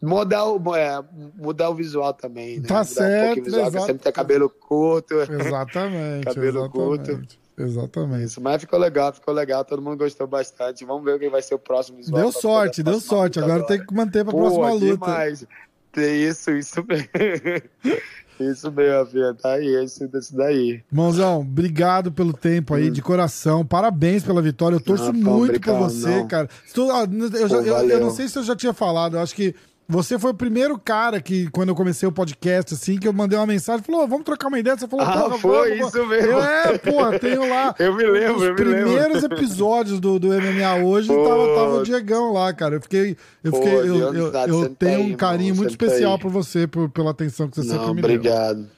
Mudar, 0.00 0.44
o, 0.46 0.76
é, 0.76 1.02
mudar 1.36 1.70
o 1.70 1.74
visual 1.74 2.12
também, 2.14 2.60
né? 2.60 2.66
Tá 2.66 2.74
mudar 2.74 2.84
certo, 2.84 3.40
um 3.40 3.44
visual, 3.44 3.62
que 3.62 3.68
exato. 3.68 3.86
sempre 3.86 4.02
ter 4.02 4.12
cabelo 4.12 4.48
curto. 4.50 5.14
Exatamente. 5.14 6.24
Cabelo 6.34 6.64
exatamente. 6.66 7.38
Exatamente. 7.58 8.24
Isso, 8.24 8.40
mas 8.40 8.60
ficou 8.60 8.78
legal, 8.78 9.12
ficou 9.12 9.34
legal, 9.34 9.64
todo 9.64 9.82
mundo 9.82 9.98
gostou 9.98 10.26
bastante. 10.28 10.84
Vamos 10.84 11.04
ver 11.04 11.16
o 11.16 11.18
que 11.18 11.28
vai 11.28 11.42
ser 11.42 11.54
o 11.56 11.58
próximo 11.58 11.96
visual. 11.98 12.20
Deu 12.22 12.30
sorte, 12.30 12.82
deu 12.84 13.00
sorte. 13.00 13.40
Agora 13.40 13.66
tem 13.66 13.84
que 13.84 13.92
manter 13.92 14.22
pra 14.24 14.32
Pô, 14.32 14.38
próxima 14.38 14.70
luta. 14.72 14.86
demais. 14.94 15.44
Tem 15.90 16.22
isso, 16.22 16.52
isso 16.52 16.84
mesmo. 16.86 17.08
isso 18.38 18.70
mesmo, 18.70 19.06
filha. 19.06 19.34
Tá 19.34 19.54
aí, 19.54 19.84
isso, 19.84 20.08
isso 20.14 20.36
daí. 20.36 20.82
Mãozão, 20.92 21.40
obrigado 21.40 22.12
pelo 22.12 22.32
tempo 22.32 22.74
aí, 22.74 22.90
de 22.90 23.02
coração. 23.02 23.66
Parabéns 23.66 24.22
pela 24.22 24.40
vitória. 24.40 24.76
Eu 24.76 24.80
torço 24.80 25.12
pô, 25.12 25.18
muito 25.18 25.60
por 25.60 25.74
você, 25.78 26.18
não. 26.20 26.28
cara. 26.28 26.48
Eu, 26.76 27.48
já- 27.48 27.56
Pô, 27.58 27.62
eu- 27.64 27.88
eu 27.88 28.00
não 28.00 28.10
sei 28.10 28.28
se 28.28 28.38
eu 28.38 28.44
já 28.44 28.54
tinha 28.54 28.72
falado, 28.72 29.16
eu 29.16 29.20
acho 29.20 29.34
que 29.34 29.54
você 29.88 30.18
foi 30.18 30.32
o 30.32 30.34
primeiro 30.34 30.78
cara 30.78 31.18
que, 31.20 31.48
quando 31.50 31.70
eu 31.70 31.74
comecei 31.74 32.06
o 32.06 32.12
podcast, 32.12 32.74
assim, 32.74 32.98
que 32.98 33.08
eu 33.08 33.12
mandei 33.12 33.38
uma 33.38 33.46
mensagem, 33.46 33.82
falou, 33.82 34.02
"Ô, 34.04 34.06
vamos 34.06 34.24
trocar 34.24 34.48
uma 34.48 34.58
ideia. 34.58 34.76
Você 34.76 34.86
falou, 34.86 35.06
Ah, 35.06 35.22
porra, 35.22 35.38
foi 35.38 35.78
vamos, 35.78 35.94
isso 35.94 36.06
mesmo. 36.06 36.30
Eu, 36.32 36.42
é, 36.44 36.78
porra, 36.78 37.18
tenho 37.18 37.48
lá. 37.48 37.74
Eu 37.80 37.94
me 37.94 38.04
lembro, 38.04 38.36
Os 38.36 38.42
eu 38.42 38.54
me 38.54 38.60
lembro. 38.64 38.82
primeiros 38.84 39.22
episódios 39.24 39.98
do, 39.98 40.18
do 40.18 40.28
MMA 40.28 40.84
hoje 40.84 41.08
Pô. 41.08 41.24
tava, 41.26 41.54
tava 41.54 41.76
o 41.78 41.82
Diegão 41.82 42.32
lá, 42.32 42.52
cara. 42.52 42.74
Eu 42.76 42.82
fiquei. 42.82 43.16
Eu, 43.42 43.50
Pô, 43.52 43.58
fiquei, 43.62 43.74
eu, 43.78 44.14
eu, 44.14 44.30
tá 44.32 44.46
eu 44.46 44.60
sempre 44.62 44.76
tenho 44.76 44.98
aí, 45.06 45.12
um 45.12 45.16
carinho 45.16 45.54
muito 45.56 45.70
sempre 45.70 45.86
especial 45.86 46.14
aí. 46.14 46.20
por 46.20 46.30
você, 46.30 46.66
por, 46.66 46.90
pela 46.90 47.10
atenção 47.12 47.48
que 47.48 47.56
você 47.56 47.62
sempre 47.62 47.86
Não, 47.86 47.94
me 47.94 48.02
deu. 48.02 48.10
obrigado. 48.16 48.68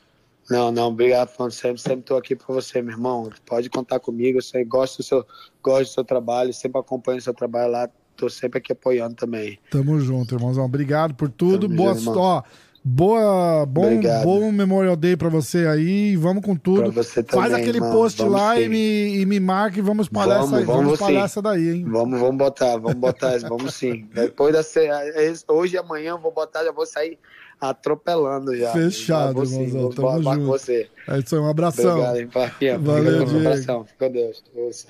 Não, 0.48 0.72
não, 0.72 0.88
obrigado, 0.88 1.28
Fernando. 1.28 1.52
Sempre, 1.52 1.80
sempre 1.80 2.02
tô 2.04 2.16
aqui 2.16 2.34
por 2.36 2.54
você, 2.54 2.82
meu 2.82 2.92
irmão. 2.92 3.30
Pode 3.46 3.68
contar 3.70 4.00
comigo. 4.00 4.38
Eu 4.38 4.42
sei, 4.42 4.64
gosto 4.64 4.98
do 4.98 5.02
seu, 5.02 5.24
gosto 5.62 5.90
do 5.90 5.94
seu 5.94 6.04
trabalho, 6.04 6.52
sempre 6.52 6.80
acompanho 6.80 7.18
o 7.18 7.22
seu 7.22 7.32
trabalho 7.34 7.70
lá. 7.72 7.88
Tô 8.20 8.28
sempre 8.28 8.58
aqui 8.58 8.70
apoiando 8.70 9.14
também. 9.14 9.58
Tamo 9.70 9.98
junto, 9.98 10.34
irmãozão. 10.34 10.62
Obrigado 10.62 11.14
por 11.14 11.30
tudo. 11.30 11.66
Tamo 11.66 11.74
boa, 11.74 11.94
junto, 11.94 12.18
ó, 12.18 12.42
boa, 12.84 13.64
bom, 13.64 13.94
Obrigado. 13.94 14.24
bom 14.24 14.52
Memorial 14.52 14.94
Day 14.94 15.16
pra 15.16 15.30
você 15.30 15.66
aí. 15.66 16.16
Vamos 16.16 16.44
com 16.44 16.54
tudo. 16.54 16.92
Também, 16.92 17.24
Faz 17.30 17.54
aquele 17.54 17.78
irmão. 17.78 17.92
post 17.92 18.18
Vamos 18.18 18.34
lá 18.34 18.60
e 18.60 18.68
me, 18.68 19.20
e 19.20 19.24
me 19.24 19.40
marque 19.40 19.78
e 19.78 19.82
vamos 19.82 20.04
espalhar 20.04 20.40
Vamos, 20.40 20.52
essa, 20.52 20.66
vamos 20.66 20.82
vamos 20.82 20.92
espalhar 21.00 21.24
essa 21.24 21.40
daí, 21.40 21.68
hein? 21.70 21.84
Vamos, 21.88 22.20
vamos 22.20 22.36
botar, 22.36 22.76
vamos 22.76 22.98
botar, 22.98 23.38
vamos 23.48 23.72
sim. 23.72 24.06
Depois 24.12 24.52
da 24.52 24.60
é 24.82 25.32
hoje 25.48 25.76
e 25.76 25.78
amanhã 25.78 26.10
eu 26.10 26.18
vou 26.18 26.30
botar, 26.30 26.62
já 26.62 26.72
vou 26.72 26.84
sair 26.84 27.18
atropelando 27.58 28.54
já. 28.54 28.70
Fechado, 28.72 29.46
Já 29.46 29.52
irmãozão, 29.56 29.80
vou 29.80 29.90
tamo 29.94 30.22
junto. 30.22 30.46
você. 30.46 30.88
É 31.08 31.18
isso 31.18 31.34
aí, 31.34 31.40
um 31.40 31.48
abração. 31.48 31.98
Obrigado, 31.98 32.16
hein. 32.18 32.78
Valeu, 32.82 33.24
Diego. 33.24 33.34
o 33.34 33.38
abração. 33.38 33.84
Fica 33.86 34.06
com 34.06 34.12
Deus. 34.12 34.86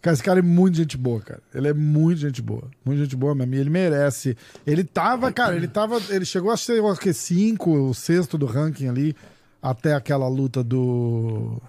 Cara, 0.00 0.14
esse 0.14 0.22
cara 0.22 0.38
é 0.38 0.42
muito 0.42 0.76
gente 0.76 0.96
boa, 0.96 1.20
cara. 1.20 1.40
Ele 1.52 1.68
é 1.68 1.74
muito 1.74 2.20
gente 2.20 2.40
boa. 2.40 2.64
Muito 2.84 3.00
gente 3.02 3.16
boa 3.16 3.34
mesmo. 3.34 3.54
E 3.54 3.58
ele 3.58 3.70
merece. 3.70 4.36
Ele 4.66 4.84
tava, 4.84 5.32
cara, 5.32 5.56
ele 5.56 5.66
tava. 5.66 6.00
Ele 6.08 6.24
chegou 6.24 6.50
a 6.52 6.56
ser, 6.56 6.78
eu 6.78 6.88
acho 6.88 7.00
que 7.00 7.12
cinco, 7.12 7.70
o 7.72 7.92
sexto 7.94 8.38
do 8.38 8.46
ranking 8.46 8.88
ali, 8.88 9.16
até 9.60 9.94
aquela 9.94 10.28
luta 10.28 10.62
do. 10.62 11.60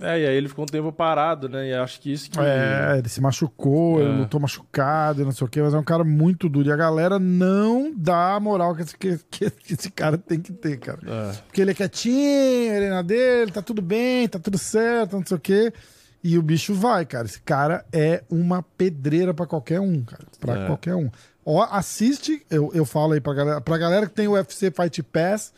É, 0.00 0.20
e 0.20 0.26
aí 0.26 0.36
ele 0.36 0.48
ficou 0.48 0.64
um 0.64 0.66
tempo 0.66 0.92
parado, 0.92 1.48
né? 1.48 1.68
E 1.68 1.74
acho 1.74 2.00
que 2.00 2.12
isso 2.12 2.30
que. 2.30 2.38
É, 2.40 2.96
ele 2.98 3.08
se 3.08 3.20
machucou, 3.20 4.00
ele 4.00 4.10
É. 4.10 4.16
lutou 4.18 4.40
machucado, 4.40 5.22
e 5.22 5.24
não 5.24 5.30
sei 5.32 5.44
o 5.46 5.50
quê, 5.50 5.60
mas 5.62 5.72
é 5.74 5.78
um 5.78 5.84
cara 5.84 6.04
muito 6.04 6.48
duro. 6.48 6.68
E 6.68 6.72
a 6.72 6.76
galera 6.76 7.18
não 7.18 7.92
dá 7.96 8.34
a 8.34 8.40
moral 8.40 8.74
que 8.76 8.82
esse, 8.82 8.96
que, 8.96 9.50
que 9.50 9.74
esse 9.74 9.90
cara 9.90 10.16
tem 10.18 10.40
que 10.40 10.52
ter, 10.52 10.78
cara. 10.78 10.98
É. 11.06 11.32
Porque 11.46 11.60
ele 11.60 11.70
é 11.72 11.74
quietinho, 11.74 12.72
ele 12.72 12.86
é 12.86 12.90
na 12.90 13.02
dele, 13.02 13.50
tá 13.52 13.62
tudo 13.62 13.80
bem, 13.82 14.28
tá 14.28 14.38
tudo 14.38 14.58
certo, 14.58 15.16
não 15.16 15.26
sei 15.26 15.36
o 15.36 15.40
quê. 15.40 15.72
E 16.24 16.38
o 16.38 16.42
bicho 16.42 16.72
vai, 16.74 17.04
cara. 17.04 17.26
Esse 17.26 17.40
cara 17.42 17.84
é 17.92 18.24
uma 18.30 18.62
pedreira 18.62 19.34
pra 19.34 19.46
qualquer 19.46 19.78
um, 19.80 20.02
cara. 20.02 20.24
Pra 20.40 20.58
É. 20.62 20.66
qualquer 20.66 20.94
um. 20.96 21.10
Ó, 21.44 21.62
assiste, 21.70 22.42
eu, 22.50 22.70
eu 22.72 22.86
falo 22.86 23.12
aí 23.12 23.20
pra 23.20 23.34
galera, 23.34 23.60
pra 23.60 23.76
galera 23.76 24.06
que 24.06 24.14
tem 24.14 24.26
o 24.26 24.32
UFC 24.32 24.70
Fight 24.70 25.02
Pass, 25.02 25.52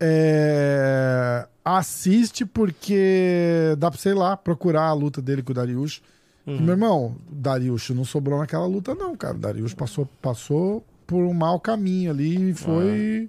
é, 0.00 1.46
assiste 1.64 2.44
porque 2.44 3.74
dá 3.78 3.90
pra, 3.90 4.00
sei 4.00 4.14
lá, 4.14 4.36
procurar 4.36 4.86
a 4.88 4.92
luta 4.92 5.22
dele 5.22 5.42
com 5.42 5.52
o 5.52 5.54
Darius. 5.54 6.02
Meu 6.46 6.70
irmão, 6.74 7.16
o 7.28 7.34
Darius 7.34 7.90
não 7.90 8.04
sobrou 8.04 8.38
naquela 8.38 8.66
luta, 8.66 8.94
não, 8.94 9.16
cara. 9.16 9.34
O 9.34 9.38
Darius 9.38 9.74
passou, 9.74 10.06
passou 10.22 10.84
por 11.04 11.24
um 11.24 11.32
mau 11.34 11.58
caminho 11.58 12.10
ali 12.12 12.50
e 12.50 12.54
foi. 12.54 13.28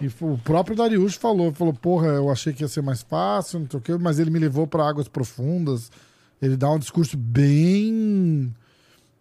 E 0.00 0.08
o 0.20 0.36
próprio 0.38 0.76
Darius 0.76 1.14
falou, 1.14 1.52
falou, 1.52 1.72
porra, 1.72 2.08
eu 2.08 2.28
achei 2.30 2.52
que 2.52 2.62
ia 2.64 2.68
ser 2.68 2.82
mais 2.82 3.02
fácil, 3.02 3.60
não 3.60 3.68
sei 3.70 3.78
o 3.78 3.82
quê, 3.82 3.96
mas 3.96 4.18
ele 4.18 4.30
me 4.30 4.38
levou 4.40 4.66
pra 4.66 4.88
águas 4.88 5.06
profundas. 5.08 5.90
Ele 6.42 6.56
dá 6.56 6.70
um 6.70 6.78
discurso 6.78 7.16
bem 7.16 8.52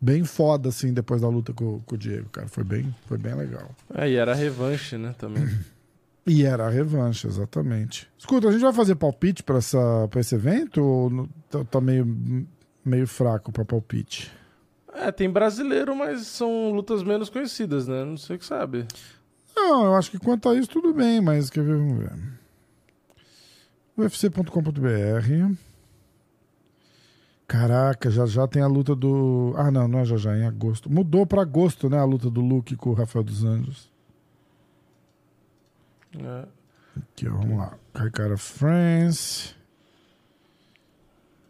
bem 0.02 0.26
foda, 0.26 0.68
assim, 0.70 0.91
depois 0.94 1.22
da 1.22 1.30
luta 1.30 1.54
com, 1.54 1.80
com 1.82 1.95
o 1.95 1.98
Diego, 1.98 2.28
cara. 2.30 2.48
Foi 2.48 2.64
bem, 2.64 2.94
foi 3.08 3.18
bem 3.18 3.34
legal. 3.36 3.70
É, 3.94 4.10
e 4.10 4.16
era 4.16 4.34
revanche, 4.34 4.98
né? 4.98 5.14
Também. 5.18 5.48
E 6.26 6.45
era 6.45 6.68
a 6.68 6.70
revanche, 6.70 7.28
exatamente. 7.28 8.08
Escuta, 8.18 8.48
a 8.48 8.52
gente 8.54 8.62
vai 8.62 8.72
fazer 8.72 8.95
palpite 8.95 9.44
pra 9.44 9.58
esse 9.60 10.34
evento 10.36 10.82
ou 10.82 11.10
no- 11.10 11.30
tá, 11.50 11.66
tá 11.66 11.82
meio, 11.82 12.48
meio 12.86 13.06
fraco 13.06 13.52
pra 13.52 13.66
palpite? 13.66 14.32
É, 14.94 15.12
tem 15.12 15.30
brasileiro, 15.30 15.94
mas 15.94 16.26
são 16.28 16.72
lutas 16.72 17.04
menos 17.04 17.30
conhecidas, 17.30 17.90
né? 17.90 18.06
Não 18.06 18.16
sei 18.16 18.38
o 18.38 18.40
que 18.40 18.45
sabe. 18.45 18.86
Não, 19.56 19.86
eu 19.86 19.96
acho 19.96 20.12
que 20.12 20.20
quanto 20.20 20.50
a 20.50 20.56
isso 20.56 20.70
tudo 20.70 20.94
bem, 20.94 21.22
mas 21.22 21.50
quer 21.50 21.64
ver, 21.64 21.78
vamos 21.78 22.00
ver. 22.00 22.12
UFC.com.br 23.98 25.56
Caraca, 27.48 28.10
já 28.10 28.26
já 28.26 28.48
tem 28.48 28.62
a 28.64 28.68
luta 28.68 28.96
do. 28.96 29.54
Ah, 29.56 29.70
não, 29.70 29.88
não 29.88 30.00
é 30.00 30.06
já 30.06 30.18
já, 30.18 30.36
é 30.36 30.40
em 30.40 30.46
agosto. 30.46 30.90
Mudou 30.90 31.26
pra 31.26 31.42
agosto, 31.42 31.90
né? 31.90 32.00
A 32.00 32.04
luta 32.04 32.30
do 32.30 32.42
Luke 32.42 32.76
com 32.76 32.90
o 32.90 32.94
Rafael 32.94 33.24
dos 33.24 33.44
Anjos. 33.44 33.92
É. 36.18 36.48
Aqui, 36.98 37.28
ó, 37.28 37.34
vamos 37.34 37.58
lá. 37.58 37.78
Caicara 37.94 38.38
France. 38.38 39.54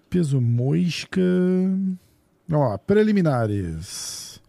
Peso 0.09 0.41
mosca. 0.41 1.21
Ó, 2.51 2.77
preliminares. 2.79 4.41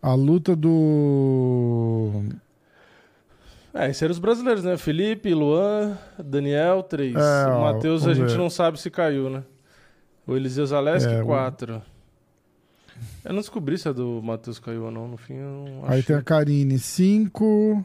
A 0.00 0.14
luta 0.14 0.56
do. 0.56 2.22
É, 3.78 3.88
esses 3.90 4.02
eram 4.02 4.12
os 4.12 4.18
brasileiros, 4.18 4.64
né? 4.64 4.76
Felipe, 4.76 5.32
Luan, 5.32 5.96
Daniel, 6.18 6.82
três. 6.82 7.14
É, 7.14 7.46
o 7.46 7.60
Matheus 7.60 8.04
a 8.08 8.12
gente 8.12 8.32
ver. 8.32 8.38
não 8.38 8.50
sabe 8.50 8.80
se 8.80 8.90
caiu, 8.90 9.30
né? 9.30 9.44
O 10.26 10.34
Eliseu 10.34 10.66
Zaleski, 10.66 11.12
É, 11.12 11.22
o-. 11.22 11.82
Eu 13.24 13.32
não 13.32 13.40
descobri 13.40 13.78
se 13.78 13.88
a 13.88 13.92
do 13.92 14.20
Matheus 14.20 14.58
caiu 14.58 14.86
ou 14.86 14.90
não, 14.90 15.06
no 15.06 15.16
fim 15.16 15.34
Aí 15.86 16.02
tem 16.02 16.16
a 16.16 16.22
Karine 16.22 16.76
5. 16.76 17.84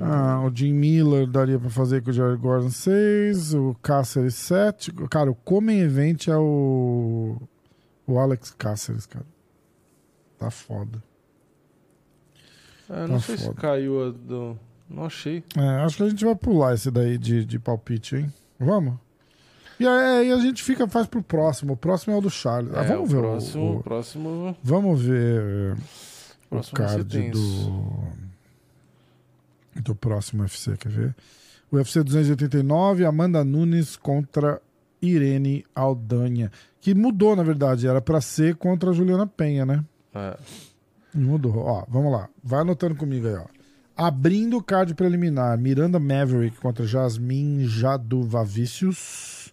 Ah, 0.00 0.42
o 0.42 0.56
Jim 0.56 0.72
Miller 0.72 1.26
daria 1.26 1.58
pra 1.58 1.68
fazer 1.68 2.02
com 2.02 2.08
o 2.08 2.12
Jared 2.12 2.40
Gordon 2.40 2.70
6, 2.70 3.52
o 3.54 3.76
Cáceres 3.82 4.34
7. 4.36 4.90
Cara, 5.10 5.30
o 5.30 5.34
Comem 5.34 5.80
Event 5.80 6.28
é 6.28 6.36
o. 6.36 7.36
O 8.06 8.18
Alex 8.18 8.52
Cáceres, 8.52 9.04
cara. 9.04 9.26
Tá 10.38 10.50
foda. 10.50 11.02
É, 12.90 13.06
não 13.06 13.16
Tá 13.16 13.20
sei 13.20 13.36
se 13.38 13.44
foda. 13.46 13.60
caiu 13.60 14.06
a 14.06 14.10
do. 14.10 14.58
Não 14.88 15.04
achei. 15.04 15.42
É, 15.56 15.82
acho 15.84 15.96
que 15.96 16.02
a 16.04 16.08
gente 16.08 16.24
vai 16.24 16.34
pular 16.36 16.74
esse 16.74 16.90
daí 16.90 17.18
de, 17.18 17.44
de 17.44 17.58
palpite, 17.58 18.16
hein? 18.16 18.32
Vamos? 18.58 18.94
E 19.78 19.86
aí 19.86 20.32
a 20.32 20.38
gente 20.38 20.62
fica, 20.62 20.86
faz 20.88 21.06
pro 21.06 21.22
próximo. 21.22 21.72
O 21.74 21.76
próximo 21.76 22.14
é 22.14 22.18
o 22.18 22.20
do 22.20 22.30
Charles. 22.30 22.72
Ah, 22.74 22.82
É, 22.84 22.88
vamos 22.88 23.10
o 23.10 23.12
ver 23.14 23.20
próximo, 23.20 23.62
o, 23.64 23.74
o 23.74 23.78
o- 23.78 23.82
próximo. 23.82 24.56
Vamos 24.62 25.02
ver 25.02 25.74
o 25.74 25.76
próximo 26.48 26.76
ser 26.78 26.86
card 27.04 27.30
do, 27.30 28.02
do 29.82 29.94
próximo 29.94 30.42
UFC, 30.42 30.76
quer 30.76 30.88
ver? 30.90 31.14
O 31.70 31.76
UFC 31.76 32.02
289, 32.02 33.04
Amanda 33.04 33.44
Nunes 33.44 33.96
contra 33.96 34.62
Irene 35.02 35.64
Aldanha. 35.74 36.50
Que 36.80 36.94
mudou, 36.94 37.34
na 37.36 37.42
verdade. 37.42 37.86
Era 37.88 38.00
pra 38.00 38.20
ser 38.20 38.54
contra 38.56 38.90
a 38.90 38.92
Juliana 38.92 39.26
Penha, 39.26 39.66
né? 39.66 39.84
É. 40.14 40.36
Mudou. 41.16 41.56
Ó, 41.56 41.84
vamos 41.88 42.12
lá. 42.12 42.28
Vai 42.42 42.60
anotando 42.60 42.94
comigo 42.94 43.26
aí, 43.26 43.34
ó. 43.34 43.46
Abrindo 43.96 44.58
o 44.58 44.62
card 44.62 44.94
preliminar, 44.94 45.56
Miranda 45.56 45.98
Maverick 45.98 46.58
contra 46.60 46.86
Jasmine 46.86 47.66
Jaduvavicius. 47.66 49.52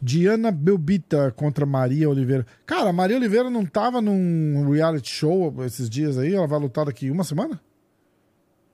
Diana 0.00 0.52
Belbita 0.52 1.32
contra 1.32 1.66
Maria 1.66 2.08
Oliveira. 2.08 2.46
Cara, 2.64 2.90
a 2.90 2.92
Maria 2.92 3.16
Oliveira 3.16 3.50
não 3.50 3.66
tava 3.66 4.00
num 4.00 4.70
reality 4.70 5.10
show 5.10 5.52
esses 5.64 5.90
dias 5.90 6.16
aí? 6.16 6.34
Ela 6.34 6.46
vai 6.46 6.60
lutar 6.60 6.84
daqui 6.84 7.10
uma 7.10 7.24
semana? 7.24 7.60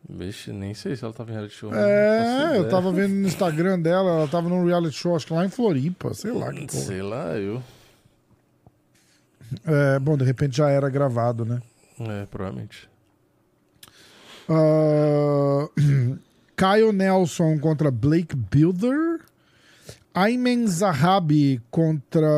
Vixe, 0.07 0.53
nem 0.53 0.75
sei 0.75 0.95
se 0.97 1.03
ela 1.03 1.15
tava 1.15 1.31
em 1.31 1.33
reality 1.33 1.55
show. 1.55 1.75
É, 1.75 2.19
Não 2.19 2.49
faço 2.49 2.55
eu 2.57 2.69
tava 2.69 2.93
vendo 2.93 3.15
no 3.15 3.25
Instagram 3.27 3.81
dela, 3.81 4.11
ela 4.11 4.29
tava 4.29 4.51
num 4.51 4.67
reality 4.67 4.95
show, 4.95 5.17
acho 5.17 5.27
que 5.27 5.33
lá 5.33 5.47
em 5.47 5.49
Floripa, 5.49 6.13
sei 6.13 6.31
lá 6.31 6.53
que 6.53 6.67
porra. 6.67 6.83
Sei 6.85 7.01
lá, 7.01 7.39
eu. 7.39 7.63
É, 9.65 9.99
bom, 9.99 10.19
de 10.19 10.25
repente 10.27 10.59
já 10.59 10.69
era 10.69 10.91
gravado, 10.91 11.47
né? 11.47 11.63
É, 12.01 12.27
provavelmente. 12.27 12.89
Ah, 14.49 15.69
Kyle 16.57 16.93
Nelson 16.93 17.59
contra 17.59 17.91
Blake 17.91 18.35
Builder. 18.37 19.21
Ayman 20.15 20.67
Zahabi 20.67 21.61
contra. 21.71 22.29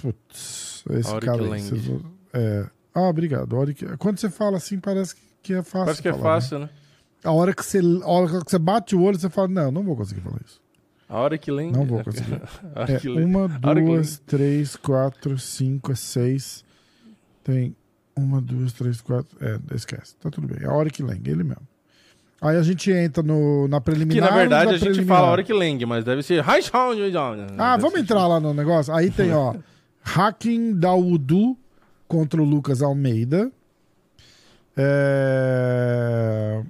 Putz, 0.00 0.84
esse 0.90 1.08
Auric 1.08 1.26
cara 1.26 1.54
aí. 1.54 1.60
Vocês 1.62 1.88
É. 2.32 2.66
Ah, 2.94 3.08
obrigado. 3.08 3.54
Auric- 3.54 3.96
Quando 3.98 4.18
você 4.18 4.30
fala 4.30 4.56
assim, 4.56 4.80
parece 4.80 5.14
que 5.42 5.52
é 5.52 5.62
fácil. 5.62 5.84
Parece 5.84 6.02
que 6.02 6.08
é 6.08 6.12
falar, 6.12 6.22
fácil, 6.22 6.58
né? 6.60 6.64
né? 6.66 6.70
A 7.22 7.32
hora, 7.32 7.54
que 7.54 7.64
você, 7.64 7.78
a 7.78 8.08
hora 8.08 8.44
que 8.44 8.50
você 8.50 8.58
bate 8.58 8.96
o 8.96 9.02
olho, 9.02 9.18
você 9.18 9.28
fala: 9.30 9.48
Não, 9.48 9.70
não 9.70 9.82
vou 9.84 9.96
conseguir 9.96 10.20
falar 10.20 10.40
isso. 10.44 10.60
A 11.08 11.18
hora 11.18 11.38
que 11.38 11.50
lembra. 11.50 11.78
Não 11.78 11.86
vou 11.86 12.02
conseguir. 12.02 12.40
É, 12.74 13.24
uma, 13.24 13.48
duas, 13.48 14.18
três, 14.26 14.74
quatro, 14.74 15.38
cinco, 15.38 15.94
seis. 15.94 16.64
Tem 17.44 17.76
uma, 18.16 18.40
duas, 18.40 18.72
três, 18.72 19.00
quatro. 19.00 19.36
É, 19.40 19.58
esquece. 19.74 20.16
Tá 20.16 20.30
tudo 20.30 20.48
bem. 20.48 20.58
É 20.62 20.66
a 20.66 20.72
hora 20.72 20.90
que 20.90 21.02
Lang, 21.02 21.20
ele 21.30 21.44
mesmo. 21.44 21.66
Aí 22.40 22.56
a 22.56 22.62
gente 22.62 22.90
entra 22.90 23.22
no, 23.22 23.66
na 23.66 23.80
Que 23.80 23.84
preliminar. 23.86 24.30
na 24.30 24.36
verdade 24.36 24.70
da 24.70 24.76
a 24.76 24.78
gente 24.78 25.04
fala 25.06 25.28
a 25.28 25.30
hora 25.30 25.42
que 25.42 25.52
leng, 25.52 25.84
mas 25.86 26.04
deve 26.04 26.22
ser. 26.22 26.42
Ah, 27.58 27.76
vamos 27.76 27.98
entrar 27.98 28.26
lá 28.26 28.38
no 28.38 28.52
negócio? 28.52 28.94
Aí 28.94 29.10
tem, 29.10 29.32
ó. 29.32 29.54
Hacking 30.04 30.78
Dawudu 30.78 31.56
contra 32.06 32.40
o 32.40 32.44
Lucas 32.44 32.82
Almeida. 32.82 33.50
É... 34.76 36.62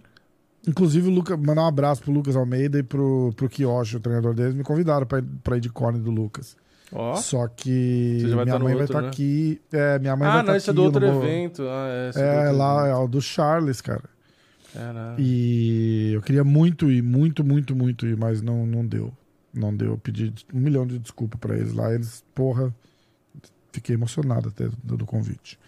Inclusive, 0.67 1.09
o 1.09 1.11
Luca... 1.11 1.37
mandar 1.37 1.63
um 1.63 1.67
abraço 1.67 2.03
pro 2.03 2.13
Lucas 2.13 2.37
Almeida 2.37 2.79
e 2.79 2.83
pro, 2.83 3.33
pro 3.37 3.49
Kiyoshi, 3.49 3.97
o 3.97 4.01
treinador 4.01 4.35
deles. 4.35 4.55
Me 4.55 4.63
convidaram 4.63 5.07
pra 5.07 5.19
ir, 5.19 5.25
pra 5.43 5.57
ir 5.57 5.61
de 5.61 5.69
cone 5.69 5.99
do 5.99 6.11
Lucas. 6.11 6.57
Ó. 6.93 7.17
Só 7.17 7.49
que 7.49 8.19
vai 8.35 8.45
minha 8.45 8.59
tá 8.59 8.59
mãe 8.65 8.75
vai 8.75 8.85
estar 8.85 9.03
né? 9.03 9.09
aqui. 9.09 9.61
É, 9.73 9.99
minha 9.99 10.15
mãe 10.17 10.29
vai 10.29 10.37
Ah, 10.39 10.41
estar 10.41 10.43
não, 10.45 10.51
aqui. 10.53 10.57
esse 10.59 10.71
é 10.71 10.73
do 10.73 10.83
outro 10.85 11.01
não 11.07 11.15
vou- 11.15 11.25
evento. 11.25 11.63
Ah, 11.63 11.89
é, 11.89 12.21
É, 12.21 12.41
outro 12.45 12.57
lá 12.59 12.87
é 12.89 12.95
o 12.95 13.09
do 13.09 13.21
Charles, 13.21 13.81
cara. 13.81 14.05
Caralho. 14.73 15.17
E 15.19 16.13
eu 16.13 16.23
queria 16.23 16.45
muito 16.45 16.91
ir, 16.91 17.03
muito, 17.03 17.43
muito, 17.43 17.75
muito 17.75 18.07
ir, 18.07 18.17
mas 18.17 18.41
não, 18.43 18.65
não 18.67 18.87
deu. 18.87 19.13
Não 19.53 19.75
deu. 19.75 19.93
Eu 19.93 19.99
pedi 19.99 20.33
um 20.53 20.61
milhão 20.61 20.87
de 20.87 20.99
desculpas 20.99 21.41
pra 21.41 21.57
eles 21.57 21.73
lá. 21.73 21.93
Eles, 21.93 22.23
porra, 22.35 22.73
fiquei 23.73 23.95
emocionado 23.95 24.49
até 24.49 24.69
do, 24.85 24.97
do 24.99 25.07
convite. 25.07 25.59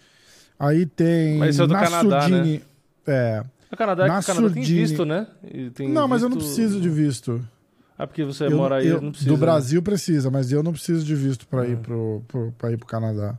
Aí 0.59 0.85
tem. 0.85 1.37
Mas 1.37 1.49
esse 1.55 1.61
é 1.63 1.67
do 1.67 1.73
Canadá, 1.73 2.03
Nassourdine- 2.29 2.61
É. 3.07 3.43
O 3.71 3.77
Canadá, 3.77 4.07
Na 4.07 4.19
o 4.19 4.23
Canadá 4.23 4.49
tem 4.53 4.63
Surdine- 4.63 4.79
visto, 4.81 5.05
né? 5.05 5.27
Tem 5.73 5.89
Não, 5.89 6.07
mas 6.07 6.21
eu 6.21 6.29
não 6.29 6.37
visto- 6.37 6.47
preciso 6.55 6.79
de 6.81 6.89
visto. 6.89 7.43
Ah, 7.99 8.07
porque 8.07 8.23
você 8.23 8.45
Eu- 8.45 8.55
mora 8.55 8.77
aí, 8.77 8.87
eu- 8.87 9.01
não 9.01 9.11
precisa. 9.11 9.29
Do 9.29 9.35
né? 9.35 9.41
Brasil 9.41 9.81
precisa, 9.83 10.31
mas 10.31 10.51
eu 10.53 10.63
não 10.63 10.71
preciso 10.71 11.03
de 11.05 11.13
visto 11.13 11.45
pra 11.45 11.67
ir 11.67 11.77
pro, 11.77 12.23
pro, 12.29 12.51
pra 12.57 12.71
ir 12.71 12.77
pro 12.77 12.87
Canadá. 12.87 13.37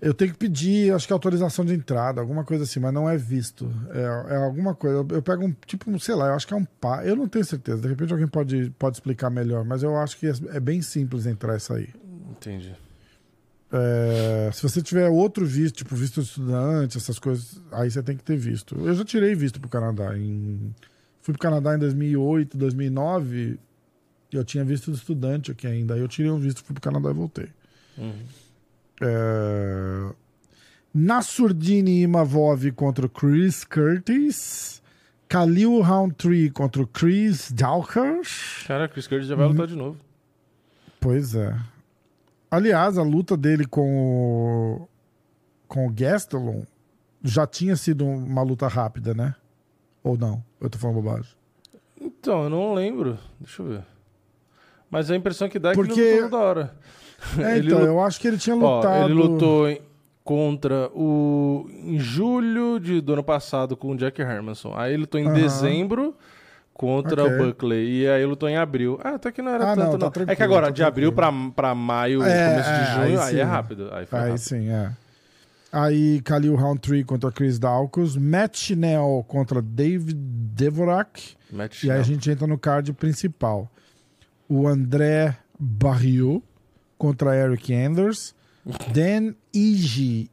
Eu 0.00 0.12
tenho 0.14 0.32
que 0.32 0.38
pedir, 0.38 0.92
acho 0.92 1.06
que 1.06 1.12
autorização 1.12 1.64
de 1.64 1.74
entrada, 1.74 2.20
alguma 2.20 2.42
coisa 2.42 2.64
assim, 2.64 2.80
mas 2.80 2.92
não 2.92 3.08
é 3.08 3.16
visto. 3.16 3.70
É, 3.90 4.32
é 4.34 4.36
alguma 4.38 4.74
coisa. 4.74 4.96
Eu, 4.96 5.06
eu 5.12 5.22
pego 5.22 5.44
um, 5.44 5.54
tipo, 5.66 5.88
um, 5.90 5.98
sei 5.98 6.14
lá, 6.16 6.28
eu 6.28 6.34
acho 6.34 6.46
que 6.46 6.54
é 6.54 6.56
um 6.56 6.64
pá. 6.64 7.04
Eu 7.04 7.14
não 7.14 7.28
tenho 7.28 7.44
certeza. 7.44 7.82
De 7.82 7.86
repente 7.88 8.12
alguém 8.12 8.26
pode, 8.26 8.70
pode 8.78 8.96
explicar 8.96 9.28
melhor, 9.30 9.62
mas 9.64 9.82
eu 9.82 9.94
acho 9.96 10.16
que 10.18 10.26
é, 10.26 10.32
é 10.54 10.58
bem 10.58 10.80
simples 10.82 11.26
entrar 11.26 11.54
e 11.56 11.60
sair. 11.60 11.94
Entendi. 12.30 12.74
É, 13.70 14.50
se 14.52 14.62
você 14.62 14.82
tiver 14.82 15.08
outro 15.08 15.46
visto, 15.46 15.76
tipo 15.76 15.94
visto 15.94 16.20
de 16.20 16.26
estudante, 16.28 16.96
essas 16.98 17.18
coisas, 17.18 17.60
aí 17.70 17.90
você 17.90 18.02
tem 18.02 18.16
que 18.16 18.24
ter 18.24 18.36
visto. 18.36 18.74
Eu 18.80 18.94
já 18.94 19.04
tirei 19.04 19.34
visto 19.34 19.60
pro 19.60 19.68
Canadá. 19.68 20.16
Em, 20.18 20.74
fui 21.22 21.32
pro 21.32 21.40
Canadá 21.40 21.74
em 21.74 21.78
2008, 21.78 22.58
2009, 22.58 23.58
e 24.32 24.36
eu 24.36 24.44
tinha 24.44 24.64
visto 24.64 24.90
de 24.90 24.98
estudante 24.98 25.50
aqui 25.50 25.66
ainda. 25.66 25.94
Aí 25.94 26.00
eu 26.00 26.08
tirei 26.08 26.30
um 26.30 26.38
visto, 26.38 26.62
fui 26.62 26.74
pro 26.74 26.82
Canadá 26.82 27.10
e 27.10 27.14
voltei. 27.14 27.48
Uhum. 27.96 28.12
É, 29.00 30.12
Nassurdini 30.92 32.02
Imavov 32.02 32.70
contra 32.72 33.06
o 33.06 33.08
Chris 33.08 33.64
Curtis. 33.64 34.82
Khalil 35.28 35.80
Roundtree 35.80 36.50
contra 36.50 36.82
o 36.82 36.86
Chris 36.86 37.50
Dawkins. 37.50 38.64
Cara, 38.66 38.86
Chris 38.86 39.06
Curtis 39.06 39.28
já 39.28 39.34
vai 39.34 39.48
lutar 39.48 39.66
de 39.66 39.74
novo. 39.74 39.98
Pois 41.00 41.34
é. 41.34 41.58
Aliás, 42.50 42.98
a 42.98 43.02
luta 43.02 43.34
dele 43.34 43.66
com 43.66 43.96
o, 43.96 44.88
com 45.66 45.86
o 45.86 45.90
Gastelum 45.90 46.64
já 47.24 47.46
tinha 47.46 47.76
sido 47.76 48.04
uma 48.04 48.42
luta 48.42 48.68
rápida, 48.68 49.14
né? 49.14 49.34
Ou 50.02 50.18
não? 50.18 50.44
Eu 50.62 50.70
tô 50.70 50.78
falando 50.78 50.96
bobagem. 51.02 51.30
Então, 52.00 52.44
eu 52.44 52.50
não 52.50 52.74
lembro. 52.74 53.18
Deixa 53.40 53.62
eu 53.62 53.66
ver. 53.66 53.82
Mas 54.90 55.10
a 55.10 55.16
impressão 55.16 55.48
que 55.48 55.58
dá 55.58 55.70
é 55.70 55.74
Porque- 55.74 55.94
que 55.94 56.00
ele 56.00 56.20
lutou 56.22 56.38
da 56.38 56.44
hora. 56.44 56.74
É, 57.38 57.58
então, 57.58 57.78
lut- 57.78 57.86
eu 57.88 58.00
acho 58.02 58.20
que 58.20 58.28
ele 58.28 58.38
tinha 58.38 58.56
Ó, 58.56 58.76
lutado. 58.76 59.04
ele 59.04 59.14
lutou 59.14 59.68
em- 59.68 59.80
contra 60.24 60.88
o. 60.94 61.68
em 61.84 61.98
julho 61.98 62.78
de, 62.78 63.00
do 63.00 63.12
ano 63.14 63.24
passado 63.24 63.76
com 63.76 63.90
o 63.92 63.96
Jack 63.96 64.20
Hermanson. 64.20 64.72
Aí 64.76 64.92
ele 64.92 65.02
lutou 65.02 65.20
em 65.20 65.26
Aham. 65.26 65.34
dezembro 65.34 66.14
contra 66.74 67.24
Ok. 67.24 67.34
o 67.36 67.46
Buckley. 67.46 68.02
E 68.02 68.08
aí 68.08 68.24
lutou 68.24 68.48
em 68.48 68.56
abril. 68.56 68.98
Ah, 69.02 69.14
até 69.16 69.32
que 69.32 69.42
não 69.42 69.50
era 69.52 69.72
Ah, 69.72 69.76
não, 69.76 69.98
tanto, 69.98 70.10
tá 70.10 70.20
não. 70.24 70.32
é 70.32 70.36
que 70.36 70.42
agora, 70.42 70.66
tá 70.66 70.72
de 70.72 70.82
abril 70.84 71.12
pra, 71.12 71.32
pra 71.54 71.74
maio, 71.74 72.22
É, 72.22 72.48
começo 72.50 72.70
de 72.70 72.80
é, 72.80 72.94
junho, 73.06 73.20
aí 73.20 73.34
aí, 73.34 73.40
é 73.40 73.42
rápido. 73.42 73.88
Aí 73.92 74.06
foi 74.06 74.18
Aí 74.18 74.24
rápido. 74.30 74.38
sim, 74.42 74.68
é. 74.68 74.92
Aí 75.72 76.20
Khalil 76.20 76.54
Roundtree 76.54 77.02
contra 77.02 77.32
Chris 77.32 77.58
Dawkins. 77.58 78.16
Matt 78.16 78.56
Schnell 78.58 79.24
contra 79.26 79.62
David 79.62 80.14
Devorak. 80.54 81.34
Matt 81.50 81.82
E 81.84 81.90
aí 81.90 81.98
a 81.98 82.02
gente 82.02 82.30
entra 82.30 82.46
no 82.46 82.58
card 82.58 82.92
principal. 82.92 83.70
O 84.48 84.68
André 84.68 85.34
Barriot 85.58 86.42
contra 86.98 87.34
Eric 87.34 87.72
Anders. 87.74 88.34
Dan. 88.92 89.34
Ige. 89.54 90.28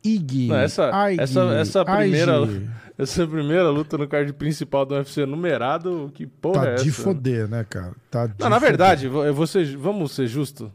Não, 0.48 0.56
essa- 0.57 0.95
Aige, 0.95 1.22
essa- 1.22 1.53
essa 1.56 1.86
primeira-. 1.86 2.48
Essa 2.99 3.26
primeira 3.26 3.70
luta 3.70 3.98
no 3.98 4.10
card 4.10 4.34
principal 4.34 4.86
do 4.86 4.94
UFC 4.94 5.26
numerado. 5.26 6.11
Que 6.14 6.28
porra 6.28 6.64
Tá 6.66 6.70
é 6.72 6.76
de 6.76 6.90
essa? 6.90 7.02
foder, 7.02 7.48
né, 7.48 7.64
cara? 7.70 7.94
Tá 8.11 8.28
de 8.28 8.34
Não, 8.38 8.49
na 8.49 8.60
verdade, 8.60 9.06
eu 9.06 9.34
vou 9.34 9.48
ser- 9.48 9.78
vamos 9.78 10.11
ser 10.11 10.28
justos. 10.28 10.70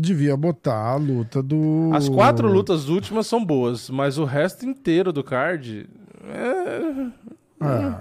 Devia 0.00 0.36
botar 0.36 0.76
a 0.92 0.94
luta 0.96 1.42
do. 1.42 1.90
As 1.92 2.08
quatro 2.08 2.46
lutas 2.48 2.88
últimas 2.88 3.26
são 3.26 3.44
boas, 3.44 3.90
mas 3.90 4.16
o 4.16 4.24
resto 4.24 4.64
inteiro 4.64 5.12
do 5.12 5.24
card. 5.24 5.88
É... 6.30 7.64
É. 7.66 7.94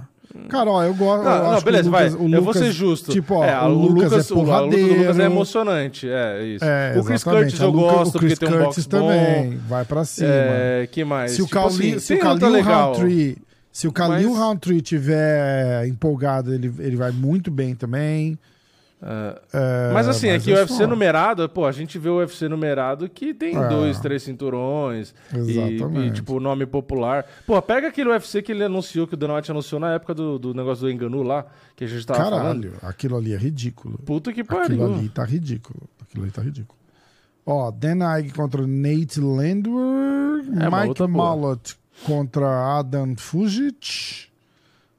Cara, 0.49 0.69
ó, 0.69 0.83
eu 0.83 0.93
gosto. 0.93 1.23
Não, 1.23 1.31
eu 1.35 1.43
não, 1.51 1.57
o 1.57 1.61
beleza, 1.61 1.89
Lucas- 1.89 2.13
vai. 2.13 2.21
o 2.21 2.25
eu 2.25 2.41
vou 2.43 2.53
Lucas- 2.53 2.61
ser 2.61 2.71
justo. 2.71 3.11
Tipo, 3.11 3.35
ó, 3.35 3.43
é, 3.45 3.59
o 3.63 3.67
Lucas 3.69 4.29
é 4.29 4.33
o- 4.33 4.51
a 4.51 4.59
luta 4.59 4.77
do 4.77 4.77
Lucas 4.77 4.91
é 4.91 5.03
porradeiro. 5.05 5.21
emocionante. 5.23 6.07
É, 6.07 6.43
isso. 6.45 6.63
É, 6.65 6.91
o 6.99 7.03
Chris 7.03 7.21
exatamente. 7.21 7.43
Curtis 7.45 7.59
eu 7.61 7.69
Luca- 7.71 7.93
gosto 7.93 8.09
o 8.09 8.11
porque 8.11 8.25
Chris 8.27 8.39
tem 8.39 8.49
um 8.49 8.51
Curtis 8.51 8.85
box 8.85 8.87
também. 8.87 9.49
bom. 9.51 9.57
Vai 9.67 9.85
pra 9.85 10.05
cima. 10.05 10.29
É, 10.29 10.87
que 10.91 11.03
mais? 11.03 11.31
se 11.31 11.41
o 11.41 11.45
Tipo 11.45 11.57
Khalil, 11.59 11.69
assim, 11.95 11.99
se 11.99 12.13
o 12.13 12.49
legal. 12.49 12.93
Roundtree, 12.93 13.37
se 13.71 13.87
o 13.87 13.91
Mas- 14.29 14.37
Roundtree 14.37 14.81
tiver 14.81 15.87
empolgado, 15.87 16.53
ele, 16.53 16.71
ele 16.79 16.95
vai 16.95 17.11
muito 17.11 17.49
bem 17.49 17.73
também. 17.73 18.37
É, 18.99 19.91
mas 19.93 20.07
assim, 20.07 20.27
mas 20.27 20.41
é 20.41 20.43
que 20.43 20.51
é 20.51 20.55
o 20.55 20.57
UFC 20.61 20.73
só. 20.77 20.87
numerado, 20.87 21.47
pô, 21.47 21.65
a 21.65 21.71
gente 21.71 21.99
vê 21.99 22.09
o 22.09 22.17
UFC 22.17 22.49
numerado 22.49 23.07
que 23.07 23.31
tem 23.31 23.55
É. 23.55 23.67
dois, 23.69 23.99
três 23.99 24.23
cinturões 24.23 25.13
e, 25.33 25.37
Exatamente. 25.37 26.07
e, 26.07 26.11
tipo, 26.11 26.39
nome 26.39 26.65
popular. 26.65 27.23
Pô, 27.45 27.61
pega 27.61 27.89
aquele 27.89 28.09
UFC 28.09 28.41
que 28.41 28.51
ele 28.51 28.63
anunciou, 28.63 29.05
que 29.07 29.13
o 29.13 29.17
Dana 29.17 29.35
White 29.35 29.51
anunciou 29.51 29.79
na 29.79 29.93
época 29.93 30.15
do, 30.15 30.39
do 30.39 30.53
negócio 30.53 30.83
do 30.85 30.89
Enganu 30.91 31.21
lá, 31.21 31.45
que 31.75 31.83
a 31.83 31.87
gente 31.87 32.07
tava 32.07 32.19
falando. 32.23 32.69
Caralho, 32.71 32.73
aquilo 32.81 33.17
ali 33.17 33.33
é 33.33 33.37
ridículo. 33.37 33.99
Puta 33.99 34.33
que 34.33 34.41
Aquilo 34.41 34.59
pariu. 34.61 34.85
ali 34.85 35.09
tá 35.09 35.23
ridículo. 35.23 35.87
Aquilo 36.01 36.23
ali 36.23 36.31
tá 36.31 36.41
ridículo. 36.41 36.77
Ó, 37.45 37.69
Dan 37.71 37.99
Ige 38.19 38.31
contra 38.33 38.65
Nate 38.65 39.21
Landwehr. 39.21 40.43
É, 40.59 40.87
Mike. 40.87 41.07
Malott 41.07 41.77
contra 42.03 42.79
Adam 42.79 43.15
Fujic. 43.15 44.25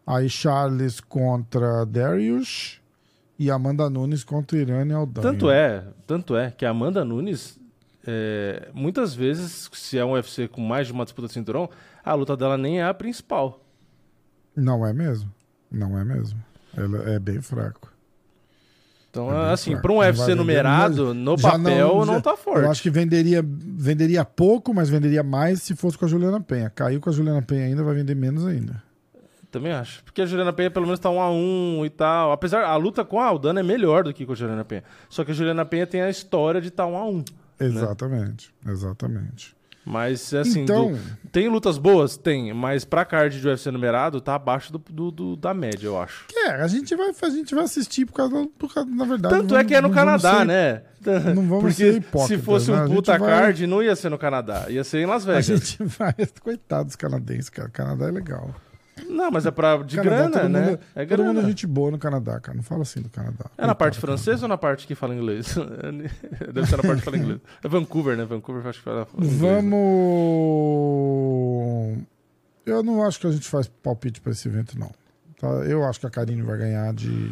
Aí 0.06 0.28
Charles 0.30 1.00
contra 1.00 1.84
Darius. 1.84 2.80
E 3.38 3.50
Amanda 3.50 3.88
Nunes 3.88 4.24
contra 4.24 4.58
Irene 4.58 4.92
Aldanha. 4.92 5.22
Tanto 5.26 5.48
é, 5.50 5.84
tanto 6.06 6.36
é 6.36 6.50
que 6.50 6.64
a 6.66 6.70
Amanda 6.70 7.04
Nunes, 7.04 7.58
é, 8.06 8.68
muitas 8.74 9.14
vezes, 9.14 9.70
se 9.72 9.96
é 9.96 10.04
um 10.04 10.12
UFC 10.12 10.48
com 10.48 10.60
mais 10.60 10.86
de 10.88 10.92
uma 10.92 11.04
disputa 11.04 11.28
de 11.28 11.34
cinturão, 11.34 11.70
a 12.04 12.14
luta 12.14 12.36
dela 12.36 12.58
nem 12.58 12.80
é 12.80 12.84
a 12.84 12.92
principal. 12.94 13.64
Não 14.56 14.84
é 14.84 14.92
mesmo. 14.92 15.32
Não 15.70 15.96
é 15.98 16.04
mesmo. 16.04 16.42
Ela 16.76 17.10
é 17.10 17.18
bem 17.18 17.40
fraco. 17.40 17.92
Então, 19.10 19.32
É 19.32 19.52
assim, 19.52 19.76
para 19.76 19.90
um 19.90 19.96
Não 19.96 20.00
UFC 20.02 20.34
numerado, 20.34 21.14
no 21.14 21.36
papel, 21.40 22.04
não, 22.04 22.14
já- 22.14 22.20
tá 22.20 22.36
forte. 22.36 22.64
Eu 22.64 22.70
acho 22.70 22.82
que 22.82 22.90
venderia, 22.90 23.42
venderia 23.42 24.24
pouco, 24.24 24.74
mas 24.74 24.88
venderia 24.88 25.22
mais 25.22 25.62
se 25.62 25.74
fosse 25.74 25.96
com 25.96 26.04
a 26.04 26.08
Juliana 26.08 26.40
Penha. 26.40 26.68
Caiu 26.70 27.00
com 27.00 27.08
a 27.08 27.12
Juliana 27.12 27.40
Penha 27.40 27.64
ainda, 27.64 27.82
vai 27.82 27.94
vender 27.94 28.14
menos 28.14 28.44
ainda. 28.46 28.82
Também 29.50 29.72
acho. 29.72 30.04
Porque 30.04 30.20
a 30.22 30.26
Juliana 30.26 30.52
Penha 30.52 30.70
pelo 30.70 30.84
menos 30.86 31.00
tá 31.00 31.08
um 31.10 31.20
a 31.20 31.30
um 31.30 31.82
e 31.84 31.88
tal. 31.90 32.32
Apesar, 32.32 32.64
a 32.64 32.76
luta 32.76 33.04
com 33.04 33.18
a 33.18 33.24
Aldana 33.24 33.60
é 33.60 33.62
melhor 33.62 34.04
do 34.04 34.12
que 34.12 34.26
com 34.26 34.32
a 34.32 34.34
Juliana 34.34 34.64
Penha. 34.64 34.84
Só 35.08 35.24
que 35.24 35.30
a 35.30 35.34
Juliana 35.34 35.64
Penha 35.64 35.86
tem 35.86 36.02
a 36.02 36.10
história 36.10 36.60
de 36.60 36.68
estar 36.68 36.86
um 36.86 36.96
a 36.96 37.04
um. 37.06 37.24
Exatamente, 37.58 38.52
exatamente. 38.66 39.56
Mas, 39.84 40.34
assim, 40.34 40.60
Então- 40.64 40.92
do- 40.92 40.98
tem 41.32 41.48
lutas 41.48 41.78
boas? 41.78 42.14
Tem. 42.18 42.52
Mas 42.52 42.84
pra 42.84 43.06
card 43.06 43.40
de 43.40 43.48
UFC 43.48 43.70
numerado, 43.70 44.20
tá 44.20 44.34
abaixo 44.34 44.70
do, 44.70 44.78
do- 44.90 45.10
do- 45.10 45.36
da 45.36 45.54
média, 45.54 45.86
eu 45.86 45.98
acho. 45.98 46.26
É, 46.36 46.50
a 46.62 46.66
gente 46.68 46.94
vai, 46.94 47.08
a 47.22 47.28
gente 47.30 47.54
vai 47.54 47.64
assistir 47.64 48.04
por 48.04 48.12
causa, 48.12 48.34
do- 48.42 48.48
por 48.48 48.74
causa 48.74 48.90
na 48.90 49.04
verdade. 49.06 49.34
Tanto 49.34 49.54
não 49.54 49.60
é 49.60 49.64
que 49.64 49.74
é 49.74 49.80
no 49.80 49.88
vamos 49.88 49.96
Canadá, 50.22 50.38
ser- 50.40 50.44
né? 50.44 50.82
não 51.34 51.42
vamos 51.48 51.60
Porque 51.60 51.74
ser 51.74 51.94
hipócritas, 51.94 52.26
se 52.38 52.44
fosse 52.44 52.70
né? 52.70 52.82
um 52.82 52.84
A 52.84 52.86
puta 52.86 53.16
vai- 53.18 53.30
card, 53.30 53.66
não 53.66 53.82
ia 53.82 53.96
ser 53.96 54.10
no 54.10 54.18
Canadá. 54.18 54.66
Ia 54.68 54.84
ser 54.84 54.98
em 54.98 55.06
Las 55.06 55.22
A 55.26 55.32
Vegas. 55.40 55.46
gente 55.46 55.78
vai. 55.98 56.14
Coitado 56.42 56.84
dos 56.84 56.96
canadenses, 56.96 57.48
cara. 57.48 57.68
O 57.68 57.72
Canadá 57.72 58.08
é 58.08 58.10
legal. 58.10 58.54
Não, 59.08 59.30
mas 59.30 59.46
é 59.46 59.50
pra, 59.50 59.78
de 59.78 59.96
Canadá, 59.96 60.16
grana, 60.16 60.30
todo 60.40 60.48
né? 60.48 60.60
Mundo, 60.66 60.80
é 60.94 61.06
todo 61.06 61.18
mundo 61.18 61.30
é 61.30 61.34
grana. 61.34 61.48
gente 61.48 61.66
boa 61.66 61.90
no 61.90 61.98
Canadá, 61.98 62.38
cara. 62.40 62.56
Não 62.56 62.62
fala 62.62 62.82
assim 62.82 63.00
do 63.00 63.08
Canadá. 63.08 63.46
É 63.56 63.66
na 63.66 63.74
parte 63.74 63.98
francesa 63.98 64.44
ou 64.44 64.48
na 64.48 64.58
parte 64.58 64.86
que 64.86 64.94
fala 64.94 65.14
inglês? 65.14 65.54
Deve 66.52 66.66
ser 66.66 66.76
na 66.76 66.82
parte 66.82 66.98
que 66.98 67.04
fala 67.04 67.16
inglês. 67.16 67.40
É 67.64 67.68
Vancouver, 67.68 68.16
né? 68.16 68.24
Vancouver 68.24 68.66
acho 68.66 68.78
que 68.78 68.84
fala 68.84 69.06
inglês. 69.16 69.32
né? 69.40 69.60
Vamos. 70.68 71.98
Eu 72.66 72.82
não 72.82 73.02
acho 73.04 73.18
que 73.20 73.26
a 73.26 73.30
gente 73.30 73.48
faz 73.48 73.66
palpite 73.66 74.20
pra 74.20 74.32
esse 74.32 74.46
evento, 74.48 74.78
não. 74.78 74.90
Tá? 75.40 75.48
Eu 75.66 75.84
acho 75.84 76.00
que 76.00 76.06
a 76.06 76.10
Karine 76.10 76.42
vai 76.42 76.58
ganhar 76.58 76.92
de 76.92 77.30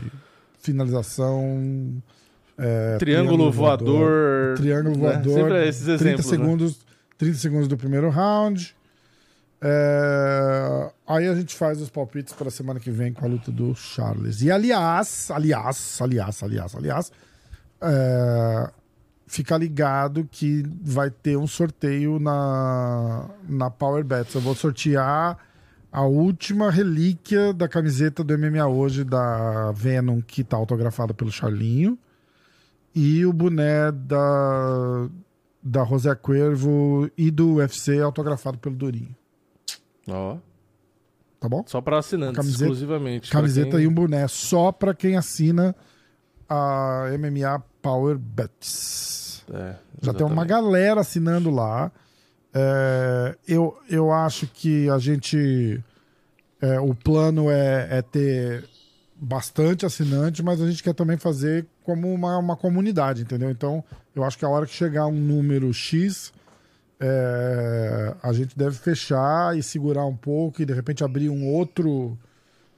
finalização. 0.58 2.02
é, 2.58 2.96
Triângulo 2.98 3.50
voador. 3.52 4.54
Triângulo 4.56 4.96
né? 4.96 5.12
voador. 5.12 5.34
Sempre 5.34 5.68
esses 5.68 5.84
30 5.84 5.94
exemplos. 5.94 6.24
né? 6.26 6.30
segundos, 6.30 6.80
30 7.18 7.36
segundos 7.38 7.68
do 7.68 7.76
primeiro 7.76 8.08
round. 8.08 8.74
É, 9.60 10.92
aí 11.06 11.26
a 11.26 11.34
gente 11.34 11.54
faz 11.54 11.80
os 11.80 11.88
palpites 11.88 12.32
para 12.32 12.50
semana 12.50 12.78
que 12.78 12.90
vem 12.90 13.12
com 13.12 13.24
a 13.24 13.28
luta 13.28 13.50
do 13.50 13.74
Charles. 13.74 14.42
E 14.42 14.50
aliás, 14.50 15.30
aliás, 15.30 15.98
aliás, 16.00 16.42
aliás, 16.42 16.74
aliás, 16.74 17.12
é, 17.80 18.70
fica 19.26 19.56
ligado 19.56 20.28
que 20.30 20.62
vai 20.82 21.10
ter 21.10 21.36
um 21.36 21.46
sorteio 21.46 22.18
na, 22.18 23.28
na 23.48 23.70
Power 23.70 24.04
Bets. 24.04 24.34
Eu 24.34 24.40
vou 24.40 24.54
sortear 24.54 25.38
a 25.90 26.02
última 26.02 26.70
relíquia 26.70 27.54
da 27.54 27.66
camiseta 27.66 28.22
do 28.22 28.38
MMA 28.38 28.66
hoje 28.66 29.02
da 29.02 29.72
Venom, 29.72 30.20
que 30.20 30.44
tá 30.44 30.56
autografada 30.56 31.14
pelo 31.14 31.32
Charlinho, 31.32 31.98
e 32.94 33.24
o 33.24 33.32
boné 33.32 33.90
da, 33.92 35.08
da 35.62 35.84
José 35.84 36.14
Cuervo 36.14 37.10
e 37.16 37.30
do 37.30 37.54
UFC 37.54 38.00
autografado 38.00 38.58
pelo 38.58 38.76
Durinho. 38.76 39.14
Ó, 40.08 40.36
Tá 41.40 41.48
bom? 41.48 41.62
só 41.66 41.80
pra 41.80 41.98
assinantes, 41.98 42.36
Camiseta- 42.36 42.64
exclusivamente. 42.64 43.30
Camiseta 43.30 43.70
quem- 43.72 43.80
e 43.80 43.86
um 43.86 43.92
boné 43.92 44.26
só 44.28 44.72
pra 44.72 44.94
quem 44.94 45.16
assina 45.16 45.74
a 46.48 47.06
MMA 47.18 47.60
Power 47.82 48.16
Bets. 48.18 49.44
É, 49.52 49.74
Já 50.02 50.12
tem 50.14 50.26
uma 50.26 50.44
galera 50.44 51.00
assinando 51.00 51.50
lá. 51.50 51.90
É, 52.54 53.36
eu, 53.46 53.76
eu 53.88 54.10
acho 54.12 54.46
que 54.46 54.88
a 54.88 54.98
gente. 54.98 55.82
é, 56.60 56.80
o 56.80 56.94
plano 56.94 57.50
é, 57.50 57.98
é 57.98 58.02
ter 58.02 58.64
bastante 59.14 59.84
assinante, 59.86 60.42
mas 60.42 60.60
a 60.60 60.68
gente 60.68 60.82
quer 60.82 60.94
também 60.94 61.16
fazer 61.16 61.66
como 61.84 62.12
uma, 62.12 62.38
uma 62.38 62.56
comunidade, 62.56 63.22
entendeu? 63.22 63.50
Então, 63.50 63.84
eu 64.14 64.24
acho 64.24 64.38
que 64.38 64.44
a 64.44 64.48
hora 64.48 64.66
que 64.66 64.72
chegar 64.72 65.06
um 65.06 65.12
número 65.14 65.72
X, 65.72 66.32
é, 67.00 68.14
a 68.22 68.32
gente 68.32 68.56
deve 68.56 68.76
fechar 68.76 69.56
e 69.56 69.62
segurar 69.62 70.06
um 70.06 70.16
pouco 70.16 70.62
e 70.62 70.66
de 70.66 70.72
repente 70.72 71.04
abrir 71.04 71.28
um 71.28 71.46
outro, 71.46 72.18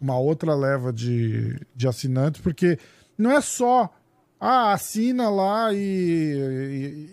uma 0.01 0.19
outra 0.19 0.55
leva 0.55 0.93
de, 0.93 1.61
de 1.75 1.87
assinantes, 1.87 2.41
porque 2.41 2.79
não 3.17 3.31
é 3.31 3.41
só 3.41 3.93
ah, 4.41 4.73
assina 4.73 5.29
lá 5.29 5.73
e, 5.73 7.11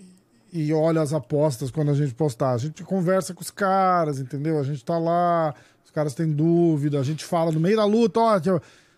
e, 0.53 0.61
e 0.67 0.73
olha 0.73 1.01
as 1.01 1.13
apostas 1.13 1.71
quando 1.71 1.91
a 1.91 1.95
gente 1.95 2.13
postar. 2.13 2.53
A 2.53 2.57
gente 2.57 2.83
conversa 2.83 3.33
com 3.33 3.41
os 3.41 3.51
caras, 3.51 4.19
entendeu? 4.19 4.59
A 4.59 4.63
gente 4.63 4.83
tá 4.83 4.97
lá, 4.97 5.53
os 5.83 5.91
caras 5.91 6.13
têm 6.13 6.31
dúvida, 6.31 6.99
a 6.99 7.03
gente 7.03 7.23
fala 7.23 7.51
no 7.51 7.59
meio 7.59 7.77
da 7.77 7.85
luta, 7.85 8.19
ó, 8.19 8.39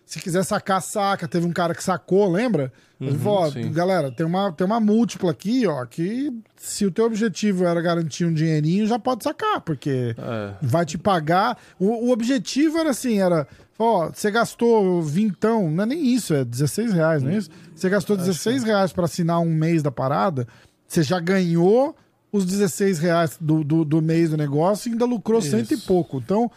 se 0.08 0.20
quiser 0.20 0.42
sacar, 0.42 0.80
saca. 0.80 1.28
Teve 1.28 1.46
um 1.46 1.52
cara 1.52 1.74
que 1.74 1.84
sacou, 1.84 2.32
lembra? 2.32 2.72
Uhum, 2.98 3.18
falou, 3.18 3.38
ó, 3.40 3.50
sim. 3.50 3.70
galera, 3.70 4.10
tem 4.10 4.24
uma, 4.24 4.50
tem 4.50 4.66
uma 4.66 4.80
múltipla 4.80 5.32
aqui, 5.32 5.66
ó, 5.66 5.84
que 5.84 6.32
se 6.56 6.86
o 6.86 6.90
teu 6.90 7.04
objetivo 7.04 7.66
era 7.66 7.78
garantir 7.82 8.24
um 8.24 8.32
dinheirinho, 8.32 8.86
já 8.86 8.98
pode 8.98 9.22
sacar, 9.22 9.60
porque 9.60 10.16
É. 10.16 10.54
vai 10.62 10.86
te 10.86 10.96
pagar. 10.96 11.58
O, 11.78 12.06
o 12.06 12.10
objetivo 12.10 12.78
era 12.78 12.88
assim, 12.88 13.20
era, 13.20 13.46
ó, 13.78 14.08
você 14.10 14.30
gastou 14.30 15.02
vintão, 15.02 15.70
não 15.70 15.82
é 15.82 15.86
nem 15.86 16.06
isso, 16.14 16.32
é 16.32 16.42
16 16.42 16.94
reais, 16.94 17.22
não 17.22 17.30
é 17.30 17.36
isso? 17.36 17.50
Você 17.74 17.90
gastou 17.90 18.16
16 18.16 18.64
reais 18.64 18.94
para 18.94 19.04
assinar 19.04 19.40
um 19.40 19.52
mês 19.52 19.82
da 19.82 19.90
parada, 19.90 20.48
você 20.86 21.02
já 21.02 21.20
ganhou 21.20 21.94
os 22.32 22.46
16 22.46 22.98
reais 22.98 23.36
do, 23.38 23.62
do, 23.62 23.84
do 23.84 24.00
mês 24.00 24.30
do 24.30 24.38
negócio 24.38 24.88
e 24.88 24.92
ainda 24.92 25.04
lucrou 25.04 25.40
Isso. 25.40 25.50
cento 25.50 25.72
e 25.74 25.76
pouco. 25.76 26.16
Então, 26.16 26.50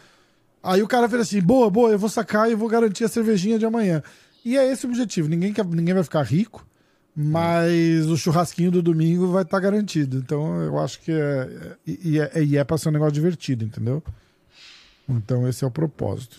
aí 0.62 0.82
o 0.82 0.88
cara 0.88 1.08
fez 1.08 1.22
assim, 1.22 1.40
boa, 1.40 1.68
boa, 1.70 1.90
eu 1.90 1.98
vou 1.98 2.08
sacar 2.08 2.50
e 2.50 2.54
vou 2.54 2.68
garantir 2.68 3.04
a 3.04 3.08
cervejinha 3.08 3.58
de 3.58 3.66
amanhã. 3.66 4.02
E 4.44 4.56
é 4.56 4.70
esse 4.70 4.86
o 4.86 4.88
objetivo. 4.88 5.28
Ninguém, 5.28 5.52
quer, 5.52 5.64
ninguém 5.64 5.94
vai 5.94 6.02
ficar 6.02 6.22
rico, 6.22 6.66
mas 7.14 8.06
o 8.06 8.16
churrasquinho 8.16 8.70
do 8.70 8.82
domingo 8.82 9.28
vai 9.28 9.42
estar 9.42 9.60
garantido. 9.60 10.18
Então, 10.18 10.60
eu 10.62 10.78
acho 10.78 11.00
que 11.00 11.12
é. 11.12 11.76
E, 11.86 12.18
é, 12.18 12.56
é 12.56 12.64
pra 12.64 12.78
ser 12.78 12.88
um 12.88 12.92
negócio 12.92 13.12
divertido, 13.12 13.64
entendeu? 13.64 14.02
Então, 15.08 15.48
esse 15.48 15.64
é 15.64 15.66
o 15.66 15.70
propósito. 15.70 16.38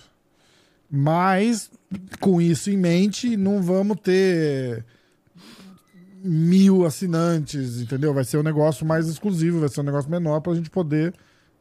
Mas, 0.90 1.72
com 2.20 2.42
isso 2.42 2.70
em 2.70 2.78
mente, 2.78 3.36
não 3.38 3.62
vamos 3.62 3.98
ter 4.02 4.86
mil 6.24 6.86
assinantes, 6.86 7.82
entendeu? 7.82 8.14
Vai 8.14 8.24
ser 8.24 8.38
um 8.38 8.44
negócio 8.44 8.86
mais 8.86 9.08
exclusivo, 9.08 9.60
vai 9.60 9.70
ser 9.70 9.82
um 9.82 9.86
negócio 9.86 10.10
menor 10.10 10.40
pra 10.40 10.56
gente 10.56 10.70
poder 10.70 11.14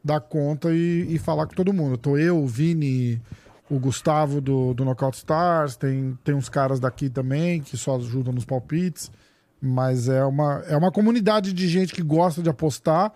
dar 0.03 0.19
conta 0.19 0.73
e, 0.73 1.07
e 1.09 1.17
falar 1.17 1.47
com 1.47 1.55
todo 1.55 1.71
mundo. 1.73 1.97
Tô 1.97 2.17
eu, 2.17 2.37
o 2.43 2.47
Vini, 2.47 3.21
o 3.69 3.79
Gustavo 3.79 4.41
do, 4.41 4.73
do 4.73 4.83
Knockout 4.83 5.17
Stars, 5.17 5.75
tem, 5.75 6.17
tem 6.23 6.35
uns 6.35 6.49
caras 6.49 6.79
daqui 6.79 7.09
também 7.09 7.61
que 7.61 7.77
só 7.77 7.95
ajudam 7.95 8.33
nos 8.33 8.45
palpites, 8.45 9.11
mas 9.61 10.09
é 10.09 10.23
uma, 10.25 10.63
é 10.67 10.75
uma 10.75 10.91
comunidade 10.91 11.53
de 11.53 11.67
gente 11.67 11.93
que 11.93 12.01
gosta 12.01 12.41
de 12.41 12.49
apostar 12.49 13.13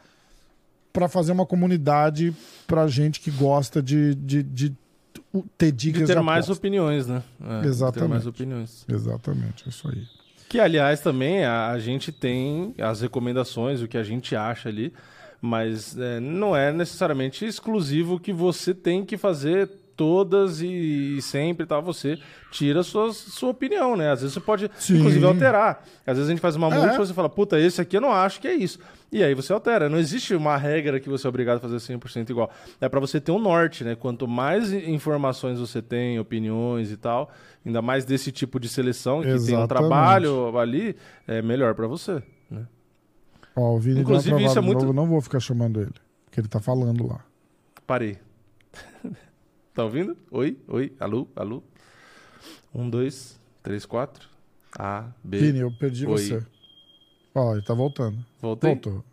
pra 0.94 1.08
fazer 1.08 1.32
uma 1.32 1.46
comunidade 1.46 2.34
pra 2.66 2.88
gente 2.88 3.20
que 3.20 3.30
gosta 3.30 3.82
de, 3.84 4.16
de, 4.16 4.42
de 4.42 4.74
ter 5.58 5.72
dicas 5.72 6.02
De 6.02 6.08
de, 6.08 6.14
ter 6.14 6.22
mais 6.22 6.46
aposta. 6.46 6.54
opiniões, 6.60 7.06
né? 7.06 7.22
É, 7.44 7.62
de 7.62 7.68
Exatamente. 7.68 8.02
Ter 8.02 8.08
mais 8.08 8.26
opiniões. 8.26 8.86
Exatamente, 8.88 9.64
é 9.66 9.70
isso 9.70 9.88
aí. 9.90 10.04
Que, 10.50 10.60
aliás, 10.60 11.02
também 11.02 11.44
a, 11.44 11.72
a 11.72 11.78
gente 11.80 12.12
tem 12.12 12.74
as 12.80 13.02
recomendações, 13.02 13.82
o 13.82 13.88
que 13.88 13.98
a 13.98 14.04
gente 14.04 14.34
acha 14.36 14.70
ali, 14.70 14.94
mas 15.42 15.98
é, 15.98 16.20
não 16.20 16.56
é 16.56 16.72
necessariamente 16.72 17.46
exclusivo 17.46 18.20
que 18.20 18.34
você 18.34 18.74
tem 18.74 19.06
que 19.06 19.18
fazer 19.18 19.70
todas 19.96 20.62
e, 20.62 21.16
e 21.18 21.22
sempre 21.24 21.66
tal, 21.66 21.82
você 21.82 22.20
tira 22.52 22.84
sua, 22.84 23.12
sua 23.12 23.50
opinião, 23.50 23.96
né? 23.98 24.12
Às 24.12 24.22
vezes 24.22 24.36
você 24.36 24.40
pode, 24.40 24.70
Sim. 24.78 24.98
inclusive, 25.00 25.26
alterar. 25.26 25.84
Às 26.06 26.18
vezes 26.18 26.30
a 26.30 26.32
gente 26.32 26.40
faz 26.40 26.56
uma 26.56 26.68
É. 26.68 26.70
múltipla 26.70 27.04
e 27.04 27.08
você 27.08 27.14
fala, 27.16 27.28
puta, 27.30 27.60
esse 27.60 27.82
aqui 27.82 27.98
eu 27.98 28.02
não 28.02 28.12
acho 28.12 28.40
que 28.40 28.48
é 28.48 28.54
isso. 28.54 28.78
E 29.12 29.24
aí 29.24 29.34
você 29.34 29.52
altera. 29.52 29.90
Não 29.90 29.98
existe 29.98 30.36
uma 30.36 30.56
regra 30.56 31.00
que 31.00 31.10
você 31.10 31.26
é 31.26 31.30
obrigado 31.30 31.58
a 31.58 31.60
fazer 31.60 31.78
100% 31.78 32.30
igual. 32.30 32.52
É 32.80 32.88
pra 32.88 33.00
você 33.00 33.20
ter 33.20 33.32
um 33.32 33.40
norte, 33.40 33.84
né? 33.84 33.96
Quanto 33.96 34.28
mais 34.28 34.72
informações 34.72 35.60
você 35.60 35.82
tem, 35.82 36.20
opiniões 36.20 36.92
e 36.92 36.98
tal, 36.98 37.32
ainda 37.66 37.82
mais 37.82 38.06
desse 38.06 38.32
tipo 38.32 38.60
de 38.60 38.70
seleção, 38.70 39.22
que 39.22 39.26
tem 39.28 39.34
um 39.34 39.36
Exatamente. 39.38 39.68
trabalho 39.70 40.60
ali, 40.60 40.96
é 41.28 41.42
melhor 41.42 41.74
pra 41.74 41.88
você? 41.88 42.22
Ó, 43.58 43.76
o 43.76 43.80
Vini 43.80 44.02
Inclusive, 44.02 44.44
isso 44.46 44.58
é 44.60 44.62
muito- 44.62 44.82
novo, 44.82 44.94
não 44.94 45.08
vou 45.08 45.20
ficar 45.20 45.40
chamando 45.40 45.82
ele, 45.82 45.94
porque 46.26 46.40
ele 46.40 46.48
tá 46.48 46.60
falando 46.60 47.08
lá. 47.08 47.26
Parei. 47.88 48.20
tá 49.74 49.84
ouvindo? 49.84 50.16
Oi, 50.30 50.58
oi, 50.68 50.94
alô, 51.00 51.28
alô. 51.36 51.64
Um, 52.74 52.88
dois, 52.90 53.40
três, 53.64 53.86
quatro. 53.86 54.28
A, 54.78 55.06
B. 55.24 55.38
Vini, 55.40 55.60
eu 55.60 55.72
perdi 55.72 56.06
Oi. 56.06 56.12
você. 56.18 56.46
Ó, 57.34 57.54
ele 57.54 57.64
tá 57.64 57.74
voltando. 57.74 58.18
Voltei? 58.40 58.72
Voltou. 58.72 59.04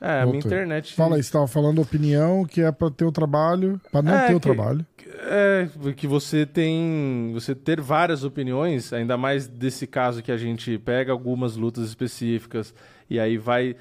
É, 0.00 0.20
a 0.20 0.26
minha 0.26 0.38
internet. 0.38 0.92
Fala 0.94 1.16
aí, 1.16 1.22
você 1.22 1.32
tava 1.32 1.46
falando 1.46 1.80
opinião 1.80 2.44
que 2.44 2.60
é 2.60 2.70
pra 2.70 2.90
ter 2.90 3.06
o 3.06 3.12
trabalho, 3.12 3.80
pra 3.90 4.02
não 4.02 4.12
É, 4.14 4.26
ter 4.26 4.34
o 4.34 4.40
trabalho. 4.40 4.84
É, 5.26 5.66
que 5.96 6.06
você 6.06 6.44
tem. 6.44 7.30
Você 7.32 7.54
ter 7.54 7.80
várias 7.80 8.22
opiniões, 8.22 8.92
ainda 8.92 9.16
mais 9.16 9.46
desse 9.48 9.86
caso 9.86 10.22
que 10.22 10.30
a 10.30 10.36
gente 10.36 10.76
pega 10.78 11.10
algumas 11.10 11.56
lutas 11.56 11.88
específicas 11.88 12.74
e 13.08 13.18
aí 13.18 13.38
vai 13.38 13.76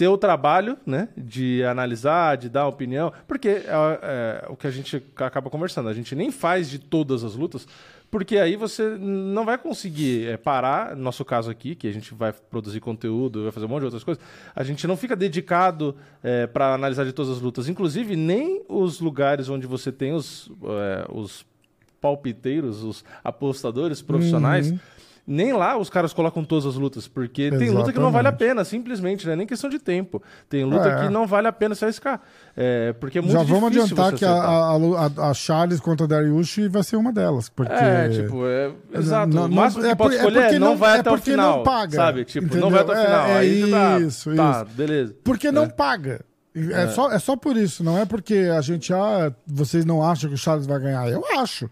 ter 0.00 0.08
o 0.08 0.16
trabalho, 0.16 0.78
né? 0.86 1.10
De 1.14 1.62
analisar, 1.62 2.38
de 2.38 2.48
dar 2.48 2.66
opinião. 2.66 3.12
Porque 3.28 3.48
é, 3.48 3.64
é, 4.02 4.46
o 4.48 4.56
que 4.56 4.66
a 4.66 4.70
gente 4.70 4.96
acaba 5.14 5.50
conversando. 5.50 5.90
A 5.90 5.92
gente 5.92 6.16
nem 6.16 6.30
faz 6.30 6.70
de 6.70 6.78
todas 6.78 7.22
as 7.22 7.34
lutas, 7.34 7.68
porque 8.10 8.38
aí 8.38 8.56
você 8.56 8.96
não 8.98 9.44
vai 9.44 9.58
conseguir 9.58 10.26
é, 10.26 10.38
parar. 10.38 10.96
No 10.96 11.02
nosso 11.02 11.22
caso 11.22 11.50
aqui, 11.50 11.74
que 11.74 11.86
a 11.86 11.92
gente 11.92 12.14
vai 12.14 12.32
produzir 12.32 12.80
conteúdo, 12.80 13.42
vai 13.42 13.52
fazer 13.52 13.66
um 13.66 13.68
monte 13.68 13.80
de 13.80 13.84
outras 13.84 14.02
coisas, 14.02 14.24
a 14.56 14.64
gente 14.64 14.86
não 14.86 14.96
fica 14.96 15.14
dedicado 15.14 15.94
é, 16.22 16.46
para 16.46 16.72
analisar 16.72 17.04
de 17.04 17.12
todas 17.12 17.36
as 17.36 17.42
lutas. 17.42 17.68
Inclusive, 17.68 18.16
nem 18.16 18.62
os 18.70 19.00
lugares 19.00 19.50
onde 19.50 19.66
você 19.66 19.92
tem 19.92 20.14
os, 20.14 20.50
é, 20.64 21.06
os 21.12 21.44
palpiteiros, 22.00 22.82
os 22.82 23.04
apostadores 23.22 24.00
profissionais. 24.00 24.72
Nem 25.32 25.52
lá 25.52 25.78
os 25.78 25.88
caras 25.88 26.12
colocam 26.12 26.42
todas 26.44 26.66
as 26.66 26.74
lutas, 26.74 27.06
porque 27.06 27.50
tem 27.52 27.70
luta 27.70 27.92
que 27.92 28.00
não 28.00 28.10
vale 28.10 28.26
a 28.26 28.30
Exatamente. 28.30 28.48
pena, 28.50 28.64
simplesmente, 28.64 29.26
não 29.26 29.32
é 29.32 29.36
nem 29.36 29.46
questão 29.46 29.70
de 29.70 29.78
tempo. 29.78 30.20
Tem 30.48 30.64
luta 30.64 30.88
É. 30.88 31.02
que 31.02 31.08
não 31.08 31.24
vale 31.24 31.46
a 31.46 31.52
pena 31.52 31.72
se 31.76 31.84
arriscar. 31.84 32.20
É, 32.56 32.92
porque 32.94 33.18
é 33.18 33.20
muito 33.20 33.32
Já 33.34 33.42
vamos 33.44 33.68
adiantar 33.68 34.12
que 34.14 34.24
a, 34.24 34.32
a, 34.32 35.30
a, 35.30 35.34
Charles 35.34 35.78
contra 35.78 36.04
a 36.04 36.08
Dariush 36.08 36.66
vai 36.68 36.82
ser 36.82 36.96
uma 36.96 37.12
delas. 37.12 37.48
Porque... 37.48 37.72
É, 37.72 38.08
tipo, 38.08 38.44
é, 38.44 38.72
exato. 38.92 39.32
Não- 39.32 39.44
o 39.44 39.48
não- 39.48 39.54
máximo 39.56 39.86
é 39.86 39.90
que 39.90 39.96
pode 39.96 40.10
por- 40.10 40.14
é 40.14 40.16
escolher 40.16 40.38
é, 40.38 40.42
porque 40.42 40.58
não, 40.58 40.68
não- 40.70 40.76
vai 40.76 40.96
é 40.96 41.00
até 41.00 41.10
o 41.10 41.12
porque 41.14 41.30
final. 41.30 41.56
não 41.58 41.62
paga, 41.62 41.96
Sabe? 41.96 42.24
Tipo, 42.24 42.46
não 42.46 42.68
entendeu? 42.68 42.70
vai 42.70 42.80
até 42.80 42.92
o 42.92 42.96
É- 42.96 43.04
final. 43.06 43.26
é 43.28 43.38
Aí 43.38 43.60
você 43.60 43.70
dá, 43.70 44.00
isso, 44.00 44.34
tá, 44.34 44.64
isso. 44.66 44.76
beleza. 44.76 45.14
Porque 45.22 45.52
não 45.52 45.68
paga. 45.68 46.24
É, 46.56 46.88
Só, 46.88 47.12
é 47.12 47.18
só 47.20 47.36
por 47.36 47.56
isso, 47.56 47.84
não 47.84 47.96
é 47.96 48.04
porque 48.04 48.50
a 48.52 48.60
gente, 48.60 48.92
ah, 48.92 49.32
vocês 49.46 49.84
não 49.84 50.02
acham 50.04 50.28
que 50.28 50.34
o 50.34 50.38
Charles 50.38 50.66
vai 50.66 50.80
ganhar. 50.80 51.08
Eu 51.08 51.24
acho. 51.38 51.70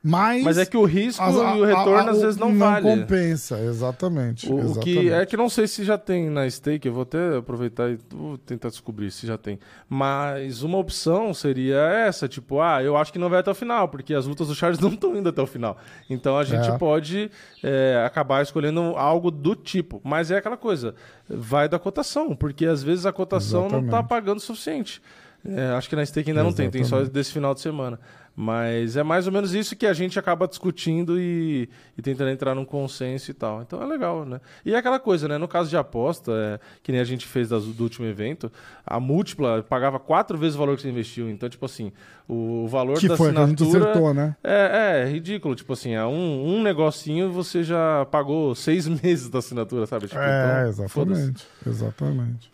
Mas. 0.00 0.44
Mas 0.44 0.58
é 0.58 0.64
que 0.64 0.76
o 0.76 0.84
risco 0.84 1.20
a- 1.22 1.56
e 1.56 1.60
o 1.60 1.64
retorno 1.64 2.08
a- 2.08 2.10
às 2.12 2.20
vezes 2.22 2.36
não, 2.36 2.56
vale. 2.56 2.82
compensa, 2.88 3.58
exatamente. 3.58 4.50
O, 4.50 4.58
exatamente. 4.60 4.80
que 4.84 5.10
é 5.10 5.26
que 5.26 5.36
não 5.36 5.48
sei 5.48 5.66
se 5.66 5.82
já 5.82 5.98
tem 5.98 6.30
na 6.30 6.48
stake, 6.48 6.86
eu 6.86 6.94
vou 6.94 7.02
até 7.02 7.36
aproveitar 7.38 7.90
e 7.90 7.98
tentar 8.46 8.68
descobrir 8.68 9.10
se 9.10 9.26
já 9.26 9.36
tem. 9.36 9.58
Mas 9.88 10.62
uma 10.62 10.78
opção 10.78 11.34
seria 11.34 11.78
essa, 11.78 12.28
tipo, 12.28 12.60
ah, 12.60 12.80
eu 12.82 12.96
acho 12.96 13.12
que 13.12 13.18
não 13.18 13.28
vai 13.28 13.40
até 13.40 13.50
o 13.50 13.54
final, 13.54 13.88
porque 13.88 14.14
as 14.14 14.24
lutas 14.24 14.46
do 14.46 14.54
Charles 14.54 14.78
não 14.80 14.90
estão 14.90 15.16
indo 15.16 15.28
até 15.28 15.42
o 15.42 15.46
final. 15.46 15.76
Então 16.08 16.38
a 16.38 16.44
gente 16.44 16.68
É. 16.70 16.78
pode 16.78 17.30
é, 17.64 18.02
acabar 18.06 18.40
escolhendo 18.42 18.80
algo 18.96 19.32
do 19.32 19.56
tipo. 19.56 20.00
Mas 20.04 20.30
é 20.30 20.36
aquela 20.36 20.56
coisa, 20.56 20.94
vai 21.28 21.68
da 21.68 21.78
cotação, 21.78 22.36
porque 22.36 22.66
às 22.66 22.84
vezes 22.84 23.04
a 23.04 23.12
cotação 23.12 23.62
não 23.62 23.66
está 23.66 23.78
Exatamente. 23.78 24.08
pagando 24.08 24.38
o 24.38 24.40
suficiente. 24.40 25.02
É, 25.44 25.68
acho 25.76 25.88
que 25.88 25.94
na 25.96 26.04
stake 26.04 26.30
ainda 26.30 26.42
não 26.42 26.52
tem, 26.52 26.68
tem 26.68 26.82
só 26.82 26.96
Exatamente. 26.96 27.12
desse 27.14 27.32
final 27.32 27.54
de 27.54 27.60
semana. 27.60 27.98
Mas 28.40 28.96
é 28.96 29.02
mais 29.02 29.26
ou 29.26 29.32
menos 29.32 29.52
isso 29.52 29.74
que 29.74 29.84
a 29.84 29.92
gente 29.92 30.16
acaba 30.16 30.46
discutindo 30.46 31.18
e, 31.20 31.68
e 31.96 32.00
tentando 32.02 32.30
entrar 32.30 32.54
num 32.54 32.64
consenso 32.64 33.32
e 33.32 33.34
tal. 33.34 33.62
Então 33.62 33.82
é 33.82 33.84
legal, 33.84 34.24
né? 34.24 34.40
E 34.64 34.72
é 34.72 34.78
aquela 34.78 35.00
coisa, 35.00 35.26
né? 35.26 35.36
No 35.38 35.48
caso 35.48 35.68
de 35.68 35.76
aposta, 35.76 36.30
é, 36.32 36.60
que 36.80 36.92
nem 36.92 37.00
a 37.00 37.04
gente 37.04 37.26
fez 37.26 37.48
das- 37.48 37.64
do 37.64 37.82
último 37.82 38.06
evento, 38.06 38.48
a 38.86 39.00
múltipla 39.00 39.64
pagava 39.68 39.98
quatro 39.98 40.38
vezes 40.38 40.54
o 40.54 40.58
valor 40.60 40.76
que 40.76 40.82
você 40.82 40.88
investiu. 40.88 41.28
Então, 41.28 41.48
tipo 41.48 41.66
assim, 41.66 41.90
o, 42.28 42.62
o 42.62 42.68
valor 42.68 43.00
Que 43.00 43.08
da 43.08 43.16
foi 43.16 43.32
que 43.32 43.38
a 43.38 43.44
gente 43.44 43.54
assinatura... 43.60 43.90
acertou, 43.90 44.14
né? 44.14 44.36
É, 44.44 45.02
é, 45.02 45.10
ridículo. 45.10 45.56
Tipo 45.56 45.72
assim, 45.72 45.94
é 45.94 46.06
um, 46.06 46.46
um 46.58 46.62
negocinho 46.62 47.32
você 47.32 47.64
já 47.64 48.06
pagou 48.08 48.54
seis 48.54 48.86
meses 49.02 49.28
da 49.28 49.40
assinatura, 49.40 49.84
sabe? 49.84 50.06
Tipo, 50.06 50.20
É, 50.20 50.60
então, 50.60 50.68
exatamente. 50.68 51.44
Exatamente. 51.66 52.52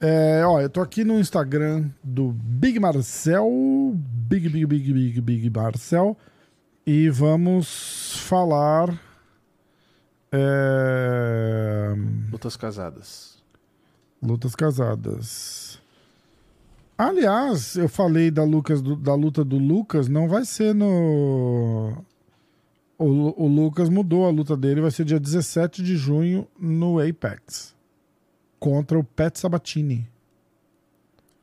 É, 0.00 0.44
ó, 0.46 0.60
eu 0.60 0.70
tô 0.70 0.80
aqui 0.80 1.02
no 1.02 1.18
Instagram 1.18 1.90
do 2.02 2.32
Big 2.32 2.78
Marcel. 2.78 3.48
Big, 3.94 4.48
Big, 4.48 4.66
Big, 4.66 4.92
Big, 4.92 5.20
Big 5.20 5.50
Marcel. 5.50 6.16
E 6.86 7.10
vamos 7.10 8.18
falar. 8.20 8.98
é, 10.32 11.94
Lutas 12.30 12.56
casadas. 12.56 13.42
lutas 14.22 14.54
casadas. 14.54 15.80
Aliás, 16.96 17.76
eu 17.76 17.88
falei 17.88 18.30
da, 18.30 18.42
Lucas, 18.42 18.82
da 18.82 19.14
luta 19.14 19.44
do 19.44 19.56
Lucas, 19.56 20.08
não 20.08 20.28
vai 20.28 20.44
ser 20.44 20.74
no. 20.74 22.04
O, 22.98 23.44
o 23.44 23.46
Lucas 23.46 23.88
mudou 23.88 24.26
a 24.26 24.30
luta 24.30 24.56
dele, 24.56 24.80
vai 24.80 24.90
ser 24.90 25.04
dia 25.04 25.20
17 25.20 25.82
de 25.82 25.96
junho 25.96 26.48
no 26.58 26.98
Apex. 26.98 27.76
Contra 28.58 28.98
o 28.98 29.04
Pet 29.04 29.38
Sabatini. 29.38 30.08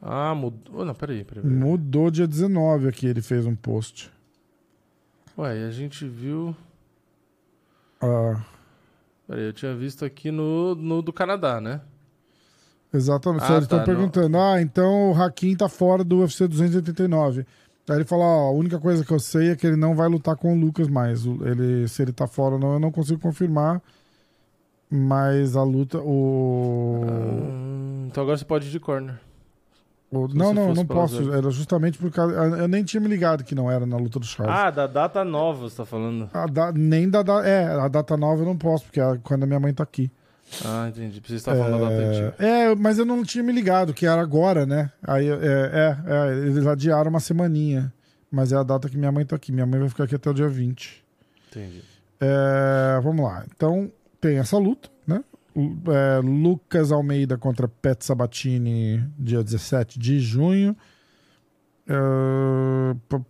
Ah, 0.01 0.35
mudou. 0.35 0.85
Não, 0.85 0.93
peraí, 0.93 1.23
peraí. 1.23 1.43
peraí. 1.43 1.57
Mudou 1.57 2.11
dia 2.11 2.27
19 2.27 2.87
aqui, 2.87 3.07
ele 3.07 3.21
fez 3.21 3.45
um 3.45 3.55
post. 3.55 4.11
Ué, 5.37 5.59
e 5.59 5.63
a 5.63 5.71
gente 5.71 6.07
viu. 6.07 6.55
Ah, 8.01 8.43
Peraí, 9.27 9.45
eu 9.45 9.53
tinha 9.53 9.75
visto 9.75 10.05
aqui 10.05 10.29
no, 10.29 10.75
no 10.75 11.01
do 11.01 11.11
Canadá, 11.11 11.59
né? 11.59 11.81
exatamente. 12.93 13.43
Ah, 13.43 13.53
eles 13.53 13.63
estão 13.63 13.79
tá, 13.79 13.85
perguntando: 13.85 14.37
ah, 14.37 14.61
então 14.61 15.11
o 15.11 15.21
Hakim 15.21 15.55
tá 15.55 15.67
fora 15.67 16.03
do 16.03 16.19
UFC 16.19 16.47
289. 16.47 17.45
Aí 17.89 17.95
ele 17.95 18.05
fala: 18.05 18.23
ó, 18.23 18.47
a 18.47 18.51
única 18.51 18.79
coisa 18.79 19.03
que 19.03 19.11
eu 19.11 19.19
sei 19.19 19.49
é 19.49 19.55
que 19.55 19.65
ele 19.65 19.75
não 19.75 19.95
vai 19.95 20.07
lutar 20.07 20.35
com 20.35 20.55
o 20.55 20.59
Lucas 20.59 20.87
mais. 20.87 21.25
Ele, 21.25 21.87
se 21.87 22.01
ele 22.01 22.13
tá 22.13 22.27
fora 22.27 22.55
ou 22.55 22.59
não, 22.59 22.73
eu 22.73 22.79
não 22.79 22.91
consigo 22.91 23.19
confirmar. 23.19 23.81
Mas 24.95 25.55
a 25.55 25.63
luta. 25.63 25.99
O. 25.99 27.01
Hum, 27.05 28.07
então 28.09 28.23
agora 28.23 28.37
você 28.37 28.45
pode 28.45 28.67
ir 28.67 28.71
de 28.71 28.79
corner. 28.79 29.19
o- 30.11 30.27
não, 30.29 30.53
não, 30.53 30.73
não 30.73 30.85
posso. 30.85 31.15
zero. 31.17 31.33
Era 31.33 31.49
justamente 31.51 31.97
por 31.97 32.09
causa. 32.11 32.33
Eu 32.33 32.67
nem 32.67 32.83
tinha 32.83 33.01
me 33.01 33.07
ligado 33.07 33.43
que 33.43 33.53
não 33.53 33.69
era 33.69 33.85
na 33.85 33.97
luta 33.97 34.19
do 34.19 34.25
Charles. 34.25 34.55
Ah, 34.55 34.71
da 34.71 34.87
data 34.87 35.23
nova 35.25 35.67
você 35.69 35.75
tá 35.77 35.85
falando. 35.85 36.29
A 36.33 36.45
da- 36.45 36.71
nem 36.71 37.09
da, 37.09 37.21
da. 37.21 37.45
É, 37.45 37.65
a 37.67 37.87
data 37.87 38.15
nova 38.15 38.41
eu 38.41 38.45
não 38.45 38.57
posso, 38.57 38.85
porque 38.85 39.01
é 39.01 39.19
quando 39.23 39.43
a 39.43 39.47
minha 39.47 39.59
mãe 39.59 39.73
tá 39.73 39.83
aqui. 39.83 40.09
Ah, 40.63 40.87
entendi. 40.87 41.21
Você 41.25 41.35
está 41.35 41.55
falando 41.55 41.79
da 41.81 41.89
data 41.89 42.01
antiga. 42.03 42.35
É, 42.39 42.71
é, 42.71 42.75
mas 42.75 42.97
eu 42.99 43.05
não 43.05 43.23
tinha 43.23 43.43
me 43.43 43.51
ligado 43.51 43.93
que 43.93 44.05
era 44.05 44.21
agora, 44.21 44.65
né? 44.65 44.91
Aí, 45.03 45.27
é, 45.27 45.33
é, 45.33 45.97
é, 46.05 46.37
eles 46.47 46.65
adiaram 46.67 47.09
uma 47.09 47.19
semaninha. 47.19 47.91
Mas 48.31 48.51
é 48.51 48.55
a 48.57 48.63
data 48.63 48.87
que 48.89 48.97
minha 48.97 49.11
mãe 49.11 49.25
tá 49.25 49.35
aqui. 49.35 49.51
Minha 49.51 49.65
mãe 49.65 49.79
vai 49.79 49.89
ficar 49.89 50.03
aqui 50.03 50.15
até 50.15 50.29
o 50.29 50.33
dia 50.33 50.47
20. 50.47 51.03
Entendi. 51.49 51.81
É, 52.19 52.99
vamos 53.01 53.25
lá. 53.25 53.43
Então, 53.55 53.91
tem 54.25 54.39
essa 54.39 54.57
luta, 54.57 54.89
né? 55.05 55.23
É, 55.55 56.19
Lucas 56.19 56.91
Almeida 56.91 57.37
contra 57.37 57.67
Pet 57.67 58.03
Sabatini, 58.03 59.07
dia 59.19 59.43
17 59.43 59.99
de 59.99 60.19
junho. 60.19 60.75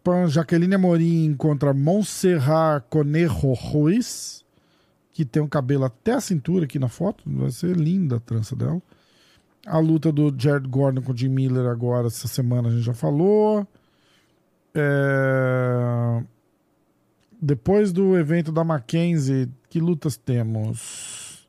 Pá, 0.01 0.25
Jaqueline 0.27 0.75
Amorim 0.75 1.35
contra 1.35 1.73
Montserrat 1.73 2.85
Conejo 2.89 3.51
Ruiz, 3.51 4.45
que 5.11 5.25
tem 5.25 5.43
um 5.43 5.49
cabelo 5.49 5.83
até 5.83 6.13
a 6.13 6.21
cintura 6.21 6.63
aqui 6.63 6.79
na 6.79 6.87
foto. 6.87 7.25
Vai 7.27 7.51
ser 7.51 7.75
linda 7.75 8.15
a 8.15 8.19
trança 8.21 8.55
dela. 8.55 8.81
A 9.67 9.77
luta 9.79 10.13
do 10.13 10.33
Jared 10.37 10.69
Gordon 10.69 11.01
com 11.01 11.11
o 11.11 11.17
Jim 11.17 11.27
Miller 11.27 11.69
agora, 11.69 12.07
essa 12.07 12.29
semana 12.29 12.69
a 12.69 12.71
gente 12.71 12.83
já 12.83 12.93
falou. 12.93 13.67
É, 14.73 16.23
Depois 17.41 17.91
do 17.91 18.17
evento 18.17 18.49
da 18.49 18.63
Mackenzie, 18.63 19.49
que 19.75 19.79
lutas 19.81 20.15
temos? 20.15 21.45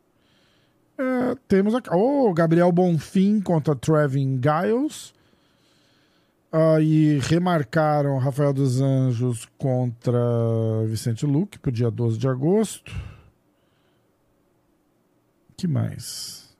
É, 0.99 1.37
temos 1.47 1.77
aqui. 1.77 1.89
Oh, 1.93 2.35
Gabriel 2.35 2.73
Bonfim 2.73 3.41
contra 3.41 3.77
Trevin 3.77 4.41
Giles. 4.43 5.15
Ah, 6.51 6.81
e 6.81 7.21
remarcaram 7.21 8.19
Rafael 8.19 8.53
dos 8.53 8.81
Anjos 8.81 9.47
contra 9.57 10.19
Vicente 10.89 11.25
Luque 11.25 11.57
pro 11.57 11.71
dia 11.71 11.89
12 11.89 12.19
de 12.19 12.27
agosto. 12.27 12.93
que 15.57 15.69
mais? 15.69 16.53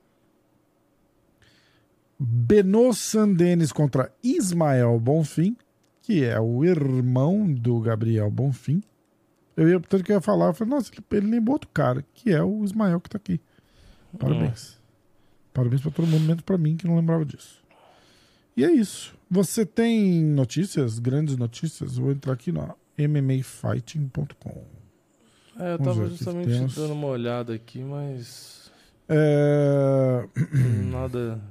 Beno 2.17 2.93
Sandenes 2.93 3.73
contra 3.73 4.09
Ismael 4.23 4.97
Bonfim, 5.01 5.57
que 6.01 6.23
é 6.23 6.39
o 6.39 6.63
irmão 6.63 7.45
do 7.45 7.81
Gabriel 7.81 8.31
Bonfim. 8.31 8.81
Eu 9.57 9.67
ia, 9.67 9.79
tanto 9.79 10.03
que 10.03 10.11
eu 10.11 10.15
ia 10.15 10.21
falar, 10.21 10.47
eu 10.47 10.53
falei, 10.53 10.71
nossa, 10.71 10.91
ele, 10.93 11.03
ele 11.11 11.31
lembrou 11.31 11.55
outro 11.55 11.69
cara, 11.73 12.05
que 12.13 12.31
é 12.31 12.43
o 12.43 12.63
Ismael 12.63 13.01
que 13.01 13.09
tá 13.09 13.17
aqui. 13.17 13.41
Parabéns. 14.17 14.77
Parabéns 15.51 15.81
pra 15.81 15.89
todo 15.89 16.05
mundo, 16.07 16.23
menos 16.23 16.43
pra 16.43 16.59
mim, 16.59 16.77
que 16.77 16.85
não 16.85 16.95
lembrava 16.95 17.25
disso. 17.25 17.63
E 18.55 18.63
é 18.63 18.71
isso. 18.71 19.15
Você 19.29 19.65
tem 19.65 20.23
notícias, 20.23 20.99
grandes 20.99 21.35
notícias? 21.35 21.97
Vou 21.97 22.11
entrar 22.11 22.33
aqui 22.33 22.51
no 22.51 22.75
MMAfighting.com. 22.97 24.63
É, 25.59 25.73
eu 25.73 25.77
Vamos 25.79 25.95
tava 25.95 26.09
justamente 26.09 26.75
dando 26.75 26.93
uma 26.93 27.07
olhada 27.07 27.53
aqui, 27.53 27.79
mas 27.79 28.71
É... 29.09 30.27
nada 30.91 31.41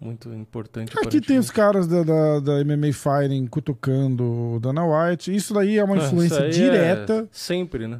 muito 0.00 0.32
importante. 0.32 0.92
Aqui 0.98 1.20
tem 1.20 1.38
os 1.38 1.50
caras 1.50 1.86
da, 1.86 2.02
da, 2.02 2.40
da 2.40 2.64
MMA 2.64 2.92
Fighting 2.92 3.46
cutucando 3.46 4.24
o 4.54 4.60
Dana 4.60 4.84
White. 4.84 5.34
Isso 5.34 5.54
daí 5.54 5.78
é 5.78 5.84
uma 5.84 5.94
Ah, 5.96 6.06
influência 6.06 6.40
é 6.40 6.48
direta. 6.50 7.28
Sempre, 7.32 7.88
né? 7.88 7.98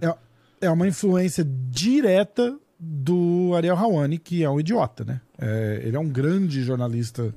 É 0.61 0.71
uma 0.71 0.87
influência 0.87 1.45
direta 1.71 2.57
do 2.79 3.53
Ariel 3.57 3.77
Hawani, 3.77 4.19
que 4.19 4.43
é 4.45 4.51
um 4.51 4.61
idiota, 4.61 5.05
né? 5.05 5.21
É, 5.39 5.81
ele 5.85 5.97
é 5.97 6.01
um 6.01 6.09
grande 6.09 6.63
jornalista 6.63 7.35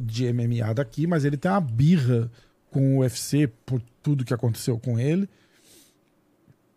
de 0.00 0.32
MMA 0.32 0.74
daqui, 0.74 1.06
mas 1.06 1.24
ele 1.24 1.36
tem 1.36 1.50
uma 1.50 1.60
birra 1.60 2.30
com 2.70 2.96
o 2.96 3.00
UFC 3.00 3.46
por 3.66 3.80
tudo 4.02 4.24
que 4.24 4.32
aconteceu 4.34 4.78
com 4.78 4.98
ele, 4.98 5.28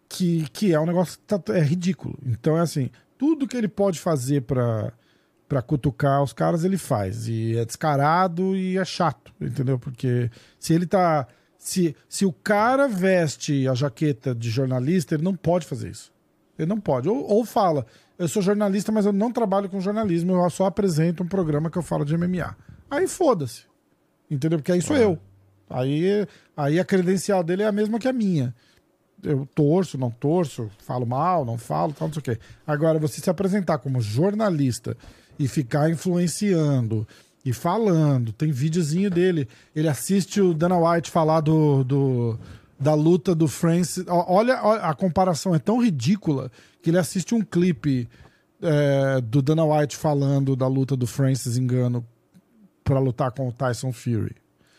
que, 0.08 0.48
que 0.52 0.74
é 0.74 0.80
um 0.80 0.86
negócio 0.86 1.18
que 1.18 1.26
tá- 1.38 1.54
é 1.54 1.62
ridículo. 1.62 2.18
Então 2.26 2.58
é 2.58 2.62
assim, 2.62 2.90
tudo 3.18 3.48
que 3.48 3.56
ele 3.58 3.68
pode 3.68 4.00
fazer 4.00 4.42
pra 4.42 4.92
para 5.48 5.61
cutucar 5.61 6.24
os 6.24 6.33
caras 6.33 6.64
ele 6.64 6.77
faz 6.77 7.27
e 7.27 7.57
é 7.57 7.65
descarado 7.65 8.56
e 8.56 8.77
é 8.77 8.85
chato, 8.85 9.33
entendeu? 9.40 9.77
Porque 9.77 10.30
se 10.59 10.74
ele 10.74 10.85
tá 10.85 11.27
se, 11.65 11.95
se 12.07 12.25
o 12.25 12.32
cara 12.32 12.88
veste 12.88 13.67
a 13.67 13.74
jaqueta 13.74 14.35
de 14.35 14.51
jornalista, 14.51 15.15
ele 15.15 15.24
não 15.24 15.35
pode 15.35 15.65
fazer 15.65 15.90
isso. 15.90 16.14
Ele 16.59 16.69
não 16.69 16.80
pode. 16.80 17.09
Ou, 17.09 17.27
ou 17.27 17.43
fala, 17.43 17.88
eu 18.19 18.27
sou 18.27 18.40
jornalista, 18.40 18.91
mas 18.91 19.06
eu 19.06 19.11
não 19.11 19.32
trabalho 19.32 19.67
com 19.67 19.82
jornalismo, 19.82 20.33
eu 20.33 20.49
só 20.51 20.67
apresento 20.67 21.24
um 21.24 21.27
programa 21.27 21.72
que 21.72 21.77
eu 21.77 21.82
falo 21.82 22.06
de 22.06 22.15
MMA. 22.15 22.56
Aí 22.90 23.07
foda-se. 23.07 23.64
Entendeu? 24.30 24.59
Porque 24.59 24.72
aí 24.72 24.82
sou 24.82 24.95
eu. 24.95 25.17
Aí, 25.67 26.27
aí 26.56 26.80
a 26.80 26.85
credencial 26.85 27.43
dele 27.43 27.64
é 27.64 27.67
a 27.67 27.72
mesma 27.72 27.98
que 27.98 28.07
a 28.07 28.14
minha. 28.14 28.53
Eu 29.24 29.48
torço, 29.56 29.98
não 29.98 30.11
torço, 30.11 30.69
falo 30.77 31.06
mal, 31.06 31.43
não 31.43 31.57
falo, 31.57 31.93
tal, 31.93 32.07
não 32.07 32.14
sei 32.14 32.19
o 32.19 32.24
quê. 32.24 32.40
Agora, 32.65 32.99
você 32.99 33.19
se 33.19 33.30
apresentar 33.30 33.80
como 33.80 33.99
jornalista 33.99 34.95
e 35.38 35.48
ficar 35.48 35.90
influenciando 35.90 37.08
e 37.44 37.54
falando, 37.54 38.32
tem 38.32 38.52
videozinho 38.52 39.10
dele. 39.10 39.48
Ele 39.76 39.88
assiste 39.88 40.42
o 40.42 40.54
Dana 40.54 40.78
White 40.78 41.12
falar 41.12 41.42
do, 41.42 41.84
do- 41.84 42.40
da 42.80 42.94
luta 42.94 43.34
do 43.36 43.48
Francis. 43.48 44.04
Olha, 44.08 44.62
olha, 44.64 44.82
a 44.82 44.94
comparação 44.94 45.54
é 45.54 45.60
tão 45.60 45.82
ridícula 45.82 46.52
que 46.82 46.90
ele 46.90 46.98
assiste 46.98 47.34
um 47.36 47.42
clipe 47.42 48.08
é, 48.62 49.22
do 49.22 49.42
Dana 49.42 49.64
White 49.66 49.96
falando 49.96 50.56
da 50.56 50.68
luta 50.68 50.96
do 50.96 51.06
Francis 51.06 51.58
Engano 51.58 52.06
pra 52.84 53.00
lutar 53.00 53.32
com 53.32 53.48
o 53.48 53.52
Tyson 53.52 53.92
Fury. 53.92 54.36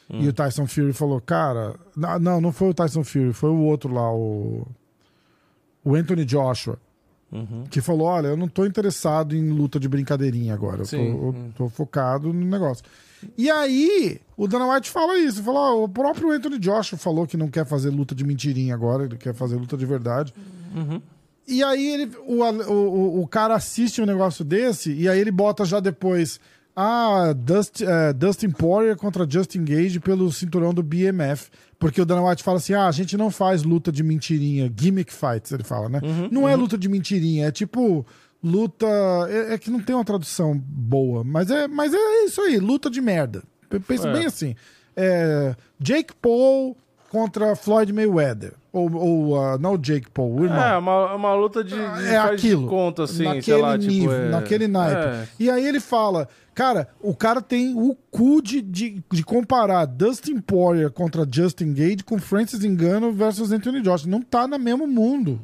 E 0.09 0.29
o 0.29 0.33
Tyson 0.33 0.67
Fury 0.69 0.93
falou, 0.93 1.21
cara, 1.21 1.75
não, 1.97 2.19
não, 2.21 2.41
não 2.41 2.53
foi 2.53 2.69
o 2.69 2.75
Tyson 2.75 3.03
Fury, 3.03 3.33
foi 3.33 3.51
o 3.51 3.59
outro 3.63 3.93
lá, 3.93 4.13
o, 4.13 4.65
o 5.85 5.95
Anthony 5.97 6.25
Joshua, 6.25 6.79
que 7.71 7.81
falou, 7.81 8.07
olha, 8.07 8.29
eu 8.29 8.37
não 8.37 8.49
tô 8.49 8.65
interessado 8.65 9.35
em 9.37 9.51
luta 9.51 9.79
de 9.81 9.89
brincadeirinha 9.89 10.55
agora, 10.55 10.83
eu 10.83 10.87
tô, 10.87 10.97
eu 10.97 11.35
tô 11.57 11.69
focado 11.69 12.33
no 12.33 12.47
negócio. 12.47 12.85
E 13.37 13.51
aí, 13.51 14.21
o 14.37 14.47
Dana 14.47 14.73
White 14.73 14.91
fala 14.91 15.19
isso, 15.19 15.43
falou, 15.43 15.61
ó, 15.83 15.85
o 15.85 15.89
próprio 15.89 16.31
Anthony 16.31 16.59
Joshua 16.59 16.99
falou 16.99 17.27
que 17.27 17.37
não 17.37 17.49
quer 17.49 17.67
fazer 17.67 17.91
luta 17.91 18.15
de 18.15 18.25
mentirinha 18.25 18.75
agora, 18.75 19.05
ele 19.05 19.17
quer 19.17 19.35
fazer 19.35 19.57
luta 19.57 19.77
de 19.77 19.85
verdade. 19.87 20.33
E 21.49 21.63
aí 21.63 21.87
ele, 21.95 22.11
o, 22.27 22.43
o, 22.43 22.73
o- 22.73 23.23
o 23.23 23.27
cara 23.27 23.55
assiste 23.55 24.01
um 24.03 24.07
negócio 24.07 24.45
desse 24.45 24.93
e 24.93 25.09
aí 25.09 25.19
ele 25.19 25.31
bota 25.31 25.65
já 25.65 25.79
depois 25.81 26.41
ah, 26.77 27.33
Dust, 27.35 27.81
eh, 27.81 28.13
Dustin 28.13 28.51
Poirier 28.51 28.97
contra 28.97 29.27
Justin 29.29 29.65
Gage 29.65 29.99
pelo 29.99 30.31
cinturão 30.31 30.75
do 30.75 30.83
BMF. 30.83 31.49
Porque 31.79 32.01
o 32.01 32.05
Dana 32.07 32.23
White 32.23 32.43
fala 32.43 32.59
assim: 32.59 32.75
ah, 32.75 32.87
a 32.87 32.93
gente 32.93 33.17
não 33.17 33.31
faz 33.31 33.63
luta 33.63 33.91
de 33.91 34.03
mentirinha, 34.03 34.71
gimmick 34.79 35.13
fights, 35.13 35.53
ele 35.53 35.65
fala, 35.65 35.89
né? 35.89 36.01
não 36.31 36.49
é 36.49 36.55
luta 36.55 36.77
de 36.79 36.89
mentirinha, 36.89 37.47
é 37.47 37.51
tipo 37.51 38.05
luta. 38.43 38.87
É, 39.29 39.55
é 39.55 39.59
que 39.59 39.71
não 39.71 39.81
tem 39.81 39.95
uma 39.97 40.05
tradução 40.05 40.57
boa, 40.57 41.25
mas 41.25 41.51
é, 41.51 41.67
mas 41.67 41.93
é 41.95 42.25
isso 42.25 42.41
aí, 42.43 42.59
luta 42.59 42.89
de 42.91 43.01
merda. 43.01 43.43
Pensa 43.87 44.09
É. 44.09 44.13
bem 44.13 44.27
assim: 44.27 44.55
é, 44.95 45.55
Jake 45.79 46.15
Paul 46.21 46.77
contra 47.11 47.57
Floyd 47.57 47.93
Mayweather. 47.93 48.53
Ou, 48.77 48.95
ou 48.95 49.41
ah, 49.41 49.57
não 49.59 49.73
o 49.75 49.79
Jake 49.79 50.11
Paul, 50.11 50.41
o 50.41 50.45
irmão. 50.45 50.63
É, 50.63 50.77
uma, 50.77 51.15
uma 51.15 51.35
luta 51.35 51.65
de, 51.65 51.75
de 51.75 52.07
É 52.09 52.19
aquilo. 52.19 52.67
conta, 52.69 53.05
assim, 53.05 53.23
naquele 53.25 53.43
sei 53.43 53.57
lá, 53.57 53.79
tipo, 53.79 53.91
nível, 53.91 54.13
é- 54.13 54.29
naquele 54.29 54.69
naipe. 54.69 55.01
É. 55.07 55.29
E 55.41 55.49
aí 55.51 55.67
ele 55.67 55.81
fala, 55.81 56.29
cara, 56.55 56.89
o 57.01 57.15
cara 57.15 57.41
tem 57.41 57.75
o 57.75 57.97
cu 58.11 58.43
de, 58.43 58.61
de, 58.61 59.03
de 59.11 59.25
comparar 59.25 59.87
Dustin 59.87 60.41
Poirier 60.41 60.91
contra 60.91 61.27
Justin 61.31 61.73
Gage 61.73 62.05
com 62.05 62.19
Francis 62.19 62.61
Ngannou 62.63 63.13
versus 63.13 63.51
Anthony 63.51 63.81
Joshua. 63.81 64.11
Não 64.11 64.21
tá 64.21 64.47
no 64.47 64.59
mesmo 64.59 64.87
mundo. 64.87 65.41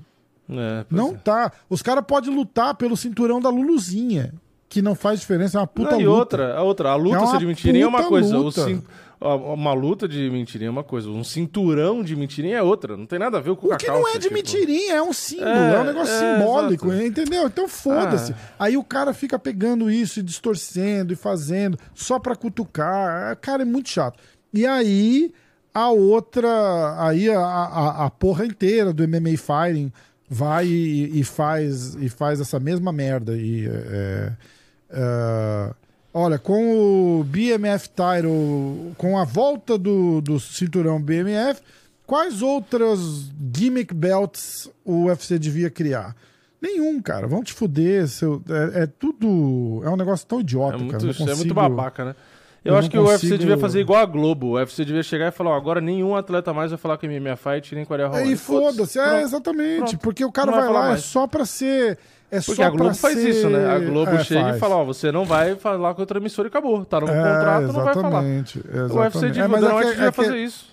É, 0.50 0.84
não 0.90 1.12
é. 1.12 1.14
tá. 1.14 1.52
Os 1.70 1.80
caras 1.80 2.04
podem 2.06 2.34
lutar 2.34 2.74
pelo 2.74 2.96
cinturão 2.98 3.40
da 3.40 3.48
Luluzinha, 3.48 4.34
que 4.68 4.82
não 4.82 4.94
faz 4.94 5.20
diferença, 5.20 5.56
é 5.56 5.60
uma 5.60 5.66
puta 5.66 5.92
Não, 5.92 6.00
e 6.00 6.04
luta. 6.04 6.18
outra, 6.18 6.54
a 6.56 6.62
outra, 6.62 6.90
a 6.90 6.96
luta 6.96 7.16
É 7.16 7.26
ser 7.28 7.38
de 7.38 7.46
mentirinha 7.46 7.84
é 7.84 7.88
uma 7.88 8.04
coisa. 8.04 8.36
o 8.36 8.42
luta. 8.42 8.66
a- 8.66 8.78
Uma 9.22 9.72
luta 9.72 10.08
de 10.08 10.28
mentirinha 10.30 10.68
é 10.68 10.70
uma 10.70 10.82
coisa. 10.84 11.08
Um 11.08 11.22
cinturão 11.24 12.02
de 12.02 12.16
mentirinha 12.16 12.58
é 12.58 12.62
outra. 12.62 12.96
Não 12.96 13.06
tem 13.06 13.18
nada 13.18 13.38
a 13.38 13.40
ver 13.40 13.54
com 13.56 13.66
O 13.68 13.76
que 13.76 13.86
cacau. 13.86 14.00
não 14.00 14.08
é 14.08 14.18
de 14.18 14.32
mentirinha, 14.32 14.94
é 14.94 15.02
um 15.02 15.12
símbolo, 15.12 15.48
É, 15.48 15.74
é, 15.74 15.80
um 15.80 15.84
negócio 15.84 16.14
é, 16.14 16.18
simbólico, 16.38 16.92
exato. 16.92 17.06
entendeu? 17.06 17.46
Então 17.46 17.68
foda-se. 17.68 18.32
Ah. 18.32 18.36
Aí 18.64 18.76
o 18.76 18.82
cara 18.84 19.12
fica 19.14 19.38
pegando 19.38 19.90
isso 19.90 20.20
e 20.20 20.22
distorcendo 20.22 21.12
e 21.12 21.16
fazendo 21.16 21.78
só 21.94 22.18
pra 22.18 22.34
cutucar. 22.36 23.32
Ah, 23.32 23.36
Cara, 23.36 23.62
é 23.62 23.64
muito 23.64 23.88
chato. 23.88 24.18
E 24.52 24.66
aí 24.66 25.32
a 25.74 25.88
outra, 25.90 26.48
aí 27.06 27.30
a, 27.30 27.38
a, 27.40 28.06
a 28.06 28.10
porra 28.10 28.44
inteira 28.44 28.92
do 28.92 29.06
MMA 29.08 29.38
Fighting 29.38 29.90
vai 30.28 30.66
e, 30.66 31.20
e 31.20 31.24
faz 31.24 31.94
e 31.94 32.08
faz 32.08 32.40
essa 32.40 32.58
mesma 32.60 32.92
merda. 32.92 33.36
E, 33.36 33.66
é, 33.68 34.32
é, 34.90 35.74
olha, 36.12 36.38
com 36.38 37.20
o 37.20 37.24
BMF 37.24 37.88
Title, 37.88 38.92
com 38.96 39.18
a 39.18 39.24
volta 39.24 39.76
do, 39.78 40.20
do 40.20 40.38
cinturão 40.40 41.00
BMF, 41.00 41.60
quais 42.06 42.42
outras 42.42 42.98
gimmick 43.54 43.92
belts 43.94 44.70
o 44.84 45.04
UFC 45.06 45.38
devia 45.38 45.70
criar? 45.70 46.14
Nenhum, 46.60 47.00
cara. 47.02 47.26
Vão 47.26 47.42
te 47.42 47.52
fuder. 47.52 48.06
Seu, 48.06 48.40
é, 48.76 48.82
é 48.82 48.86
tudo. 48.86 49.82
É 49.84 49.90
um 49.90 49.96
negócio 49.96 50.24
tão 50.26 50.40
idiota, 50.40 50.76
É 50.76 50.78
cara. 50.78 50.84
muito, 50.84 51.04
Não 51.04 51.10
é 51.10 51.14
muito 51.16 51.28
consigo- 51.36 51.54
babaca, 51.54 52.04
né? 52.04 52.14
Eu, 52.64 52.74
eu 52.74 52.78
acho 52.78 52.88
que 52.88 52.96
o 52.96 53.02
UFC 53.02 53.22
consigo- 53.26 53.38
devia 53.38 53.58
fazer 53.58 53.80
igual 53.80 54.00
a 54.00 54.06
Globo. 54.06 54.46
O 54.46 54.52
UFC 54.52 54.84
devia 54.84 55.02
chegar 55.02 55.26
e 55.26 55.32
falar: 55.32 55.50
ó, 55.50 55.56
agora 55.56 55.80
nenhum 55.80 56.14
atleta 56.14 56.52
mais 56.54 56.70
vai 56.70 56.78
falar 56.78 56.96
que 56.96 57.04
é 57.04 57.08
MMA 57.08 57.34
Fight 57.34 57.74
nem 57.74 57.84
Coreia 57.84 58.08
Aí 58.12 58.36
foda-se, 58.36 59.00
é, 59.00 59.22
exatamente. 59.22 59.78
Pronto. 59.78 59.98
Porque 59.98 60.24
o 60.24 60.30
cara 60.30 60.52
Não 60.52 60.58
vai 60.58 60.66
vai 60.66 60.72
lá, 60.72 60.86
é 60.86 60.88
mais. 60.90 61.02
só 61.02 61.26
pra 61.26 61.44
ser. 61.44 61.98
É 62.32 62.40
Porque 62.40 62.62
a 62.62 62.70
Globo 62.70 62.94
faz 62.94 63.14
ser- 63.18 63.28
isso, 63.28 63.50
né? 63.50 63.66
A 63.66 63.78
Globo 63.78 64.10
é, 64.10 64.24
chega 64.24 64.40
faz. 64.42 64.56
e 64.56 64.58
fala: 64.58 64.76
ó, 64.76 64.84
você 64.84 65.12
não 65.12 65.24
vai 65.26 65.54
falar 65.54 65.94
com 65.94 66.00
outra 66.00 66.18
emissora 66.18 66.48
e 66.48 66.50
acabou. 66.50 66.84
Tá 66.84 66.98
no 66.98 67.06
É, 67.06 67.10
contrato, 67.10 67.62
não 67.66 67.72
vai 67.84 67.94
falar. 67.94 68.08
exatamente, 68.24 68.58
O 68.90 68.96
UFC 68.98 69.26
devia, 69.26 69.42
É, 69.44 69.46
mas 69.48 69.62
o 69.62 69.66
é 69.66 69.74
UFC 69.74 69.94
que- 69.94 70.00
é 70.02 70.06
que- 70.10 70.12
fazer 70.16 70.36
isso. 70.38 70.64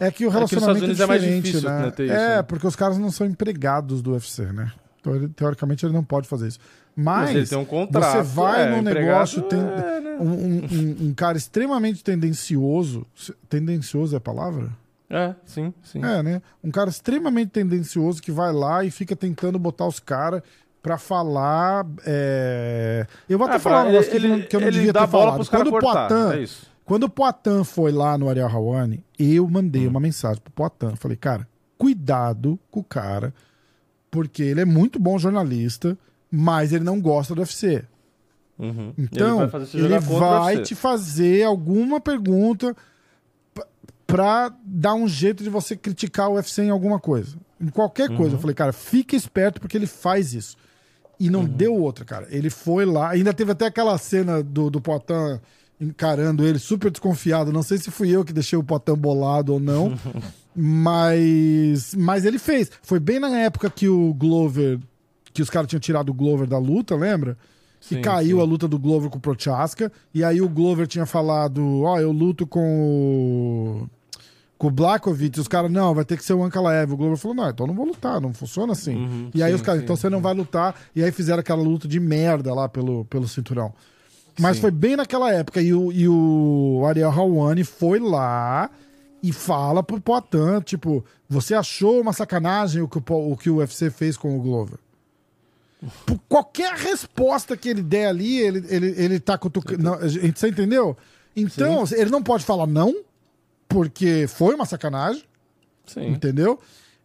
É 0.00 0.10
que 0.10 0.26
o 0.26 0.30
relacionamento 0.30 1.00
é 1.00 1.04
é 1.04 1.06
mais 1.06 1.22
difícil, 1.22 1.68
né? 1.68 1.82
né, 1.82 1.90
ter 1.90 2.04
isso, 2.06 2.14
é, 2.14 2.36
né? 2.36 2.42
porque 2.42 2.66
os 2.66 2.74
caras 2.74 2.96
não 2.96 3.10
são 3.10 3.26
empregados 3.26 4.00
do 4.00 4.12
UFC, 4.12 4.42
né? 4.46 4.72
Teori- 5.02 5.28
Teoricamente 5.28 5.84
ele 5.84 5.92
não 5.92 6.02
pode 6.02 6.26
fazer 6.26 6.48
isso. 6.48 6.58
Mas, 6.96 7.28
Mas 7.28 7.36
ele 7.36 7.46
tem 7.46 7.58
um 7.58 7.64
contrato, 7.66 8.16
você 8.26 8.34
vai 8.34 8.68
é, 8.68 8.70
num 8.70 8.80
negócio, 8.82 9.42
tem 9.42 9.58
é, 9.60 10.00
né? 10.00 10.16
um, 10.18 10.24
um- 10.30 10.66
um- 10.72 10.96
um 11.08 11.14
cara 11.14 11.36
extremamente 11.36 12.02
tendencioso. 12.02 13.06
Tendencioso 13.50 14.14
é 14.14 14.18
a 14.18 14.20
palavra? 14.20 14.70
É, 15.10 15.34
sim, 15.44 15.74
sim. 15.82 16.02
É, 16.02 16.22
né? 16.22 16.40
Um 16.64 16.70
cara 16.70 16.88
extremamente 16.88 17.50
tendencioso 17.50 18.22
que 18.22 18.32
vai 18.32 18.50
lá 18.52 18.82
e 18.82 18.90
fica 18.90 19.14
tentando 19.14 19.58
botar 19.58 19.86
os 19.86 20.00
caras 20.00 20.40
pra 20.82 20.98
falar. 20.98 21.86
é, 22.04 23.06
Eu 23.28 23.38
vou 23.38 23.46
até 23.46 23.56
Ah, 23.56 23.60
falar 23.60 23.82
um 23.84 23.90
negócio 23.92 24.10
que 24.10 24.16
ele, 24.16 24.26
eu 24.26 24.30
não, 24.38 24.42
que 24.42 24.56
eu 24.56 24.60
não 24.60 24.66
ele 24.68 24.76
devia 24.78 24.92
ter 24.92 25.08
falado. 25.08 25.48
Quando 25.48 25.68
o 25.68 25.70
cortar, 25.70 26.08
Poitin, 26.08 26.42
é 26.42 26.66
quando 26.84 27.04
o 27.04 27.08
Poitin 27.10 27.64
foi 27.64 27.92
lá 27.92 28.18
no 28.18 28.28
Ariel 28.28 28.48
Hawani, 28.48 29.04
eu 29.18 29.44
Hum. 29.46 29.50
mandei 29.50 29.86
uma 29.86 30.00
mensagem 30.00 30.42
pro 30.42 30.52
Poitin. 30.52 30.96
Falei, 30.96 31.16
cara, 31.16 31.46
cuidado 31.78 32.58
com 32.70 32.80
o 32.80 32.84
cara, 32.84 33.32
porque 34.10 34.42
ele 34.42 34.60
é 34.60 34.64
muito 34.64 34.98
bom 34.98 35.18
jornalista, 35.18 35.96
mas 36.30 36.72
ele 36.72 36.84
não 36.84 37.00
gosta 37.00 37.34
do 37.34 37.38
UFC. 37.40 37.84
Uhum. 38.58 38.92
Então, 38.98 39.42
ele 39.42 39.50
vai, 39.50 39.62
ele 39.74 39.98
vai 39.98 40.58
te 40.62 40.74
fazer 40.74 41.42
alguma 41.44 42.00
pergunta 42.00 42.76
pra 44.06 44.52
dar 44.64 44.94
um 44.94 45.08
jeito 45.08 45.42
de 45.42 45.48
você 45.48 45.74
criticar 45.76 46.28
o 46.30 46.34
UFC 46.34 46.62
em 46.62 46.70
alguma 46.70 47.00
coisa. 47.00 47.36
Em 47.60 47.68
qualquer 47.68 48.10
Uhum. 48.10 48.16
coisa. 48.16 48.34
Eu 48.36 48.38
falei, 48.40 48.54
cara, 48.54 48.72
fica 48.72 49.16
esperto 49.16 49.60
porque 49.60 49.76
ele 49.76 49.86
faz 49.86 50.34
isso. 50.34 50.56
E 51.20 51.26
Uhum. 51.26 51.32
não 51.32 51.44
deu 51.44 51.74
outra, 51.74 52.04
cara. 52.04 52.26
Ele 52.30 52.50
foi 52.50 52.84
lá. 52.84 53.10
Ainda 53.10 53.32
teve 53.32 53.52
até 53.52 53.66
aquela 53.66 53.96
cena 53.98 54.42
do, 54.42 54.70
do 54.70 54.80
Poitin 54.80 55.40
encarando 55.80 56.44
ele, 56.44 56.58
super 56.58 56.90
desconfiado. 56.90 57.52
Não 57.52 57.62
sei 57.62 57.78
se 57.78 57.90
fui 57.90 58.08
eu 58.10 58.24
que 58.24 58.32
deixei 58.32 58.58
o 58.58 58.62
Potan 58.64 58.96
bolado 58.96 59.52
ou 59.54 59.60
não. 59.60 59.98
mas, 60.54 61.94
mas 61.94 62.24
ele 62.24 62.38
fez. 62.38 62.70
Foi 62.82 62.98
bem 63.00 63.18
na 63.18 63.36
época 63.40 63.70
que 63.70 63.88
o 63.88 64.12
Glover. 64.14 64.78
Que 65.32 65.42
os 65.42 65.48
caras 65.50 65.68
tinham 65.68 65.80
tirado 65.80 66.10
o 66.10 66.14
Glover 66.14 66.46
da 66.46 66.58
luta, 66.58 66.94
lembra? 66.94 67.36
Que 67.80 67.96
Sim, 67.96 68.00
caiu 68.02 68.36
sim. 68.36 68.42
a 68.42 68.46
luta 68.46 68.68
do 68.68 68.78
Glover 68.78 69.08
com 69.10 69.18
o 69.18 69.20
Prochaska. 69.20 69.90
E 70.14 70.22
aí 70.22 70.40
o 70.40 70.48
Glover 70.48 70.86
tinha 70.86 71.06
falado: 71.06 71.80
Ó, 71.82 71.98
eu 71.98 72.12
luto 72.12 72.46
com 72.46 72.60
o. 73.86 73.88
Com 74.62 74.68
o 74.68 74.70
Blakovic, 74.70 75.40
os 75.40 75.48
caras, 75.48 75.72
não, 75.72 75.92
vai 75.92 76.04
ter 76.04 76.16
que 76.16 76.24
ser 76.24 76.34
o 76.34 76.44
Ankalaev. 76.44 76.92
O 76.92 76.96
Glover 76.96 77.16
falou, 77.16 77.34
não, 77.36 77.50
então 77.50 77.66
não 77.66 77.74
vou 77.74 77.84
lutar, 77.84 78.20
não 78.20 78.32
funciona 78.32 78.74
assim. 78.74 78.94
Uhum, 78.94 79.30
e 79.34 79.42
aí 79.42 79.50
sim, 79.50 79.56
os 79.56 79.60
caras, 79.62 79.80
sim, 79.80 79.84
então 79.84 79.96
você 79.96 80.08
não 80.08 80.20
vai 80.20 80.32
lutar. 80.32 80.76
E 80.94 81.02
aí 81.02 81.10
fizeram 81.10 81.40
aquela 81.40 81.60
luta 81.60 81.88
de 81.88 81.98
merda 81.98 82.54
lá 82.54 82.68
pelo, 82.68 83.04
pelo 83.06 83.26
cinturão. 83.26 83.72
Mas 84.38 84.54
Sim. 84.56 84.60
foi 84.62 84.70
bem 84.70 84.94
naquela 84.94 85.32
época. 85.32 85.60
E 85.60 85.74
o, 85.74 85.90
e 85.90 86.08
o 86.08 86.84
Ariel 86.86 87.10
Hawani 87.10 87.64
foi 87.64 87.98
lá 87.98 88.70
e 89.20 89.32
fala 89.32 89.82
pro 89.82 90.00
Poitin, 90.00 90.60
tipo, 90.64 91.04
você 91.28 91.54
achou 91.54 92.00
uma 92.00 92.12
sacanagem 92.12 92.82
o 92.82 92.88
que 92.88 92.98
o, 92.98 93.32
o 93.32 93.36
que 93.36 93.50
o 93.50 93.56
UFC 93.56 93.90
fez 93.90 94.16
com 94.16 94.38
o 94.38 94.40
Glover? 94.40 94.78
Por 96.06 96.20
qualquer 96.28 96.74
resposta 96.74 97.56
que 97.56 97.68
ele 97.68 97.82
der 97.82 98.06
ali, 98.06 98.38
ele, 98.38 98.64
ele, 98.68 98.94
ele 98.96 99.18
tá 99.18 99.36
cutucando. 99.36 99.82
Não, 99.82 99.94
a 99.94 100.06
gente- 100.06 100.38
Você 100.38 100.50
entendeu? 100.50 100.96
Então, 101.34 101.82
ele 101.96 102.10
não 102.10 102.22
pode 102.22 102.44
falar 102.44 102.68
não, 102.68 102.94
porque 103.72 104.26
foi 104.28 104.54
uma 104.54 104.64
sacanagem, 104.66 105.24
Sim. 105.86 106.08
entendeu? 106.08 106.58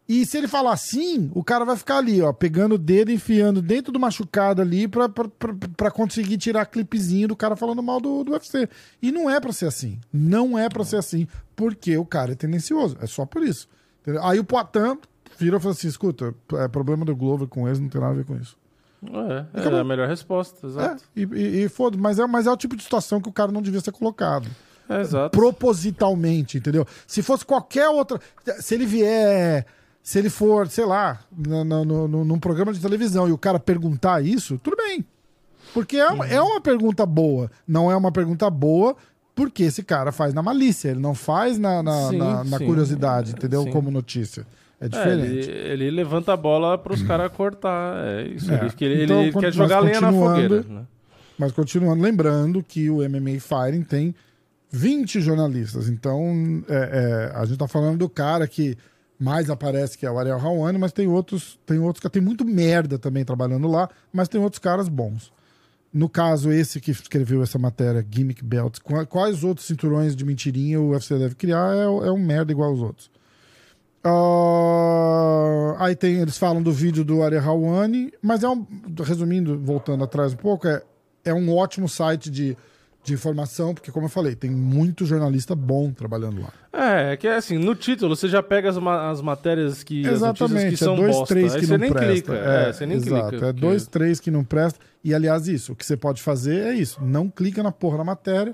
E 0.10 0.26
se 0.26 0.38
ele 0.38 0.48
falar 0.48 0.78
sim, 0.78 1.30
o 1.36 1.44
cara 1.44 1.66
vai 1.66 1.76
ficar 1.76 1.98
ali, 1.98 2.22
ó, 2.22 2.32
pegando 2.32 2.76
o 2.76 2.78
dedo, 2.78 3.12
enfiando 3.12 3.62
dentro 3.62 3.92
do 3.92 4.00
machucado 4.00 4.62
ali 4.62 4.88
pra, 4.88 5.10
pra, 5.10 5.28
pra, 5.28 5.54
pra 5.76 5.92
conseguir 5.92 6.38
tirar 6.38 6.66
clipezinho 6.66 7.28
do 7.28 7.36
cara 7.36 7.58
falando 7.58 7.84
mal 7.84 8.00
do, 8.00 8.24
do 8.24 8.32
UFC. 8.32 8.70
E 9.02 9.12
não 9.12 9.30
é 9.30 9.38
pra 9.42 9.52
ser 9.52 9.66
assim. 9.66 10.00
Não 10.14 10.58
é 10.58 10.70
pra 10.70 10.86
ser 10.86 10.96
assim, 10.96 11.28
porque 11.58 11.98
o 11.98 12.06
cara 12.06 12.32
é 12.32 12.36
tendencioso. 12.36 12.98
É 13.02 13.06
só 13.06 13.26
por 13.26 13.44
isso. 13.44 13.68
entendeu? 14.02 14.24
Aí 14.24 14.40
o 14.40 14.46
Poitin 14.46 14.98
virou 15.38 15.60
e 15.60 15.62
falou 15.62 15.74
assim: 15.74 15.90
escuta, 15.90 16.34
é 16.54 16.70
problema 16.70 17.04
do 17.04 17.14
Glover 17.14 17.48
com 17.50 17.68
eles, 17.68 17.78
não 17.80 17.90
tem 17.90 18.00
nada 18.00 18.14
a 18.14 18.18
ver 18.18 18.24
com 18.26 18.38
isso. 18.38 18.56
É, 19.54 19.62
é 19.62 19.80
a 19.80 19.84
melhor 19.84 20.08
resposta, 20.08 20.66
É, 20.66 20.70
exato. 20.70 21.04
e, 21.16 21.24
e, 21.24 21.64
e 21.66 21.70
foda 21.70 21.98
mas 22.00 22.18
é, 22.18 22.26
mas 22.26 22.48
é 22.48 22.52
o 22.52 22.58
tipo 22.58 22.76
de 22.78 22.82
situação 22.82 23.22
que 23.22 23.28
o 23.30 23.34
cara 23.34 23.52
não 23.52 23.62
devia 23.62 23.82
ser 23.82 23.92
colocado. 23.92 24.48
É, 24.90 25.02
exato. 25.02 25.38
Propositalmente, 25.38 26.58
entendeu? 26.58 26.86
Se 27.06 27.22
fosse 27.22 27.46
qualquer 27.46 27.90
outra. 27.90 28.20
Se 28.60 28.76
ele 28.76 28.86
vier. 28.86 29.66
Se 30.02 30.18
ele 30.20 30.30
for, 30.30 30.70
sei 30.70 30.86
lá, 30.86 31.20
no, 31.36 31.66
no, 31.66 32.08
no- 32.08 32.24
num 32.24 32.40
programa 32.40 32.72
de 32.72 32.80
televisão 32.80 33.28
e 33.28 33.32
o 33.34 33.38
cara 33.38 33.60
perguntar 33.60 34.24
isso, 34.24 34.58
tudo 34.64 34.78
bem. 34.78 35.04
Porque 35.74 35.98
é 35.98 36.08
uma, 36.08 36.24
Uhum. 36.26 36.32
é 36.32 36.42
uma 36.42 36.62
pergunta 36.62 37.06
boa. 37.06 37.52
Não 37.68 37.92
é 37.92 37.96
uma 37.98 38.10
pergunta 38.12 38.50
boa 38.50 38.96
porque 39.36 39.64
esse 39.64 39.84
cara 39.84 40.14
faz 40.14 40.34
na 40.34 40.42
malícia. 40.42 40.90
Ele 40.92 41.02
não 41.02 41.14
faz 41.14 41.58
na, 41.60 41.84
na, 41.84 42.08
Sim, 42.10 42.18
na- 42.20 42.44
na 42.46 42.58
sim. 42.58 42.66
curiosidade, 42.66 43.32
entendeu? 43.32 43.64
Sim. 43.64 43.72
Como 43.72 43.92
notícia. 43.92 44.48
É 44.80 44.86
É, 44.86 44.88
ele, 45.12 45.22
diferente. 45.28 45.50
ele 45.50 45.92
levanta 45.92 46.32
a 46.32 46.38
bola 46.38 46.78
pros 46.78 47.02
caras 47.04 47.30
cortar. 47.34 47.98
É 48.08 48.28
isso. 48.30 48.50
É. 48.50 48.56
Ele, 48.80 48.94
ele, 48.94 49.04
Então, 49.04 49.22
ele 49.24 49.34
quer 49.34 49.52
jogar 49.52 49.80
lenha 49.82 50.00
na 50.00 50.12
fogueira. 50.14 50.62
Né? 50.70 50.84
Mas 51.38 51.52
continuando, 51.52 52.02
lembrando 52.02 52.64
que 52.64 52.90
o 52.90 53.02
MMA 53.02 53.40
Fighting 53.42 53.84
tem 53.84 54.16
20 54.70 55.22
jornalistas. 55.22 55.88
Então, 55.90 56.64
é, 56.68 57.32
é, 57.34 57.38
a 57.38 57.46
gente 57.46 57.58
tá 57.58 57.68
falando 57.68 58.00
do 58.00 58.10
cara 58.10 58.48
que 58.48 58.78
mais 59.20 59.50
aparece, 59.50 59.98
que 59.98 60.06
é 60.06 60.12
o 60.12 60.20
Ariel 60.20 60.40
Hawani, 60.40 60.78
mas 60.78 60.92
tem 60.92 61.08
outros, 61.08 61.60
tem 61.66 61.80
outros 61.80 62.02
que 62.02 62.10
tem 62.10 62.22
muito 62.22 62.46
merda 62.46 63.00
também 63.00 63.26
trabalhando 63.26 63.68
lá, 63.68 63.90
mas 64.14 64.28
tem 64.28 64.40
outros 64.40 64.60
caras 64.60 64.88
bons. 64.88 65.32
No 65.92 66.08
caso, 66.10 66.52
esse 66.52 66.80
que 66.80 66.92
escreveu 66.92 67.42
essa 67.42 67.58
matéria, 67.58 68.06
Gimmick 68.08 68.44
Belts, 68.44 68.80
qua- 68.80 69.06
quais 69.06 69.44
outros 69.44 69.66
cinturões 69.66 70.16
de 70.16 70.24
mentirinha 70.26 70.80
o 70.80 70.90
UFC 70.90 71.18
deve 71.18 71.34
criar? 71.34 71.76
É, 71.76 71.84
é 71.84 72.12
um 72.12 72.20
merda 72.20 72.52
igual 72.52 72.70
aos 72.70 72.82
outros. 72.82 73.10
Ah, 74.04 75.76
aí 75.80 75.96
tem, 75.96 76.16
eles 76.18 76.38
falam 76.38 76.62
do 76.62 76.72
vídeo 76.72 77.04
do 77.04 77.24
Ariel 77.24 77.44
Hawani, 77.44 78.12
mas 78.22 78.44
é 78.44 78.50
um, 78.50 78.66
resumindo, 79.04 79.58
voltando 79.60 80.04
atrás 80.04 80.34
um 80.34 80.38
pouco, 80.38 80.68
é, 80.68 80.82
é 81.26 81.34
um 81.34 81.54
ótimo 81.56 81.90
site 81.90 82.30
de, 82.30 82.58
de 83.08 83.14
informação, 83.14 83.74
porque 83.74 83.90
como 83.92 84.06
eu 84.06 84.10
falei, 84.10 84.36
tem 84.36 84.52
muito 84.52 85.06
jornalista 85.06 85.56
bom 85.56 85.92
trabalhando 85.92 86.42
lá. 86.42 86.52
É, 86.74 87.14
é 87.14 87.18
que 87.18 87.26
é 87.28 87.36
assim, 87.38 87.58
no 87.58 87.74
título 87.74 88.16
você 88.16 88.28
já 88.28 88.44
pega 88.44 88.70
as, 88.70 88.78
ma- 88.78 89.10
as 89.10 89.22
matérias 89.22 89.82
que. 89.82 90.06
Exatamente, 90.06 90.72
que 90.72 90.78
são 90.78 90.94
é 90.94 90.98
dois, 90.98 91.16
bosta. 91.16 91.34
três 91.34 91.56
que 91.56 91.66
você 91.66 91.72
não 91.74 91.78
nem 91.80 91.92
presta. 91.92 92.12
clica. 92.14 92.34
É, 92.36 92.70
É, 92.70 92.74
você 92.74 92.86
nem 92.86 92.98
exato, 92.98 93.30
clica. 93.30 93.46
é 93.48 93.54
dois, 93.54 93.88
três 93.88 94.20
que 94.20 94.30
não 94.30 94.44
presta. 94.44 94.80
E 95.04 95.14
aliás, 95.14 95.48
isso, 95.48 95.72
o 95.72 95.76
que 95.76 95.86
você 95.86 95.96
pode 95.96 96.22
fazer 96.22 96.66
é 96.68 96.74
isso, 96.74 97.02
não 97.02 97.30
clica 97.30 97.64
na 97.64 97.72
porra 97.72 97.98
da 98.00 98.04
matéria, 98.04 98.54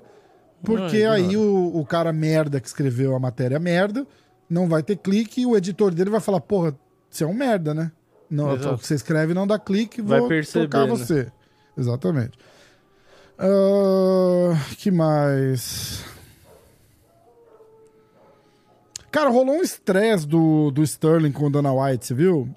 porque 0.64 1.04
Ah, 1.04 1.14
aí 1.14 1.36
o, 1.36 1.72
o 1.76 1.84
cara 1.86 2.14
merda 2.14 2.60
que 2.62 2.68
escreveu 2.68 3.16
a 3.16 3.20
matéria 3.20 3.60
merda, 3.60 4.06
não 4.50 4.68
vai 4.70 4.84
ter 4.84 4.98
clique 4.98 5.42
e 5.42 5.46
o 5.48 5.58
editor 5.58 5.94
dele 5.94 6.12
vai 6.12 6.20
falar, 6.20 6.40
porra, 6.42 6.76
você 7.10 7.24
é 7.24 7.28
um 7.28 7.34
merda, 7.34 7.74
né? 7.74 7.92
Não, 8.30 8.54
o 8.54 8.78
que 8.78 8.88
você 8.88 8.94
escreve 8.96 9.34
não 9.34 9.46
dá 9.48 9.58
clique, 9.60 10.02
Vai 10.02 10.20
vou 10.20 10.28
perceber, 10.30 10.66
tocar 10.68 10.84
né? 10.86 10.90
você. 10.90 11.32
Exatamente. 11.78 12.38
Ah, 13.46 14.54
que 14.78 14.90
mais? 14.90 16.06
Cara, 19.12 19.30
rolou 19.30 19.56
um 19.58 19.62
estresse 19.62 20.26
do, 20.26 20.72
do 20.72 20.82
Sterling 20.82 21.32
com 21.34 21.48
o 21.48 21.50
Dana 21.50 21.74
White, 21.74 22.06
você 22.08 22.14
viu? 22.14 22.48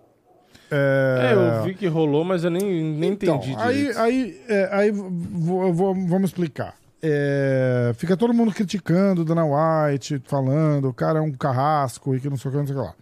É, 0.70 1.32
eu 1.34 1.64
vi 1.64 1.74
que 1.74 1.86
rolou, 1.88 2.24
mas 2.24 2.44
eu 2.44 2.50
nem, 2.50 2.62
nem 2.82 3.12
Então, 3.12 3.36
entendi 3.36 3.54
aí, 3.58 3.76
direito. 3.78 3.98
aí, 3.98 4.40
é, 4.48 4.68
aí 4.72 4.90
vou- 4.92 5.72
vou- 5.72 5.94
vamos 5.94 6.30
explicar. 6.30 6.74
É, 7.02 7.92
fica 7.96 8.16
todo 8.16 8.32
mundo 8.32 8.52
criticando 8.52 9.22
o 9.22 9.24
Dana 9.24 9.44
White, 9.44 10.22
falando 10.26 10.88
o 10.88 10.94
cara 10.94 11.18
é 11.18 11.22
um 11.22 11.30
carrasco 11.32 12.14
e 12.16 12.20
que 12.20 12.30
não 12.30 12.36
sei 12.36 12.48
o 12.48 12.52
que, 12.52 12.58
não 12.58 12.66
sei 12.66 12.74
o 12.76 12.78
que 12.80 12.84
lá. 12.86 12.94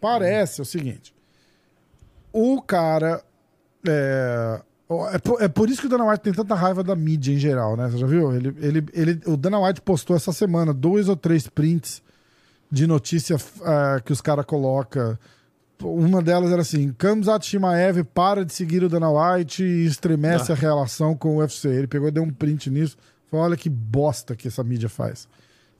Parece 0.00 0.62
o 0.62 0.64
seguinte: 0.64 1.12
o 2.32 2.62
cara. 2.62 3.22
É, 3.86 4.60
é, 5.12 5.18
por, 5.18 5.42
é 5.42 5.48
por 5.48 5.68
isso 5.68 5.80
que 5.80 5.86
o 5.86 5.90
Dana 5.90 6.08
White 6.08 6.22
tem 6.22 6.32
tanta 6.32 6.54
raiva 6.54 6.82
da 6.82 6.96
mídia 6.96 7.32
em 7.32 7.38
geral, 7.38 7.76
né? 7.76 7.88
Você 7.88 7.98
já 7.98 8.06
viu? 8.06 8.34
Ele, 8.34 8.54
ele, 8.60 8.84
ele, 8.92 9.20
o 9.26 9.36
Dana 9.36 9.60
White 9.60 9.80
postou 9.82 10.16
essa 10.16 10.32
semana 10.32 10.72
dois 10.72 11.08
ou 11.08 11.16
três 11.16 11.46
prints 11.46 12.02
de 12.70 12.86
notícia 12.86 13.36
ah, 13.64 14.00
que 14.04 14.12
os 14.12 14.20
caras 14.20 14.44
colocam. 14.44 15.18
Uma 15.82 16.22
delas 16.22 16.52
era 16.52 16.62
assim: 16.62 16.92
Kamzat 16.92 17.46
Shimaev 17.46 18.04
para 18.14 18.44
de 18.44 18.52
seguir 18.52 18.82
o 18.82 18.88
Dana 18.88 19.10
White 19.10 19.62
e 19.62 19.86
estremece 19.86 20.52
a 20.52 20.54
relação 20.54 21.14
com 21.14 21.36
o 21.36 21.38
UFC. 21.38 21.68
Ele 21.68 21.86
pegou 21.86 22.08
e 22.08 22.12
deu 22.12 22.22
um 22.22 22.30
print 22.30 22.70
nisso. 22.70 22.96
Falou: 23.30 23.46
olha 23.46 23.56
que 23.56 23.68
bosta 23.68 24.34
que 24.34 24.48
essa 24.48 24.64
mídia 24.64 24.88
faz. 24.88 25.28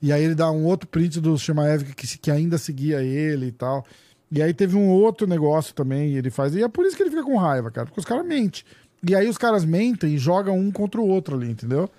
E 0.01 0.11
aí 0.11 0.23
ele 0.23 0.35
dá 0.35 0.51
um 0.51 0.65
outro 0.65 0.87
print 0.87 1.21
do 1.21 1.37
Shimaev 1.37 1.83
que, 1.95 2.17
que 2.17 2.29
ainda 2.29 2.57
seguia 2.57 3.01
ele 3.01 3.47
e 3.47 3.51
tal. 3.51 3.85
E 4.33 4.41
aí 4.41 4.51
teve 4.51 4.75
um 4.75 4.89
outro 4.89 5.27
negócio 5.27 5.75
também, 5.75 6.15
ele 6.15 6.31
faz. 6.31 6.55
E 6.55 6.63
é 6.63 6.67
por 6.67 6.85
isso 6.85 6.97
que 6.97 7.03
ele 7.03 7.11
fica 7.11 7.23
com 7.23 7.37
raiva, 7.37 7.69
cara, 7.69 7.85
porque 7.85 7.99
os 7.99 8.05
caras 8.05 8.25
mentem. 8.25 8.63
E 9.07 9.15
aí 9.15 9.27
os 9.27 9.37
caras 9.37 9.65
mentem 9.65 10.13
e 10.13 10.17
jogam 10.17 10.57
um 10.57 10.71
contra 10.71 10.99
o 11.01 11.07
outro 11.07 11.35
ali, 11.35 11.49
entendeu? 11.51 11.89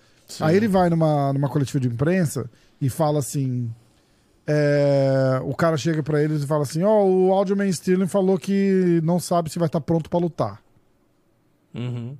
Aí 0.40 0.56
ele 0.56 0.68
vai 0.68 0.88
numa, 0.88 1.32
numa 1.32 1.48
coletiva 1.48 1.78
de 1.80 1.88
imprensa 1.88 2.50
e 2.80 2.88
fala 2.88 3.18
assim: 3.18 3.70
é, 4.46 5.40
o 5.44 5.54
cara 5.54 5.76
chega 5.76 6.02
pra 6.02 6.22
eles 6.22 6.42
e 6.42 6.46
fala 6.46 6.62
assim: 6.62 6.82
Ó, 6.82 7.04
o 7.04 7.32
Aljamain 7.34 7.68
Sterling 7.68 8.06
falou 8.08 8.38
que 8.38 9.00
não 9.04 9.18
sabe 9.20 9.50
se 9.50 9.58
vai 9.58 9.66
estar 9.66 9.80
pronto 9.80 10.08
pra 10.08 10.18
lutar. 10.18 10.62
Uhum. 11.74 12.16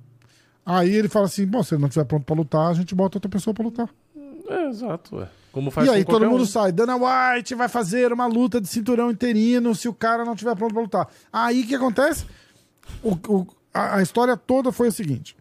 Aí 0.65 0.93
ele 0.95 1.07
fala 1.07 1.25
assim: 1.25 1.45
Bom, 1.45 1.63
se 1.63 1.73
ele 1.73 1.81
não 1.81 1.87
estiver 1.87 2.05
pronto 2.05 2.23
pra 2.25 2.35
lutar, 2.35 2.69
a 2.69 2.73
gente 2.73 2.93
bota 2.95 3.17
outra 3.17 3.29
pessoa 3.29 3.53
pra 3.53 3.63
lutar. 3.63 3.89
É, 4.47 4.69
exato, 4.69 5.15
ué. 5.17 5.27
Como 5.51 5.71
faz 5.71 5.87
e 5.87 5.89
aí 5.89 6.03
todo 6.05 6.29
mundo 6.29 6.43
um. 6.43 6.45
sai: 6.47 6.71
Dana 6.71 6.95
White 6.95 7.55
vai 7.55 7.67
fazer 7.69 8.11
uma 8.11 8.27
luta 8.27 8.59
de 8.59 8.67
cinturão 8.67 9.09
interino 9.09 9.73
se 9.73 9.87
o 9.87 9.93
cara 9.93 10.25
não 10.25 10.33
estiver 10.33 10.55
pronto 10.55 10.73
pra 10.73 10.81
lutar. 10.83 11.07
Aí 11.31 11.61
o 11.63 11.67
que 11.67 11.75
acontece? 11.75 12.25
O- 13.01 13.17
o- 13.27 13.47
a, 13.75 13.97
a 13.97 14.01
história 14.01 14.37
toda 14.37 14.71
foi 14.71 14.87
o 14.87 14.91
seguinte. 14.91 15.35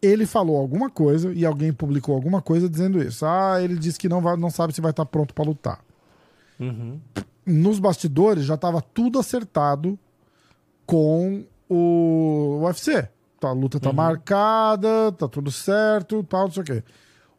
Ele 0.00 0.24
falou 0.24 0.56
alguma 0.56 0.88
coisa 0.88 1.30
e 1.34 1.44
alguém 1.44 1.72
publicou 1.72 2.14
alguma 2.14 2.40
coisa 2.40 2.68
dizendo 2.68 3.02
isso. 3.02 3.26
Ah, 3.26 3.62
ele 3.62 3.76
disse 3.76 3.98
que 3.98 4.08
não, 4.08 4.22
vai, 4.22 4.34
não 4.36 4.50
sabe 4.50 4.72
se 4.72 4.80
vai 4.80 4.90
estar 4.90 5.04
pronto 5.04 5.34
pra 5.34 5.44
lutar. 5.44 5.84
Uhum. 6.58 7.00
nos 7.46 7.78
bastidores 7.78 8.44
já 8.44 8.54
estava 8.54 8.82
tudo 8.82 9.18
acertado 9.18 9.98
com 10.84 11.46
o 11.68 12.60
UFC. 12.62 13.08
Tá, 13.38 13.48
a 13.48 13.52
luta 13.52 13.80
tá 13.80 13.90
marcada, 13.94 15.10
tá 15.12 15.26
tudo 15.26 15.50
certo, 15.50 16.22
tal, 16.24 16.44
não 16.44 16.52
sei 16.52 16.62
o 16.62 16.66
quê. 16.66 16.84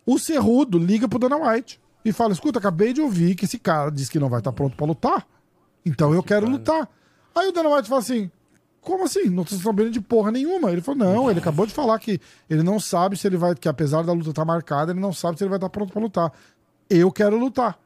O 0.04 0.18
Cerrudo 0.18 0.80
liga 0.80 1.08
pro 1.08 1.20
Dana 1.20 1.38
White 1.38 1.80
e 2.04 2.12
fala: 2.12 2.34
escuta, 2.34 2.58
acabei 2.58 2.94
de 2.94 3.02
ouvir 3.02 3.36
que 3.36 3.46
esse 3.46 3.60
cara 3.60 3.92
disse 3.92 4.10
que 4.10 4.20
não 4.20 4.30
vai 4.30 4.40
estar 4.40 4.52
pronto 4.52 4.76
pra 4.76 4.88
lutar. 4.88 5.28
Então 5.86 6.14
eu 6.14 6.24
quero 6.24 6.50
lutar. 6.50 6.90
Aí 7.36 7.48
o 7.48 7.52
Dana 7.52 7.76
White 7.76 7.88
fala 7.88 8.02
assim: 8.02 8.32
como 8.82 9.04
assim? 9.04 9.30
Não 9.30 9.44
tô 9.44 9.56
sabendo 9.56 9.92
de 9.92 10.02
porra 10.02 10.32
nenhuma. 10.32 10.72
Ele 10.72 10.82
falou: 10.82 11.00
não, 11.00 11.30
ele 11.30 11.40
acabou 11.40 11.66
de 11.66 11.74
falar 11.74 11.98
que 12.00 12.20
ele 12.50 12.64
não 12.64 12.80
sabe 12.80 13.16
se 13.16 13.28
ele 13.28 13.38
vai. 13.38 13.54
Que 13.54 13.70
apesar 13.70 14.04
da 14.04 14.12
luta 14.12 14.32
estar 14.32 14.44
marcada, 14.44 14.92
ele 14.92 15.00
não 15.00 15.14
sabe 15.14 15.38
se 15.38 15.44
ele 15.44 15.50
vai 15.50 15.58
estar 15.58 15.70
pronto 15.70 15.94
pra 15.94 16.02
lutar. 16.02 16.34
Eu 16.90 17.12
quero 17.12 17.38
lutar. 17.38 17.78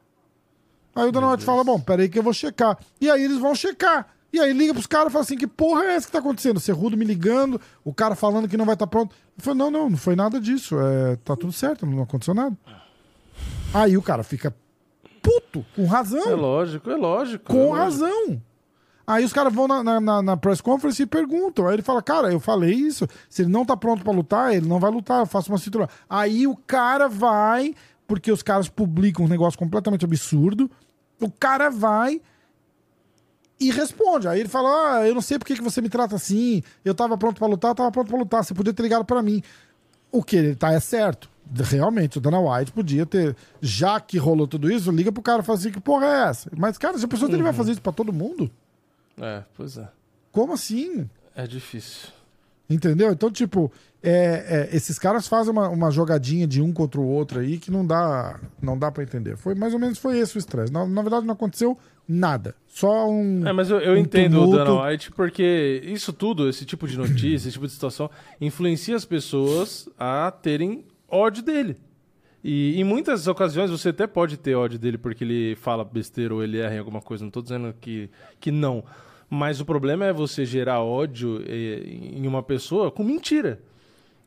Aí 0.96 1.08
o 1.08 1.12
Dana 1.12 1.32
White 1.32 1.44
fala: 1.44 1.64
bom, 1.64 1.80
peraí 1.80 2.08
que 2.08 2.18
eu 2.18 2.24
vou 2.24 2.34
checar. 2.34 2.78
E 3.00 3.10
aí 3.10 3.24
eles 3.24 3.38
vão 3.38 3.54
checar. 3.54 4.08
E 4.32 4.40
aí 4.40 4.52
liga 4.54 4.74
pros 4.74 4.88
caras 4.88 5.10
e 5.10 5.12
fala 5.12 5.24
assim: 5.24 5.38
que 5.38 5.48
porra 5.48 5.84
é 5.84 5.96
essa 5.96 6.08
que 6.08 6.14
tá 6.14 6.20
acontecendo? 6.20 6.60
Cerrudo 6.60 6.96
me 6.96 7.06
ligando, 7.06 7.60
o 7.84 7.94
cara 7.94 8.16
falando 8.16 8.48
que 8.48 8.58
não 8.58 8.66
vai 8.66 8.76
estar 8.76 8.88
pronto. 8.88 9.14
Eu 9.38 9.44
falei, 9.44 9.60
não, 9.60 9.70
não, 9.70 9.90
não 9.90 9.98
foi 9.98 10.16
nada 10.16 10.40
disso. 10.40 10.78
É, 10.80 11.18
tá 11.18 11.36
tudo 11.36 11.52
certo, 11.52 11.86
não 11.86 12.04
aconteceu 12.04 12.34
nada. 12.34 12.56
Aí 13.74 13.98
o 13.98 14.02
cara 14.02 14.24
fica 14.24 14.56
puto, 15.22 15.66
com 15.76 15.86
razão. 15.86 16.30
É 16.30 16.36
lógico, 16.36 16.90
é 16.90 16.96
lógico. 16.96 17.46
Com 17.46 17.58
é 17.58 17.64
lógico. 17.64 17.78
razão. 17.78 18.42
Aí 19.08 19.24
os 19.24 19.32
caras 19.34 19.54
vão 19.54 19.68
na, 19.68 19.84
na- 19.84 20.00
na- 20.02 20.22
na 20.22 20.38
press 20.38 20.62
conference 20.62 21.02
e 21.02 21.06
perguntam. 21.06 21.68
Aí 21.68 21.76
ele 21.76 21.82
fala, 21.82 22.02
cara, 22.02 22.32
eu 22.32 22.40
falei 22.40 22.74
isso. 22.74 23.08
Se 23.30 23.44
ele 23.44 23.52
não 23.52 23.64
tá 23.66 23.78
pronto 23.78 24.04
pra 24.04 24.12
lutar, 24.12 24.54
ele 24.56 24.68
não 24.68 24.80
vai 24.80 24.90
lutar. 24.92 25.20
Eu 25.20 25.26
faço 25.28 25.52
uma 25.52 25.58
cintura. 25.60 25.88
Aí 26.10 26.48
o 26.48 26.56
cara 26.56 27.08
vai, 27.08 27.76
porque 28.08 28.32
os 28.32 28.42
caras 28.42 28.68
publicam 28.68 29.26
um 29.26 29.30
negócio 29.30 29.60
completamente 29.60 30.04
absurdo. 30.06 30.70
O 31.22 31.30
cara 31.30 31.70
vai 31.70 32.20
e 33.60 33.72
responde. 33.72 34.28
Aí 34.28 34.40
ele 34.40 34.50
fala: 34.50 34.70
Ah, 34.98 35.08
eu 35.08 35.14
não 35.16 35.22
sei 35.22 35.38
por 35.40 35.46
que 35.46 35.62
você 35.62 35.82
me 35.82 35.90
trata 35.90 36.16
assim. 36.16 36.62
Eu 36.84 36.94
tava 36.96 37.18
pronto 37.18 37.38
pra 37.38 37.48
lutar, 37.48 37.72
eu 37.72 37.76
tava 37.76 37.92
pronto 37.92 38.08
pra 38.10 38.18
lutar. 38.18 38.44
Você 38.44 38.54
podia 38.54 38.74
ter 38.74 38.84
ligado 38.84 39.06
pra 39.06 39.22
mim. 39.22 39.42
O 40.12 40.24
que 40.24 40.36
ele 40.36 40.56
tá 40.56 40.72
é 40.74 40.80
certo. 40.80 41.30
Realmente, 41.54 42.18
o 42.18 42.22
Dana 42.22 42.40
White 42.40 42.72
podia 42.72 43.06
ter, 43.06 43.36
já 43.62 44.00
que 44.00 44.18
rolou 44.18 44.48
tudo 44.48 44.72
isso, 44.72 44.90
liga 44.92 45.12
pro 45.12 45.22
cara 45.22 45.42
e 45.42 45.46
fala 45.46 45.60
assim: 45.60 45.70
que 45.72 45.80
porra 45.80 46.06
é 46.08 46.30
essa? 46.30 46.50
Mas, 46.58 46.78
cara, 46.78 46.98
se 46.98 47.06
a 47.06 47.08
pessoa 47.08 47.30
ele 47.32 47.44
vai 47.44 47.54
fazer 47.54 47.72
isso 47.74 47.82
pra 47.82 47.92
todo 47.92 48.12
mundo, 48.12 48.50
É, 49.20 49.44
pois 49.56 49.78
é. 49.78 49.88
como 50.32 50.54
assim? 50.54 51.10
É 51.36 51.46
difícil. 51.46 52.10
Entendeu? 52.70 53.12
Então, 53.12 53.30
tipo, 53.30 53.72
é, 54.02 54.70
é, 54.72 54.76
esses 54.76 54.98
caras 54.98 55.28
fazem 55.28 55.52
uma, 55.52 55.70
uma 55.70 55.92
jogadinha 55.92 56.48
de 56.48 56.62
um 56.62 56.72
contra 56.72 57.00
o 57.00 57.08
outro 57.08 57.40
aí 57.40 57.58
que 57.58 57.70
não 57.70 57.86
dá, 57.86 58.40
não 58.62 58.78
dá 58.78 58.92
para 58.92 59.04
entender. 59.04 59.38
Foi 59.38 59.54
mais 59.54 59.74
ou 59.74 59.80
menos 59.80 59.98
foi 59.98 60.18
esse 60.18 60.36
o 60.36 60.40
estresse. 60.40 60.72
Na, 60.72 60.86
na 60.86 61.02
verdade, 61.02 61.26
não 61.26 61.34
aconteceu 61.34 61.78
nada. 62.08 62.56
Só 62.68 63.10
um. 63.10 63.48
É, 63.48 63.54
mas 63.54 63.70
eu, 63.70 63.80
eu 63.80 63.94
um 63.94 63.98
entendo 63.98 64.48
o. 64.48 64.52
Dana 64.52 64.84
White 64.84 65.12
porque 65.12 65.82
isso 65.86 66.12
tudo, 66.12 66.50
esse 66.50 66.66
tipo 66.66 66.88
de 66.88 66.98
notícia, 66.98 67.48
esse 67.48 67.52
tipo 67.52 67.68
de 67.68 67.74
situação, 67.74 68.10
influencia 68.42 68.96
as 68.96 69.06
pessoas 69.06 69.88
a 69.98 70.32
terem 70.32 70.86
ódio 71.08 71.44
dele. 71.44 71.78
E 72.48 72.80
em 72.80 72.84
muitas 72.84 73.28
ocasiões 73.28 73.72
você 73.72 73.90
até 73.90 74.06
pode 74.06 74.38
ter 74.38 74.54
ódio 74.54 74.78
dele 74.78 75.00
porque 75.00 75.24
ele 75.24 75.56
fala 75.56 75.84
besteira 75.84 76.32
ou 76.32 76.44
ele 76.44 76.60
erra 76.60 76.76
em 76.76 76.78
alguma 76.78 77.02
coisa. 77.02 77.24
Não 77.24 77.32
tô 77.32 77.42
dizendo 77.42 77.74
que, 77.82 78.08
que 78.40 78.52
não. 78.52 78.84
Mas 79.28 79.60
o 79.60 79.66
problema 79.66 80.06
é 80.06 80.14
você 80.14 80.46
gerar 80.46 80.84
ódio 80.84 81.42
eh, 81.48 81.82
em 81.84 82.28
uma 82.28 82.44
pessoa 82.44 82.92
com 82.92 83.04
mentira. 83.04 83.60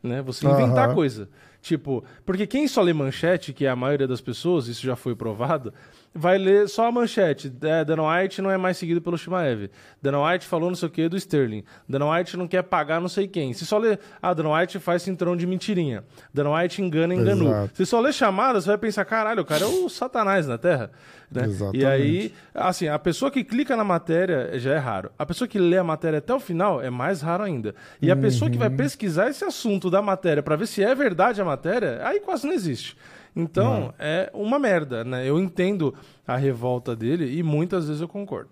Né? 0.03 0.21
Você 0.23 0.49
inventar 0.49 0.87
Aham. 0.87 0.95
coisa. 0.95 1.29
Tipo, 1.63 2.03
porque 2.27 2.45
quem 2.45 2.67
só 2.67 2.83
lê 2.83 2.93
manchete, 2.93 3.53
que 3.53 3.65
é 3.65 3.69
a 3.69 3.77
maioria 3.77 4.09
das 4.09 4.21
pessoas, 4.21 4.67
isso 4.67 4.85
já 4.85 4.97
foi 4.97 5.15
provado, 5.15 5.73
vai 6.19 6.37
ler 6.37 6.69
só 6.69 6.89
a 6.89 6.93
manchete. 6.93 7.53
É, 7.63 7.85
Dana 7.85 8.03
White 8.03 8.43
não 8.43 8.51
é 8.51 8.57
mais 8.57 8.77
seguido 8.77 9.01
pelo 9.01 9.17
Shimaev. 9.17 9.71
Dana 10.03 10.21
White 10.21 10.47
falou 10.47 10.69
não 10.69 10.77
sei 10.77 10.89
o 10.89 10.91
que 10.91 11.09
do 11.09 11.17
Sterling. 11.17 11.63
Dana 11.89 12.11
White 12.11 12.37
não 12.37 12.49
quer 12.49 12.63
pagar 12.63 13.01
não 13.01 13.09
sei 13.09 13.29
quem. 13.29 13.53
Se 13.53 13.65
só 13.65 13.79
lê, 13.79 13.99
ah, 14.21 14.35
Dana 14.35 14.55
White 14.55 14.79
faz 14.81 15.03
cinturão 15.03 15.37
de 15.37 15.47
mentirinha. 15.47 16.05
Dana 16.35 16.51
White 16.55 16.83
engana, 16.83 17.15
enganou. 17.15 17.49
Exato. 17.49 17.77
Se 17.77 17.87
só 17.87 18.01
lê 18.01 18.13
chamada, 18.13 18.61
você 18.61 18.67
vai 18.67 18.79
pensar, 18.79 19.05
caralho, 19.05 19.43
o 19.43 19.45
cara 19.45 19.65
é 19.65 19.67
o 19.67 19.89
satanás 19.89 20.47
na 20.47 20.59
Terra. 20.59 20.91
Né? 21.31 21.45
Exatamente. 21.45 21.83
E 21.83 21.87
aí, 21.87 22.35
assim, 22.55 22.89
a 22.89 22.99
pessoa 22.99 23.31
que 23.31 23.45
clica 23.45 23.77
na 23.77 23.85
matéria 23.85 24.59
já 24.59 24.73
é 24.75 24.79
raro. 24.79 25.11
A 25.19 25.25
pessoa 25.25 25.47
que 25.47 25.59
lê 25.59 25.77
a 25.77 25.85
matéria 25.85 26.19
até 26.19 26.35
o 26.35 26.41
final 26.41 26.83
é 26.83 26.91
mais 26.91 27.21
raro 27.21 27.45
ainda. 27.45 27.75
E 28.01 28.11
a 28.11 28.17
pessoa 28.17 28.51
que 28.51 28.59
vai 28.59 28.71
pesquisar 28.71 29.29
esse 29.29 29.45
assunto 29.45 29.91
da 29.91 30.03
matéria 30.03 30.43
pra 30.43 30.57
ver 30.57 30.67
se 30.67 30.83
é 30.83 30.95
verdade 30.95 31.41
a 31.41 31.45
matéria, 31.45 32.01
aí 32.03 32.21
quase 32.21 32.47
não 32.47 32.55
existe. 32.55 32.97
Então, 33.41 33.95
é 33.99 34.31
uma 34.35 34.59
merda, 34.59 35.05
né? 35.05 35.27
Eu 35.29 35.39
entendo 35.39 35.95
a 36.27 36.37
revolta 36.37 36.95
dele 36.97 37.37
e 37.39 37.43
muitas 37.43 37.87
vezes 37.87 38.01
eu 38.03 38.09
concordo. 38.09 38.51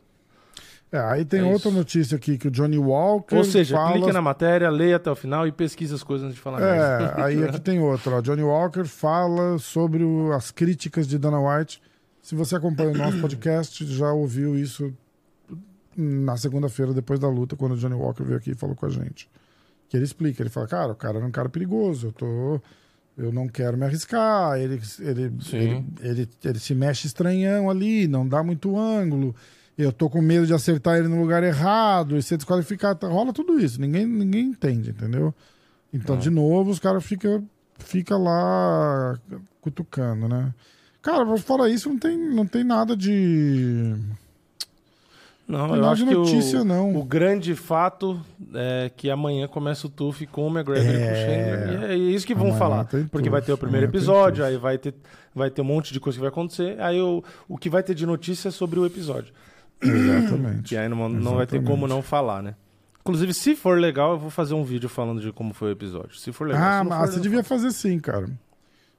É, 0.93 0.99
aí 1.01 1.25
tem 1.25 1.41
É 1.41 1.43
outra 1.45 1.69
isso. 1.69 1.77
notícia 1.79 2.17
aqui 2.17 2.39
que 2.39 2.47
o 2.47 2.51
Johnny 2.51 2.79
Walker. 2.79 3.35
Ou 3.37 3.43
seja, 3.45 3.77
fala... 3.77 3.93
clique 3.95 4.13
na 4.13 4.23
matéria, 4.23 4.71
leia 4.71 4.97
até 4.97 5.11
o 5.11 5.17
final 5.17 5.45
e 5.47 5.51
pesquise 5.51 5.93
as 5.93 6.03
coisas 6.05 6.25
antes 6.27 6.37
de 6.37 6.41
falar 6.41 6.61
É, 6.63 7.23
aí 7.23 7.43
aqui 7.45 7.61
tem 7.61 7.81
outra. 7.81 8.17
Ó. 8.17 8.21
Johnny 8.21 8.43
Walker 8.45 8.85
fala 8.85 9.59
sobre 9.59 10.05
o- 10.05 10.33
as 10.33 10.53
críticas 10.53 11.09
de 11.09 11.19
Dana 11.19 11.41
White. 11.41 11.83
Se 12.23 12.37
você 12.37 12.55
acompanha 12.55 12.91
o 12.91 12.97
nosso 12.97 13.21
podcast, 13.21 13.85
já 13.85 14.13
ouviu 14.13 14.57
isso 14.57 14.93
na 15.97 16.37
segunda-feira, 16.37 16.93
depois 16.93 17.19
da 17.19 17.29
luta, 17.29 17.57
quando 17.57 17.73
o 17.73 17.77
Johnny 17.77 17.95
Walker 17.95 18.23
veio 18.23 18.37
aqui 18.37 18.51
e 18.53 18.55
falou 18.55 18.77
com 18.77 18.87
a 18.87 18.91
gente. 18.91 19.29
Que 19.89 19.97
ele 19.97 20.05
explica, 20.05 20.43
ele 20.43 20.51
fala, 20.51 20.67
cara, 20.69 20.93
o 20.93 20.97
cara 20.97 21.19
é 21.19 21.25
um 21.25 21.31
cara 21.31 21.49
perigoso, 21.49 22.09
eu 22.09 22.13
tô. 22.13 22.61
Eu 23.17 23.33
não 23.33 23.49
quero 23.49 23.77
me 23.77 23.85
arriscar. 23.85 24.59
Ele, 24.59 24.81
ele, 25.01 25.33
ele, 25.53 25.85
ele, 26.01 26.29
ele 26.45 26.59
se 26.59 26.75
mexe 26.75 27.07
estranhão 27.07 27.71
ali, 27.71 28.07
não 28.07 28.29
dá 28.29 28.43
muito 28.43 28.79
ângulo. 28.79 29.35
Eu 29.77 29.93
tô 29.93 30.09
com 30.09 30.21
medo 30.21 30.47
de 30.47 30.55
acertar 30.55 30.99
ele 30.99 31.09
no 31.09 31.21
lugar 31.21 31.43
errado 31.43 32.17
e 32.17 32.23
ser 32.23 32.37
desqualificado. 32.37 32.99
Tá, 32.99 33.09
Rola 33.09 33.33
tudo 33.33 33.59
isso. 33.59 33.81
Ninguém, 33.81 34.07
ninguém 34.07 34.47
entende, 34.47 34.91
entendeu? 34.91 35.35
Então, 35.93 36.19
de 36.19 36.31
novo, 36.31 36.71
os 36.71 36.79
caras 36.79 37.05
ficam 37.05 37.47
fica 37.79 38.17
lá 38.17 39.19
cutucando, 39.61 40.29
né? 40.29 40.55
Cara, 41.03 41.37
fora 41.39 41.69
isso, 41.69 41.89
não 41.89 41.99
tem, 41.99 42.19
não 42.19 42.47
tem 42.47 42.65
nada 42.65 42.97
de. 42.97 43.95
Não, 45.49 45.69
Tem 45.69 45.77
eu 45.79 45.85
acho 45.89 46.05
de 46.05 46.09
que 46.11 46.15
notícia, 46.17 46.63
o, 46.63 46.65
não. 46.65 46.97
o 46.97 47.05
grande 47.05 47.55
fato 47.55 48.21
é 48.53 48.91
que 48.97 49.09
amanhã 49.09 49.47
começa 49.47 49.87
o 49.87 49.91
TUF 49.91 50.27
com 50.27 50.49
o 50.49 50.51
McGregor 50.51 50.85
e 50.93 50.99
com 50.99 51.05
o 51.05 51.15
Chandler. 51.15 51.81
E 51.83 51.85
é 51.93 51.97
isso 51.97 52.27
que 52.27 52.35
vão 52.35 52.47
Amanhã 52.47 52.59
falar. 52.59 52.85
Porque 52.85 53.09
TUF, 53.11 53.29
vai 53.31 53.43
ter 53.43 53.53
o 53.53 53.59
primeiro 53.59 53.87
episódio, 53.87 54.45
aí 54.45 54.57
vai 54.57 54.77
ter, 54.77 54.93
vai 55.33 55.49
ter 55.49 55.63
um 55.63 55.65
monte 55.65 55.93
de 55.93 56.01
coisa 56.01 56.17
que 56.17 56.21
vai 56.21 56.31
acontecer. 56.31 56.81
Aí 56.81 57.01
o, 57.01 57.23
o 57.49 57.57
que 57.57 57.71
vai 57.71 57.83
ter 57.85 57.95
de 57.95 58.05
notícia 58.05 58.49
é 58.49 58.51
sobre 58.51 58.81
o 58.81 58.85
episódio. 58.87 59.33
Exatamente. 59.81 60.63
Que 60.71 60.77
aí 60.77 60.89
não, 60.89 61.09
não 61.09 61.37
vai 61.37 61.47
ter 61.47 61.57
Exatamente. 61.57 61.65
como 61.67 61.87
não 61.87 62.03
falar, 62.03 62.43
né? 62.43 62.55
Inclusive, 63.03 63.33
se 63.33 63.55
for 63.55 63.79
legal, 63.79 64.13
eu 64.15 64.19
vou 64.19 64.31
fazer 64.31 64.55
um 64.55 64.65
vídeo 64.65 64.89
falando 64.89 65.21
de 65.21 65.31
como 65.31 65.55
foi 65.55 65.69
o 65.69 65.73
episódio. 65.73 66.17
Se 66.17 66.33
for 66.33 66.49
legal. 66.49 66.61
Ah, 66.63 66.83
não 66.83 66.91
mas 66.91 66.99
for, 66.99 67.07
você 67.07 67.15
não 67.17 67.23
devia 67.23 67.45
fazer 67.45 67.71
sim, 67.71 68.01
cara. 68.01 68.29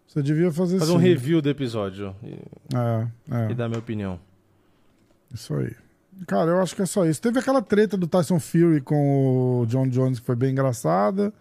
Você 0.08 0.22
devia 0.24 0.50
fazer 0.50 0.80
faço. 0.80 0.92
sim. 0.92 0.94
fazer 0.94 0.94
um 0.94 1.10
review 1.10 1.42
do 1.42 1.50
episódio 1.50 2.16
e, 2.24 2.36
É, 2.74 3.08
é. 3.32 3.52
e 3.52 3.54
dar 3.54 3.68
minha 3.68 3.80
opinião. 3.80 4.18
Isso 5.34 5.54
aí. 5.54 5.76
Cara, 6.26 6.52
eu 6.52 6.62
acho 6.62 6.76
que 6.76 6.82
é 6.82 6.86
só 6.86 7.06
isso. 7.06 7.22
Teve 7.22 7.40
aquela 7.40 7.62
treta 7.62 7.96
do 7.96 8.08
Tyson 8.08 8.40
Fury 8.40 8.82
com 8.82 9.62
o 9.62 9.66
John 9.68 9.88
Jones 9.88 10.20
que 10.20 10.26
foi 10.26 10.36
bem 10.36 10.52
engraçada. 10.52 11.32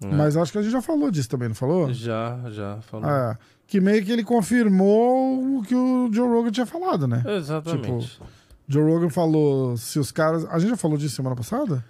É. 0.00 0.06
Mas 0.06 0.36
acho 0.36 0.52
que 0.52 0.58
a 0.58 0.62
gente 0.62 0.72
já 0.72 0.82
falou 0.82 1.10
disso 1.10 1.28
também, 1.28 1.48
não 1.48 1.54
falou? 1.54 1.92
Já, 1.92 2.38
já 2.50 2.78
falou. 2.82 3.08
É. 3.08 3.36
Que 3.66 3.80
meio 3.80 4.04
que 4.04 4.12
ele 4.12 4.22
confirmou 4.22 5.58
o 5.58 5.62
que 5.62 5.74
o 5.74 6.08
Joe 6.12 6.28
Rogan 6.28 6.50
tinha 6.50 6.66
falado, 6.66 7.08
né? 7.08 7.22
Exatamente. 7.26 8.20
Joe 8.68 8.84
Rogan 8.84 9.08
falou 9.08 9.76
se 9.76 9.98
os 9.98 10.12
caras. 10.12 10.44
A 10.46 10.58
gente 10.58 10.70
já 10.70 10.76
falou 10.76 10.96
disso 10.96 11.16
semana 11.16 11.34
passada? 11.34 11.84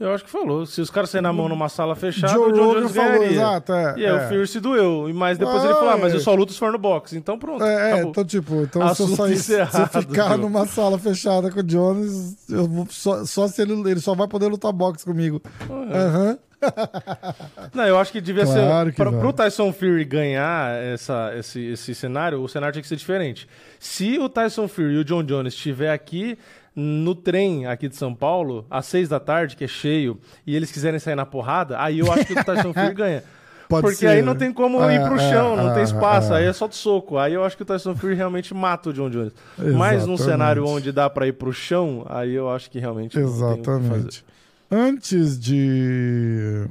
Eu 0.00 0.14
acho 0.14 0.24
que 0.24 0.30
falou. 0.30 0.64
Se 0.64 0.80
os 0.80 0.88
caras 0.88 1.10
saírem 1.10 1.24
na 1.24 1.32
mão 1.32 1.46
numa 1.46 1.68
sala 1.68 1.94
fechada, 1.94 2.32
Joe 2.32 2.48
o 2.50 2.52
John 2.54 2.72
Jones 2.74 2.92
falou, 2.92 3.10
ganharia. 3.18 3.30
exato. 3.36 3.72
É, 3.74 3.94
E 3.98 4.06
aí 4.06 4.12
é. 4.12 4.14
o 4.24 4.28
Fury 4.30 4.46
se 4.48 4.58
doeu. 4.58 5.10
E 5.10 5.12
mais 5.12 5.36
depois 5.36 5.62
ele 5.62 5.74
falou, 5.74 5.90
ah, 5.90 5.96
mas 5.98 6.14
eu 6.14 6.20
só 6.20 6.34
luto 6.34 6.52
se 6.54 6.58
for 6.58 6.72
no 6.72 6.78
boxe. 6.78 7.18
Então 7.18 7.38
pronto, 7.38 7.62
É, 7.62 7.74
é, 7.74 7.92
acabou. 7.92 8.10
então, 8.10 8.24
tipo, 8.24 8.62
então 8.62 8.94
se 8.94 9.02
eu, 9.02 9.08
sair, 9.08 9.36
se 9.36 9.52
eu 9.52 9.66
ficar 10.02 10.28
Joe. 10.30 10.38
numa 10.38 10.64
sala 10.66 10.98
fechada 10.98 11.50
com 11.50 11.60
o 11.60 11.62
Jones, 11.62 12.34
eu 12.48 12.66
vou, 12.66 12.86
só, 12.88 13.24
só 13.26 13.46
se 13.46 13.60
ele, 13.60 13.74
ele 13.90 14.00
só 14.00 14.14
vai 14.14 14.26
poder 14.26 14.46
lutar 14.46 14.72
boxe 14.72 15.04
comigo. 15.04 15.40
Aham. 15.70 16.38
Não, 17.74 17.84
eu 17.86 17.98
acho 17.98 18.12
que 18.12 18.20
devia 18.20 18.44
Claro 18.44 18.86
ser... 18.88 18.90
que 18.92 18.96
Pra, 18.96 19.10
vai. 19.10 19.20
pro 19.20 19.32
Tyson 19.32 19.72
Fury 19.72 20.04
ganhar 20.04 20.74
essa, 20.82 21.32
esse, 21.36 21.58
esse 21.72 21.94
cenário, 21.94 22.42
o 22.42 22.48
cenário 22.48 22.72
tinha 22.72 22.82
que 22.82 22.88
ser 22.88 22.96
diferente. 22.96 23.48
Se 23.78 24.18
o 24.18 24.28
Tyson 24.28 24.68
Fury 24.68 24.94
e 24.94 24.98
o 24.98 25.04
John 25.04 25.22
Jones 25.22 25.54
estiver 25.54 25.90
aqui 25.92 26.36
no 26.80 27.14
trem 27.14 27.66
aqui 27.66 27.88
de 27.88 27.96
São 27.96 28.14
Paulo, 28.14 28.64
às 28.70 28.86
seis 28.86 29.08
da 29.08 29.20
tarde, 29.20 29.54
que 29.56 29.64
é 29.64 29.68
cheio, 29.68 30.18
e 30.46 30.56
eles 30.56 30.72
quiserem 30.72 30.98
sair 30.98 31.14
na 31.14 31.26
porrada, 31.26 31.80
aí 31.80 31.98
eu 31.98 32.10
acho 32.12 32.24
que 32.24 32.32
o 32.32 32.44
Tyson 32.44 32.72
Fury 32.72 32.94
ganha. 32.94 33.22
Pode 33.68 33.82
Porque 33.82 33.98
ser. 33.98 34.08
aí 34.08 34.22
não 34.22 34.34
tem 34.34 34.52
como 34.52 34.80
ir 34.90 34.96
É, 34.96 35.06
pro 35.06 35.14
é, 35.14 35.30
chão, 35.30 35.54
não 35.54 35.70
é, 35.70 35.74
tem 35.74 35.84
espaço, 35.84 36.32
é. 36.32 36.38
aí 36.38 36.44
é 36.46 36.52
só 36.52 36.66
de 36.66 36.74
soco. 36.74 37.16
Aí 37.18 37.34
eu 37.34 37.44
acho 37.44 37.56
que 37.56 37.62
o 37.62 37.66
Tyson 37.66 37.94
Fury 37.94 38.14
realmente 38.14 38.52
mata 38.52 38.90
o 38.90 38.92
John 38.92 39.08
Jones. 39.08 39.32
Mas 39.56 40.04
num 40.04 40.14
Exatamente. 40.14 40.22
cenário 40.22 40.66
onde 40.66 40.90
dá 40.90 41.08
pra 41.08 41.28
ir 41.28 41.34
pro 41.34 41.52
chão, 41.52 42.04
aí 42.08 42.32
eu 42.34 42.50
acho 42.50 42.68
que 42.68 42.80
realmente 42.80 43.16
o 43.16 43.20
que. 43.20 43.24
Exatamente. 43.24 44.24
Antes 44.68 45.38
de. 45.38 46.66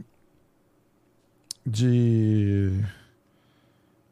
de. 1.66 2.84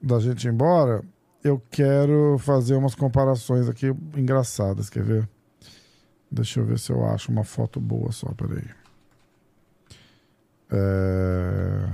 da 0.01 0.19
gente 0.19 0.45
ir 0.45 0.51
embora, 0.53 1.01
eu 1.43 1.61
quero 1.69 2.37
fazer 2.39 2.75
umas 2.75 2.95
comparações 2.95 3.67
aqui 3.67 3.93
engraçadas, 4.15 4.89
quer 4.89 5.03
ver? 5.03 5.29
Deixa 6.29 6.59
eu 6.59 6.65
ver 6.65 6.77
se 6.77 6.91
eu 6.91 7.05
acho 7.05 7.31
uma 7.31 7.43
foto 7.43 7.79
boa 7.79 8.11
só, 8.11 8.31
peraí. 8.33 8.69
É... 10.69 11.89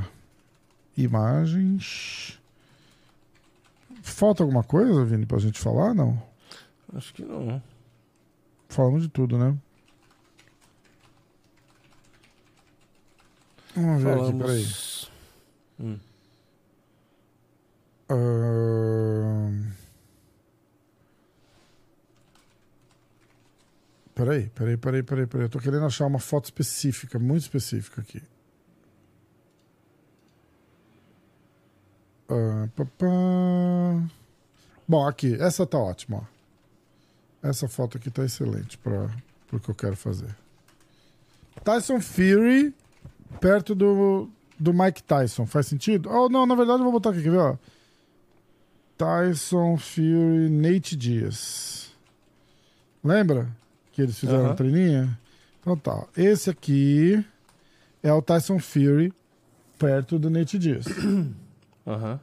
Imagens. 0.98 2.40
Falta 4.02 4.44
alguma 4.44 4.64
coisa, 4.64 5.06
Vini, 5.06 5.26
pra 5.26 5.38
gente 5.40 5.60
falar? 5.60 5.94
Não. 5.94 6.22
Acho 6.96 7.14
que 7.14 7.24
não. 7.24 7.62
Falamos 8.68 9.04
de 9.04 9.10
tudo, 9.10 9.38
né? 9.38 9.56
Vamos 13.76 14.04
ver 14.04 14.20
aqui, 14.20 14.34
peraí. 14.38 14.68
Hum. 15.80 16.00
Ahn. 18.10 19.83
Peraí, 24.16 24.48
peraí, 24.50 24.78
peraí, 24.78 25.04
peraí, 25.04 25.28
peraí. 25.28 25.46
Eu 25.46 25.50
tô 25.50 25.60
querendo 25.60 25.86
achar 25.86 26.06
uma 26.06 26.20
foto 26.20 26.46
específica, 26.46 27.18
muito 27.18 27.42
específica 27.44 28.02
aqui. 28.02 28.22
Ah, 32.30 32.68
pá, 32.76 32.86
pá. 32.86 33.08
Bom, 34.88 35.08
aqui, 35.08 35.36
essa 35.42 35.66
tá 35.66 35.78
ótima. 35.78 36.28
ó. 37.42 37.50
Essa 37.50 37.68
foto 37.68 37.98
aqui 37.98 38.12
tá 38.12 38.24
excelente 38.24 38.78
para 38.78 39.10
o 39.52 39.60
que 39.60 39.70
eu 39.70 39.76
quero 39.76 39.96
fazer. 39.96 40.36
Tyson 41.64 42.00
Fury 42.00 42.74
perto 43.40 43.74
do, 43.74 44.30
do 44.60 44.74
Mike 44.74 45.04
Tyson. 45.04 45.46
Faz 45.46 45.68
sentido? 45.68 46.10
Oh, 46.10 46.30
não, 46.30 46.46
na 46.46 46.56
verdade 46.56 46.80
eu 46.80 46.84
vou 46.84 46.92
botar 46.92 47.10
aqui, 47.10 47.24
quer 47.24 47.32
ver? 47.32 47.38
Ó? 47.38 47.58
Tyson 48.98 49.78
Fury 49.78 50.50
Nate 50.50 50.96
Dias. 50.96 51.92
Lembra 53.04 53.63
que 53.94 54.02
eles 54.02 54.20
fizeram 54.20 54.42
Aham. 54.46 54.52
a 54.52 54.56
treininha? 54.56 55.20
Então 55.62 55.78
tá. 55.78 56.06
Esse 56.18 56.50
aqui 56.50 57.24
é 58.02 58.12
o 58.12 58.22
Tyson 58.22 58.60
Fury 58.60 59.14
perto 59.80 60.20
do 60.20 60.30
Nate 60.30 60.60
Dias. 60.60 60.86
Aham. 61.88 62.20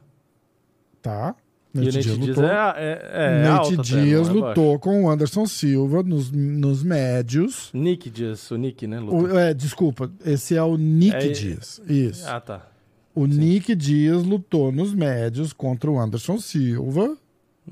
Tá? 1.01 1.35
E 1.73 1.79
o 1.79 1.83
Nate 1.85 2.01
Diaz 2.01 2.17
lutou. 2.17 2.43
é, 2.43 2.49
é, 2.77 3.09
é 3.13 3.43
Nate 3.43 3.77
não 3.77 3.95
é 3.95 4.49
lutou 4.49 4.77
com 4.77 5.03
o 5.05 5.09
Anderson 5.09 5.45
Silva 5.45 6.03
nos, 6.03 6.29
nos 6.31 6.83
médios. 6.83 7.69
Nick 7.73 8.09
Dias, 8.09 8.51
o 8.51 8.57
Nick, 8.57 8.85
né? 8.85 8.99
O- 8.99 9.37
é, 9.37 9.53
desculpa, 9.53 10.11
esse 10.25 10.55
é 10.55 10.61
o 10.61 10.75
Nick 10.77 11.15
É- 11.15 11.29
Dias. 11.29 11.81
Isso. 11.87 12.27
Ah, 12.27 12.39
tá. 12.41 12.67
o 13.15 13.25
Nick 13.25 13.73
Dias 13.75 14.23
lutou 14.23 14.71
nos 14.71 14.93
médios 14.93 15.51
contra 15.53 15.89
o 15.89 15.99
Anderson 15.99 16.37
Silva, 16.37 17.17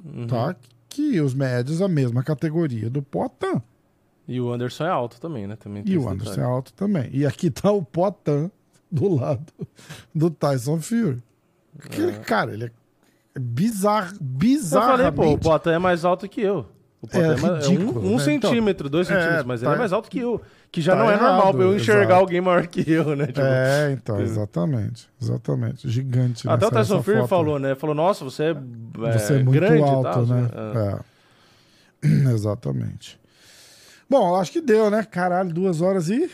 Uhum. 0.03 0.27
tá? 0.27 0.55
Que 0.87 1.19
os 1.21 1.33
médios, 1.33 1.81
a 1.81 1.87
mesma 1.87 2.23
categoria 2.23 2.89
do 2.89 3.01
Potan. 3.01 3.61
E 4.31 4.39
o 4.39 4.53
Anderson 4.53 4.85
é 4.85 4.89
alto 4.89 5.19
também, 5.19 5.47
né? 5.47 5.55
Também 5.55 5.81
E 5.87 5.97
o 5.97 6.07
Anderson 6.07 6.33
é 6.33 6.35
detalhe. 6.35 6.53
alto 6.53 6.71
também. 6.73 7.09
E 7.11 7.25
aqui 7.25 7.49
tá 7.49 7.71
o 7.71 7.81
Potan 7.83 8.51
do 8.91 9.15
lado 9.15 9.41
do 10.13 10.29
Tyson 10.29 10.79
Fury. 10.79 11.17
Aquele 11.83 12.13
cara, 12.19 12.53
ele 12.53 12.65
é 12.65 13.39
bizarro, 13.39 14.11
Eu 14.13 14.17
bizarramente... 14.21 15.15
falei, 15.15 15.31
pô, 15.31 15.33
o 15.35 15.37
Potan 15.39 15.71
é 15.73 15.79
mais 15.79 16.05
alto 16.05 16.29
que 16.29 16.41
eu. 16.41 16.65
O 17.01 17.07
Potan 17.07 17.19
É 17.19 17.33
é, 17.33 17.37
mais- 17.37 17.65
é 17.65 17.69
ridículo, 17.69 18.01
um, 18.05 18.13
um 18.13 18.17
né? 18.17 18.23
centímetro, 18.23 18.89
dois 18.89 19.09
É, 19.09 19.13
centímetros, 19.15 19.45
mas 19.45 19.61
ele 19.63 19.69
tá- 19.71 19.75
é 19.75 19.79
mais 19.79 19.93
alto 19.93 20.09
que 20.11 20.19
eu. 20.19 20.39
Que 20.71 20.81
já 20.81 20.91
tá 20.93 20.99
não 20.99 21.09
é 21.09 21.13
normal 21.15 21.39
errado, 21.39 21.55
pra 21.55 21.63
eu 21.65 21.75
enxergar 21.75 22.01
exato. 22.03 22.19
alguém 22.19 22.41
maior 22.41 22.67
que 22.67 22.91
eu, 22.91 23.15
né? 23.15 23.25
Tipo, 23.27 23.41
É, 23.41 23.91
então, 23.97 24.21
exatamente. 24.21 25.09
Exatamente. 25.19 25.89
Gigante. 25.89 26.47
Até 26.47 26.67
o 26.67 26.69
nessa- 26.69 26.79
Tyson 26.81 26.95
essa 26.95 27.03
Fury 27.03 27.27
falou, 27.27 27.57
né? 27.57 27.73
Falou, 27.73 27.95
nossa, 27.95 28.23
você 28.23 28.43
é, 28.43 28.49
é, 28.51 29.17
Você 29.17 29.33
é 29.33 29.35
muito 29.37 29.51
grande 29.51 29.81
alto, 29.81 30.25
né? 30.27 30.49
É. 32.03 32.07
É. 32.07 32.29
Exatamente. 32.33 33.19
Bom, 34.09 34.35
acho 34.35 34.51
que 34.53 34.61
deu, 34.61 34.89
né? 34.89 35.03
Caralho, 35.03 35.53
duas 35.53 35.81
horas 35.81 36.09
e. 36.09 36.29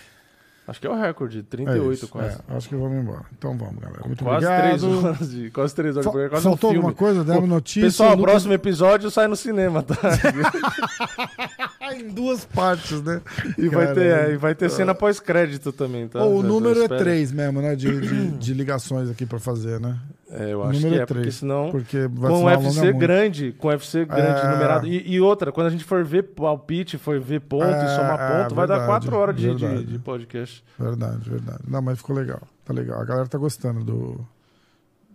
Acho 0.68 0.82
que 0.82 0.88
é 0.88 0.90
o 0.90 0.96
recorde, 1.00 1.40
É 1.40 1.44
38 1.44 1.94
isso, 1.94 2.08
quase. 2.08 2.40
é, 2.50 2.56
acho 2.58 2.68
que 2.70 2.76
vamos 2.76 2.98
embora. 2.98 3.22
Então 3.38 3.56
vamos, 3.56 3.76
galera. 3.80 4.02
Muito 4.06 4.24
Quase 4.24 4.46
obrigado. 4.48 4.68
três 4.68 4.84
horas 4.84 5.30
de. 5.30 5.52
Quase 5.52 5.76
três 5.76 5.96
horas 5.96 6.06
programa, 6.08 6.30
quase 6.32 6.44
faltou 6.44 6.72
um 6.72 6.76
alguma 6.76 6.94
coisa? 6.94 7.24
Demos 7.24 7.42
Pô, 7.42 7.48
notícia? 7.48 7.82
Pessoal, 7.84 8.10
o 8.10 8.16
Lucas- 8.16 8.32
próximo 8.32 8.54
episódio 8.54 9.12
sai 9.12 9.28
no 9.28 9.36
cinema, 9.36 9.84
tá? 9.84 9.96
em 11.94 12.08
duas 12.10 12.46
partes, 12.46 13.02
né? 13.04 13.22
E 13.58 13.70
vai 13.70 13.94
ter, 13.94 14.06
é, 14.12 14.32
e 14.34 14.38
vai 14.38 14.56
ter 14.56 14.70
cena 14.70 14.94
pós-crédito 14.96 15.72
também, 15.72 16.08
tá? 16.08 16.24
O 16.24 16.42
número 16.42 16.80
é 16.80 16.84
espera. 16.84 17.00
três 17.00 17.32
mesmo, 17.32 17.62
né? 17.62 17.76
De, 17.76 18.00
de, 18.02 18.28
de 18.38 18.54
ligações 18.54 19.10
aqui 19.10 19.26
pra 19.26 19.40
fazer, 19.40 19.80
né? 19.80 19.98
É, 20.32 20.52
eu 20.52 20.64
acho 20.64 20.74
número 20.74 20.96
que 20.96 21.00
é 21.00 21.04
é, 21.04 21.06
porque 21.06 21.32
senão. 21.32 21.70
Porque 21.72 22.08
vai 22.12 22.32
Com 22.32 22.44
o 22.44 22.46
UFC 22.48 22.82
muito. 22.86 22.98
grande, 22.98 23.52
com 23.58 23.68
o 23.68 23.72
UFC 23.72 24.04
grande, 24.06 24.42
É. 24.42 24.52
numerado. 24.52 24.88
E, 24.88 25.12
e 25.14 25.22
outra, 25.22 25.52
quando 25.52 25.68
a 25.68 25.70
gente 25.70 25.84
for 25.84 26.04
ver 26.04 26.24
palpite, 26.24 26.98
for 26.98 27.20
ver 27.20 27.40
ponto 27.42 27.64
É, 27.64 27.86
e 27.86 27.96
somar 27.96 28.20
é, 28.20 28.44
ponto, 28.44 28.56
vai 28.56 28.68
dar 28.68 28.80
verdade, 28.80 28.86
quatro 28.90 29.16
horas 29.16 29.36
de, 29.36 29.54
de, 29.56 29.84
de 29.86 30.00
podcast. 30.00 30.55
Verdade, 30.80 31.30
verdade. 31.30 31.64
Não, 31.68 31.82
mas 31.82 31.98
ficou 31.98 32.16
legal. 32.16 32.42
Tá 32.64 32.74
legal. 32.74 33.00
A 33.02 33.06
galera 33.06 33.28
tá 33.28 33.38
gostando 33.38 33.84
do, 33.84 34.28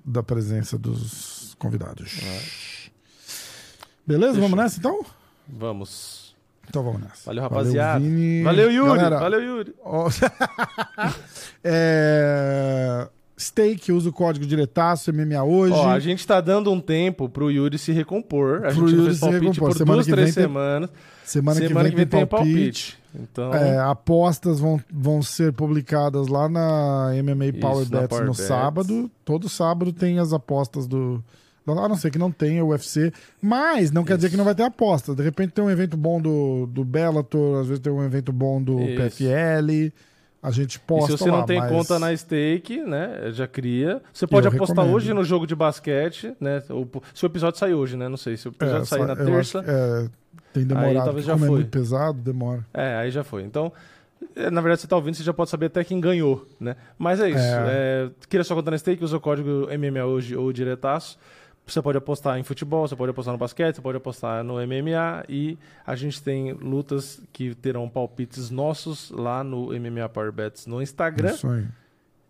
da 0.04 0.22
presença 0.22 0.78
dos 0.78 1.54
convidados. 1.58 2.20
Beleza? 4.06 4.40
Vamos 4.40 4.56
nessa 4.56 4.78
então? 4.78 5.04
Vamos. 5.48 6.34
Então 6.68 6.82
vamos 6.84 7.00
nessa. 7.02 7.22
Valeu, 7.26 7.42
rapaziada. 7.42 7.98
Vini. 8.00 8.42
Valeu, 8.44 8.70
Yuri. 8.70 8.88
Galera, 8.96 9.18
Valeu, 9.18 9.40
Yuri. 9.42 9.74
ó, 9.84 10.08
é... 11.64 13.08
Steak, 13.38 13.90
usa 13.90 14.10
o 14.10 14.12
código 14.12 14.44
diretaço, 14.44 15.10
MMA 15.12 15.42
hoje. 15.42 15.72
Ó, 15.74 15.88
a 15.90 15.98
gente 15.98 16.26
tá 16.26 16.40
dando 16.42 16.70
um 16.70 16.78
tempo 16.78 17.26
pro 17.28 17.50
Yuri 17.50 17.78
se 17.78 17.90
recompor. 17.90 18.58
A 18.66 18.72
Pro 18.72 18.86
gente 18.86 18.94
Yuri 18.98 19.14
se 19.14 19.24
recompor. 19.30 19.68
por 19.70 19.76
Semana 19.78 19.94
duas, 19.96 20.06
que 20.06 20.12
três 20.12 20.26
vem 20.26 20.34
tem- 20.34 20.44
semanas. 20.44 20.90
Semana, 21.24 21.58
Semana 21.60 21.88
que 21.90 21.96
vem 21.96 22.06
tem 22.06 22.26
palpite. 22.26 22.52
palpite. 22.54 22.99
Então, 23.14 23.52
É, 23.54 23.78
apostas 23.78 24.60
vão, 24.60 24.80
vão 24.92 25.22
ser 25.22 25.52
publicadas 25.52 26.28
lá 26.28 26.48
na 26.48 27.10
MMA 27.22 27.46
Isso, 27.46 27.58
Power 27.60 27.90
na 27.90 27.98
Bets 28.00 28.08
Power 28.08 28.24
no 28.24 28.32
Bets. 28.32 28.44
sábado. 28.46 29.10
Todo 29.24 29.48
sábado 29.48 29.92
tem 29.92 30.18
as 30.18 30.32
apostas 30.32 30.86
do. 30.86 31.22
A 31.66 31.88
não 31.88 31.96
ser 31.96 32.10
que 32.10 32.18
não 32.18 32.32
tenha 32.32 32.64
UFC. 32.64 33.12
Mas 33.40 33.92
não 33.92 34.02
quer 34.02 34.16
dizer 34.16 34.30
que 34.30 34.36
não 34.36 34.44
vai 34.44 34.54
ter 34.54 34.64
aposta. 34.64 35.14
De 35.14 35.22
repente 35.22 35.52
tem 35.52 35.62
um 35.64 35.70
evento 35.70 35.96
bom 35.96 36.20
do, 36.20 36.66
do 36.66 36.84
Bellator, 36.84 37.60
às 37.60 37.68
vezes 37.68 37.80
tem 37.80 37.92
um 37.92 38.02
evento 38.02 38.32
bom 38.32 38.60
do 38.60 38.80
Isso. 38.80 38.96
PFL. 39.18 39.92
A 40.42 40.50
gente 40.50 40.76
e 40.76 40.78
posta 40.78 41.12
se 41.12 41.18
você 41.18 41.30
não 41.30 41.40
lá, 41.40 41.44
tem 41.44 41.58
mas- 41.58 41.70
conta 41.70 41.98
na 41.98 42.16
stake, 42.16 42.80
né? 42.82 43.30
Já 43.30 43.46
cria. 43.46 44.00
Você 44.12 44.26
pode 44.26 44.46
Eu 44.46 44.52
apostar 44.52 44.74
recomendo. 44.78 44.96
hoje 44.96 45.12
no 45.12 45.22
jogo 45.22 45.46
de 45.46 45.54
basquete, 45.54 46.32
né? 46.40 46.62
O, 46.70 46.86
se 47.14 47.24
o 47.24 47.26
episódio 47.26 47.58
sair 47.60 47.74
hoje, 47.74 47.94
né? 47.96 48.08
Não 48.08 48.16
sei. 48.16 48.36
Se 48.38 48.48
o 48.48 48.50
episódio 48.50 48.82
É, 48.82 48.86
sair 48.86 49.06
na 49.06 49.14
terça. 49.14 49.58
acho 49.60 49.70
é, 49.70 50.08
tem 50.52 50.64
demorado. 50.64 51.04
talvez 51.04 51.14
porque 51.14 51.26
já 51.26 51.32
como 51.32 51.44
é 51.44 51.48
foi. 51.48 51.56
muito 51.58 51.70
pesado, 51.70 52.18
demora. 52.20 52.64
É, 52.72 52.96
aí 52.96 53.10
já 53.10 53.24
foi. 53.24 53.42
Então, 53.42 53.72
é, 54.36 54.50
na 54.50 54.60
verdade, 54.60 54.82
você 54.82 54.86
tá 54.86 54.96
ouvindo, 54.96 55.14
você 55.14 55.22
já 55.22 55.32
pode 55.32 55.50
saber 55.50 55.66
até 55.66 55.82
quem 55.84 56.00
ganhou, 56.00 56.46
né? 56.58 56.76
Mas 56.98 57.20
é 57.20 57.30
isso. 57.30 57.38
É. 57.38 57.68
É, 57.68 58.10
queria 58.28 58.44
sua 58.44 58.56
conta 58.56 58.70
na 58.70 58.78
stake, 58.78 59.02
usa 59.02 59.16
o 59.16 59.20
código 59.20 59.66
MMA 59.66 60.04
hoje 60.04 60.36
ou 60.36 60.52
diretaço. 60.52 61.18
Você 61.66 61.80
pode 61.80 61.98
apostar 61.98 62.36
em 62.38 62.42
futebol, 62.42 62.86
você 62.86 62.96
pode 62.96 63.10
apostar 63.10 63.32
no 63.32 63.38
basquete, 63.38 63.76
você 63.76 63.82
pode 63.82 63.96
apostar 63.96 64.42
no 64.42 64.54
MMA 64.54 65.24
e 65.28 65.56
a 65.86 65.94
gente 65.94 66.20
tem 66.20 66.52
lutas 66.52 67.22
que 67.32 67.54
terão 67.54 67.88
palpites 67.88 68.50
nossos 68.50 69.10
lá 69.10 69.44
no 69.44 69.66
MMA 69.68 70.08
Power 70.08 70.32
Bets 70.32 70.66
no 70.66 70.82
Instagram. 70.82 71.32
Isso 71.32 71.46
aí. 71.46 71.66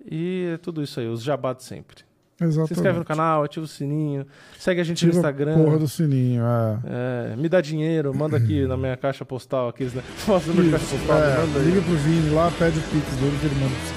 E 0.04 0.50
é 0.54 0.56
tudo 0.58 0.82
isso 0.82 1.00
aí, 1.00 1.06
os 1.06 1.22
jabá 1.22 1.56
sempre. 1.58 2.04
Exatamente. 2.40 2.68
Se 2.68 2.74
inscreve 2.74 2.98
no 2.98 3.04
canal, 3.04 3.44
ativa 3.44 3.64
o 3.64 3.68
sininho, 3.68 4.26
segue 4.58 4.80
a 4.80 4.84
gente 4.84 4.98
Tira 4.98 5.12
no 5.12 5.18
Instagram. 5.18 5.54
Porra 5.62 5.78
do 5.78 5.86
sininho, 5.88 6.42
é. 6.42 7.32
É, 7.32 7.36
me 7.36 7.48
dá 7.48 7.60
dinheiro, 7.60 8.14
manda 8.14 8.36
aqui 8.36 8.66
na 8.66 8.76
minha 8.76 8.96
caixa 8.96 9.24
postal, 9.24 9.68
aqueles, 9.68 9.92
né? 9.92 10.02
Minha 10.54 10.70
caixa 10.72 10.86
postal, 10.96 11.18
É, 11.18 11.38
manda 11.46 11.58
aí. 11.58 11.64
liga 11.66 11.82
pro 11.82 11.94
Vini 11.96 12.30
lá, 12.30 12.50
pede 12.58 12.78
o 12.78 12.82
Pix 12.82 13.16
dele 13.16 13.36
que 13.40 13.46
ele 13.46 13.54
manda 13.56 13.74
você. 13.74 13.94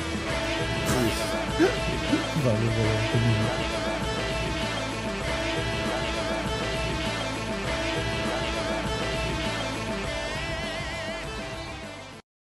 Valeu, 2.43 2.59
junto. 2.59 3.82